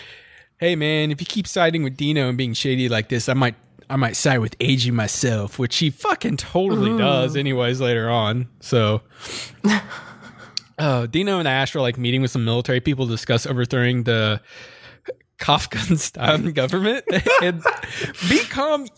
"Hey 0.59 0.77
man, 0.77 1.10
if 1.10 1.20
you 1.20 1.27
keep 1.27 1.47
siding 1.47 1.82
with 1.82 1.97
Dino 1.97 2.28
and 2.28 2.39
being 2.39 2.55
shady 2.55 2.89
like 2.89 3.09
this, 3.09 3.28
I 3.28 3.35
might." 3.35 3.55
I 3.90 3.97
might 3.97 4.16
side 4.16 4.40
with 4.40 4.59
Eiji 4.59 4.93
myself, 4.93 5.59
which 5.59 5.78
he 5.78 5.89
fucking 5.89 6.36
totally 6.36 6.98
does, 6.98 7.35
anyways, 7.36 7.81
later 7.81 8.10
on. 8.10 8.48
So, 8.60 9.01
uh, 10.78 11.06
Dino 11.06 11.39
and 11.39 11.48
Ash 11.48 11.74
are 11.74 11.81
like 11.81 11.97
meeting 11.97 12.20
with 12.20 12.31
some 12.31 12.44
military 12.44 12.81
people 12.81 13.06
to 13.06 13.10
discuss 13.10 13.47
overthrowing 13.47 14.02
the 14.02 14.43
Kafkanstan 15.39 16.52
government. 16.55 17.05
and 17.43 17.62
be 18.28 18.40
calm. 18.44 18.89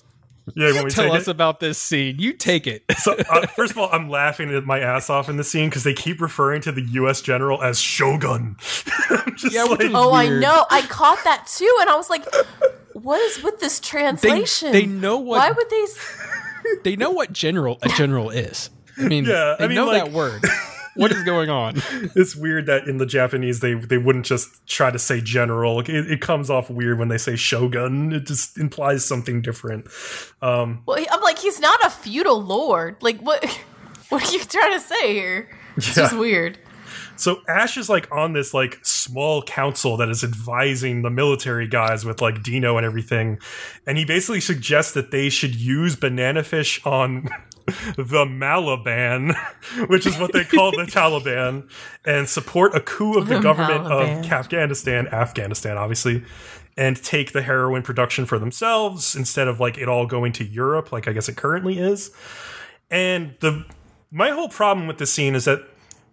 Yeah, 0.56 0.70
You 0.82 0.90
tell 0.90 1.12
us 1.12 1.28
it. 1.28 1.30
about 1.30 1.60
this 1.60 1.78
scene. 1.78 2.16
You 2.18 2.32
take 2.32 2.66
it. 2.66 2.84
So, 3.00 3.14
uh, 3.14 3.46
first 3.56 3.72
of 3.72 3.78
all, 3.78 3.88
I'm 3.92 4.10
laughing 4.10 4.54
at 4.54 4.64
my 4.64 4.80
ass 4.80 5.08
off 5.10 5.28
in 5.28 5.36
the 5.36 5.44
scene 5.44 5.68
because 5.70 5.84
they 5.84 5.94
keep 5.94 6.20
referring 6.20 6.60
to 6.62 6.72
the 6.72 6.82
U.S. 6.82 7.22
general 7.22 7.62
as 7.62 7.80
Shogun. 7.80 8.56
Yeah, 9.50 9.64
like, 9.64 9.80
is 9.80 9.92
oh, 9.94 10.12
I 10.12 10.28
know. 10.28 10.66
I 10.70 10.82
caught 10.82 11.18
that 11.24 11.46
too, 11.46 11.74
and 11.80 11.88
I 11.88 11.96
was 11.96 12.10
like, 12.10 12.24
"What 12.92 13.18
is 13.22 13.42
with 13.42 13.58
this 13.58 13.80
translation? 13.80 14.70
they 14.72 14.84
know 14.84 15.16
what- 15.16 15.38
Why 15.38 15.50
would 15.50 15.70
they? 15.70 15.86
they 16.90 16.96
know 16.96 17.10
what 17.10 17.32
general 17.32 17.78
a 17.82 17.88
general 17.88 18.28
is. 18.28 18.68
I 18.98 19.08
mean, 19.08 19.24
Yeah, 19.24 19.56
they 19.58 19.64
I 19.64 19.68
mean, 19.68 19.76
know 19.76 19.86
like- 19.86 20.04
that 20.04 20.12
word. 20.12 20.42
What 20.96 21.12
is 21.12 21.22
going 21.24 21.50
on? 21.50 21.76
it's 22.16 22.34
weird 22.34 22.66
that 22.66 22.88
in 22.88 22.98
the 22.98 23.06
Japanese 23.06 23.60
they 23.60 23.74
they 23.74 23.98
wouldn't 23.98 24.26
just 24.26 24.66
try 24.66 24.90
to 24.90 24.98
say 24.98 25.20
general. 25.20 25.80
It, 25.80 25.88
it 25.88 26.20
comes 26.20 26.50
off 26.50 26.68
weird 26.70 26.98
when 26.98 27.08
they 27.08 27.18
say 27.18 27.36
shogun. 27.36 28.12
It 28.12 28.26
just 28.26 28.58
implies 28.58 29.04
something 29.04 29.42
different. 29.42 29.86
Um, 30.42 30.82
Well, 30.86 31.04
I'm 31.10 31.20
like, 31.22 31.38
he's 31.38 31.60
not 31.60 31.84
a 31.84 31.90
feudal 31.90 32.42
lord. 32.42 32.96
Like, 33.00 33.20
what? 33.20 33.44
What 34.10 34.28
are 34.28 34.32
you 34.32 34.42
trying 34.42 34.72
to 34.72 34.80
say 34.80 35.14
here? 35.14 35.48
It's 35.76 35.94
just 35.94 36.16
weird. 36.18 36.58
So 37.14 37.42
Ash 37.46 37.76
is 37.76 37.88
like 37.88 38.10
on 38.10 38.32
this 38.32 38.52
like 38.52 38.78
small 38.82 39.42
council 39.42 39.96
that 39.98 40.08
is 40.08 40.24
advising 40.24 41.02
the 41.02 41.10
military 41.10 41.68
guys 41.68 42.04
with 42.04 42.20
like 42.20 42.42
Dino 42.42 42.76
and 42.76 42.84
everything, 42.84 43.38
and 43.86 43.96
he 43.98 44.04
basically 44.04 44.40
suggests 44.40 44.94
that 44.94 45.10
they 45.12 45.28
should 45.28 45.54
use 45.54 45.94
banana 45.94 46.42
fish 46.42 46.84
on 46.84 47.28
the 47.96 48.24
Malaban, 48.24 49.34
which 49.88 50.06
is 50.06 50.18
what 50.18 50.32
they 50.32 50.44
call 50.44 50.70
the 50.70 50.84
Taliban, 50.90 51.70
and 52.04 52.28
support 52.28 52.74
a 52.74 52.80
coup 52.80 53.18
of 53.18 53.28
the, 53.28 53.36
The 53.36 53.40
government 53.40 53.84
Malaban. 53.84 54.20
of 54.24 54.32
Afghanistan, 54.32 55.08
Afghanistan, 55.08 55.76
obviously. 55.76 56.24
And 56.76 56.96
take 57.02 57.32
the 57.32 57.42
heroin 57.42 57.82
production 57.82 58.24
for 58.24 58.38
themselves 58.38 59.14
instead 59.14 59.48
of 59.48 59.60
like 59.60 59.76
it 59.76 59.88
all 59.88 60.06
going 60.06 60.32
to 60.34 60.44
Europe, 60.44 60.92
like 60.92 61.06
I 61.08 61.12
guess 61.12 61.28
it 61.28 61.36
currently 61.36 61.78
is. 61.78 62.10
And 62.90 63.34
the 63.40 63.66
my 64.10 64.30
whole 64.30 64.48
problem 64.48 64.86
with 64.86 64.98
this 64.98 65.12
scene 65.12 65.34
is 65.34 65.44
that 65.44 65.62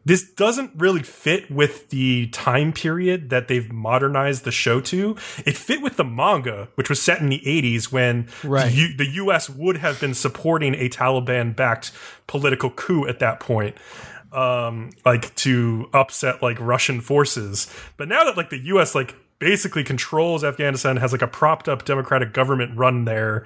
this 0.08 0.24
doesn't 0.32 0.72
really 0.76 1.04
fit 1.04 1.52
with 1.52 1.90
the 1.90 2.28
time 2.28 2.72
period 2.72 3.30
that 3.30 3.48
they've 3.50 3.70
modernized 3.72 4.46
the 4.46 4.52
show 4.52 4.80
to. 4.82 5.18
It 5.46 5.58
fit 5.58 5.82
with 5.82 5.98
the 5.98 6.06
manga, 6.06 6.70
which 6.76 6.88
was 6.90 7.02
set 7.02 7.20
in 7.20 7.28
the 7.28 7.42
80s 7.46 7.92
when 7.92 8.28
Right. 8.44 8.72
the, 8.72 8.78
U- 8.78 8.98
the 8.98 9.06
US 9.26 9.50
would 9.50 9.78
have 9.78 10.00
been 10.00 10.14
supporting 10.14 10.74
a 10.76 10.88
Taliban 10.88 11.54
backed 11.56 11.92
political 12.26 12.70
coup 12.70 13.06
at 13.08 13.20
that 13.20 13.40
point. 13.42 13.76
Um, 14.32 14.92
like 15.06 15.34
to 15.36 15.90
upset 15.94 16.42
like 16.42 16.58
Russian 16.60 17.02
forces. 17.02 17.68
But 17.98 18.08
now 18.08 18.24
that 18.26 18.38
like 18.38 18.50
the 18.50 18.60
US 18.74 18.96
like 18.96 19.16
basically 19.40 19.84
controls 19.84 20.44
Afghanistan, 20.44 20.98
has 20.98 21.12
like 21.12 21.22
a 21.22 21.28
propped 21.28 21.68
up 21.70 21.86
democratic 21.86 22.34
government 22.34 22.78
run 22.78 23.06
there, 23.06 23.46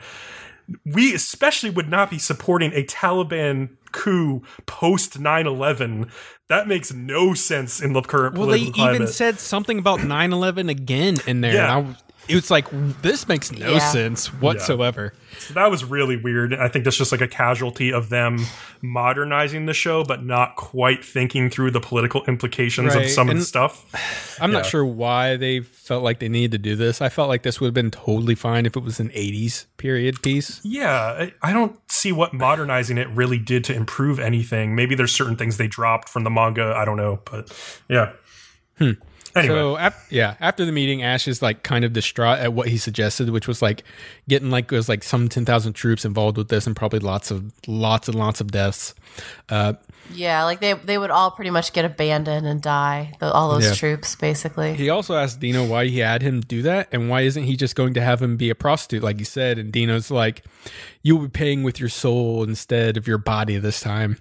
we 0.86 1.14
especially 1.14 1.70
would 1.70 1.90
not 1.90 2.10
be 2.10 2.18
supporting 2.20 2.72
a 2.74 2.84
Taliban 2.84 3.70
coup 3.92 4.42
post 4.66 5.20
9-11 5.20 6.10
that 6.48 6.68
makes 6.68 6.94
no 6.94 7.34
sense 7.34 7.82
in 7.82 7.94
the 7.94 8.02
current 8.02 8.38
Well, 8.38 8.48
they 8.48 8.60
even 8.60 8.74
climate 8.74 9.10
said 9.10 9.40
something 9.40 9.80
about 9.80 10.00
9-11 10.00 10.70
again 10.70 11.16
in 11.26 11.42
there. 11.42 11.54
Yeah. 11.54 11.64
And 11.64 11.72
I, 11.72 11.78
was- 11.90 12.04
it 12.28 12.36
was 12.36 12.50
like, 12.52 12.68
this 13.02 13.28
makes 13.28 13.52
no 13.52 13.72
Yeah. 13.74 13.80
sense 13.80 14.28
whatsoever. 14.34 15.14
So 15.40 15.54
that 15.56 15.72
was 15.72 15.84
really 15.84 16.18
weird 16.18 16.54
i 16.54 16.68
think 16.68 16.84
that's 16.86 16.98
just 16.98 17.12
like 17.12 17.22
a 17.22 17.28
casualty 17.28 17.92
of 17.92 18.10
them 18.10 18.46
modernizing 18.82 19.66
the 19.66 19.74
show 19.74 20.04
but 20.04 20.24
not 20.24 20.56
quite 20.56 21.04
thinking 21.04 21.50
through 21.50 21.72
the 21.72 21.80
political 21.80 22.24
implications 22.26 22.94
Right, 22.94 23.06
of 23.06 23.10
some 23.12 23.30
of 23.30 23.38
the 23.38 23.44
stuff 23.46 23.86
I'm 24.42 24.52
Yeah. 24.52 24.58
not 24.60 24.66
sure 24.66 24.86
why 24.86 25.38
they 25.38 25.62
felt 25.62 26.04
like 26.04 26.20
they 26.20 26.30
needed 26.30 26.52
to 26.52 26.58
do 26.58 26.76
this. 26.76 27.02
I 27.02 27.10
felt 27.10 27.30
like 27.30 27.44
this 27.44 27.60
would 27.62 27.68
have 27.68 27.74
been 27.74 27.92
totally 27.92 28.36
fine 28.36 28.66
if 28.66 28.76
it 28.76 28.84
was 28.84 29.00
an 29.00 29.10
80s 29.10 29.66
period 29.78 30.22
piece. 30.22 30.60
yeah 30.64 31.00
I, 31.02 31.34
I 31.42 31.54
don't 31.54 31.80
see 31.90 32.12
what 32.12 32.34
modernizing 32.34 32.98
it 32.98 33.08
really 33.10 33.40
did 33.40 33.64
to 33.66 33.74
improve 33.74 34.20
anything 34.20 34.76
maybe 34.76 34.96
there's 34.96 35.14
certain 35.16 35.38
things 35.38 35.58
they 35.58 35.68
dropped 35.68 36.10
from 36.10 36.24
the 36.24 36.30
manga 36.30 36.74
i 36.76 36.84
don't 36.86 36.98
know 36.98 37.20
but 37.30 37.52
yeah 37.90 38.12
hmm. 38.78 38.92
Anyway 39.36 39.54
So 39.56 39.78
ap- 39.78 39.96
yeah, 40.10 40.36
after 40.40 40.66
the 40.66 40.72
meeting, 40.72 41.04
Ash 41.04 41.28
is 41.28 41.42
like 41.42 41.64
kind 41.64 41.84
of 41.86 41.94
distraught 41.94 42.40
at 42.40 42.54
what 42.54 42.68
he 42.68 42.78
suggested, 42.78 43.30
which 43.30 43.48
was 43.48 43.62
like 43.62 43.84
getting 44.28 44.50
like 44.50 44.72
it 44.72 44.76
was 44.76 44.90
like 44.90 45.04
some 45.04 45.30
ten 45.30 45.46
thousand 45.46 45.74
troops 45.74 46.06
involved 46.06 46.38
with 46.38 46.50
this, 46.50 46.68
and 46.68 46.76
probably 46.76 47.00
lots 47.00 47.32
of 47.32 47.52
lots 47.68 48.08
and 48.08 48.18
lots 48.18 48.42
of 48.42 48.52
deaths. 48.52 48.94
Uh, 49.50 49.74
Yeah, 50.14 50.44
like 50.46 50.60
they 50.60 50.74
they 50.74 50.98
would 50.98 51.12
all 51.12 51.32
pretty 51.32 51.52
much 51.52 51.74
get 51.74 51.86
abandoned 51.86 52.46
and 52.48 52.62
die. 52.62 53.14
The, 53.20 53.32
all 53.32 53.52
those 53.52 53.66
Yeah. 53.66 53.74
troops, 53.74 54.16
basically. 54.16 54.74
he 54.74 54.90
also 54.90 55.16
asked 55.16 55.40
Dino 55.40 55.66
why 55.66 55.86
he 55.88 56.00
had 56.00 56.22
him 56.22 56.42
do 56.42 56.62
that, 56.64 56.88
and 56.92 57.10
why 57.10 57.22
isn't 57.22 57.44
he 57.44 57.56
just 57.56 57.76
going 57.76 57.94
to 57.96 58.02
have 58.02 58.22
him 58.22 58.38
be 58.38 58.50
a 58.50 58.56
prostitute, 58.56 59.04
like 59.04 59.20
he 59.20 59.24
said? 59.26 59.58
And 59.58 59.72
Dino's 59.72 60.10
like, 60.12 60.44
"You'll 61.04 61.20
be 61.20 61.30
paying 61.30 61.64
with 61.64 61.80
your 61.80 61.90
soul 61.90 62.44
instead 62.44 62.98
of 62.98 63.08
your 63.08 63.18
body 63.18 63.58
this 63.58 63.80
time." 63.80 64.18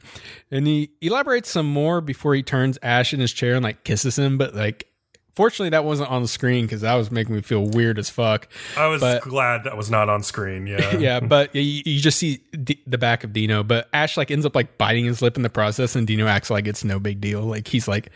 And 0.50 0.66
he 0.66 0.90
elaborates 1.00 1.48
some 1.50 1.66
more 1.66 2.00
before 2.00 2.34
he 2.34 2.42
turns 2.42 2.78
Ash 2.82 3.12
in 3.14 3.20
his 3.20 3.32
chair 3.32 3.54
and 3.54 3.62
like 3.64 3.84
kisses 3.84 4.18
him, 4.18 4.38
but 4.38 4.54
like. 4.54 4.86
Fortunately, 5.40 5.70
that 5.70 5.86
wasn't 5.86 6.10
on 6.10 6.20
the 6.20 6.28
screen 6.28 6.66
because 6.66 6.82
that 6.82 6.92
was 6.96 7.10
making 7.10 7.34
me 7.34 7.40
feel 7.40 7.64
weird 7.64 7.98
as 7.98 8.10
fuck. 8.10 8.46
I 8.76 8.88
was 8.88 9.00
But- 9.00 9.22
glad 9.22 9.64
that 9.64 9.74
was 9.74 9.90
not 9.90 10.10
on 10.10 10.22
screen. 10.22 10.66
Yeah. 10.66 10.96
yeah, 10.98 11.20
but 11.20 11.54
you, 11.54 11.62
you 11.86 11.98
just 11.98 12.18
see 12.18 12.42
D- 12.62 12.82
the 12.86 12.98
back 12.98 13.24
of 13.24 13.32
Dino, 13.32 13.62
but 13.62 13.88
Ash 13.94 14.18
like 14.18 14.30
ends 14.30 14.44
up 14.44 14.54
like 14.54 14.76
biting 14.76 15.06
his 15.06 15.22
lip 15.22 15.36
in 15.38 15.42
the 15.42 15.48
process, 15.48 15.96
and 15.96 16.06
Dino 16.06 16.26
acts 16.26 16.50
like 16.50 16.66
it's 16.68 16.84
no 16.84 16.98
big 16.98 17.22
deal. 17.22 17.40
Like 17.40 17.68
he's 17.68 17.88
like 17.88 18.10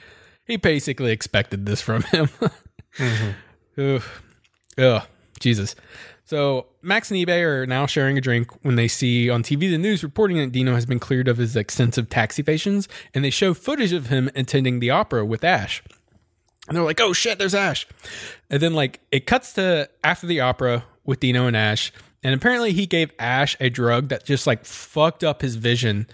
he 0.46 0.58
basically 0.58 1.12
expected 1.12 1.64
this 1.64 1.80
from 1.80 2.02
him. 2.02 2.28
Mm-hmm. 2.98 3.80
Ugh. 3.80 4.02
Ugh. 4.78 5.02
Jesus. 5.40 5.74
So 6.26 6.66
Max 6.82 7.10
and 7.10 7.18
Ibe 7.18 7.42
are 7.42 7.66
now 7.66 7.86
sharing 7.86 8.16
a 8.16 8.20
drink 8.20 8.50
when 8.62 8.76
they 8.76 8.86
see 8.88 9.28
on 9.28 9.42
TV 9.42 9.60
the 9.70 9.78
news 9.78 10.02
reporting 10.02 10.36
that 10.38 10.52
Dino 10.52 10.74
has 10.74 10.86
been 10.86 10.98
cleared 11.00 11.26
of 11.28 11.38
his 11.38 11.56
extensive 11.56 12.08
tax 12.08 12.38
evasions, 12.38 12.86
and 13.14 13.24
they 13.24 13.30
show 13.30 13.52
footage 13.54 13.92
of 13.92 14.08
him 14.08 14.30
attending 14.36 14.78
the 14.80 14.90
opera 14.90 15.24
with 15.24 15.42
Ash. 15.42 15.82
And 16.68 16.76
they're 16.76 16.84
like, 16.84 17.00
"Oh 17.00 17.12
shit, 17.12 17.38
there's 17.38 17.54
Ash." 17.54 17.86
And 18.50 18.60
then 18.60 18.74
like 18.74 19.00
it 19.12 19.26
cuts 19.26 19.52
to 19.54 19.88
after 20.02 20.26
the 20.26 20.40
opera 20.40 20.84
with 21.04 21.20
Dino 21.20 21.46
and 21.46 21.56
Ash, 21.56 21.92
and 22.22 22.34
apparently 22.34 22.72
he 22.72 22.86
gave 22.86 23.10
Ash 23.18 23.56
a 23.60 23.68
drug 23.68 24.08
that 24.08 24.24
just 24.24 24.46
like 24.46 24.64
fucked 24.64 25.22
up 25.22 25.42
his 25.42 25.56
vision 25.56 26.06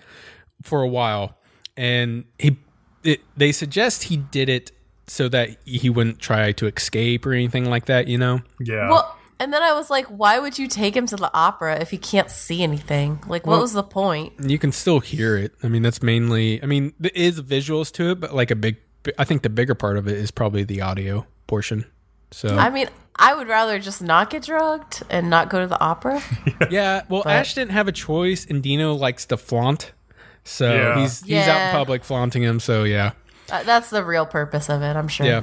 for 0.63 0.83
a 0.83 0.89
while. 0.89 1.37
And 1.77 2.25
he 2.39 2.59
it, 3.05 3.21
they 3.37 3.53
suggest 3.53 4.05
he 4.05 4.17
did 4.17 4.49
it 4.49 4.73
so 5.07 5.29
that 5.29 5.57
he 5.65 5.89
wouldn't 5.89 6.19
try 6.19 6.53
to 6.53 6.67
escape 6.67 7.27
or 7.27 7.33
anything 7.33 7.69
like 7.69 7.87
that, 7.87 8.07
you 8.09 8.19
know? 8.19 8.41
Yeah. 8.61 8.91
Well, 8.91 9.17
and 9.41 9.53
then 9.53 9.63
I 9.63 9.73
was 9.73 9.89
like, 9.91 10.07
why 10.07 10.39
would 10.39 10.59
you 10.59 10.69
take 10.69 10.95
him 10.95 11.07
to 11.07 11.17
the 11.17 11.31
opera 11.35 11.81
if 11.81 11.91
he 11.91 11.97
can't 11.99 12.31
see 12.31 12.63
anything? 12.63 13.21
Like, 13.27 13.47
what 13.47 13.53
Well- 13.55 13.61
was 13.63 13.73
the 13.73 13.83
point? 13.83 14.35
You 14.41 14.59
can 14.59 14.71
still 14.71 15.01
hear 15.01 15.37
it. 15.37 15.53
I 15.63 15.69
mean, 15.69 15.83
that's 15.83 16.03
mainly 16.03 16.63
I 16.63 16.67
mean, 16.67 16.93
there 17.01 17.11
is 17.15 17.41
visuals 17.41 17.91
to 17.93 18.11
it, 18.11 18.21
but 18.21 18.35
like 18.35 18.51
a 18.51 18.57
big 18.57 18.77
I 19.19 19.25
think 19.25 19.43
the 19.43 19.49
bigger 19.51 19.75
part 19.75 19.97
of 19.97 20.07
it 20.09 20.17
is 20.19 20.31
probably 20.31 20.65
the 20.65 20.81
audio 20.83 21.27
portion. 21.47 21.85
So 22.31 22.57
I 22.57 22.71
mean, 22.71 22.89
I 23.17 23.35
would 23.35 23.49
rather 23.49 23.79
just 23.79 24.03
not 24.03 24.31
get 24.31 24.45
drugged 24.45 25.03
and 25.11 25.29
not 25.31 25.49
go 25.51 25.61
to 25.61 25.67
the 25.67 25.81
opera. 25.81 26.23
Yeah, 26.71 27.03
well, 27.09 27.27
Ash 27.27 27.55
didn't 27.55 27.73
have 27.73 27.89
a 27.89 27.93
choice, 27.93 28.47
and 28.47 28.63
Dino 28.63 28.95
likes 28.95 29.25
to 29.27 29.37
flaunt, 29.37 29.93
so 30.45 30.73
Yeah. 30.73 31.01
he's 31.01 31.23
he's 31.25 31.49
out 31.49 31.69
in 31.71 31.73
public 31.73 32.05
flaunting 32.05 32.43
him. 32.45 32.61
So 32.61 32.85
yeah, 32.85 33.13
Uh, 33.51 33.63
That's 33.65 33.91
the 33.91 34.05
real 34.05 34.27
purpose 34.27 34.69
of 34.69 34.83
it, 34.83 34.95
I'm 34.97 35.09
sure. 35.09 35.27
yeah, 35.27 35.43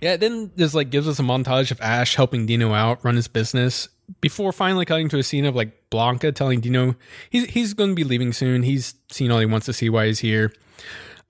yeah. 0.00 0.16
Then 0.16 0.50
this 0.56 0.72
like 0.74 0.88
gives 0.90 1.06
us 1.08 1.18
a 1.18 1.22
montage 1.22 1.70
of 1.70 1.80
Ash 1.82 2.14
helping 2.16 2.46
Dino 2.46 2.72
out 2.72 3.04
run 3.04 3.16
his 3.16 3.28
business 3.28 3.88
before 4.20 4.50
finally 4.52 4.84
cutting 4.84 5.08
to 5.10 5.18
a 5.18 5.22
scene 5.22 5.44
of 5.44 5.54
like 5.54 5.90
Blanca 5.90 6.32
telling 6.32 6.60
Dino 6.60 6.94
he's 7.28 7.44
he's 7.50 7.74
going 7.74 7.90
to 7.90 7.94
be 7.96 8.04
leaving 8.04 8.32
soon. 8.32 8.62
He's 8.62 8.94
seen 9.10 9.30
all 9.30 9.40
he 9.40 9.46
wants 9.46 9.66
to 9.66 9.72
see 9.74 9.90
why 9.90 10.06
he's 10.06 10.20
here. 10.20 10.52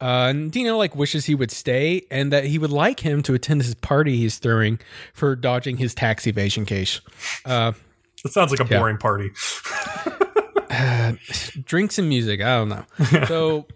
Uh, 0.00 0.28
and 0.30 0.50
Dino 0.50 0.76
like 0.78 0.96
wishes 0.96 1.26
he 1.26 1.34
would 1.34 1.50
stay 1.50 2.02
and 2.10 2.32
that 2.32 2.44
he 2.44 2.58
would 2.58 2.70
like 2.72 3.00
him 3.00 3.22
to 3.22 3.34
attend 3.34 3.62
his 3.62 3.74
party 3.74 4.16
he's 4.16 4.38
throwing 4.38 4.78
for 5.12 5.36
dodging 5.36 5.76
his 5.76 5.94
tax 5.94 6.26
evasion 6.26 6.64
case. 6.64 7.00
It 7.46 7.74
sounds 8.32 8.50
like 8.50 8.60
a 8.60 8.66
Yeah. 8.70 8.78
boring 8.78 8.98
party. 8.98 9.30
drinks 11.64 11.98
and 11.98 12.08
music. 12.08 12.40
I 12.40 12.58
don't 12.58 12.68
know. 12.68 12.84
So 13.26 13.66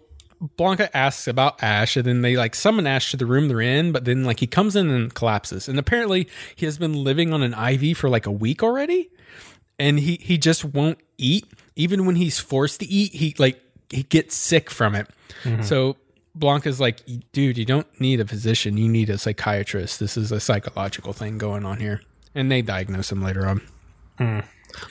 Blanca 0.57 0.95
asks 0.95 1.27
about 1.27 1.61
Ash, 1.63 1.95
and 1.97 2.05
then 2.05 2.21
they 2.21 2.35
like 2.35 2.55
summon 2.55 2.87
Ash 2.87 3.11
to 3.11 3.17
the 3.17 3.25
room 3.25 3.47
they're 3.47 3.61
in, 3.61 3.91
but 3.91 4.05
then 4.05 4.23
like 4.23 4.39
he 4.39 4.47
comes 4.47 4.75
in 4.75 4.89
and 4.89 5.13
collapses. 5.13 5.67
And 5.67 5.77
apparently 5.79 6.27
he 6.55 6.65
has 6.65 6.77
been 6.77 6.93
living 6.93 7.33
on 7.33 7.41
an 7.43 7.53
IV 7.53 7.97
for 7.97 8.09
like 8.09 8.25
a 8.25 8.31
week 8.31 8.63
already, 8.63 9.09
and 9.79 9.99
he 9.99 10.17
he 10.21 10.37
just 10.37 10.63
won't 10.65 10.99
eat. 11.17 11.45
Even 11.75 12.05
when 12.05 12.15
he's 12.15 12.39
forced 12.39 12.79
to 12.79 12.85
eat, 12.87 13.13
he 13.13 13.35
like 13.37 13.61
he 13.89 14.03
gets 14.03 14.35
sick 14.35 14.69
from 14.69 14.95
it. 14.95 15.07
So 15.63 15.97
Blanca's 16.35 16.79
like, 16.79 17.01
dude, 17.31 17.57
you 17.57 17.65
don't 17.65 17.87
need 17.99 18.19
a 18.19 18.25
physician. 18.25 18.77
You 18.77 18.89
need 18.89 19.09
a 19.09 19.17
psychiatrist. 19.17 19.99
This 19.99 20.17
is 20.17 20.31
a 20.31 20.39
psychological 20.39 21.13
thing 21.13 21.37
going 21.37 21.65
on 21.65 21.79
here. 21.79 22.01
And 22.35 22.51
they 22.51 22.61
diagnose 22.61 23.11
him 23.11 23.23
later 23.23 23.47
on. 23.47 23.61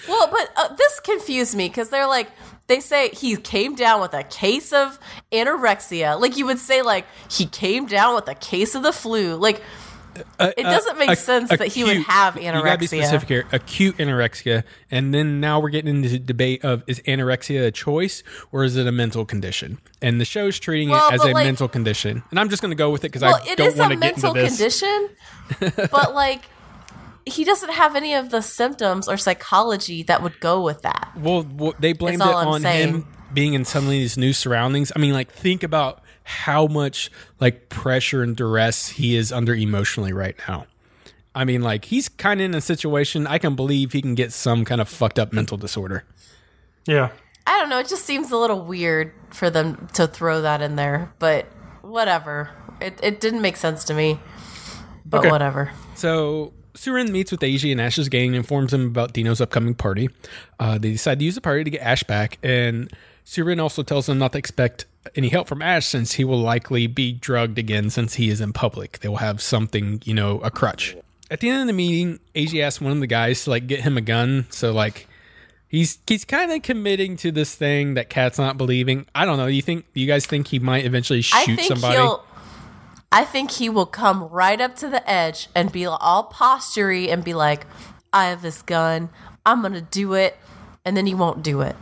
Well, 0.08 0.28
but 0.30 0.50
uh, 0.56 0.74
this 0.74 1.00
confused 1.00 1.54
me 1.54 1.68
because 1.68 1.90
they're 1.90 2.06
like, 2.06 2.30
they 2.66 2.80
say 2.80 3.10
he 3.10 3.36
came 3.36 3.74
down 3.74 4.00
with 4.00 4.14
a 4.14 4.22
case 4.22 4.72
of 4.72 4.98
anorexia. 5.30 6.18
Like 6.18 6.38
you 6.38 6.46
would 6.46 6.58
say, 6.58 6.80
like 6.80 7.06
he 7.30 7.44
came 7.44 7.84
down 7.86 8.14
with 8.14 8.26
a 8.28 8.34
case 8.34 8.74
of 8.74 8.82
the 8.82 8.92
flu. 8.92 9.36
Like 9.36 9.62
it 10.41 10.62
doesn't 10.62 10.99
make 10.99 11.11
Ac- 11.11 11.20
sense 11.23 11.49
that 11.51 11.69
he 11.69 11.85
would 11.85 11.99
have 11.99 12.36
You 12.36 12.51
gotta 12.53 12.78
be 12.78 12.86
specific 12.86 13.28
anorexia. 13.28 13.28
here. 13.28 13.45
Acute 13.53 13.97
anorexia, 13.99 14.65
and 14.91 15.12
then 15.15 15.41
now 15.41 15.61
we're 15.61 15.70
getting 15.70 15.95
into 15.97 16.09
the 16.09 16.19
debate 16.19 16.65
of 16.65 16.82
is 16.86 17.01
anorexia 17.01 17.66
a 17.66 17.70
choice 17.70 18.23
or 18.53 18.65
is 18.65 18.77
it 18.77 18.86
a 18.86 18.93
mental 18.93 19.24
condition? 19.24 19.78
And 20.03 20.20
the 20.20 20.24
show's 20.24 20.59
treating 20.59 20.91
Well, 20.91 21.09
it 21.09 21.15
as 21.15 21.24
a 21.24 21.28
like- 21.32 21.47
mental 21.47 21.69
condition. 21.69 22.23
And 22.31 22.39
I'm 22.39 22.49
just 22.49 22.62
going 22.62 22.70
to 22.70 22.77
go 22.77 22.91
with 22.91 23.03
it 23.05 23.09
because 23.09 23.23
Well, 23.23 23.41
I 23.43 23.55
don't 23.55 23.74
a 23.74 23.78
want 23.78 23.93
to 23.93 23.99
get 23.99 24.15
into 24.16 24.32
this. 24.32 24.61
It 24.61 24.77
is 24.77 24.82
a 24.82 24.86
mental 24.86 25.69
condition, 25.69 25.89
but 25.91 26.15
like 26.15 26.43
he 27.27 27.43
doesn't 27.45 27.73
have 27.73 27.97
any 27.97 28.15
of 28.15 28.28
the 28.31 28.43
symptoms 28.43 29.09
or 29.09 29.16
psychology 29.16 30.03
that 30.05 30.23
would 30.23 30.39
go 30.41 30.62
with 30.62 30.82
that. 30.82 31.11
Well, 31.16 31.47
well, 31.57 31.74
they 31.78 31.93
blamed 31.95 32.20
it 32.20 32.27
I'm 32.27 32.49
on 32.49 32.61
saying. 32.61 32.89
him 32.89 33.07
being 33.32 33.55
in 33.55 33.65
some 33.65 33.85
of 33.85 33.91
these 33.91 34.16
new 34.19 34.32
surroundings. 34.32 34.93
I 34.95 34.99
mean, 34.99 35.12
like 35.15 35.32
think 35.32 35.62
about 35.62 36.03
how 36.24 36.66
much 36.66 37.10
like 37.38 37.68
pressure 37.68 38.22
and 38.22 38.34
duress 38.36 38.88
he 38.88 39.14
is 39.16 39.30
under 39.30 39.55
emotionally 39.55 40.12
right 40.12 40.36
now. 40.48 40.66
I 41.34 41.44
mean, 41.44 41.62
like 41.62 41.86
he's 41.86 42.09
kind 42.09 42.40
of 42.40 42.46
in 42.46 42.55
a 42.55 42.60
situation 42.60 43.26
I 43.26 43.38
can 43.38 43.55
believe 43.55 43.92
he 43.92 44.01
can 44.02 44.14
get 44.14 44.32
some 44.32 44.64
kind 44.64 44.80
of 44.80 44.88
fucked 44.88 45.18
up 45.18 45.32
mental 45.32 45.56
disorder. 45.56 46.05
Yeah. 46.86 47.10
I 47.46 47.59
don't 47.60 47.68
know. 47.68 47.78
It 47.78 47.88
just 47.88 48.05
seems 48.06 48.30
a 48.30 48.36
little 48.38 48.64
weird 48.64 49.12
for 49.30 49.51
them 49.51 49.88
to 49.94 50.06
throw 50.06 50.40
that 50.42 50.62
in 50.62 50.76
there, 50.76 51.12
but 51.18 51.46
whatever. 51.82 52.51
It 52.80 52.98
it 53.02 53.20
didn't 53.20 53.42
make 53.42 53.56
sense 53.56 53.84
to 53.84 53.94
me. 53.94 54.18
But 55.05 55.18
Okay. 55.20 55.30
whatever. 55.30 55.70
So 55.94 56.55
Surin 56.74 57.10
meets 57.10 57.30
with 57.30 57.40
Eiji 57.40 57.70
and 57.70 57.80
Ash's 57.80 58.09
gang 58.09 58.28
and 58.28 58.36
informs 58.36 58.72
him 58.72 58.86
about 58.86 59.12
Dino's 59.12 59.40
upcoming 59.40 59.74
party. 59.74 60.09
Uh, 60.59 60.78
they 60.78 60.92
decide 60.92 61.18
to 61.18 61.24
use 61.24 61.34
the 61.34 61.40
party 61.40 61.62
to 61.64 61.70
get 61.70 61.82
Ash 61.82 62.02
back, 62.02 62.38
and 62.42 62.90
Surin 63.26 63.60
also 63.60 63.82
tells 63.82 64.06
them 64.06 64.18
not 64.18 64.32
to 64.32 64.38
expect 64.38 64.86
any 65.14 65.28
help 65.28 65.48
from 65.48 65.62
Ash 65.62 65.86
since 65.86 66.12
he 66.12 66.24
will 66.24 66.40
likely 66.40 66.86
be 66.86 67.12
drugged 67.12 67.59
again 67.59 67.90
since 67.90 68.14
he 68.14 68.31
is 68.31 68.40
in 68.40 68.52
public. 68.52 69.01
They 69.01 69.09
will 69.09 69.18
have 69.18 69.40
something, 69.40 70.01
you 70.05 70.14
know, 70.14 70.39
a 70.40 70.51
crutch. 70.51 70.97
At 71.31 71.40
the 71.40 71.48
end 71.48 71.62
of 71.62 71.66
the 71.66 71.72
meeting, 71.72 72.20
Eiji 72.35 72.62
asks 72.62 72.81
one 72.81 72.93
of 72.93 73.01
the 73.01 73.06
guys 73.06 73.44
to 73.44 73.51
like 73.51 73.66
get 73.66 73.81
him 73.81 73.97
a 73.97 74.01
gun. 74.01 74.47
So 74.51 74.72
like 74.72 75.09
he's 75.68 75.98
he's 76.06 76.24
kind 76.24 76.52
of 76.52 76.62
committing 76.62 77.16
to 77.18 77.32
this 77.32 77.55
thing 77.55 77.94
that 77.94 78.09
Kat's 78.09 78.39
not 78.39 78.56
believing. 78.56 79.06
I 79.14 79.24
don't 79.24 79.39
know. 79.39 79.47
You 79.47 79.62
think 79.62 79.86
you 79.94 80.06
guys 80.06 80.26
think 80.26 80.48
he 80.48 80.59
might 80.59 80.85
eventually 80.85 81.20
I 81.32 81.44
shoot 81.44 81.56
think 81.56 81.68
somebody? 81.68 81.97
he'll. 81.97 82.24
I 83.10 83.24
think 83.24 83.52
he 83.52 83.68
will 83.68 83.86
come 83.86 84.24
right 84.28 84.60
up 84.60 84.74
to 84.76 84.89
the 84.89 85.09
edge 85.09 85.48
and 85.55 85.70
be 85.70 85.86
all 85.86 86.24
postury 86.24 87.10
and 87.10 87.22
be 87.22 87.32
like, 87.32 87.66
"I 88.12 88.26
have 88.26 88.43
this 88.43 88.60
gun. 88.62 89.09
I'm 89.47 89.62
gonna 89.62 89.81
do 89.81 90.14
it," 90.14 90.36
and 90.85 90.97
then 90.97 91.06
he 91.06 91.14
won't 91.14 91.43
do 91.43 91.60
it 91.60 91.76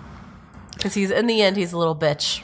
because 0.77 0.94
he's 0.94 1.11
in 1.11 1.27
the 1.27 1.40
end 1.43 1.57
he's 1.57 1.73
a 1.73 1.78
little 1.78 1.97
bitch. 1.97 2.43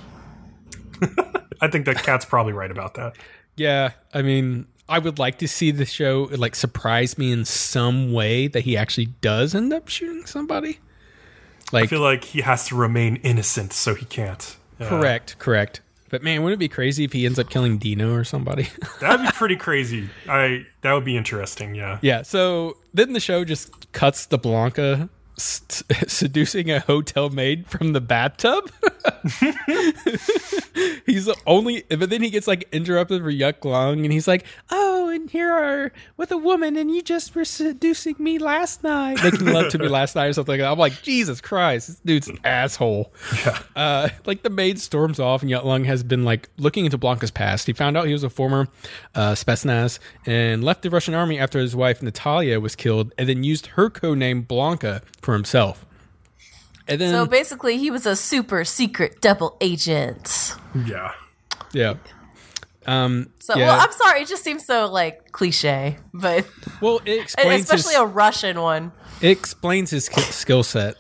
I 1.61 1.69
think 1.69 1.87
that 1.87 2.03
Kat's 2.03 2.25
probably 2.25 2.53
right 2.53 2.71
about 2.71 2.95
that. 2.95 3.17
Yeah, 3.57 3.93
I 4.15 4.23
mean, 4.23 4.67
I 4.89 4.99
would 4.99 5.19
like 5.19 5.39
to 5.39 5.49
see 5.49 5.71
the 5.71 5.85
show 5.85 6.29
like 6.33 6.55
surprise 6.55 7.19
me 7.19 7.33
in 7.33 7.45
some 7.45 8.13
way 8.13 8.47
that 8.49 8.61
he 8.61 8.77
actually 8.77 9.07
does 9.21 9.55
end 9.55 9.73
up 9.73 9.89
shooting 9.89 10.27
somebody. 10.27 10.79
Like, 11.73 11.85
I 11.85 11.87
feel 11.89 12.01
like 12.01 12.25
he 12.25 12.41
has 12.41 12.67
to 12.69 12.77
remain 12.77 13.17
innocent, 13.17 13.73
so 13.73 13.95
he 13.95 14.07
can't. 14.07 14.57
Yeah. 14.81 14.89
correct, 14.89 15.39
correct. 15.39 15.81
But 16.11 16.23
man, 16.23 16.43
wouldn't 16.43 16.59
it 16.59 16.61
be 16.61 16.69
crazy 16.69 17.05
if 17.05 17.13
he 17.13 17.27
ends 17.27 17.39
up 17.39 17.51
killing 17.51 17.77
Dino 17.77 18.15
or 18.15 18.25
somebody? 18.25 18.69
That'd 19.01 19.27
be 19.27 19.33
pretty 19.33 19.57
crazy. 19.57 20.09
I 20.29 20.67
that 20.81 20.93
would 20.95 21.05
be 21.05 21.17
interesting. 21.17 21.75
Yeah. 21.75 21.99
yeah. 22.01 22.23
So 22.23 22.79
then 22.95 23.13
the 23.13 23.21
show 23.21 23.45
just 23.45 23.93
cuts 23.93 24.27
the 24.27 24.39
Blanca 24.39 25.11
seducing 26.09 26.71
a 26.71 26.81
hotel 26.81 27.31
maid 27.31 27.67
from 27.67 27.93
the 27.93 28.01
bathtub. 28.01 28.71
he's 31.07 31.27
the 31.27 31.37
only, 31.47 31.85
but 31.89 32.11
then 32.11 32.23
he 32.23 32.31
gets 32.31 32.47
like 32.47 32.69
interrupted 32.73 33.23
for 33.23 33.31
Yutlung, 33.31 34.03
and 34.05 34.13
he's 34.13 34.27
like, 34.27 34.45
"Oh, 34.71 35.09
and 35.09 35.31
here 35.31 35.53
are 35.53 35.93
with 36.17 36.33
a 36.33 36.37
woman, 36.37 36.77
and 36.77 36.91
you 36.91 37.03
just 37.03 37.35
were 37.35 37.45
seducing 37.45 38.17
me 38.19 38.39
last 38.39 38.83
night, 38.83 39.23
making 39.23 39.47
love 39.47 39.71
to 39.73 39.79
me 39.79 39.89
last 39.89 40.17
night, 40.17 40.27
or 40.27 40.33
something 40.33 40.53
like 40.53 40.61
that." 40.61 40.73
I'm 40.73 40.79
like, 40.79 41.03
Jesus 41.03 41.41
Christ, 41.41 41.87
this 41.87 42.01
dude's 42.01 42.29
an 42.29 42.41
asshole. 42.45 43.13
Uh, 43.77 44.09
like 44.27 44.43
the 44.43 44.51
maid 44.51 44.81
storms 44.81 45.21
off, 45.21 45.43
and 45.43 45.51
Yutlung 45.51 45.87
has 45.87 46.03
been 46.03 46.25
like 46.25 46.49
looking 46.59 46.85
into 46.85 46.99
Blanca's 46.99 47.31
past. 47.31 47.67
He 47.67 47.73
found 47.73 47.97
out 47.97 48.07
he 48.07 48.13
was 48.13 48.25
a 48.25 48.31
former 48.31 48.69
uh, 49.15 49.33
Spetsnaz 49.33 49.99
and 50.27 50.65
left 50.65 50.83
the 50.83 50.91
Russian 50.91 51.15
army 51.15 51.39
after 51.39 51.61
his 51.61 51.77
wife 51.77 52.03
Natalia 52.03 52.59
was 52.59 52.75
killed, 52.75 53.13
and 53.17 53.29
then 53.29 53.45
used 53.45 53.67
her 53.69 53.89
code 53.89 54.19
name 54.19 54.43
Blanca 54.43 55.03
for 55.29 55.35
himself. 55.35 55.85
And 56.89 56.99
then 56.99 57.13
So 57.13 57.27
basically, 57.27 57.77
he 57.77 57.91
was 57.91 58.07
a 58.07 58.17
super 58.17 58.65
secret 58.65 59.21
double 59.21 59.59
agent. 59.61 60.55
Yeah. 60.87 61.13
Yeah. 61.75 61.97
Um, 62.87 63.29
So, 63.39 63.55
yeah. 63.55 63.67
well, 63.67 63.79
I'm 63.79 63.93
sorry, 63.93 64.23
it 64.23 64.29
just 64.29 64.43
seems 64.43 64.65
so 64.65 64.87
like 64.91 65.31
cliche, 65.33 65.99
but 66.15 66.47
well, 66.81 67.03
it 67.05 67.21
explains 67.25 67.65
especially 67.65 67.93
his, 67.93 68.01
a 68.01 68.07
Russian 68.07 68.59
one. 68.63 68.93
it 69.21 69.29
explains 69.29 69.91
his 69.91 70.07
skill 70.07 70.63
set. 70.63 70.95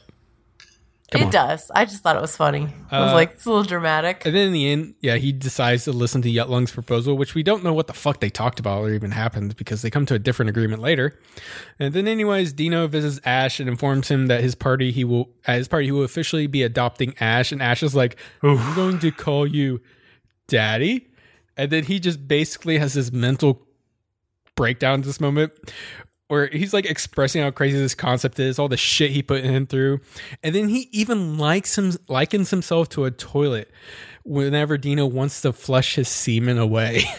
Come 1.11 1.23
it 1.23 1.25
on. 1.27 1.31
does. 1.31 1.71
I 1.75 1.87
just 1.87 2.03
thought 2.03 2.17
it 2.17 2.21
was 2.21 2.37
funny. 2.37 2.69
I 2.91 3.01
was 3.01 3.13
Uh, 3.13 3.15
like, 3.15 3.31
it's 3.33 3.47
a 3.47 3.49
little 3.49 3.65
dramatic. 3.65 4.27
And 4.27 4.37
then 4.37 4.49
in 4.49 4.53
the 4.53 4.69
end, 4.71 4.95
yeah, 5.01 5.17
he 5.17 5.33
decides 5.33 5.85
to 5.85 5.93
listen 5.93 6.21
to 6.21 6.29
Yutlung's 6.31 6.71
proposal, 6.71 7.17
which 7.17 7.35
we 7.35 7.43
don't 7.43 7.65
know 7.65 7.73
what 7.73 7.87
the 7.87 7.95
fuck 7.95 8.21
they 8.21 8.29
talked 8.29 8.61
about 8.61 8.83
or 8.83 8.93
even 8.93 9.13
happened 9.13 9.57
because 9.57 9.81
they 9.81 9.89
come 9.89 10.05
to 10.05 10.15
a 10.15 10.19
different 10.19 10.51
agreement 10.51 10.83
later. 10.83 11.19
And 11.79 11.95
then, 11.95 12.07
anyways, 12.07 12.53
Dino 12.53 12.87
visits 12.89 13.25
Ash 13.25 13.59
and 13.59 13.71
informs 13.71 14.09
him 14.11 14.27
that 14.27 14.43
his 14.43 14.55
party 14.55 14.91
he 14.91 15.03
will 15.03 15.31
at 15.47 15.57
his 15.57 15.67
party 15.69 15.87
he 15.87 15.93
will 15.93 16.05
officially 16.05 16.47
be 16.47 16.63
adopting 16.63 17.15
Ash. 17.21 17.53
And 17.53 17.63
Ash 17.63 17.83
is 17.83 17.95
like, 17.95 18.17
"I'm 18.43 18.75
going 18.75 18.99
to 18.99 19.11
call 19.11 19.47
you 19.47 19.81
Daddy," 20.47 21.09
and 21.57 21.71
then 21.71 21.85
he 21.85 21.99
just 22.01 22.29
basically 22.29 22.77
has 22.77 22.93
this 22.93 23.11
mental 23.11 23.63
breakdown 24.57 25.01
at 25.01 25.07
this 25.07 25.21
moment 25.21 25.53
where 26.29 26.47
he's 26.49 26.73
like 26.73 26.87
expressing 26.87 27.43
how 27.43 27.51
crazy 27.51 27.77
this 27.79 27.95
concept 27.95 28.39
is, 28.39 28.59
all 28.59 28.69
the 28.69 28.77
shit 28.77 29.11
he 29.11 29.23
put 29.23 29.43
him 29.45 29.67
through, 29.67 30.01
and 30.43 30.55
then 30.55 30.69
he 30.69 30.89
even 30.93 31.37
likes 31.39 31.77
him 31.77 31.93
likens 32.09 32.51
himself 32.51 32.89
to 32.91 33.05
a 33.05 33.11
toilet 33.11 33.71
whenever 34.25 34.77
Dino 34.77 35.07
wants 35.07 35.41
to 35.41 35.53
flush 35.53 35.95
his 35.97 36.09
semen 36.09 36.59
away. 36.59 37.03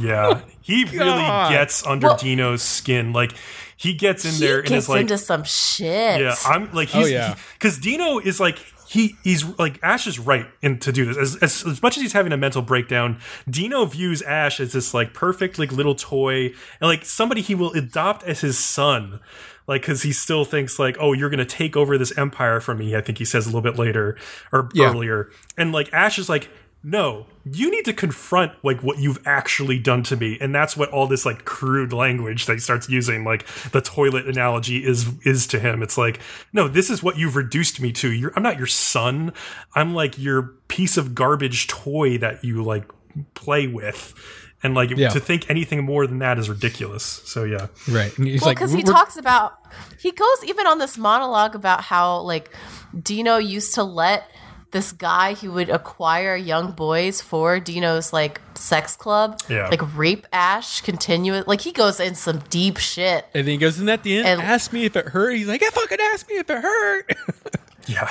Yeah, 0.00 0.42
he 0.60 0.84
really 0.84 0.98
God. 1.04 1.50
gets 1.50 1.84
under 1.86 2.08
Well- 2.08 2.16
Dino's 2.18 2.62
skin. 2.62 3.12
Like 3.12 3.32
he 3.76 3.94
gets 3.94 4.24
in 4.24 4.32
he 4.32 4.38
there 4.40 4.58
and 4.60 4.68
gets 4.68 4.84
is 4.84 4.88
like, 4.88 5.00
into 5.02 5.18
some 5.18 5.42
shit. 5.44 6.20
yeah, 6.20 6.34
I'm 6.44 6.70
like, 6.72 6.94
Oh, 6.94 7.00
he's 7.00 7.10
yeah. 7.12 7.34
because 7.54 7.78
Dino 7.78 8.18
is 8.18 8.38
like. 8.38 8.58
He, 8.88 9.16
he's 9.24 9.44
like 9.58 9.78
Ash 9.82 10.06
is 10.06 10.18
right 10.18 10.46
in 10.62 10.78
to 10.80 10.92
do 10.92 11.04
this 11.06 11.16
as, 11.16 11.36
as 11.36 11.66
as 11.66 11.82
much 11.82 11.96
as 11.96 12.02
he's 12.02 12.12
having 12.12 12.32
a 12.32 12.36
mental 12.36 12.62
breakdown. 12.62 13.18
Dino 13.50 13.84
views 13.84 14.22
Ash 14.22 14.60
as 14.60 14.72
this 14.72 14.94
like 14.94 15.12
perfect 15.12 15.58
like 15.58 15.72
little 15.72 15.94
toy 15.94 16.46
and 16.46 16.82
like 16.82 17.04
somebody 17.04 17.40
he 17.40 17.54
will 17.54 17.72
adopt 17.72 18.22
as 18.24 18.40
his 18.42 18.58
son, 18.58 19.20
like 19.66 19.82
because 19.82 20.02
he 20.02 20.12
still 20.12 20.44
thinks 20.44 20.78
like 20.78 20.96
oh 21.00 21.12
you're 21.12 21.30
gonna 21.30 21.44
take 21.44 21.76
over 21.76 21.98
this 21.98 22.16
empire 22.16 22.60
from 22.60 22.78
me. 22.78 22.94
I 22.94 23.00
think 23.00 23.18
he 23.18 23.24
says 23.24 23.46
a 23.46 23.48
little 23.48 23.60
bit 23.62 23.76
later 23.78 24.16
or 24.52 24.68
Yeah. 24.72 24.90
earlier, 24.90 25.30
and 25.58 25.72
like 25.72 25.92
Ash 25.92 26.18
is 26.18 26.28
like 26.28 26.48
no, 26.88 27.26
you 27.44 27.68
need 27.68 27.84
to 27.86 27.92
confront 27.92 28.52
like 28.62 28.80
what 28.80 29.00
you've 29.00 29.18
actually 29.26 29.76
done 29.80 30.04
to 30.04 30.16
me, 30.16 30.38
and 30.40 30.54
that's 30.54 30.76
what 30.76 30.88
all 30.90 31.08
this 31.08 31.26
like 31.26 31.44
crude 31.44 31.92
language 31.92 32.46
that 32.46 32.52
he 32.52 32.60
starts 32.60 32.88
using, 32.88 33.24
like 33.24 33.44
the 33.72 33.80
toilet 33.80 34.28
analogy, 34.28 34.86
is 34.86 35.12
is 35.24 35.48
to 35.48 35.58
him. 35.58 35.82
It's 35.82 35.98
like, 35.98 36.20
no, 36.52 36.68
this 36.68 36.88
is 36.88 37.02
what 37.02 37.18
you've 37.18 37.34
reduced 37.34 37.80
me 37.80 37.90
to. 37.94 38.12
You're, 38.12 38.32
I'm 38.36 38.42
not 38.44 38.56
your 38.56 38.68
son. 38.68 39.32
I'm 39.74 39.94
like 39.94 40.16
your 40.16 40.42
piece 40.68 40.96
of 40.96 41.12
garbage 41.12 41.66
toy 41.66 42.18
that 42.18 42.44
you 42.44 42.62
like 42.62 42.88
play 43.34 43.66
with, 43.66 44.14
and 44.62 44.76
like 44.76 44.90
Yeah. 44.90 45.08
to 45.08 45.18
think 45.18 45.50
anything 45.50 45.84
more 45.84 46.06
than 46.06 46.20
that 46.20 46.38
is 46.38 46.48
ridiculous. 46.48 47.02
So 47.24 47.42
yeah, 47.42 47.66
right. 47.88 48.16
And 48.16 48.28
he's 48.28 48.42
Well, 48.42 48.50
like, 48.50 48.58
because 48.58 48.72
he 48.72 48.84
talks 48.84 49.16
about, 49.16 49.54
he 49.98 50.12
goes 50.12 50.44
even 50.44 50.68
on 50.68 50.78
this 50.78 50.96
monologue 50.96 51.56
about 51.56 51.80
how 51.80 52.20
like 52.20 52.54
Dino 53.02 53.38
used 53.38 53.74
to 53.74 53.82
let 53.82 54.30
this 54.72 54.92
guy 54.92 55.34
who 55.34 55.52
would 55.52 55.70
acquire 55.70 56.36
young 56.36 56.72
boys 56.72 57.20
for 57.20 57.60
Dino's 57.60 58.12
like 58.12 58.40
sex 58.54 58.96
club, 58.96 59.40
Yeah. 59.48 59.68
like 59.68 59.80
rape 59.96 60.26
Ash, 60.32 60.80
continuous. 60.80 61.46
Like 61.46 61.60
he 61.60 61.72
goes 61.72 62.00
in 62.00 62.14
some 62.14 62.40
deep 62.50 62.76
shit. 62.76 63.24
and 63.34 63.46
then 63.46 63.52
he 63.52 63.56
goes, 63.58 63.80
in 63.80 63.88
at 63.88 64.02
the 64.02 64.18
end, 64.18 64.26
And- 64.26 64.40
ask 64.42 64.72
me 64.72 64.84
if 64.84 64.96
it 64.96 65.06
hurt. 65.08 65.32
He's 65.36 65.46
like, 65.48 65.62
I 65.62 65.70
fucking 65.70 65.98
asked 66.12 66.28
me 66.28 66.36
if 66.36 66.50
it 66.50 66.62
hurt. 66.62 67.16
yeah, 67.86 68.10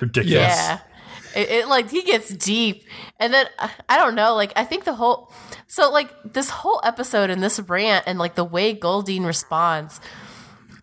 ridiculous. 0.00 0.38
Yeah. 0.40 0.78
It, 1.36 1.50
it 1.50 1.68
like 1.68 1.90
he 1.90 2.02
gets 2.02 2.28
deep. 2.28 2.84
And 3.18 3.32
then 3.32 3.46
uh, 3.58 3.68
I 3.88 3.96
don't 3.96 4.14
know, 4.14 4.34
like 4.34 4.52
I 4.56 4.64
think 4.64 4.84
the 4.84 4.94
whole 4.94 5.32
so 5.66 5.90
like 5.90 6.10
this 6.24 6.48
whole 6.50 6.80
episode 6.84 7.30
and 7.30 7.42
this 7.42 7.58
rant 7.60 8.04
and 8.06 8.18
like 8.18 8.34
the 8.36 8.44
way 8.44 8.74
Golzine 8.74 9.24
responds, 9.26 10.00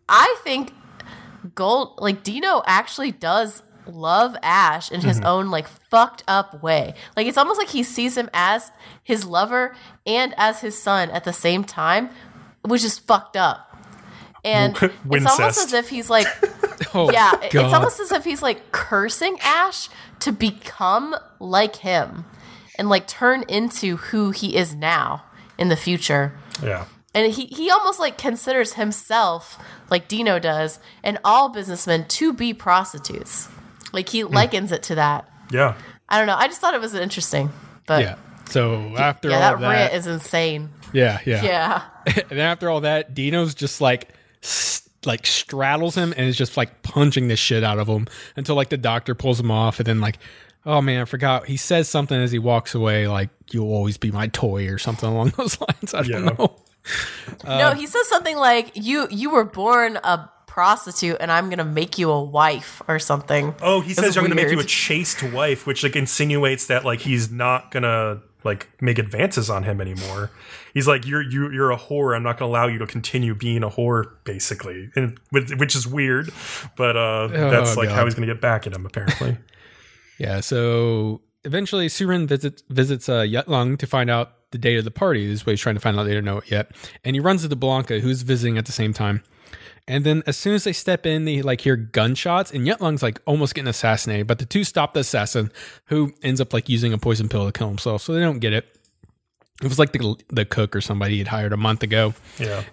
I 0.10 0.36
think 0.44 0.74
Gold 1.56 2.00
like 2.00 2.24
Dino 2.24 2.62
actually 2.66 3.12
does 3.12 3.62
love 3.86 4.36
Ash 4.44 4.92
in 4.92 5.02
his 5.02 5.18
mm-hmm. 5.18 5.28
own 5.28 5.52
like 5.52 5.68
fucked 5.68 6.24
up 6.28 6.62
way. 6.62 6.94
Like 7.16 7.28
it's 7.28 7.38
almost 7.38 7.58
like 7.58 7.70
he 7.70 7.84
sees 7.84 8.18
him 8.18 8.30
as 8.34 8.72
his 9.04 9.26
lover 9.26 9.76
and 10.06 10.34
as 10.38 10.62
his 10.62 10.82
son 10.82 11.10
at 11.12 11.24
the 11.24 11.34
same 11.34 11.64
time, 11.64 12.10
which 12.64 12.84
is 12.84 12.98
fucked 12.98 13.38
up. 13.38 13.68
And 14.44 14.76
it's 15.12 15.26
almost 15.26 15.60
as 15.60 15.74
if 15.74 15.90
he's 15.90 16.10
like 16.10 16.28
oh, 16.94 17.12
yeah, 17.12 17.32
God. 17.32 17.66
it's 17.66 17.74
almost 17.74 18.00
as 18.00 18.12
if 18.12 18.24
he's 18.24 18.42
like 18.42 18.72
cursing 18.72 19.38
Ash 19.42 19.90
to 20.20 20.32
become 20.32 21.16
like 21.40 21.78
him 21.78 22.26
and 22.78 22.90
like 22.90 23.08
turn 23.08 23.44
into 23.48 23.98
who 23.98 24.32
he 24.32 24.56
is 24.56 24.74
now 24.74 25.24
in 25.58 25.70
the 25.70 25.76
future. 25.76 26.34
yeah. 26.64 26.86
And 27.14 27.34
he, 27.34 27.48
he 27.48 27.70
almost 27.70 28.00
like 28.00 28.18
considers 28.18 28.74
himself, 28.74 29.62
like 29.90 30.08
Dino 30.08 30.40
does, 30.40 30.80
and 31.04 31.20
all 31.26 31.50
businessmen 31.50 32.06
to 32.08 32.32
be 32.32 32.54
prostitutes. 32.54 33.50
Like 33.92 34.10
he 34.10 34.22
Hmm. 34.22 34.34
likens 34.34 34.72
it 34.72 34.84
to 34.84 34.96
that. 34.96 35.30
Yeah. 35.52 35.76
I 36.10 36.18
don't 36.18 36.28
know. 36.28 36.36
I 36.38 36.48
just 36.48 36.60
thought 36.62 36.74
it 36.74 36.82
was 36.82 36.94
interesting. 36.96 37.52
But 37.88 38.02
yeah. 38.04 38.16
So 38.50 38.96
after 38.98 39.30
yeah, 39.30 39.36
all 39.36 39.42
that, 39.42 39.60
that, 39.62 39.70
rant 39.70 39.94
is 39.94 40.08
insane. 40.08 40.70
yeah, 40.94 41.20
yeah, 41.26 41.42
Yeah. 41.44 41.82
and 42.06 42.30
then 42.32 42.40
after 42.40 42.70
all 42.70 42.82
that, 42.82 43.14
Dino's 43.14 43.56
just 43.56 43.80
like 43.82 44.10
s- 44.44 44.90
like 45.06 45.26
straddles 45.26 45.96
him 45.96 46.14
and 46.18 46.28
is 46.28 46.38
just 46.38 46.58
like 46.58 46.84
punching 46.84 47.28
the 47.30 47.36
shit 47.38 47.64
out 47.64 47.80
of 47.80 47.88
him 47.88 48.08
until 48.36 48.56
like 48.56 48.70
the 48.70 48.78
doctor 48.78 49.16
pulls 49.16 49.40
him 49.40 49.50
off 49.52 49.80
and 49.80 49.88
then 49.88 50.00
like 50.02 50.20
oh 50.66 50.80
man 50.82 51.02
I 51.02 51.06
forgot 51.06 51.48
he 51.48 51.58
says 51.58 51.90
something 51.90 52.16
as 52.20 52.32
he 52.32 52.38
walks 52.40 52.76
away 52.76 53.08
like 53.08 53.30
you'll 53.52 53.72
always 53.74 53.98
be 53.98 54.12
my 54.12 54.28
toy 54.28 54.68
or 54.68 54.78
something 54.78 55.10
along 55.10 55.30
those 55.38 55.60
lines 55.60 55.94
I 55.96 56.04
don't 56.04 56.10
Yeah. 56.12 56.20
know 56.38 56.56
no, 57.46 57.72
he 57.74 57.88
says 57.88 58.08
something 58.10 58.36
like 58.38 58.72
you 58.76 59.08
you 59.10 59.30
were 59.32 59.44
born 59.46 59.98
a 60.04 60.30
prostitute 60.52 61.16
and 61.22 61.32
I'm 61.32 61.50
gonna 61.50 61.64
make 61.64 61.98
you 61.98 62.12
a 62.12 62.22
wife 62.22 62.82
or 62.90 63.00
something. 63.00 63.56
Oh, 63.62 63.80
he 63.80 63.94
That's 63.94 64.08
says 64.08 64.18
I'm 64.18 64.24
going 64.24 64.36
to 64.38 64.44
make 64.44 64.52
you 64.52 64.60
a 64.60 64.66
chaste 64.66 65.24
wife, 65.24 65.66
which 65.66 65.82
like 65.82 65.96
insinuates 65.96 66.68
that 66.68 66.84
like 66.84 67.00
he's 67.00 67.32
not 67.32 67.72
going 67.72 67.84
to 67.84 68.22
like 68.44 68.68
make 68.82 69.00
advances 69.00 69.50
on 69.50 69.64
him 69.64 69.80
anymore. 69.80 70.30
He's 70.74 70.90
like 70.90 71.08
you're 71.08 71.22
you 71.22 71.50
you're 71.52 71.72
a 71.72 71.78
whore. 71.78 72.14
I'm 72.14 72.24
not 72.24 72.38
going 72.38 72.50
to 72.50 72.52
allow 72.52 72.68
you 72.68 72.80
to 72.80 72.86
continue 72.86 73.34
being 73.34 73.64
a 73.64 73.70
whore 73.70 74.12
basically. 74.26 74.90
And 74.94 75.18
which 75.30 75.52
which 75.56 75.74
is 75.74 75.88
weird, 75.88 76.32
but 76.76 76.98
uh 76.98 77.28
that's 77.28 77.78
like 77.78 77.88
God. 77.88 77.96
how 77.96 78.04
he's 78.04 78.16
going 78.16 78.28
to 78.28 78.34
get 78.34 78.42
back 78.42 78.68
at 78.68 78.74
him 78.74 78.86
apparently. 78.86 79.38
yeah 80.18 80.42
so 80.42 81.22
eventually 81.46 81.88
Surin 81.88 82.28
visits 82.28 82.62
visits 82.70 83.08
uh, 83.08 83.22
Yutlung 83.22 83.80
to 83.80 83.88
find 83.88 84.10
out 84.10 84.34
the 84.52 84.58
date 84.58 84.78
of 84.78 84.84
the 84.84 84.92
party 84.92 85.28
this 85.28 85.40
is 85.40 85.46
what 85.46 85.52
he's 85.52 85.62
trying 85.62 85.76
to 85.76 85.82
find 85.82 85.98
out 85.98 86.04
they 86.04 86.14
don't 86.14 86.26
know 86.26 86.40
it 86.40 86.52
yet 86.52 86.72
and 87.06 87.16
he 87.16 87.22
runs 87.22 87.46
into 87.46 87.56
Blanca 87.56 88.02
who's 88.02 88.22
visiting 88.24 88.58
at 88.58 88.66
the 88.66 88.74
same 88.74 88.92
time 88.92 89.24
And 89.92 90.06
then 90.06 90.24
as 90.26 90.38
soon 90.38 90.54
as 90.54 90.64
they 90.64 90.72
step 90.72 91.06
in, 91.06 91.26
they 91.26 91.42
like 91.42 91.60
hear 91.60 91.76
gunshots, 91.76 92.50
and 92.50 92.66
Yutlung's 92.66 93.04
like 93.04 93.22
almost 93.26 93.54
getting 93.54 93.68
assassinated. 93.68 94.26
But 94.26 94.40
the 94.40 94.46
two 94.46 94.64
stop 94.64 94.94
the 94.94 95.02
assassin, 95.02 95.52
who 95.88 96.14
ends 96.24 96.40
up 96.40 96.54
like 96.54 96.70
using 96.70 96.94
a 96.94 96.98
poison 96.98 97.28
pill 97.28 97.46
to 97.46 97.52
kill 97.52 97.68
himself. 97.68 98.02
So 98.02 98.14
they 98.14 98.22
don't 98.22 98.40
get 98.40 98.54
it. 98.54 98.74
It 99.62 99.68
was 99.68 99.78
like 99.78 99.92
the 99.92 100.16
the 100.30 100.46
cook 100.46 100.78
or 100.78 100.80
somebody 100.80 101.18
he'd 101.18 101.28
hired 101.28 101.52
a 101.52 101.58
month 101.58 101.84
ago, 101.84 102.14
yeah. 102.40 102.64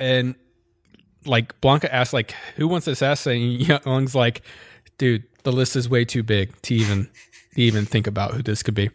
and 0.00 0.34
like 1.24 1.60
Blanca 1.60 1.94
asked 1.94 2.12
like 2.12 2.34
who 2.56 2.66
wants 2.66 2.86
to 2.86 2.90
assassinate? 2.90 3.40
And 3.40 3.68
Yutlung's 3.68 4.16
like, 4.16 4.42
dude, 4.98 5.22
the 5.44 5.52
list 5.52 5.76
is 5.76 5.88
way 5.88 6.04
too 6.04 6.24
big 6.24 6.60
to 6.62 6.74
even 6.74 7.08
to 7.54 7.62
even 7.62 7.86
think 7.86 8.08
about 8.08 8.34
who 8.34 8.42
this 8.42 8.64
could 8.64 8.74
be. 8.74 8.90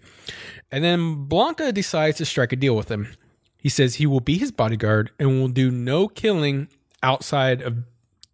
And 0.69 0.83
then 0.83 1.27
Blanca 1.29 1.71
decides 1.71 2.17
to 2.17 2.25
strike 2.25 2.51
a 2.51 2.57
deal 2.57 2.75
with 2.75 2.91
him. 2.91 3.15
He 3.57 3.69
says 3.69 3.95
he 3.95 4.05
will 4.05 4.19
be 4.19 4.37
his 4.37 4.51
bodyguard 4.51 5.11
and 5.17 5.39
will 5.39 5.47
do 5.47 5.71
no 5.71 6.09
killing 6.09 6.67
outside 7.03 7.61
of 7.61 7.77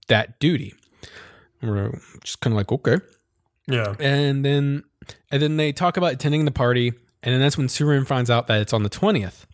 that 0.07 0.39
duty. 0.39 0.73
We're 1.61 1.99
just 2.23 2.41
kind 2.41 2.53
of 2.53 2.57
like, 2.57 2.71
okay. 2.71 2.97
Yeah. 3.67 3.95
And 3.99 4.45
then 4.45 4.83
and 5.31 5.41
then 5.41 5.57
they 5.57 5.71
talk 5.71 5.97
about 5.97 6.13
attending 6.13 6.45
the 6.45 6.51
party, 6.51 6.89
and 7.23 7.33
then 7.33 7.41
that's 7.41 7.57
when 7.57 7.67
Surin 7.67 8.05
finds 8.05 8.29
out 8.29 8.47
that 8.47 8.61
it's 8.61 8.73
on 8.73 8.83
the 8.83 8.89
twentieth. 8.89 9.47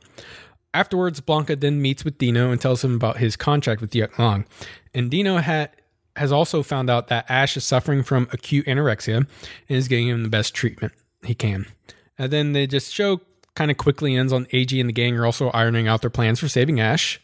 Afterwards, 0.74 1.20
Blanca 1.20 1.56
then 1.56 1.82
meets 1.82 2.06
with 2.06 2.18
Dino 2.18 2.52
and 2.52 2.60
tells 2.60 2.84
him 2.84 2.96
about 2.96 3.18
his 3.18 3.36
contract 3.36 3.82
with 3.82 3.92
Yutlung. 3.92 4.46
And 4.94 5.12
Dino 5.12 5.40
ha- 5.40 5.68
has 6.16 6.32
also 6.32 6.64
found 6.64 6.90
out 6.90 7.08
that 7.08 7.30
Ash 7.30 7.58
is 7.58 7.66
suffering 7.66 8.04
from 8.04 8.30
acute 8.32 8.66
anorexia 8.68 9.18
and 9.18 9.28
is 9.68 9.90
getting 9.90 10.08
him 10.08 10.24
the 10.24 10.30
best 10.30 10.54
treatment 10.54 10.94
he 11.26 11.36
can. 11.36 11.66
And 12.18 12.32
then 12.32 12.54
they 12.54 12.68
just 12.68 12.94
show 12.94 13.20
kind 13.54 13.70
of 13.70 13.78
quickly 13.78 14.16
ends 14.16 14.32
on 14.32 14.46
Eiji 14.48 14.80
and 14.80 14.88
the 14.88 14.94
gang 14.94 15.18
are 15.18 15.26
also 15.26 15.50
ironing 15.50 15.90
out 15.90 16.00
their 16.00 16.10
plans 16.10 16.40
for 16.40 16.48
saving 16.48 16.80
Ash. 16.80 17.20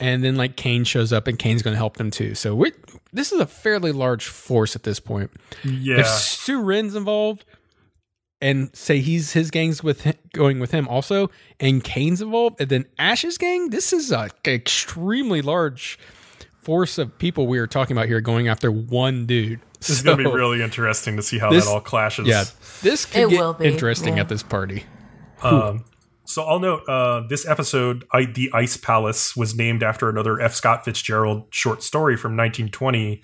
And 0.00 0.24
then 0.24 0.36
like 0.36 0.56
Cain 0.56 0.84
shows 0.84 1.12
up 1.12 1.26
and 1.26 1.38
Cain's 1.38 1.62
going 1.62 1.74
to 1.74 1.78
help 1.78 1.98
them 1.98 2.10
too. 2.10 2.34
So 2.34 2.54
we 2.54 2.72
this 3.12 3.32
is 3.32 3.40
a 3.40 3.46
fairly 3.46 3.92
large 3.92 4.26
force 4.26 4.74
at 4.74 4.82
this 4.82 4.98
point. 4.98 5.30
Yeah. 5.62 6.00
If 6.00 6.06
Surin's 6.06 6.94
involved 6.94 7.44
and 8.40 8.74
say 8.74 9.00
he's 9.00 9.32
his 9.34 9.50
gang's 9.50 9.82
with 9.82 10.02
him, 10.02 10.14
going 10.32 10.58
with 10.58 10.70
him 10.70 10.88
also, 10.88 11.30
and 11.60 11.84
Cain's 11.84 12.22
involved, 12.22 12.60
and 12.60 12.70
then 12.70 12.86
Ash's 12.98 13.36
gang, 13.36 13.68
this 13.70 13.92
is 13.92 14.10
a 14.10 14.30
extremely 14.46 15.42
large 15.42 15.98
force 16.62 16.96
of 16.98 17.18
people 17.18 17.46
we 17.46 17.58
are 17.58 17.66
talking 17.66 17.96
about 17.96 18.06
here 18.08 18.20
going 18.22 18.48
after 18.48 18.70
one 18.72 19.26
dude. 19.26 19.60
This 19.80 19.90
is 19.90 20.02
going 20.02 20.18
to 20.18 20.24
be 20.24 20.30
really 20.30 20.62
interesting 20.62 21.16
to 21.16 21.22
see 21.22 21.38
how 21.38 21.50
this- 21.50 21.64
that 21.66 21.70
all 21.70 21.80
clashes. 21.80 22.26
Yeah, 22.26 22.44
this 22.82 23.04
could 23.06 23.24
It 23.24 23.30
get 23.30 23.40
will 23.40 23.52
be, 23.54 23.66
interesting 23.66 24.16
yeah. 24.16 24.22
at 24.22 24.28
this 24.30 24.42
party. 24.42 24.84
Um, 25.42 25.84
so 26.30 26.44
I'll 26.44 26.60
note 26.60 26.88
uh, 26.88 27.26
this 27.28 27.46
episode, 27.46 28.04
I, 28.12 28.24
"The 28.24 28.50
Ice 28.54 28.76
Palace," 28.76 29.36
was 29.36 29.54
named 29.54 29.82
after 29.82 30.08
another 30.08 30.40
F. 30.40 30.54
Scott 30.54 30.84
Fitzgerald 30.84 31.44
short 31.50 31.82
story 31.82 32.16
from 32.16 32.36
1920. 32.36 33.20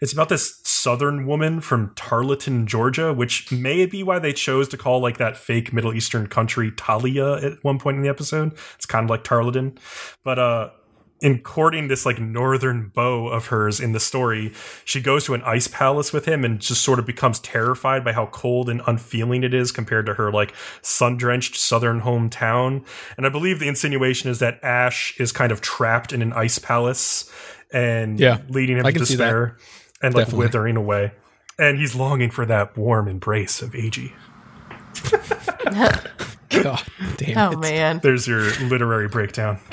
It's 0.00 0.12
about 0.12 0.28
this 0.28 0.60
Southern 0.62 1.26
woman 1.26 1.60
from 1.60 1.92
Tarleton, 1.96 2.66
Georgia, 2.66 3.12
which 3.12 3.50
may 3.50 3.86
be 3.86 4.02
why 4.02 4.18
they 4.18 4.32
chose 4.32 4.68
to 4.68 4.76
call 4.76 5.00
like 5.00 5.18
that 5.18 5.36
fake 5.36 5.72
Middle 5.72 5.92
Eastern 5.94 6.28
country 6.28 6.70
Talia 6.70 7.34
at 7.34 7.64
one 7.64 7.78
point 7.78 7.96
in 7.96 8.02
the 8.02 8.08
episode. 8.08 8.52
It's 8.76 8.86
kind 8.86 9.04
of 9.04 9.10
like 9.10 9.24
Tarleton, 9.24 9.76
but 10.22 10.38
uh, 10.38 10.70
in 11.24 11.38
courting 11.40 11.88
this 11.88 12.04
like 12.04 12.20
northern 12.20 12.88
beau 12.94 13.26
of 13.28 13.46
hers 13.46 13.80
in 13.80 13.92
the 13.92 13.98
story, 14.00 14.52
she 14.84 15.00
goes 15.00 15.24
to 15.24 15.32
an 15.34 15.42
ice 15.42 15.66
palace 15.66 16.12
with 16.12 16.26
him 16.26 16.44
and 16.44 16.60
just 16.60 16.82
sort 16.82 16.98
of 16.98 17.06
becomes 17.06 17.38
terrified 17.40 18.04
by 18.04 18.12
how 18.12 18.26
cold 18.26 18.68
and 18.68 18.82
unfeeling 18.86 19.42
it 19.42 19.54
is 19.54 19.72
compared 19.72 20.04
to 20.06 20.14
her 20.14 20.30
like 20.30 20.54
sun 20.82 21.16
drenched 21.16 21.56
southern 21.56 22.02
hometown. 22.02 22.84
And 23.16 23.24
I 23.26 23.30
believe 23.30 23.58
the 23.58 23.68
insinuation 23.68 24.30
is 24.30 24.38
that 24.40 24.62
Ash 24.62 25.18
is 25.18 25.32
kind 25.32 25.50
of 25.50 25.62
trapped 25.62 26.12
in 26.12 26.20
an 26.20 26.32
ice 26.34 26.58
palace 26.58 27.32
and 27.72 28.20
Yeah, 28.20 28.42
leading 28.50 28.76
him 28.76 28.84
I 28.86 28.90
to 28.92 28.98
can 28.98 29.06
see 29.06 29.16
that. 29.16 29.24
despair 29.24 29.56
and 30.02 30.14
like 30.14 30.26
Definitely. 30.26 30.46
withering 30.46 30.76
away. 30.76 31.12
And 31.58 31.78
he's 31.78 31.94
longing 31.94 32.30
for 32.30 32.44
that 32.46 32.76
warm 32.76 33.08
embrace 33.08 33.62
of 33.62 33.70
Eiji. 33.72 34.12
God 36.50 36.82
damn 37.16 37.38
Oh 37.38 37.52
it. 37.52 37.58
man. 37.60 38.00
There's 38.02 38.26
your 38.28 38.42
literary 38.68 39.08
breakdown. 39.08 39.58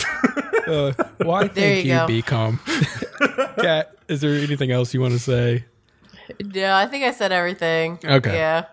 Uh, 0.68 0.94
why 1.18 1.48
There 1.48 1.50
thank 1.54 1.86
you 1.86 1.92
you, 1.94 1.98
go. 2.00 2.08
BCom. 2.08 3.56
Kat, 3.62 3.96
is 4.08 4.22
there 4.22 4.34
anything 4.36 4.72
else 4.72 4.94
you 4.94 5.02
want 5.02 5.14
to 5.14 5.20
say? 5.20 5.66
No, 6.44 6.74
I 6.76 6.88
think 6.88 7.04
I 7.04 7.12
said 7.12 7.32
everything. 7.32 8.00
Okay. 8.04 8.34
Yeah. 8.34 8.66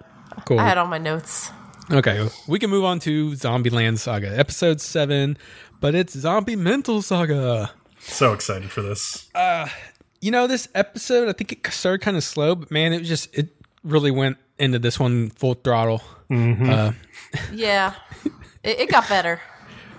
Cool. 0.44 0.60
I 0.60 0.64
had 0.68 0.78
all 0.78 0.86
my 0.86 0.98
notes. 0.98 1.50
Okay, 1.90 2.28
we 2.46 2.58
can 2.58 2.68
move 2.70 2.84
on 2.84 2.98
to 3.00 3.30
Zombieland 3.32 3.98
Saga, 3.98 4.38
episode 4.38 4.80
seven, 4.80 5.38
but 5.80 5.94
it's 5.94 6.12
Zombie 6.12 6.54
Mental 6.56 7.00
Saga. 7.00 7.70
so 7.98 8.34
excited 8.34 8.70
for 8.70 8.82
this. 8.82 9.28
Uh, 9.34 9.68
You 10.20 10.30
know, 10.30 10.46
this 10.46 10.68
episode, 10.74 11.28
I 11.28 11.32
think 11.32 11.52
it 11.52 11.66
started 11.72 12.02
kind 12.04 12.16
of 12.16 12.24
slow, 12.24 12.54
but 12.56 12.70
man, 12.70 12.92
it 12.92 12.98
was 12.98 13.08
just, 13.08 13.34
it 13.36 13.48
really 13.84 14.10
went 14.10 14.36
into 14.58 14.78
this 14.78 14.98
one 15.00 15.30
full 15.30 15.54
throttle. 15.54 16.02
Yeah. 16.28 16.92
it, 18.62 18.80
it 18.80 18.90
got 18.90 19.08
better. 19.08 19.40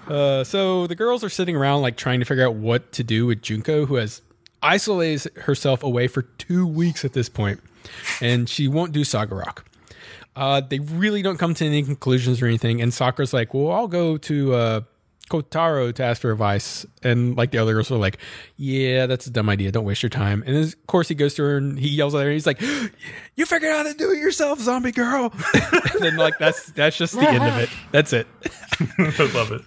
Uh, 0.10 0.44
so 0.44 0.88
the 0.88 0.95
girls 0.95 1.23
are 1.23 1.30
sitting 1.30 1.56
around, 1.56 1.81
like, 1.81 1.95
trying 1.95 2.19
to 2.19 2.26
figure 2.26 2.45
out 2.45 2.56
what 2.56 2.91
to 2.94 3.03
do 3.03 3.26
with 3.26 3.41
Junko, 3.41 3.86
who 3.86 3.95
has 3.95 4.22
isolated 4.61 5.31
herself 5.44 5.84
away 5.84 6.07
for 6.07 6.23
two 6.23 6.68
weeks 6.68 7.06
at 7.06 7.14
this 7.14 7.30
point, 7.30 7.61
and 8.22 8.49
she 8.49 8.68
won't 8.68 8.91
do 8.91 9.03
Saga 9.03 9.36
Rock. 9.36 9.65
Uh, 10.36 10.61
they 10.61 10.80
really 10.80 11.22
don't 11.22 11.38
come 11.38 11.53
to 11.53 11.65
any 11.65 11.84
conclusions 11.84 12.41
or 12.41 12.45
anything. 12.45 12.81
And 12.81 12.94
Sakura's 12.94 13.34
like, 13.34 13.53
well, 13.53 13.72
I'll 13.72 13.88
go 13.88 14.18
to 14.18 14.53
uh, 14.53 14.81
Kotaro 15.30 15.94
to 15.94 16.03
ask 16.03 16.22
for 16.22 16.31
advice. 16.31 16.86
And 17.03 17.36
like 17.36 17.52
the 17.52 17.57
other 17.57 17.73
girls 17.73 17.91
are 17.91 17.98
like, 17.98 18.19
yeah, 18.56 19.06
that's 19.06 19.27
a 19.27 19.31
dumb 19.31 19.49
idea. 19.49 19.72
Don't 19.72 19.84
waste 19.86 20.02
your 20.02 20.10
time. 20.10 20.44
And 20.45 20.56
of 20.56 20.88
course, 20.88 21.10
he 21.10 21.15
goes 21.15 21.34
to 21.36 21.44
her 21.44 21.57
and 21.57 21.77
he 21.80 21.90
yells 21.90 22.15
at 22.15 22.19
her. 22.19 22.27
And 22.27 22.34
he's 22.34 22.45
like, 22.45 22.61
you 23.36 23.45
figured 23.45 23.72
out 23.72 23.86
how 23.86 23.91
to 23.91 23.98
do 23.98 24.11
it 24.11 24.19
yourself, 24.19 24.60
zombie 24.60 24.91
girl. 24.91 25.34
and 25.53 25.99
then 26.02 26.15
like 26.18 26.38
that's 26.38 26.68
that's 26.72 26.98
just 26.98 27.15
the 27.15 27.27
end 27.27 27.44
of 27.44 27.57
it. 27.57 27.69
That's 27.91 28.14
it. 28.14 28.27
I 28.98 29.31
love 29.34 29.52
it. 29.52 29.61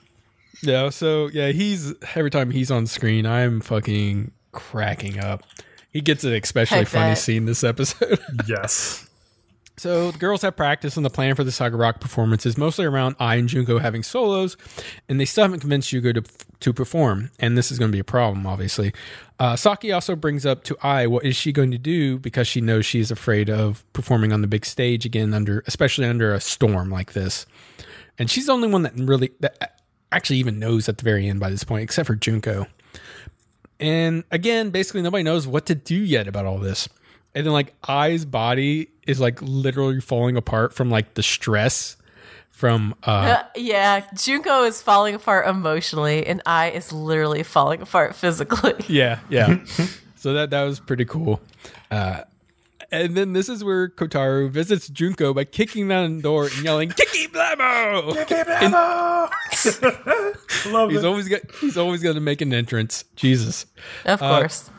Yeah. 0.62 0.90
So 0.90 1.28
yeah, 1.28 1.48
he's 1.48 1.92
every 2.14 2.30
time 2.30 2.50
he's 2.50 2.70
on 2.70 2.86
screen, 2.86 3.26
I'm 3.26 3.60
fucking 3.60 4.32
cracking 4.52 5.18
up. 5.18 5.42
He 5.90 6.00
gets 6.00 6.24
an 6.24 6.32
especially 6.34 6.78
I 6.78 6.84
funny 6.84 7.10
bet. 7.10 7.18
scene 7.18 7.44
this 7.44 7.64
episode. 7.64 8.18
Yes. 8.48 9.08
So 9.78 10.10
the 10.12 10.18
girls 10.18 10.42
have 10.42 10.54
practice, 10.54 10.96
and 10.96 11.04
the 11.04 11.10
plan 11.10 11.34
for 11.34 11.44
the 11.44 11.50
Saga 11.50 11.76
Rock 11.76 11.98
performance 11.98 12.44
is 12.46 12.56
mostly 12.58 12.84
around 12.84 13.16
Ai 13.18 13.36
and 13.36 13.48
Junko 13.48 13.78
having 13.78 14.02
solos, 14.02 14.56
and 15.08 15.18
they 15.18 15.24
still 15.24 15.44
haven't 15.44 15.60
convinced 15.60 15.90
Yugo 15.92 16.14
to 16.14 16.22
to 16.60 16.72
perform. 16.72 17.30
And 17.40 17.58
this 17.58 17.72
is 17.72 17.78
going 17.78 17.90
to 17.90 17.96
be 17.96 17.98
a 17.98 18.04
problem, 18.04 18.46
obviously. 18.46 18.92
Uh, 19.40 19.56
Saki 19.56 19.90
also 19.90 20.14
brings 20.14 20.46
up 20.46 20.62
to 20.64 20.76
Ai 20.84 21.06
what 21.08 21.24
is 21.24 21.34
she 21.36 21.52
going 21.52 21.72
to 21.72 21.78
do 21.78 22.18
because 22.18 22.46
she 22.46 22.60
knows 22.60 22.86
she 22.86 23.00
is 23.00 23.10
afraid 23.10 23.50
of 23.50 23.82
performing 23.92 24.32
on 24.32 24.40
the 24.42 24.46
big 24.46 24.64
stage 24.64 25.04
again, 25.04 25.34
under 25.34 25.64
especially 25.66 26.06
under 26.06 26.32
a 26.32 26.40
storm 26.40 26.90
like 26.90 27.14
this. 27.14 27.44
And 28.18 28.30
she's 28.30 28.46
the 28.46 28.52
only 28.52 28.68
one 28.68 28.82
that 28.82 28.92
really 28.94 29.32
that 29.40 29.80
actually 30.12 30.38
even 30.38 30.58
knows 30.58 30.88
at 30.88 30.98
the 30.98 31.04
very 31.04 31.28
end 31.28 31.40
by 31.40 31.50
this 31.50 31.64
point, 31.64 31.82
except 31.82 32.06
for 32.06 32.14
Junko. 32.14 32.66
And 33.80 34.22
again, 34.30 34.70
basically 34.70 35.02
nobody 35.02 35.24
knows 35.24 35.46
what 35.46 35.66
to 35.66 35.74
do 35.74 35.96
yet 35.96 36.28
about 36.28 36.46
all 36.46 36.58
this. 36.58 36.88
And 37.34 37.44
then 37.46 37.52
like 37.52 37.74
Ai's 37.88 38.24
body 38.24 38.88
is 39.06 39.18
like 39.18 39.40
literally 39.42 40.00
falling 40.00 40.36
apart 40.36 40.72
from 40.74 40.90
like 40.90 41.14
the 41.14 41.22
stress 41.22 41.96
from 42.50 42.94
uh 43.04 43.10
Uh, 43.10 43.42
yeah, 43.56 44.06
Junko 44.14 44.64
is 44.64 44.80
falling 44.82 45.14
apart 45.16 45.48
emotionally, 45.48 46.24
and 46.26 46.42
Ai 46.46 46.68
is 46.70 46.92
literally 46.92 47.42
falling 47.42 47.82
apart 47.82 48.14
physically. 48.22 48.74
yeah, 48.86 49.18
yeah. 49.30 49.58
so 50.16 50.34
that 50.34 50.50
that 50.50 50.62
was 50.62 50.78
pretty 50.78 51.04
cool. 51.06 51.40
Uh 51.90 52.20
and 52.92 53.16
then 53.16 53.32
this 53.32 53.48
is 53.48 53.64
where 53.64 53.88
Kotaro 53.88 54.48
visits 54.50 54.88
Junko 54.88 55.34
by 55.34 55.44
kicking 55.44 55.88
down 55.88 56.16
the 56.18 56.22
door 56.22 56.44
and 56.44 56.62
yelling, 56.62 56.90
Kiki 56.96 57.26
Blamo! 57.28 58.12
Kiki 58.26 58.68
Love 60.70 60.90
He's 60.90 61.02
it. 61.02 61.06
always 61.06 61.28
got 61.28 61.40
he's 61.60 61.76
always 61.76 62.02
gonna 62.02 62.20
make 62.20 62.40
an 62.40 62.52
entrance. 62.52 63.04
Jesus. 63.16 63.66
Of 64.04 64.20
course. 64.20 64.70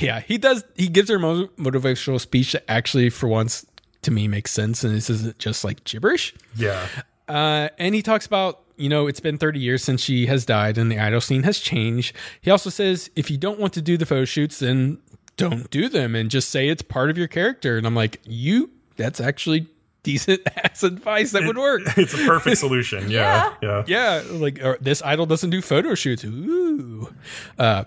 Yeah, 0.00 0.20
he 0.20 0.38
does. 0.38 0.64
He 0.76 0.88
gives 0.88 1.10
her 1.10 1.16
a 1.16 1.18
motivational 1.18 2.18
speech 2.20 2.52
that 2.52 2.64
actually, 2.70 3.10
for 3.10 3.28
once, 3.28 3.66
to 4.02 4.10
me 4.10 4.26
makes 4.28 4.50
sense, 4.50 4.82
and 4.82 4.94
this 4.94 5.10
isn't 5.10 5.38
just 5.38 5.62
like 5.64 5.84
gibberish. 5.84 6.34
Yeah. 6.56 6.86
Uh, 7.28 7.68
and 7.78 7.94
he 7.94 8.02
talks 8.02 8.24
about, 8.26 8.60
you 8.76 8.88
know, 8.88 9.06
it's 9.06 9.20
been 9.20 9.36
30 9.38 9.60
years 9.60 9.82
since 9.84 10.00
she 10.02 10.26
has 10.26 10.46
died, 10.46 10.78
and 10.78 10.90
the 10.90 10.98
idol 10.98 11.20
scene 11.20 11.42
has 11.42 11.58
changed. 11.58 12.14
He 12.40 12.50
also 12.50 12.70
says, 12.70 13.10
if 13.14 13.30
you 13.30 13.36
don't 13.36 13.58
want 13.58 13.72
to 13.74 13.82
do 13.82 13.96
the 13.96 14.06
photo 14.06 14.24
shoots, 14.24 14.58
then 14.60 14.98
don't 15.36 15.70
do 15.70 15.88
them, 15.88 16.14
and 16.14 16.30
just 16.30 16.50
say 16.50 16.68
it's 16.68 16.82
part 16.82 17.10
of 17.10 17.18
your 17.18 17.28
character. 17.28 17.76
And 17.76 17.86
I'm 17.86 17.94
like, 17.94 18.20
you, 18.24 18.70
that's 18.96 19.20
actually 19.20 19.68
decent 20.02 20.42
ass 20.56 20.82
advice 20.82 21.32
that 21.32 21.44
would 21.44 21.58
work. 21.58 21.82
It's 21.96 22.14
a 22.14 22.18
perfect 22.18 22.58
solution. 22.58 23.10
Yeah. 23.10 23.54
Yeah. 23.62 23.84
Yeah, 23.86 24.22
like 24.30 24.60
or, 24.62 24.78
this 24.80 25.02
idol 25.02 25.26
doesn't 25.26 25.50
do 25.50 25.60
photo 25.60 25.94
shoots. 25.94 26.24
Ooh. 26.24 27.12
Uh, 27.58 27.84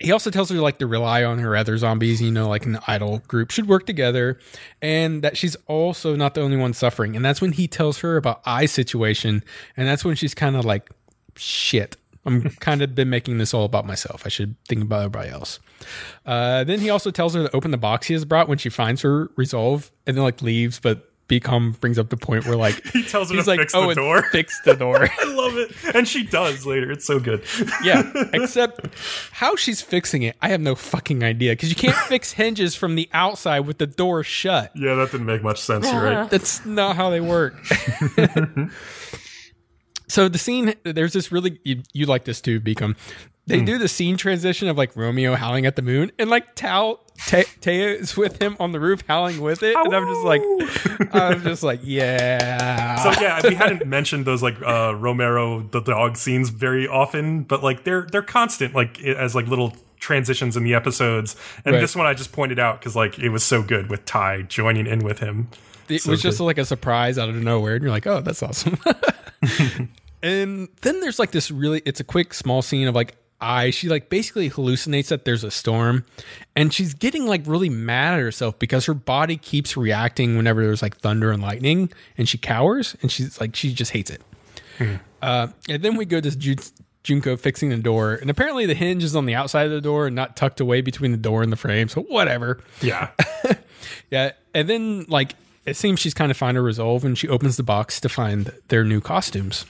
he 0.00 0.12
also 0.12 0.30
tells 0.30 0.48
her 0.50 0.56
like 0.56 0.78
to 0.78 0.86
rely 0.86 1.24
on 1.24 1.38
her 1.38 1.54
other 1.54 1.76
zombies, 1.76 2.22
you 2.22 2.30
know, 2.30 2.48
like 2.48 2.64
an 2.64 2.78
idol 2.86 3.18
group 3.28 3.50
should 3.50 3.68
work 3.68 3.86
together, 3.86 4.38
and 4.80 5.22
that 5.22 5.36
she's 5.36 5.56
also 5.66 6.16
not 6.16 6.34
the 6.34 6.40
only 6.40 6.56
one 6.56 6.72
suffering. 6.72 7.14
And 7.14 7.24
that's 7.24 7.40
when 7.40 7.52
he 7.52 7.68
tells 7.68 7.98
her 8.00 8.16
about 8.16 8.40
Ai's 8.46 8.72
situation, 8.72 9.44
and 9.76 9.86
that's 9.86 10.04
when 10.04 10.16
she's 10.16 10.34
kind 10.34 10.56
of 10.56 10.64
like, 10.64 10.90
shit. 11.36 11.96
I'm 12.24 12.50
kind 12.60 12.82
of 12.82 12.94
been 12.94 13.10
making 13.10 13.38
this 13.38 13.54
all 13.54 13.64
about 13.64 13.86
myself. 13.86 14.22
I 14.24 14.28
should 14.28 14.56
think 14.66 14.82
about 14.82 15.00
everybody 15.00 15.30
else. 15.30 15.60
Uh, 16.26 16.64
then 16.64 16.80
he 16.80 16.90
also 16.90 17.10
tells 17.10 17.34
her 17.34 17.46
to 17.46 17.56
open 17.56 17.70
the 17.70 17.78
box 17.78 18.06
he 18.06 18.14
has 18.14 18.24
brought 18.24 18.48
when 18.48 18.58
she 18.58 18.68
finds 18.68 19.02
her 19.02 19.30
resolve, 19.36 19.90
and 20.06 20.16
then 20.16 20.24
like 20.24 20.42
leaves. 20.42 20.80
But 20.80 21.06
BCom 21.30 21.78
brings 21.78 21.96
up 21.96 22.10
the 22.10 22.16
point 22.16 22.44
where 22.44 22.56
like 22.56 22.84
He 22.92 23.04
tells 23.04 23.30
her 23.30 23.36
he's 23.36 23.44
to 23.44 23.50
like, 23.50 23.60
fix 23.60 23.74
oh, 23.74 23.82
the 23.82 23.88
and 23.88 23.96
door. 23.96 24.22
fix 24.32 24.60
the 24.62 24.74
door. 24.74 25.08
I 25.18 25.24
love 25.24 25.56
it. 25.56 25.70
And 25.94 26.06
she 26.06 26.24
does 26.24 26.66
later. 26.66 26.90
It's 26.90 27.06
so 27.06 27.20
good. 27.20 27.44
Yeah, 27.84 28.10
except 28.32 28.80
how 29.30 29.54
she's 29.54 29.80
fixing 29.80 30.22
it, 30.22 30.36
I 30.42 30.48
have 30.48 30.60
no 30.60 30.74
fucking 30.74 31.22
idea 31.22 31.52
because 31.52 31.68
you 31.70 31.76
can't 31.76 31.96
fix 31.96 32.32
hinges 32.32 32.74
from 32.74 32.96
the 32.96 33.08
outside 33.12 33.60
with 33.60 33.78
the 33.78 33.86
door 33.86 34.24
shut. 34.24 34.72
Yeah, 34.74 34.96
that 34.96 35.12
didn't 35.12 35.26
make 35.26 35.42
much 35.42 35.60
sense. 35.60 35.86
You're 35.86 36.02
right. 36.02 36.28
That's 36.28 36.66
not 36.66 36.96
how 36.96 37.10
they 37.10 37.20
work. 37.20 37.54
so 40.08 40.28
the 40.28 40.38
scene, 40.38 40.74
there's 40.82 41.12
this 41.12 41.30
really 41.30 41.60
you, 41.62 41.82
you 41.92 42.06
like 42.06 42.24
this 42.24 42.40
too, 42.40 42.60
BCom. 42.60 42.96
They 43.46 43.60
do 43.62 43.78
the 43.78 43.88
scene 43.88 44.16
transition 44.16 44.68
of 44.68 44.78
like 44.78 44.94
Romero 44.94 45.34
howling 45.34 45.66
at 45.66 45.74
the 45.74 45.82
moon, 45.82 46.12
and 46.20 46.30
like 46.30 46.54
Te- 46.54 46.66
Taya 47.16 47.98
is 48.00 48.16
with 48.16 48.40
him 48.40 48.56
on 48.60 48.70
the 48.70 48.78
roof 48.78 49.02
howling 49.08 49.40
with 49.40 49.62
it, 49.64 49.74
and 49.76 49.92
I'm 49.94 50.06
just 50.06 50.24
like, 50.24 50.42
I'm 51.14 51.42
just 51.42 51.62
like, 51.64 51.80
yeah. 51.82 52.94
So 53.02 53.20
yeah, 53.20 53.40
we 53.42 53.54
hadn't 53.56 53.86
mentioned 53.86 54.24
those 54.24 54.40
like 54.42 54.54
uh, 54.62 54.94
Romero 54.94 55.62
the 55.62 55.80
dog 55.80 56.16
scenes 56.16 56.50
very 56.50 56.86
often, 56.86 57.42
but 57.42 57.62
like 57.64 57.82
they're 57.82 58.06
they're 58.12 58.22
constant 58.22 58.74
like 58.74 59.00
as 59.02 59.34
like 59.34 59.48
little 59.48 59.74
transitions 59.98 60.56
in 60.56 60.62
the 60.62 60.74
episodes. 60.74 61.34
And 61.64 61.74
Right. 61.74 61.80
this 61.80 61.96
one 61.96 62.06
I 62.06 62.14
just 62.14 62.30
pointed 62.32 62.58
out 62.60 62.78
because 62.78 62.94
like 62.94 63.18
it 63.18 63.30
was 63.30 63.42
so 63.42 63.62
good 63.64 63.90
with 63.90 64.04
Ty 64.04 64.42
joining 64.42 64.86
in 64.86 65.00
with 65.00 65.18
him. 65.18 65.48
it 65.88 66.02
So 66.02 66.12
was 66.12 66.22
just 66.22 66.38
good. 66.38 66.44
like 66.44 66.58
a 66.58 66.64
surprise 66.64 67.18
out 67.18 67.28
of 67.28 67.34
nowhere 67.34 67.74
and 67.74 67.82
you're 67.82 67.90
like 67.92 68.06
oh 68.06 68.20
that's 68.20 68.42
awesome 68.42 68.78
and 70.22 70.68
then 70.82 71.00
there's 71.00 71.18
like 71.18 71.30
this 71.32 71.50
really 71.50 71.82
it's 71.84 72.00
a 72.00 72.04
quick 72.04 72.32
small 72.34 72.62
scene 72.62 72.88
of 72.88 72.94
like 72.94 73.16
Ai 73.40 73.70
she 73.70 73.88
like 73.88 74.08
basically 74.08 74.50
hallucinates 74.50 75.08
that 75.08 75.24
there's 75.24 75.44
a 75.44 75.50
storm 75.50 76.04
and 76.54 76.72
she's 76.72 76.94
getting 76.94 77.26
like 77.26 77.42
really 77.46 77.68
mad 77.68 78.14
at 78.14 78.20
herself 78.20 78.58
because 78.58 78.86
her 78.86 78.94
body 78.94 79.36
keeps 79.36 79.76
reacting 79.76 80.36
whenever 80.36 80.62
there's 80.62 80.82
like 80.82 80.96
thunder 80.98 81.30
and 81.32 81.42
lightning 81.42 81.90
and 82.18 82.28
she 82.28 82.38
cowers 82.38 82.96
and 83.02 83.10
she's 83.10 83.40
like 83.40 83.56
she 83.56 83.72
just 83.72 83.92
hates 83.92 84.10
it. 84.10 84.22
Uh, 85.22 85.48
and 85.68 85.82
then 85.82 85.96
we 85.96 86.06
go 86.06 86.20
to 86.20 86.30
Jun- 86.36 86.56
Junko 87.02 87.36
fixing 87.36 87.68
the 87.70 87.76
door 87.76 88.14
and 88.14 88.30
apparently 88.30 88.66
the 88.66 88.74
hinge 88.74 89.04
is 89.04 89.14
on 89.14 89.26
the 89.26 89.34
outside 89.34 89.66
of 89.66 89.72
the 89.72 89.80
door 89.80 90.06
and 90.06 90.16
not 90.16 90.36
tucked 90.36 90.60
away 90.60 90.80
between 90.80 91.12
the 91.12 91.18
door 91.18 91.42
and 91.42 91.52
the 91.52 91.56
frame 91.56 91.88
so 91.88 92.02
whatever. 92.02 92.60
Yeah, 92.80 93.10
yeah, 94.10 94.32
and 94.54 94.68
then 94.68 95.06
like 95.08 95.34
it 95.66 95.76
seems 95.76 96.00
she's 96.00 96.14
kind 96.14 96.30
of 96.30 96.36
found 96.36 96.56
her 96.56 96.62
resolve, 96.62 97.04
and 97.04 97.16
she 97.16 97.28
opens 97.28 97.56
the 97.56 97.62
box 97.62 98.00
to 98.00 98.08
find 98.08 98.52
their 98.68 98.84
new 98.84 99.00
costumes. 99.00 99.66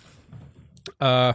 Uh, 1.01 1.35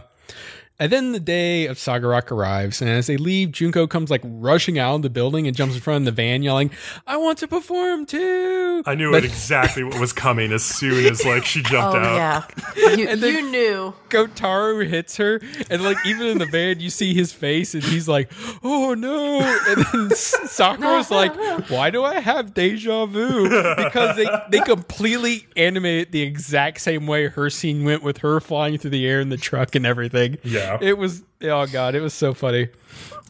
And 0.78 0.92
then 0.92 1.12
the 1.12 1.20
day 1.20 1.66
of 1.66 1.78
Saga 1.78 2.06
Rock 2.06 2.30
arrives, 2.30 2.82
and 2.82 2.90
as 2.90 3.06
they 3.06 3.16
leave, 3.16 3.50
Junko 3.50 3.86
comes 3.86 4.10
like 4.10 4.20
rushing 4.24 4.78
out 4.78 4.96
of 4.96 5.02
the 5.02 5.08
building 5.08 5.46
and 5.46 5.56
jumps 5.56 5.74
in 5.74 5.80
front 5.80 6.02
of 6.02 6.04
the 6.04 6.12
van, 6.22 6.42
yelling, 6.42 6.70
"I 7.06 7.16
want 7.16 7.38
to 7.38 7.48
perform 7.48 8.04
too!" 8.04 8.82
I 8.84 8.94
knew 8.94 9.10
But- 9.10 9.24
exactly 9.24 9.84
what 9.84 9.98
was 9.98 10.12
coming 10.12 10.52
as 10.52 10.62
soon 10.64 11.06
as 11.06 11.24
like 11.24 11.46
she 11.46 11.62
jumped 11.62 11.96
Oh 11.96 11.98
out. 11.98 12.52
yeah, 12.76 12.94
you, 12.94 13.08
And 13.08 13.22
then- 13.22 13.34
you 13.34 13.50
knew. 13.50 13.94
Kotaro 14.10 14.86
hits 14.86 15.16
her, 15.16 15.40
and 15.70 15.82
like 15.82 15.96
even 16.04 16.26
in 16.26 16.38
the 16.38 16.46
van, 16.46 16.78
you 16.80 16.90
see 16.90 17.14
his 17.14 17.32
face, 17.32 17.74
and 17.74 17.82
he's 17.82 18.06
like, 18.06 18.30
"Oh 18.62 18.92
no!" 18.94 19.40
And 19.40 19.84
then 19.92 20.10
Sakura's 20.16 21.10
like, 21.10 21.34
"Why 21.70 21.88
do 21.90 22.04
I 22.04 22.20
have 22.20 22.52
deja 22.54 23.06
vu?" 23.06 23.48
Because 23.76 24.16
they 24.16 24.26
they 24.50 24.60
completely 24.60 25.46
animated 25.56 26.12
the 26.12 26.20
exact 26.22 26.80
same 26.82 27.06
way 27.06 27.28
her 27.28 27.48
scene 27.50 27.82
went 27.84 28.02
with 28.02 28.18
her 28.18 28.40
flying 28.40 28.76
through 28.78 28.90
the 28.90 29.06
air 29.06 29.20
in 29.20 29.30
the 29.30 29.36
truck 29.38 29.74
and 29.74 29.86
everything. 29.86 30.36
Yeah. 30.44 30.65
It 30.80 30.98
was 30.98 31.22
oh 31.42 31.66
god, 31.66 31.94
it 31.94 32.00
was 32.00 32.14
so 32.14 32.34
funny. 32.34 32.68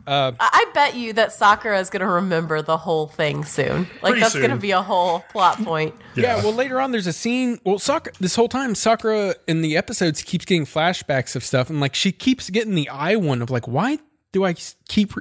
I, 0.08 0.32
I 0.38 0.66
bet 0.72 0.94
you 0.94 1.14
that 1.14 1.32
Sakura 1.32 1.80
is 1.80 1.90
going 1.90 2.00
to 2.02 2.06
remember 2.06 2.62
the 2.62 2.76
whole 2.76 3.08
thing 3.08 3.44
soon. 3.44 3.88
Like 4.02 4.20
that's 4.20 4.36
going 4.36 4.50
to 4.50 4.56
be 4.56 4.70
a 4.70 4.80
whole 4.80 5.24
plot 5.32 5.58
point. 5.64 5.96
Yeah. 6.14 6.36
well, 6.36 6.52
later 6.52 6.80
on, 6.80 6.92
there's 6.92 7.08
a 7.08 7.12
scene. 7.12 7.58
Well, 7.64 7.80
Sakura, 7.80 8.14
this 8.20 8.36
whole 8.36 8.48
time, 8.48 8.76
Sakura 8.76 9.34
in 9.48 9.62
the 9.62 9.76
episodes 9.76 10.22
keeps 10.22 10.44
getting 10.44 10.64
flashbacks 10.64 11.34
of 11.34 11.42
stuff, 11.42 11.70
and 11.70 11.80
like 11.80 11.96
she 11.96 12.12
keeps 12.12 12.50
getting 12.50 12.76
the 12.76 12.88
eye 12.88 13.16
one 13.16 13.42
of 13.42 13.50
like, 13.50 13.66
why 13.66 13.98
do 14.30 14.44
I 14.44 14.54
keep 14.88 15.12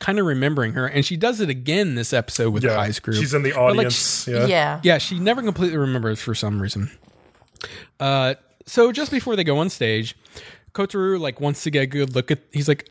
kind 0.00 0.18
of 0.18 0.26
remembering 0.26 0.72
her? 0.72 0.84
And 0.86 1.04
she 1.04 1.16
does 1.16 1.40
it 1.40 1.48
again 1.48 1.94
this 1.94 2.12
episode 2.12 2.50
with 2.52 2.64
Yeah, 2.64 2.70
the 2.70 2.78
eyes 2.80 2.98
group. 2.98 3.16
she's 3.18 3.34
in 3.34 3.44
the 3.44 3.52
But, 3.52 3.76
like, 3.76 3.76
audience. 3.86 4.26
yeah. 4.26 4.46
Yeah. 4.46 4.80
yeah, 4.82 4.98
she 4.98 5.20
never 5.20 5.42
completely 5.42 5.76
remembers 5.78 6.20
for 6.20 6.34
some 6.34 6.60
reason. 6.60 6.90
Uh, 8.00 8.34
so 8.66 8.90
just 8.92 9.10
before 9.12 9.36
they 9.36 9.44
go 9.44 9.58
on 9.58 9.70
stage, 9.70 10.16
Kotaro 10.74 11.18
like 11.18 11.40
wants 11.40 11.62
to 11.62 11.70
get 11.70 11.82
a 11.82 11.86
good 11.86 12.14
look 12.14 12.30
at. 12.30 12.40
He's 12.52 12.68
like, 12.68 12.90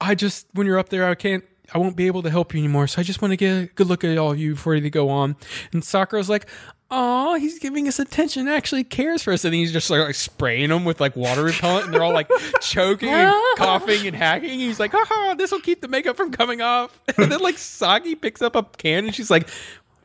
I 0.00 0.14
just 0.14 0.46
when 0.54 0.66
you're 0.66 0.78
up 0.78 0.88
there, 0.88 1.08
I 1.08 1.14
can't. 1.14 1.44
I 1.72 1.78
won't 1.78 1.96
be 1.96 2.06
able 2.06 2.22
to 2.22 2.30
help 2.30 2.52
you 2.52 2.60
anymore, 2.60 2.86
so 2.86 3.00
I 3.00 3.04
just 3.04 3.22
want 3.22 3.32
to 3.32 3.36
get 3.36 3.50
a 3.50 3.66
good 3.66 3.86
look 3.86 4.04
at 4.04 4.18
all 4.18 4.32
of 4.32 4.38
you 4.38 4.54
before 4.54 4.74
you 4.74 4.90
go 4.90 5.08
on. 5.08 5.34
And 5.72 5.82
Sakura's 5.82 6.28
like, 6.28 6.46
"Oh, 6.90 7.36
he's 7.36 7.58
giving 7.58 7.88
us 7.88 7.98
attention. 7.98 8.48
Actually 8.48 8.84
cares 8.84 9.22
for 9.22 9.32
us." 9.32 9.46
And 9.46 9.54
he's 9.54 9.72
just 9.72 9.88
like, 9.88 10.14
spraying 10.14 10.68
them 10.68 10.84
with 10.84 11.00
like 11.00 11.16
water 11.16 11.42
repellent, 11.42 11.86
and 11.86 11.94
they're 11.94 12.02
all 12.02 12.12
like 12.12 12.28
choking 12.60 13.08
and 13.08 13.34
coughing 13.56 14.06
and 14.06 14.14
hacking. 14.14 14.60
He's 14.60 14.78
like, 14.78 14.92
"Haha, 14.92 15.34
this 15.34 15.52
will 15.52 15.60
keep 15.60 15.80
the 15.80 15.88
makeup 15.88 16.16
from 16.16 16.30
coming 16.30 16.60
off." 16.60 17.00
And 17.16 17.32
then 17.32 17.40
like 17.40 17.56
Saki 17.56 18.14
picks 18.14 18.42
up 18.42 18.56
a 18.56 18.62
can, 18.62 19.06
and 19.06 19.14
she's 19.14 19.30
like, 19.30 19.48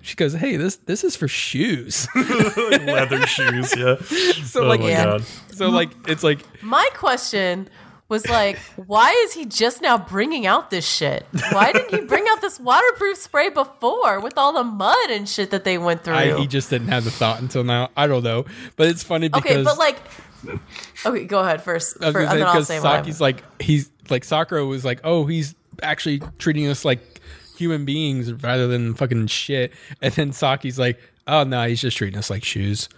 "She 0.01 0.15
goes, 0.15 0.34
hey, 0.34 0.55
this 0.57 0.77
this 0.77 1.03
is 1.03 1.15
for 1.15 1.27
shoes." 1.27 2.07
Leather 2.15 3.26
shoes. 3.27 3.73
Yeah. 3.76 3.95
so 4.43 4.63
oh 4.63 4.67
like, 4.67 4.80
my 4.81 4.89
Yeah. 4.89 5.03
god. 5.05 5.23
so 5.51 5.69
like, 5.69 5.89
it's 6.07 6.23
like 6.23 6.39
My 6.63 6.88
question 6.93 7.69
was 8.07 8.27
like, 8.27 8.57
why 8.76 9.11
is 9.26 9.34
he 9.34 9.45
just 9.45 9.84
now 9.84 9.95
bringing 9.97 10.47
out 10.47 10.71
this 10.71 10.84
shit? 10.88 11.27
Why 11.51 11.71
didn't 11.71 11.91
he 11.91 12.01
bring 12.07 12.26
out 12.27 12.41
this 12.41 12.59
waterproof 12.59 13.17
spray 13.17 13.49
before 13.49 14.19
with 14.19 14.35
all 14.35 14.51
the 14.51 14.63
mud 14.63 15.11
and 15.11 15.30
shit 15.30 15.51
that 15.51 15.63
they 15.63 15.77
went 15.77 16.03
through? 16.03 16.15
I, 16.15 16.39
he 16.39 16.47
just 16.47 16.71
didn't 16.71 16.88
have 16.88 17.03
the 17.03 17.11
thought 17.11 17.39
until 17.39 17.63
now. 17.63 17.89
I 17.95 18.07
don't 18.07 18.23
know, 18.23 18.45
but 18.77 18.88
it's 18.88 19.03
funny 19.03 19.27
because 19.30 19.45
okay, 19.45 19.63
but 19.63 19.77
like, 19.77 19.97
okay, 21.05 21.26
go 21.26 21.39
ahead 21.39 21.61
first, 21.61 21.97
for, 21.97 21.99
gonna 22.11 22.19
and 22.19 22.30
say, 22.30 22.38
then 22.38 22.47
I'll 22.47 22.53
because 22.53 22.67
say 22.67 22.80
what 22.80 22.85
I- 22.88 22.97
Saki's 22.97 23.21
like 23.21 23.61
he's 23.61 23.91
like 24.09 24.23
Sakura 24.23 24.65
was 24.65 24.84
like, 24.84 25.01
oh, 25.03 25.26
he's 25.27 25.53
actually 25.84 26.21
treating 26.39 26.67
us 26.67 26.84
like 26.84 27.19
human 27.60 27.86
beings 27.86 28.31
rather 28.34 28.68
than 28.68 28.94
fucking 28.95 29.27
shit, 29.27 29.73
and 30.02 30.14
then 30.14 30.31
Saki's 30.31 30.80
like, 30.80 30.99
oh 31.27 31.44
no, 31.44 31.68
he's 31.68 31.81
just 31.81 31.98
treating 31.98 32.18
us 32.18 32.30
like 32.30 32.44
shoes. 32.44 32.90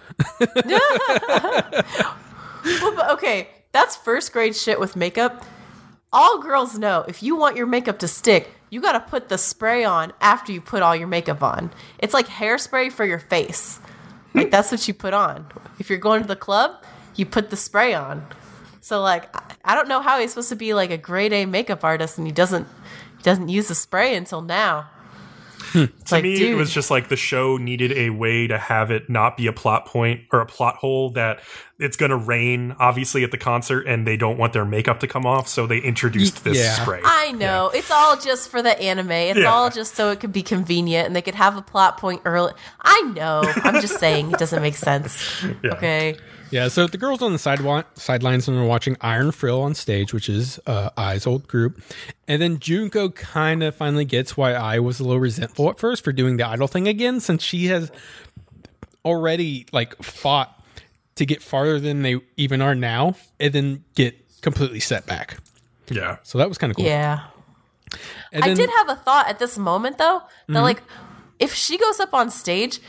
Well, 2.63 3.13
okay, 3.13 3.49
that's 3.71 3.95
first 3.95 4.31
grade 4.33 4.55
shit 4.55 4.79
with 4.79 4.95
makeup. 4.95 5.43
All 6.13 6.39
girls 6.41 6.77
know 6.77 7.03
if 7.07 7.23
you 7.23 7.35
want 7.35 7.55
your 7.55 7.65
makeup 7.65 7.99
to 7.99 8.07
stick, 8.07 8.51
you 8.69 8.81
got 8.81 8.91
to 8.93 8.99
put 8.99 9.29
the 9.29 9.37
spray 9.37 9.83
on 9.83 10.13
after 10.21 10.51
you 10.51 10.61
put 10.61 10.83
all 10.83 10.95
your 10.95 11.07
makeup 11.07 11.41
on. 11.41 11.71
It's 11.99 12.13
like 12.13 12.27
hairspray 12.27 12.91
for 12.91 13.03
your 13.05 13.19
face. 13.19 13.79
Like 14.33 14.51
that's 14.51 14.71
what 14.71 14.87
you 14.87 14.93
put 14.93 15.13
on. 15.13 15.45
If 15.79 15.89
you're 15.89 15.99
going 15.99 16.21
to 16.21 16.27
the 16.27 16.35
club, 16.35 16.83
you 17.15 17.25
put 17.25 17.49
the 17.49 17.57
spray 17.57 17.93
on. 17.93 18.25
So 18.81 19.01
like 19.01 19.33
I- 19.65 19.75
don't 19.75 19.87
know 19.87 20.01
how 20.01 20.19
he's 20.19 20.31
supposed 20.31 20.49
to 20.49 20.55
be 20.55 20.73
like 20.73 20.91
a 20.91 20.97
grade 20.97 21.33
A 21.33 21.45
makeup 21.45 21.83
artist 21.83 22.17
and 22.17 22.27
he 22.27 22.33
doesn't 22.33 22.67
doesn't 23.23 23.49
use 23.49 23.67
the 23.67 23.75
spray 23.75 24.15
until 24.15 24.41
now. 24.41 24.89
Hmm. 25.73 25.83
It's 25.99 26.09
To 26.09 26.15
like, 26.15 26.23
me, 26.23 26.35
dude, 26.35 26.49
it 26.51 26.55
was 26.55 26.73
just 26.73 26.89
like 26.91 27.07
the 27.07 27.15
show 27.15 27.55
needed 27.57 27.91
a 27.93 28.09
way 28.09 28.47
to 28.47 28.57
have 28.57 28.89
it 28.91 29.09
not 29.09 29.37
be 29.37 29.47
a 29.47 29.53
plot 29.53 29.85
point 29.85 30.21
or 30.33 30.41
a 30.41 30.45
plot 30.45 30.75
hole 30.77 31.11
that 31.11 31.41
it's 31.79 31.95
going 31.97 32.09
to 32.09 32.17
rain, 32.17 32.75
obviously, 32.79 33.23
at 33.23 33.31
the 33.31 33.37
concert, 33.37 33.87
and 33.87 34.05
they 34.05 34.17
don't 34.17 34.37
want 34.37 34.53
their 34.53 34.65
makeup 34.65 34.99
to 35.01 35.07
come 35.07 35.25
off, 35.25 35.47
so 35.47 35.67
they 35.67 35.77
introduced 35.77 36.43
this 36.43 36.57
Yeah. 36.57 36.73
spray. 36.81 36.99
I 37.03 37.31
know. 37.33 37.69
It's 37.73 37.89
all 37.91 38.17
just 38.17 38.49
for 38.49 38.61
the 38.61 38.77
anime. 38.81 39.11
It's 39.11 39.39
Yeah. 39.39 39.45
all 39.53 39.69
just 39.69 39.95
so 39.95 40.09
it 40.11 40.19
could 40.19 40.33
be 40.33 40.43
convenient 40.43 41.07
and 41.07 41.15
they 41.15 41.21
could 41.21 41.35
have 41.35 41.55
a 41.55 41.61
plot 41.61 41.97
point 41.97 42.21
early. 42.25 42.53
I 42.81 43.01
know. 43.15 43.41
I'm 43.63 43.81
just 43.81 43.99
saying 43.99 44.31
it 44.31 44.39
doesn't 44.39 44.61
make 44.61 44.75
sense. 44.75 45.43
Yeah. 45.63 45.73
Okay. 45.73 46.17
Yeah, 46.51 46.67
so 46.67 46.85
the 46.85 46.97
girls 46.97 47.21
on 47.21 47.31
the 47.31 47.39
sidewalk, 47.39 47.87
sidelines 47.95 48.47
and 48.47 48.57
are 48.57 48.65
watching 48.65 48.97
Iron 48.99 49.31
Frill 49.31 49.61
on 49.61 49.73
stage, 49.73 50.13
which 50.13 50.27
is 50.27 50.59
uh, 50.67 50.89
Ai's 50.99 51.25
old 51.25 51.47
group. 51.47 51.81
And 52.27 52.41
then 52.41 52.59
Junko 52.59 53.09
kind 53.09 53.63
of 53.63 53.73
finally 53.75 54.03
gets 54.05 54.35
why 54.35 54.53
Ai 54.53 54.79
was 54.79 54.99
a 54.99 55.03
little 55.03 55.19
resentful 55.21 55.69
at 55.69 55.79
first 55.79 56.03
for 56.03 56.11
doing 56.11 56.35
the 56.37 56.45
idol 56.45 56.67
thing 56.67 56.87
again, 56.89 57.19
since 57.21 57.41
she 57.41 57.67
has 57.67 57.89
already 59.05 59.65
like 59.71 59.95
fought 60.03 60.61
to 61.15 61.25
get 61.25 61.41
farther 61.41 61.79
than 61.79 62.01
they 62.01 62.17
even 62.37 62.61
are 62.61 62.75
now, 62.75 63.15
and 63.39 63.53
then 63.53 63.83
get 63.95 64.15
completely 64.41 64.79
set 64.79 65.05
back. 65.05 65.37
Yeah. 65.89 66.17
So 66.23 66.37
that 66.37 66.47
was 66.49 66.57
kind 66.57 66.71
of 66.71 66.77
cool. 66.77 66.85
Yeah. 66.85 67.25
And 68.31 68.43
I 68.43 68.47
then- 68.47 68.57
did 68.57 68.69
have 68.77 68.89
a 68.89 68.95
thought 68.95 69.27
at 69.27 69.39
this 69.39 69.57
moment 69.57 69.97
though 69.97 70.21
that 70.47 70.53
Mm-hmm. 70.53 70.63
like 70.63 70.83
if 71.39 71.53
she 71.53 71.77
goes 71.77 71.99
up 71.99 72.13
on 72.13 72.29
stage, 72.29 72.79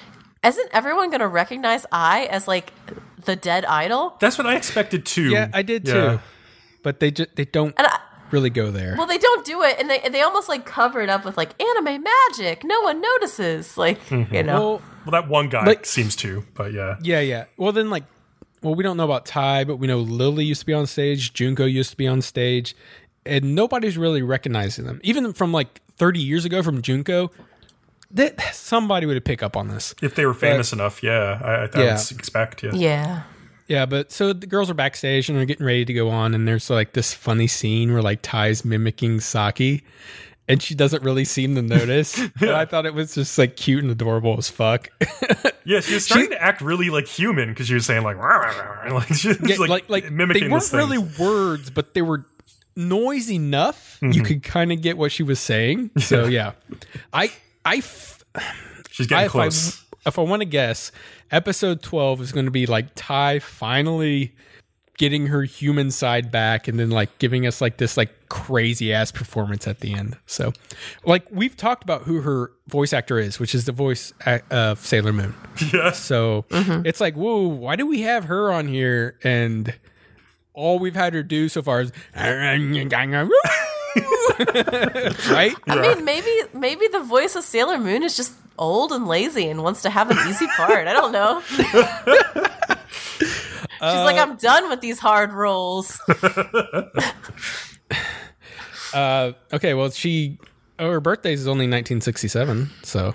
isn't 0.45 0.69
everyone 0.73 1.11
going 1.11 1.21
to 1.21 1.29
recognize 1.29 1.87
Ai 1.93 2.25
as 2.25 2.47
like 2.47 2.73
the 3.25 3.37
dead 3.37 3.65
idol? 3.65 4.17
That's 4.21 4.39
what 4.39 4.47
I 4.47 4.57
expected 4.57 5.05
too. 5.07 5.31
Yeah, 5.31 5.49
I 5.53 5.63
did 5.63 5.87
Yeah. 5.87 5.95
too. 5.95 6.21
But 6.83 7.01
they 7.01 7.11
just 7.11 7.37
they 7.37 7.45
don't 7.45 7.75
I, 7.79 7.99
really 8.31 8.51
go 8.51 8.71
there. 8.71 8.95
well, 8.99 9.07
they 9.07 9.19
don't 9.19 9.45
do 9.45 9.63
it, 9.63 9.77
and 9.79 9.89
they 9.89 10.01
they 10.09 10.23
almost 10.23 10.49
like 10.49 10.65
cover 10.67 11.01
it 11.01 11.09
up 11.09 11.25
with 11.25 11.37
like 11.37 11.61
anime 11.63 12.03
magic. 12.03 12.65
No 12.65 12.81
one 12.83 13.01
notices, 13.01 13.77
like 13.79 14.05
Mm-hmm. 14.09 14.35
you 14.35 14.43
know. 14.43 14.61
well, 14.61 14.83
Well, 15.07 15.13
that 15.23 15.29
one 15.29 15.49
guy 15.49 15.65
Like- 15.65 15.87
seems 15.87 16.17
to, 16.17 16.45
but 16.55 16.73
yeah. 16.73 16.97
Yeah, 17.03 17.21
yeah. 17.21 17.45
Well, 17.57 17.73
then, 17.73 17.91
like, 17.91 18.05
well, 18.63 18.75
we 18.77 18.83
don't 18.85 18.97
know 18.97 19.05
about 19.05 19.27
Ty, 19.27 19.65
but 19.65 19.77
we 19.77 19.87
know 19.89 19.99
Lily 19.99 20.45
used 20.45 20.61
to 20.61 20.67
be 20.67 20.73
on 20.73 20.87
stage, 20.87 21.33
Junko 21.35 21.65
used 21.67 21.91
to 21.91 21.97
be 21.97 22.07
on 22.07 22.23
stage, 22.23 22.75
and 23.27 23.55
nobody's 23.57 23.99
really 23.99 24.23
recognizing 24.23 24.85
them. 24.87 25.01
Even 25.03 25.33
from 25.33 25.53
like 25.53 25.81
30 25.97 26.21
years 26.21 26.45
ago 26.45 26.63
from 26.63 26.81
Junko, 26.83 27.31
that 28.13 28.41
somebody 28.55 29.07
would 29.07 29.25
pick 29.25 29.43
up 29.43 29.57
on 29.57 29.69
this. 29.69 29.95
If 30.03 30.15
they 30.15 30.27
were 30.27 30.35
famous 30.35 30.73
enough, 30.73 31.03
yeah, 31.03 31.41
I, 31.43 31.51
I, 31.51 31.55
I 31.65 31.69
Yeah. 31.85 31.99
would 31.99 32.19
expect. 32.19 32.63
Yeah. 32.63 32.73
yeah. 32.75 33.23
Yeah, 33.69 33.87
but 33.87 34.13
so 34.13 34.33
the 34.33 34.47
girls 34.47 34.69
are 34.71 34.75
backstage 34.75 35.29
and 35.29 35.39
they're 35.39 35.47
getting 35.47 35.65
ready 35.65 35.85
to 35.87 35.93
go 35.95 36.11
on, 36.11 36.35
and 36.35 36.47
there's 36.47 36.69
like 36.69 36.93
this 36.93 37.15
funny 37.15 37.47
scene 37.47 37.93
where 37.93 38.03
like 38.03 38.21
Ty's 38.23 38.65
mimicking 38.65 39.21
Saki. 39.21 39.83
And 40.49 40.61
she 40.61 40.75
doesn't 40.75 41.05
really 41.05 41.25
seem 41.25 41.55
to 41.55 41.63
notice. 41.63 42.19
And 42.41 42.51
I 42.51 42.65
thought 42.67 42.85
it 42.85 42.93
was 42.95 43.15
just 43.15 43.39
like 43.39 43.57
cute 43.57 43.83
and 43.83 43.93
adorable 43.93 44.35
as 44.37 44.51
fuck. 44.51 44.89
Yeah, 45.65 45.79
she 45.79 45.95
was 45.95 46.05
starting 46.05 46.31
to 46.31 46.43
act 46.43 46.61
really 46.61 46.91
like 46.91 47.07
human 47.07 47.51
because 47.51 47.69
she 47.69 47.75
was 47.75 47.87
saying 47.87 48.03
like, 48.03 48.17
"Rah, 48.17 48.37
rah, 48.39 48.83
rah," 48.85 48.95
like 48.97 49.15
she 49.15 49.29
was 49.29 49.39
Yeah, 49.49 49.57
like, 49.59 49.71
like, 49.71 49.89
like 49.89 50.11
mimicking 50.11 50.43
they 50.43 50.49
weren't 50.51 50.63
this 50.63 50.71
thing. 50.73 50.79
really 50.81 50.99
words, 50.99 51.71
but 51.71 51.95
they 51.95 52.03
were 52.03 52.27
noise 52.75 53.31
enough. 53.31 53.99
Mm-hmm. 54.03 54.11
You 54.11 54.23
could 54.25 54.43
kind 54.43 54.73
of 54.73 54.83
get 54.83 54.99
what 54.99 55.13
she 55.13 55.23
was 55.23 55.39
saying. 55.39 55.93
So 55.99 56.25
yeah, 56.27 56.53
I 57.13 57.31
I 57.65 57.77
f- 57.77 58.23
She's 58.91 59.07
I- 59.07 59.09
getting 59.09 59.27
if 59.27 59.33
close. 59.33 59.81
I 59.81 60.09
if 60.09 60.19
I 60.19 60.23
want 60.23 60.41
to 60.43 60.47
guess, 60.47 60.91
episode 61.31 61.83
twelve 61.83 62.21
is 62.21 62.33
going 62.33 62.47
to 62.47 62.51
be 62.51 62.67
like 62.67 62.87
Ty 62.95 63.39
finally 63.39 64.35
getting 64.99 65.29
her 65.29 65.43
human 65.43 65.91
side 65.91 66.31
back 66.31 66.69
and 66.69 66.79
then 66.79 66.91
like 66.91 67.19
giving 67.19 67.47
us 67.47 67.61
like 67.61 67.79
this 67.79 67.97
like 67.97 68.29
crazy 68.29 68.93
ass 68.93 69.11
performance 69.11 69.67
at 69.67 69.81
the 69.81 69.95
end. 69.95 70.17
So 70.27 70.53
like 71.05 71.25
we've 71.31 71.57
talked 71.57 71.83
about 71.83 72.03
who 72.03 72.21
her 72.21 72.53
voice 72.69 72.93
actor 72.93 73.19
is, 73.19 73.41
which 73.41 73.55
is 73.55 73.65
the 73.65 73.73
voice 73.73 74.13
of 74.51 74.79
Sailor 74.79 75.13
Moon. 75.13 75.35
Yes. 75.73 75.99
So 75.99 76.45
mm-hmm. 76.51 76.87
it's 76.87 77.01
like, 77.01 77.15
whoa, 77.15 77.49
why 77.49 77.77
do 77.77 77.87
we 77.87 78.03
have 78.03 78.25
her 78.25 78.53
on 78.53 78.69
here? 78.69 79.19
And 79.25 79.75
all 80.53 80.79
we've 80.79 80.95
had 80.95 81.15
her 81.15 81.23
do 81.23 81.49
so 81.49 81.63
far 81.63 81.81
is 81.81 81.93
right? 85.31 85.55
I 85.67 85.81
mean, 85.81 86.05
maybe 86.05 86.31
maybe 86.55 86.89
the 86.89 87.03
voice 87.03 87.37
of 87.37 87.45
Sailor 87.45 87.79
Moon 87.79 88.03
is 88.03 88.17
just 88.17 88.33
old 88.59 88.93
and 88.93 89.07
lazy 89.07 89.49
and 89.49 89.63
wants 89.63 89.83
to 89.83 89.91
have 89.91 90.11
an 90.11 90.19
easy 90.29 90.47
part. 90.57 90.87
I 90.87 90.93
don't 90.93 91.13
know. 91.13 91.43
She's 93.83 93.99
like, 94.05 94.17
I'm 94.17 94.37
done 94.37 94.69
with 94.69 94.81
these 94.81 94.99
hard 94.99 95.33
roles. 95.33 96.01
Uh, 98.95 99.33
okay, 99.53 99.73
well, 99.73 99.91
she 99.91 100.39
oh, 100.79 100.91
her 100.91 101.01
birthday 101.01 101.33
is 101.33 101.47
only 101.47 101.65
1967, 101.65 102.71
so 102.83 103.15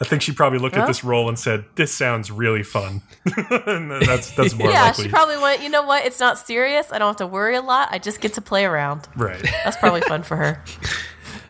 I 0.00 0.04
think 0.04 0.22
she 0.22 0.32
probably 0.32 0.60
looked 0.60 0.76
at 0.76 0.86
this 0.86 1.02
role 1.02 1.28
and 1.28 1.38
said, 1.38 1.64
"This 1.74 1.92
sounds 1.92 2.30
really 2.30 2.62
fun." 2.62 3.02
and 3.66 3.90
that's 3.90 4.30
that's 4.32 4.54
more 4.54 4.70
yeah, 4.70 4.84
likely. 4.84 5.04
she 5.04 5.10
probably 5.10 5.38
went, 5.38 5.62
you 5.62 5.68
know 5.68 5.82
what? 5.82 6.04
It's 6.04 6.20
not 6.20 6.38
serious. 6.38 6.92
I 6.92 6.98
don't 6.98 7.08
have 7.08 7.16
to 7.16 7.26
worry 7.26 7.56
a 7.56 7.62
lot. 7.62 7.88
I 7.90 7.98
just 7.98 8.20
get 8.20 8.34
to 8.34 8.40
play 8.40 8.64
around. 8.64 9.08
right. 9.16 9.42
That's 9.64 9.76
probably 9.76 10.02
fun 10.02 10.22
for 10.22 10.36
her. 10.36 10.64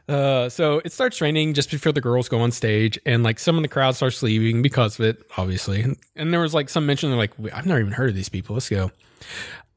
Uh, 0.09 0.49
so 0.49 0.81
it 0.87 0.91
starts 0.91 1.20
raining 1.20 1.53
just 1.53 1.70
before 1.70 1.93
the 1.93 2.01
girls 2.01 2.31
go 2.31 2.41
on 2.41 2.51
stage, 2.51 2.99
and 3.05 3.23
like 3.23 3.39
some 3.39 3.57
of 3.57 3.62
the 3.62 3.69
crowd 3.69 3.95
starts 3.95 4.23
leaving 4.23 4.62
because 4.62 4.99
of 4.99 5.05
it, 5.05 5.23
obviously. 5.37 5.83
And, 5.83 5.99
and 6.16 6.33
there 6.33 6.41
was 6.41 6.55
like 6.55 6.70
some 6.70 6.87
mention, 6.87 7.11
they're 7.11 7.19
like, 7.19 7.33
I've 7.53 7.66
never 7.66 7.79
even 7.79 7.93
heard 7.93 8.09
of 8.09 8.16
these 8.16 8.31
people. 8.31 8.55
Let's 8.55 8.70
go. 8.70 8.91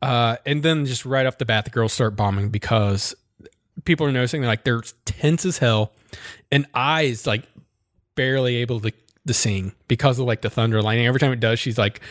Uh, 0.02 0.38
and 0.45 0.64
then 0.64 0.85
just 0.85 1.06
right 1.06 1.26
off 1.26 1.38
the 1.38 1.43
bat, 1.43 1.65
the 1.65 1.69
girls 1.69 1.91
start 1.91 2.15
bombing 2.15 2.48
because 2.48 3.14
people 3.84 4.06
are 4.06 4.11
noticing 4.11 4.41
they're 4.41 4.49
like 4.49 4.64
they're 4.64 4.81
tense 5.06 5.45
as 5.45 5.57
hell, 5.57 5.91
and 6.52 6.65
Ai's 6.76 7.27
like 7.27 7.43
barely 8.22 8.57
able 8.57 8.80
to 8.80 8.93
to 9.27 9.34
sing 9.34 9.73
because 9.88 10.19
of 10.19 10.26
like 10.26 10.41
the 10.41 10.49
thunder 10.49 10.81
lightning. 10.81 11.07
Every 11.07 11.19
time 11.19 11.31
it 11.31 11.39
does, 11.39 11.60
she's 11.60 11.77
like. 11.77 12.02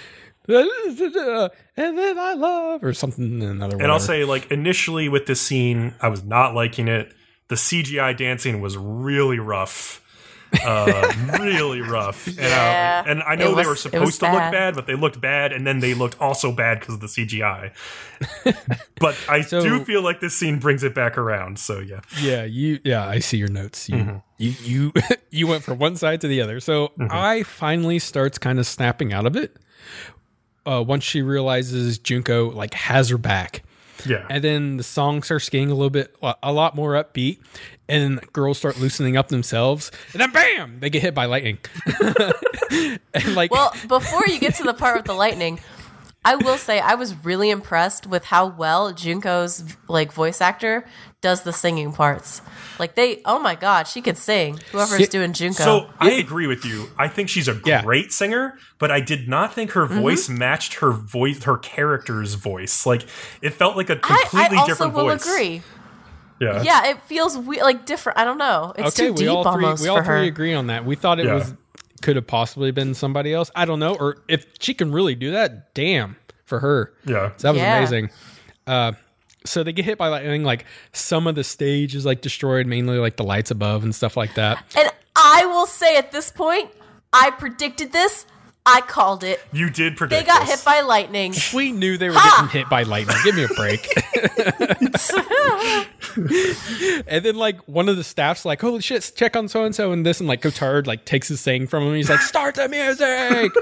Uh, 0.49 0.55
uh, 0.55 1.21
uh, 1.21 1.49
and 1.77 1.97
then 1.97 2.19
I 2.19 2.35
love 2.35 2.83
or 2.83 2.93
something 2.93 3.43
another. 3.43 3.77
And 3.77 3.93
I'll 3.93 4.01
say, 4.01 4.25
like, 4.25 4.51
initially 4.51 5.09
with 5.09 5.27
this 5.27 5.41
scene, 5.41 5.95
I 6.01 6.09
was 6.09 6.25
not 6.25 6.55
liking 6.55 6.89
it. 6.89 7.13
The 7.49 7.55
CGI 7.55 8.17
dancing 8.17 8.61
was 8.61 8.77
really 8.77 9.39
rough. 9.39 10.03
Uh, 10.65 11.13
really 11.41 11.81
rough. 11.81 12.27
And, 12.27 12.37
Yeah, 12.39 13.03
uh, 13.07 13.11
and 13.11 13.23
I 13.23 13.35
it 13.35 13.39
know 13.39 13.55
they 13.55 13.65
were 13.67 13.77
supposed 13.77 14.05
was 14.05 14.19
to 14.19 14.27
look 14.27 14.35
bad. 14.39 14.51
bad, 14.53 14.75
but 14.75 14.87
they 14.87 14.95
looked 14.95 15.21
bad, 15.21 15.53
and 15.53 15.67
then 15.67 15.81
they 15.81 15.95
looked 15.95 16.21
also 16.21 16.51
bad 16.53 16.81
because 16.81 16.95
of 16.97 17.01
the 17.01 17.07
CGI. 17.07 17.71
but 18.99 19.17
I 19.29 19.41
So- 19.51 19.63
do 19.63 19.85
feel 19.85 20.03
like 20.03 20.21
this 20.21 20.37
scene 20.37 20.59
brings 20.59 20.83
it 20.83 20.95
back 20.95 21.17
around. 21.17 21.59
So, 21.59 21.79
yeah. 21.79 22.01
Yeah, 22.21 22.45
you. 22.45 22.79
Yeah, 22.85 23.07
I 23.07 23.19
see 23.21 23.37
your 23.37 23.49
notes. 23.49 23.89
You, 23.89 23.97
Mm-hmm. 23.97 24.17
you, 24.39 24.55
you, 24.63 24.93
you 25.31 25.47
went 25.47 25.63
from 25.65 25.79
one 25.79 25.97
side 25.97 26.21
to 26.23 26.29
the 26.29 26.41
other. 26.41 26.61
So 26.61 26.93
Ai 27.11 27.43
finally 27.43 27.99
starts 27.99 28.39
kind 28.39 28.59
of 28.59 28.67
snapping 28.67 29.13
out 29.13 29.27
of 29.27 29.37
it. 29.37 29.57
Uh, 30.67 30.83
once 30.87 31.05
she 31.05 31.23
realizes 31.23 31.99
Junko 31.99 32.51
like 32.51 32.75
has 32.75 33.09
her 33.09 33.17
back, 33.19 33.63
Yeah. 34.05 34.27
and 34.29 34.45
then 34.45 34.77
the 34.77 34.83
song 34.83 35.23
starts 35.23 35.49
getting 35.49 35.71
a 35.71 35.75
little 35.75 35.91
bit, 35.91 36.15
a 36.43 36.53
lot 36.53 36.77
more 36.77 36.93
upbeat, 36.93 37.39
and 37.91 38.21
girls 38.33 38.59
start 38.59 38.79
loosening 38.79 39.17
up 39.17 39.29
themselves, 39.29 39.91
and 40.13 40.21
then 40.21 40.31
bam, 40.33 40.79
they 40.81 40.89
get 40.91 41.03
hit 41.03 41.15
by 41.15 41.27
lightning. 41.27 41.59
and 42.71 43.35
like, 43.35 43.51
Well, 43.51 43.75
before 43.89 44.27
you 44.27 44.39
get 44.39 44.55
to 44.57 44.63
the 44.65 44.75
part 44.75 44.97
with 44.97 45.07
the 45.07 45.15
lightning, 45.15 45.61
I 46.25 46.37
will 46.37 46.59
say 46.59 46.81
I 46.81 46.95
was 46.95 47.15
really 47.25 47.51
impressed 47.51 48.07
with 48.07 48.25
how 48.25 48.47
well 48.47 48.93
Junko's 48.93 49.77
like 49.89 50.13
voice 50.13 50.41
actor 50.41 50.85
does 51.23 51.43
the 51.43 51.53
singing 51.53 51.93
parts. 51.93 52.41
Like 52.79 52.95
they, 52.95 53.21
oh 53.25 53.39
my 53.39 53.55
god, 53.55 53.87
she 53.87 54.01
could 54.03 54.17
sing. 54.19 54.59
Whoever's 54.73 55.01
Yeah, 55.01 55.07
doing 55.07 55.33
Junko. 55.33 55.63
So 55.65 55.91
I 55.99 56.13
agree 56.13 56.47
with 56.47 56.65
you. 56.65 56.89
I 56.99 57.09
think 57.09 57.29
she's 57.29 57.49
a 57.49 57.59
Yeah. 57.65 57.83
great 57.83 58.13
singer, 58.13 58.59
but 58.79 58.91
I 58.91 59.01
did 59.01 59.29
not 59.29 59.55
think 59.55 59.73
her 59.73 59.87
Mm-hmm. 59.87 60.01
voice 60.01 60.29
matched 60.29 60.75
her 60.75 60.91
voice, 60.93 61.43
her 61.45 61.57
character's 61.59 62.35
voice. 62.35 62.85
Like 62.87 63.03
it 63.43 63.51
felt 63.55 63.77
like 63.77 63.89
a 63.91 63.99
I, 64.03 64.23
completely 64.23 64.57
I 64.57 64.61
also 64.61 64.73
different 64.73 64.95
will 64.95 65.05
voice. 65.09 65.27
agree. 65.27 65.63
Yeah. 66.41 66.63
Yeah, 66.63 66.87
it 66.91 67.03
feels 67.03 67.37
we- 67.37 67.61
like 67.63 67.85
different. 67.87 68.19
I 68.19 68.25
don't 68.25 68.39
know. 68.39 68.73
It's 68.79 68.99
okay, 68.99 69.09
too 69.09 69.13
we 69.13 69.19
deep 69.21 69.29
all 69.31 69.43
three, 69.45 69.65
almost 69.65 69.83
we 69.83 69.89
all 69.89 69.99
for 69.99 70.05
three 70.05 70.15
her. 70.15 70.23
agree 70.23 70.55
on 70.55 70.69
that. 70.69 70.85
We 70.85 70.97
thought 70.97 71.21
it 71.21 71.27
Yeah. 71.27 71.35
was 71.35 71.55
could 72.03 72.17
have 72.17 72.27
possibly 72.27 72.71
been 72.71 72.95
somebody 72.95 73.35
else. 73.35 73.51
I 73.55 73.67
don't 73.67 73.79
know, 73.79 73.95
or 73.95 74.23
if 74.27 74.47
she 74.59 74.73
can 74.73 74.91
really 74.91 75.15
do 75.15 75.33
that, 75.33 75.75
damn 75.75 76.17
for 76.47 76.61
her. 76.61 76.95
Yeah. 77.05 77.33
So 77.37 77.49
that 77.49 77.51
was 77.53 77.61
Yeah. 77.61 77.77
amazing. 77.77 78.11
Uh, 78.67 78.93
so 79.45 79.63
they 79.63 79.73
get 79.73 79.85
hit 79.85 79.99
by 79.99 80.09
lightning. 80.09 80.43
Like 80.43 80.65
some 80.95 81.27
of 81.27 81.35
the 81.35 81.45
stage 81.45 81.95
is 81.95 82.07
like 82.07 82.23
destroyed, 82.23 82.67
mainly 82.67 82.99
like 82.99 83.17
the 83.17 83.25
lights 83.25 83.51
above 83.51 83.85
and 83.85 83.95
stuff 83.95 84.17
like 84.17 84.35
that. 84.35 84.65
And 84.77 84.91
I 85.15 85.45
will 85.47 85.67
say 85.67 85.97
at 85.99 86.11
this 86.11 86.31
point, 86.31 86.71
I 87.13 87.31
predicted 87.33 87.93
this. 87.93 88.25
I 88.67 88.83
called 88.83 89.25
it. 89.25 89.41
You 89.53 89.71
did 89.71 89.97
predict. 89.97 90.21
They 90.21 90.27
got 90.27 90.47
this. 90.47 90.51
hit 90.61 90.65
by 90.65 90.81
lightning. 90.83 91.35
We 91.55 91.73
knew 91.73 91.97
they 91.99 92.09
were 92.09 92.15
Ha! 92.17 92.47
getting 92.49 92.61
hit 92.61 92.69
by 92.71 92.83
lightning. 92.85 93.17
Give 93.25 93.35
me 93.35 93.45
a 93.45 93.49
break. 93.49 93.87
and 97.07 97.25
then 97.25 97.37
like 97.37 97.61
one 97.69 97.89
of 97.89 97.97
the 97.97 98.05
staff's 98.05 98.45
like, 98.45 98.61
"Holy 98.61 98.81
shit, 98.81 99.13
check 99.17 99.35
on 99.37 99.49
so 99.49 99.65
and 99.65 99.75
so 99.75 99.93
and 99.93 100.05
this," 100.07 100.21
and 100.21 100.29
like 100.29 100.43
Kotaro 100.43 100.87
like 100.87 101.05
takes 101.05 101.29
his 101.29 101.43
thing 101.43 101.67
from 101.67 101.85
him. 101.85 101.95
He's 101.95 102.11
like, 102.11 102.21
"Start 102.21 102.55
the 102.57 102.69
music." 102.69 103.53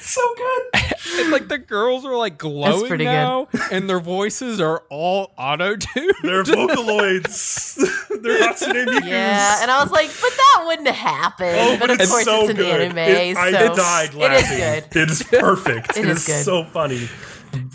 so 0.00 0.20
good. 0.36 0.82
And 1.18 1.30
like 1.30 1.48
the 1.48 1.58
girls 1.58 2.04
are 2.04 2.16
like 2.16 2.38
glowing 2.38 2.86
pretty 2.86 3.04
good. 3.04 3.10
now, 3.12 3.48
and 3.70 3.88
their 3.88 4.00
voices 4.00 4.60
are 4.60 4.82
all 4.90 5.32
auto 5.38 5.76
tuned. 5.76 6.14
They're 6.22 6.44
Vocaloids. 6.44 7.76
They're 8.22 8.40
Hatsune 8.40 8.86
Mikus. 8.86 9.06
Yeah, 9.08 9.62
and 9.62 9.70
I 9.70 9.82
was 9.82 9.90
like, 9.92 10.08
but 10.20 10.30
that 10.36 10.64
wouldn't 10.66 10.88
happen. 10.88 11.54
Oh, 11.56 11.76
but 11.78 11.90
of 11.90 12.00
it's 12.00 12.10
course, 12.10 12.24
so 12.24 12.40
it's 12.42 12.50
an 12.50 12.56
good. 12.56 12.80
anime, 12.80 12.98
It- 12.98 13.34
so 13.36 13.40
I 13.42 13.50
died 13.50 14.10
it 14.14 14.16
laughing. 14.16 14.58
is 14.58 14.82
good. 14.90 14.96
It 15.02 15.10
is 15.10 15.22
perfect. 15.22 15.96
It 15.96 16.04
it 16.04 16.08
is 16.10 16.18
is 16.20 16.26
good. 16.26 16.44
so 16.44 16.64
funny. 16.64 17.08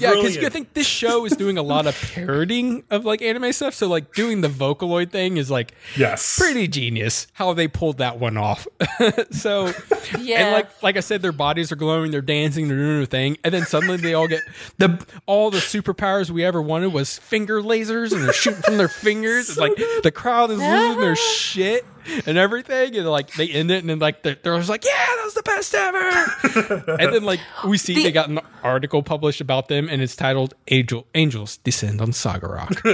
Yeah, 0.03 0.09
because 0.11 0.34
Brilliant. 0.34 0.45
I 0.45 0.49
think 0.49 0.73
this 0.73 0.88
show 0.88 1.25
is 1.25 1.35
doing 1.35 1.57
a 1.57 1.63
lot 1.63 1.88
of 1.88 1.95
parodying 2.13 2.84
of 2.89 3.05
like 3.05 3.21
anime 3.21 3.51
stuff. 3.53 3.73
So 3.73 3.88
like 3.88 4.13
doing 4.13 4.41
the 4.41 4.47
Vocaloid 4.49 5.09
thing 5.11 5.38
is 5.38 5.49
like 5.49 5.73
Yes. 5.97 6.38
pretty 6.39 6.67
genius 6.67 7.27
how 7.34 7.53
they 7.53 7.67
pulled 7.67 7.97
that 7.97 8.19
one 8.19 8.38
off. 8.38 8.67
so 9.31 9.71
Yeah. 10.19 10.45
and 10.45 10.53
like 10.53 10.84
like 10.84 10.97
I 10.97 11.01
said, 11.01 11.21
their 11.21 11.31
bodies 11.31 11.71
are 11.71 11.75
glowing, 11.75 12.11
they're 12.11 12.21
dancing, 12.21 12.67
they're 12.67 12.77
doing 12.77 12.97
their 12.97 13.05
thing, 13.05 13.38
and 13.43 13.53
then 13.53 13.65
suddenly 13.65 13.97
they 13.97 14.13
all 14.13 14.27
get 14.27 14.41
the 14.77 15.03
all 15.25 15.49
the 15.51 15.59
superpowers 15.59 16.30
we 16.30 16.43
ever 16.43 16.61
wanted 16.61 16.93
was 16.93 17.17
finger 17.19 17.61
lasers, 17.61 18.11
and 18.11 18.23
they're 18.23 18.34
shooting 18.34 18.61
from 18.61 18.77
their 18.77 18.88
fingers. 18.89 19.49
It's 19.49 19.57
like 19.57 19.75
the 20.03 20.11
crowd 20.11 20.51
is 20.51 20.59
losing 20.59 20.99
their 21.01 21.15
shit 21.15 21.85
and 22.25 22.38
everything, 22.38 22.95
and 22.97 23.07
like 23.09 23.34
they 23.35 23.47
end 23.49 23.71
it, 23.71 23.80
and 23.80 23.89
then 23.89 23.99
like 23.99 24.23
they're, 24.23 24.35
they're 24.43 24.57
just 24.57 24.69
like, 24.69 24.84
yeah, 24.84 24.91
that 25.15 25.21
was 25.23 25.34
the 25.35 25.43
best 25.43 25.73
ever. 25.73 26.91
and 26.99 27.13
then 27.13 27.23
like 27.23 27.39
we 27.65 27.77
see 27.77 27.95
The- 27.95 28.03
they 28.03 28.11
got 28.11 28.30
an 28.30 28.39
article 28.61 29.03
published 29.03 29.39
about 29.41 29.67
them, 29.69 29.88
and 29.94 30.02
it's 30.02 30.15
titled 30.15 30.56
"Angel 30.70 31.06
Angels 31.14 31.57
Descend 31.57 32.02
on 32.02 32.11
Saga 32.11 32.48
Rock." 32.48 32.82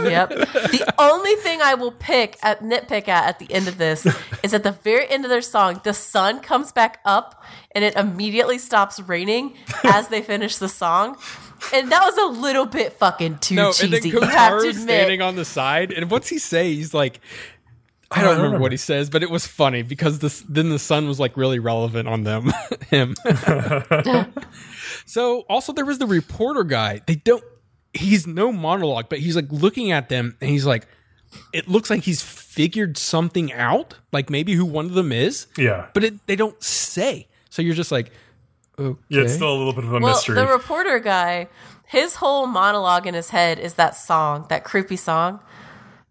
Yep. 0.00 0.30
The 0.30 0.94
only 0.98 1.34
thing 1.36 1.60
I 1.62 1.74
will 1.74 1.92
pick 1.92 2.38
at 2.42 2.62
nitpick 2.62 3.06
at 3.06 3.28
at 3.28 3.38
the 3.38 3.52
end 3.52 3.68
of 3.68 3.78
this 3.78 4.06
is 4.42 4.54
at 4.54 4.62
the 4.62 4.72
very 4.72 5.08
end 5.08 5.24
of 5.24 5.30
their 5.30 5.42
song, 5.42 5.80
the 5.84 5.94
sun 5.94 6.40
comes 6.40 6.72
back 6.72 7.00
up 7.04 7.44
and 7.72 7.84
it 7.84 7.94
immediately 7.96 8.58
stops 8.58 8.98
raining 9.00 9.54
as 9.84 10.08
they 10.08 10.22
finish 10.22 10.56
the 10.56 10.68
song. 10.68 11.16
And 11.72 11.92
that 11.92 12.02
was 12.02 12.16
a 12.16 12.40
little 12.40 12.66
bit 12.66 12.94
fucking 12.94 13.38
too 13.38 13.56
no, 13.56 13.72
and 13.80 13.92
then 13.92 14.02
cheesy. 14.02 14.08
You 14.10 14.20
have 14.22 14.60
to 14.62 14.68
is 14.68 14.82
standing 14.82 15.20
on 15.20 15.36
the 15.36 15.44
side, 15.44 15.92
and 15.92 16.10
what's 16.10 16.28
he 16.28 16.38
say? 16.38 16.74
He's 16.74 16.94
like, 16.94 17.20
I 18.10 18.22
don't 18.22 18.38
remember 18.38 18.58
what 18.58 18.72
he 18.72 18.78
says, 18.78 19.08
but 19.08 19.22
it 19.22 19.30
was 19.30 19.46
funny 19.46 19.82
because 19.82 20.18
this 20.18 20.44
then 20.48 20.70
the 20.70 20.80
sun 20.80 21.06
was 21.06 21.20
like 21.20 21.36
really 21.36 21.60
relevant 21.60 22.08
on 22.08 22.24
them, 22.24 22.50
him. 22.90 23.14
So 25.10 25.40
also 25.48 25.72
there 25.72 25.84
was 25.84 25.98
the 25.98 26.06
reporter 26.06 26.64
guy. 26.64 27.00
They 27.06 27.16
don't. 27.16 27.42
He's 27.92 28.26
no 28.26 28.52
monologue, 28.52 29.06
but 29.08 29.18
he's 29.18 29.34
like 29.34 29.50
looking 29.50 29.90
at 29.90 30.08
them, 30.08 30.36
and 30.40 30.48
he's 30.48 30.64
like, 30.64 30.86
it 31.52 31.68
looks 31.68 31.90
like 31.90 32.02
he's 32.04 32.22
figured 32.22 32.96
something 32.96 33.52
out, 33.52 33.96
like 34.12 34.30
maybe 34.30 34.52
who 34.54 34.64
one 34.64 34.86
of 34.86 34.92
them 34.94 35.10
is. 35.12 35.46
Yeah. 35.58 35.88
but 35.94 36.04
it, 36.04 36.26
they 36.26 36.36
don't 36.36 36.60
say. 36.62 37.26
So 37.48 37.62
you're 37.62 37.74
just 37.74 37.90
like, 37.90 38.12
okay. 38.78 38.98
Yeah, 39.08 39.22
it's 39.22 39.34
still 39.34 39.52
a 39.52 39.58
little 39.58 39.72
bit 39.72 39.84
of 39.84 39.92
a 39.92 39.98
Well, 39.98 40.14
mystery. 40.14 40.36
the 40.36 40.46
reporter 40.46 41.00
guy, 41.00 41.48
his 41.86 42.14
whole 42.16 42.46
monologue 42.46 43.06
in 43.08 43.14
his 43.14 43.30
head 43.30 43.58
is 43.58 43.74
that 43.74 43.96
song, 43.96 44.46
that 44.50 44.62
creepy 44.62 44.96
song. 44.96 45.40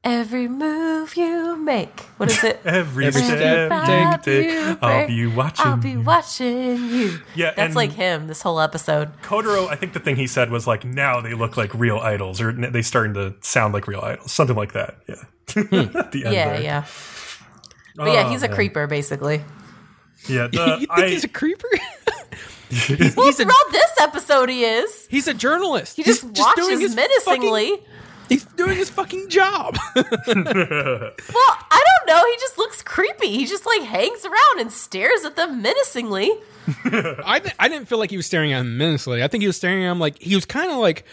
Every 0.04 0.48
move 0.48 1.18
you 1.18 1.58
make. 1.58 2.00
What 2.18 2.32
is 2.32 2.42
it? 2.44 2.62
Every, 2.66 3.08
Every 3.08 3.22
step, 3.22 3.38
step 3.70 4.26
you 4.28 4.44
take, 4.44 4.84
I'll 4.84 5.08
be 5.08 5.28
watching. 5.28 5.66
I'll 5.66 5.76
be 5.78 5.92
you. 5.92 6.02
watching 6.02 6.86
you. 6.90 7.20
Yeah, 7.36 7.52
That's 7.54 7.76
like 7.76 7.92
him 7.92 8.28
this 8.28 8.42
whole 8.42 8.62
episode. 8.62 9.10
Kotaro, 9.22 9.68
I 9.68 9.76
think 9.76 9.92
the 9.92 10.00
thing 10.00 10.16
he 10.16 10.26
said 10.28 10.52
was 10.52 10.66
like, 10.66 10.86
now 10.86 11.20
they 11.20 11.34
look 11.34 11.58
like 11.58 11.74
real 11.74 11.98
idols, 12.00 12.40
or 12.40 12.50
n- 12.50 12.72
they 12.72 12.82
starting 12.82 13.14
to 13.16 13.36
sound 13.42 13.74
like 13.74 13.88
real 13.88 14.00
idols, 14.00 14.32
something 14.32 14.56
like 14.56 14.72
that. 14.72 15.00
Yeah. 15.08 15.16
Hmm. 15.50 15.76
At 15.98 16.12
the 16.14 16.26
end 16.26 16.34
Yeah, 16.34 16.54
there. 16.54 16.62
yeah. 16.62 16.86
But 17.98 18.14
yeah, 18.14 18.24
Oh, 18.26 18.30
he's 18.30 18.44
a 18.44 18.48
man. 18.48 18.56
creeper 18.56 18.88
basically. 18.88 19.44
Yeah, 20.30 20.48
the, 20.52 20.78
you 20.80 20.88
think 20.88 20.92
I, 20.92 21.08
he's 21.10 21.26
a 21.26 21.28
creeper? 21.28 21.68
Well, 22.72 22.78
he's 23.26 23.40
a 23.40 23.44
throughout 23.44 23.72
this 23.72 23.92
episode, 24.00 24.48
he 24.48 24.64
is. 24.64 25.08
he's 25.10 25.28
a 25.28 25.34
journalist. 25.34 25.98
He 25.98 26.04
just 26.04 26.22
He's 26.22 26.40
watches 26.40 26.68
doing 26.68 26.80
his 26.80 26.96
menacingly. 26.96 27.84
He's 28.30 28.46
doing 28.46 28.78
his 28.78 28.90
fucking 28.90 29.30
job. 29.30 29.78
Well, 29.96 31.58
I 31.72 31.84
don't 31.86 32.08
know. 32.16 32.24
He 32.26 32.38
just 32.38 32.58
looks 32.58 32.82
creepy. 32.82 33.28
He 33.32 33.46
just 33.46 33.66
like 33.66 33.82
hangs 33.82 34.26
around 34.26 34.60
and 34.60 34.72
stares 34.72 35.26
at 35.26 35.36
them 35.36 35.62
menacingly. 35.62 36.32
I, 36.86 37.40
th- 37.40 37.56
I 37.60 37.68
didn't 37.68 37.88
feel 37.88 37.98
like 37.98 38.10
he 38.12 38.18
was 38.18 38.26
staring 38.26 38.54
at 38.54 38.62
him 38.62 38.78
menacingly. 38.78 39.24
I 39.24 39.28
think 39.28 39.42
he 39.42 39.48
was 39.48 39.58
staring 39.58 39.84
at 39.84 39.92
him 39.92 40.00
like 40.00 40.20
he 40.20 40.36
was 40.36 40.46
kind 40.46 40.72
of 40.72 40.78
like 40.78 41.04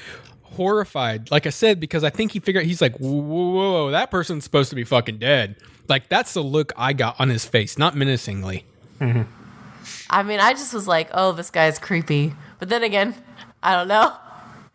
horrified. 0.43 1.31
Like 1.31 1.47
I 1.47 1.51
said, 1.51 1.81
because 1.81 2.05
I 2.05 2.11
think 2.11 2.33
he 2.33 2.41
figured 2.41 2.65
he's 2.67 2.81
like, 2.81 2.97
whoa, 2.99 3.11
whoa, 3.11 3.53
whoa, 3.53 3.91
that 3.91 4.11
person's 4.11 4.45
supposed 4.45 4.71
to 4.71 4.77
be 4.77 4.85
fucking 4.85 5.19
dead. 5.19 5.57
Like 5.89 6.09
that's 6.09 6.35
the 6.35 6.43
look 6.43 6.73
I 6.77 6.93
got 6.93 7.19
on 7.21 7.29
his 7.29 7.45
face, 7.47 7.79
not 7.79 7.95
menacingly. 7.97 8.65
I 9.01 10.23
mean, 10.23 10.41
I 10.41 10.53
just 10.53 10.73
was 10.75 10.89
like, 10.89 11.09
oh, 11.13 11.33
this 11.33 11.51
guy's 11.51 11.79
creepy. 11.79 12.35
But 12.59 12.69
then 12.69 12.83
again, 12.83 13.15
I 13.63 13.75
don't 13.75 13.89
know. 13.89 14.17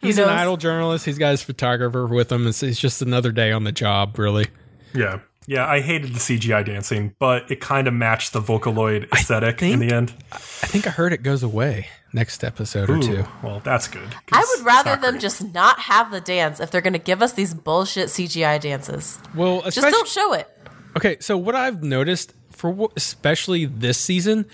Who 0.02 0.08
He's 0.08 0.18
an 0.18 0.28
knows? 0.28 0.40
idle 0.40 0.58
journalist. 0.58 1.06
He's 1.06 1.18
got 1.18 1.32
his 1.32 1.44
photographer 1.44 2.08
with 2.08 2.32
him. 2.32 2.48
It's, 2.48 2.64
it's 2.64 2.80
just 2.80 3.02
another 3.02 3.32
day 3.32 3.52
on 3.52 3.64
the 3.64 3.72
job, 3.72 4.18
really. 4.20 4.48
yeah. 4.94 5.20
Yeah, 5.48 5.68
I 5.68 5.82
hated 5.82 6.14
the 6.14 6.20
CGI 6.20 6.64
dancing, 6.64 7.16
but 7.18 7.50
it 7.50 7.60
kind 7.60 7.88
of 7.88 7.96
matched 7.96 8.32
the 8.32 8.40
Vocaloid 8.40 9.12
aesthetic 9.12 9.62
in 9.64 9.80
the 9.80 9.92
end. 9.92 10.14
I 10.32 10.38
think 10.38 10.86
I 10.86 10.92
heard 10.92 11.14
it 11.14 11.24
goes 11.24 11.42
away 11.42 11.88
next 12.14 12.44
episode 12.44 12.92
or 12.92 13.00
two. 13.00 13.26
well, 13.42 13.60
that's 13.60 13.88
good. 13.88 14.08
I 14.32 14.46
would 14.56 14.66
rather 14.66 14.96
them 14.98 15.14
great. 15.14 15.22
just 15.22 15.44
not 15.52 15.80
have 15.80 16.12
the 16.12 16.22
dance 16.22 16.60
if 16.60 16.70
they're 16.70 16.80
going 16.82 16.94
to 16.94 17.00
give 17.00 17.24
us 17.24 17.34
these 17.34 17.56
bullshit 17.56 18.10
CGI 18.10 18.62
dances. 18.62 19.18
Well, 19.34 19.64
Just 19.64 19.82
don't 19.82 20.08
show 20.08 20.34
it. 20.34 20.48
okay. 20.96 21.18
So 21.20 21.36
what 21.40 21.56
I've 21.56 21.82
noticed 21.82 22.34
for 22.52 22.90
especially 22.96 23.66
this 23.66 23.98
season 23.98 24.46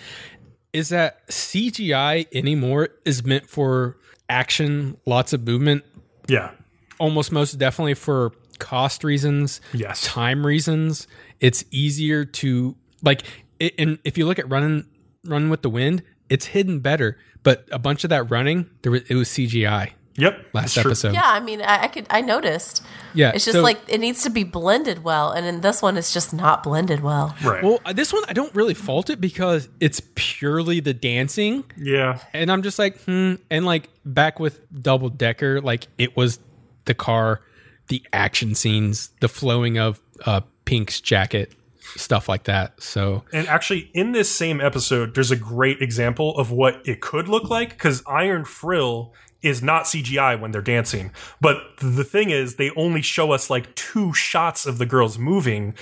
is 0.71 0.87
that 0.89 1.27
CGI 1.27 2.27
anymore 2.33 2.89
is 3.03 3.25
meant 3.25 3.49
for 3.49 3.97
action, 4.29 4.97
lots 5.05 5.33
of 5.33 5.45
movement, 5.45 5.83
Yeah. 6.27 6.51
almost 6.99 7.31
most 7.31 7.57
definitely 7.57 7.93
for 7.93 8.31
cost 8.59 9.03
reasons, 9.03 9.61
Yes. 9.73 10.01
time 10.03 10.45
reasons. 10.45 11.07
It's 11.39 11.63
easier 11.71 12.25
to 12.25 12.75
like, 13.03 13.23
it, 13.59 13.73
and 13.77 13.99
if 14.03 14.17
you 14.17 14.25
look 14.25 14.39
at 14.39 14.49
running, 14.49 14.85
run 15.23 15.49
with 15.49 15.61
the 15.61 15.69
wind, 15.69 16.03
it's 16.29 16.47
hidden 16.47 16.79
better. 16.79 17.17
But 17.43 17.67
a 17.71 17.79
bunch 17.79 18.03
of 18.03 18.09
that 18.09 18.29
running, 18.29 18.69
there 18.81 18.91
was, 18.91 19.01
it 19.09 19.15
was 19.15 19.29
CGI 19.29 19.91
Yep. 20.17 20.47
last 20.53 20.65
it's 20.65 20.73
true. 20.73 20.91
episode. 20.91 21.13
Yeah, 21.13 21.23
I 21.25 21.39
mean, 21.39 21.61
I, 21.61 21.83
I 21.83 21.87
could, 21.87 22.07
I 22.09 22.21
noticed. 22.21 22.83
Yeah, 23.13 23.31
It's 23.33 23.45
just 23.45 23.55
so- 23.55 23.63
like 23.63 23.79
it 23.87 23.99
needs 23.99 24.23
to 24.23 24.29
be 24.29 24.43
blended 24.43 25.03
well, 25.03 25.31
and 25.31 25.45
in 25.45 25.61
this 25.61 25.81
one, 25.81 25.97
it's 25.97 26.11
just 26.13 26.33
not 26.33 26.63
blended 26.63 27.01
well. 27.01 27.35
Right. 27.43 27.63
Well, 27.63 27.79
uh, 27.85 27.93
this 27.93 28.11
one 28.11 28.23
I 28.27 28.33
don't 28.33 28.53
really 28.53 28.73
fault 28.73 29.09
it 29.09 29.21
because 29.21 29.69
it's 29.79 30.01
purely 30.15 30.79
the 30.79 30.93
dancing, 30.93 31.63
yeah. 31.77 32.19
and 32.33 32.51
I'm 32.51 32.63
just 32.63 32.77
like, 32.79 32.99
hmm. 33.03 33.35
And 33.49 33.65
like 33.65 33.89
back 34.05 34.39
with 34.39 34.61
Double 34.81 35.09
Decker, 35.09 35.61
like 35.61 35.87
it 35.97 36.17
was 36.17 36.39
the 36.85 36.93
car, 36.93 37.41
the 37.87 38.03
action 38.11 38.55
scenes, 38.55 39.09
the 39.21 39.29
flowing 39.29 39.77
of 39.77 39.99
uh, 40.25 40.41
Pink's 40.65 40.99
jacket, 41.01 41.53
stuff 41.95 42.27
like 42.27 42.43
that. 42.45 42.81
So 42.81 43.23
And 43.33 43.47
actually, 43.47 43.89
in 43.93 44.11
this 44.11 44.29
same 44.29 44.59
episode, 44.61 45.15
there's 45.15 45.31
a 45.31 45.35
great 45.35 45.81
example 45.81 46.37
of 46.37 46.51
what 46.51 46.81
it 46.87 47.01
could 47.01 47.27
look 47.27 47.49
like 47.49 47.69
because 47.69 48.03
Iron 48.07 48.45
Frill 48.45 49.13
is 49.41 49.61
not 49.61 49.83
CGI 49.83 50.39
when 50.39 50.51
they're 50.51 50.61
dancing. 50.61 51.11
But 51.39 51.57
the 51.79 52.03
thing 52.03 52.29
is, 52.29 52.55
they 52.55 52.71
only 52.71 53.01
show 53.01 53.31
us 53.31 53.49
like 53.49 53.73
two 53.75 54.13
shots 54.13 54.65
of 54.65 54.77
the 54.77 54.85
girls 54.85 55.17
moving 55.17 55.75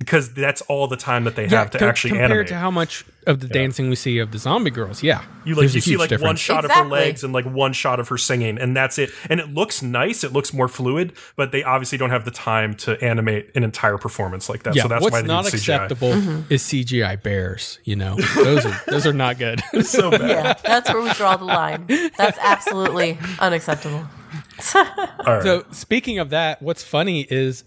because 0.00 0.32
that's 0.32 0.62
all 0.62 0.88
the 0.88 0.96
time 0.96 1.24
that 1.24 1.36
they 1.36 1.46
have 1.46 1.70
to 1.70 1.78
com- 1.78 1.88
actually 1.88 2.12
compared 2.12 2.30
animate. 2.30 2.48
to 2.48 2.56
how 2.56 2.70
much 2.70 3.04
of 3.26 3.40
the 3.40 3.46
dancing 3.46 3.90
we 3.90 3.94
see 3.94 4.18
of 4.18 4.32
the 4.32 4.38
zombie 4.38 4.70
girls, 4.70 5.02
yeah, 5.02 5.22
you 5.44 5.54
like 5.54 5.64
you 5.64 5.68
see 5.68 5.90
huge 5.90 6.00
like 6.00 6.10
one 6.10 6.18
difference. 6.18 6.40
shot 6.40 6.64
of 6.64 6.70
her 6.70 6.86
legs 6.86 7.22
and 7.22 7.34
like 7.34 7.44
one 7.44 7.74
shot 7.74 8.00
of 8.00 8.08
her 8.08 8.16
singing, 8.16 8.58
and 8.58 8.74
that's 8.74 8.98
it. 8.98 9.10
And 9.28 9.38
it 9.40 9.50
looks 9.52 9.82
nice. 9.82 10.24
It 10.24 10.32
looks 10.32 10.54
more 10.54 10.68
fluid, 10.68 11.12
but 11.36 11.52
they 11.52 11.62
obviously 11.62 11.98
don't 11.98 12.08
have 12.08 12.24
the 12.24 12.30
time 12.30 12.74
to 12.76 13.00
animate 13.04 13.54
an 13.54 13.62
entire 13.62 13.98
performance 13.98 14.48
like 14.48 14.62
that. 14.62 14.74
Yeah, 14.74 14.84
so 14.84 14.88
that's 14.88 15.02
what's 15.02 15.12
why 15.12 15.20
they 15.20 15.28
not 15.28 15.44
need 15.44 15.52
CGI. 15.52 15.58
acceptable 15.58 16.12
mm-hmm. 16.12 16.52
is 16.52 16.62
CGI 16.62 17.22
bears. 17.22 17.78
You 17.84 17.96
know, 17.96 18.16
those 18.36 18.64
are 18.64 18.80
those 18.86 19.06
are 19.06 19.12
not 19.12 19.38
good. 19.38 19.60
So 19.90 20.10
bad. 20.10 20.20
Yeah, 20.20 20.52
that's 20.64 20.92
where 20.92 21.02
we 21.02 21.12
draw 21.14 21.36
the 21.36 21.44
line. 21.44 21.86
That's 22.16 22.38
absolutely 22.38 23.18
unacceptable. 23.38 24.06
All 24.74 24.84
right. 25.26 25.42
So 25.42 25.64
speaking 25.72 26.18
of 26.18 26.30
that, 26.30 26.62
what's 26.62 26.84
funny 26.84 27.26
is 27.28 27.64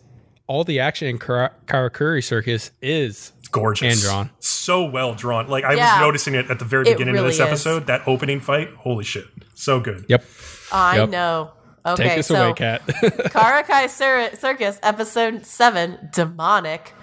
all 0.54 0.64
the 0.64 0.80
action 0.80 1.08
in 1.08 1.18
Kara- 1.18 1.52
Karakuri 1.66 2.24
Circus 2.24 2.70
is 2.82 3.32
gorgeous 3.52 3.94
and 3.94 4.02
drawn. 4.02 4.30
so 4.40 4.84
well 4.84 5.14
drawn 5.16 5.48
like 5.48 5.64
i 5.64 5.74
Yeah. 5.74 5.94
was 5.98 6.02
noticing 6.06 6.36
it 6.36 6.50
at 6.52 6.60
the 6.60 6.66
very 6.66 6.84
beginning 6.86 7.14
really 7.16 7.26
of 7.28 7.32
this 7.32 7.36
is. 7.36 7.42
episode 7.42 7.88
that 7.88 8.02
opening 8.08 8.40
fight 8.40 8.70
holy 8.78 9.04
shit 9.04 9.26
so 9.56 9.80
good 9.80 10.06
Yep. 10.08 10.24
I 10.72 10.98
Yep. 10.98 11.10
know. 11.10 11.52
Okay, 11.86 12.04
Take 12.04 12.16
this 12.18 12.28
so 12.28 12.36
away, 12.36 12.54
Kat. 12.54 12.82
Karakuri 12.88 13.90
Cir- 13.90 14.36
Circus, 14.38 14.80
episode 14.82 15.46
7, 15.46 16.10
Demonic. 16.14 16.94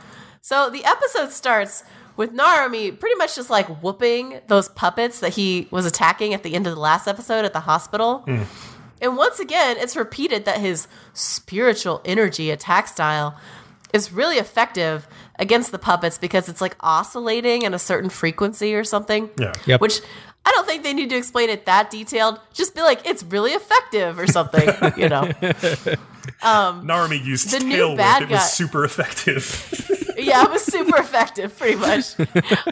So 0.41 0.71
the 0.71 0.85
episode 0.85 1.31
starts 1.33 1.85
with 2.17 2.33
Narumi 2.33 2.99
pretty 2.99 3.15
much 3.17 3.37
just 3.37 3.51
like 3.51 3.67
whooping 3.83 4.41
those 4.49 4.69
puppets 4.71 5.21
that 5.21 5.35
he 5.35 5.69
was 5.71 5.85
attacking 5.87 6.33
at 6.35 6.43
the 6.43 6.55
end 6.55 6.67
of 6.67 6.75
the 6.75 6.81
last 6.81 7.07
episode 7.07 7.45
at 7.45 7.53
the 7.53 7.61
hospital. 7.61 8.25
Mm. 8.27 8.47
And 9.01 9.17
once 9.17 9.39
again, 9.41 9.77
it's 9.79 9.97
repeated 9.97 10.45
that 10.45 10.59
his 10.59 10.89
spiritual 11.13 12.01
energy 12.05 12.51
attack 12.51 12.89
style 12.89 13.39
is 13.93 14.13
really 14.13 14.37
effective 14.37 15.09
against 15.39 15.73
the 15.73 15.79
puppets 15.79 16.19
because 16.19 16.49
it's 16.49 16.61
like 16.61 16.77
oscillating 16.81 17.63
in 17.63 17.75
a 17.75 17.79
certain 17.79 18.11
frequency 18.11 18.75
or 18.75 18.85
something. 18.85 19.31
yeah 19.39 19.53
Yep. 19.67 19.81
Which 19.81 20.01
I 20.45 20.51
don't 20.53 20.67
think 20.67 20.83
they 20.83 20.95
need 20.95 21.11
to 21.11 21.17
explain 21.17 21.51
it 21.51 21.67
that 21.67 21.91
detailed. 21.91 22.41
Just 22.53 22.75
be 22.75 22.83
like, 22.83 23.07
it's 23.07 23.23
really 23.23 23.53
effective 23.53 24.19
or 24.19 24.27
something, 24.27 24.69
you 24.97 25.09
know? 25.09 25.31
narumi 26.85 27.23
used 27.25 27.51
The 27.51 27.61
tail 27.61 27.91
whip 27.91 27.99
bad 27.99 28.23
it 28.23 28.31
was 28.31 28.53
super 28.53 28.85
effective 28.85 29.99
yeah, 30.19 30.45
it 30.45 30.51
was 30.51 30.63
super 30.63 30.97
effective, 30.99 31.57
pretty 31.57 31.77
much. 31.77 32.19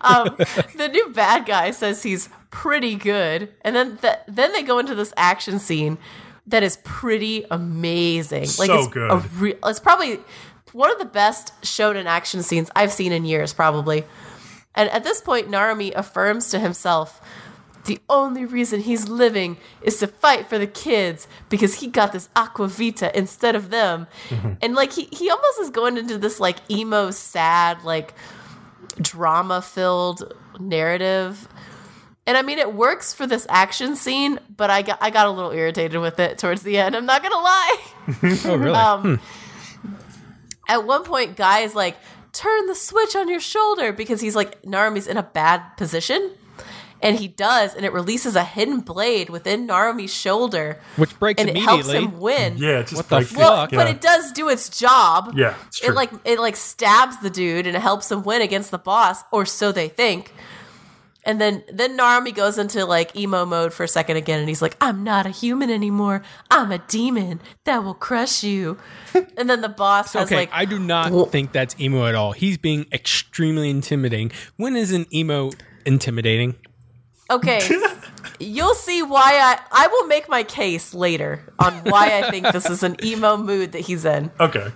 Um, 0.03 0.37
the 0.77 0.89
new 0.93 1.11
bad 1.11 1.47
guy 1.47 1.71
says 1.71 2.03
he's 2.03 2.29
pretty 2.51 2.95
good, 2.95 3.53
and 3.63 3.75
then 3.75 3.97
th- 3.99 4.19
then 4.27 4.53
they 4.53 4.63
go 4.63 4.79
into 4.79 4.95
this 4.95 5.13
action 5.17 5.59
scene 5.59 5.99
that 6.47 6.63
is 6.63 6.79
pretty 6.85 7.45
amazing. 7.51 8.43
Like 8.43 8.69
So 8.69 8.79
it's 8.79 8.89
good. 8.89 9.11
A 9.11 9.17
re- 9.37 9.55
it's 9.65 9.81
probably 9.81 10.21
one 10.73 10.91
of 10.91 10.99
the 10.99 11.05
best 11.05 11.53
shonen 11.63 12.07
action 12.07 12.43
scenes 12.43 12.71
I've 12.75 12.93
seen 12.93 13.13
in 13.13 13.25
years, 13.25 13.53
probably. 13.53 14.05
And 14.75 14.89
at 14.91 15.05
this 15.05 15.21
point, 15.21 15.49
Narumi 15.49 15.93
affirms 15.95 16.51
to 16.51 16.59
himself. 16.59 17.21
The 17.89 17.99
only 18.11 18.45
reason 18.45 18.81
he's 18.81 19.09
living 19.09 19.57
is 19.81 19.97
to 20.01 20.07
fight 20.07 20.47
for 20.47 20.59
the 20.59 20.67
kids 20.67 21.27
because 21.49 21.77
he 21.77 21.87
got 21.87 22.13
this 22.13 22.29
aqua 22.37 22.69
vitae 22.69 23.11
instead 23.15 23.57
of 23.57 23.71
them. 23.71 24.07
And 24.61 24.75
like 24.75 24.93
he, 24.93 25.05
he 25.11 25.31
almost 25.31 25.59
is 25.61 25.71
going 25.71 25.97
into 25.97 26.19
this 26.19 26.39
like 26.39 26.59
emo 26.71 27.11
sad, 27.11 27.85
like 27.85 28.13
drama 29.01 29.63
filled 29.63 30.35
narrative. 30.61 31.49
And 32.27 32.37
I 32.37 32.43
mean 32.43 32.59
it 32.59 32.75
works 32.75 33.15
for 33.15 33.27
this 33.27 33.47
action 33.49 33.97
scene, 33.97 34.39
but 34.55 34.69
I 34.69 34.83
got 34.83 34.99
I 35.01 35.09
got 35.09 35.27
a 35.27 35.31
little 35.31 35.53
irritated 35.53 35.99
with 35.99 36.21
it 36.21 36.37
towards 36.37 36.63
the 36.63 36.77
end. 36.77 36.95
I'm 36.95 37.07
not 37.07 37.23
gonna 37.23 37.37
lie. 37.37 37.77
oh, 38.45 38.57
really? 38.57 38.75
Um, 38.75 39.21
At 40.69 40.85
one 40.87 41.05
point, 41.05 41.37
Guy 41.37 41.61
is 41.61 41.75
like, 41.75 41.97
turn 42.35 42.67
the 42.67 42.75
switch 42.75 43.17
on 43.17 43.29
your 43.31 43.41
shoulder 43.41 43.91
because 43.95 44.21
he's 44.21 44.37
like, 44.37 44.61
Narumi's 44.61 45.07
in 45.07 45.17
a 45.17 45.23
bad 45.23 45.63
position. 45.79 46.33
And 47.01 47.17
he 47.17 47.29
does, 47.29 47.75
and 47.75 47.85
it 47.85 47.93
releases 47.93 48.35
a 48.35 48.43
hidden 48.45 48.81
blade 48.81 49.31
within 49.31 49.69
Narumi's 49.69 50.13
shoulder. 50.13 50.81
Which 50.97 51.17
breaks 51.19 51.41
and 51.41 51.49
it 51.49 51.57
helps 51.57 51.91
him 51.91 52.19
win. 52.19 52.57
yeah 52.59 52.81
it 52.81 52.89
just 52.89 52.97
What 52.97 53.09
the 53.09 53.15
like, 53.17 53.27
fuck? 53.27 53.39
Well, 53.39 53.69
yeah. 53.71 53.79
but 53.79 53.89
it 53.89 54.01
does 54.01 54.33
do 54.33 54.49
its 54.49 54.69
job. 54.69 55.35
Yeah, 55.37 55.55
it's 55.67 55.79
true. 55.79 55.91
It 55.91 55.95
like 55.95 56.11
it 56.25 56.41
like 56.41 56.57
stabs 56.57 57.21
the 57.21 57.31
dude 57.31 57.67
and 57.67 57.77
it 57.77 57.81
helps 57.81 58.11
him 58.11 58.23
win 58.25 58.43
against 58.43 58.71
the 58.71 58.79
boss, 58.79 59.23
or 59.31 59.47
so 59.47 59.71
they 59.71 59.89
think. 59.89 60.33
And 61.25 61.41
then 61.41 61.63
then 61.71 61.99
Narumi 61.99 62.35
goes 62.35 62.57
into 62.59 62.87
like 62.87 63.15
emo 63.15 63.45
mode 63.45 63.73
for 63.75 63.85
a 63.85 63.89
second 63.89 64.17
again, 64.17 64.41
and 64.41 64.49
he's 64.49 64.63
like, 64.63 64.77
"I'm 64.81 65.05
not 65.05 65.27
a 65.27 65.31
human 65.31 65.69
anymore. 65.69 66.23
I'm 66.51 66.73
a 66.73 66.79
demon 66.79 67.41
that 67.65 67.85
will 67.85 67.95
crush 67.95 68.43
you." 68.43 68.79
and 69.37 69.51
then 69.51 69.61
the 69.61 69.69
boss 69.69 70.13
has 70.15 70.27
okay, 70.29 70.37
like, 70.37 70.51
I 70.53 70.65
do 70.65 70.79
not 70.79 71.31
think 71.31 71.53
that's 71.53 71.79
emo 71.79 72.07
at 72.07 72.15
all. 72.15 72.33
He's 72.33 72.57
being 72.57 72.87
extremely 72.93 73.69
intimidating. 73.69 74.33
When 74.57 74.75
is 74.75 74.91
an 74.93 75.07
emo 75.13 75.51
intimidating? 75.85 76.55
Okay. 77.31 77.61
You'll 78.41 78.75
see 78.75 79.03
why 79.03 79.33
I 79.35 79.59
I 79.85 79.87
will 79.89 80.07
make 80.07 80.29
my 80.29 80.43
case 80.43 80.95
later 80.95 81.43
on 81.59 81.73
why 81.85 82.19
I 82.23 82.31
think 82.31 82.47
this 82.53 82.69
is 82.71 82.83
an 82.83 82.97
emo 83.05 83.37
mood 83.37 83.73
that 83.73 83.81
he's 83.81 84.05
in. 84.05 84.31
okay 84.39 84.73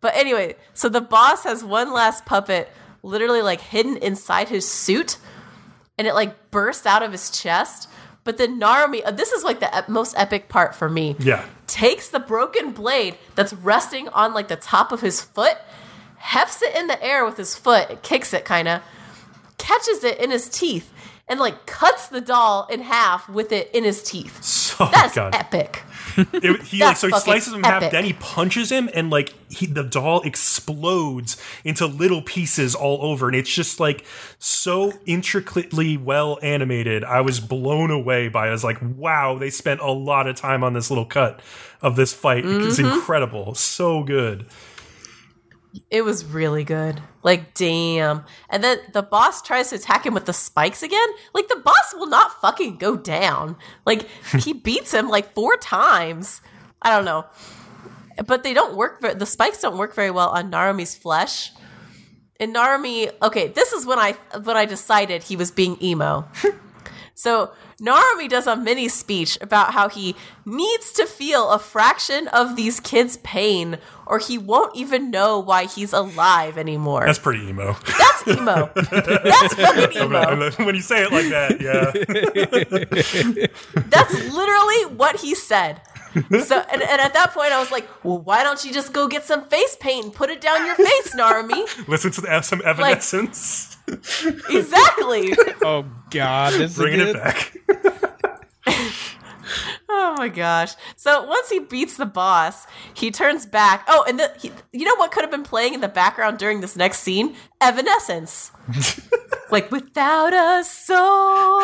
But 0.00 0.16
anyway, 0.16 0.56
so 0.74 0.88
the 0.88 1.00
boss 1.00 1.44
has 1.44 1.62
one 1.62 1.92
last 1.92 2.24
puppet 2.26 2.70
literally 3.02 3.42
like 3.42 3.60
hidden 3.60 3.96
inside 3.98 4.48
his 4.48 4.66
suit 4.68 5.18
and 5.98 6.06
it 6.06 6.14
like 6.14 6.50
bursts 6.50 6.86
out 6.86 7.02
of 7.02 7.12
his 7.12 7.30
chest. 7.30 7.88
But 8.24 8.38
then 8.38 8.60
Narumi, 8.60 9.02
uh, 9.04 9.10
this 9.10 9.32
is 9.32 9.42
like 9.44 9.60
the 9.60 9.84
most 9.88 10.14
epic 10.16 10.48
part 10.48 10.74
for 10.74 10.88
me. 10.88 11.16
yeah 11.18 11.44
Takes 11.66 12.08
the 12.08 12.20
broken 12.20 12.72
blade 12.72 13.16
that's 13.34 13.52
resting 13.52 14.08
on 14.08 14.32
like 14.32 14.48
the 14.48 14.56
top 14.56 14.92
of 14.92 15.00
his 15.00 15.20
foot, 15.20 15.56
hefts 16.16 16.62
it 16.62 16.74
in 16.76 16.86
the 16.86 17.02
air 17.02 17.24
with 17.24 17.36
his 17.36 17.56
foot, 17.56 18.02
kicks 18.02 18.32
it 18.32 18.44
kind 18.44 18.68
of, 18.68 18.82
catches 19.58 20.04
it 20.04 20.18
in 20.18 20.30
his 20.30 20.48
teeth, 20.48 20.92
and 21.32 21.40
like 21.40 21.64
cuts 21.66 22.08
the 22.08 22.20
doll 22.20 22.68
in 22.70 22.80
half 22.82 23.26
with 23.28 23.50
it 23.52 23.70
in 23.72 23.82
his 23.84 24.02
teeth. 24.02 24.42
so 24.72 24.86
That's 24.92 25.14
god 25.14 25.34
epic. 25.34 25.82
It- 26.16 26.62
he 26.62 26.80
like 26.80 26.96
so 26.98 27.08
he 27.08 27.18
slices 27.18 27.52
him 27.54 27.60
in 27.60 27.64
half 27.64 27.82
epic. 27.82 27.92
then 27.92 28.04
he 28.04 28.12
punches 28.12 28.70
him 28.70 28.90
and 28.94 29.08
like 29.10 29.32
he, 29.50 29.64
the 29.66 29.82
doll 29.82 30.20
explodes 30.22 31.36
into 31.64 31.86
little 31.86 32.20
pieces 32.22 32.74
all 32.74 33.02
over 33.02 33.28
and 33.28 33.36
it's 33.36 33.52
just 33.52 33.80
like 33.80 34.04
so 34.38 34.92
intricately 35.06 35.96
well 35.96 36.38
animated 36.42 37.02
i 37.04 37.20
was 37.20 37.40
blown 37.40 37.90
away 37.90 38.28
by 38.28 38.46
it. 38.46 38.48
i 38.50 38.52
was 38.52 38.64
like 38.64 38.78
wow 38.96 39.38
they 39.38 39.50
spent 39.50 39.80
a 39.80 39.90
lot 39.90 40.26
of 40.26 40.36
time 40.36 40.62
on 40.64 40.72
this 40.74 40.90
little 40.90 41.04
cut 41.06 41.40
of 41.80 41.96
this 41.96 42.12
fight 42.12 42.44
it's 42.44 42.78
Mm-hmm. 42.78 42.92
incredible 42.94 43.54
so 43.54 44.02
good 44.02 44.46
It 45.90 46.02
was 46.02 46.24
really 46.24 46.64
good. 46.64 47.00
Like, 47.22 47.54
damn. 47.54 48.24
And 48.50 48.62
then 48.62 48.78
the 48.92 49.02
boss 49.02 49.40
tries 49.40 49.70
to 49.70 49.76
attack 49.76 50.04
him 50.04 50.12
with 50.14 50.26
the 50.26 50.32
spikes 50.32 50.82
again. 50.82 51.08
Like, 51.34 51.48
the 51.48 51.56
boss 51.56 51.94
will 51.94 52.08
not 52.08 52.40
fucking 52.40 52.76
go 52.76 52.96
down. 52.96 53.56
Like, 53.86 54.06
he 54.40 54.52
beats 54.52 54.92
him 54.92 55.08
like 55.08 55.32
four 55.32 55.56
times. 55.56 56.40
I 56.82 56.90
don't 56.90 57.04
know. 57.04 57.24
But 58.26 58.42
they 58.42 58.52
don't 58.52 58.76
work, 58.76 59.00
ver- 59.00 59.14
the 59.14 59.24
spikes 59.26 59.60
don't 59.62 59.78
work 59.78 59.94
very 59.94 60.10
well 60.10 60.28
on 60.28 60.50
Narumi's 60.50 60.94
flesh. 60.94 61.52
and 62.38 62.54
Narumi, 62.54 63.10
okay, 63.22 63.48
this 63.48 63.72
is 63.72 63.86
when 63.86 63.98
I 63.98 64.12
when 64.42 64.56
I 64.56 64.64
decided 64.66 65.22
he 65.22 65.36
was 65.36 65.50
being 65.50 65.82
emo. 65.82 66.28
so 67.14 67.52
Narumi 67.82 68.28
does 68.28 68.46
a 68.46 68.54
mini 68.54 68.88
speech 68.88 69.36
about 69.40 69.72
how 69.72 69.88
he 69.88 70.14
needs 70.44 70.92
to 70.92 71.04
feel 71.04 71.50
a 71.50 71.58
fraction 71.58 72.28
of 72.28 72.54
these 72.54 72.78
kids' 72.78 73.16
pain, 73.18 73.76
or 74.06 74.20
he 74.20 74.38
won't 74.38 74.76
even 74.76 75.10
know 75.10 75.40
why 75.40 75.64
he's 75.64 75.92
alive 75.92 76.56
anymore. 76.56 77.04
That's 77.04 77.18
pretty 77.18 77.48
emo. 77.48 77.76
That's 77.98 78.28
emo. 78.28 78.70
That's 78.74 79.54
fucking 79.54 80.02
emo. 80.02 80.50
when 80.64 80.76
you 80.76 80.80
say 80.80 81.02
it 81.02 81.10
like 81.10 81.28
that, 81.30 81.60
yeah. 81.60 81.90
That's 83.88 84.14
literally 84.32 84.96
what 84.96 85.16
he 85.16 85.34
said. 85.34 85.80
So, 86.42 86.58
and, 86.72 86.82
and 86.82 87.00
at 87.00 87.14
that 87.14 87.32
point, 87.32 87.52
I 87.52 87.60
was 87.60 87.70
like, 87.70 87.88
well, 88.04 88.18
why 88.18 88.42
don't 88.42 88.64
you 88.64 88.72
just 88.72 88.92
go 88.92 89.08
get 89.08 89.24
some 89.24 89.44
face 89.48 89.76
paint 89.80 90.04
and 90.04 90.14
put 90.14 90.30
it 90.30 90.40
down 90.40 90.66
your 90.66 90.74
face, 90.74 91.14
Narumi? 91.14 91.66
Listen 91.88 92.10
to 92.12 92.20
the, 92.20 92.42
some 92.42 92.60
Evanescence. 92.64 93.76
Exactly. 93.88 95.34
Oh 95.62 95.84
God, 96.10 96.52
this 96.54 96.76
Bringing 96.76 97.00
is 97.00 97.14
it 97.14 97.16
back. 97.16 97.56
Oh 99.88 100.14
my 100.16 100.28
gosh. 100.28 100.74
So 100.96 101.24
once 101.24 101.48
he 101.48 101.58
beats 101.60 101.96
the 101.96 102.06
boss, 102.06 102.66
he 102.94 103.10
turns 103.10 103.46
back. 103.46 103.84
Oh, 103.88 104.04
and 104.08 104.18
the, 104.18 104.32
he, 104.40 104.50
you 104.72 104.84
know 104.84 104.94
what 104.96 105.12
could 105.12 105.22
have 105.22 105.30
been 105.30 105.42
playing 105.42 105.74
in 105.74 105.80
the 105.80 105.88
background 105.88 106.38
during 106.38 106.60
this 106.60 106.76
next 106.76 107.00
scene? 107.00 107.36
Evanescence. 107.60 108.52
like, 109.50 109.70
without 109.70 110.32
a 110.32 110.64
soul. 110.64 111.60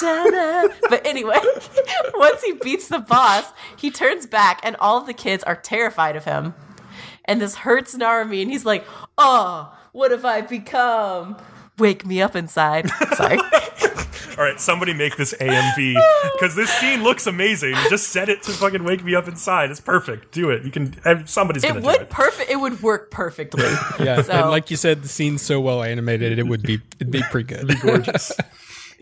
da-da. 0.00 0.68
But 0.88 1.06
anyway, 1.06 1.38
once 2.14 2.42
he 2.42 2.52
beats 2.52 2.88
the 2.88 3.00
boss, 3.00 3.52
he 3.76 3.90
turns 3.90 4.26
back, 4.26 4.60
and 4.62 4.76
all 4.76 4.98
of 4.98 5.06
the 5.06 5.14
kids 5.14 5.42
are 5.44 5.56
terrified 5.56 6.16
of 6.16 6.24
him. 6.24 6.54
And 7.24 7.40
this 7.40 7.56
hurts 7.56 7.96
Narumi, 7.96 8.42
and 8.42 8.50
he's 8.50 8.64
like, 8.64 8.84
oh, 9.18 9.76
what 9.92 10.10
have 10.10 10.24
I 10.24 10.40
become? 10.40 11.36
Wake 11.80 12.06
me 12.06 12.22
up 12.22 12.36
inside. 12.36 12.88
Sorry. 13.16 13.38
All 14.38 14.46
right, 14.46 14.58
somebody 14.60 14.94
make 14.94 15.16
this 15.16 15.34
AMV 15.34 16.32
because 16.34 16.54
this 16.54 16.70
scene 16.70 17.02
looks 17.02 17.26
amazing. 17.26 17.74
Just 17.90 18.08
set 18.08 18.28
it 18.30 18.42
to 18.44 18.52
fucking 18.52 18.84
wake 18.84 19.04
me 19.04 19.14
up 19.14 19.28
inside. 19.28 19.70
It's 19.70 19.80
perfect. 19.80 20.32
Do 20.32 20.48
it. 20.50 20.64
You 20.64 20.70
can. 20.70 20.94
and 21.04 21.28
Somebody's 21.28 21.62
it 21.64 21.68
gonna 21.68 21.80
do 21.80 21.86
would 21.88 22.00
it. 22.02 22.10
perfect. 22.10 22.50
It 22.50 22.56
would 22.56 22.82
work 22.82 23.10
perfectly. 23.10 23.64
Yeah, 24.00 24.22
So- 24.22 24.32
and 24.32 24.50
like 24.50 24.70
you 24.70 24.76
said, 24.78 25.02
the 25.02 25.08
scene's 25.08 25.42
so 25.42 25.60
well 25.60 25.82
animated, 25.82 26.38
it 26.38 26.46
would 26.46 26.62
be 26.62 26.80
it'd 27.00 27.10
be 27.10 27.22
pretty 27.30 27.54
good. 27.54 27.80
Gorgeous. 27.80 28.32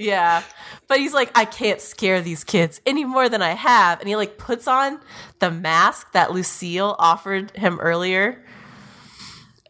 Yeah. 0.00 0.44
But 0.86 0.98
he's 0.98 1.12
like, 1.12 1.36
I 1.36 1.44
can't 1.44 1.80
scare 1.80 2.20
these 2.20 2.44
kids 2.44 2.80
any 2.86 3.04
more 3.04 3.28
than 3.28 3.42
I 3.42 3.54
have. 3.54 3.98
And 3.98 4.08
he 4.08 4.14
like 4.14 4.38
puts 4.38 4.68
on 4.68 5.00
the 5.40 5.50
mask 5.50 6.12
that 6.12 6.30
Lucille 6.30 6.94
offered 7.00 7.50
him 7.56 7.80
earlier 7.80 8.44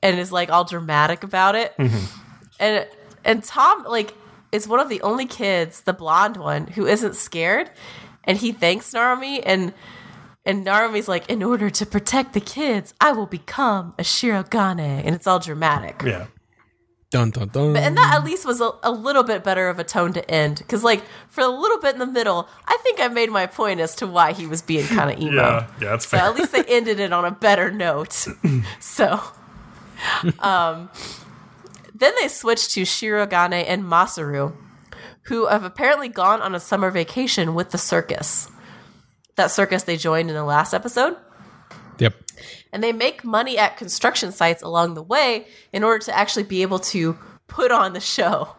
and 0.02 0.18
is 0.18 0.30
like 0.30 0.50
all 0.50 0.64
dramatic 0.64 1.24
about 1.24 1.54
it. 1.54 1.74
Mm-hmm. 1.78 2.20
And 2.60 2.86
and 3.28 3.44
Tom 3.44 3.84
like 3.84 4.14
is 4.50 4.66
one 4.66 4.80
of 4.80 4.88
the 4.88 5.00
only 5.02 5.26
kids, 5.26 5.82
the 5.82 5.92
blonde 5.92 6.36
one, 6.36 6.66
who 6.68 6.86
isn't 6.86 7.14
scared. 7.14 7.70
And 8.24 8.38
he 8.38 8.50
thanks 8.52 8.92
Narumi 8.92 9.42
and 9.44 9.72
and 10.44 10.66
Narumi's 10.66 11.08
like, 11.08 11.28
in 11.28 11.42
order 11.42 11.68
to 11.68 11.84
protect 11.84 12.32
the 12.32 12.40
kids, 12.40 12.94
I 13.00 13.12
will 13.12 13.26
become 13.26 13.94
a 13.98 14.02
Shirogane. 14.02 14.80
And 15.04 15.14
it's 15.14 15.26
all 15.26 15.38
dramatic. 15.38 16.00
Yeah. 16.04 16.26
Dun 17.10 17.30
dun 17.30 17.48
dun. 17.48 17.72
But, 17.74 17.82
And 17.82 17.96
that 17.98 18.14
at 18.16 18.24
least 18.24 18.46
was 18.46 18.60
a, 18.62 18.70
a 18.82 18.90
little 18.90 19.22
bit 19.24 19.44
better 19.44 19.68
of 19.68 19.78
a 19.78 19.84
tone 19.84 20.12
to 20.14 20.30
end. 20.30 20.56
Because, 20.58 20.82
like, 20.84 21.02
for 21.28 21.42
a 21.42 21.48
little 21.48 21.78
bit 21.80 21.92
in 21.94 21.98
the 21.98 22.06
middle, 22.06 22.48
I 22.66 22.78
think 22.82 22.98
I 23.00 23.08
made 23.08 23.30
my 23.30 23.46
point 23.46 23.80
as 23.80 23.94
to 23.96 24.06
why 24.06 24.32
he 24.32 24.46
was 24.46 24.62
being 24.62 24.86
kind 24.86 25.10
of 25.10 25.18
emo. 25.20 25.34
Yeah. 25.42 25.66
Yeah. 25.80 25.88
That's 25.90 26.06
So 26.08 26.16
fair. 26.16 26.26
at 26.26 26.34
least 26.34 26.52
they 26.52 26.64
ended 26.64 26.98
it 27.00 27.12
on 27.12 27.24
a 27.26 27.30
better 27.30 27.70
note. 27.70 28.26
so, 28.80 29.20
um, 30.40 30.88
then 31.98 32.14
they 32.20 32.28
switch 32.28 32.68
to 32.74 32.82
Shirogane 32.82 33.64
and 33.66 33.84
Masaru, 33.84 34.56
who 35.22 35.46
have 35.46 35.64
apparently 35.64 36.08
gone 36.08 36.40
on 36.40 36.54
a 36.54 36.60
summer 36.60 36.90
vacation 36.90 37.54
with 37.54 37.70
the 37.70 37.78
circus. 37.78 38.48
That 39.36 39.50
circus 39.50 39.84
they 39.84 39.96
joined 39.96 40.30
in 40.30 40.36
the 40.36 40.44
last 40.44 40.74
episode 40.74 41.16
yep. 41.98 42.14
and 42.72 42.82
they 42.82 42.92
make 42.92 43.24
money 43.24 43.58
at 43.58 43.76
construction 43.76 44.32
sites 44.32 44.62
along 44.62 44.94
the 44.94 45.02
way 45.02 45.46
in 45.72 45.84
order 45.84 46.04
to 46.06 46.16
actually 46.16 46.44
be 46.44 46.62
able 46.62 46.78
to 46.78 47.18
put 47.46 47.70
on 47.70 47.92
the 47.92 48.00
show. 48.00 48.56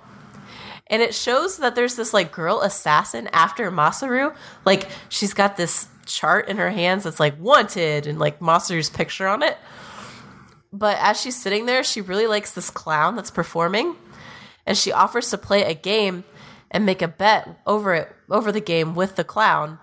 And 0.88 1.02
it 1.02 1.14
shows 1.14 1.58
that 1.58 1.76
there's 1.76 1.96
this 1.96 2.14
like 2.14 2.32
girl 2.32 2.62
assassin 2.62 3.30
after 3.32 3.72
Masaru. 3.72 4.36
Like 4.66 4.90
she's 5.08 5.34
got 5.34 5.56
this 5.56 5.88
chart 6.06 6.50
in 6.50 6.58
her 6.58 6.72
hands 6.72 7.04
that's 7.04 7.20
like 7.20 7.40
wanted 7.40 8.08
and 8.08 8.18
like 8.18 8.40
Masaru's 8.40 8.90
picture 8.90 9.28
on 9.28 9.44
it. 9.44 9.58
But 10.72 10.98
as 11.00 11.20
she's 11.20 11.40
sitting 11.40 11.66
there, 11.66 11.84
she 11.84 12.02
really 12.02 12.28
likes 12.28 12.54
this 12.54 12.70
clown 12.70 13.16
that's 13.16 13.32
performing 13.32 13.96
and 14.70 14.78
she 14.78 14.92
offers 14.92 15.32
to 15.32 15.38
play 15.38 15.64
a 15.64 15.74
game 15.74 16.24
and 16.70 16.86
make 16.86 17.02
a 17.02 17.08
bet 17.08 17.60
over 17.66 17.96
it 17.96 18.16
over 18.30 18.52
the 18.52 18.62
game 18.62 18.94
with 18.94 19.16
the 19.16 19.24
clown. 19.24 19.80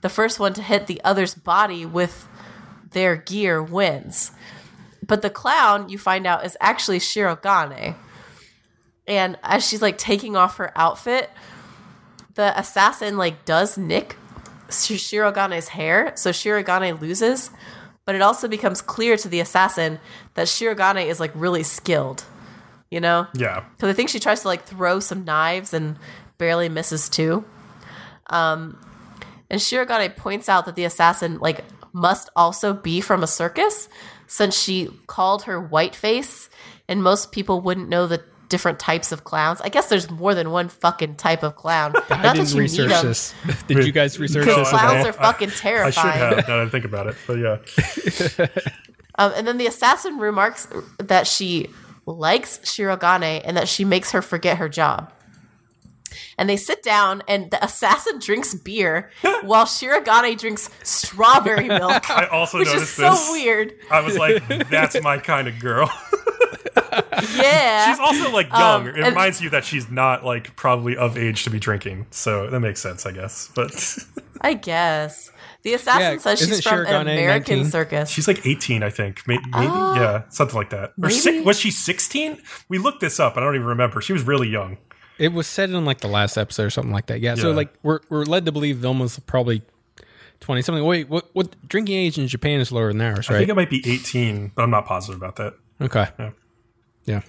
The 0.00 0.08
first 0.08 0.40
one 0.40 0.54
to 0.54 0.62
hit 0.62 0.86
the 0.86 1.00
other's 1.04 1.34
body 1.34 1.84
with 1.84 2.26
their 2.92 3.16
gear 3.16 3.62
wins. 3.62 4.32
But 5.06 5.20
the 5.20 5.28
clown, 5.28 5.90
you 5.90 5.98
find 5.98 6.26
out, 6.26 6.46
is 6.46 6.56
actually 6.58 7.00
Shirogane. 7.00 7.96
And 9.06 9.38
as 9.42 9.68
she's 9.68 9.82
like 9.82 9.98
taking 9.98 10.36
off 10.36 10.56
her 10.56 10.72
outfit, 10.74 11.30
the 12.34 12.58
assassin 12.58 13.18
like 13.18 13.44
does 13.44 13.76
nick 13.76 14.16
Sh- 14.70 14.92
Shirogane's 14.92 15.68
hair, 15.68 16.12
so 16.16 16.30
Shirogane 16.30 16.98
loses. 17.00 17.50
But 18.10 18.16
it 18.16 18.22
also 18.22 18.48
becomes 18.48 18.82
clear 18.82 19.16
to 19.18 19.28
the 19.28 19.38
assassin 19.38 20.00
that 20.34 20.48
Shirogane 20.48 21.06
is 21.06 21.20
like 21.20 21.30
really 21.32 21.62
skilled. 21.62 22.24
You 22.90 22.98
know? 22.98 23.28
yeah. 23.34 23.62
because 23.76 23.88
I 23.88 23.92
think 23.92 24.08
she 24.08 24.18
tries 24.18 24.40
to 24.40 24.48
like 24.48 24.64
throw 24.64 24.98
some 24.98 25.24
knives 25.24 25.72
and 25.72 25.94
barely 26.36 26.68
misses 26.68 27.08
two. 27.08 27.44
Um, 28.28 28.84
and 29.48 29.60
Shirogane 29.60 30.16
points 30.16 30.48
out 30.48 30.66
that 30.66 30.74
the 30.74 30.82
assassin 30.82 31.38
like 31.38 31.64
must 31.92 32.30
also 32.34 32.72
be 32.72 33.00
from 33.00 33.22
a 33.22 33.28
circus, 33.28 33.88
since 34.26 34.60
she 34.60 34.88
called 35.06 35.44
her 35.44 35.62
whiteface, 35.62 36.48
and 36.88 37.04
most 37.04 37.30
people 37.30 37.60
wouldn't 37.60 37.88
know 37.88 38.08
the 38.08 38.24
different 38.50 38.78
types 38.78 39.12
of 39.12 39.24
clowns. 39.24 39.62
I 39.62 39.70
guess 39.70 39.88
there's 39.88 40.10
more 40.10 40.34
than 40.34 40.50
one 40.50 40.68
fucking 40.68 41.14
type 41.16 41.42
of 41.42 41.56
clown. 41.56 41.94
I 42.10 42.22
Not 42.22 42.34
didn't 42.36 42.48
that 42.48 42.54
you 42.54 42.54
need 42.56 42.60
research 42.60 42.90
'em, 42.92 43.06
this. 43.06 43.34
Did 43.66 43.86
you 43.86 43.92
guys 43.92 44.18
research 44.18 44.46
No, 44.46 44.58
this? 44.58 44.68
I- 44.68 44.76
at 44.76 44.84
all? 44.84 44.90
Clowns 44.90 45.06
are 45.06 45.12
fucking 45.14 45.50
terrifying. 45.50 45.86
I 45.86 45.90
should 45.90 46.02
terrifying. 46.02 46.36
have 46.36 46.48
now 46.48 46.56
that 46.58 46.66
I 46.66 46.68
think 46.68 46.84
about 46.84 47.06
it, 47.06 47.16
but 47.26 47.38
yeah. 47.38 48.46
Um, 49.18 49.32
and 49.36 49.46
then 49.46 49.58
the 49.58 49.66
assassin 49.66 50.16
remarks 50.18 50.66
that 50.98 51.26
she 51.26 51.68
likes 52.06 52.58
Shirogane 52.60 53.42
and 53.44 53.56
that 53.56 53.68
she 53.68 53.84
makes 53.84 54.12
her 54.12 54.22
forget 54.22 54.56
her 54.58 54.68
job. 54.68 55.12
And 56.38 56.48
they 56.48 56.56
sit 56.56 56.82
down, 56.82 57.22
and 57.28 57.50
the 57.50 57.62
assassin 57.64 58.18
drinks 58.18 58.54
beer 58.54 59.10
while 59.42 59.66
Shirogane 59.66 60.38
drinks 60.38 60.70
strawberry 60.82 61.68
milk, 61.68 62.10
I 62.10 62.26
also 62.26 62.58
which 62.58 62.68
is 62.68 62.74
noticed 62.74 62.94
so 62.96 63.10
this. 63.10 63.30
weird. 63.30 63.74
I 63.90 64.00
was 64.00 64.16
like, 64.18 64.68
that's 64.68 65.00
my 65.02 65.18
kind 65.18 65.48
of 65.48 65.58
girl. 65.60 65.90
Yeah. 67.36 67.90
she's 67.90 68.00
also 68.00 68.32
like 68.32 68.48
young. 68.48 68.82
Um, 68.82 68.86
it 68.88 68.96
and- 68.96 69.06
reminds 69.08 69.40
you 69.40 69.50
that 69.50 69.64
she's 69.64 69.90
not 69.90 70.24
like 70.24 70.56
probably 70.56 70.96
of 70.96 71.16
age 71.16 71.44
to 71.44 71.50
be 71.50 71.58
drinking. 71.58 72.06
So 72.10 72.48
that 72.48 72.60
makes 72.60 72.80
sense, 72.80 73.06
I 73.06 73.12
guess. 73.12 73.50
But 73.54 73.98
I 74.40 74.54
guess. 74.54 75.30
The 75.62 75.74
assassin 75.74 76.00
Yeah, 76.14 76.18
says 76.18 76.38
she's 76.38 76.62
from 76.62 76.78
Shirogane 76.86 77.00
an 77.02 77.08
American 77.08 77.56
19? 77.58 77.70
circus. 77.70 78.08
she's 78.10 78.26
like 78.26 78.46
18, 78.46 78.82
I 78.82 78.88
think. 78.90 79.22
Maybe, 79.28 79.42
maybe 79.50 79.66
yeah, 79.66 80.22
something 80.30 80.56
like 80.56 80.70
that. 80.70 80.94
Or 81.02 81.10
si- 81.10 81.40
Oh, 81.40 81.42
was 81.42 81.58
she 81.60 81.70
16? 81.70 82.40
We 82.68 82.78
looked 82.78 83.00
this 83.00 83.20
up. 83.20 83.36
I 83.36 83.40
don't 83.40 83.54
even 83.54 83.66
remember. 83.66 84.00
She 84.00 84.12
was 84.14 84.22
really 84.22 84.48
young. 84.48 84.78
It 85.20 85.32
was 85.32 85.46
said 85.46 85.70
in 85.70 85.84
like 85.84 86.00
the 86.00 86.08
last 86.08 86.36
episode 86.36 86.64
or 86.64 86.70
something 86.70 86.92
like 86.92 87.06
that. 87.06 87.20
Yeah. 87.20 87.34
So 87.36 87.50
Yeah. 87.50 87.56
like 87.56 87.72
we're 87.82 88.00
we're 88.08 88.24
led 88.24 88.46
to 88.46 88.52
believe 88.52 88.78
Vilma's 88.78 89.18
probably 89.20 89.62
twenty 90.40 90.62
something. 90.62 90.84
Wait, 90.84 91.08
what 91.08 91.28
what 91.34 91.54
drinking 91.68 91.96
age 91.96 92.18
in 92.18 92.26
Japan 92.26 92.60
is 92.60 92.72
lower 92.72 92.92
than 92.92 93.00
ours, 93.02 93.28
I 93.28 93.34
right? 93.34 93.38
think 93.40 93.50
it 93.50 93.54
might 93.56 93.70
be 93.70 93.82
18, 93.88 94.52
but 94.54 94.62
I'm 94.62 94.70
not 94.70 94.86
positive 94.86 95.20
about 95.20 95.36
that. 95.36 95.54
okay. 95.80 96.08
Yeah. 96.18 96.30
Yeah. 97.04 97.20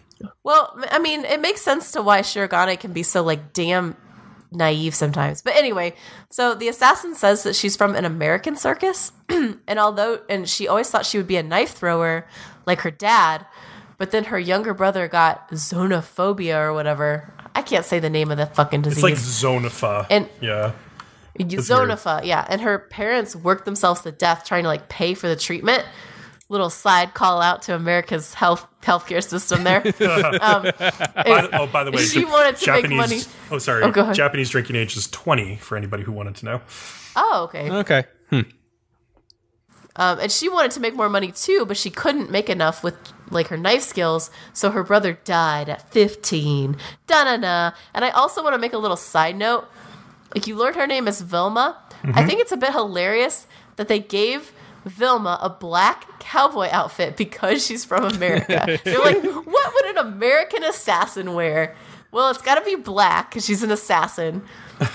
Well, 0.43 0.79
I 0.91 0.99
mean, 0.99 1.25
it 1.25 1.41
makes 1.41 1.61
sense 1.61 1.91
to 1.93 2.01
why 2.01 2.21
Shirogane 2.21 2.79
can 2.79 2.93
be 2.93 3.03
so 3.03 3.23
like 3.23 3.53
damn 3.53 3.95
naive 4.51 4.93
sometimes. 4.93 5.41
But 5.41 5.55
anyway, 5.55 5.93
so 6.29 6.53
the 6.53 6.67
assassin 6.67 7.15
says 7.15 7.43
that 7.43 7.55
she's 7.55 7.75
from 7.75 7.95
an 7.95 8.05
American 8.05 8.55
circus, 8.55 9.11
and 9.29 9.79
although 9.79 10.19
and 10.29 10.47
she 10.47 10.67
always 10.67 10.89
thought 10.89 11.05
she 11.05 11.17
would 11.17 11.27
be 11.27 11.37
a 11.37 11.43
knife 11.43 11.71
thrower 11.73 12.27
like 12.67 12.81
her 12.81 12.91
dad, 12.91 13.45
but 13.97 14.11
then 14.11 14.25
her 14.25 14.37
younger 14.39 14.73
brother 14.73 15.07
got 15.07 15.49
zonophobia 15.51 16.55
or 16.57 16.73
whatever. 16.73 17.33
I 17.55 17.61
can't 17.61 17.85
say 17.85 17.99
the 17.99 18.09
name 18.09 18.31
of 18.31 18.37
the 18.37 18.45
fucking 18.45 18.81
disease. 18.81 19.03
It's 19.03 19.43
like 19.43 19.61
Zonapha. 19.61 20.07
And- 20.09 20.29
yeah. 20.39 20.73
Zonapha, 21.39 22.23
yeah. 22.23 22.45
And 22.49 22.61
her 22.61 22.77
parents 22.79 23.35
worked 23.35 23.65
themselves 23.65 24.01
to 24.01 24.11
death 24.11 24.45
trying 24.45 24.63
to 24.63 24.69
like 24.69 24.89
pay 24.89 25.13
for 25.13 25.27
the 25.27 25.35
treatment. 25.35 25.83
Little 26.49 26.69
side 26.69 27.13
call 27.13 27.41
out 27.41 27.61
to 27.63 27.75
America's 27.75 28.33
health 28.33 28.67
healthcare 28.81 29.23
system 29.23 29.63
there. 29.63 29.77
um, 30.41 30.63
By 30.63 30.71
the, 31.41 31.49
oh, 31.53 31.67
by 31.67 31.85
the 31.85 31.91
way, 31.91 32.03
she 32.03 32.25
the 32.25 32.29
wanted 32.29 32.57
to 32.57 32.71
make 32.73 32.89
money. 32.89 33.21
Oh, 33.49 33.57
sorry. 33.57 33.83
Oh, 33.83 33.91
go 33.91 34.01
ahead. 34.01 34.15
Japanese 34.15 34.49
drinking 34.49 34.75
age 34.75 34.97
is 34.97 35.07
20 35.09 35.55
for 35.57 35.77
anybody 35.77 36.03
who 36.03 36.11
wanted 36.11 36.35
to 36.35 36.45
know. 36.45 36.61
Oh, 37.15 37.43
okay. 37.45 37.71
Okay. 37.71 38.03
Hmm. 38.29 38.41
Um, 39.95 40.19
and 40.19 40.31
she 40.31 40.47
wanted 40.49 40.71
to 40.71 40.79
make 40.79 40.95
more 40.95 41.09
money 41.09 41.31
too, 41.31 41.65
but 41.65 41.77
she 41.77 41.89
couldn't 41.89 42.31
make 42.31 42.49
enough 42.49 42.83
with 42.83 42.95
like 43.29 43.47
her 43.47 43.57
knife 43.57 43.81
skills. 43.81 44.31
So 44.53 44.71
her 44.71 44.83
brother 44.83 45.17
died 45.23 45.69
at 45.69 45.91
15. 45.91 46.77
Da 47.07 47.23
na 47.23 47.37
na. 47.37 47.71
And 47.93 48.05
I 48.05 48.09
also 48.09 48.43
want 48.43 48.53
to 48.53 48.59
make 48.59 48.73
a 48.73 48.77
little 48.77 48.97
side 48.97 49.35
note. 49.35 49.67
Like 50.33 50.47
you 50.47 50.55
learned 50.55 50.75
her 50.77 50.87
name 50.87 51.07
is 51.07 51.21
Vilma. 51.21 51.77
I 52.03 52.25
think 52.25 52.39
it's 52.39 52.51
a 52.51 52.57
bit 52.57 52.71
hilarious 52.71 53.45
that 53.75 53.87
they 53.87 53.99
gave 53.99 54.53
Vilma 54.85 55.37
a 55.41 55.49
black 55.49 56.19
cowboy 56.19 56.67
outfit 56.71 57.15
because 57.15 57.65
she's 57.65 57.85
from 57.85 58.05
America. 58.05 58.79
They're 58.83 58.99
like, 58.99 59.21
what 59.23 59.73
would 59.73 59.85
an 59.85 59.97
American 59.97 60.63
assassin 60.63 61.33
wear? 61.33 61.75
Well, 62.11 62.29
it's 62.31 62.41
got 62.41 62.55
to 62.55 62.65
be 62.65 62.75
black 62.75 63.29
because 63.29 63.45
she's 63.45 63.61
an 63.61 63.71
assassin. 63.71 64.41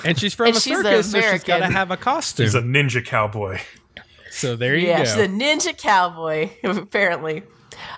And 0.05 0.19
she's 0.19 0.35
from 0.35 0.49
And 0.49 0.57
a 0.57 0.61
she's 0.61 0.77
circus, 0.79 1.13
so 1.13 1.21
she's 1.21 1.45
got 1.45 1.59
to 1.59 1.67
have 1.67 1.91
a 1.91 1.97
costume. 1.97 2.47
She's 2.47 2.55
a 2.55 2.61
ninja 2.61 3.05
cowboy. 3.05 3.61
So 4.37 4.55
there 4.55 4.77
you 4.77 4.89
yeah, 4.89 4.99
go. 4.99 5.05
she's 5.05 5.17
a 5.17 5.29
ninja 5.29 5.77
cowboy, 5.77 6.51
apparently. 6.63 7.43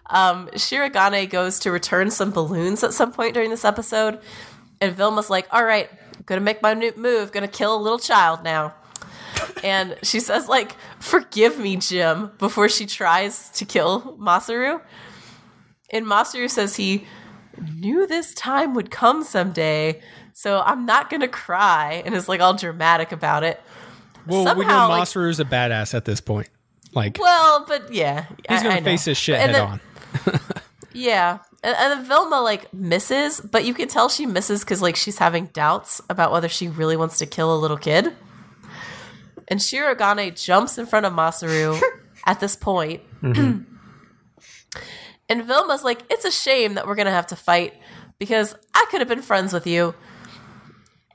Um, 0.07 0.49
Shirogane 0.55 1.29
goes 1.29 1.59
to 1.61 1.73
return 1.73 2.11
some 2.13 2.31
balloons 2.31 2.85
at 2.85 2.95
some 2.95 3.13
point 3.13 3.35
during 3.35 3.51
this 3.51 3.65
episode, 3.65 4.21
and 4.81 4.95
Vilma's 4.95 5.29
like, 5.31 5.49
"All 5.51 5.65
right, 5.65 5.91
gonna 6.27 6.41
make 6.41 6.63
my 6.63 6.75
new 6.75 6.93
move. 6.97 7.33
Gonna 7.33 7.49
kill 7.49 7.75
a 7.77 7.83
little 7.83 7.99
child 7.99 8.45
now." 8.45 8.75
And 9.65 9.97
she 10.05 10.21
says, 10.21 10.49
"Like, 10.49 10.77
forgive 11.01 11.59
me, 11.59 11.77
Jim," 11.77 12.31
before 12.39 12.69
she 12.69 12.87
tries 12.87 13.51
to 13.51 13.65
kill 13.65 14.17
Masaru. 14.17 14.81
And 15.91 16.07
Masaru 16.07 16.49
says 16.49 16.77
he 16.77 17.07
knew 17.75 18.07
this 18.07 18.33
time 18.35 18.75
would 18.75 18.93
come 18.93 19.25
someday, 19.25 20.01
so 20.33 20.63
I'm 20.65 20.87
not 20.87 21.11
gonna 21.11 21.27
cry, 21.29 22.03
and 22.07 22.15
is 22.15 22.29
like 22.29 22.41
all 22.41 22.55
dramatic 22.55 23.11
about 23.11 23.43
it. 23.43 23.61
Well, 24.29 24.41
we 24.57 24.63
know 24.65 24.69
somehow, 24.69 24.89
like- 24.89 25.03
Masaru's 25.05 25.41
a 25.41 25.45
badass 25.45 25.95
at 25.95 26.05
this 26.05 26.21
point. 26.21 26.49
Like 26.95 27.19
Well, 27.21 27.65
but 27.69 27.93
yeah, 27.93 28.27
he's 28.49 28.63
gonna 28.63 28.77
I 28.77 28.79
know. 28.81 28.85
face 28.85 29.05
his 29.05 29.17
shit 29.19 29.39
head 29.39 29.55
then- 29.55 29.63
on. 29.63 29.81
Yeah. 30.95 31.39
And, 31.63 31.77
and 31.77 31.93
then 32.01 32.05
Vilma 32.07 32.41
like 32.41 32.73
misses, 32.75 33.41
but 33.41 33.65
you 33.65 33.73
can 33.75 33.87
tell 33.89 34.09
she 34.09 34.27
misses 34.27 34.65
because 34.65 34.83
like 34.83 34.97
she's 34.97 35.19
having 35.19 35.47
doubts 35.47 36.01
about 36.11 36.33
whether 36.33 36.49
she 36.49 36.67
really 36.69 36.97
wants 36.97 37.19
to 37.19 37.27
kill 37.27 37.55
a 37.55 37.59
little 37.59 37.77
kid. 37.77 38.13
And 39.49 39.61
Shirogane 39.61 40.43
jumps 40.43 40.77
in 40.77 40.87
front 40.87 41.07
of 41.07 41.13
Masaru 41.13 41.81
at 42.27 42.41
this 42.41 42.57
point. 42.57 43.03
Mm-hmm. 43.23 43.63
and 45.29 45.45
Vilma's 45.45 45.85
like, 45.85 46.03
it's 46.11 46.25
a 46.25 46.31
shame 46.33 46.75
that 46.75 46.87
we're 46.87 46.95
gonna 46.97 47.11
have 47.11 47.29
to 47.29 47.37
fight 47.37 47.75
because 48.19 48.55
I 48.75 48.87
could 48.91 49.01
have 49.01 49.09
been 49.09 49.23
friends 49.23 49.53
with 49.53 49.67
you. 49.67 49.95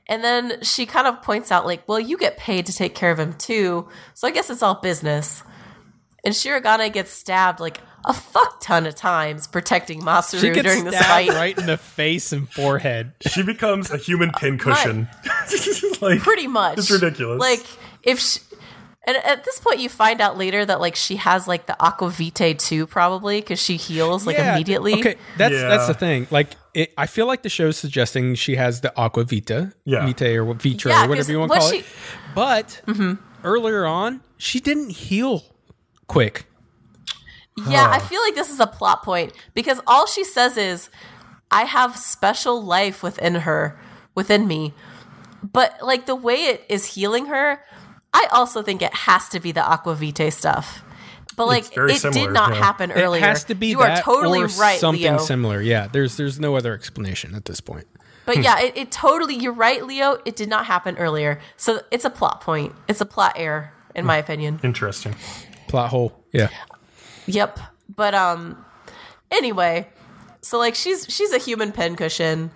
And 0.08 0.22
then 0.22 0.62
she 0.62 0.84
kind 0.86 1.06
of 1.06 1.22
points 1.22 1.50
out, 1.50 1.64
like, 1.64 1.88
well, 1.88 1.98
you 2.00 2.18
get 2.18 2.36
paid 2.36 2.66
to 2.66 2.72
take 2.72 2.94
care 2.94 3.10
of 3.10 3.18
him 3.18 3.32
too, 3.34 3.88
so 4.12 4.28
I 4.28 4.30
guess 4.30 4.50
it's 4.50 4.62
all 4.62 4.74
business. 4.74 5.42
And 6.24 6.34
Shirogane 6.34 6.92
gets 6.92 7.10
stabbed 7.10 7.60
like 7.60 7.80
a 8.06 8.12
fuck 8.12 8.60
ton 8.60 8.86
of 8.86 8.94
times 8.94 9.46
protecting 9.46 10.00
Masaru 10.02 10.40
She 10.40 10.50
gets 10.50 10.62
during 10.62 10.84
this 10.84 10.94
stabbed 10.94 11.28
fight. 11.28 11.28
right 11.30 11.58
in 11.58 11.66
the 11.66 11.76
face 11.78 12.32
and 12.32 12.48
forehead. 12.50 13.12
She 13.28 13.42
becomes 13.42 13.90
a 13.90 13.96
human 13.96 14.30
pincushion. 14.32 15.08
like 16.00 16.20
Pretty 16.20 16.46
much. 16.46 16.78
It's 16.78 16.90
ridiculous. 16.90 17.40
Like 17.40 17.64
if 18.02 18.18
she, 18.20 18.40
and 19.06 19.16
at 19.18 19.44
this 19.44 19.58
point 19.58 19.80
you 19.80 19.88
find 19.88 20.20
out 20.20 20.36
later 20.38 20.64
that 20.64 20.80
like 20.80 20.96
she 20.96 21.16
has 21.16 21.46
like 21.46 21.66
the 21.66 21.76
aqua 21.82 22.10
vitae 22.10 22.54
too 22.54 22.86
probably 22.86 23.40
because 23.40 23.60
she 23.60 23.76
heals 23.76 24.26
like 24.26 24.36
Yeah, 24.36 24.54
immediately. 24.54 24.94
Okay, 24.94 25.16
that's 25.36 25.54
Yeah. 25.54 25.68
that's 25.68 25.86
the 25.86 25.94
thing. 25.94 26.26
Like, 26.30 26.56
it, 26.74 26.92
I 26.98 27.06
feel 27.06 27.26
like 27.26 27.42
the 27.42 27.48
show's 27.48 27.76
suggesting 27.76 28.34
she 28.34 28.56
has 28.56 28.80
the 28.80 28.92
aqua 28.98 29.24
vita, 29.24 29.72
Yeah. 29.84 30.04
vitae 30.06 30.34
or 30.36 30.54
vitra 30.54 30.90
Yeah, 30.90 31.04
or 31.04 31.08
whatever 31.08 31.16
'cause 31.16 31.30
you 31.30 31.38
want 31.38 31.52
to 31.52 31.58
call 31.58 31.70
she- 31.70 31.78
it. 31.78 31.86
But 32.34 32.82
mm-hmm. 32.86 33.14
earlier 33.44 33.84
on, 33.86 34.20
she 34.38 34.58
didn't 34.60 34.90
heal 34.90 35.44
quick. 36.06 36.46
Yeah, 37.68 37.88
I 37.88 38.00
feel 38.00 38.20
like 38.22 38.34
this 38.34 38.50
is 38.50 38.58
a 38.58 38.66
plot 38.66 39.04
point 39.04 39.32
because 39.54 39.80
all 39.86 40.06
she 40.06 40.24
says 40.24 40.56
is, 40.56 40.90
I 41.52 41.62
have 41.64 41.96
special 41.96 42.60
life 42.60 43.00
within 43.02 43.36
her, 43.36 43.78
within 44.16 44.48
me. 44.48 44.74
But 45.40 45.78
like 45.80 46.06
the 46.06 46.16
way 46.16 46.46
it 46.46 46.64
is 46.68 46.94
healing 46.96 47.26
her, 47.26 47.60
I 48.14 48.28
also 48.30 48.62
think 48.62 48.80
it 48.80 48.94
has 48.94 49.28
to 49.30 49.40
be 49.40 49.52
the 49.52 49.60
Aquavite 49.60 50.32
stuff. 50.32 50.82
But 51.36 51.48
like 51.48 51.64
it 51.76 51.98
similar, 51.98 52.26
did 52.26 52.32
not 52.32 52.50
yeah. 52.50 52.60
happen 52.60 52.92
earlier. 52.92 53.22
It 53.22 53.26
has 53.26 53.44
to 53.44 53.54
be 53.54 53.68
you 53.68 53.78
that 53.78 53.98
are 53.98 54.02
totally 54.02 54.42
or 54.42 54.46
right, 54.46 54.78
something 54.78 55.02
Leo. 55.02 55.18
similar. 55.18 55.60
Yeah, 55.60 55.88
there's 55.88 56.16
there's 56.16 56.38
no 56.38 56.56
other 56.56 56.72
explanation 56.72 57.34
at 57.34 57.44
this 57.44 57.60
point. 57.60 57.86
But 58.24 58.42
yeah, 58.42 58.60
it, 58.60 58.76
it 58.76 58.92
totally. 58.92 59.34
You're 59.34 59.52
right, 59.52 59.84
Leo. 59.84 60.18
It 60.24 60.36
did 60.36 60.48
not 60.48 60.66
happen 60.66 60.96
earlier, 60.96 61.40
so 61.56 61.80
it's 61.90 62.04
a 62.04 62.10
plot 62.10 62.40
point. 62.40 62.72
It's 62.88 63.00
a 63.00 63.06
plot 63.06 63.34
error, 63.36 63.72
in 63.94 64.06
my 64.06 64.16
opinion. 64.16 64.60
Interesting. 64.62 65.14
Plot 65.66 65.90
hole. 65.90 66.24
Yeah. 66.32 66.48
Yep. 67.26 67.58
But 67.94 68.14
um 68.14 68.64
anyway, 69.30 69.88
so 70.40 70.58
like 70.58 70.74
she's 70.74 71.06
she's 71.08 71.32
a 71.32 71.38
human 71.38 71.72
pincushion. 71.72 72.50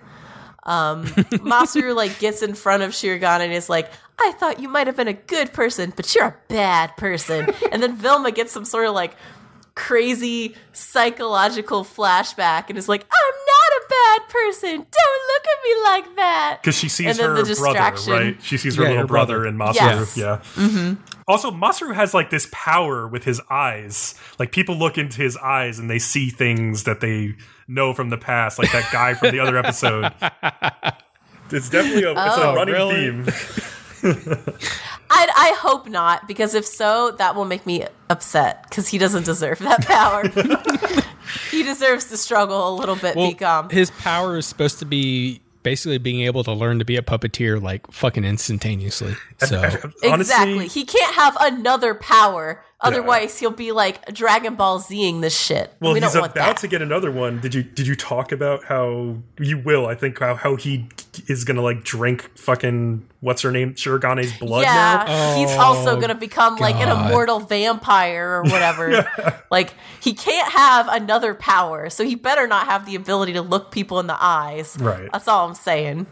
Um 0.63 1.05
Masaru 1.43 1.95
like 1.95 2.17
gets 2.19 2.41
in 2.41 2.53
front 2.53 2.83
of 2.83 2.91
Shirogane 2.91 3.41
and 3.41 3.53
is 3.53 3.69
like, 3.69 3.91
I 4.21 4.31
thought 4.37 4.59
you 4.59 4.69
might 4.69 4.87
have 4.87 4.95
been 4.97 5.07
a 5.07 5.13
good 5.13 5.53
person, 5.53 5.93
but 5.95 6.13
you're 6.13 6.25
a 6.25 6.35
bad 6.47 6.95
person. 6.97 7.53
and 7.71 7.81
then 7.81 7.95
Vilma 7.95 8.31
gets 8.31 8.51
some 8.51 8.65
sort 8.65 8.85
of 8.87 8.93
like 8.93 9.15
crazy 9.75 10.55
psychological 10.73 11.83
flashback 11.85 12.65
and 12.69 12.77
is 12.77 12.89
like, 12.89 13.01
I'm 13.03 13.35
not 13.47 13.81
a 13.81 13.89
bad 13.89 14.29
person. 14.29 14.71
Don't 14.71 15.27
look 15.27 15.43
at 15.47 15.63
me 15.63 15.83
like 15.83 16.15
that. 16.17 16.57
Because 16.61 16.75
she 16.77 16.89
sees 16.89 17.07
And 17.07 17.17
her 17.19 17.41
the 17.43 17.55
brother, 17.55 18.11
right? 18.11 18.43
She 18.43 18.57
sees 18.57 18.75
her 18.75 18.83
Yeah, 18.83 18.89
little 18.89 19.01
her 19.03 19.07
brother, 19.07 19.35
brother. 19.39 19.47
in 19.47 19.57
Masaru. 19.57 19.73
Yes. 19.75 20.17
Yeah. 20.17 20.41
Mm-hmm. 20.55 21.01
Also, 21.29 21.51
Masaru 21.51 21.93
has 21.95 22.13
like 22.13 22.29
this 22.29 22.47
power 22.51 23.07
with 23.07 23.23
his 23.23 23.39
eyes. 23.49 24.15
Like 24.37 24.51
people 24.51 24.75
look 24.75 24.97
into 24.97 25.21
his 25.21 25.37
eyes 25.37 25.79
and 25.79 25.89
they 25.89 25.99
see 25.99 26.29
things 26.29 26.83
that 26.83 26.99
they 26.99 27.35
know 27.67 27.93
from 27.93 28.09
the 28.09 28.17
past, 28.17 28.59
like 28.59 28.71
that 28.73 28.89
guy 28.91 29.13
from 29.13 29.31
the 29.31 29.39
other 29.39 29.57
episode. 29.57 30.11
It's 31.51 31.67
definitely 31.67 32.03
a, 32.03 32.11
it's 32.11 32.19
Oh, 32.37 32.51
a 32.51 32.55
running 32.55 32.73
really? 32.75 32.95
theme. 33.23 33.25
I, 35.11 35.27
I 35.35 35.55
hope 35.57 35.87
not, 35.87 36.27
because 36.27 36.53
if 36.53 36.65
so, 36.65 37.11
that 37.11 37.35
will 37.35 37.45
make 37.45 37.65
me 37.65 37.85
upset 38.09 38.63
because 38.69 38.87
he 38.87 38.97
doesn't 38.97 39.25
deserve 39.25 39.59
that 39.59 39.85
power. 39.85 40.27
he 41.51 41.63
deserves 41.63 42.05
to 42.05 42.17
struggle 42.17 42.69
a 42.69 42.73
little 42.75 42.95
bit, 42.95 43.15
Well, 43.15 43.63
be 43.63 43.75
his 43.75 43.91
power 43.91 44.37
is 44.37 44.45
supposed 44.45 44.79
to 44.79 44.85
be 44.85 45.41
basically 45.63 45.97
being 45.97 46.21
able 46.21 46.43
to 46.43 46.53
learn 46.53 46.79
to 46.79 46.85
be 46.85 46.95
a 46.95 47.01
puppeteer 47.01 47.61
like 47.61 47.89
fucking 47.91 48.23
instantaneously. 48.23 49.15
So 49.39 49.61
exactly. 50.03 50.67
He 50.67 50.85
can't 50.85 51.15
have 51.15 51.37
another 51.39 51.93
power. 51.95 52.63
Otherwise, 52.81 53.37
he'll 53.39 53.51
be 53.51 53.71
like 53.73 54.13
Dragon 54.13 54.55
Ball 54.55 54.79
Zing 54.79 55.19
this 55.21 55.37
shit. 55.37 55.73
well, 55.81 55.93
we 55.93 55.99
he's 55.99 56.13
don't 56.13 56.21
want 56.21 56.31
about 56.33 56.45
that. 56.45 56.57
to 56.57 56.67
get 56.67 56.81
another 56.81 57.11
one. 57.11 57.39
Did 57.41 57.53
you 57.53 57.61
did 57.63 57.87
you 57.87 57.95
talk 57.95 58.31
about 58.31 58.63
how 58.63 59.17
you 59.39 59.57
will? 59.57 59.85
I 59.87 59.95
think 59.95 60.17
how 60.19 60.35
how 60.35 60.55
he 60.55 60.87
is 61.27 61.43
gonna 61.43 61.61
like 61.61 61.83
drink 61.83 62.29
fucking 62.37 63.05
what's 63.19 63.41
her 63.41 63.51
name 63.51 63.73
Shirogane's 63.73 64.31
blood 64.39 64.61
yeah, 64.61 65.03
now. 65.05 65.35
he's 65.37 65.49
Oh, 65.51 65.59
also 65.59 65.99
gonna 65.99 66.15
become 66.15 66.55
like 66.55 66.75
an 66.75 66.87
immortal 66.89 67.39
vampire 67.41 68.37
or 68.37 68.43
whatever. 68.43 69.05
Like 69.51 69.73
he 69.99 70.13
can't 70.13 70.51
have 70.51 70.87
another 70.89 71.33
power, 71.33 71.89
so 71.89 72.05
he 72.05 72.13
better 72.13 72.45
not 72.45 72.67
have 72.67 72.85
the 72.85 72.93
ability 72.93 73.33
to 73.33 73.41
look 73.41 73.71
people 73.71 73.99
in 73.99 74.05
the 74.05 74.15
eyes. 74.23 74.77
Right. 74.79 75.09
That's 75.11 75.27
all 75.27 75.47
I'm 75.49 75.55
saying. 75.55 76.05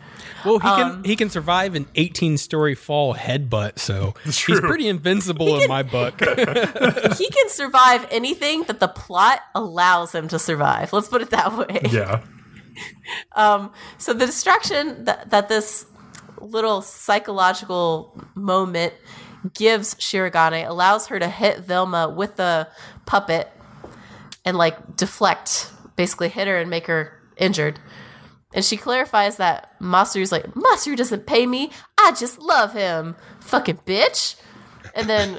well, 0.44 0.58
he 0.58 0.68
Um, 0.68 0.96
can 0.96 1.04
he 1.04 1.16
can 1.16 1.30
survive 1.30 1.76
an 1.76 1.86
18 1.94 2.38
story 2.40 2.74
fall 2.74 3.14
headbutt. 3.14 3.78
So 3.78 4.16
he's 4.26 4.42
pretty 4.60 4.88
invincible 4.88 5.62
in 5.62 5.70
my 5.70 5.84
book. 5.84 6.18
he 7.18 7.30
can 7.30 7.50
survive 7.50 8.08
anything 8.12 8.64
that 8.64 8.80
the 8.80 8.88
plot 8.88 9.42
allows 9.56 10.14
him 10.14 10.28
to 10.30 10.40
survive. 10.40 10.94
Let's 10.94 11.08
put 11.08 11.22
it 11.22 11.30
that 11.32 11.56
way. 11.58 11.82
Yeah. 11.92 12.24
Um, 13.36 13.72
So 13.98 14.14
the 14.14 14.28
distraction 14.28 15.06
that, 15.06 15.32
that 15.32 15.50
this 15.50 15.88
little 16.40 16.84
psychological 16.84 18.22
moment 18.36 18.94
gives 19.54 19.96
Shirogane 19.96 20.68
allows 20.68 21.08
her 21.08 21.18
to 21.18 21.28
hit 21.28 21.62
Vilma 21.62 22.08
with 22.10 22.36
the 22.36 22.68
puppet 23.08 23.50
and 24.46 24.58
like 24.58 24.96
deflect, 24.96 25.72
basically 25.96 26.30
hit 26.30 26.48
her 26.48 26.58
and 26.58 26.70
make 26.70 26.86
her 26.88 27.14
injured. 27.38 27.80
And 28.54 28.64
she 28.64 28.78
clarifies 28.78 29.38
that 29.38 29.80
Masaru's 29.80 30.32
like, 30.32 30.46
Masaru 30.54 30.96
doesn't 30.96 31.26
pay 31.26 31.46
me. 31.46 31.72
I 31.98 32.12
just 32.12 32.40
love 32.40 32.74
him. 32.74 33.16
Fucking 33.42 33.80
bitch. 33.86 34.36
And 34.96 35.10
then 35.10 35.38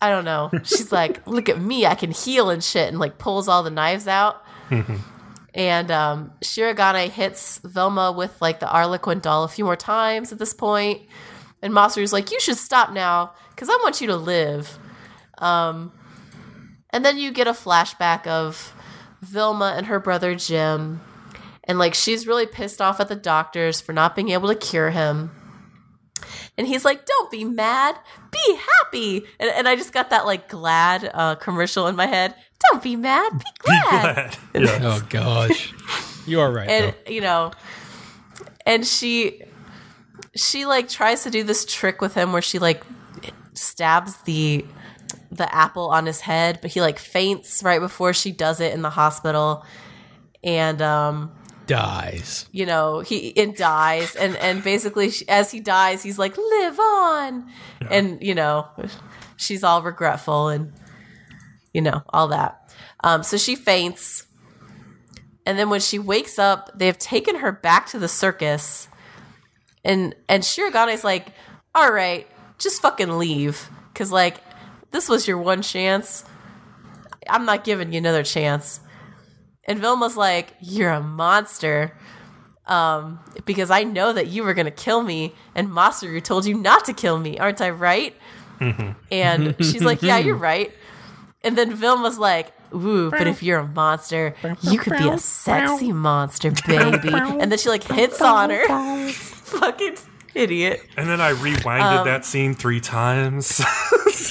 I 0.00 0.08
don't 0.08 0.24
know. 0.24 0.50
She's 0.64 0.92
like, 0.92 1.26
look 1.26 1.48
at 1.48 1.60
me, 1.60 1.86
I 1.86 1.94
can 1.94 2.10
heal 2.10 2.50
and 2.50 2.62
shit, 2.62 2.88
and 2.88 2.98
like 2.98 3.18
pulls 3.18 3.48
all 3.48 3.62
the 3.62 3.70
knives 3.70 4.08
out. 4.08 4.42
and 5.54 5.90
um, 5.90 6.32
Shirogane 6.42 7.08
hits 7.10 7.58
Vilma 7.64 8.12
with 8.12 8.40
like 8.40 8.60
the 8.60 8.66
Arlequin 8.66 9.20
doll 9.20 9.44
a 9.44 9.48
few 9.48 9.64
more 9.64 9.76
times 9.76 10.32
at 10.32 10.38
this 10.38 10.54
point. 10.54 11.02
And 11.62 11.74
Masaru's 11.74 12.12
like, 12.12 12.30
you 12.30 12.40
should 12.40 12.56
stop 12.56 12.92
now 12.92 13.32
because 13.50 13.68
I 13.68 13.76
want 13.82 14.00
you 14.00 14.06
to 14.08 14.16
live. 14.16 14.78
Um, 15.38 15.92
and 16.90 17.04
then 17.04 17.18
you 17.18 17.32
get 17.32 17.46
a 17.46 17.52
flashback 17.52 18.26
of 18.26 18.74
Vilma 19.20 19.74
and 19.76 19.86
her 19.86 20.00
brother 20.00 20.34
Jim. 20.34 21.00
And 21.64 21.78
like 21.78 21.94
she's 21.94 22.26
really 22.26 22.46
pissed 22.46 22.80
off 22.80 23.00
at 23.00 23.08
the 23.08 23.14
doctors 23.14 23.80
for 23.80 23.92
not 23.92 24.16
being 24.16 24.30
able 24.30 24.48
to 24.48 24.54
cure 24.54 24.90
him. 24.90 25.30
And 26.58 26.66
he's 26.66 26.84
like, 26.84 27.06
"Don't 27.06 27.30
be 27.30 27.44
mad, 27.44 27.96
be 28.30 28.58
happy." 28.82 29.24
And, 29.38 29.50
and 29.50 29.68
I 29.68 29.76
just 29.76 29.92
got 29.92 30.10
that 30.10 30.26
like 30.26 30.48
glad 30.48 31.10
uh, 31.12 31.34
commercial 31.36 31.86
in 31.86 31.96
my 31.96 32.06
head. 32.06 32.34
Don't 32.70 32.82
be 32.82 32.96
mad, 32.96 33.38
be 33.38 33.44
glad. 33.58 34.14
Glad. 34.14 34.36
Yeah. 34.54 34.78
Oh 34.82 35.06
gosh, 35.08 35.72
you 36.26 36.40
are 36.40 36.52
right. 36.52 36.68
and 36.68 36.94
though. 37.06 37.10
you 37.12 37.20
know 37.20 37.52
and 38.66 38.86
she 38.86 39.42
she 40.36 40.64
like 40.66 40.88
tries 40.88 41.24
to 41.24 41.30
do 41.30 41.42
this 41.42 41.64
trick 41.64 42.00
with 42.00 42.14
him 42.14 42.32
where 42.32 42.42
she 42.42 42.58
like 42.58 42.84
stabs 43.54 44.16
the 44.22 44.64
the 45.30 45.52
apple 45.54 45.88
on 45.88 46.06
his 46.06 46.20
head 46.20 46.58
but 46.62 46.70
he 46.70 46.80
like 46.80 46.98
faints 46.98 47.62
right 47.62 47.80
before 47.80 48.12
she 48.12 48.30
does 48.30 48.60
it 48.60 48.72
in 48.72 48.82
the 48.82 48.90
hospital 48.90 49.64
and 50.44 50.80
um 50.80 51.32
Dies. 51.70 52.46
you 52.50 52.66
know 52.66 52.98
he 52.98 53.32
and 53.36 53.54
dies 53.54 54.16
and 54.16 54.34
and 54.38 54.64
basically 54.64 55.10
she, 55.10 55.28
as 55.28 55.52
he 55.52 55.60
dies 55.60 56.02
he's 56.02 56.18
like 56.18 56.36
live 56.36 56.80
on. 56.80 57.48
And 57.88 58.20
you 58.20 58.34
know 58.34 58.66
she's 59.36 59.62
all 59.62 59.80
regretful 59.80 60.48
and 60.48 60.72
you 61.72 61.80
know 61.80 62.02
all 62.08 62.26
that. 62.28 62.74
Um 63.04 63.22
so 63.22 63.36
she 63.36 63.54
faints. 63.54 64.26
And 65.46 65.56
then 65.56 65.70
when 65.70 65.78
she 65.78 66.00
wakes 66.00 66.40
up 66.40 66.70
they've 66.76 66.98
taken 66.98 67.36
her 67.36 67.52
back 67.52 67.86
to 67.90 68.00
the 68.00 68.08
circus. 68.08 68.88
And 69.84 70.16
and 70.28 70.42
Shirogane's 70.42 71.04
like 71.04 71.28
all 71.72 71.92
right 71.92 72.26
just 72.58 72.82
fucking 72.82 73.16
leave. 73.16 73.70
Cuz 73.94 74.10
like 74.10 74.42
this 74.90 75.08
was 75.08 75.28
your 75.28 75.38
one 75.38 75.62
chance. 75.62 76.24
I'm 77.28 77.44
not 77.44 77.62
giving 77.62 77.92
you 77.92 77.98
another 77.98 78.24
chance 78.24 78.80
and 79.64 79.78
Vilma's 79.78 80.16
like, 80.16 80.54
You're 80.60 80.90
a 80.90 81.00
monster. 81.02 81.96
Um, 82.66 83.18
because 83.46 83.70
I 83.70 83.82
know 83.82 84.12
that 84.12 84.28
you 84.28 84.44
were 84.44 84.54
gonna 84.54 84.70
kill 84.70 85.02
me, 85.02 85.34
and 85.54 85.68
Masaru 85.68 86.22
told 86.22 86.46
you 86.46 86.54
not 86.56 86.84
to 86.84 86.92
kill 86.92 87.18
me, 87.18 87.36
aren't 87.38 87.60
I 87.60 87.70
right? 87.70 88.14
And 89.10 89.56
she's 89.58 89.82
like, 89.82 90.02
Yeah, 90.02 90.18
you're 90.18 90.36
right. 90.36 90.72
And 91.42 91.56
then 91.58 91.74
Vilma's 91.74 92.18
like, 92.18 92.52
Ooh, 92.74 93.10
but 93.10 93.26
if 93.26 93.42
you're 93.42 93.58
a 93.60 93.66
monster, 93.66 94.34
you 94.62 94.78
could 94.78 94.92
be 94.98 95.08
a 95.08 95.18
sexy 95.18 95.92
monster, 95.92 96.52
baby. 96.66 97.08
And 97.12 97.50
then 97.50 97.58
she 97.58 97.68
like 97.68 97.82
hits 97.82 98.20
on 98.20 98.50
her. 98.50 98.66
Fucking 99.12 99.96
idiot. 100.34 100.84
And 100.96 101.08
then 101.08 101.20
I 101.20 101.32
rewinded 101.32 101.98
um, 101.98 102.06
that 102.06 102.24
scene 102.24 102.54
three 102.54 102.80
times. 102.80 103.60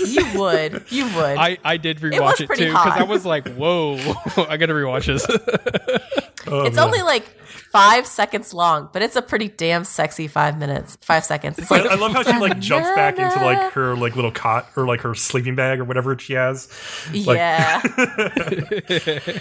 You 0.06 0.26
would. 0.40 0.86
You 0.90 1.06
would. 1.06 1.38
I, 1.38 1.58
I 1.64 1.78
did 1.78 2.00
rewatch 2.00 2.40
it, 2.40 2.48
pretty 2.48 2.66
too 2.66 2.72
because 2.72 3.00
I 3.00 3.04
was 3.04 3.26
like, 3.26 3.50
"Whoa, 3.56 3.96
I 4.38 4.56
got 4.56 4.68
to 4.68 4.74
rewatch 4.74 5.08
this." 5.08 5.26
Oh, 6.48 6.64
it's 6.64 6.78
only 6.78 7.02
like 7.02 7.26
five 7.72 8.08
seconds 8.08 8.54
long, 8.54 8.90
but 8.94 9.02
it's 9.02 9.16
a 9.16 9.22
pretty 9.22 9.50
damn 9.50 9.84
sexy 9.84 10.28
five 10.28 10.58
minutes. 10.58 10.98
Five 11.02 11.26
seconds. 11.26 11.60
It's 11.60 11.72
I, 11.72 11.82
like 11.82 11.92
I 11.92 11.96
love 11.96 12.14
how 12.14 12.24
she 12.24 12.38
like 12.40 12.60
jumps 12.60 12.90
back 12.96 13.20
into 13.20 13.44
like 13.44 13.74
her 13.74 13.96
like 13.96 14.16
little 14.16 14.32
cot 14.32 14.70
or 14.76 14.88
like 14.88 15.02
her 15.02 15.14
sleeping 15.14 15.56
bag 15.56 15.80
or 15.80 15.84
whatever 15.84 16.18
she 16.18 16.34
has. 16.34 16.70
Like, 17.14 17.38
yeah. 17.38 17.82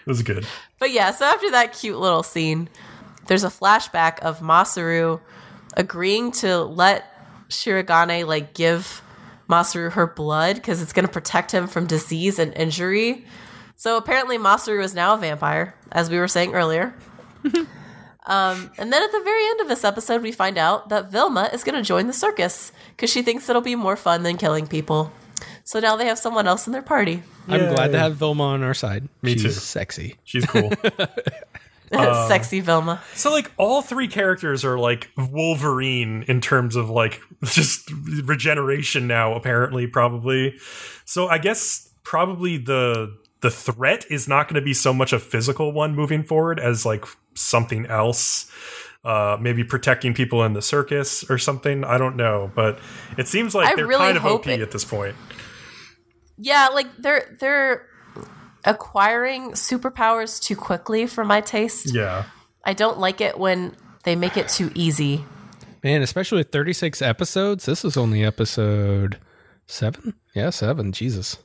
It 0.00 0.06
was 0.06 0.22
good. 0.22 0.46
But 0.78 0.90
yeah, 0.90 1.12
so 1.12 1.24
after 1.24 1.50
that 1.52 1.72
cute 1.72 1.98
little 1.98 2.22
scene, 2.22 2.68
there's 3.30 3.44
a 3.44 3.48
flashback 3.48 4.18
of 4.18 4.40
Masaru 4.40 5.20
agreeing 5.76 6.32
to 6.32 6.64
let 6.64 7.04
Shirogane 7.48 8.26
like 8.26 8.54
give 8.54 9.02
Masaru 9.48 9.92
her 9.92 10.08
blood 10.08 10.56
because 10.56 10.82
it's 10.82 10.92
going 10.92 11.06
to 11.06 11.12
protect 11.12 11.52
him 11.52 11.68
from 11.68 11.86
disease 11.86 12.40
and 12.40 12.52
injury. 12.56 13.24
So 13.76 13.96
apparently 13.96 14.36
Masaru 14.36 14.82
is 14.82 14.96
now 14.96 15.14
a 15.14 15.16
vampire, 15.16 15.76
as 15.92 16.10
we 16.10 16.18
were 16.18 16.26
saying 16.26 16.54
earlier. 16.54 16.92
um, 18.26 18.68
and 18.76 18.92
then 18.92 19.00
at 19.00 19.12
the 19.12 19.22
very 19.22 19.46
end 19.46 19.60
of 19.60 19.68
this 19.68 19.84
episode, 19.84 20.22
we 20.22 20.32
find 20.32 20.58
out 20.58 20.88
that 20.88 21.12
Vilma 21.12 21.50
is 21.52 21.62
going 21.62 21.76
to 21.76 21.82
join 21.82 22.08
the 22.08 22.12
circus 22.12 22.72
because 22.96 23.10
she 23.10 23.22
thinks 23.22 23.48
it'll 23.48 23.62
be 23.62 23.76
more 23.76 23.94
fun 23.94 24.24
than 24.24 24.38
killing 24.38 24.66
people. 24.66 25.12
So 25.62 25.78
now 25.78 25.94
they 25.94 26.06
have 26.06 26.18
someone 26.18 26.48
else 26.48 26.66
in 26.66 26.72
their 26.72 26.82
party. 26.82 27.22
I'm 27.46 27.72
glad 27.72 27.92
to 27.92 27.98
have 28.00 28.16
Vilma 28.16 28.42
on 28.42 28.64
our 28.64 28.74
side. 28.74 29.08
Me 29.22 29.34
She's 29.34 29.42
too. 29.42 29.50
sexy. 29.52 30.16
She's 30.24 30.44
cool. 30.46 30.72
Sexy 32.28 32.60
Vilma. 32.60 33.02
so 33.14 33.32
like 33.32 33.50
all 33.56 33.82
three 33.82 34.06
characters 34.08 34.64
are 34.64 34.78
like 34.78 35.10
Wolverine 35.16 36.24
in 36.28 36.40
terms 36.40 36.76
of 36.76 36.88
like 36.88 37.20
just 37.44 37.90
regeneration 38.24 39.06
now 39.06 39.34
apparently 39.34 39.86
probably. 39.86 40.56
So 41.04 41.28
I 41.28 41.38
guess 41.38 41.88
probably 42.04 42.56
the 42.58 43.16
the 43.40 43.50
threat 43.50 44.04
is 44.10 44.28
not 44.28 44.48
going 44.48 44.60
to 44.60 44.64
be 44.64 44.74
so 44.74 44.92
much 44.92 45.12
a 45.12 45.18
physical 45.18 45.72
one 45.72 45.94
moving 45.94 46.22
forward 46.22 46.60
as 46.60 46.84
like 46.86 47.04
something 47.34 47.86
else. 47.86 48.50
Uh, 49.02 49.38
maybe 49.40 49.64
protecting 49.64 50.12
people 50.12 50.44
in 50.44 50.52
the 50.52 50.60
circus 50.60 51.24
or 51.30 51.38
something. 51.38 51.84
I 51.84 51.96
don't 51.96 52.16
know, 52.16 52.52
but 52.54 52.78
it 53.16 53.28
seems 53.28 53.54
like 53.54 53.66
I 53.68 53.74
they're 53.74 53.86
really 53.86 53.98
kind 54.04 54.16
of 54.18 54.26
OP 54.26 54.46
it- 54.46 54.60
at 54.60 54.72
this 54.72 54.84
point. 54.84 55.16
Yeah, 56.36 56.68
like 56.68 56.86
they're 56.98 57.36
they're 57.40 57.86
acquiring 58.64 59.52
superpowers 59.52 60.40
too 60.42 60.56
quickly 60.56 61.06
for 61.06 61.24
my 61.24 61.40
taste. 61.40 61.94
Yeah. 61.94 62.24
I 62.64 62.72
don't 62.74 62.98
like 62.98 63.20
it 63.20 63.38
when 63.38 63.74
they 64.04 64.16
make 64.16 64.36
it 64.36 64.48
too 64.48 64.70
easy. 64.74 65.24
Man, 65.82 66.02
especially 66.02 66.38
with 66.38 66.52
36 66.52 67.00
episodes. 67.00 67.64
This 67.66 67.84
is 67.84 67.96
only 67.96 68.22
episode 68.24 69.18
seven. 69.66 70.14
Yeah, 70.34 70.50
seven. 70.50 70.92
Jesus. 70.92 71.38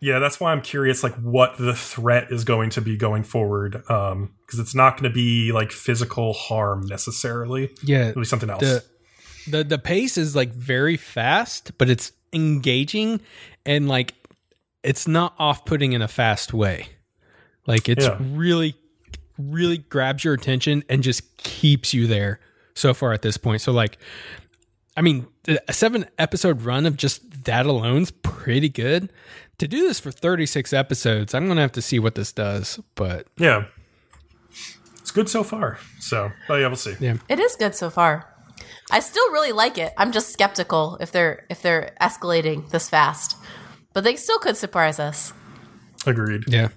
Yeah, 0.00 0.18
that's 0.18 0.40
why 0.40 0.50
I'm 0.50 0.62
curious, 0.62 1.04
like 1.04 1.14
what 1.14 1.58
the 1.58 1.74
threat 1.74 2.32
is 2.32 2.42
going 2.42 2.70
to 2.70 2.80
be 2.80 2.96
going 2.96 3.22
forward, 3.22 3.88
um, 3.88 4.32
because 4.44 4.58
it's 4.58 4.74
not 4.74 4.94
going 4.94 5.08
to 5.08 5.14
be 5.14 5.52
like 5.52 5.70
physical 5.70 6.32
harm 6.32 6.86
necessarily. 6.88 7.70
Yeah, 7.84 8.08
It'll 8.08 8.22
be 8.22 8.26
something 8.26 8.50
else. 8.50 8.60
the 8.60 8.84
the 9.48 9.62
the 9.62 9.78
pace 9.78 10.18
is 10.18 10.34
like 10.34 10.52
very 10.52 10.96
fast, 10.96 11.78
but 11.78 11.88
it's 11.88 12.10
engaging 12.32 13.20
and 13.64 13.86
like 13.86 14.14
it's 14.82 15.06
not 15.08 15.34
off 15.38 15.64
putting 15.64 15.92
in 15.92 16.02
a 16.02 16.08
fast 16.08 16.52
way. 16.52 16.88
Like 17.66 17.88
it's 17.88 18.04
Yeah. 18.06 18.18
really 18.20 18.74
really 19.38 19.78
grabs 19.78 20.24
your 20.24 20.34
attention 20.34 20.84
and 20.88 21.02
just 21.02 21.36
keeps 21.38 21.94
you 21.94 22.06
there 22.06 22.38
so 22.74 22.92
far 22.94 23.12
at 23.12 23.22
this 23.22 23.36
point. 23.36 23.60
So 23.62 23.72
like 23.72 23.98
I 24.96 25.00
mean, 25.00 25.26
a 25.68 25.72
seven 25.72 26.04
episode 26.18 26.62
run 26.62 26.84
of 26.84 26.96
just 26.98 27.44
that 27.44 27.64
alone's 27.64 28.10
pretty 28.10 28.68
good. 28.68 29.10
To 29.58 29.66
do 29.68 29.80
this 29.88 29.98
for 29.98 30.10
36 30.10 30.72
episodes, 30.72 31.34
I'm 31.34 31.46
going 31.46 31.56
to 31.56 31.62
have 31.62 31.72
to 31.72 31.82
see 31.82 31.98
what 31.98 32.14
this 32.14 32.30
does, 32.32 32.78
but 32.94 33.26
yeah, 33.38 33.64
it's 35.00 35.10
good 35.10 35.28
so 35.30 35.42
far. 35.44 35.78
So, 36.00 36.30
oh 36.48 36.56
yeah, 36.56 36.66
we'll 36.66 36.76
see. 36.76 36.94
yeah. 37.00 37.16
It 37.28 37.38
is 37.40 37.56
good 37.56 37.74
so 37.74 37.88
far. 37.88 38.28
I 38.90 39.00
still 39.00 39.30
really 39.32 39.52
like 39.52 39.78
it. 39.78 39.92
I'm 39.96 40.12
just 40.12 40.30
skeptical 40.32 40.98
if 41.00 41.10
they're 41.10 41.46
if 41.48 41.62
they're 41.62 41.94
escalating 42.00 42.68
this 42.70 42.88
fast. 42.90 43.36
But 43.92 44.04
they 44.04 44.16
still 44.16 44.38
could 44.38 44.56
surprise 44.56 44.98
us. 44.98 45.32
Agreed. 46.06 46.44
Yeah. 46.48 46.68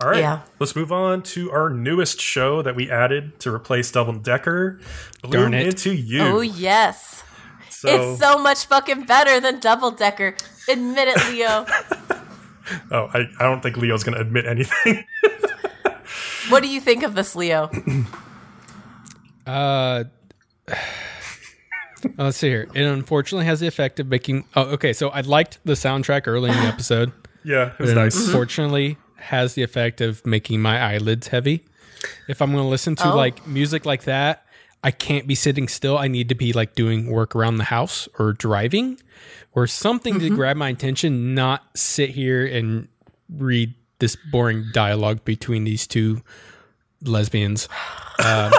All 0.00 0.10
right, 0.10 0.20
Yeah. 0.20 0.40
let's 0.58 0.76
move 0.76 0.92
on 0.92 1.22
to 1.22 1.50
our 1.50 1.70
newest 1.70 2.20
show 2.20 2.60
that 2.62 2.76
we 2.76 2.90
added 2.90 3.40
to 3.40 3.52
replace 3.52 3.90
Double 3.90 4.12
Decker. 4.12 4.78
Bloom 5.22 5.32
Darn 5.32 5.54
it. 5.54 5.66
into 5.68 5.94
you. 5.94 6.20
Oh 6.22 6.40
yes. 6.40 7.22
so, 7.70 7.88
It's 8.12 8.20
so 8.20 8.38
much 8.38 8.66
fucking 8.66 9.04
better 9.04 9.40
than 9.40 9.58
Double 9.58 9.90
Decker. 9.90 10.34
Admit 10.68 11.08
it, 11.08 11.28
Leo. 11.30 11.64
oh, 12.90 13.08
I, 13.14 13.24
I 13.40 13.42
don't 13.44 13.62
think 13.62 13.76
Leo's 13.78 14.04
going 14.04 14.16
to 14.16 14.20
admit 14.20 14.44
anything. 14.46 15.04
what 16.50 16.62
do 16.62 16.68
you 16.68 16.80
think 16.80 17.02
of 17.02 17.14
this, 17.14 17.34
Leo? 17.34 17.70
Uh, 19.46 20.04
Uh, 22.18 22.24
let's 22.24 22.36
see 22.38 22.48
here. 22.48 22.68
It 22.74 22.82
unfortunately 22.82 23.46
has 23.46 23.60
the 23.60 23.66
effect 23.66 24.00
of 24.00 24.08
making. 24.08 24.44
Oh, 24.54 24.62
okay. 24.72 24.92
So 24.92 25.08
I 25.10 25.20
liked 25.20 25.58
the 25.64 25.74
soundtrack 25.74 26.26
early 26.26 26.50
in 26.50 26.56
the 26.56 26.62
episode, 26.62 27.12
yeah, 27.44 27.72
it 27.72 27.78
was 27.78 27.92
it 27.92 27.94
nice. 27.94 28.26
unfortunately 28.26 28.96
has 29.16 29.54
the 29.54 29.62
effect 29.62 30.00
of 30.00 30.24
making 30.26 30.62
my 30.62 30.78
eyelids 30.80 31.28
heavy. 31.28 31.64
If 32.28 32.40
I'm 32.40 32.52
going 32.52 32.62
to 32.62 32.68
listen 32.68 32.94
to 32.96 33.12
Oh. 33.12 33.16
like 33.16 33.46
music 33.46 33.84
like 33.86 34.04
that, 34.04 34.46
I 34.84 34.90
can't 34.90 35.26
be 35.26 35.34
sitting 35.34 35.66
still. 35.68 35.98
I 35.98 36.06
need 36.08 36.28
to 36.28 36.34
be 36.34 36.52
like 36.52 36.74
doing 36.74 37.10
work 37.10 37.34
around 37.34 37.56
the 37.56 37.64
house 37.64 38.08
or 38.18 38.32
driving 38.32 39.00
or 39.52 39.66
something 39.66 40.20
to 40.20 40.26
mm-hmm. 40.26 40.34
grab 40.36 40.56
my 40.56 40.68
attention, 40.68 41.34
not 41.34 41.64
sit 41.74 42.10
here 42.10 42.46
and 42.46 42.88
read 43.28 43.74
this 43.98 44.16
boring 44.30 44.66
dialogue 44.72 45.24
between 45.24 45.64
these 45.64 45.86
two 45.86 46.22
lesbians. 47.02 47.68
Um, 48.18 48.50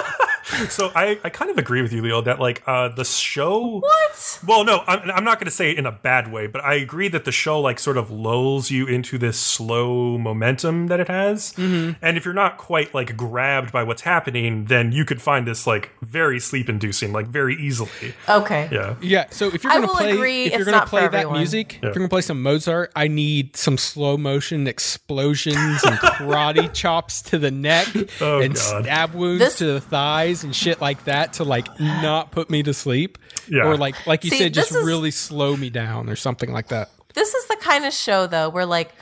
So 0.70 0.90
I, 0.94 1.18
I 1.24 1.28
kind 1.30 1.50
of 1.50 1.58
agree 1.58 1.82
with 1.82 1.92
you, 1.92 2.02
Leo, 2.02 2.20
that 2.22 2.38
like 2.40 2.62
uh, 2.66 2.88
the 2.88 3.04
show. 3.04 3.78
What? 3.80 4.38
Well, 4.46 4.64
no, 4.64 4.82
I'm, 4.86 5.10
I'm 5.10 5.24
not 5.24 5.38
going 5.38 5.46
to 5.46 5.50
say 5.50 5.70
it 5.70 5.78
in 5.78 5.86
a 5.86 5.92
bad 5.92 6.30
way, 6.32 6.46
but 6.46 6.62
I 6.64 6.74
agree 6.74 7.08
that 7.08 7.24
the 7.24 7.32
show 7.32 7.60
like 7.60 7.78
sort 7.78 7.96
of 7.96 8.10
lulls 8.10 8.70
you 8.70 8.86
into 8.86 9.18
this 9.18 9.38
slow 9.38 10.18
momentum 10.18 10.86
that 10.88 11.00
it 11.00 11.08
has. 11.08 11.52
Mm-hmm. 11.54 11.92
And 12.04 12.16
if 12.16 12.24
you're 12.24 12.34
not 12.34 12.56
quite 12.58 12.94
like 12.94 13.16
grabbed 13.16 13.72
by 13.72 13.82
what's 13.82 14.02
happening, 14.02 14.66
then 14.66 14.92
you 14.92 15.04
could 15.04 15.20
find 15.22 15.46
this 15.46 15.66
like 15.66 15.90
very 16.02 16.38
sleep 16.40 16.68
inducing, 16.68 17.12
like 17.12 17.26
very 17.26 17.54
easily. 17.56 18.14
Okay. 18.28 18.68
Yeah. 18.72 18.96
Yeah, 19.00 19.26
so 19.30 19.48
if 19.48 19.62
you're 19.64 19.72
gonna 19.72 19.88
play, 19.88 20.12
agree 20.12 20.44
if 20.46 20.52
you're 20.54 20.64
gonna 20.64 20.86
play 20.86 21.02
that 21.02 21.14
everyone. 21.14 21.38
music, 21.38 21.74
if 21.76 21.82
you're 21.82 21.92
gonna 21.94 22.08
play 22.08 22.20
some 22.22 22.42
Mozart, 22.42 22.92
I 22.96 23.08
need 23.08 23.56
some 23.56 23.78
slow 23.78 24.16
motion 24.16 24.66
explosions 24.66 25.82
and 25.84 25.96
karate 25.98 26.72
chops 26.72 27.22
to 27.22 27.38
the 27.38 27.50
neck 27.50 27.88
Oh, 28.20 28.40
and 28.40 28.54
God. 28.54 28.84
stab 28.84 29.14
wounds 29.14 29.40
This- 29.40 29.58
to 29.58 29.66
the 29.66 29.80
thighs 29.80 30.37
noise 30.38 30.44
and 30.44 30.54
shit 30.54 30.80
like 30.80 31.04
that 31.04 31.34
to 31.34 31.44
like 31.44 31.68
not 31.80 32.30
put 32.32 32.50
me 32.50 32.62
to 32.62 32.72
sleep, 32.74 33.18
Yeah. 33.48 33.64
or 33.66 33.76
like 33.76 34.06
like 34.06 34.24
you 34.24 34.30
See, 34.30 34.38
said, 34.38 34.54
just 34.54 34.70
is- 34.72 34.84
really 34.84 35.10
slow 35.10 35.56
me 35.56 35.70
down 35.70 36.08
or 36.08 36.16
something 36.16 36.52
like 36.52 36.68
that. 36.68 36.90
This 37.14 37.34
is 37.34 37.46
the 37.46 37.56
kind 37.56 37.84
of 37.84 37.92
show 37.92 38.26
though 38.26 38.48
where 38.48 38.66
like 38.66 38.92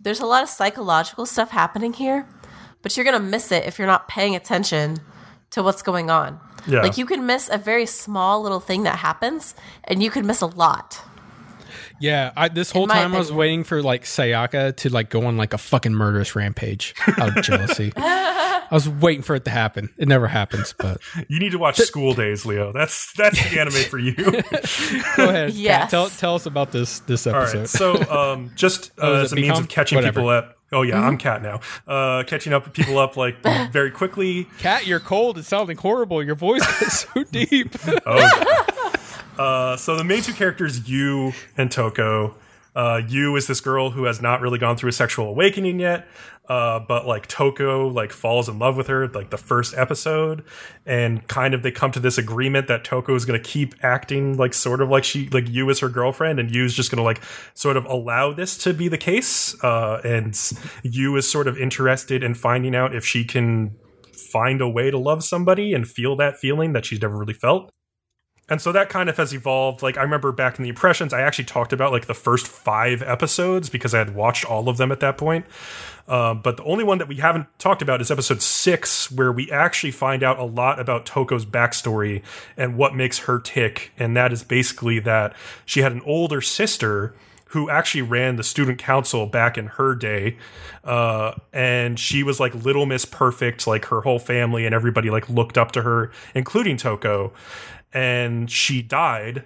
there's 0.00 0.20
a 0.20 0.26
lot 0.26 0.42
of 0.42 0.48
psychological 0.48 1.26
stuff 1.26 1.50
happening 1.50 1.92
here, 1.92 2.26
but 2.82 2.96
you're 2.96 3.04
gonna 3.04 3.20
miss 3.20 3.50
it 3.52 3.64
if 3.66 3.78
you're 3.78 3.86
not 3.88 4.08
paying 4.08 4.36
attention 4.36 4.98
to 5.50 5.62
what's 5.62 5.82
going 5.82 6.10
on. 6.10 6.38
Yeah. 6.66 6.82
Like 6.82 6.98
you 6.98 7.06
can 7.06 7.26
miss 7.26 7.48
a 7.50 7.58
very 7.58 7.86
small 7.86 8.42
little 8.42 8.60
thing 8.60 8.82
that 8.84 8.96
happens, 8.98 9.54
and 9.84 10.02
you 10.02 10.10
can 10.10 10.26
miss 10.26 10.40
a 10.42 10.46
lot. 10.46 11.00
Yeah, 12.00 12.32
I, 12.36 12.48
this 12.48 12.70
whole 12.70 12.86
my 12.86 12.94
time 12.94 13.14
I 13.14 13.18
was 13.18 13.32
waiting 13.32 13.64
for 13.64 13.82
like 13.82 14.04
Sayaka 14.04 14.76
to 14.76 14.90
like 14.90 15.10
go 15.10 15.26
on 15.26 15.36
like 15.36 15.52
a 15.54 15.58
fucking 15.58 15.94
murderous 15.94 16.36
rampage 16.36 16.94
out 17.18 17.36
of 17.38 17.42
jealousy. 17.44 17.92
I 17.96 18.68
was 18.72 18.88
waiting 18.88 19.22
for 19.22 19.36
it 19.36 19.44
to 19.44 19.50
happen. 19.50 19.90
It 19.96 20.08
never 20.08 20.26
happens, 20.26 20.74
but 20.76 21.00
You 21.28 21.38
need 21.38 21.52
to 21.52 21.58
watch 21.58 21.76
School 21.76 22.14
Days, 22.14 22.44
Leo. 22.44 22.72
That's 22.72 23.12
that's 23.14 23.38
the 23.50 23.60
anime 23.60 23.74
for 23.84 23.98
you. 23.98 24.14
go 25.16 25.28
ahead. 25.28 25.50
Kat, 25.50 25.54
Yes. 25.54 25.90
tell 25.90 26.08
tell 26.08 26.34
us 26.34 26.46
about 26.46 26.72
this 26.72 26.98
this 27.00 27.26
episode. 27.26 27.58
right. 27.60 27.68
So, 27.68 27.94
um, 28.10 28.50
just 28.56 28.90
uh, 28.98 29.02
Oh, 29.06 29.14
as 29.22 29.32
a 29.32 29.36
it 29.36 29.40
means 29.42 29.58
of 29.58 29.68
catching 29.68 29.96
Whatever. 29.96 30.20
people 30.20 30.28
up. 30.30 30.52
Oh 30.72 30.82
yeah, 30.82 30.94
Mm-hmm. 30.96 31.04
I'm 31.06 31.18
Cat 31.18 31.42
now. 31.42 31.60
Uh, 31.86 32.24
catching 32.24 32.52
up 32.52 32.64
with 32.64 32.74
people 32.74 32.98
up 32.98 33.16
like 33.16 33.40
very 33.70 33.92
quickly. 33.92 34.48
Kat, 34.58 34.84
you're 34.84 34.98
cold. 35.00 35.38
It's 35.38 35.46
sounding 35.46 35.76
horrible. 35.76 36.20
Your 36.24 36.34
voice 36.34 36.66
is 36.82 36.92
so 37.00 37.22
deep. 37.30 37.72
Uh, 39.38 39.76
so 39.76 39.96
the 39.96 40.04
main 40.04 40.22
two 40.22 40.32
characters, 40.32 40.88
Yu 40.88 41.32
and 41.56 41.70
Toko. 41.70 42.34
Uh, 42.74 43.00
is 43.08 43.46
this 43.46 43.62
girl 43.62 43.88
who 43.88 44.04
has 44.04 44.20
not 44.20 44.42
really 44.42 44.58
gone 44.58 44.76
through 44.76 44.90
a 44.90 44.92
sexual 44.92 45.28
awakening 45.28 45.80
yet, 45.80 46.06
uh, 46.48 46.78
but 46.78 47.06
like 47.06 47.26
Toko 47.26 47.88
like 47.88 48.12
falls 48.12 48.50
in 48.50 48.58
love 48.58 48.76
with 48.76 48.88
her 48.88 49.08
like 49.08 49.30
the 49.30 49.38
first 49.38 49.74
episode, 49.76 50.44
and 50.84 51.26
kind 51.26 51.54
of 51.54 51.62
they 51.62 51.70
come 51.70 51.90
to 51.92 52.00
this 52.00 52.18
agreement 52.18 52.68
that 52.68 52.84
Toko 52.84 53.14
is 53.14 53.24
going 53.24 53.42
to 53.42 53.48
keep 53.48 53.74
acting 53.82 54.36
like 54.36 54.52
sort 54.52 54.82
of 54.82 54.90
like 54.90 55.04
she 55.04 55.28
like 55.30 55.48
Yu 55.48 55.68
is 55.70 55.80
her 55.80 55.88
girlfriend, 55.88 56.38
and 56.38 56.54
Yu's 56.54 56.74
just 56.74 56.90
going 56.90 56.98
to 56.98 57.02
like 57.02 57.22
sort 57.54 57.78
of 57.78 57.86
allow 57.86 58.34
this 58.34 58.58
to 58.58 58.74
be 58.74 58.88
the 58.88 58.98
case, 58.98 59.56
uh, 59.64 60.02
and 60.04 60.38
Yu 60.82 61.16
is 61.16 61.30
sort 61.30 61.48
of 61.48 61.56
interested 61.56 62.22
in 62.22 62.34
finding 62.34 62.76
out 62.76 62.94
if 62.94 63.06
she 63.06 63.24
can 63.24 63.74
find 64.12 64.60
a 64.60 64.68
way 64.68 64.90
to 64.90 64.98
love 64.98 65.24
somebody 65.24 65.72
and 65.72 65.88
feel 65.88 66.14
that 66.16 66.36
feeling 66.36 66.74
that 66.74 66.84
she's 66.84 67.00
never 67.00 67.16
really 67.16 67.34
felt. 67.34 67.70
And 68.48 68.60
so 68.60 68.70
that 68.72 68.88
kind 68.88 69.08
of 69.08 69.16
has 69.16 69.32
evolved. 69.34 69.82
Like 69.82 69.96
I 69.96 70.02
remember 70.02 70.30
back 70.30 70.58
in 70.58 70.62
the 70.62 70.68
impressions, 70.68 71.12
I 71.12 71.22
actually 71.22 71.46
talked 71.46 71.72
about 71.72 71.90
like 71.92 72.06
the 72.06 72.14
first 72.14 72.46
five 72.46 73.02
episodes 73.02 73.68
because 73.68 73.92
I 73.92 73.98
had 73.98 74.14
watched 74.14 74.44
all 74.44 74.68
of 74.68 74.76
them 74.76 74.92
at 74.92 75.00
that 75.00 75.18
point. 75.18 75.46
Um, 76.08 76.42
but 76.42 76.56
the 76.56 76.62
only 76.62 76.84
one 76.84 76.98
that 76.98 77.08
we 77.08 77.16
haven't 77.16 77.46
talked 77.58 77.82
about 77.82 78.00
is 78.00 78.10
episode 78.10 78.40
six, 78.40 79.10
where 79.10 79.32
we 79.32 79.50
actually 79.50 79.90
find 79.90 80.22
out 80.22 80.38
a 80.38 80.44
lot 80.44 80.78
about 80.78 81.04
Toko's 81.04 81.44
backstory 81.44 82.22
and 82.56 82.76
what 82.76 82.94
makes 82.94 83.20
her 83.20 83.40
tick. 83.40 83.92
And 83.98 84.16
that 84.16 84.32
is 84.32 84.44
basically 84.44 85.00
that 85.00 85.34
she 85.64 85.80
had 85.80 85.90
an 85.90 86.02
older 86.06 86.40
sister 86.40 87.14
who 87.50 87.70
actually 87.70 88.02
ran 88.02 88.36
the 88.36 88.42
student 88.42 88.78
council 88.78 89.26
back 89.26 89.56
in 89.56 89.66
her 89.66 89.94
day. 89.94 90.36
Uh, 90.84 91.32
and 91.52 91.98
she 91.98 92.22
was 92.22 92.38
like 92.38 92.54
Little 92.54 92.86
Miss 92.86 93.04
Perfect, 93.04 93.66
like 93.66 93.86
her 93.86 94.00
whole 94.00 94.18
family 94.18 94.66
and 94.66 94.74
everybody 94.74 95.10
like 95.10 95.28
looked 95.28 95.56
up 95.56 95.72
to 95.72 95.82
her, 95.82 96.10
including 96.34 96.76
Toko. 96.76 97.32
And 97.96 98.50
she 98.50 98.82
died. 98.82 99.44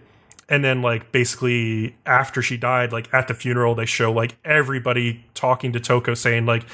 And 0.49 0.65
then, 0.65 0.83
like, 0.83 1.13
basically, 1.13 1.95
after 2.05 2.43
she 2.43 2.57
died, 2.57 2.93
like, 2.93 3.13
at 3.15 3.29
the 3.29 3.35
funeral, 3.35 3.77
they 3.77 3.87
show, 3.87 4.11
like, 4.11 4.37
everybody 4.45 5.25
talking 5.35 5.73
to 5.73 5.79
Toko 5.79 6.15
saying, 6.15 6.47
like, 6.47 6.65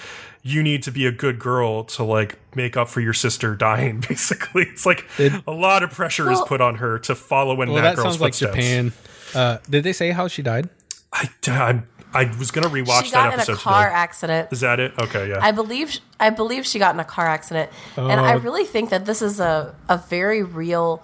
you 0.43 0.62
need 0.62 0.82
to 0.85 0.90
be 0.90 1.05
a 1.05 1.12
good 1.12 1.39
girl 1.39 1.85
to, 1.85 2.03
like, 2.03 2.39
make 2.55 2.78
up 2.78 2.89
for 2.89 3.03
your 3.03 3.12
sister 3.12 3.55
dying, 3.55 4.01
basically. 4.09 4.62
It's 4.62 4.86
like 4.86 5.05
a 5.47 5.53
lot 5.53 5.82
of 5.82 5.90
pressure 5.90 6.32
is 6.32 6.40
put 6.47 6.62
on 6.62 6.77
her 6.77 6.98
to 7.01 7.15
follow 7.15 7.61
in 7.61 7.70
well, 7.70 7.82
that, 7.82 7.97
that 7.97 7.97
girl's 7.97 8.15
sounds 8.15 8.20
like 8.23 8.32
footsteps. 8.32 8.55
Japan. 8.55 8.93
Uh, 9.35 9.59
did 9.69 9.85
they 9.85 9.93
say 9.93 10.12
how 10.12 10.28
she 10.28 10.40
died? 10.40 10.70
I, 11.12 11.28
I, 11.48 11.82
I 12.15 12.39
was 12.39 12.51
going 12.51 12.66
to 12.66 12.70
rewatch 12.70 13.05
she 13.05 13.11
that 13.11 13.24
got 13.24 13.27
in 13.35 13.40
a 13.40 13.43
episode 13.43 13.59
car 13.59 13.85
today. 13.85 13.94
accident. 13.94 14.48
Is 14.53 14.61
that 14.61 14.81
it? 14.81 14.98
Okay, 14.98 15.28
yeah. 15.28 15.39
I 15.40 15.53
believe 15.53 15.98
I 16.19 16.31
believe 16.31 16.65
she 16.65 16.78
got 16.78 16.94
in 16.94 17.01
a 17.01 17.05
car 17.05 17.27
accident, 17.27 17.70
and 17.97 18.20
I 18.20 18.32
really 18.32 18.65
think 18.65 18.89
that 18.89 19.05
this 19.05 19.20
is 19.20 19.39
a 19.39 19.74
a 19.89 19.98
very 19.98 20.43
real 20.43 21.03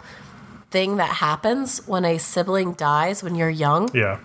thing 0.72 0.96
that 0.96 1.10
happens 1.10 1.86
when 1.86 2.04
a 2.04 2.18
sibling 2.18 2.72
dies 2.72 3.22
when 3.22 3.34
you're 3.36 3.50
young. 3.50 3.90
yeah. 3.94 4.18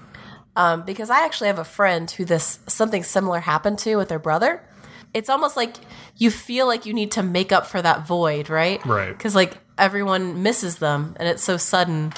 Um, 0.55 0.81
because 0.85 1.11
I 1.11 1.23
actually 1.23 1.47
have 1.49 1.59
a 1.59 1.63
friend 1.63 2.09
who 2.09 2.25
this 2.25 2.57
something 2.67 3.03
similar 3.03 3.39
happened 3.39 3.77
to 3.79 3.95
with 3.97 4.09
their 4.09 4.17
brother. 4.17 4.63
It's 5.13 5.29
almost 5.29 5.55
like 5.55 5.75
you 6.15 6.31
feel 6.31 6.65
like 6.65 6.87
you 6.87 6.93
need 6.93 7.11
to 7.11 7.21
make 7.21 7.51
up 7.51 7.67
for 7.67 7.79
that 7.79 8.07
void, 8.07 8.49
right? 8.49 8.83
Right. 8.83 9.09
Because 9.15 9.35
like 9.35 9.55
everyone 9.77 10.41
misses 10.41 10.77
them, 10.79 11.15
and 11.19 11.27
it's 11.29 11.43
so 11.43 11.57
sudden, 11.57 12.11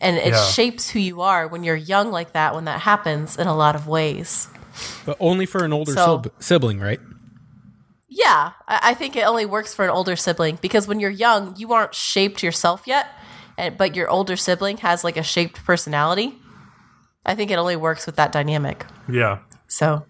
and 0.00 0.16
it 0.16 0.32
Yeah. 0.32 0.44
shapes 0.46 0.90
who 0.90 0.98
you 0.98 1.20
are 1.22 1.46
when 1.46 1.62
you're 1.62 1.76
young 1.76 2.10
like 2.10 2.32
that. 2.32 2.54
When 2.56 2.64
that 2.64 2.80
happens 2.80 3.36
in 3.36 3.46
a 3.46 3.54
lot 3.54 3.76
of 3.76 3.86
ways. 3.86 4.48
But 5.06 5.16
only 5.20 5.46
for 5.46 5.64
an 5.64 5.72
older 5.72 5.92
So- 5.92 6.22
sib- 6.22 6.32
sibling, 6.40 6.80
right? 6.80 7.00
Yeah, 8.08 8.52
I, 8.66 8.80
I 8.90 8.94
think 8.94 9.16
it 9.16 9.22
only 9.26 9.46
works 9.46 9.74
for 9.74 9.84
an 9.84 9.90
older 9.90 10.16
sibling 10.16 10.58
because 10.60 10.88
when 10.88 10.98
you're 10.98 11.10
young, 11.10 11.54
you 11.56 11.72
aren't 11.72 11.94
shaped 11.94 12.42
yourself 12.42 12.82
yet, 12.86 13.06
and, 13.06 13.17
but 13.76 13.94
your 13.96 14.08
older 14.08 14.36
sibling 14.36 14.78
has 14.78 15.04
like 15.04 15.16
a 15.16 15.22
shaped 15.22 15.64
personality. 15.64 16.34
I 17.26 17.34
think 17.34 17.50
it 17.50 17.58
only 17.58 17.76
works 17.76 18.06
with 18.06 18.16
that 18.16 18.32
dynamic. 18.32 18.86
Yeah. 19.08 19.40
So 19.66 20.06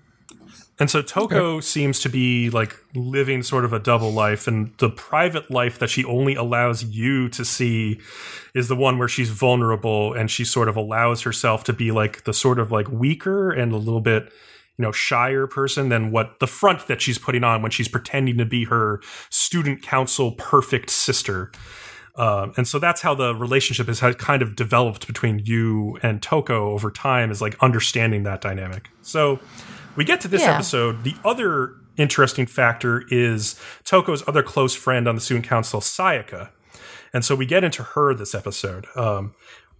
And 0.80 0.88
so 0.88 1.02
Toko 1.02 1.58
seems 1.58 1.98
to 2.00 2.08
be 2.08 2.50
like 2.50 2.76
living 2.94 3.42
sort 3.42 3.64
of 3.64 3.72
a 3.72 3.80
double 3.80 4.12
life, 4.12 4.46
and 4.46 4.72
the 4.78 4.88
private 4.88 5.50
life 5.50 5.78
that 5.80 5.90
she 5.90 6.04
only 6.04 6.36
allows 6.36 6.84
Yu 6.84 7.28
to 7.30 7.44
see 7.44 8.00
is 8.54 8.68
the 8.68 8.76
one 8.76 8.96
where 8.98 9.08
she's 9.08 9.30
vulnerable 9.30 10.12
and 10.12 10.30
she 10.30 10.44
sort 10.44 10.68
of 10.68 10.76
allows 10.76 11.22
herself 11.22 11.64
to 11.64 11.72
be 11.72 11.90
like 11.90 12.24
the 12.24 12.32
sort 12.32 12.60
of 12.60 12.70
like 12.70 12.88
weaker 12.90 13.50
and 13.50 13.72
a 13.72 13.76
little 13.76 14.00
bit, 14.00 14.24
you 14.76 14.84
know, 14.84 14.92
shyer 14.92 15.48
person 15.48 15.88
than 15.88 16.12
what 16.12 16.38
the 16.38 16.46
front 16.46 16.86
that 16.86 17.02
she's 17.02 17.18
putting 17.18 17.42
on 17.42 17.60
when 17.60 17.72
she's 17.72 17.88
pretending 17.88 18.38
to 18.38 18.44
be 18.44 18.64
her 18.64 19.00
student 19.30 19.82
council 19.82 20.32
perfect 20.32 20.90
sister. 20.90 21.50
Um, 22.18 22.52
and 22.56 22.66
so 22.66 22.78
that's 22.78 23.00
how 23.00 23.14
the 23.14 23.34
relationship 23.34 23.86
has 23.86 24.00
had 24.00 24.18
kind 24.18 24.42
of 24.42 24.56
developed 24.56 25.06
between 25.06 25.38
Yu 25.38 25.98
and 26.02 26.20
Toko 26.20 26.70
over 26.72 26.90
time, 26.90 27.30
is 27.30 27.40
like 27.40 27.56
understanding 27.62 28.24
that 28.24 28.40
dynamic. 28.40 28.90
So 29.02 29.38
we 29.96 30.04
get 30.04 30.20
to 30.22 30.28
this 30.28 30.42
Yeah. 30.42 30.54
episode. 30.54 31.04
The 31.04 31.14
other 31.24 31.74
interesting 31.96 32.46
factor 32.46 33.04
is 33.08 33.54
Toko's 33.84 34.22
other 34.28 34.42
close 34.42 34.74
friend 34.74 35.06
on 35.08 35.14
the 35.14 35.20
student 35.20 35.46
council, 35.46 35.80
Sayaka. 35.80 36.50
And 37.14 37.24
so 37.24 37.34
we 37.34 37.46
get 37.46 37.64
into 37.64 37.82
her 37.82 38.12
this 38.14 38.34
episode. 38.34 38.86
Um, 38.94 39.34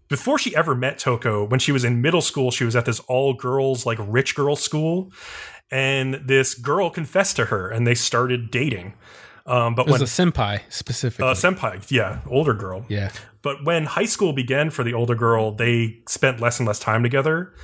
before 0.09 0.39
she 0.39 0.57
ever 0.57 0.75
met 0.75 0.99
Toko, 0.99 1.45
when 1.45 1.61
she 1.61 1.71
was 1.73 1.85
in 1.85 2.01
middle 2.01 2.23
school, 2.23 2.51
she 2.51 2.65
was 2.65 2.75
at 2.75 2.87
this 2.87 3.01
all 3.01 3.35
girls, 3.35 3.85
like 3.85 3.99
rich 4.01 4.35
girl 4.35 4.57
school. 4.57 5.13
And 5.71 6.15
this 6.25 6.55
girl 6.55 6.89
confessed 6.89 7.37
to 7.37 7.47
her 7.47 7.69
and 7.69 7.87
they 7.87 7.95
started 7.95 8.51
dating. 8.51 8.95
Um, 9.49 9.75
but 9.75 9.89
It 9.89 9.93
was 9.93 10.01
when 10.01 10.29
a 10.29 10.33
senpai 10.33 10.61
specifically. 10.69 11.27
uh, 11.27 11.35
senpai, 11.35 11.91
yeah, 11.91 12.21
older 12.29 12.55
girl. 12.55 12.85
yeah. 12.89 13.11
But 13.43 13.65
when 13.65 13.87
high 13.87 14.05
school 14.05 14.33
began 14.33 14.69
for 14.71 14.85
the 14.85 14.93
older 14.95 15.15
girl, 15.15 15.53
they 15.53 16.01
spent 16.07 16.39
less 16.41 16.59
and 16.61 16.67
less 16.67 16.79
time 16.79 17.03
together. 17.03 17.55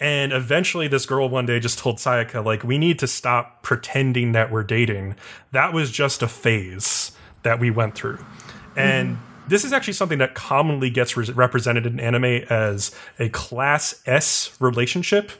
And 0.00 0.32
eventually, 0.32 0.88
this 0.88 1.06
girl 1.06 1.28
one 1.28 1.46
day 1.46 1.60
just 1.60 1.78
told 1.78 1.96
Sayaka, 1.98 2.44
like, 2.44 2.62
we 2.64 2.78
need 2.78 2.98
to 2.98 3.06
stop 3.06 3.62
pretending 3.62 4.32
that 4.32 4.50
we're 4.50 4.64
dating. 4.64 5.14
That 5.52 5.72
was 5.72 5.90
just 5.90 6.20
a 6.22 6.28
phase 6.28 7.12
that 7.44 7.58
we 7.60 7.70
went 7.70 7.94
through. 7.94 8.18
And 8.76 9.18
this 9.46 9.64
is 9.64 9.72
actually 9.72 9.92
something 9.94 10.18
that 10.18 10.34
commonly 10.34 10.90
gets 10.90 11.16
re- 11.16 11.30
represented 11.32 11.86
in 11.86 12.00
anime 12.00 12.24
as 12.50 12.94
a 13.20 13.28
class 13.28 14.02
S 14.04 14.54
relationship. 14.60 15.30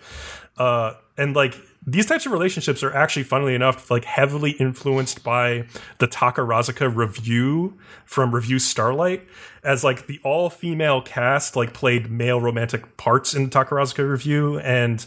Uh, 0.57 0.93
and 1.19 1.35
like, 1.35 1.57
these 1.87 2.07
types 2.07 2.25
of 2.25 2.33
relationships 2.33 2.83
are 2.83 2.95
actually, 2.95 3.25
funnily 3.25 3.55
enough, 3.55 3.91
like 3.91 4.05
heavily 4.05 4.53
influenced 4.53 5.23
by 5.23 5.67
the 5.99 6.09
Takarazuka 6.09 6.95
Revue 6.95 7.75
from 8.05 8.35
Revue 8.35 8.59
Starlight, 8.59 9.27
as 9.63 9.85
like 9.85 10.07
the 10.07 10.21
all 10.25 10.49
female 10.49 11.03
cast 11.03 11.57
like 11.57 11.75
played 11.75 12.11
male 12.11 12.41
romantic 12.41 12.97
parts 12.97 13.35
in 13.35 13.45
the 13.45 13.51
Takarazuka 13.51 14.09
Revue 14.09 14.59
and 14.61 15.05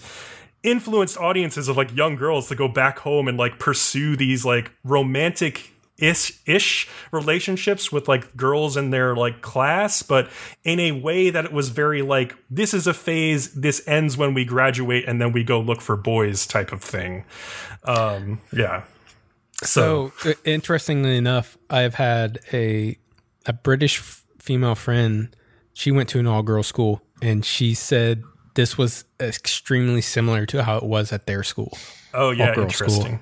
influenced 0.63 1.17
audiences 1.17 1.67
of 1.67 1.77
like 1.77 1.95
young 1.95 2.15
girls 2.15 2.49
to 2.49 2.55
go 2.55 2.67
back 2.67 2.99
home 2.99 3.27
and 3.27 3.37
like 3.37 3.57
pursue 3.59 4.15
these 4.15 4.45
like 4.45 4.71
romantic 4.83 5.71
ish 5.97 6.39
ish 6.45 6.87
relationships 7.11 7.91
with 7.91 8.07
like 8.07 8.35
girls 8.37 8.77
in 8.77 8.91
their 8.91 9.15
like 9.15 9.41
class 9.41 10.03
but 10.03 10.29
in 10.63 10.79
a 10.79 10.91
way 10.91 11.29
that 11.29 11.45
it 11.45 11.51
was 11.51 11.69
very 11.69 12.01
like 12.01 12.35
this 12.49 12.73
is 12.73 12.85
a 12.87 12.93
phase 12.93 13.53
this 13.53 13.81
ends 13.87 14.15
when 14.17 14.33
we 14.33 14.45
graduate 14.45 15.03
and 15.07 15.19
then 15.19 15.31
we 15.31 15.43
go 15.43 15.59
look 15.59 15.81
for 15.81 15.95
boys 15.97 16.45
type 16.45 16.71
of 16.71 16.83
thing 16.83 17.25
um 17.85 18.39
yeah 18.53 18.83
so, 19.63 20.11
So, 20.19 20.33
interestingly 20.45 21.17
enough, 21.17 21.57
I've 21.69 21.95
had 21.95 22.39
a 22.53 22.95
a 23.47 23.53
British 23.53 23.97
f- 23.99 24.23
female 24.37 24.75
friend. 24.75 25.35
She 25.73 25.89
went 25.91 26.09
to 26.09 26.19
an 26.19 26.27
all 26.27 26.43
girl 26.43 26.61
school, 26.61 27.01
and 27.23 27.43
she 27.43 27.73
said 27.73 28.21
this 28.53 28.77
was 28.77 29.05
extremely 29.19 30.01
similar 30.01 30.45
to 30.47 30.63
how 30.63 30.77
it 30.77 30.83
was 30.83 31.11
at 31.11 31.25
their 31.25 31.41
school. 31.41 31.75
oh 32.13 32.29
yeah 32.29 32.49
all-girl 32.49 32.69
school. 32.69 33.19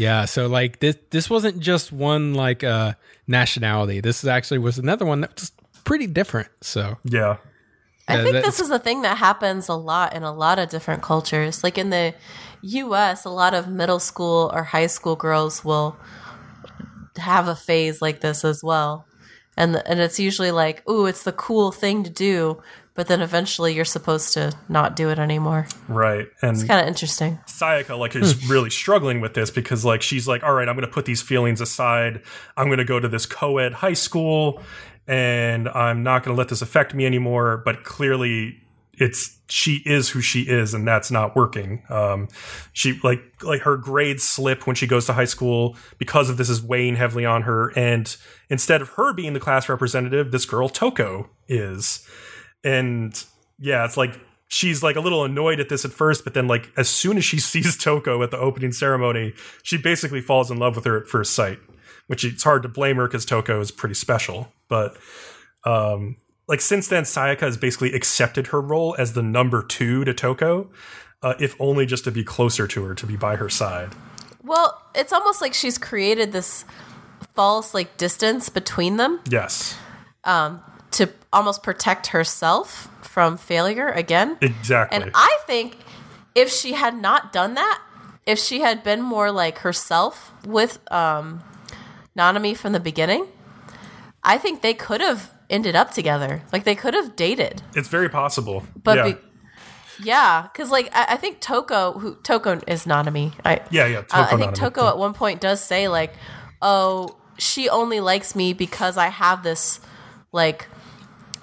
Interesting 0.00 0.20
Yeah, 0.20 0.24
so 0.26 0.46
like 0.46 0.80
this 0.80 0.96
this 1.10 1.30
wasn't 1.30 1.60
just 1.60 1.92
one 1.92 2.34
like 2.34 2.64
uh 2.64 2.94
nationality. 3.26 4.00
This 4.00 4.24
actually 4.24 4.58
was 4.58 4.78
another 4.78 5.04
one 5.04 5.20
that 5.20 5.34
was 5.40 5.52
pretty 5.84 6.06
different. 6.06 6.48
So 6.62 6.98
Yeah. 7.04 7.36
I 8.08 8.16
Yeah, 8.16 8.22
think 8.24 8.44
this 8.44 8.60
is 8.60 8.70
a 8.70 8.78
thing 8.78 9.02
that 9.02 9.18
happens 9.18 9.68
a 9.68 9.74
lot 9.74 10.14
in 10.16 10.24
a 10.24 10.32
lot 10.32 10.58
of 10.58 10.68
different 10.68 11.02
cultures. 11.02 11.62
Like 11.62 11.78
in 11.78 11.90
the 11.90 12.14
US, 12.62 13.24
a 13.24 13.30
lot 13.30 13.54
of 13.54 13.68
middle 13.68 14.00
school 14.00 14.50
or 14.52 14.64
high 14.64 14.88
school 14.88 15.16
girls 15.16 15.64
will 15.64 15.96
have 17.16 17.48
a 17.48 17.54
phase 17.56 18.00
like 18.02 18.20
this 18.20 18.44
as 18.44 18.62
well. 18.62 19.06
And 19.56 19.76
and 19.86 20.00
it's 20.00 20.18
usually 20.18 20.50
like, 20.50 20.88
"Ooh, 20.88 21.06
it's 21.06 21.22
the 21.22 21.32
cool 21.32 21.70
thing 21.72 22.02
to 22.04 22.10
do," 22.10 22.62
but 22.94 23.06
then 23.06 23.20
eventually 23.20 23.74
you're 23.74 23.84
supposed 23.84 24.32
to 24.34 24.52
not 24.68 24.96
do 24.96 25.10
it 25.10 25.18
anymore. 25.18 25.66
Right. 25.88 26.28
And 26.42 26.56
It's 26.56 26.64
kind 26.64 26.80
of 26.80 26.86
interesting. 26.86 27.38
Sayaka 27.46 27.98
like 27.98 28.16
is 28.16 28.48
really 28.48 28.70
struggling 28.70 29.20
with 29.20 29.34
this 29.34 29.50
because 29.50 29.84
like 29.84 30.02
she's 30.02 30.26
like, 30.26 30.42
all 30.42 30.52
right, 30.52 30.68
I'm 30.68 30.74
going 30.74 30.86
to 30.86 30.92
put 30.92 31.04
these 31.04 31.22
feelings 31.22 31.60
aside. 31.60 32.22
I'm 32.56 32.66
going 32.66 32.78
to 32.78 32.84
go 32.84 33.00
to 33.00 33.08
this 33.08 33.26
co-ed 33.26 33.74
high 33.74 33.94
school, 33.94 34.62
and 35.06 35.68
I'm 35.68 36.02
not 36.02 36.24
going 36.24 36.34
to 36.34 36.38
let 36.38 36.48
this 36.48 36.62
affect 36.62 36.94
me 36.94 37.06
anymore. 37.06 37.62
But 37.64 37.84
clearly, 37.84 38.60
it's 38.94 39.38
she 39.48 39.82
is 39.86 40.10
who 40.10 40.20
she 40.20 40.42
is, 40.42 40.74
and 40.74 40.86
that's 40.86 41.10
not 41.10 41.34
working. 41.34 41.82
Um, 41.88 42.28
she 42.72 43.00
like 43.02 43.22
like 43.42 43.62
her 43.62 43.76
grades 43.76 44.22
slip 44.22 44.66
when 44.66 44.76
she 44.76 44.86
goes 44.86 45.06
to 45.06 45.12
high 45.12 45.24
school 45.24 45.76
because 45.98 46.28
of 46.28 46.36
this 46.36 46.50
is 46.50 46.62
weighing 46.62 46.96
heavily 46.96 47.24
on 47.24 47.42
her. 47.42 47.70
And 47.70 48.14
instead 48.48 48.82
of 48.82 48.90
her 48.90 49.12
being 49.12 49.32
the 49.32 49.40
class 49.40 49.68
representative, 49.68 50.32
this 50.32 50.44
girl 50.44 50.68
Toko 50.68 51.30
is 51.48 52.06
and 52.64 53.24
yeah, 53.58 53.84
it's 53.84 53.96
like 53.96 54.18
she's 54.48 54.82
like 54.82 54.96
a 54.96 55.00
little 55.00 55.24
annoyed 55.24 55.60
at 55.60 55.68
this 55.68 55.84
at 55.84 55.92
first, 55.92 56.24
but 56.24 56.34
then 56.34 56.48
like 56.48 56.70
as 56.76 56.88
soon 56.88 57.16
as 57.16 57.24
she 57.24 57.38
sees 57.40 57.76
Toko 57.76 58.22
at 58.22 58.30
the 58.30 58.38
opening 58.38 58.72
ceremony, 58.72 59.34
she 59.62 59.76
basically 59.76 60.20
falls 60.20 60.50
in 60.50 60.58
love 60.58 60.76
with 60.76 60.84
her 60.84 60.98
at 61.00 61.08
first 61.08 61.32
sight. 61.32 61.58
Which 62.06 62.24
it's 62.24 62.42
hard 62.42 62.64
to 62.64 62.68
blame 62.68 62.96
her 62.96 63.06
because 63.06 63.24
Toko 63.24 63.60
is 63.60 63.70
pretty 63.70 63.94
special, 63.94 64.52
but 64.68 64.96
um, 65.64 66.16
like 66.48 66.60
since 66.60 66.88
then, 66.88 67.04
Sayaka 67.04 67.42
has 67.42 67.56
basically 67.56 67.92
accepted 67.92 68.48
her 68.48 68.60
role 68.60 68.96
as 68.98 69.12
the 69.12 69.22
number 69.22 69.62
two 69.62 70.04
to 70.04 70.12
Toko, 70.12 70.68
uh, 71.22 71.34
if 71.38 71.54
only 71.60 71.86
just 71.86 72.02
to 72.02 72.10
be 72.10 72.24
closer 72.24 72.66
to 72.66 72.82
her, 72.82 72.96
to 72.96 73.06
be 73.06 73.14
by 73.14 73.36
her 73.36 73.48
side. 73.48 73.90
Well, 74.42 74.82
it's 74.92 75.12
almost 75.12 75.40
like 75.40 75.54
she's 75.54 75.78
created 75.78 76.32
this 76.32 76.64
false 77.36 77.74
like 77.74 77.96
distance 77.96 78.48
between 78.48 78.96
them 78.96 79.20
Yes, 79.28 79.78
to 80.92 81.10
almost 81.32 81.62
protect 81.62 82.08
herself 82.08 82.88
from 83.02 83.36
failure 83.36 83.88
again. 83.88 84.36
exactly. 84.40 85.00
And 85.00 85.10
I 85.14 85.38
think 85.46 85.78
if 86.34 86.50
she 86.50 86.72
had 86.72 87.00
not 87.00 87.32
done 87.32 87.54
that, 87.54 87.82
if 88.26 88.38
she 88.38 88.60
had 88.60 88.82
been 88.82 89.00
more 89.00 89.30
like 89.30 89.58
herself 89.58 90.32
with 90.46 90.78
um, 90.92 91.42
Nanami 92.16 92.56
from 92.56 92.72
the 92.72 92.80
beginning, 92.80 93.26
I 94.22 94.38
think 94.38 94.62
they 94.62 94.74
could 94.74 95.00
have 95.00 95.32
ended 95.48 95.74
up 95.74 95.90
together. 95.92 96.42
Like 96.52 96.64
they 96.64 96.74
could 96.74 96.94
have 96.94 97.16
dated. 97.16 97.62
it's 97.74 97.88
very 97.88 98.08
possible. 98.08 98.64
But 98.82 98.96
yeah, 98.96 99.12
be- 99.12 99.18
yeah, 100.02 100.42
because 100.42 100.70
like 100.70 100.90
I, 100.94 101.14
I 101.14 101.16
think 101.16 101.40
Toko, 101.40 101.92
who 101.92 102.14
Toko 102.16 102.60
is 102.66 102.84
Nanami. 102.84 103.32
I 103.44 103.62
yeah, 103.70 103.86
yeah. 103.86 103.98
uh, 103.98 104.26
I 104.30 104.36
think 104.36 104.52
Nanami. 104.52 104.54
Toko 104.54 104.88
at 104.88 104.98
one 104.98 105.14
point 105.14 105.40
does 105.40 105.62
say 105.62 105.88
like, 105.88 106.14
"Oh, 106.62 107.16
she 107.38 107.68
only 107.68 108.00
likes 108.00 108.36
me 108.36 108.52
because 108.52 108.96
I 108.96 109.08
have 109.08 109.42
this 109.42 109.80
like 110.32 110.68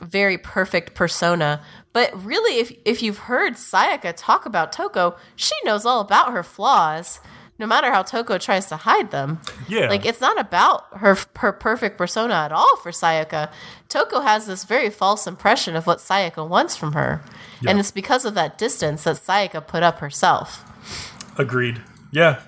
very 0.02 0.38
perfect 0.38 0.94
persona." 0.96 1.62
But 1.94 2.12
really, 2.24 2.60
if 2.60 2.72
if 2.86 3.02
you've 3.02 3.20
heard 3.20 3.54
Sayaka 3.54 4.14
talk 4.16 4.46
about 4.46 4.72
Toko, 4.72 5.16
she 5.36 5.56
knows 5.64 5.86
all 5.86 6.00
about 6.00 6.32
her 6.32 6.44
flaws, 6.44 7.20
no 7.60 7.66
matter 7.66 7.92
how 7.92 8.04
Toko 8.04 8.38
tries 8.38 8.68
to 8.68 8.78
hide 8.78 9.12
them. 9.12 9.40
Yeah. 9.68 9.90
like 9.90 10.06
it's 10.06 10.22
not 10.22 10.40
about 10.40 10.86
her 10.98 11.18
her 11.38 11.52
perfect 11.52 11.98
persona 11.98 12.34
at 12.34 12.52
all 12.52 12.78
for 12.78 12.92
Sayaka. 12.92 13.52
Toko 13.90 14.22
has 14.22 14.46
this 14.46 14.64
very 14.64 14.90
false 14.90 15.26
impression 15.28 15.76
of 15.76 15.88
what 15.88 16.00
Sayaka 16.00 16.48
wants 16.48 16.76
from 16.76 16.94
her, 16.94 17.22
and 17.68 17.80
it's 17.80 17.92
because 17.92 18.26
of 18.26 18.36
that 18.36 18.58
distance 18.58 19.04
that 19.04 19.16
Sayaka 19.18 19.66
put 19.66 19.84
up 19.84 20.00
herself. 20.00 20.64
Agreed. 21.38 21.82
Yeah. 22.12 22.42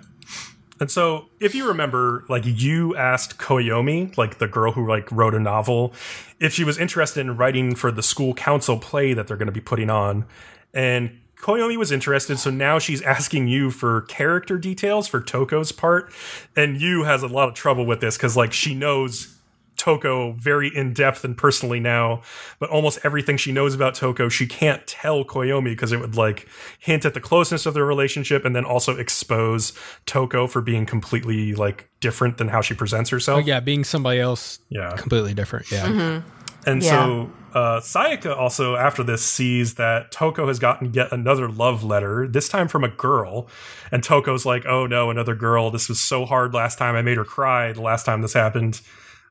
And 0.79 0.89
so, 0.89 1.25
if 1.39 1.53
you 1.53 1.67
remember, 1.67 2.23
like 2.29 2.43
Yu 2.45 2.95
asked 2.95 3.37
Koyomi, 3.37 4.17
like 4.17 4.37
the 4.37 4.47
girl 4.47 4.71
who 4.71 4.87
like 4.87 5.11
wrote 5.11 5.35
a 5.35 5.39
novel, 5.39 5.93
if 6.39 6.53
she 6.53 6.63
was 6.63 6.77
interested 6.77 7.21
in 7.21 7.35
writing 7.35 7.75
for 7.75 7.91
the 7.91 8.03
school 8.03 8.33
council 8.33 8.77
play 8.77 9.13
that 9.13 9.27
they're 9.27 9.37
going 9.37 9.47
to 9.47 9.51
be 9.51 9.59
putting 9.59 9.89
on, 9.89 10.25
and 10.73 11.19
Koyomi 11.39 11.77
was 11.77 11.91
interested, 11.91 12.37
so 12.37 12.49
now 12.49 12.79
she's 12.79 13.01
asking 13.01 13.47
Yu 13.47 13.71
for 13.71 14.01
character 14.01 14.57
details 14.57 15.07
for 15.07 15.21
Toko's 15.21 15.71
part, 15.71 16.13
and 16.55 16.79
Yu 16.79 17.03
has 17.03 17.23
a 17.23 17.27
lot 17.27 17.47
of 17.47 17.55
trouble 17.55 17.85
with 17.85 18.01
this 18.01 18.17
because 18.17 18.35
like 18.35 18.53
she 18.53 18.75
knows 18.75 19.38
Toko 19.79 20.33
very 20.33 20.69
in 20.75 20.91
depth 20.93 21.23
and 21.23 21.37
personally 21.37 21.79
now, 21.79 22.21
but 22.59 22.69
almost 22.69 22.99
everything 23.03 23.37
she 23.37 23.53
knows 23.53 23.73
about 23.73 23.95
Toko, 23.95 24.27
she 24.27 24.45
can't 24.45 24.85
tell 24.85 25.23
Koyomi 25.23 25.63
because 25.71 25.93
it 25.93 26.01
would 26.01 26.15
like 26.17 26.47
hint 26.77 27.05
at 27.05 27.13
the 27.13 27.21
closeness 27.21 27.65
of 27.65 27.73
their 27.73 27.85
relationship 27.85 28.43
and 28.43 28.53
then 28.53 28.65
also 28.65 28.97
expose 28.97 29.71
Toko 30.05 30.47
for 30.47 30.61
being 30.61 30.85
completely 30.85 31.53
like 31.55 31.89
different 32.01 32.37
than 32.37 32.49
how 32.49 32.59
she 32.59 32.73
presents 32.73 33.09
herself. 33.09 33.37
Oh, 33.37 33.47
yeah, 33.47 33.61
being 33.61 33.85
somebody 33.85 34.19
else 34.19 34.59
Yeah. 34.67 34.91
completely 34.97 35.33
different. 35.33 35.71
Yeah. 35.71 36.21
And 36.65 36.83
Yeah. 36.83 36.89
so 36.91 37.29
uh, 37.53 37.79
Sayaka 37.79 38.37
also, 38.37 38.75
after 38.75 39.01
this, 39.01 39.23
sees 39.23 39.75
that 39.75 40.11
Toko 40.11 40.47
has 40.47 40.59
gotten 40.59 40.93
yet 40.93 41.11
another 41.11 41.47
love 41.49 41.83
letter, 41.85 42.27
this 42.27 42.49
time 42.49 42.67
from 42.67 42.83
a 42.83 42.89
girl. 42.89 43.47
And 43.93 44.03
Toko's 44.03 44.45
like, 44.45 44.65
oh 44.67 44.85
no, 44.85 45.09
another 45.09 45.35
girl. 45.35 45.71
This 45.71 45.87
was 45.87 45.99
so 46.01 46.25
hard 46.25 46.53
last 46.53 46.77
time. 46.77 46.95
I 46.95 47.01
made 47.01 47.15
her 47.17 47.23
cry 47.23 47.71
the 47.71 47.81
last 47.81 48.05
time 48.05 48.21
this 48.21 48.33
happened. 48.33 48.81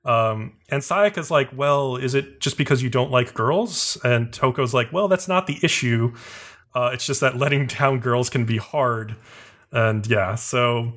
Um, 0.09 0.55
and 0.71 0.83
Sayaka's 0.83 1.31
like, 1.31 1.51
well, 1.55 1.97
is 1.97 2.15
it 2.15 2.41
just 2.41 2.57
because 2.57 2.83
you 2.83 2.89
don't 2.89 3.11
like 3.11 3.35
girls? 3.35 3.99
And 4.03 4.33
Toko's 4.33 4.73
like, 4.73 4.91
well, 4.93 5.07
that's 5.07 5.29
not 5.29 5.47
the 5.47 5.59
issue. 5.63 6.15
Uh, 6.75 6.91
it's 6.95 7.05
just 7.07 7.21
that 7.21 7.37
letting 7.37 7.67
down 7.79 8.01
girls 8.01 8.31
can 8.31 8.47
be 8.47 8.57
hard. 8.57 9.17
And 9.71 10.07
yeah, 10.07 10.35
so 10.35 10.95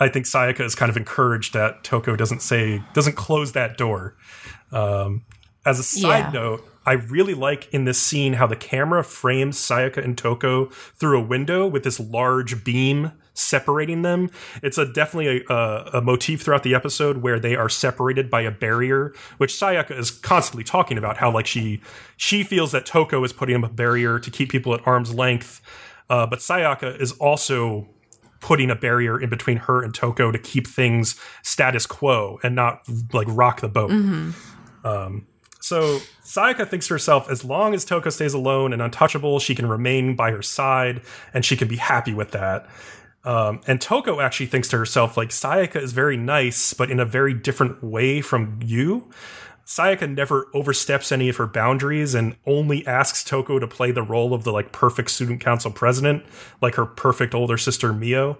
I 0.00 0.08
think 0.08 0.26
Sayaka 0.26 0.62
is 0.62 0.74
kind 0.74 0.90
of 0.90 0.96
encouraged 0.96 1.54
that 1.54 1.84
Toko 1.84 2.16
doesn't 2.16 2.42
say, 2.42 2.82
doesn't 2.92 3.14
close 3.14 3.52
that 3.52 3.78
door. 3.78 4.16
Um, 4.72 5.24
as 5.64 5.78
a 5.78 5.84
side 5.84 6.32
Yeah. 6.34 6.40
note, 6.40 6.68
I 6.84 6.94
really 6.94 7.34
like 7.34 7.72
in 7.72 7.84
this 7.84 8.02
scene 8.02 8.34
how 8.34 8.46
the 8.48 8.56
camera 8.56 9.04
frames 9.04 9.58
Sayaka 9.58 10.04
and 10.04 10.18
Toko 10.18 10.66
through 10.96 11.18
a 11.20 11.24
window 11.24 11.66
with 11.66 11.84
this 11.84 11.98
large 12.00 12.64
beam 12.64 13.12
separating 13.34 14.02
them. 14.02 14.30
It's 14.62 14.78
a 14.78 14.86
definitely 14.86 15.44
a, 15.48 15.52
a, 15.52 15.90
a 15.94 16.00
motif 16.00 16.42
throughout 16.42 16.62
the 16.62 16.74
episode 16.74 17.18
where 17.18 17.38
they 17.38 17.54
are 17.54 17.68
separated 17.68 18.30
by 18.30 18.42
a 18.42 18.50
barrier, 18.50 19.12
which 19.36 19.52
Sayaka 19.52 19.98
is 19.98 20.10
constantly 20.10 20.64
talking 20.64 20.96
about. 20.96 21.18
How 21.18 21.30
like 21.30 21.46
she 21.46 21.82
she 22.16 22.42
feels 22.42 22.72
that 22.72 22.86
Toko 22.86 23.22
is 23.24 23.32
putting 23.32 23.62
up 23.62 23.70
a 23.70 23.74
barrier 23.74 24.18
to 24.18 24.30
keep 24.30 24.50
people 24.50 24.72
at 24.74 24.86
arm's 24.86 25.12
length, 25.14 25.60
uh, 26.08 26.26
but 26.26 26.38
Sayaka 26.38 27.00
is 27.00 27.12
also 27.12 27.88
putting 28.40 28.70
a 28.70 28.74
barrier 28.76 29.18
in 29.20 29.30
between 29.30 29.56
her 29.56 29.82
and 29.82 29.94
Toko 29.94 30.30
to 30.30 30.38
keep 30.38 30.66
things 30.66 31.18
status 31.42 31.86
quo 31.86 32.38
and 32.42 32.54
not 32.54 32.82
like 33.12 33.26
rock 33.30 33.60
the 33.62 33.68
boat. 33.68 33.90
Um, 34.84 35.26
so 35.60 36.00
Sayaka 36.22 36.68
thinks 36.68 36.88
to 36.88 36.94
herself, 36.94 37.30
as 37.30 37.42
long 37.42 37.72
as 37.72 37.86
Toko 37.86 38.10
stays 38.10 38.34
alone 38.34 38.74
and 38.74 38.82
untouchable, 38.82 39.40
she 39.40 39.54
can 39.54 39.66
remain 39.66 40.14
by 40.14 40.30
her 40.30 40.42
side 40.42 41.00
and 41.32 41.42
she 41.42 41.56
can 41.56 41.68
be 41.68 41.76
happy 41.76 42.12
with 42.12 42.32
that. 42.32 42.68
Um, 43.24 43.60
and 43.66 43.80
Toko 43.80 44.20
actually 44.20 44.46
thinks 44.46 44.68
to 44.68 44.78
herself, 44.78 45.16
like, 45.16 45.30
Sayaka 45.30 45.76
is 45.76 45.92
very 45.92 46.16
nice, 46.16 46.74
but 46.74 46.90
in 46.90 47.00
a 47.00 47.06
very 47.06 47.32
different 47.32 47.82
way 47.82 48.20
from 48.20 48.60
Yu. 48.62 49.10
Sayaka 49.66 50.14
never 50.14 50.48
oversteps 50.52 51.10
any 51.10 51.28
of 51.28 51.36
her 51.36 51.46
boundaries 51.46 52.14
and 52.14 52.36
only 52.46 52.86
asks 52.86 53.24
Toko 53.24 53.58
to 53.58 53.66
play 53.66 53.90
the 53.92 54.02
role 54.02 54.34
of 54.34 54.44
the 54.44 54.52
like 54.52 54.72
perfect 54.72 55.10
student 55.10 55.40
council 55.40 55.70
president, 55.70 56.24
like 56.60 56.74
her 56.74 56.84
perfect 56.84 57.34
older 57.34 57.56
sister 57.56 57.92
Mio. 57.92 58.38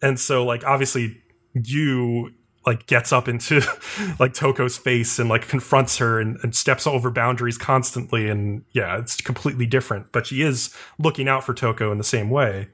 And 0.00 0.18
so 0.18 0.44
like 0.44 0.64
obviously 0.64 1.20
Yu 1.52 2.32
like 2.66 2.86
gets 2.86 3.12
up 3.12 3.28
into 3.28 3.62
like 4.18 4.32
Toko's 4.32 4.78
face 4.78 5.18
and 5.18 5.28
like 5.28 5.46
confronts 5.46 5.98
her 5.98 6.18
and, 6.20 6.38
and 6.42 6.54
steps 6.54 6.86
over 6.86 7.10
boundaries 7.10 7.58
constantly 7.58 8.28
and 8.28 8.64
yeah, 8.72 8.98
it's 8.98 9.20
completely 9.20 9.66
different. 9.66 10.10
But 10.10 10.26
she 10.26 10.40
is 10.40 10.74
looking 10.98 11.28
out 11.28 11.44
for 11.44 11.52
Toko 11.52 11.92
in 11.92 11.98
the 11.98 12.04
same 12.04 12.30
way. 12.30 12.68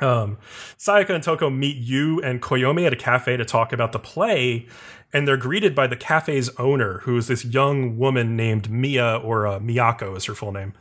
Um, 0.00 0.38
Sayaka 0.78 1.10
and 1.10 1.22
Toko 1.22 1.50
meet 1.50 1.76
Yu 1.76 2.20
and 2.20 2.40
Koyomi 2.40 2.86
at 2.86 2.92
a 2.92 2.96
cafe 2.96 3.36
to 3.36 3.44
talk 3.44 3.72
about 3.72 3.92
the 3.92 3.98
play, 3.98 4.66
and 5.12 5.26
they're 5.26 5.36
greeted 5.36 5.74
by 5.74 5.86
the 5.86 5.96
cafe's 5.96 6.50
owner, 6.58 7.00
who 7.00 7.16
is 7.16 7.26
this 7.26 7.44
young 7.44 7.98
woman 7.98 8.36
named 8.36 8.70
Mia, 8.70 9.16
or 9.16 9.46
uh, 9.46 9.58
Miyako 9.58 10.16
is 10.16 10.26
her 10.26 10.34
full 10.34 10.52
name, 10.52 10.74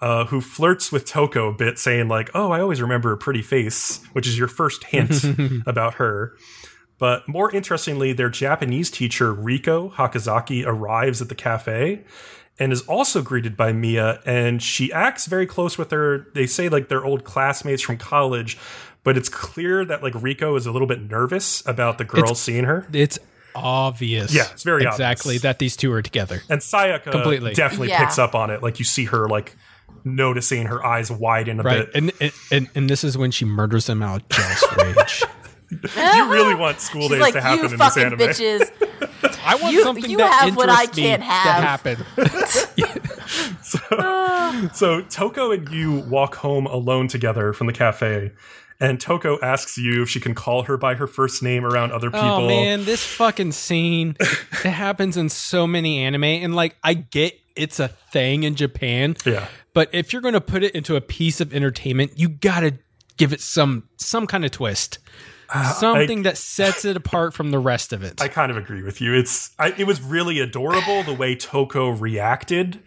uh, 0.00 0.26
who 0.26 0.40
flirts 0.40 0.90
with 0.90 1.04
Toko 1.04 1.48
a 1.48 1.52
bit, 1.52 1.78
saying 1.78 2.08
like, 2.08 2.30
"Oh, 2.34 2.50
I 2.50 2.60
always 2.60 2.80
remember 2.80 3.12
a 3.12 3.18
pretty 3.18 3.42
face," 3.42 4.02
which 4.12 4.26
is 4.26 4.38
your 4.38 4.48
first 4.48 4.84
hint 4.84 5.24
about 5.66 5.94
her. 5.94 6.34
But 6.98 7.28
more 7.28 7.54
interestingly, 7.54 8.14
their 8.14 8.30
Japanese 8.30 8.90
teacher 8.90 9.34
Riko 9.34 9.92
Hakozaki 9.92 10.64
arrives 10.66 11.20
at 11.20 11.28
the 11.28 11.34
cafe 11.34 12.04
and 12.58 12.72
is 12.72 12.82
also 12.82 13.22
greeted 13.22 13.56
by 13.56 13.72
Mia, 13.72 14.20
and 14.24 14.62
she 14.62 14.92
acts 14.92 15.26
very 15.26 15.46
close 15.46 15.76
with 15.78 15.90
her. 15.90 16.26
They 16.34 16.46
say 16.46 16.68
like 16.68 16.88
they're 16.88 17.04
old 17.04 17.24
classmates 17.24 17.82
from 17.82 17.98
college, 17.98 18.56
but 19.04 19.16
it's 19.16 19.28
clear 19.28 19.84
that 19.84 20.02
like 20.02 20.14
Riko 20.14 20.56
is 20.56 20.66
a 20.66 20.72
little 20.72 20.88
bit 20.88 21.02
nervous 21.02 21.62
about 21.66 21.98
the 21.98 22.04
girls 22.04 22.24
It's- 22.30 22.40
seeing 22.40 22.64
her. 22.64 22.86
It's 22.92 23.18
obvious. 23.54 24.34
Yeah, 24.34 24.48
it's 24.52 24.62
very 24.62 24.84
exactly 24.84 25.32
obvious. 25.32 25.42
that 25.42 25.58
these 25.58 25.76
two 25.76 25.90
are 25.92 26.02
together. 26.02 26.42
And 26.50 26.60
Sayaka 26.60 27.10
Completely. 27.10 27.54
definitely 27.54 27.88
Yeah. 27.88 28.00
picks 28.04 28.18
up 28.18 28.34
on 28.34 28.50
it. 28.50 28.62
Like 28.62 28.78
you 28.78 28.84
see 28.84 29.04
her 29.06 29.28
like 29.28 29.56
noticing 30.04 30.66
her 30.66 30.84
eyes 30.84 31.10
widen 31.10 31.60
a 31.60 31.62
Right, 31.62 31.86
bit. 31.86 31.90
and, 31.94 32.12
and 32.20 32.32
and 32.52 32.68
and 32.74 32.90
this 32.90 33.02
is 33.02 33.16
when 33.18 33.30
she 33.30 33.44
murders 33.44 33.86
them 33.86 34.02
out 34.02 34.22
of 34.22 34.28
jealous 34.28 34.64
rage. 34.76 35.24
you 35.70 36.30
really 36.32 36.54
want 36.64 36.80
school 36.80 37.02
She's 37.02 37.10
days 37.12 37.20
like, 37.20 37.34
to 37.34 37.40
happen 37.40 37.58
you 37.58 37.64
in 37.64 37.70
this 37.70 37.78
fucking 37.78 38.02
anime. 38.04 38.18
bitches. 38.18 38.70
I 39.44 39.56
want 39.56 39.74
You- 39.74 39.82
something 39.82 40.10
you 40.10 40.16
that 40.18 40.32
have 40.42 40.56
what 40.56 40.68
I 40.68 40.84
interests 40.84 40.96
me 40.96 41.02
can't 41.04 41.22
to 41.22 41.28
have. 41.28 41.62
happen. 41.62 41.96
So 44.74 45.02
Toko 45.02 45.50
and 45.52 45.68
Yu 45.68 46.00
walk 46.00 46.36
home 46.36 46.66
alone 46.66 47.08
together 47.08 47.52
from 47.52 47.66
the 47.66 47.72
cafe, 47.72 48.32
and 48.80 49.00
Toko 49.00 49.38
asks 49.40 49.76
Yu 49.78 50.02
if 50.02 50.08
she 50.08 50.20
can 50.20 50.34
call 50.34 50.62
her 50.64 50.76
by 50.76 50.94
her 50.94 51.06
first 51.06 51.42
name 51.42 51.64
around 51.64 51.92
other 51.92 52.08
oh, 52.08 52.10
people. 52.10 52.28
Oh 52.28 52.46
man, 52.46 52.84
this 52.84 53.04
fucking 53.04 53.52
scene 53.52 54.16
it 54.20 54.70
happens 54.70 55.16
in 55.16 55.28
so 55.28 55.66
many 55.66 55.98
anime, 55.98 56.24
and 56.24 56.54
like 56.54 56.76
I 56.82 56.94
get 56.94 57.38
it's 57.56 57.80
a 57.80 57.88
thing 57.88 58.42
in 58.42 58.54
Japan. 58.54 59.16
Yeah. 59.24 59.48
But 59.72 59.88
if 59.92 60.12
you're 60.12 60.22
going 60.22 60.34
to 60.34 60.40
put 60.40 60.62
it 60.62 60.74
into 60.74 60.96
a 60.96 61.00
piece 61.00 61.40
of 61.40 61.52
entertainment, 61.54 62.12
you 62.18 62.28
got 62.28 62.60
to 62.60 62.74
give 63.16 63.32
it 63.32 63.40
some 63.40 63.88
some 63.96 64.26
kind 64.26 64.44
of 64.44 64.50
twist, 64.50 64.98
something 65.78 66.22
that 66.22 66.36
sets 66.38 66.84
it 66.84 66.96
apart 66.96 67.34
from 67.34 67.50
the 67.50 67.58
rest 67.58 67.92
of 67.92 68.02
it. 68.02 68.20
I 68.20 68.28
kind 68.28 68.50
of 68.50 68.56
agree 68.56 68.82
with 68.82 69.00
you. 69.00 69.14
It's 69.14 69.50
I, 69.58 69.72
it 69.76 69.86
was 69.86 70.00
really 70.02 70.40
adorable 70.40 71.02
the 71.02 71.14
way 71.14 71.34
Toko 71.34 71.88
reacted. 71.90 72.80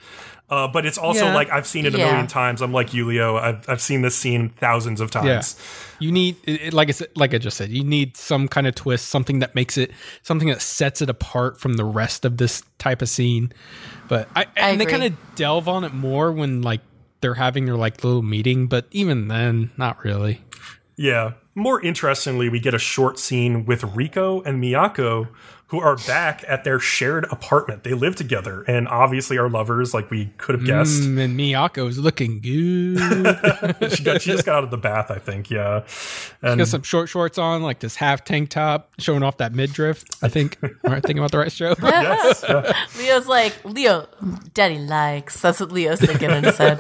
Uh, 0.52 0.68
but 0.68 0.84
it's 0.84 0.98
also 0.98 1.26
Yeah. 1.26 1.36
like 1.36 1.52
I've 1.52 1.68
seen 1.68 1.86
it 1.86 1.94
a 1.94 1.98
Yeah. 2.00 2.06
million 2.08 2.26
times. 2.26 2.62
I'm 2.64 2.74
like 2.74 2.90
Yulio. 2.90 3.40
I've 3.40 3.70
I've 3.70 3.82
seen 3.82 4.02
this 4.02 4.16
scene 4.16 4.50
thousands 4.50 5.00
of 5.00 5.12
yeah, 5.14 5.22
times. 5.22 5.56
you 6.00 6.12
need 6.12 6.38
it, 6.44 6.62
it- 6.62 6.74
like 6.74 6.88
I 6.90 6.92
said, 6.92 7.10
like 7.16 7.36
I 7.36 7.38
just 7.38 7.56
said, 7.56 7.70
you 7.70 7.84
need 7.84 8.18
some 8.18 8.48
kind 8.48 8.66
of 8.66 8.74
twist, 8.74 9.10
something 9.10 9.40
that 9.40 9.54
makes 9.54 9.78
it 9.78 9.92
something 10.24 10.48
that 10.48 10.62
sets 10.64 11.04
it 11.04 11.10
apart 11.10 11.60
from 11.62 11.74
the 11.74 11.86
rest 11.86 12.26
of 12.26 12.38
this 12.38 12.64
type 12.80 13.04
of 13.04 13.10
scene. 13.10 13.52
But 14.08 14.28
I, 14.36 14.48
I 14.58 14.72
and 14.72 14.82
they 14.82 14.88
kind 14.88 15.04
of 15.04 15.14
delve 15.36 15.68
on 15.68 15.84
it 15.84 15.94
more 15.94 16.32
when 16.32 16.64
like 16.64 16.82
they're 17.22 17.36
having 17.36 17.66
their 17.66 17.76
like 17.78 18.04
little 18.04 18.24
meeting, 18.24 18.66
but 18.66 18.88
even 18.90 19.28
then, 19.28 19.70
not 19.78 20.04
really. 20.04 20.42
Yeah. 20.98 21.34
More 21.60 21.82
interestingly, 21.82 22.48
we 22.48 22.62
get 22.62 22.74
a 22.74 22.80
short 22.80 23.20
scene 23.20 23.66
with 23.66 23.82
Riko 23.82 24.42
and 24.46 24.64
Miyako, 24.64 25.28
who 25.70 25.80
are 25.80 25.98
back 26.08 26.44
at 26.48 26.64
their 26.64 26.80
shared 26.80 27.26
apartment. 27.26 27.84
They 27.84 27.94
live 27.94 28.16
together 28.16 28.64
and 28.64 28.88
obviously 28.88 29.38
are 29.38 29.48
lovers, 29.50 29.94
like 29.94 30.10
we 30.10 30.28
could 30.38 30.56
have 30.56 30.66
guessed. 30.66 31.04
Mm, 31.04 31.20
and 31.20 31.40
Miyako's 31.40 32.00
looking 32.00 32.40
good. 32.40 33.92
she, 33.94 34.04
got, 34.04 34.22
she 34.22 34.32
just 34.32 34.46
got 34.46 34.56
out 34.58 34.64
of 34.64 34.72
the 34.72 34.78
bath, 34.78 35.12
I 35.12 35.20
think. 35.20 35.52
Yeah. 35.52 35.84
And 36.42 36.54
she 36.54 36.58
Got 36.58 36.68
some 36.70 36.82
short 36.82 37.08
shorts 37.10 37.38
on, 37.38 37.62
like 37.62 37.80
this 37.80 37.96
half 37.96 38.26
tank 38.26 38.50
top, 38.50 38.90
showing 38.98 39.22
off 39.22 39.38
that 39.38 39.54
midriff. 39.54 40.04
I 40.24 40.28
think. 40.28 40.58
Am 40.64 40.72
I 40.86 41.00
thinking 41.02 41.20
about 41.20 41.32
the 41.32 41.38
right 41.38 41.52
show? 41.52 41.76
yes, 41.84 42.44
yeah. 42.48 42.74
Leo's 42.98 43.28
like, 43.28 43.64
Leo, 43.64 44.08
daddy 44.56 44.80
likes. 44.80 45.40
That's 45.40 45.60
what 45.60 45.72
Leo's 45.72 46.00
thinking 46.02 46.32
in 46.32 46.46
his 46.46 46.58
head. 46.58 46.80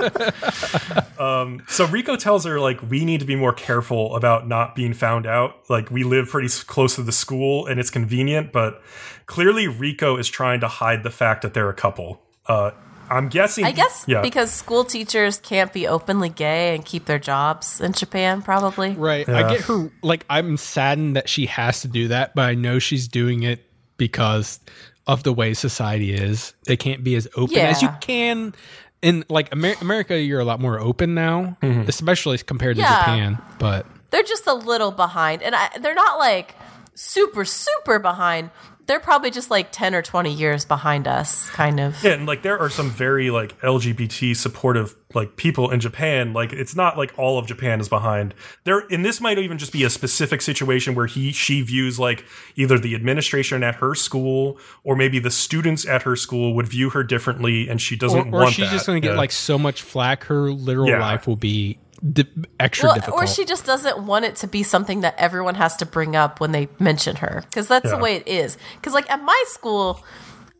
Um, 1.20 1.62
So 1.68 1.86
Riko 1.86 2.18
tells 2.18 2.46
her 2.46 2.60
like 2.60 2.82
we 2.90 3.06
need 3.06 3.20
to 3.20 3.26
be 3.26 3.36
more 3.36 3.54
careful 3.54 4.16
about 4.16 4.48
not 4.48 4.74
being 4.74 4.94
found 4.94 5.28
out. 5.28 5.70
Like 5.70 5.92
we 5.92 6.04
live 6.04 6.30
pretty 6.30 6.50
close 6.66 6.96
to 6.96 7.04
the 7.04 7.12
school 7.12 7.68
and 7.68 7.80
it's 7.80 7.90
convenient, 7.92 8.52
but 8.52 8.79
clearly 9.26 9.68
Riko 9.68 10.20
is 10.20 10.28
trying 10.28 10.60
to 10.62 10.68
hide 10.68 11.04
the 11.04 11.10
fact 11.12 11.42
that 11.42 11.54
they're 11.54 11.70
a 11.70 11.74
couple. 11.74 12.22
Uh, 12.46 12.72
I'm 13.10 13.28
guessing. 13.30 13.66
I 13.66 13.72
guess 13.72 14.06
yeah. 14.08 14.22
because 14.22 14.52
school 14.52 14.84
teachers 14.84 15.40
can't 15.40 15.74
be 15.74 15.88
openly 15.88 16.30
gay 16.30 16.76
and 16.76 16.86
keep 16.86 17.06
their 17.06 17.18
jobs 17.20 17.82
in 17.82 17.94
Japan, 17.94 18.42
probably. 18.42 18.92
Right. 18.92 19.28
I 19.28 19.50
get 19.56 19.62
her. 19.62 19.92
Like, 20.04 20.26
I'm 20.30 20.58
saddened 20.58 21.16
that 21.16 21.28
she 21.28 21.48
has 21.48 21.82
to 21.82 21.88
do 21.88 22.10
that, 22.10 22.36
but 22.36 22.44
I 22.44 22.54
know 22.54 22.78
she's 22.78 23.08
doing 23.08 23.44
it 23.44 23.66
because 23.98 24.60
of 25.08 25.24
the 25.24 25.34
way 25.34 25.56
society 25.56 26.14
is. 26.14 26.54
They 26.66 26.78
can't 26.78 27.04
be 27.04 27.16
as 27.16 27.28
open 27.36 27.58
as 27.58 27.82
you 27.82 27.90
can. 28.00 28.54
In 29.02 29.24
like 29.30 29.50
Amer- 29.54 29.76
America, 29.82 30.20
you're 30.20 30.40
a 30.42 30.46
lot 30.46 30.60
more 30.60 30.80
open 30.80 31.16
now, 31.16 31.58
especially 31.62 32.38
compared 32.38 32.76
to 32.76 32.82
Yeah. 32.84 33.00
Japan. 33.00 33.38
But 33.58 33.88
They're 34.12 34.24
just 34.24 34.46
a 34.46 34.54
little 34.54 34.92
behind, 34.92 35.42
and 35.42 35.56
I, 35.56 35.70
they're 35.80 35.96
not 35.96 36.20
like 36.20 36.54
super, 37.00 37.46
super 37.46 37.98
behind. 37.98 38.50
They're 38.86 39.00
probably 39.00 39.30
just 39.30 39.52
like 39.52 39.72
10 39.72 39.94
or 39.94 40.02
20 40.02 40.34
years 40.34 40.66
behind 40.66 41.08
us, 41.08 41.48
kind 41.52 41.80
of. 41.80 42.04
Yeah, 42.04 42.14
and 42.14 42.26
like 42.26 42.42
there 42.42 42.58
are 42.60 42.72
some 42.72 42.90
very 42.90 43.30
like 43.30 43.56
LGBT 43.62 44.36
supportive 44.36 44.96
like 45.14 45.36
people 45.36 45.70
in 45.70 45.80
Japan. 45.80 46.34
Like 46.34 46.52
it's 46.54 46.76
not 46.76 46.98
like 46.98 47.14
all 47.16 47.38
of 47.38 47.46
Japan 47.46 47.80
is 47.80 47.88
behind. 47.88 48.34
There 48.64 48.80
and 48.90 49.06
this 49.06 49.22
might 49.22 49.38
even 49.38 49.60
just 49.60 49.72
be 49.72 49.84
a 49.84 49.92
specific 49.92 50.42
situation 50.42 50.96
where 50.96 51.06
he 51.06 51.32
she 51.32 51.62
views 51.62 52.00
like 52.00 52.26
either 52.56 52.80
the 52.80 52.96
administration 52.96 53.62
at 53.64 53.76
her 53.76 53.94
school 53.94 54.58
or 54.84 54.96
maybe 54.96 55.20
the 55.20 55.30
students 55.32 55.86
at 55.88 56.02
her 56.02 56.16
school 56.16 56.56
would 56.56 56.68
view 56.68 56.90
her 56.90 57.04
differently 57.04 57.70
and 57.70 57.80
she 57.80 57.96
doesn't 57.96 58.18
want. 58.18 58.34
or 58.34 58.40
want 58.42 58.54
she's 58.56 58.66
that. 58.66 58.72
just 58.74 58.88
going 58.88 59.00
to 59.00 59.08
get 59.08 59.14
Yeah. 59.14 59.20
like 59.20 59.32
so 59.32 59.60
much 59.60 59.84
flack. 59.84 60.24
Her 60.24 60.50
literal 60.52 60.90
Yeah. 60.90 61.00
life 61.00 61.28
will 61.28 61.36
be 61.36 61.78
di- 62.02 62.26
extra 62.60 62.88
Well, 62.88 62.96
difficult. 62.96 63.24
or 63.24 63.28
she 63.28 63.46
just 63.46 63.66
doesn't 63.66 64.00
want 64.06 64.26
it 64.26 64.36
to 64.38 64.48
be 64.48 64.64
something 64.64 65.02
that 65.02 65.16
everyone 65.18 65.56
has 65.56 65.76
to 65.78 65.86
bring 65.86 66.16
up 66.16 66.40
when 66.40 66.52
they 66.52 66.68
mention 66.80 67.18
her, 67.18 67.44
because 67.46 67.68
that's 67.68 67.90
the 67.90 67.98
way 67.98 68.16
it 68.16 68.28
is. 68.28 68.58
Because 68.76 68.94
like 68.94 69.10
at 69.10 69.22
my 69.22 69.44
school, 69.48 70.04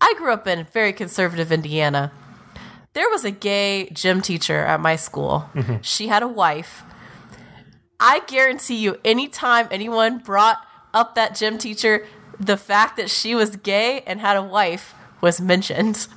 I 0.02 0.14
grew 0.18 0.32
up 0.34 0.48
in 0.48 0.66
very 0.74 0.94
conservative 0.94 1.52
Indiana. 1.52 2.12
There 2.94 3.10
was 3.10 3.24
a 3.26 3.32
gay 3.32 3.90
gym 3.92 4.22
teacher 4.22 4.60
at 4.66 4.80
my 4.80 4.96
school. 4.96 5.50
Mm-hmm. 5.54 5.78
She 5.82 6.08
had 6.08 6.24
a 6.24 6.28
wife. 6.28 6.84
I 8.00 8.22
guarantee 8.28 8.78
you, 8.78 8.98
anytime 9.04 9.68
anyone 9.72 10.20
brought 10.20 10.58
up 10.94 11.16
that 11.16 11.36
gym 11.36 11.58
teacher, 11.58 12.06
the 12.40 12.56
fact 12.58 12.96
that 12.98 13.10
she 13.10 13.36
was 13.36 13.58
gay 13.58 14.02
and 14.08 14.20
had 14.22 14.38
a 14.38 14.42
wife 14.44 14.94
was 15.22 15.42
mentioned. 15.42 16.08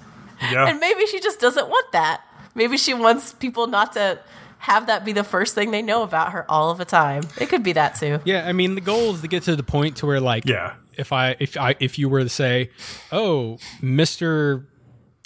yeah. 0.40 0.66
And 0.68 0.78
maybe 0.80 1.06
she 1.06 1.18
just 1.20 1.40
doesn't 1.40 1.68
want 1.68 1.90
that. 1.92 2.22
Maybe 2.54 2.76
she 2.76 2.94
wants 2.94 3.32
people 3.32 3.66
not 3.66 3.92
to 3.94 4.20
have 4.62 4.86
that 4.86 5.04
be 5.04 5.12
the 5.12 5.24
first 5.24 5.54
thing 5.56 5.72
they 5.72 5.82
know 5.82 6.02
about 6.04 6.30
her 6.32 6.48
all 6.48 6.70
of 6.70 6.78
the 6.78 6.84
time. 6.84 7.24
It 7.40 7.48
could 7.48 7.64
be 7.64 7.72
that 7.72 7.96
too. 7.96 8.20
Yeah, 8.24 8.46
I 8.46 8.52
mean 8.52 8.76
the 8.76 8.80
goal 8.80 9.14
is 9.14 9.20
to 9.22 9.28
get 9.28 9.42
to 9.44 9.56
the 9.56 9.62
point 9.64 9.96
to 9.98 10.06
where 10.06 10.20
like 10.20 10.44
Yeah. 10.46 10.74
if 10.96 11.12
I 11.12 11.34
if 11.40 11.56
I 11.56 11.74
if 11.80 11.98
you 11.98 12.08
were 12.08 12.22
to 12.22 12.28
say, 12.28 12.70
"Oh, 13.10 13.58
Mr. 13.82 14.66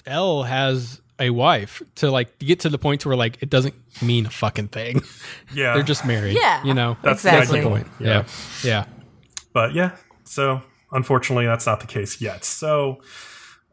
L 0.07 0.45
has 0.45 1.01
a 1.19 1.31
wife," 1.31 1.83
to 1.97 2.11
like 2.11 2.39
get 2.39 2.61
to 2.61 2.69
the 2.71 2.79
point 2.79 3.03
to 3.03 3.09
where 3.09 3.17
like 3.17 3.37
it 3.43 3.51
doesn't 3.51 3.75
mean 4.03 4.25
a 4.27 4.31
fucking 4.31 4.69
thing. 4.69 5.03
yeah. 5.55 5.75
They're 5.75 5.83
just 5.83 6.07
married. 6.07 6.37
Yeah, 6.37 6.65
You 6.65 6.73
know. 6.75 6.97
That's 7.03 7.23
the 7.23 7.29
exactly. 7.37 7.59
ideal. 7.61 7.71
point. 7.71 7.87
Yeah. 8.01 8.07
Yeah. 8.09 8.25
Yeah. 8.65 8.85
But 9.53 9.75
yeah, 9.75 9.97
so 10.25 10.63
unfortunately, 10.93 11.45
that's 11.47 11.67
not 11.67 11.81
the 11.81 11.87
case 11.87 12.21
yet. 12.23 12.45
So, 12.45 13.01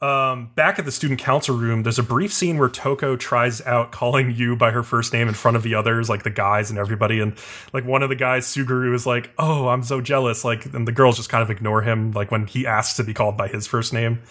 um, 0.04 0.52
back 0.56 0.80
at 0.80 0.86
the 0.86 0.92
student 0.92 1.22
council 1.22 1.56
room, 1.56 1.84
there's 1.84 1.98
a 1.98 2.04
brief 2.04 2.34
scene 2.34 2.58
where 2.58 2.68
Toko 2.68 3.16
tries 3.16 3.62
out 3.62 3.94
calling 3.94 4.32
Yu 4.32 4.58
by 4.58 4.72
her 4.72 4.84
first 4.84 5.14
name 5.14 5.30
in 5.30 5.34
front 5.34 5.56
of 5.56 5.64
the 5.64 5.76
others, 5.76 6.10
like 6.10 6.24
the 6.24 6.30
guys 6.30 6.70
and 6.70 6.78
everybody. 6.78 7.22
And 7.22 7.38
like 7.72 7.86
one 7.86 8.04
of 8.04 8.10
the 8.10 8.16
guys, 8.16 8.46
Suguru, 8.46 8.94
is 8.94 9.06
like, 9.06 9.32
"Oh, 9.38 9.70
I'm 9.70 9.82
so 9.82 10.02
jealous." 10.02 10.44
Like, 10.44 10.66
and 10.66 10.86
the 10.86 10.92
girls 10.92 11.16
just 11.16 11.30
kind 11.30 11.42
of 11.42 11.50
ignore 11.50 11.82
him, 11.84 12.12
like 12.12 12.32
when 12.32 12.48
he 12.48 12.68
asks 12.68 12.98
to 12.98 13.06
be 13.06 13.14
called 13.14 13.38
by 13.38 13.48
his 13.48 13.66
first 13.66 13.94
name. 13.94 14.22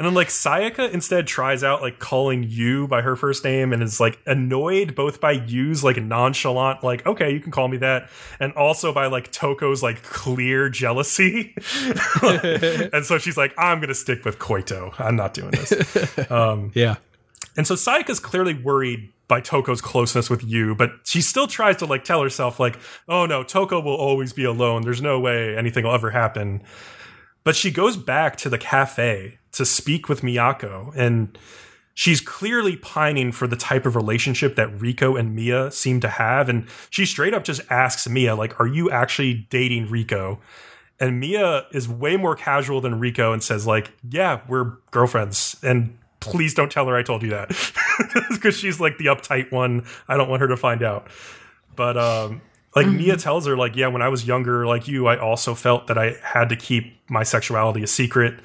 And 0.00 0.06
then 0.06 0.14
like 0.14 0.28
Sayaka 0.28 0.90
instead 0.92 1.26
tries 1.26 1.62
out 1.62 1.82
like 1.82 1.98
calling 1.98 2.42
Yu 2.48 2.88
by 2.88 3.02
her 3.02 3.16
first 3.16 3.44
name 3.44 3.70
and 3.70 3.82
is 3.82 4.00
like 4.00 4.18
annoyed 4.24 4.94
both 4.94 5.20
by 5.20 5.32
Yu's 5.32 5.84
like 5.84 6.02
nonchalant 6.02 6.82
like 6.82 7.06
okay 7.06 7.30
you 7.30 7.38
can 7.38 7.52
call 7.52 7.68
me 7.68 7.76
that 7.76 8.08
and 8.40 8.54
also 8.54 8.94
by 8.94 9.08
like 9.08 9.30
Toko's 9.30 9.82
like 9.82 10.02
clear 10.02 10.70
jealousy. 10.70 11.54
and 12.22 13.04
so 13.04 13.18
she's 13.18 13.36
like 13.36 13.52
I'm 13.58 13.76
going 13.76 13.88
to 13.88 13.94
stick 13.94 14.24
with 14.24 14.38
Koito. 14.38 14.98
I'm 14.98 15.16
not 15.16 15.34
doing 15.34 15.50
this. 15.50 15.70
Um, 16.30 16.72
yeah. 16.74 16.96
And 17.58 17.66
so 17.66 17.74
Sayaka's 17.74 18.20
clearly 18.20 18.54
worried 18.54 19.10
by 19.28 19.42
Toko's 19.42 19.82
closeness 19.82 20.30
with 20.30 20.42
Yu, 20.42 20.74
but 20.74 20.92
she 21.04 21.20
still 21.20 21.46
tries 21.46 21.76
to 21.76 21.86
like 21.86 22.04
tell 22.04 22.22
herself 22.22 22.58
like, 22.58 22.78
"Oh 23.06 23.26
no, 23.26 23.42
Toko 23.42 23.80
will 23.80 23.96
always 23.96 24.32
be 24.32 24.44
alone. 24.44 24.82
There's 24.82 25.02
no 25.02 25.20
way 25.20 25.56
anything 25.56 25.84
will 25.84 25.92
ever 25.92 26.10
happen." 26.10 26.62
But 27.44 27.56
she 27.56 27.70
goes 27.70 27.96
back 27.96 28.36
to 28.38 28.48
the 28.48 28.58
cafe 28.58 29.39
to 29.52 29.64
speak 29.64 30.08
with 30.08 30.22
Miyako 30.22 30.92
and 30.96 31.36
she's 31.94 32.20
clearly 32.20 32.76
pining 32.76 33.32
for 33.32 33.46
the 33.46 33.56
type 33.56 33.84
of 33.84 33.96
relationship 33.96 34.56
that 34.56 34.68
Riko 34.78 35.18
and 35.18 35.34
Mia 35.34 35.70
seem 35.70 36.00
to 36.00 36.08
have 36.08 36.48
and 36.48 36.66
she 36.88 37.04
straight 37.04 37.34
up 37.34 37.44
just 37.44 37.60
asks 37.70 38.08
Mia 38.08 38.34
like, 38.34 38.58
"Are 38.60 38.66
you 38.66 38.90
actually 38.90 39.46
dating 39.50 39.88
Riko?" 39.88 40.38
And 40.98 41.18
Mia 41.18 41.66
is 41.72 41.88
way 41.88 42.16
more 42.16 42.36
casual 42.36 42.80
than 42.80 43.00
Riko 43.00 43.32
and 43.32 43.42
says 43.42 43.66
like, 43.66 43.92
"Yeah, 44.08 44.40
we're 44.48 44.76
girlfriends." 44.90 45.56
And 45.62 45.98
please 46.20 46.54
don't 46.54 46.70
tell 46.70 46.86
her 46.86 46.96
I 46.96 47.02
told 47.02 47.22
you 47.22 47.30
that. 47.30 47.48
Cuz 48.40 48.58
she's 48.58 48.80
like 48.80 48.98
the 48.98 49.06
uptight 49.06 49.50
one. 49.50 49.84
I 50.08 50.16
don't 50.16 50.28
want 50.28 50.40
her 50.40 50.48
to 50.48 50.56
find 50.56 50.82
out. 50.82 51.08
But 51.76 51.98
um 51.98 52.40
like 52.76 52.86
Mia 52.86 53.16
tells 53.16 53.46
her 53.46 53.56
like, 53.56 53.76
"Yeah, 53.76 53.88
when 53.88 54.02
I 54.02 54.08
was 54.08 54.26
younger 54.26 54.66
like 54.66 54.86
you, 54.86 55.06
I 55.06 55.18
also 55.18 55.54
felt 55.54 55.86
that 55.88 55.98
I 55.98 56.16
had 56.22 56.48
to 56.50 56.56
keep 56.56 56.96
my 57.08 57.24
sexuality 57.24 57.82
a 57.82 57.86
secret." 57.86 58.40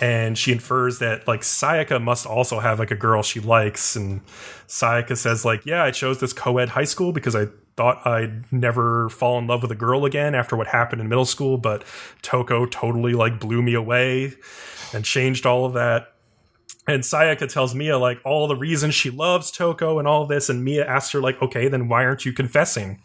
And 0.00 0.38
she 0.38 0.52
infers 0.52 1.00
that 1.00 1.26
like 1.26 1.40
Sayaka 1.40 2.00
must 2.00 2.24
also 2.24 2.60
have 2.60 2.78
like 2.78 2.92
a 2.92 2.96
girl 2.96 3.22
she 3.22 3.40
likes 3.40 3.96
and 3.96 4.24
Sayaka 4.68 5.16
says 5.16 5.44
like, 5.44 5.66
"Yeah, 5.66 5.82
I 5.82 5.90
chose 5.90 6.20
this 6.20 6.32
co-ed 6.32 6.68
high 6.68 6.84
school 6.84 7.12
because 7.12 7.34
I 7.34 7.48
thought 7.78 8.04
I'd 8.04 8.52
never 8.52 9.08
fall 9.08 9.38
in 9.38 9.46
love 9.46 9.62
with 9.62 9.70
a 9.70 9.76
girl 9.76 10.04
again 10.04 10.34
after 10.34 10.56
what 10.56 10.66
happened 10.66 11.00
in 11.00 11.08
middle 11.08 11.24
school, 11.24 11.58
but 11.58 11.84
Toko 12.22 12.66
totally 12.66 13.12
like 13.12 13.38
blew 13.38 13.62
me 13.62 13.74
away 13.74 14.34
and 14.92 15.04
changed 15.04 15.46
all 15.46 15.64
of 15.64 15.74
that. 15.74 16.12
And 16.88 17.04
Sayaka 17.04 17.52
tells 17.52 17.76
Mia 17.76 17.96
like 17.96 18.18
all 18.24 18.48
the 18.48 18.56
reasons 18.56 18.96
she 18.96 19.10
loves 19.10 19.52
Toko 19.52 20.00
and 20.00 20.08
all 20.08 20.26
this, 20.26 20.48
and 20.48 20.64
Mia 20.64 20.84
asks 20.86 21.12
her 21.12 21.20
like, 21.20 21.40
okay, 21.40 21.68
then 21.68 21.86
why 21.86 22.04
aren't 22.04 22.24
you 22.24 22.32
confessing? 22.32 23.00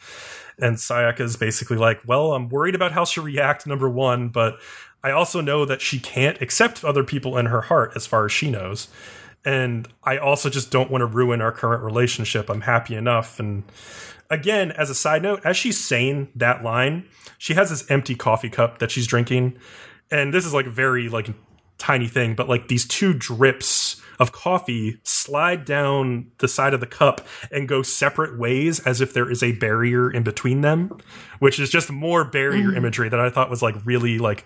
And 0.58 0.78
Sayaka 0.78 1.20
is 1.20 1.38
basically 1.38 1.78
like, 1.78 2.02
well, 2.08 2.34
I'm 2.34 2.50
worried 2.50 2.74
about 2.74 2.94
how 2.94 3.06
she'll 3.06 3.24
react, 3.24 3.68
number 3.68 3.90
one, 3.90 4.30
but 4.30 4.60
I 5.04 5.12
also 5.12 5.42
know 5.42 5.66
that 5.66 5.82
she 5.82 6.00
can't 6.00 6.42
accept 6.42 6.84
other 6.84 7.04
people 7.04 7.38
in 7.38 7.48
her 7.48 7.62
heart 7.62 7.92
as 7.96 8.08
far 8.08 8.26
as 8.26 8.32
she 8.32 8.50
knows. 8.50 8.88
And 9.46 9.88
I 10.04 10.18
also 10.18 10.50
just 10.50 10.72
don't 10.72 10.90
want 10.90 11.02
to 11.02 11.06
ruin 11.06 11.42
our 11.42 11.52
current 11.52 11.84
relationship. 11.84 12.50
I'm 12.50 12.62
happy 12.62 12.96
enough. 12.96 13.40
And 13.40 13.64
again, 14.30 14.72
as 14.72 14.90
a 14.90 14.96
side 14.96 15.22
note, 15.22 15.42
as 15.44 15.58
she's 15.58 15.84
saying 15.84 16.30
that 16.36 16.64
line, 16.64 17.06
she 17.38 17.54
has 17.56 17.70
this 17.70 17.90
empty 17.92 18.16
coffee 18.16 18.50
cup 18.50 18.80
that 18.80 18.92
she's 18.92 19.06
drinking. 19.06 19.58
And 20.10 20.34
this 20.34 20.46
is 20.46 20.54
like 20.54 20.68
a 20.68 20.72
very 20.72 21.10
like 21.10 21.30
tiny 21.78 22.08
thing, 22.08 22.36
but 22.36 22.48
like 22.48 22.70
these 22.70 22.88
two 22.88 23.14
drips 23.14 24.02
of 24.20 24.32
coffee 24.32 25.00
slide 25.04 25.66
down 25.66 26.32
the 26.38 26.48
side 26.48 26.74
of 26.74 26.80
the 26.80 26.88
cup 26.88 27.20
and 27.52 27.68
go 27.68 27.82
separate 27.82 28.40
ways 28.40 28.80
as 28.82 29.02
if 29.02 29.14
there 29.14 29.30
is 29.30 29.44
a 29.44 29.52
barrier 29.54 30.10
in 30.10 30.24
between 30.24 30.62
them, 30.62 30.98
which 31.40 31.60
is 31.60 31.70
just 31.70 31.92
more 31.92 32.24
barrier 32.24 32.70
mm. 32.70 32.78
imagery 32.78 33.10
that 33.10 33.20
I 33.20 33.30
thought 33.30 33.50
was 33.50 33.62
like 33.62 33.76
really 33.86 34.20
like 34.20 34.46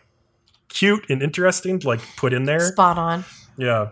cute 0.69 1.05
and 1.09 1.21
interesting 1.21 1.79
to 1.79 1.87
like 1.87 2.01
put 2.15 2.33
in 2.33 2.45
there. 2.45 2.59
Spot 2.59 2.97
on. 2.97 3.25
Yeah. 3.57 3.89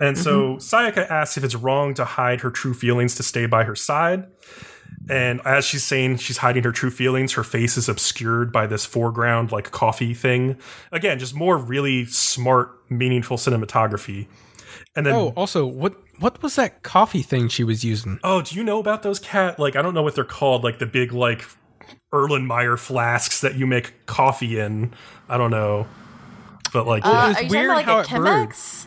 And 0.00 0.18
so 0.18 0.56
mm-hmm. 0.56 0.58
Sayaka 0.58 1.08
asks 1.08 1.36
if 1.36 1.44
it's 1.44 1.54
wrong 1.54 1.94
to 1.94 2.04
hide 2.04 2.40
her 2.40 2.50
true 2.50 2.74
feelings 2.74 3.14
to 3.16 3.22
stay 3.22 3.46
by 3.46 3.64
her 3.64 3.76
side. 3.76 4.26
And 5.08 5.40
as 5.44 5.64
she's 5.64 5.84
saying 5.84 6.18
she's 6.18 6.38
hiding 6.38 6.64
her 6.64 6.72
true 6.72 6.90
feelings, 6.90 7.32
her 7.32 7.44
face 7.44 7.76
is 7.76 7.88
obscured 7.88 8.52
by 8.52 8.66
this 8.66 8.84
foreground, 8.84 9.52
like 9.52 9.70
coffee 9.70 10.14
thing. 10.14 10.56
Again, 10.90 11.18
just 11.18 11.34
more 11.34 11.56
really 11.56 12.04
smart, 12.06 12.70
meaningful 12.90 13.36
cinematography. 13.36 14.26
And 14.94 15.06
then, 15.06 15.14
Oh, 15.14 15.28
oh, 15.28 15.32
also, 15.36 15.66
what 15.66 15.96
what 16.18 16.42
was 16.42 16.56
that 16.56 16.82
coffee 16.82 17.22
thing 17.22 17.48
she 17.48 17.64
was 17.64 17.84
using? 17.84 18.20
Oh, 18.22 18.42
do 18.42 18.54
you 18.54 18.62
know 18.62 18.78
about 18.78 19.02
those 19.02 19.18
Kat? 19.18 19.58
Like, 19.58 19.76
I 19.76 19.82
don't 19.82 19.94
know 19.94 20.02
what 20.02 20.14
they're 20.14 20.24
called, 20.24 20.62
like 20.62 20.78
the 20.78 20.86
big, 20.86 21.12
like, 21.12 21.44
Erlenmeyer 22.12 22.78
flasks 22.78 23.40
that 23.40 23.54
you 23.54 23.66
make 23.66 24.06
coffee 24.06 24.58
in. 24.58 24.92
I 25.28 25.38
don't 25.38 25.50
know. 25.50 25.86
But, 26.72 26.86
like, 26.86 27.04
Uh, 27.06 27.10
yeah. 27.10 27.28
was 27.28 27.36
are 27.36 27.42
you 27.42 27.48
weird 27.50 27.68
talking 27.70 27.84
how 27.84 27.92
about 27.92 27.96
like 27.98 28.12
it 28.12 28.16
a 28.16 28.20
brewed. 28.20 28.48
Chemex? 28.50 28.86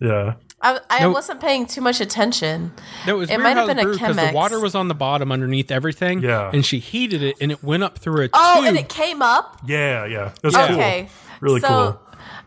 yeah. 0.00 0.34
I, 0.62 0.80
I 0.88 1.00
No. 1.00 1.10
wasn't 1.10 1.40
paying 1.42 1.66
too 1.66 1.82
much 1.82 2.00
attention. 2.00 2.72
No, 3.06 3.16
it 3.16 3.18
was 3.18 3.28
It 3.30 3.34
weird 3.34 3.42
might 3.42 3.56
how 3.56 3.60
have 3.66 3.70
it 3.70 3.76
been 3.76 3.78
a 3.80 3.82
brewed 3.82 3.98
because 3.98 4.16
the 4.16 4.32
water 4.32 4.58
was 4.60 4.74
on 4.74 4.88
the 4.88 4.94
bottom 4.94 5.30
underneath 5.30 5.70
everything. 5.70 6.20
Yeah. 6.20 6.50
and 6.54 6.64
she 6.64 6.78
heated 6.78 7.22
it 7.22 7.36
and 7.40 7.52
it 7.52 7.62
went 7.62 7.82
up 7.82 7.98
through 7.98 8.24
a 8.24 8.28
Oh, 8.32 8.56
tube. 8.56 8.68
and 8.68 8.76
it 8.78 8.88
came 8.88 9.20
up. 9.20 9.58
Yeah, 9.66 10.06
yeah. 10.06 10.28
It 10.28 10.42
was 10.42 10.54
cool. 10.56 10.64
Okay. 10.64 11.08
Really 11.40 11.60
so, 11.60 11.68
cool. 11.68 12.00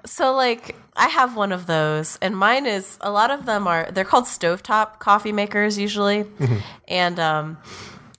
So 0.07 0.33
like 0.33 0.75
I 0.95 1.09
have 1.09 1.35
one 1.35 1.51
of 1.51 1.67
those 1.67 2.17
and 2.21 2.35
mine 2.35 2.65
is 2.65 2.97
a 3.01 3.11
lot 3.11 3.29
of 3.29 3.45
them 3.45 3.67
are 3.67 3.87
they're 3.91 4.03
called 4.05 4.25
stovetop 4.25 4.97
coffee 4.97 5.31
makers 5.31 5.77
usually. 5.77 6.23
Mm-hmm. 6.23 6.55
And 6.87 7.19
um 7.19 7.57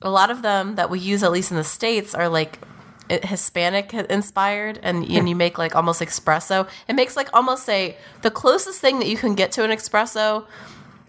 a 0.00 0.10
lot 0.10 0.30
of 0.30 0.42
them 0.42 0.76
that 0.76 0.90
we 0.90 1.00
use 1.00 1.24
at 1.24 1.32
least 1.32 1.50
in 1.50 1.56
the 1.56 1.64
states 1.64 2.14
are 2.14 2.28
like 2.28 2.60
i- 2.62 2.77
Hispanic 3.10 3.94
inspired 3.94 4.78
and, 4.82 5.08
and 5.10 5.28
you 5.28 5.34
make 5.34 5.58
like 5.58 5.74
almost 5.74 6.00
espresso. 6.00 6.68
It 6.88 6.94
makes 6.94 7.16
like 7.16 7.28
almost 7.32 7.68
a 7.68 7.96
the 8.22 8.30
closest 8.30 8.80
thing 8.80 8.98
that 8.98 9.08
you 9.08 9.16
can 9.16 9.34
get 9.34 9.52
to 9.52 9.64
an 9.64 9.70
espresso 9.70 10.46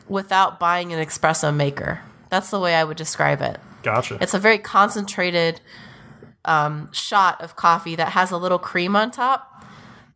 without 0.07 0.59
buying 0.59 0.93
an 0.93 1.05
espresso 1.05 1.55
maker. 1.55 2.01
That's 2.29 2.49
the 2.51 2.59
way 2.59 2.75
I 2.75 2.83
would 2.83 2.97
describe 2.97 3.41
it. 3.41 3.59
Gotcha. 3.83 4.17
It's 4.21 4.33
a 4.33 4.39
very 4.39 4.57
concentrated 4.57 5.61
um, 6.45 6.91
shot 6.93 7.41
of 7.41 7.55
coffee 7.55 7.95
that 7.95 8.09
has 8.09 8.31
a 8.31 8.37
little 8.37 8.59
cream 8.59 8.95
on 8.95 9.11
top, 9.11 9.65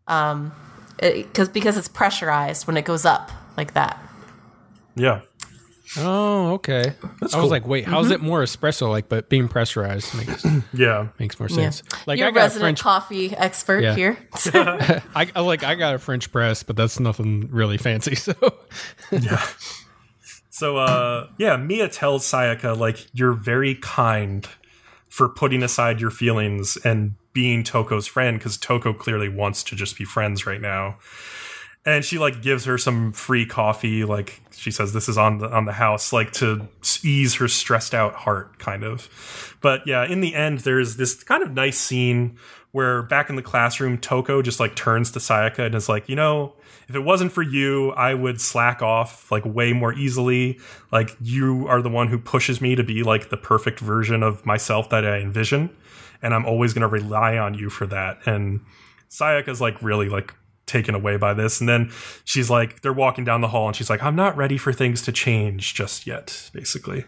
um, 0.08 0.52
because 0.98 1.50
because 1.50 1.78
it's 1.78 1.88
pressurized 1.88 2.66
when 2.68 2.78
it 2.78 2.86
goes 2.86 3.06
up 3.06 3.32
like 3.58 3.74
that. 3.74 4.02
yeah. 4.96 5.22
Oh, 5.98 6.54
okay. 6.54 6.94
That's 7.22 7.34
I 7.34 7.42
was 7.42 7.52
like, 7.52 7.68
wait, 7.68 7.86
how's 7.86 8.06
Mm-hmm. 8.06 8.14
it 8.14 8.22
more 8.22 8.42
espresso 8.44 8.90
like? 8.90 9.10
But 9.10 9.30
being 9.30 9.48
pressurized 9.48 10.14
makes 10.16 10.46
Yeah. 10.74 11.10
makes 11.20 11.40
more 11.40 11.50
Yeah. 11.50 11.56
sense. 11.70 11.84
Like 12.08 12.18
You're 12.20 12.28
I 12.28 12.32
a 12.32 12.34
got 12.34 12.40
a 12.40 12.44
resident 12.44 12.80
French. 12.80 12.82
coffee 12.82 13.36
expert 13.36 13.84
Yeah. 13.84 13.96
here. 13.96 14.18
I 14.54 15.28
I- 15.36 15.40
like 15.42 15.64
I 15.64 15.76
got 15.76 15.96
a 15.96 16.00
French 16.00 16.32
press, 16.32 16.64
but 16.64 16.76
that's 16.76 17.00
nothing 17.00 17.50
really 17.52 17.78
fancy. 17.78 18.16
So 18.24 18.34
yeah. 19.12 19.46
So 20.50 20.78
uh 20.78 21.28
yeah, 21.38 21.58
Mia 21.58 21.90
tells 21.90 22.24
Sayaka 22.26 22.78
like 22.78 23.08
you're 23.14 23.34
very 23.34 23.76
kind 23.76 24.48
for 25.10 25.30
putting 25.30 25.64
aside 25.64 26.00
your 26.00 26.12
feelings 26.12 26.78
and 26.84 27.16
being 27.34 27.64
Toko's 27.64 28.06
friend 28.08 28.40
cuz 28.40 28.58
Toko 28.58 28.94
clearly 28.94 29.30
wants 29.30 29.64
to 29.66 29.76
just 29.76 29.98
be 29.98 30.06
friends 30.06 30.46
right 30.46 30.62
now. 30.62 30.98
And 31.86 32.06
she 32.06 32.18
like 32.18 32.42
gives 32.42 32.64
her 32.66 32.78
some 32.78 33.12
free 33.12 33.46
coffee 33.46 34.06
like 34.06 34.42
she 34.52 34.72
says 34.72 34.94
this 34.94 35.10
is 35.10 35.18
on 35.18 35.40
the 35.40 35.50
on 35.50 35.66
the 35.66 35.74
house 35.74 36.14
like 36.14 36.32
to 36.34 36.68
ease 37.04 37.36
her 37.36 37.50
stressed 37.50 37.94
out 37.94 38.16
heart 38.16 38.58
kind 38.58 38.84
of. 38.84 39.58
But 39.62 39.86
yeah, 39.86 40.06
in 40.06 40.22
the 40.22 40.34
end 40.34 40.60
there's 40.60 40.96
this 40.96 41.24
kind 41.24 41.44
of 41.44 41.52
nice 41.52 41.78
scene 41.78 42.38
where 42.72 43.04
back 43.04 43.30
in 43.30 43.36
the 43.36 43.42
classroom 43.42 43.98
Toko 43.98 44.42
just 44.42 44.60
like 44.60 44.76
turns 44.76 45.12
to 45.12 45.20
Sayaka 45.20 45.60
and 45.60 45.76
is 45.76 45.88
like, 45.88 46.10
"You 46.10 46.16
know, 46.16 46.54
if 46.88 46.96
it 46.96 47.02
wasn't 47.02 47.32
for 47.32 47.44
you, 47.44 47.92
I 47.92 48.14
would 48.14 48.42
slack 48.42 48.82
off 48.82 49.32
like 49.32 49.46
way 49.46 49.74
more 49.74 49.94
easily. 49.94 50.60
Like 50.92 51.16
you 51.22 51.68
are 51.68 51.82
the 51.82 51.90
one 51.90 52.08
who 52.08 52.18
pushes 52.18 52.62
me 52.62 52.76
to 52.76 52.84
be 52.84 53.04
like 53.04 53.30
the 53.30 53.38
perfect 53.38 53.80
version 53.80 54.24
of 54.24 54.46
myself 54.46 54.90
that 54.90 55.06
I 55.06 55.20
envision, 55.20 55.70
and 56.22 56.34
I'm 56.34 56.46
always 56.46 56.74
going 56.74 56.82
to 56.82 56.88
rely 56.88 57.38
on 57.38 57.54
you 57.54 57.70
for 57.70 57.86
that." 57.88 58.26
And 58.26 58.62
Sayaka's 59.10 59.62
like 59.62 59.82
really 59.84 60.10
like 60.10 60.34
taken 60.66 60.96
away 60.96 61.18
by 61.18 61.34
this, 61.34 61.60
and 61.60 61.68
then 61.68 61.92
she's 62.24 62.50
like, 62.50 62.82
they're 62.82 62.94
walking 62.94 63.24
down 63.24 63.42
the 63.42 63.50
hall, 63.50 63.68
and 63.68 63.76
she's 63.76 63.90
like, 63.90 64.04
"I'm 64.04 64.16
not 64.16 64.36
ready 64.38 64.58
for 64.58 64.74
things 64.74 65.02
to 65.04 65.12
change 65.12 65.74
just 65.74 66.08
yet," 66.08 66.50
basically. 66.54 67.06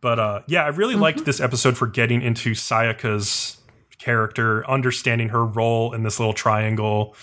But 0.00 0.18
uh, 0.18 0.40
yeah, 0.46 0.64
I 0.64 0.68
really 0.68 0.94
liked 0.94 1.24
this 1.24 1.40
episode 1.40 1.76
for 1.76 1.86
getting 1.86 2.22
into 2.22 2.52
Sayaka's 2.52 3.58
character, 3.98 4.68
understanding 4.70 5.30
her 5.30 5.44
role 5.44 5.92
in 5.92 6.04
this 6.04 6.20
little 6.20 6.34
triangle. 6.34 7.16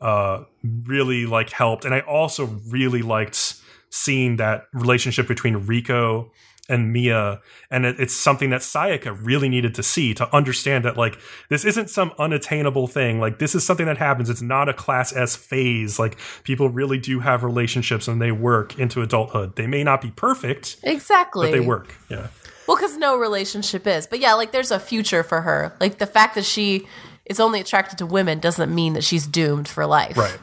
Uh, 0.00 0.44
really 0.84 1.26
like 1.26 1.50
helped, 1.50 1.84
and 1.84 1.94
I 1.94 2.00
also 2.00 2.46
really 2.68 3.02
liked 3.02 3.54
seeing 3.90 4.36
that 4.36 4.64
relationship 4.72 5.28
between 5.28 5.66
Riko 5.66 6.30
and 6.68 6.92
Mia, 6.92 7.40
and 7.70 7.84
it, 7.84 8.00
it's 8.00 8.14
something 8.14 8.50
that 8.50 8.62
Sayaka 8.62 9.16
really 9.20 9.48
needed 9.48 9.74
to 9.74 9.82
see 9.82 10.14
to 10.14 10.34
understand 10.34 10.84
that 10.84 10.96
like 10.96 11.18
this 11.50 11.64
isn't 11.64 11.90
some 11.90 12.12
unattainable 12.18 12.86
thing. 12.86 13.20
Like 13.20 13.38
this 13.38 13.54
is 13.54 13.66
something 13.66 13.86
that 13.86 13.98
happens. 13.98 14.30
It's 14.30 14.42
not 14.42 14.68
a 14.68 14.74
class 14.74 15.14
S 15.14 15.36
phase. 15.36 15.98
Like 15.98 16.16
people 16.42 16.70
really 16.70 16.98
do 16.98 17.20
have 17.20 17.42
relationships 17.42 18.08
and 18.08 18.20
they 18.20 18.32
work 18.32 18.78
into 18.78 19.02
adulthood. 19.02 19.56
They 19.56 19.66
may 19.66 19.84
not 19.84 20.00
be 20.00 20.10
perfect, 20.10 20.76
exactly. 20.82 21.50
but 21.50 21.52
they 21.52 21.64
work. 21.64 21.94
Yeah. 22.08 22.28
Well, 22.66 22.78
because 22.78 22.96
no 22.96 23.18
relationship 23.18 23.86
is. 23.86 24.06
But 24.06 24.20
yeah, 24.20 24.34
like 24.34 24.52
there's 24.52 24.70
a 24.70 24.80
future 24.80 25.22
for 25.22 25.42
her. 25.42 25.76
Like 25.80 25.98
the 25.98 26.06
fact 26.06 26.34
that 26.34 26.46
she 26.46 26.86
is 27.26 27.40
only 27.40 27.60
attracted 27.60 27.98
to 27.98 28.06
women 28.06 28.38
doesn't 28.38 28.74
mean 28.74 28.94
that 28.94 29.04
she's 29.04 29.26
doomed 29.26 29.68
for 29.68 29.84
life. 29.86 30.16
Right. 30.16 30.38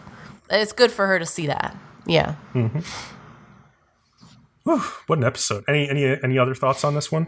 It's 0.52 0.74
good 0.74 0.92
for 0.92 1.08
her 1.08 1.18
to 1.18 1.26
see 1.26 1.48
that. 1.48 1.76
Yeah. 2.06 2.36
Mm-hmm. 2.54 2.80
What 4.64 5.18
an 5.18 5.24
episode. 5.24 5.64
Any 5.68 5.90
any 5.90 6.06
any 6.24 6.38
other 6.38 6.56
thoughts 6.56 6.84
on 6.84 6.96
this 6.96 7.12
one? 7.12 7.28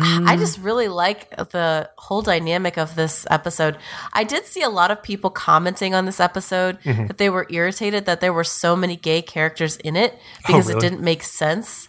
I 0.00 0.36
just 0.36 0.58
really 0.58 0.88
like 0.88 1.30
the 1.36 1.90
whole 1.96 2.20
dynamic 2.22 2.76
of 2.76 2.94
this 2.94 3.26
episode. 3.30 3.78
I 4.12 4.22
did 4.22 4.44
see 4.44 4.62
a 4.62 4.68
lot 4.68 4.90
of 4.90 5.02
people 5.02 5.30
commenting 5.30 5.94
on 5.94 6.04
this 6.04 6.20
episode 6.20 6.78
mm-hmm. 6.82 7.06
that 7.06 7.18
they 7.18 7.30
were 7.30 7.46
irritated 7.50 8.04
that 8.04 8.20
there 8.20 8.32
were 8.32 8.44
so 8.44 8.76
many 8.76 8.96
gay 8.96 9.22
characters 9.22 9.76
in 9.78 9.96
it 9.96 10.18
because 10.46 10.68
oh, 10.68 10.72
it 10.72 10.74
really? 10.74 10.88
didn't 10.88 11.02
make 11.02 11.22
sense. 11.22 11.88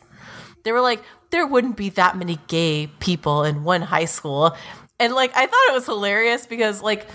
They 0.63 0.71
were 0.71 0.81
like, 0.81 1.03
there 1.31 1.45
wouldn't 1.45 1.75
be 1.75 1.89
that 1.89 2.17
many 2.17 2.39
gay 2.47 2.87
people 2.99 3.43
in 3.43 3.63
one 3.63 3.81
high 3.81 4.05
school. 4.05 4.55
And 4.97 5.13
like, 5.13 5.31
I 5.35 5.45
thought 5.45 5.69
it 5.69 5.73
was 5.73 5.85
hilarious 5.85 6.47
because 6.47 6.81
like, 6.81 7.05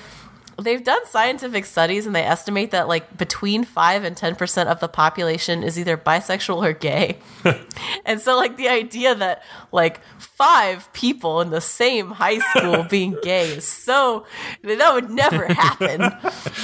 they've 0.59 0.83
done 0.85 1.05
scientific 1.07 1.65
studies 1.65 2.07
and 2.07 2.15
they 2.15 2.23
estimate 2.23 2.71
that 2.71 2.89
like 2.89 3.17
between 3.17 3.65
5 3.65 4.05
and 4.05 4.17
10% 4.17 4.67
of 4.67 4.81
the 4.81 4.89
population 4.89 5.63
is 5.63 5.79
either 5.79 5.97
bisexual 5.97 6.63
or 6.65 6.73
gay. 6.73 7.19
and 8.05 8.21
so 8.21 8.37
like 8.37 8.57
the 8.57 8.69
idea 8.69 9.15
that 9.15 9.43
like 9.73 10.01
five 10.19 10.93
people 10.93 11.41
in 11.41 11.51
the 11.51 11.61
same 11.61 12.11
high 12.11 12.39
school 12.39 12.83
being 12.91 13.17
gay 13.23 13.49
is 13.51 13.67
so 13.67 14.27
that 14.63 14.93
would 14.95 15.11
never 15.11 15.47
happen 15.53 16.13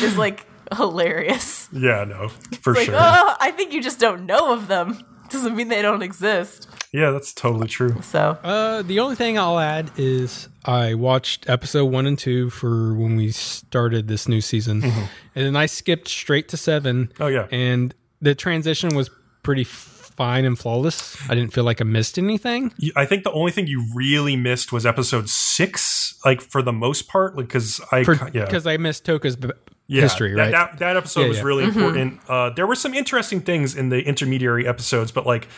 is 0.02 0.16
like 0.16 0.46
hilarious. 0.76 1.68
Yeah, 1.72 2.04
no, 2.04 2.28
for 2.62 2.74
Like, 2.74 2.86
sure. 2.86 2.94
oh, 2.96 3.34
I 3.40 3.50
think 3.50 3.72
you 3.72 3.82
just 3.82 3.98
don't 3.98 4.26
know 4.26 4.52
of 4.52 4.68
them. 4.68 5.02
Doesn't 5.30 5.54
mean 5.56 5.68
they 5.68 5.82
don't 5.82 6.02
exist. 6.02 6.68
yeah, 6.92 7.10
that's 7.12 7.32
totally 7.32 7.68
true. 7.68 8.00
So 8.02 8.36
Uh, 8.42 8.82
the 8.82 8.98
only 9.00 9.14
thing 9.16 9.38
I'll 9.38 9.58
add 9.58 9.90
is 9.96 10.48
I 10.64 10.94
watched 10.94 11.48
episode 11.48 11.86
one 11.86 12.06
and 12.06 12.18
two 12.18 12.50
for 12.50 12.94
when 12.94 13.16
we 13.16 13.30
started 13.30 14.08
this 14.08 14.28
new 14.28 14.40
season, 14.40 14.82
and 14.84 15.08
then 15.34 15.56
I 15.56 15.66
skipped 15.66 16.08
straight 16.08 16.48
to 16.48 16.56
seven. 16.56 17.12
Oh, 17.20 17.28
yeah. 17.28 17.46
and 17.50 17.94
the 18.20 18.34
transition 18.34 18.94
was 18.94 19.08
pretty 19.42 19.64
fine 19.64 20.44
and 20.44 20.58
flawless. 20.58 21.16
I 21.30 21.34
didn't 21.34 21.54
feel 21.54 21.64
like 21.64 21.80
I 21.80 21.84
missed 21.84 22.18
anything. 22.18 22.74
I 22.94 23.06
think 23.06 23.24
the 23.24 23.32
only 23.32 23.52
thing 23.52 23.66
you 23.68 23.86
really 23.94 24.36
missed 24.36 24.70
was 24.72 24.84
episode 24.84 25.30
six, 25.30 26.18
like 26.26 26.42
for 26.42 26.60
the 26.60 26.72
most 26.72 27.08
part, 27.08 27.36
because 27.36 27.80
I 27.90 28.04
For, 28.04 28.14
yeah. 28.34 28.44
Because 28.44 28.66
I 28.66 28.76
missed 28.76 29.06
Toko's 29.06 29.36
b- 29.36 29.50
yeah, 29.90 30.02
history, 30.02 30.34
that, 30.34 30.40
right? 30.40 30.50
That, 30.52 30.78
that 30.78 30.96
episode 30.96 31.22
Yeah, 31.22 31.28
was 31.28 31.36
yeah. 31.38 31.42
really 31.44 31.64
important. 31.64 32.20
Uh, 32.28 32.50
there 32.50 32.66
were 32.66 32.74
some 32.74 32.94
interesting 32.94 33.40
things 33.40 33.74
in 33.76 33.88
the 33.88 34.00
intermediary 34.02 34.66
episodes, 34.66 35.10
but 35.12 35.26
like 35.26 35.48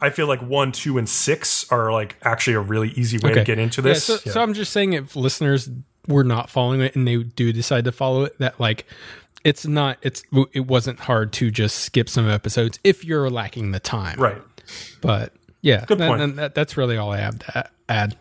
I 0.00 0.08
feel 0.10 0.26
like 0.26 0.40
one, 0.40 0.72
two, 0.72 0.96
and 0.96 1.08
six 1.08 1.70
are 1.70 1.92
like 1.92 2.16
actually 2.22 2.54
a 2.54 2.60
really 2.60 2.88
easy 2.90 3.18
way 3.18 3.34
to 3.34 3.44
get 3.44 3.58
into 3.58 3.82
this. 3.82 4.08
Yeah, 4.08 4.16
so, 4.16 4.22
Yeah. 4.24 4.32
so 4.32 4.42
I'm 4.42 4.54
just 4.54 4.72
saying, 4.72 4.92
if 4.94 5.14
listeners 5.16 5.68
were 6.08 6.24
not 6.24 6.48
following 6.48 6.80
it 6.80 6.96
and 6.96 7.06
they 7.06 7.22
do 7.22 7.52
decide 7.52 7.84
to 7.84 7.92
follow 7.92 8.22
it, 8.24 8.38
that 8.38 8.58
like 8.60 8.86
it's 9.44 9.66
not 9.66 9.98
it's 10.02 10.22
it 10.54 10.66
wasn't 10.66 11.00
hard 11.00 11.32
to 11.34 11.50
just 11.50 11.78
skip 11.80 12.08
some 12.08 12.28
episodes 12.28 12.78
if 12.84 13.04
you're 13.04 13.28
lacking 13.30 13.72
the 13.72 13.80
time, 13.80 14.18
right. 14.18 14.40
But 15.02 15.32
yeah, 15.62 15.84
Good 15.84 15.98
that- 15.98 16.08
point. 16.08 16.20
that- 16.20 16.36
that- 16.36 16.54
that's 16.54 16.76
really 16.76 16.96
all 16.96 17.12
I 17.12 17.18
have 17.18 17.38
to 17.40 17.68
add. 17.88 18.16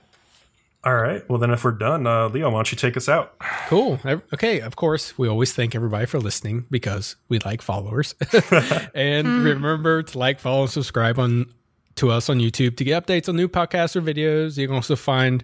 All 0.84 0.96
right. 0.96 1.28
Well, 1.30 1.40
then 1.40 1.52
if 1.52 1.66
we're 1.66 1.72
done, 1.72 2.08
uh, 2.08 2.30
Leo, 2.30 2.50
why 2.50 2.60
don't 2.60 2.72
you 2.72 2.78
take 2.78 2.96
us 2.96 3.10
out? 3.10 3.38
Cool. 3.68 4.00
Okay. 4.06 4.62
Of 4.62 4.78
course, 4.78 5.18
we 5.18 5.28
always 5.28 5.52
thank 5.54 5.76
everybody 5.76 6.06
for 6.06 6.20
listening 6.20 6.66
because 6.72 7.18
we 7.28 7.40
like 7.40 7.62
followers. 7.62 8.16
and 8.96 9.44
remember 9.44 10.04
to 10.04 10.18
like, 10.18 10.40
follow, 10.40 10.62
and 10.62 10.72
subscribe 10.72 11.20
on 11.20 11.48
to 11.96 12.10
us 12.10 12.30
on 12.30 12.40
YouTube 12.40 12.78
to 12.78 12.86
get 12.86 13.06
updates 13.06 13.28
on 13.28 13.36
new 13.36 13.50
podcasts 13.50 13.96
or 13.96 14.02
videos. 14.02 14.58
You 14.58 14.68
can 14.68 14.76
also 14.78 14.96
find 14.96 15.44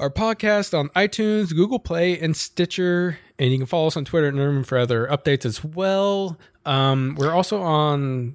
our 0.00 0.10
podcast 0.10 0.76
on 0.76 0.88
iTunes, 0.90 1.54
Google 1.54 1.78
Play, 1.78 2.18
and 2.18 2.36
Stitcher. 2.36 3.18
And 3.38 3.52
you 3.52 3.58
can 3.58 3.66
follow 3.66 3.86
us 3.86 3.96
on 3.96 4.04
Twitter 4.04 4.28
and 4.28 4.38
Nerman 4.38 4.66
for 4.66 4.78
other 4.78 5.06
updates 5.06 5.44
as 5.44 5.62
well. 5.62 6.38
Um, 6.66 7.14
we're 7.18 7.32
also 7.32 7.62
on 7.62 8.34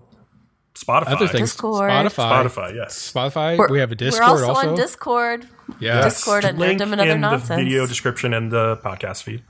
Spotify. 0.76 1.08
other 1.08 1.28
things. 1.28 1.52
Discord. 1.52 1.90
Spotify. 1.90 2.44
Spotify, 2.44 2.76
yes. 2.76 3.12
Spotify. 3.14 3.70
we 3.70 3.80
have 3.80 3.92
a 3.92 3.96
Discord 3.96 4.42
We're 4.42 4.46
also, 4.46 4.70
on 4.70 4.76
Discord. 4.76 5.48
Yeah. 5.80 6.04
Discord 6.04 6.46
at 6.46 6.58
Link 6.58 6.82
Nerdum 6.82 6.92
and 6.92 7.02
Other 7.02 7.12
in 7.12 7.22
Nonsense. 7.22 7.48
the 7.50 7.56
video 7.56 7.88
description 7.88 8.34
and 8.34 8.52
the 8.52 8.78
podcast 8.78 9.24
feed. 9.24 9.42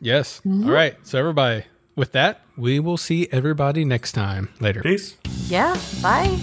Yes. 0.00 0.40
Mm-hmm. 0.44 0.66
All 0.66 0.74
right. 0.74 0.96
So 1.06 1.18
everybody, 1.18 1.64
with 1.96 2.12
that, 2.12 2.40
we 2.56 2.80
will 2.80 2.96
see 2.98 3.28
everybody 3.30 3.84
next 3.84 4.12
time. 4.12 4.50
Later. 4.60 4.82
Peace. 4.82 5.16
Yeah. 5.48 5.76
Bye. 6.02 6.38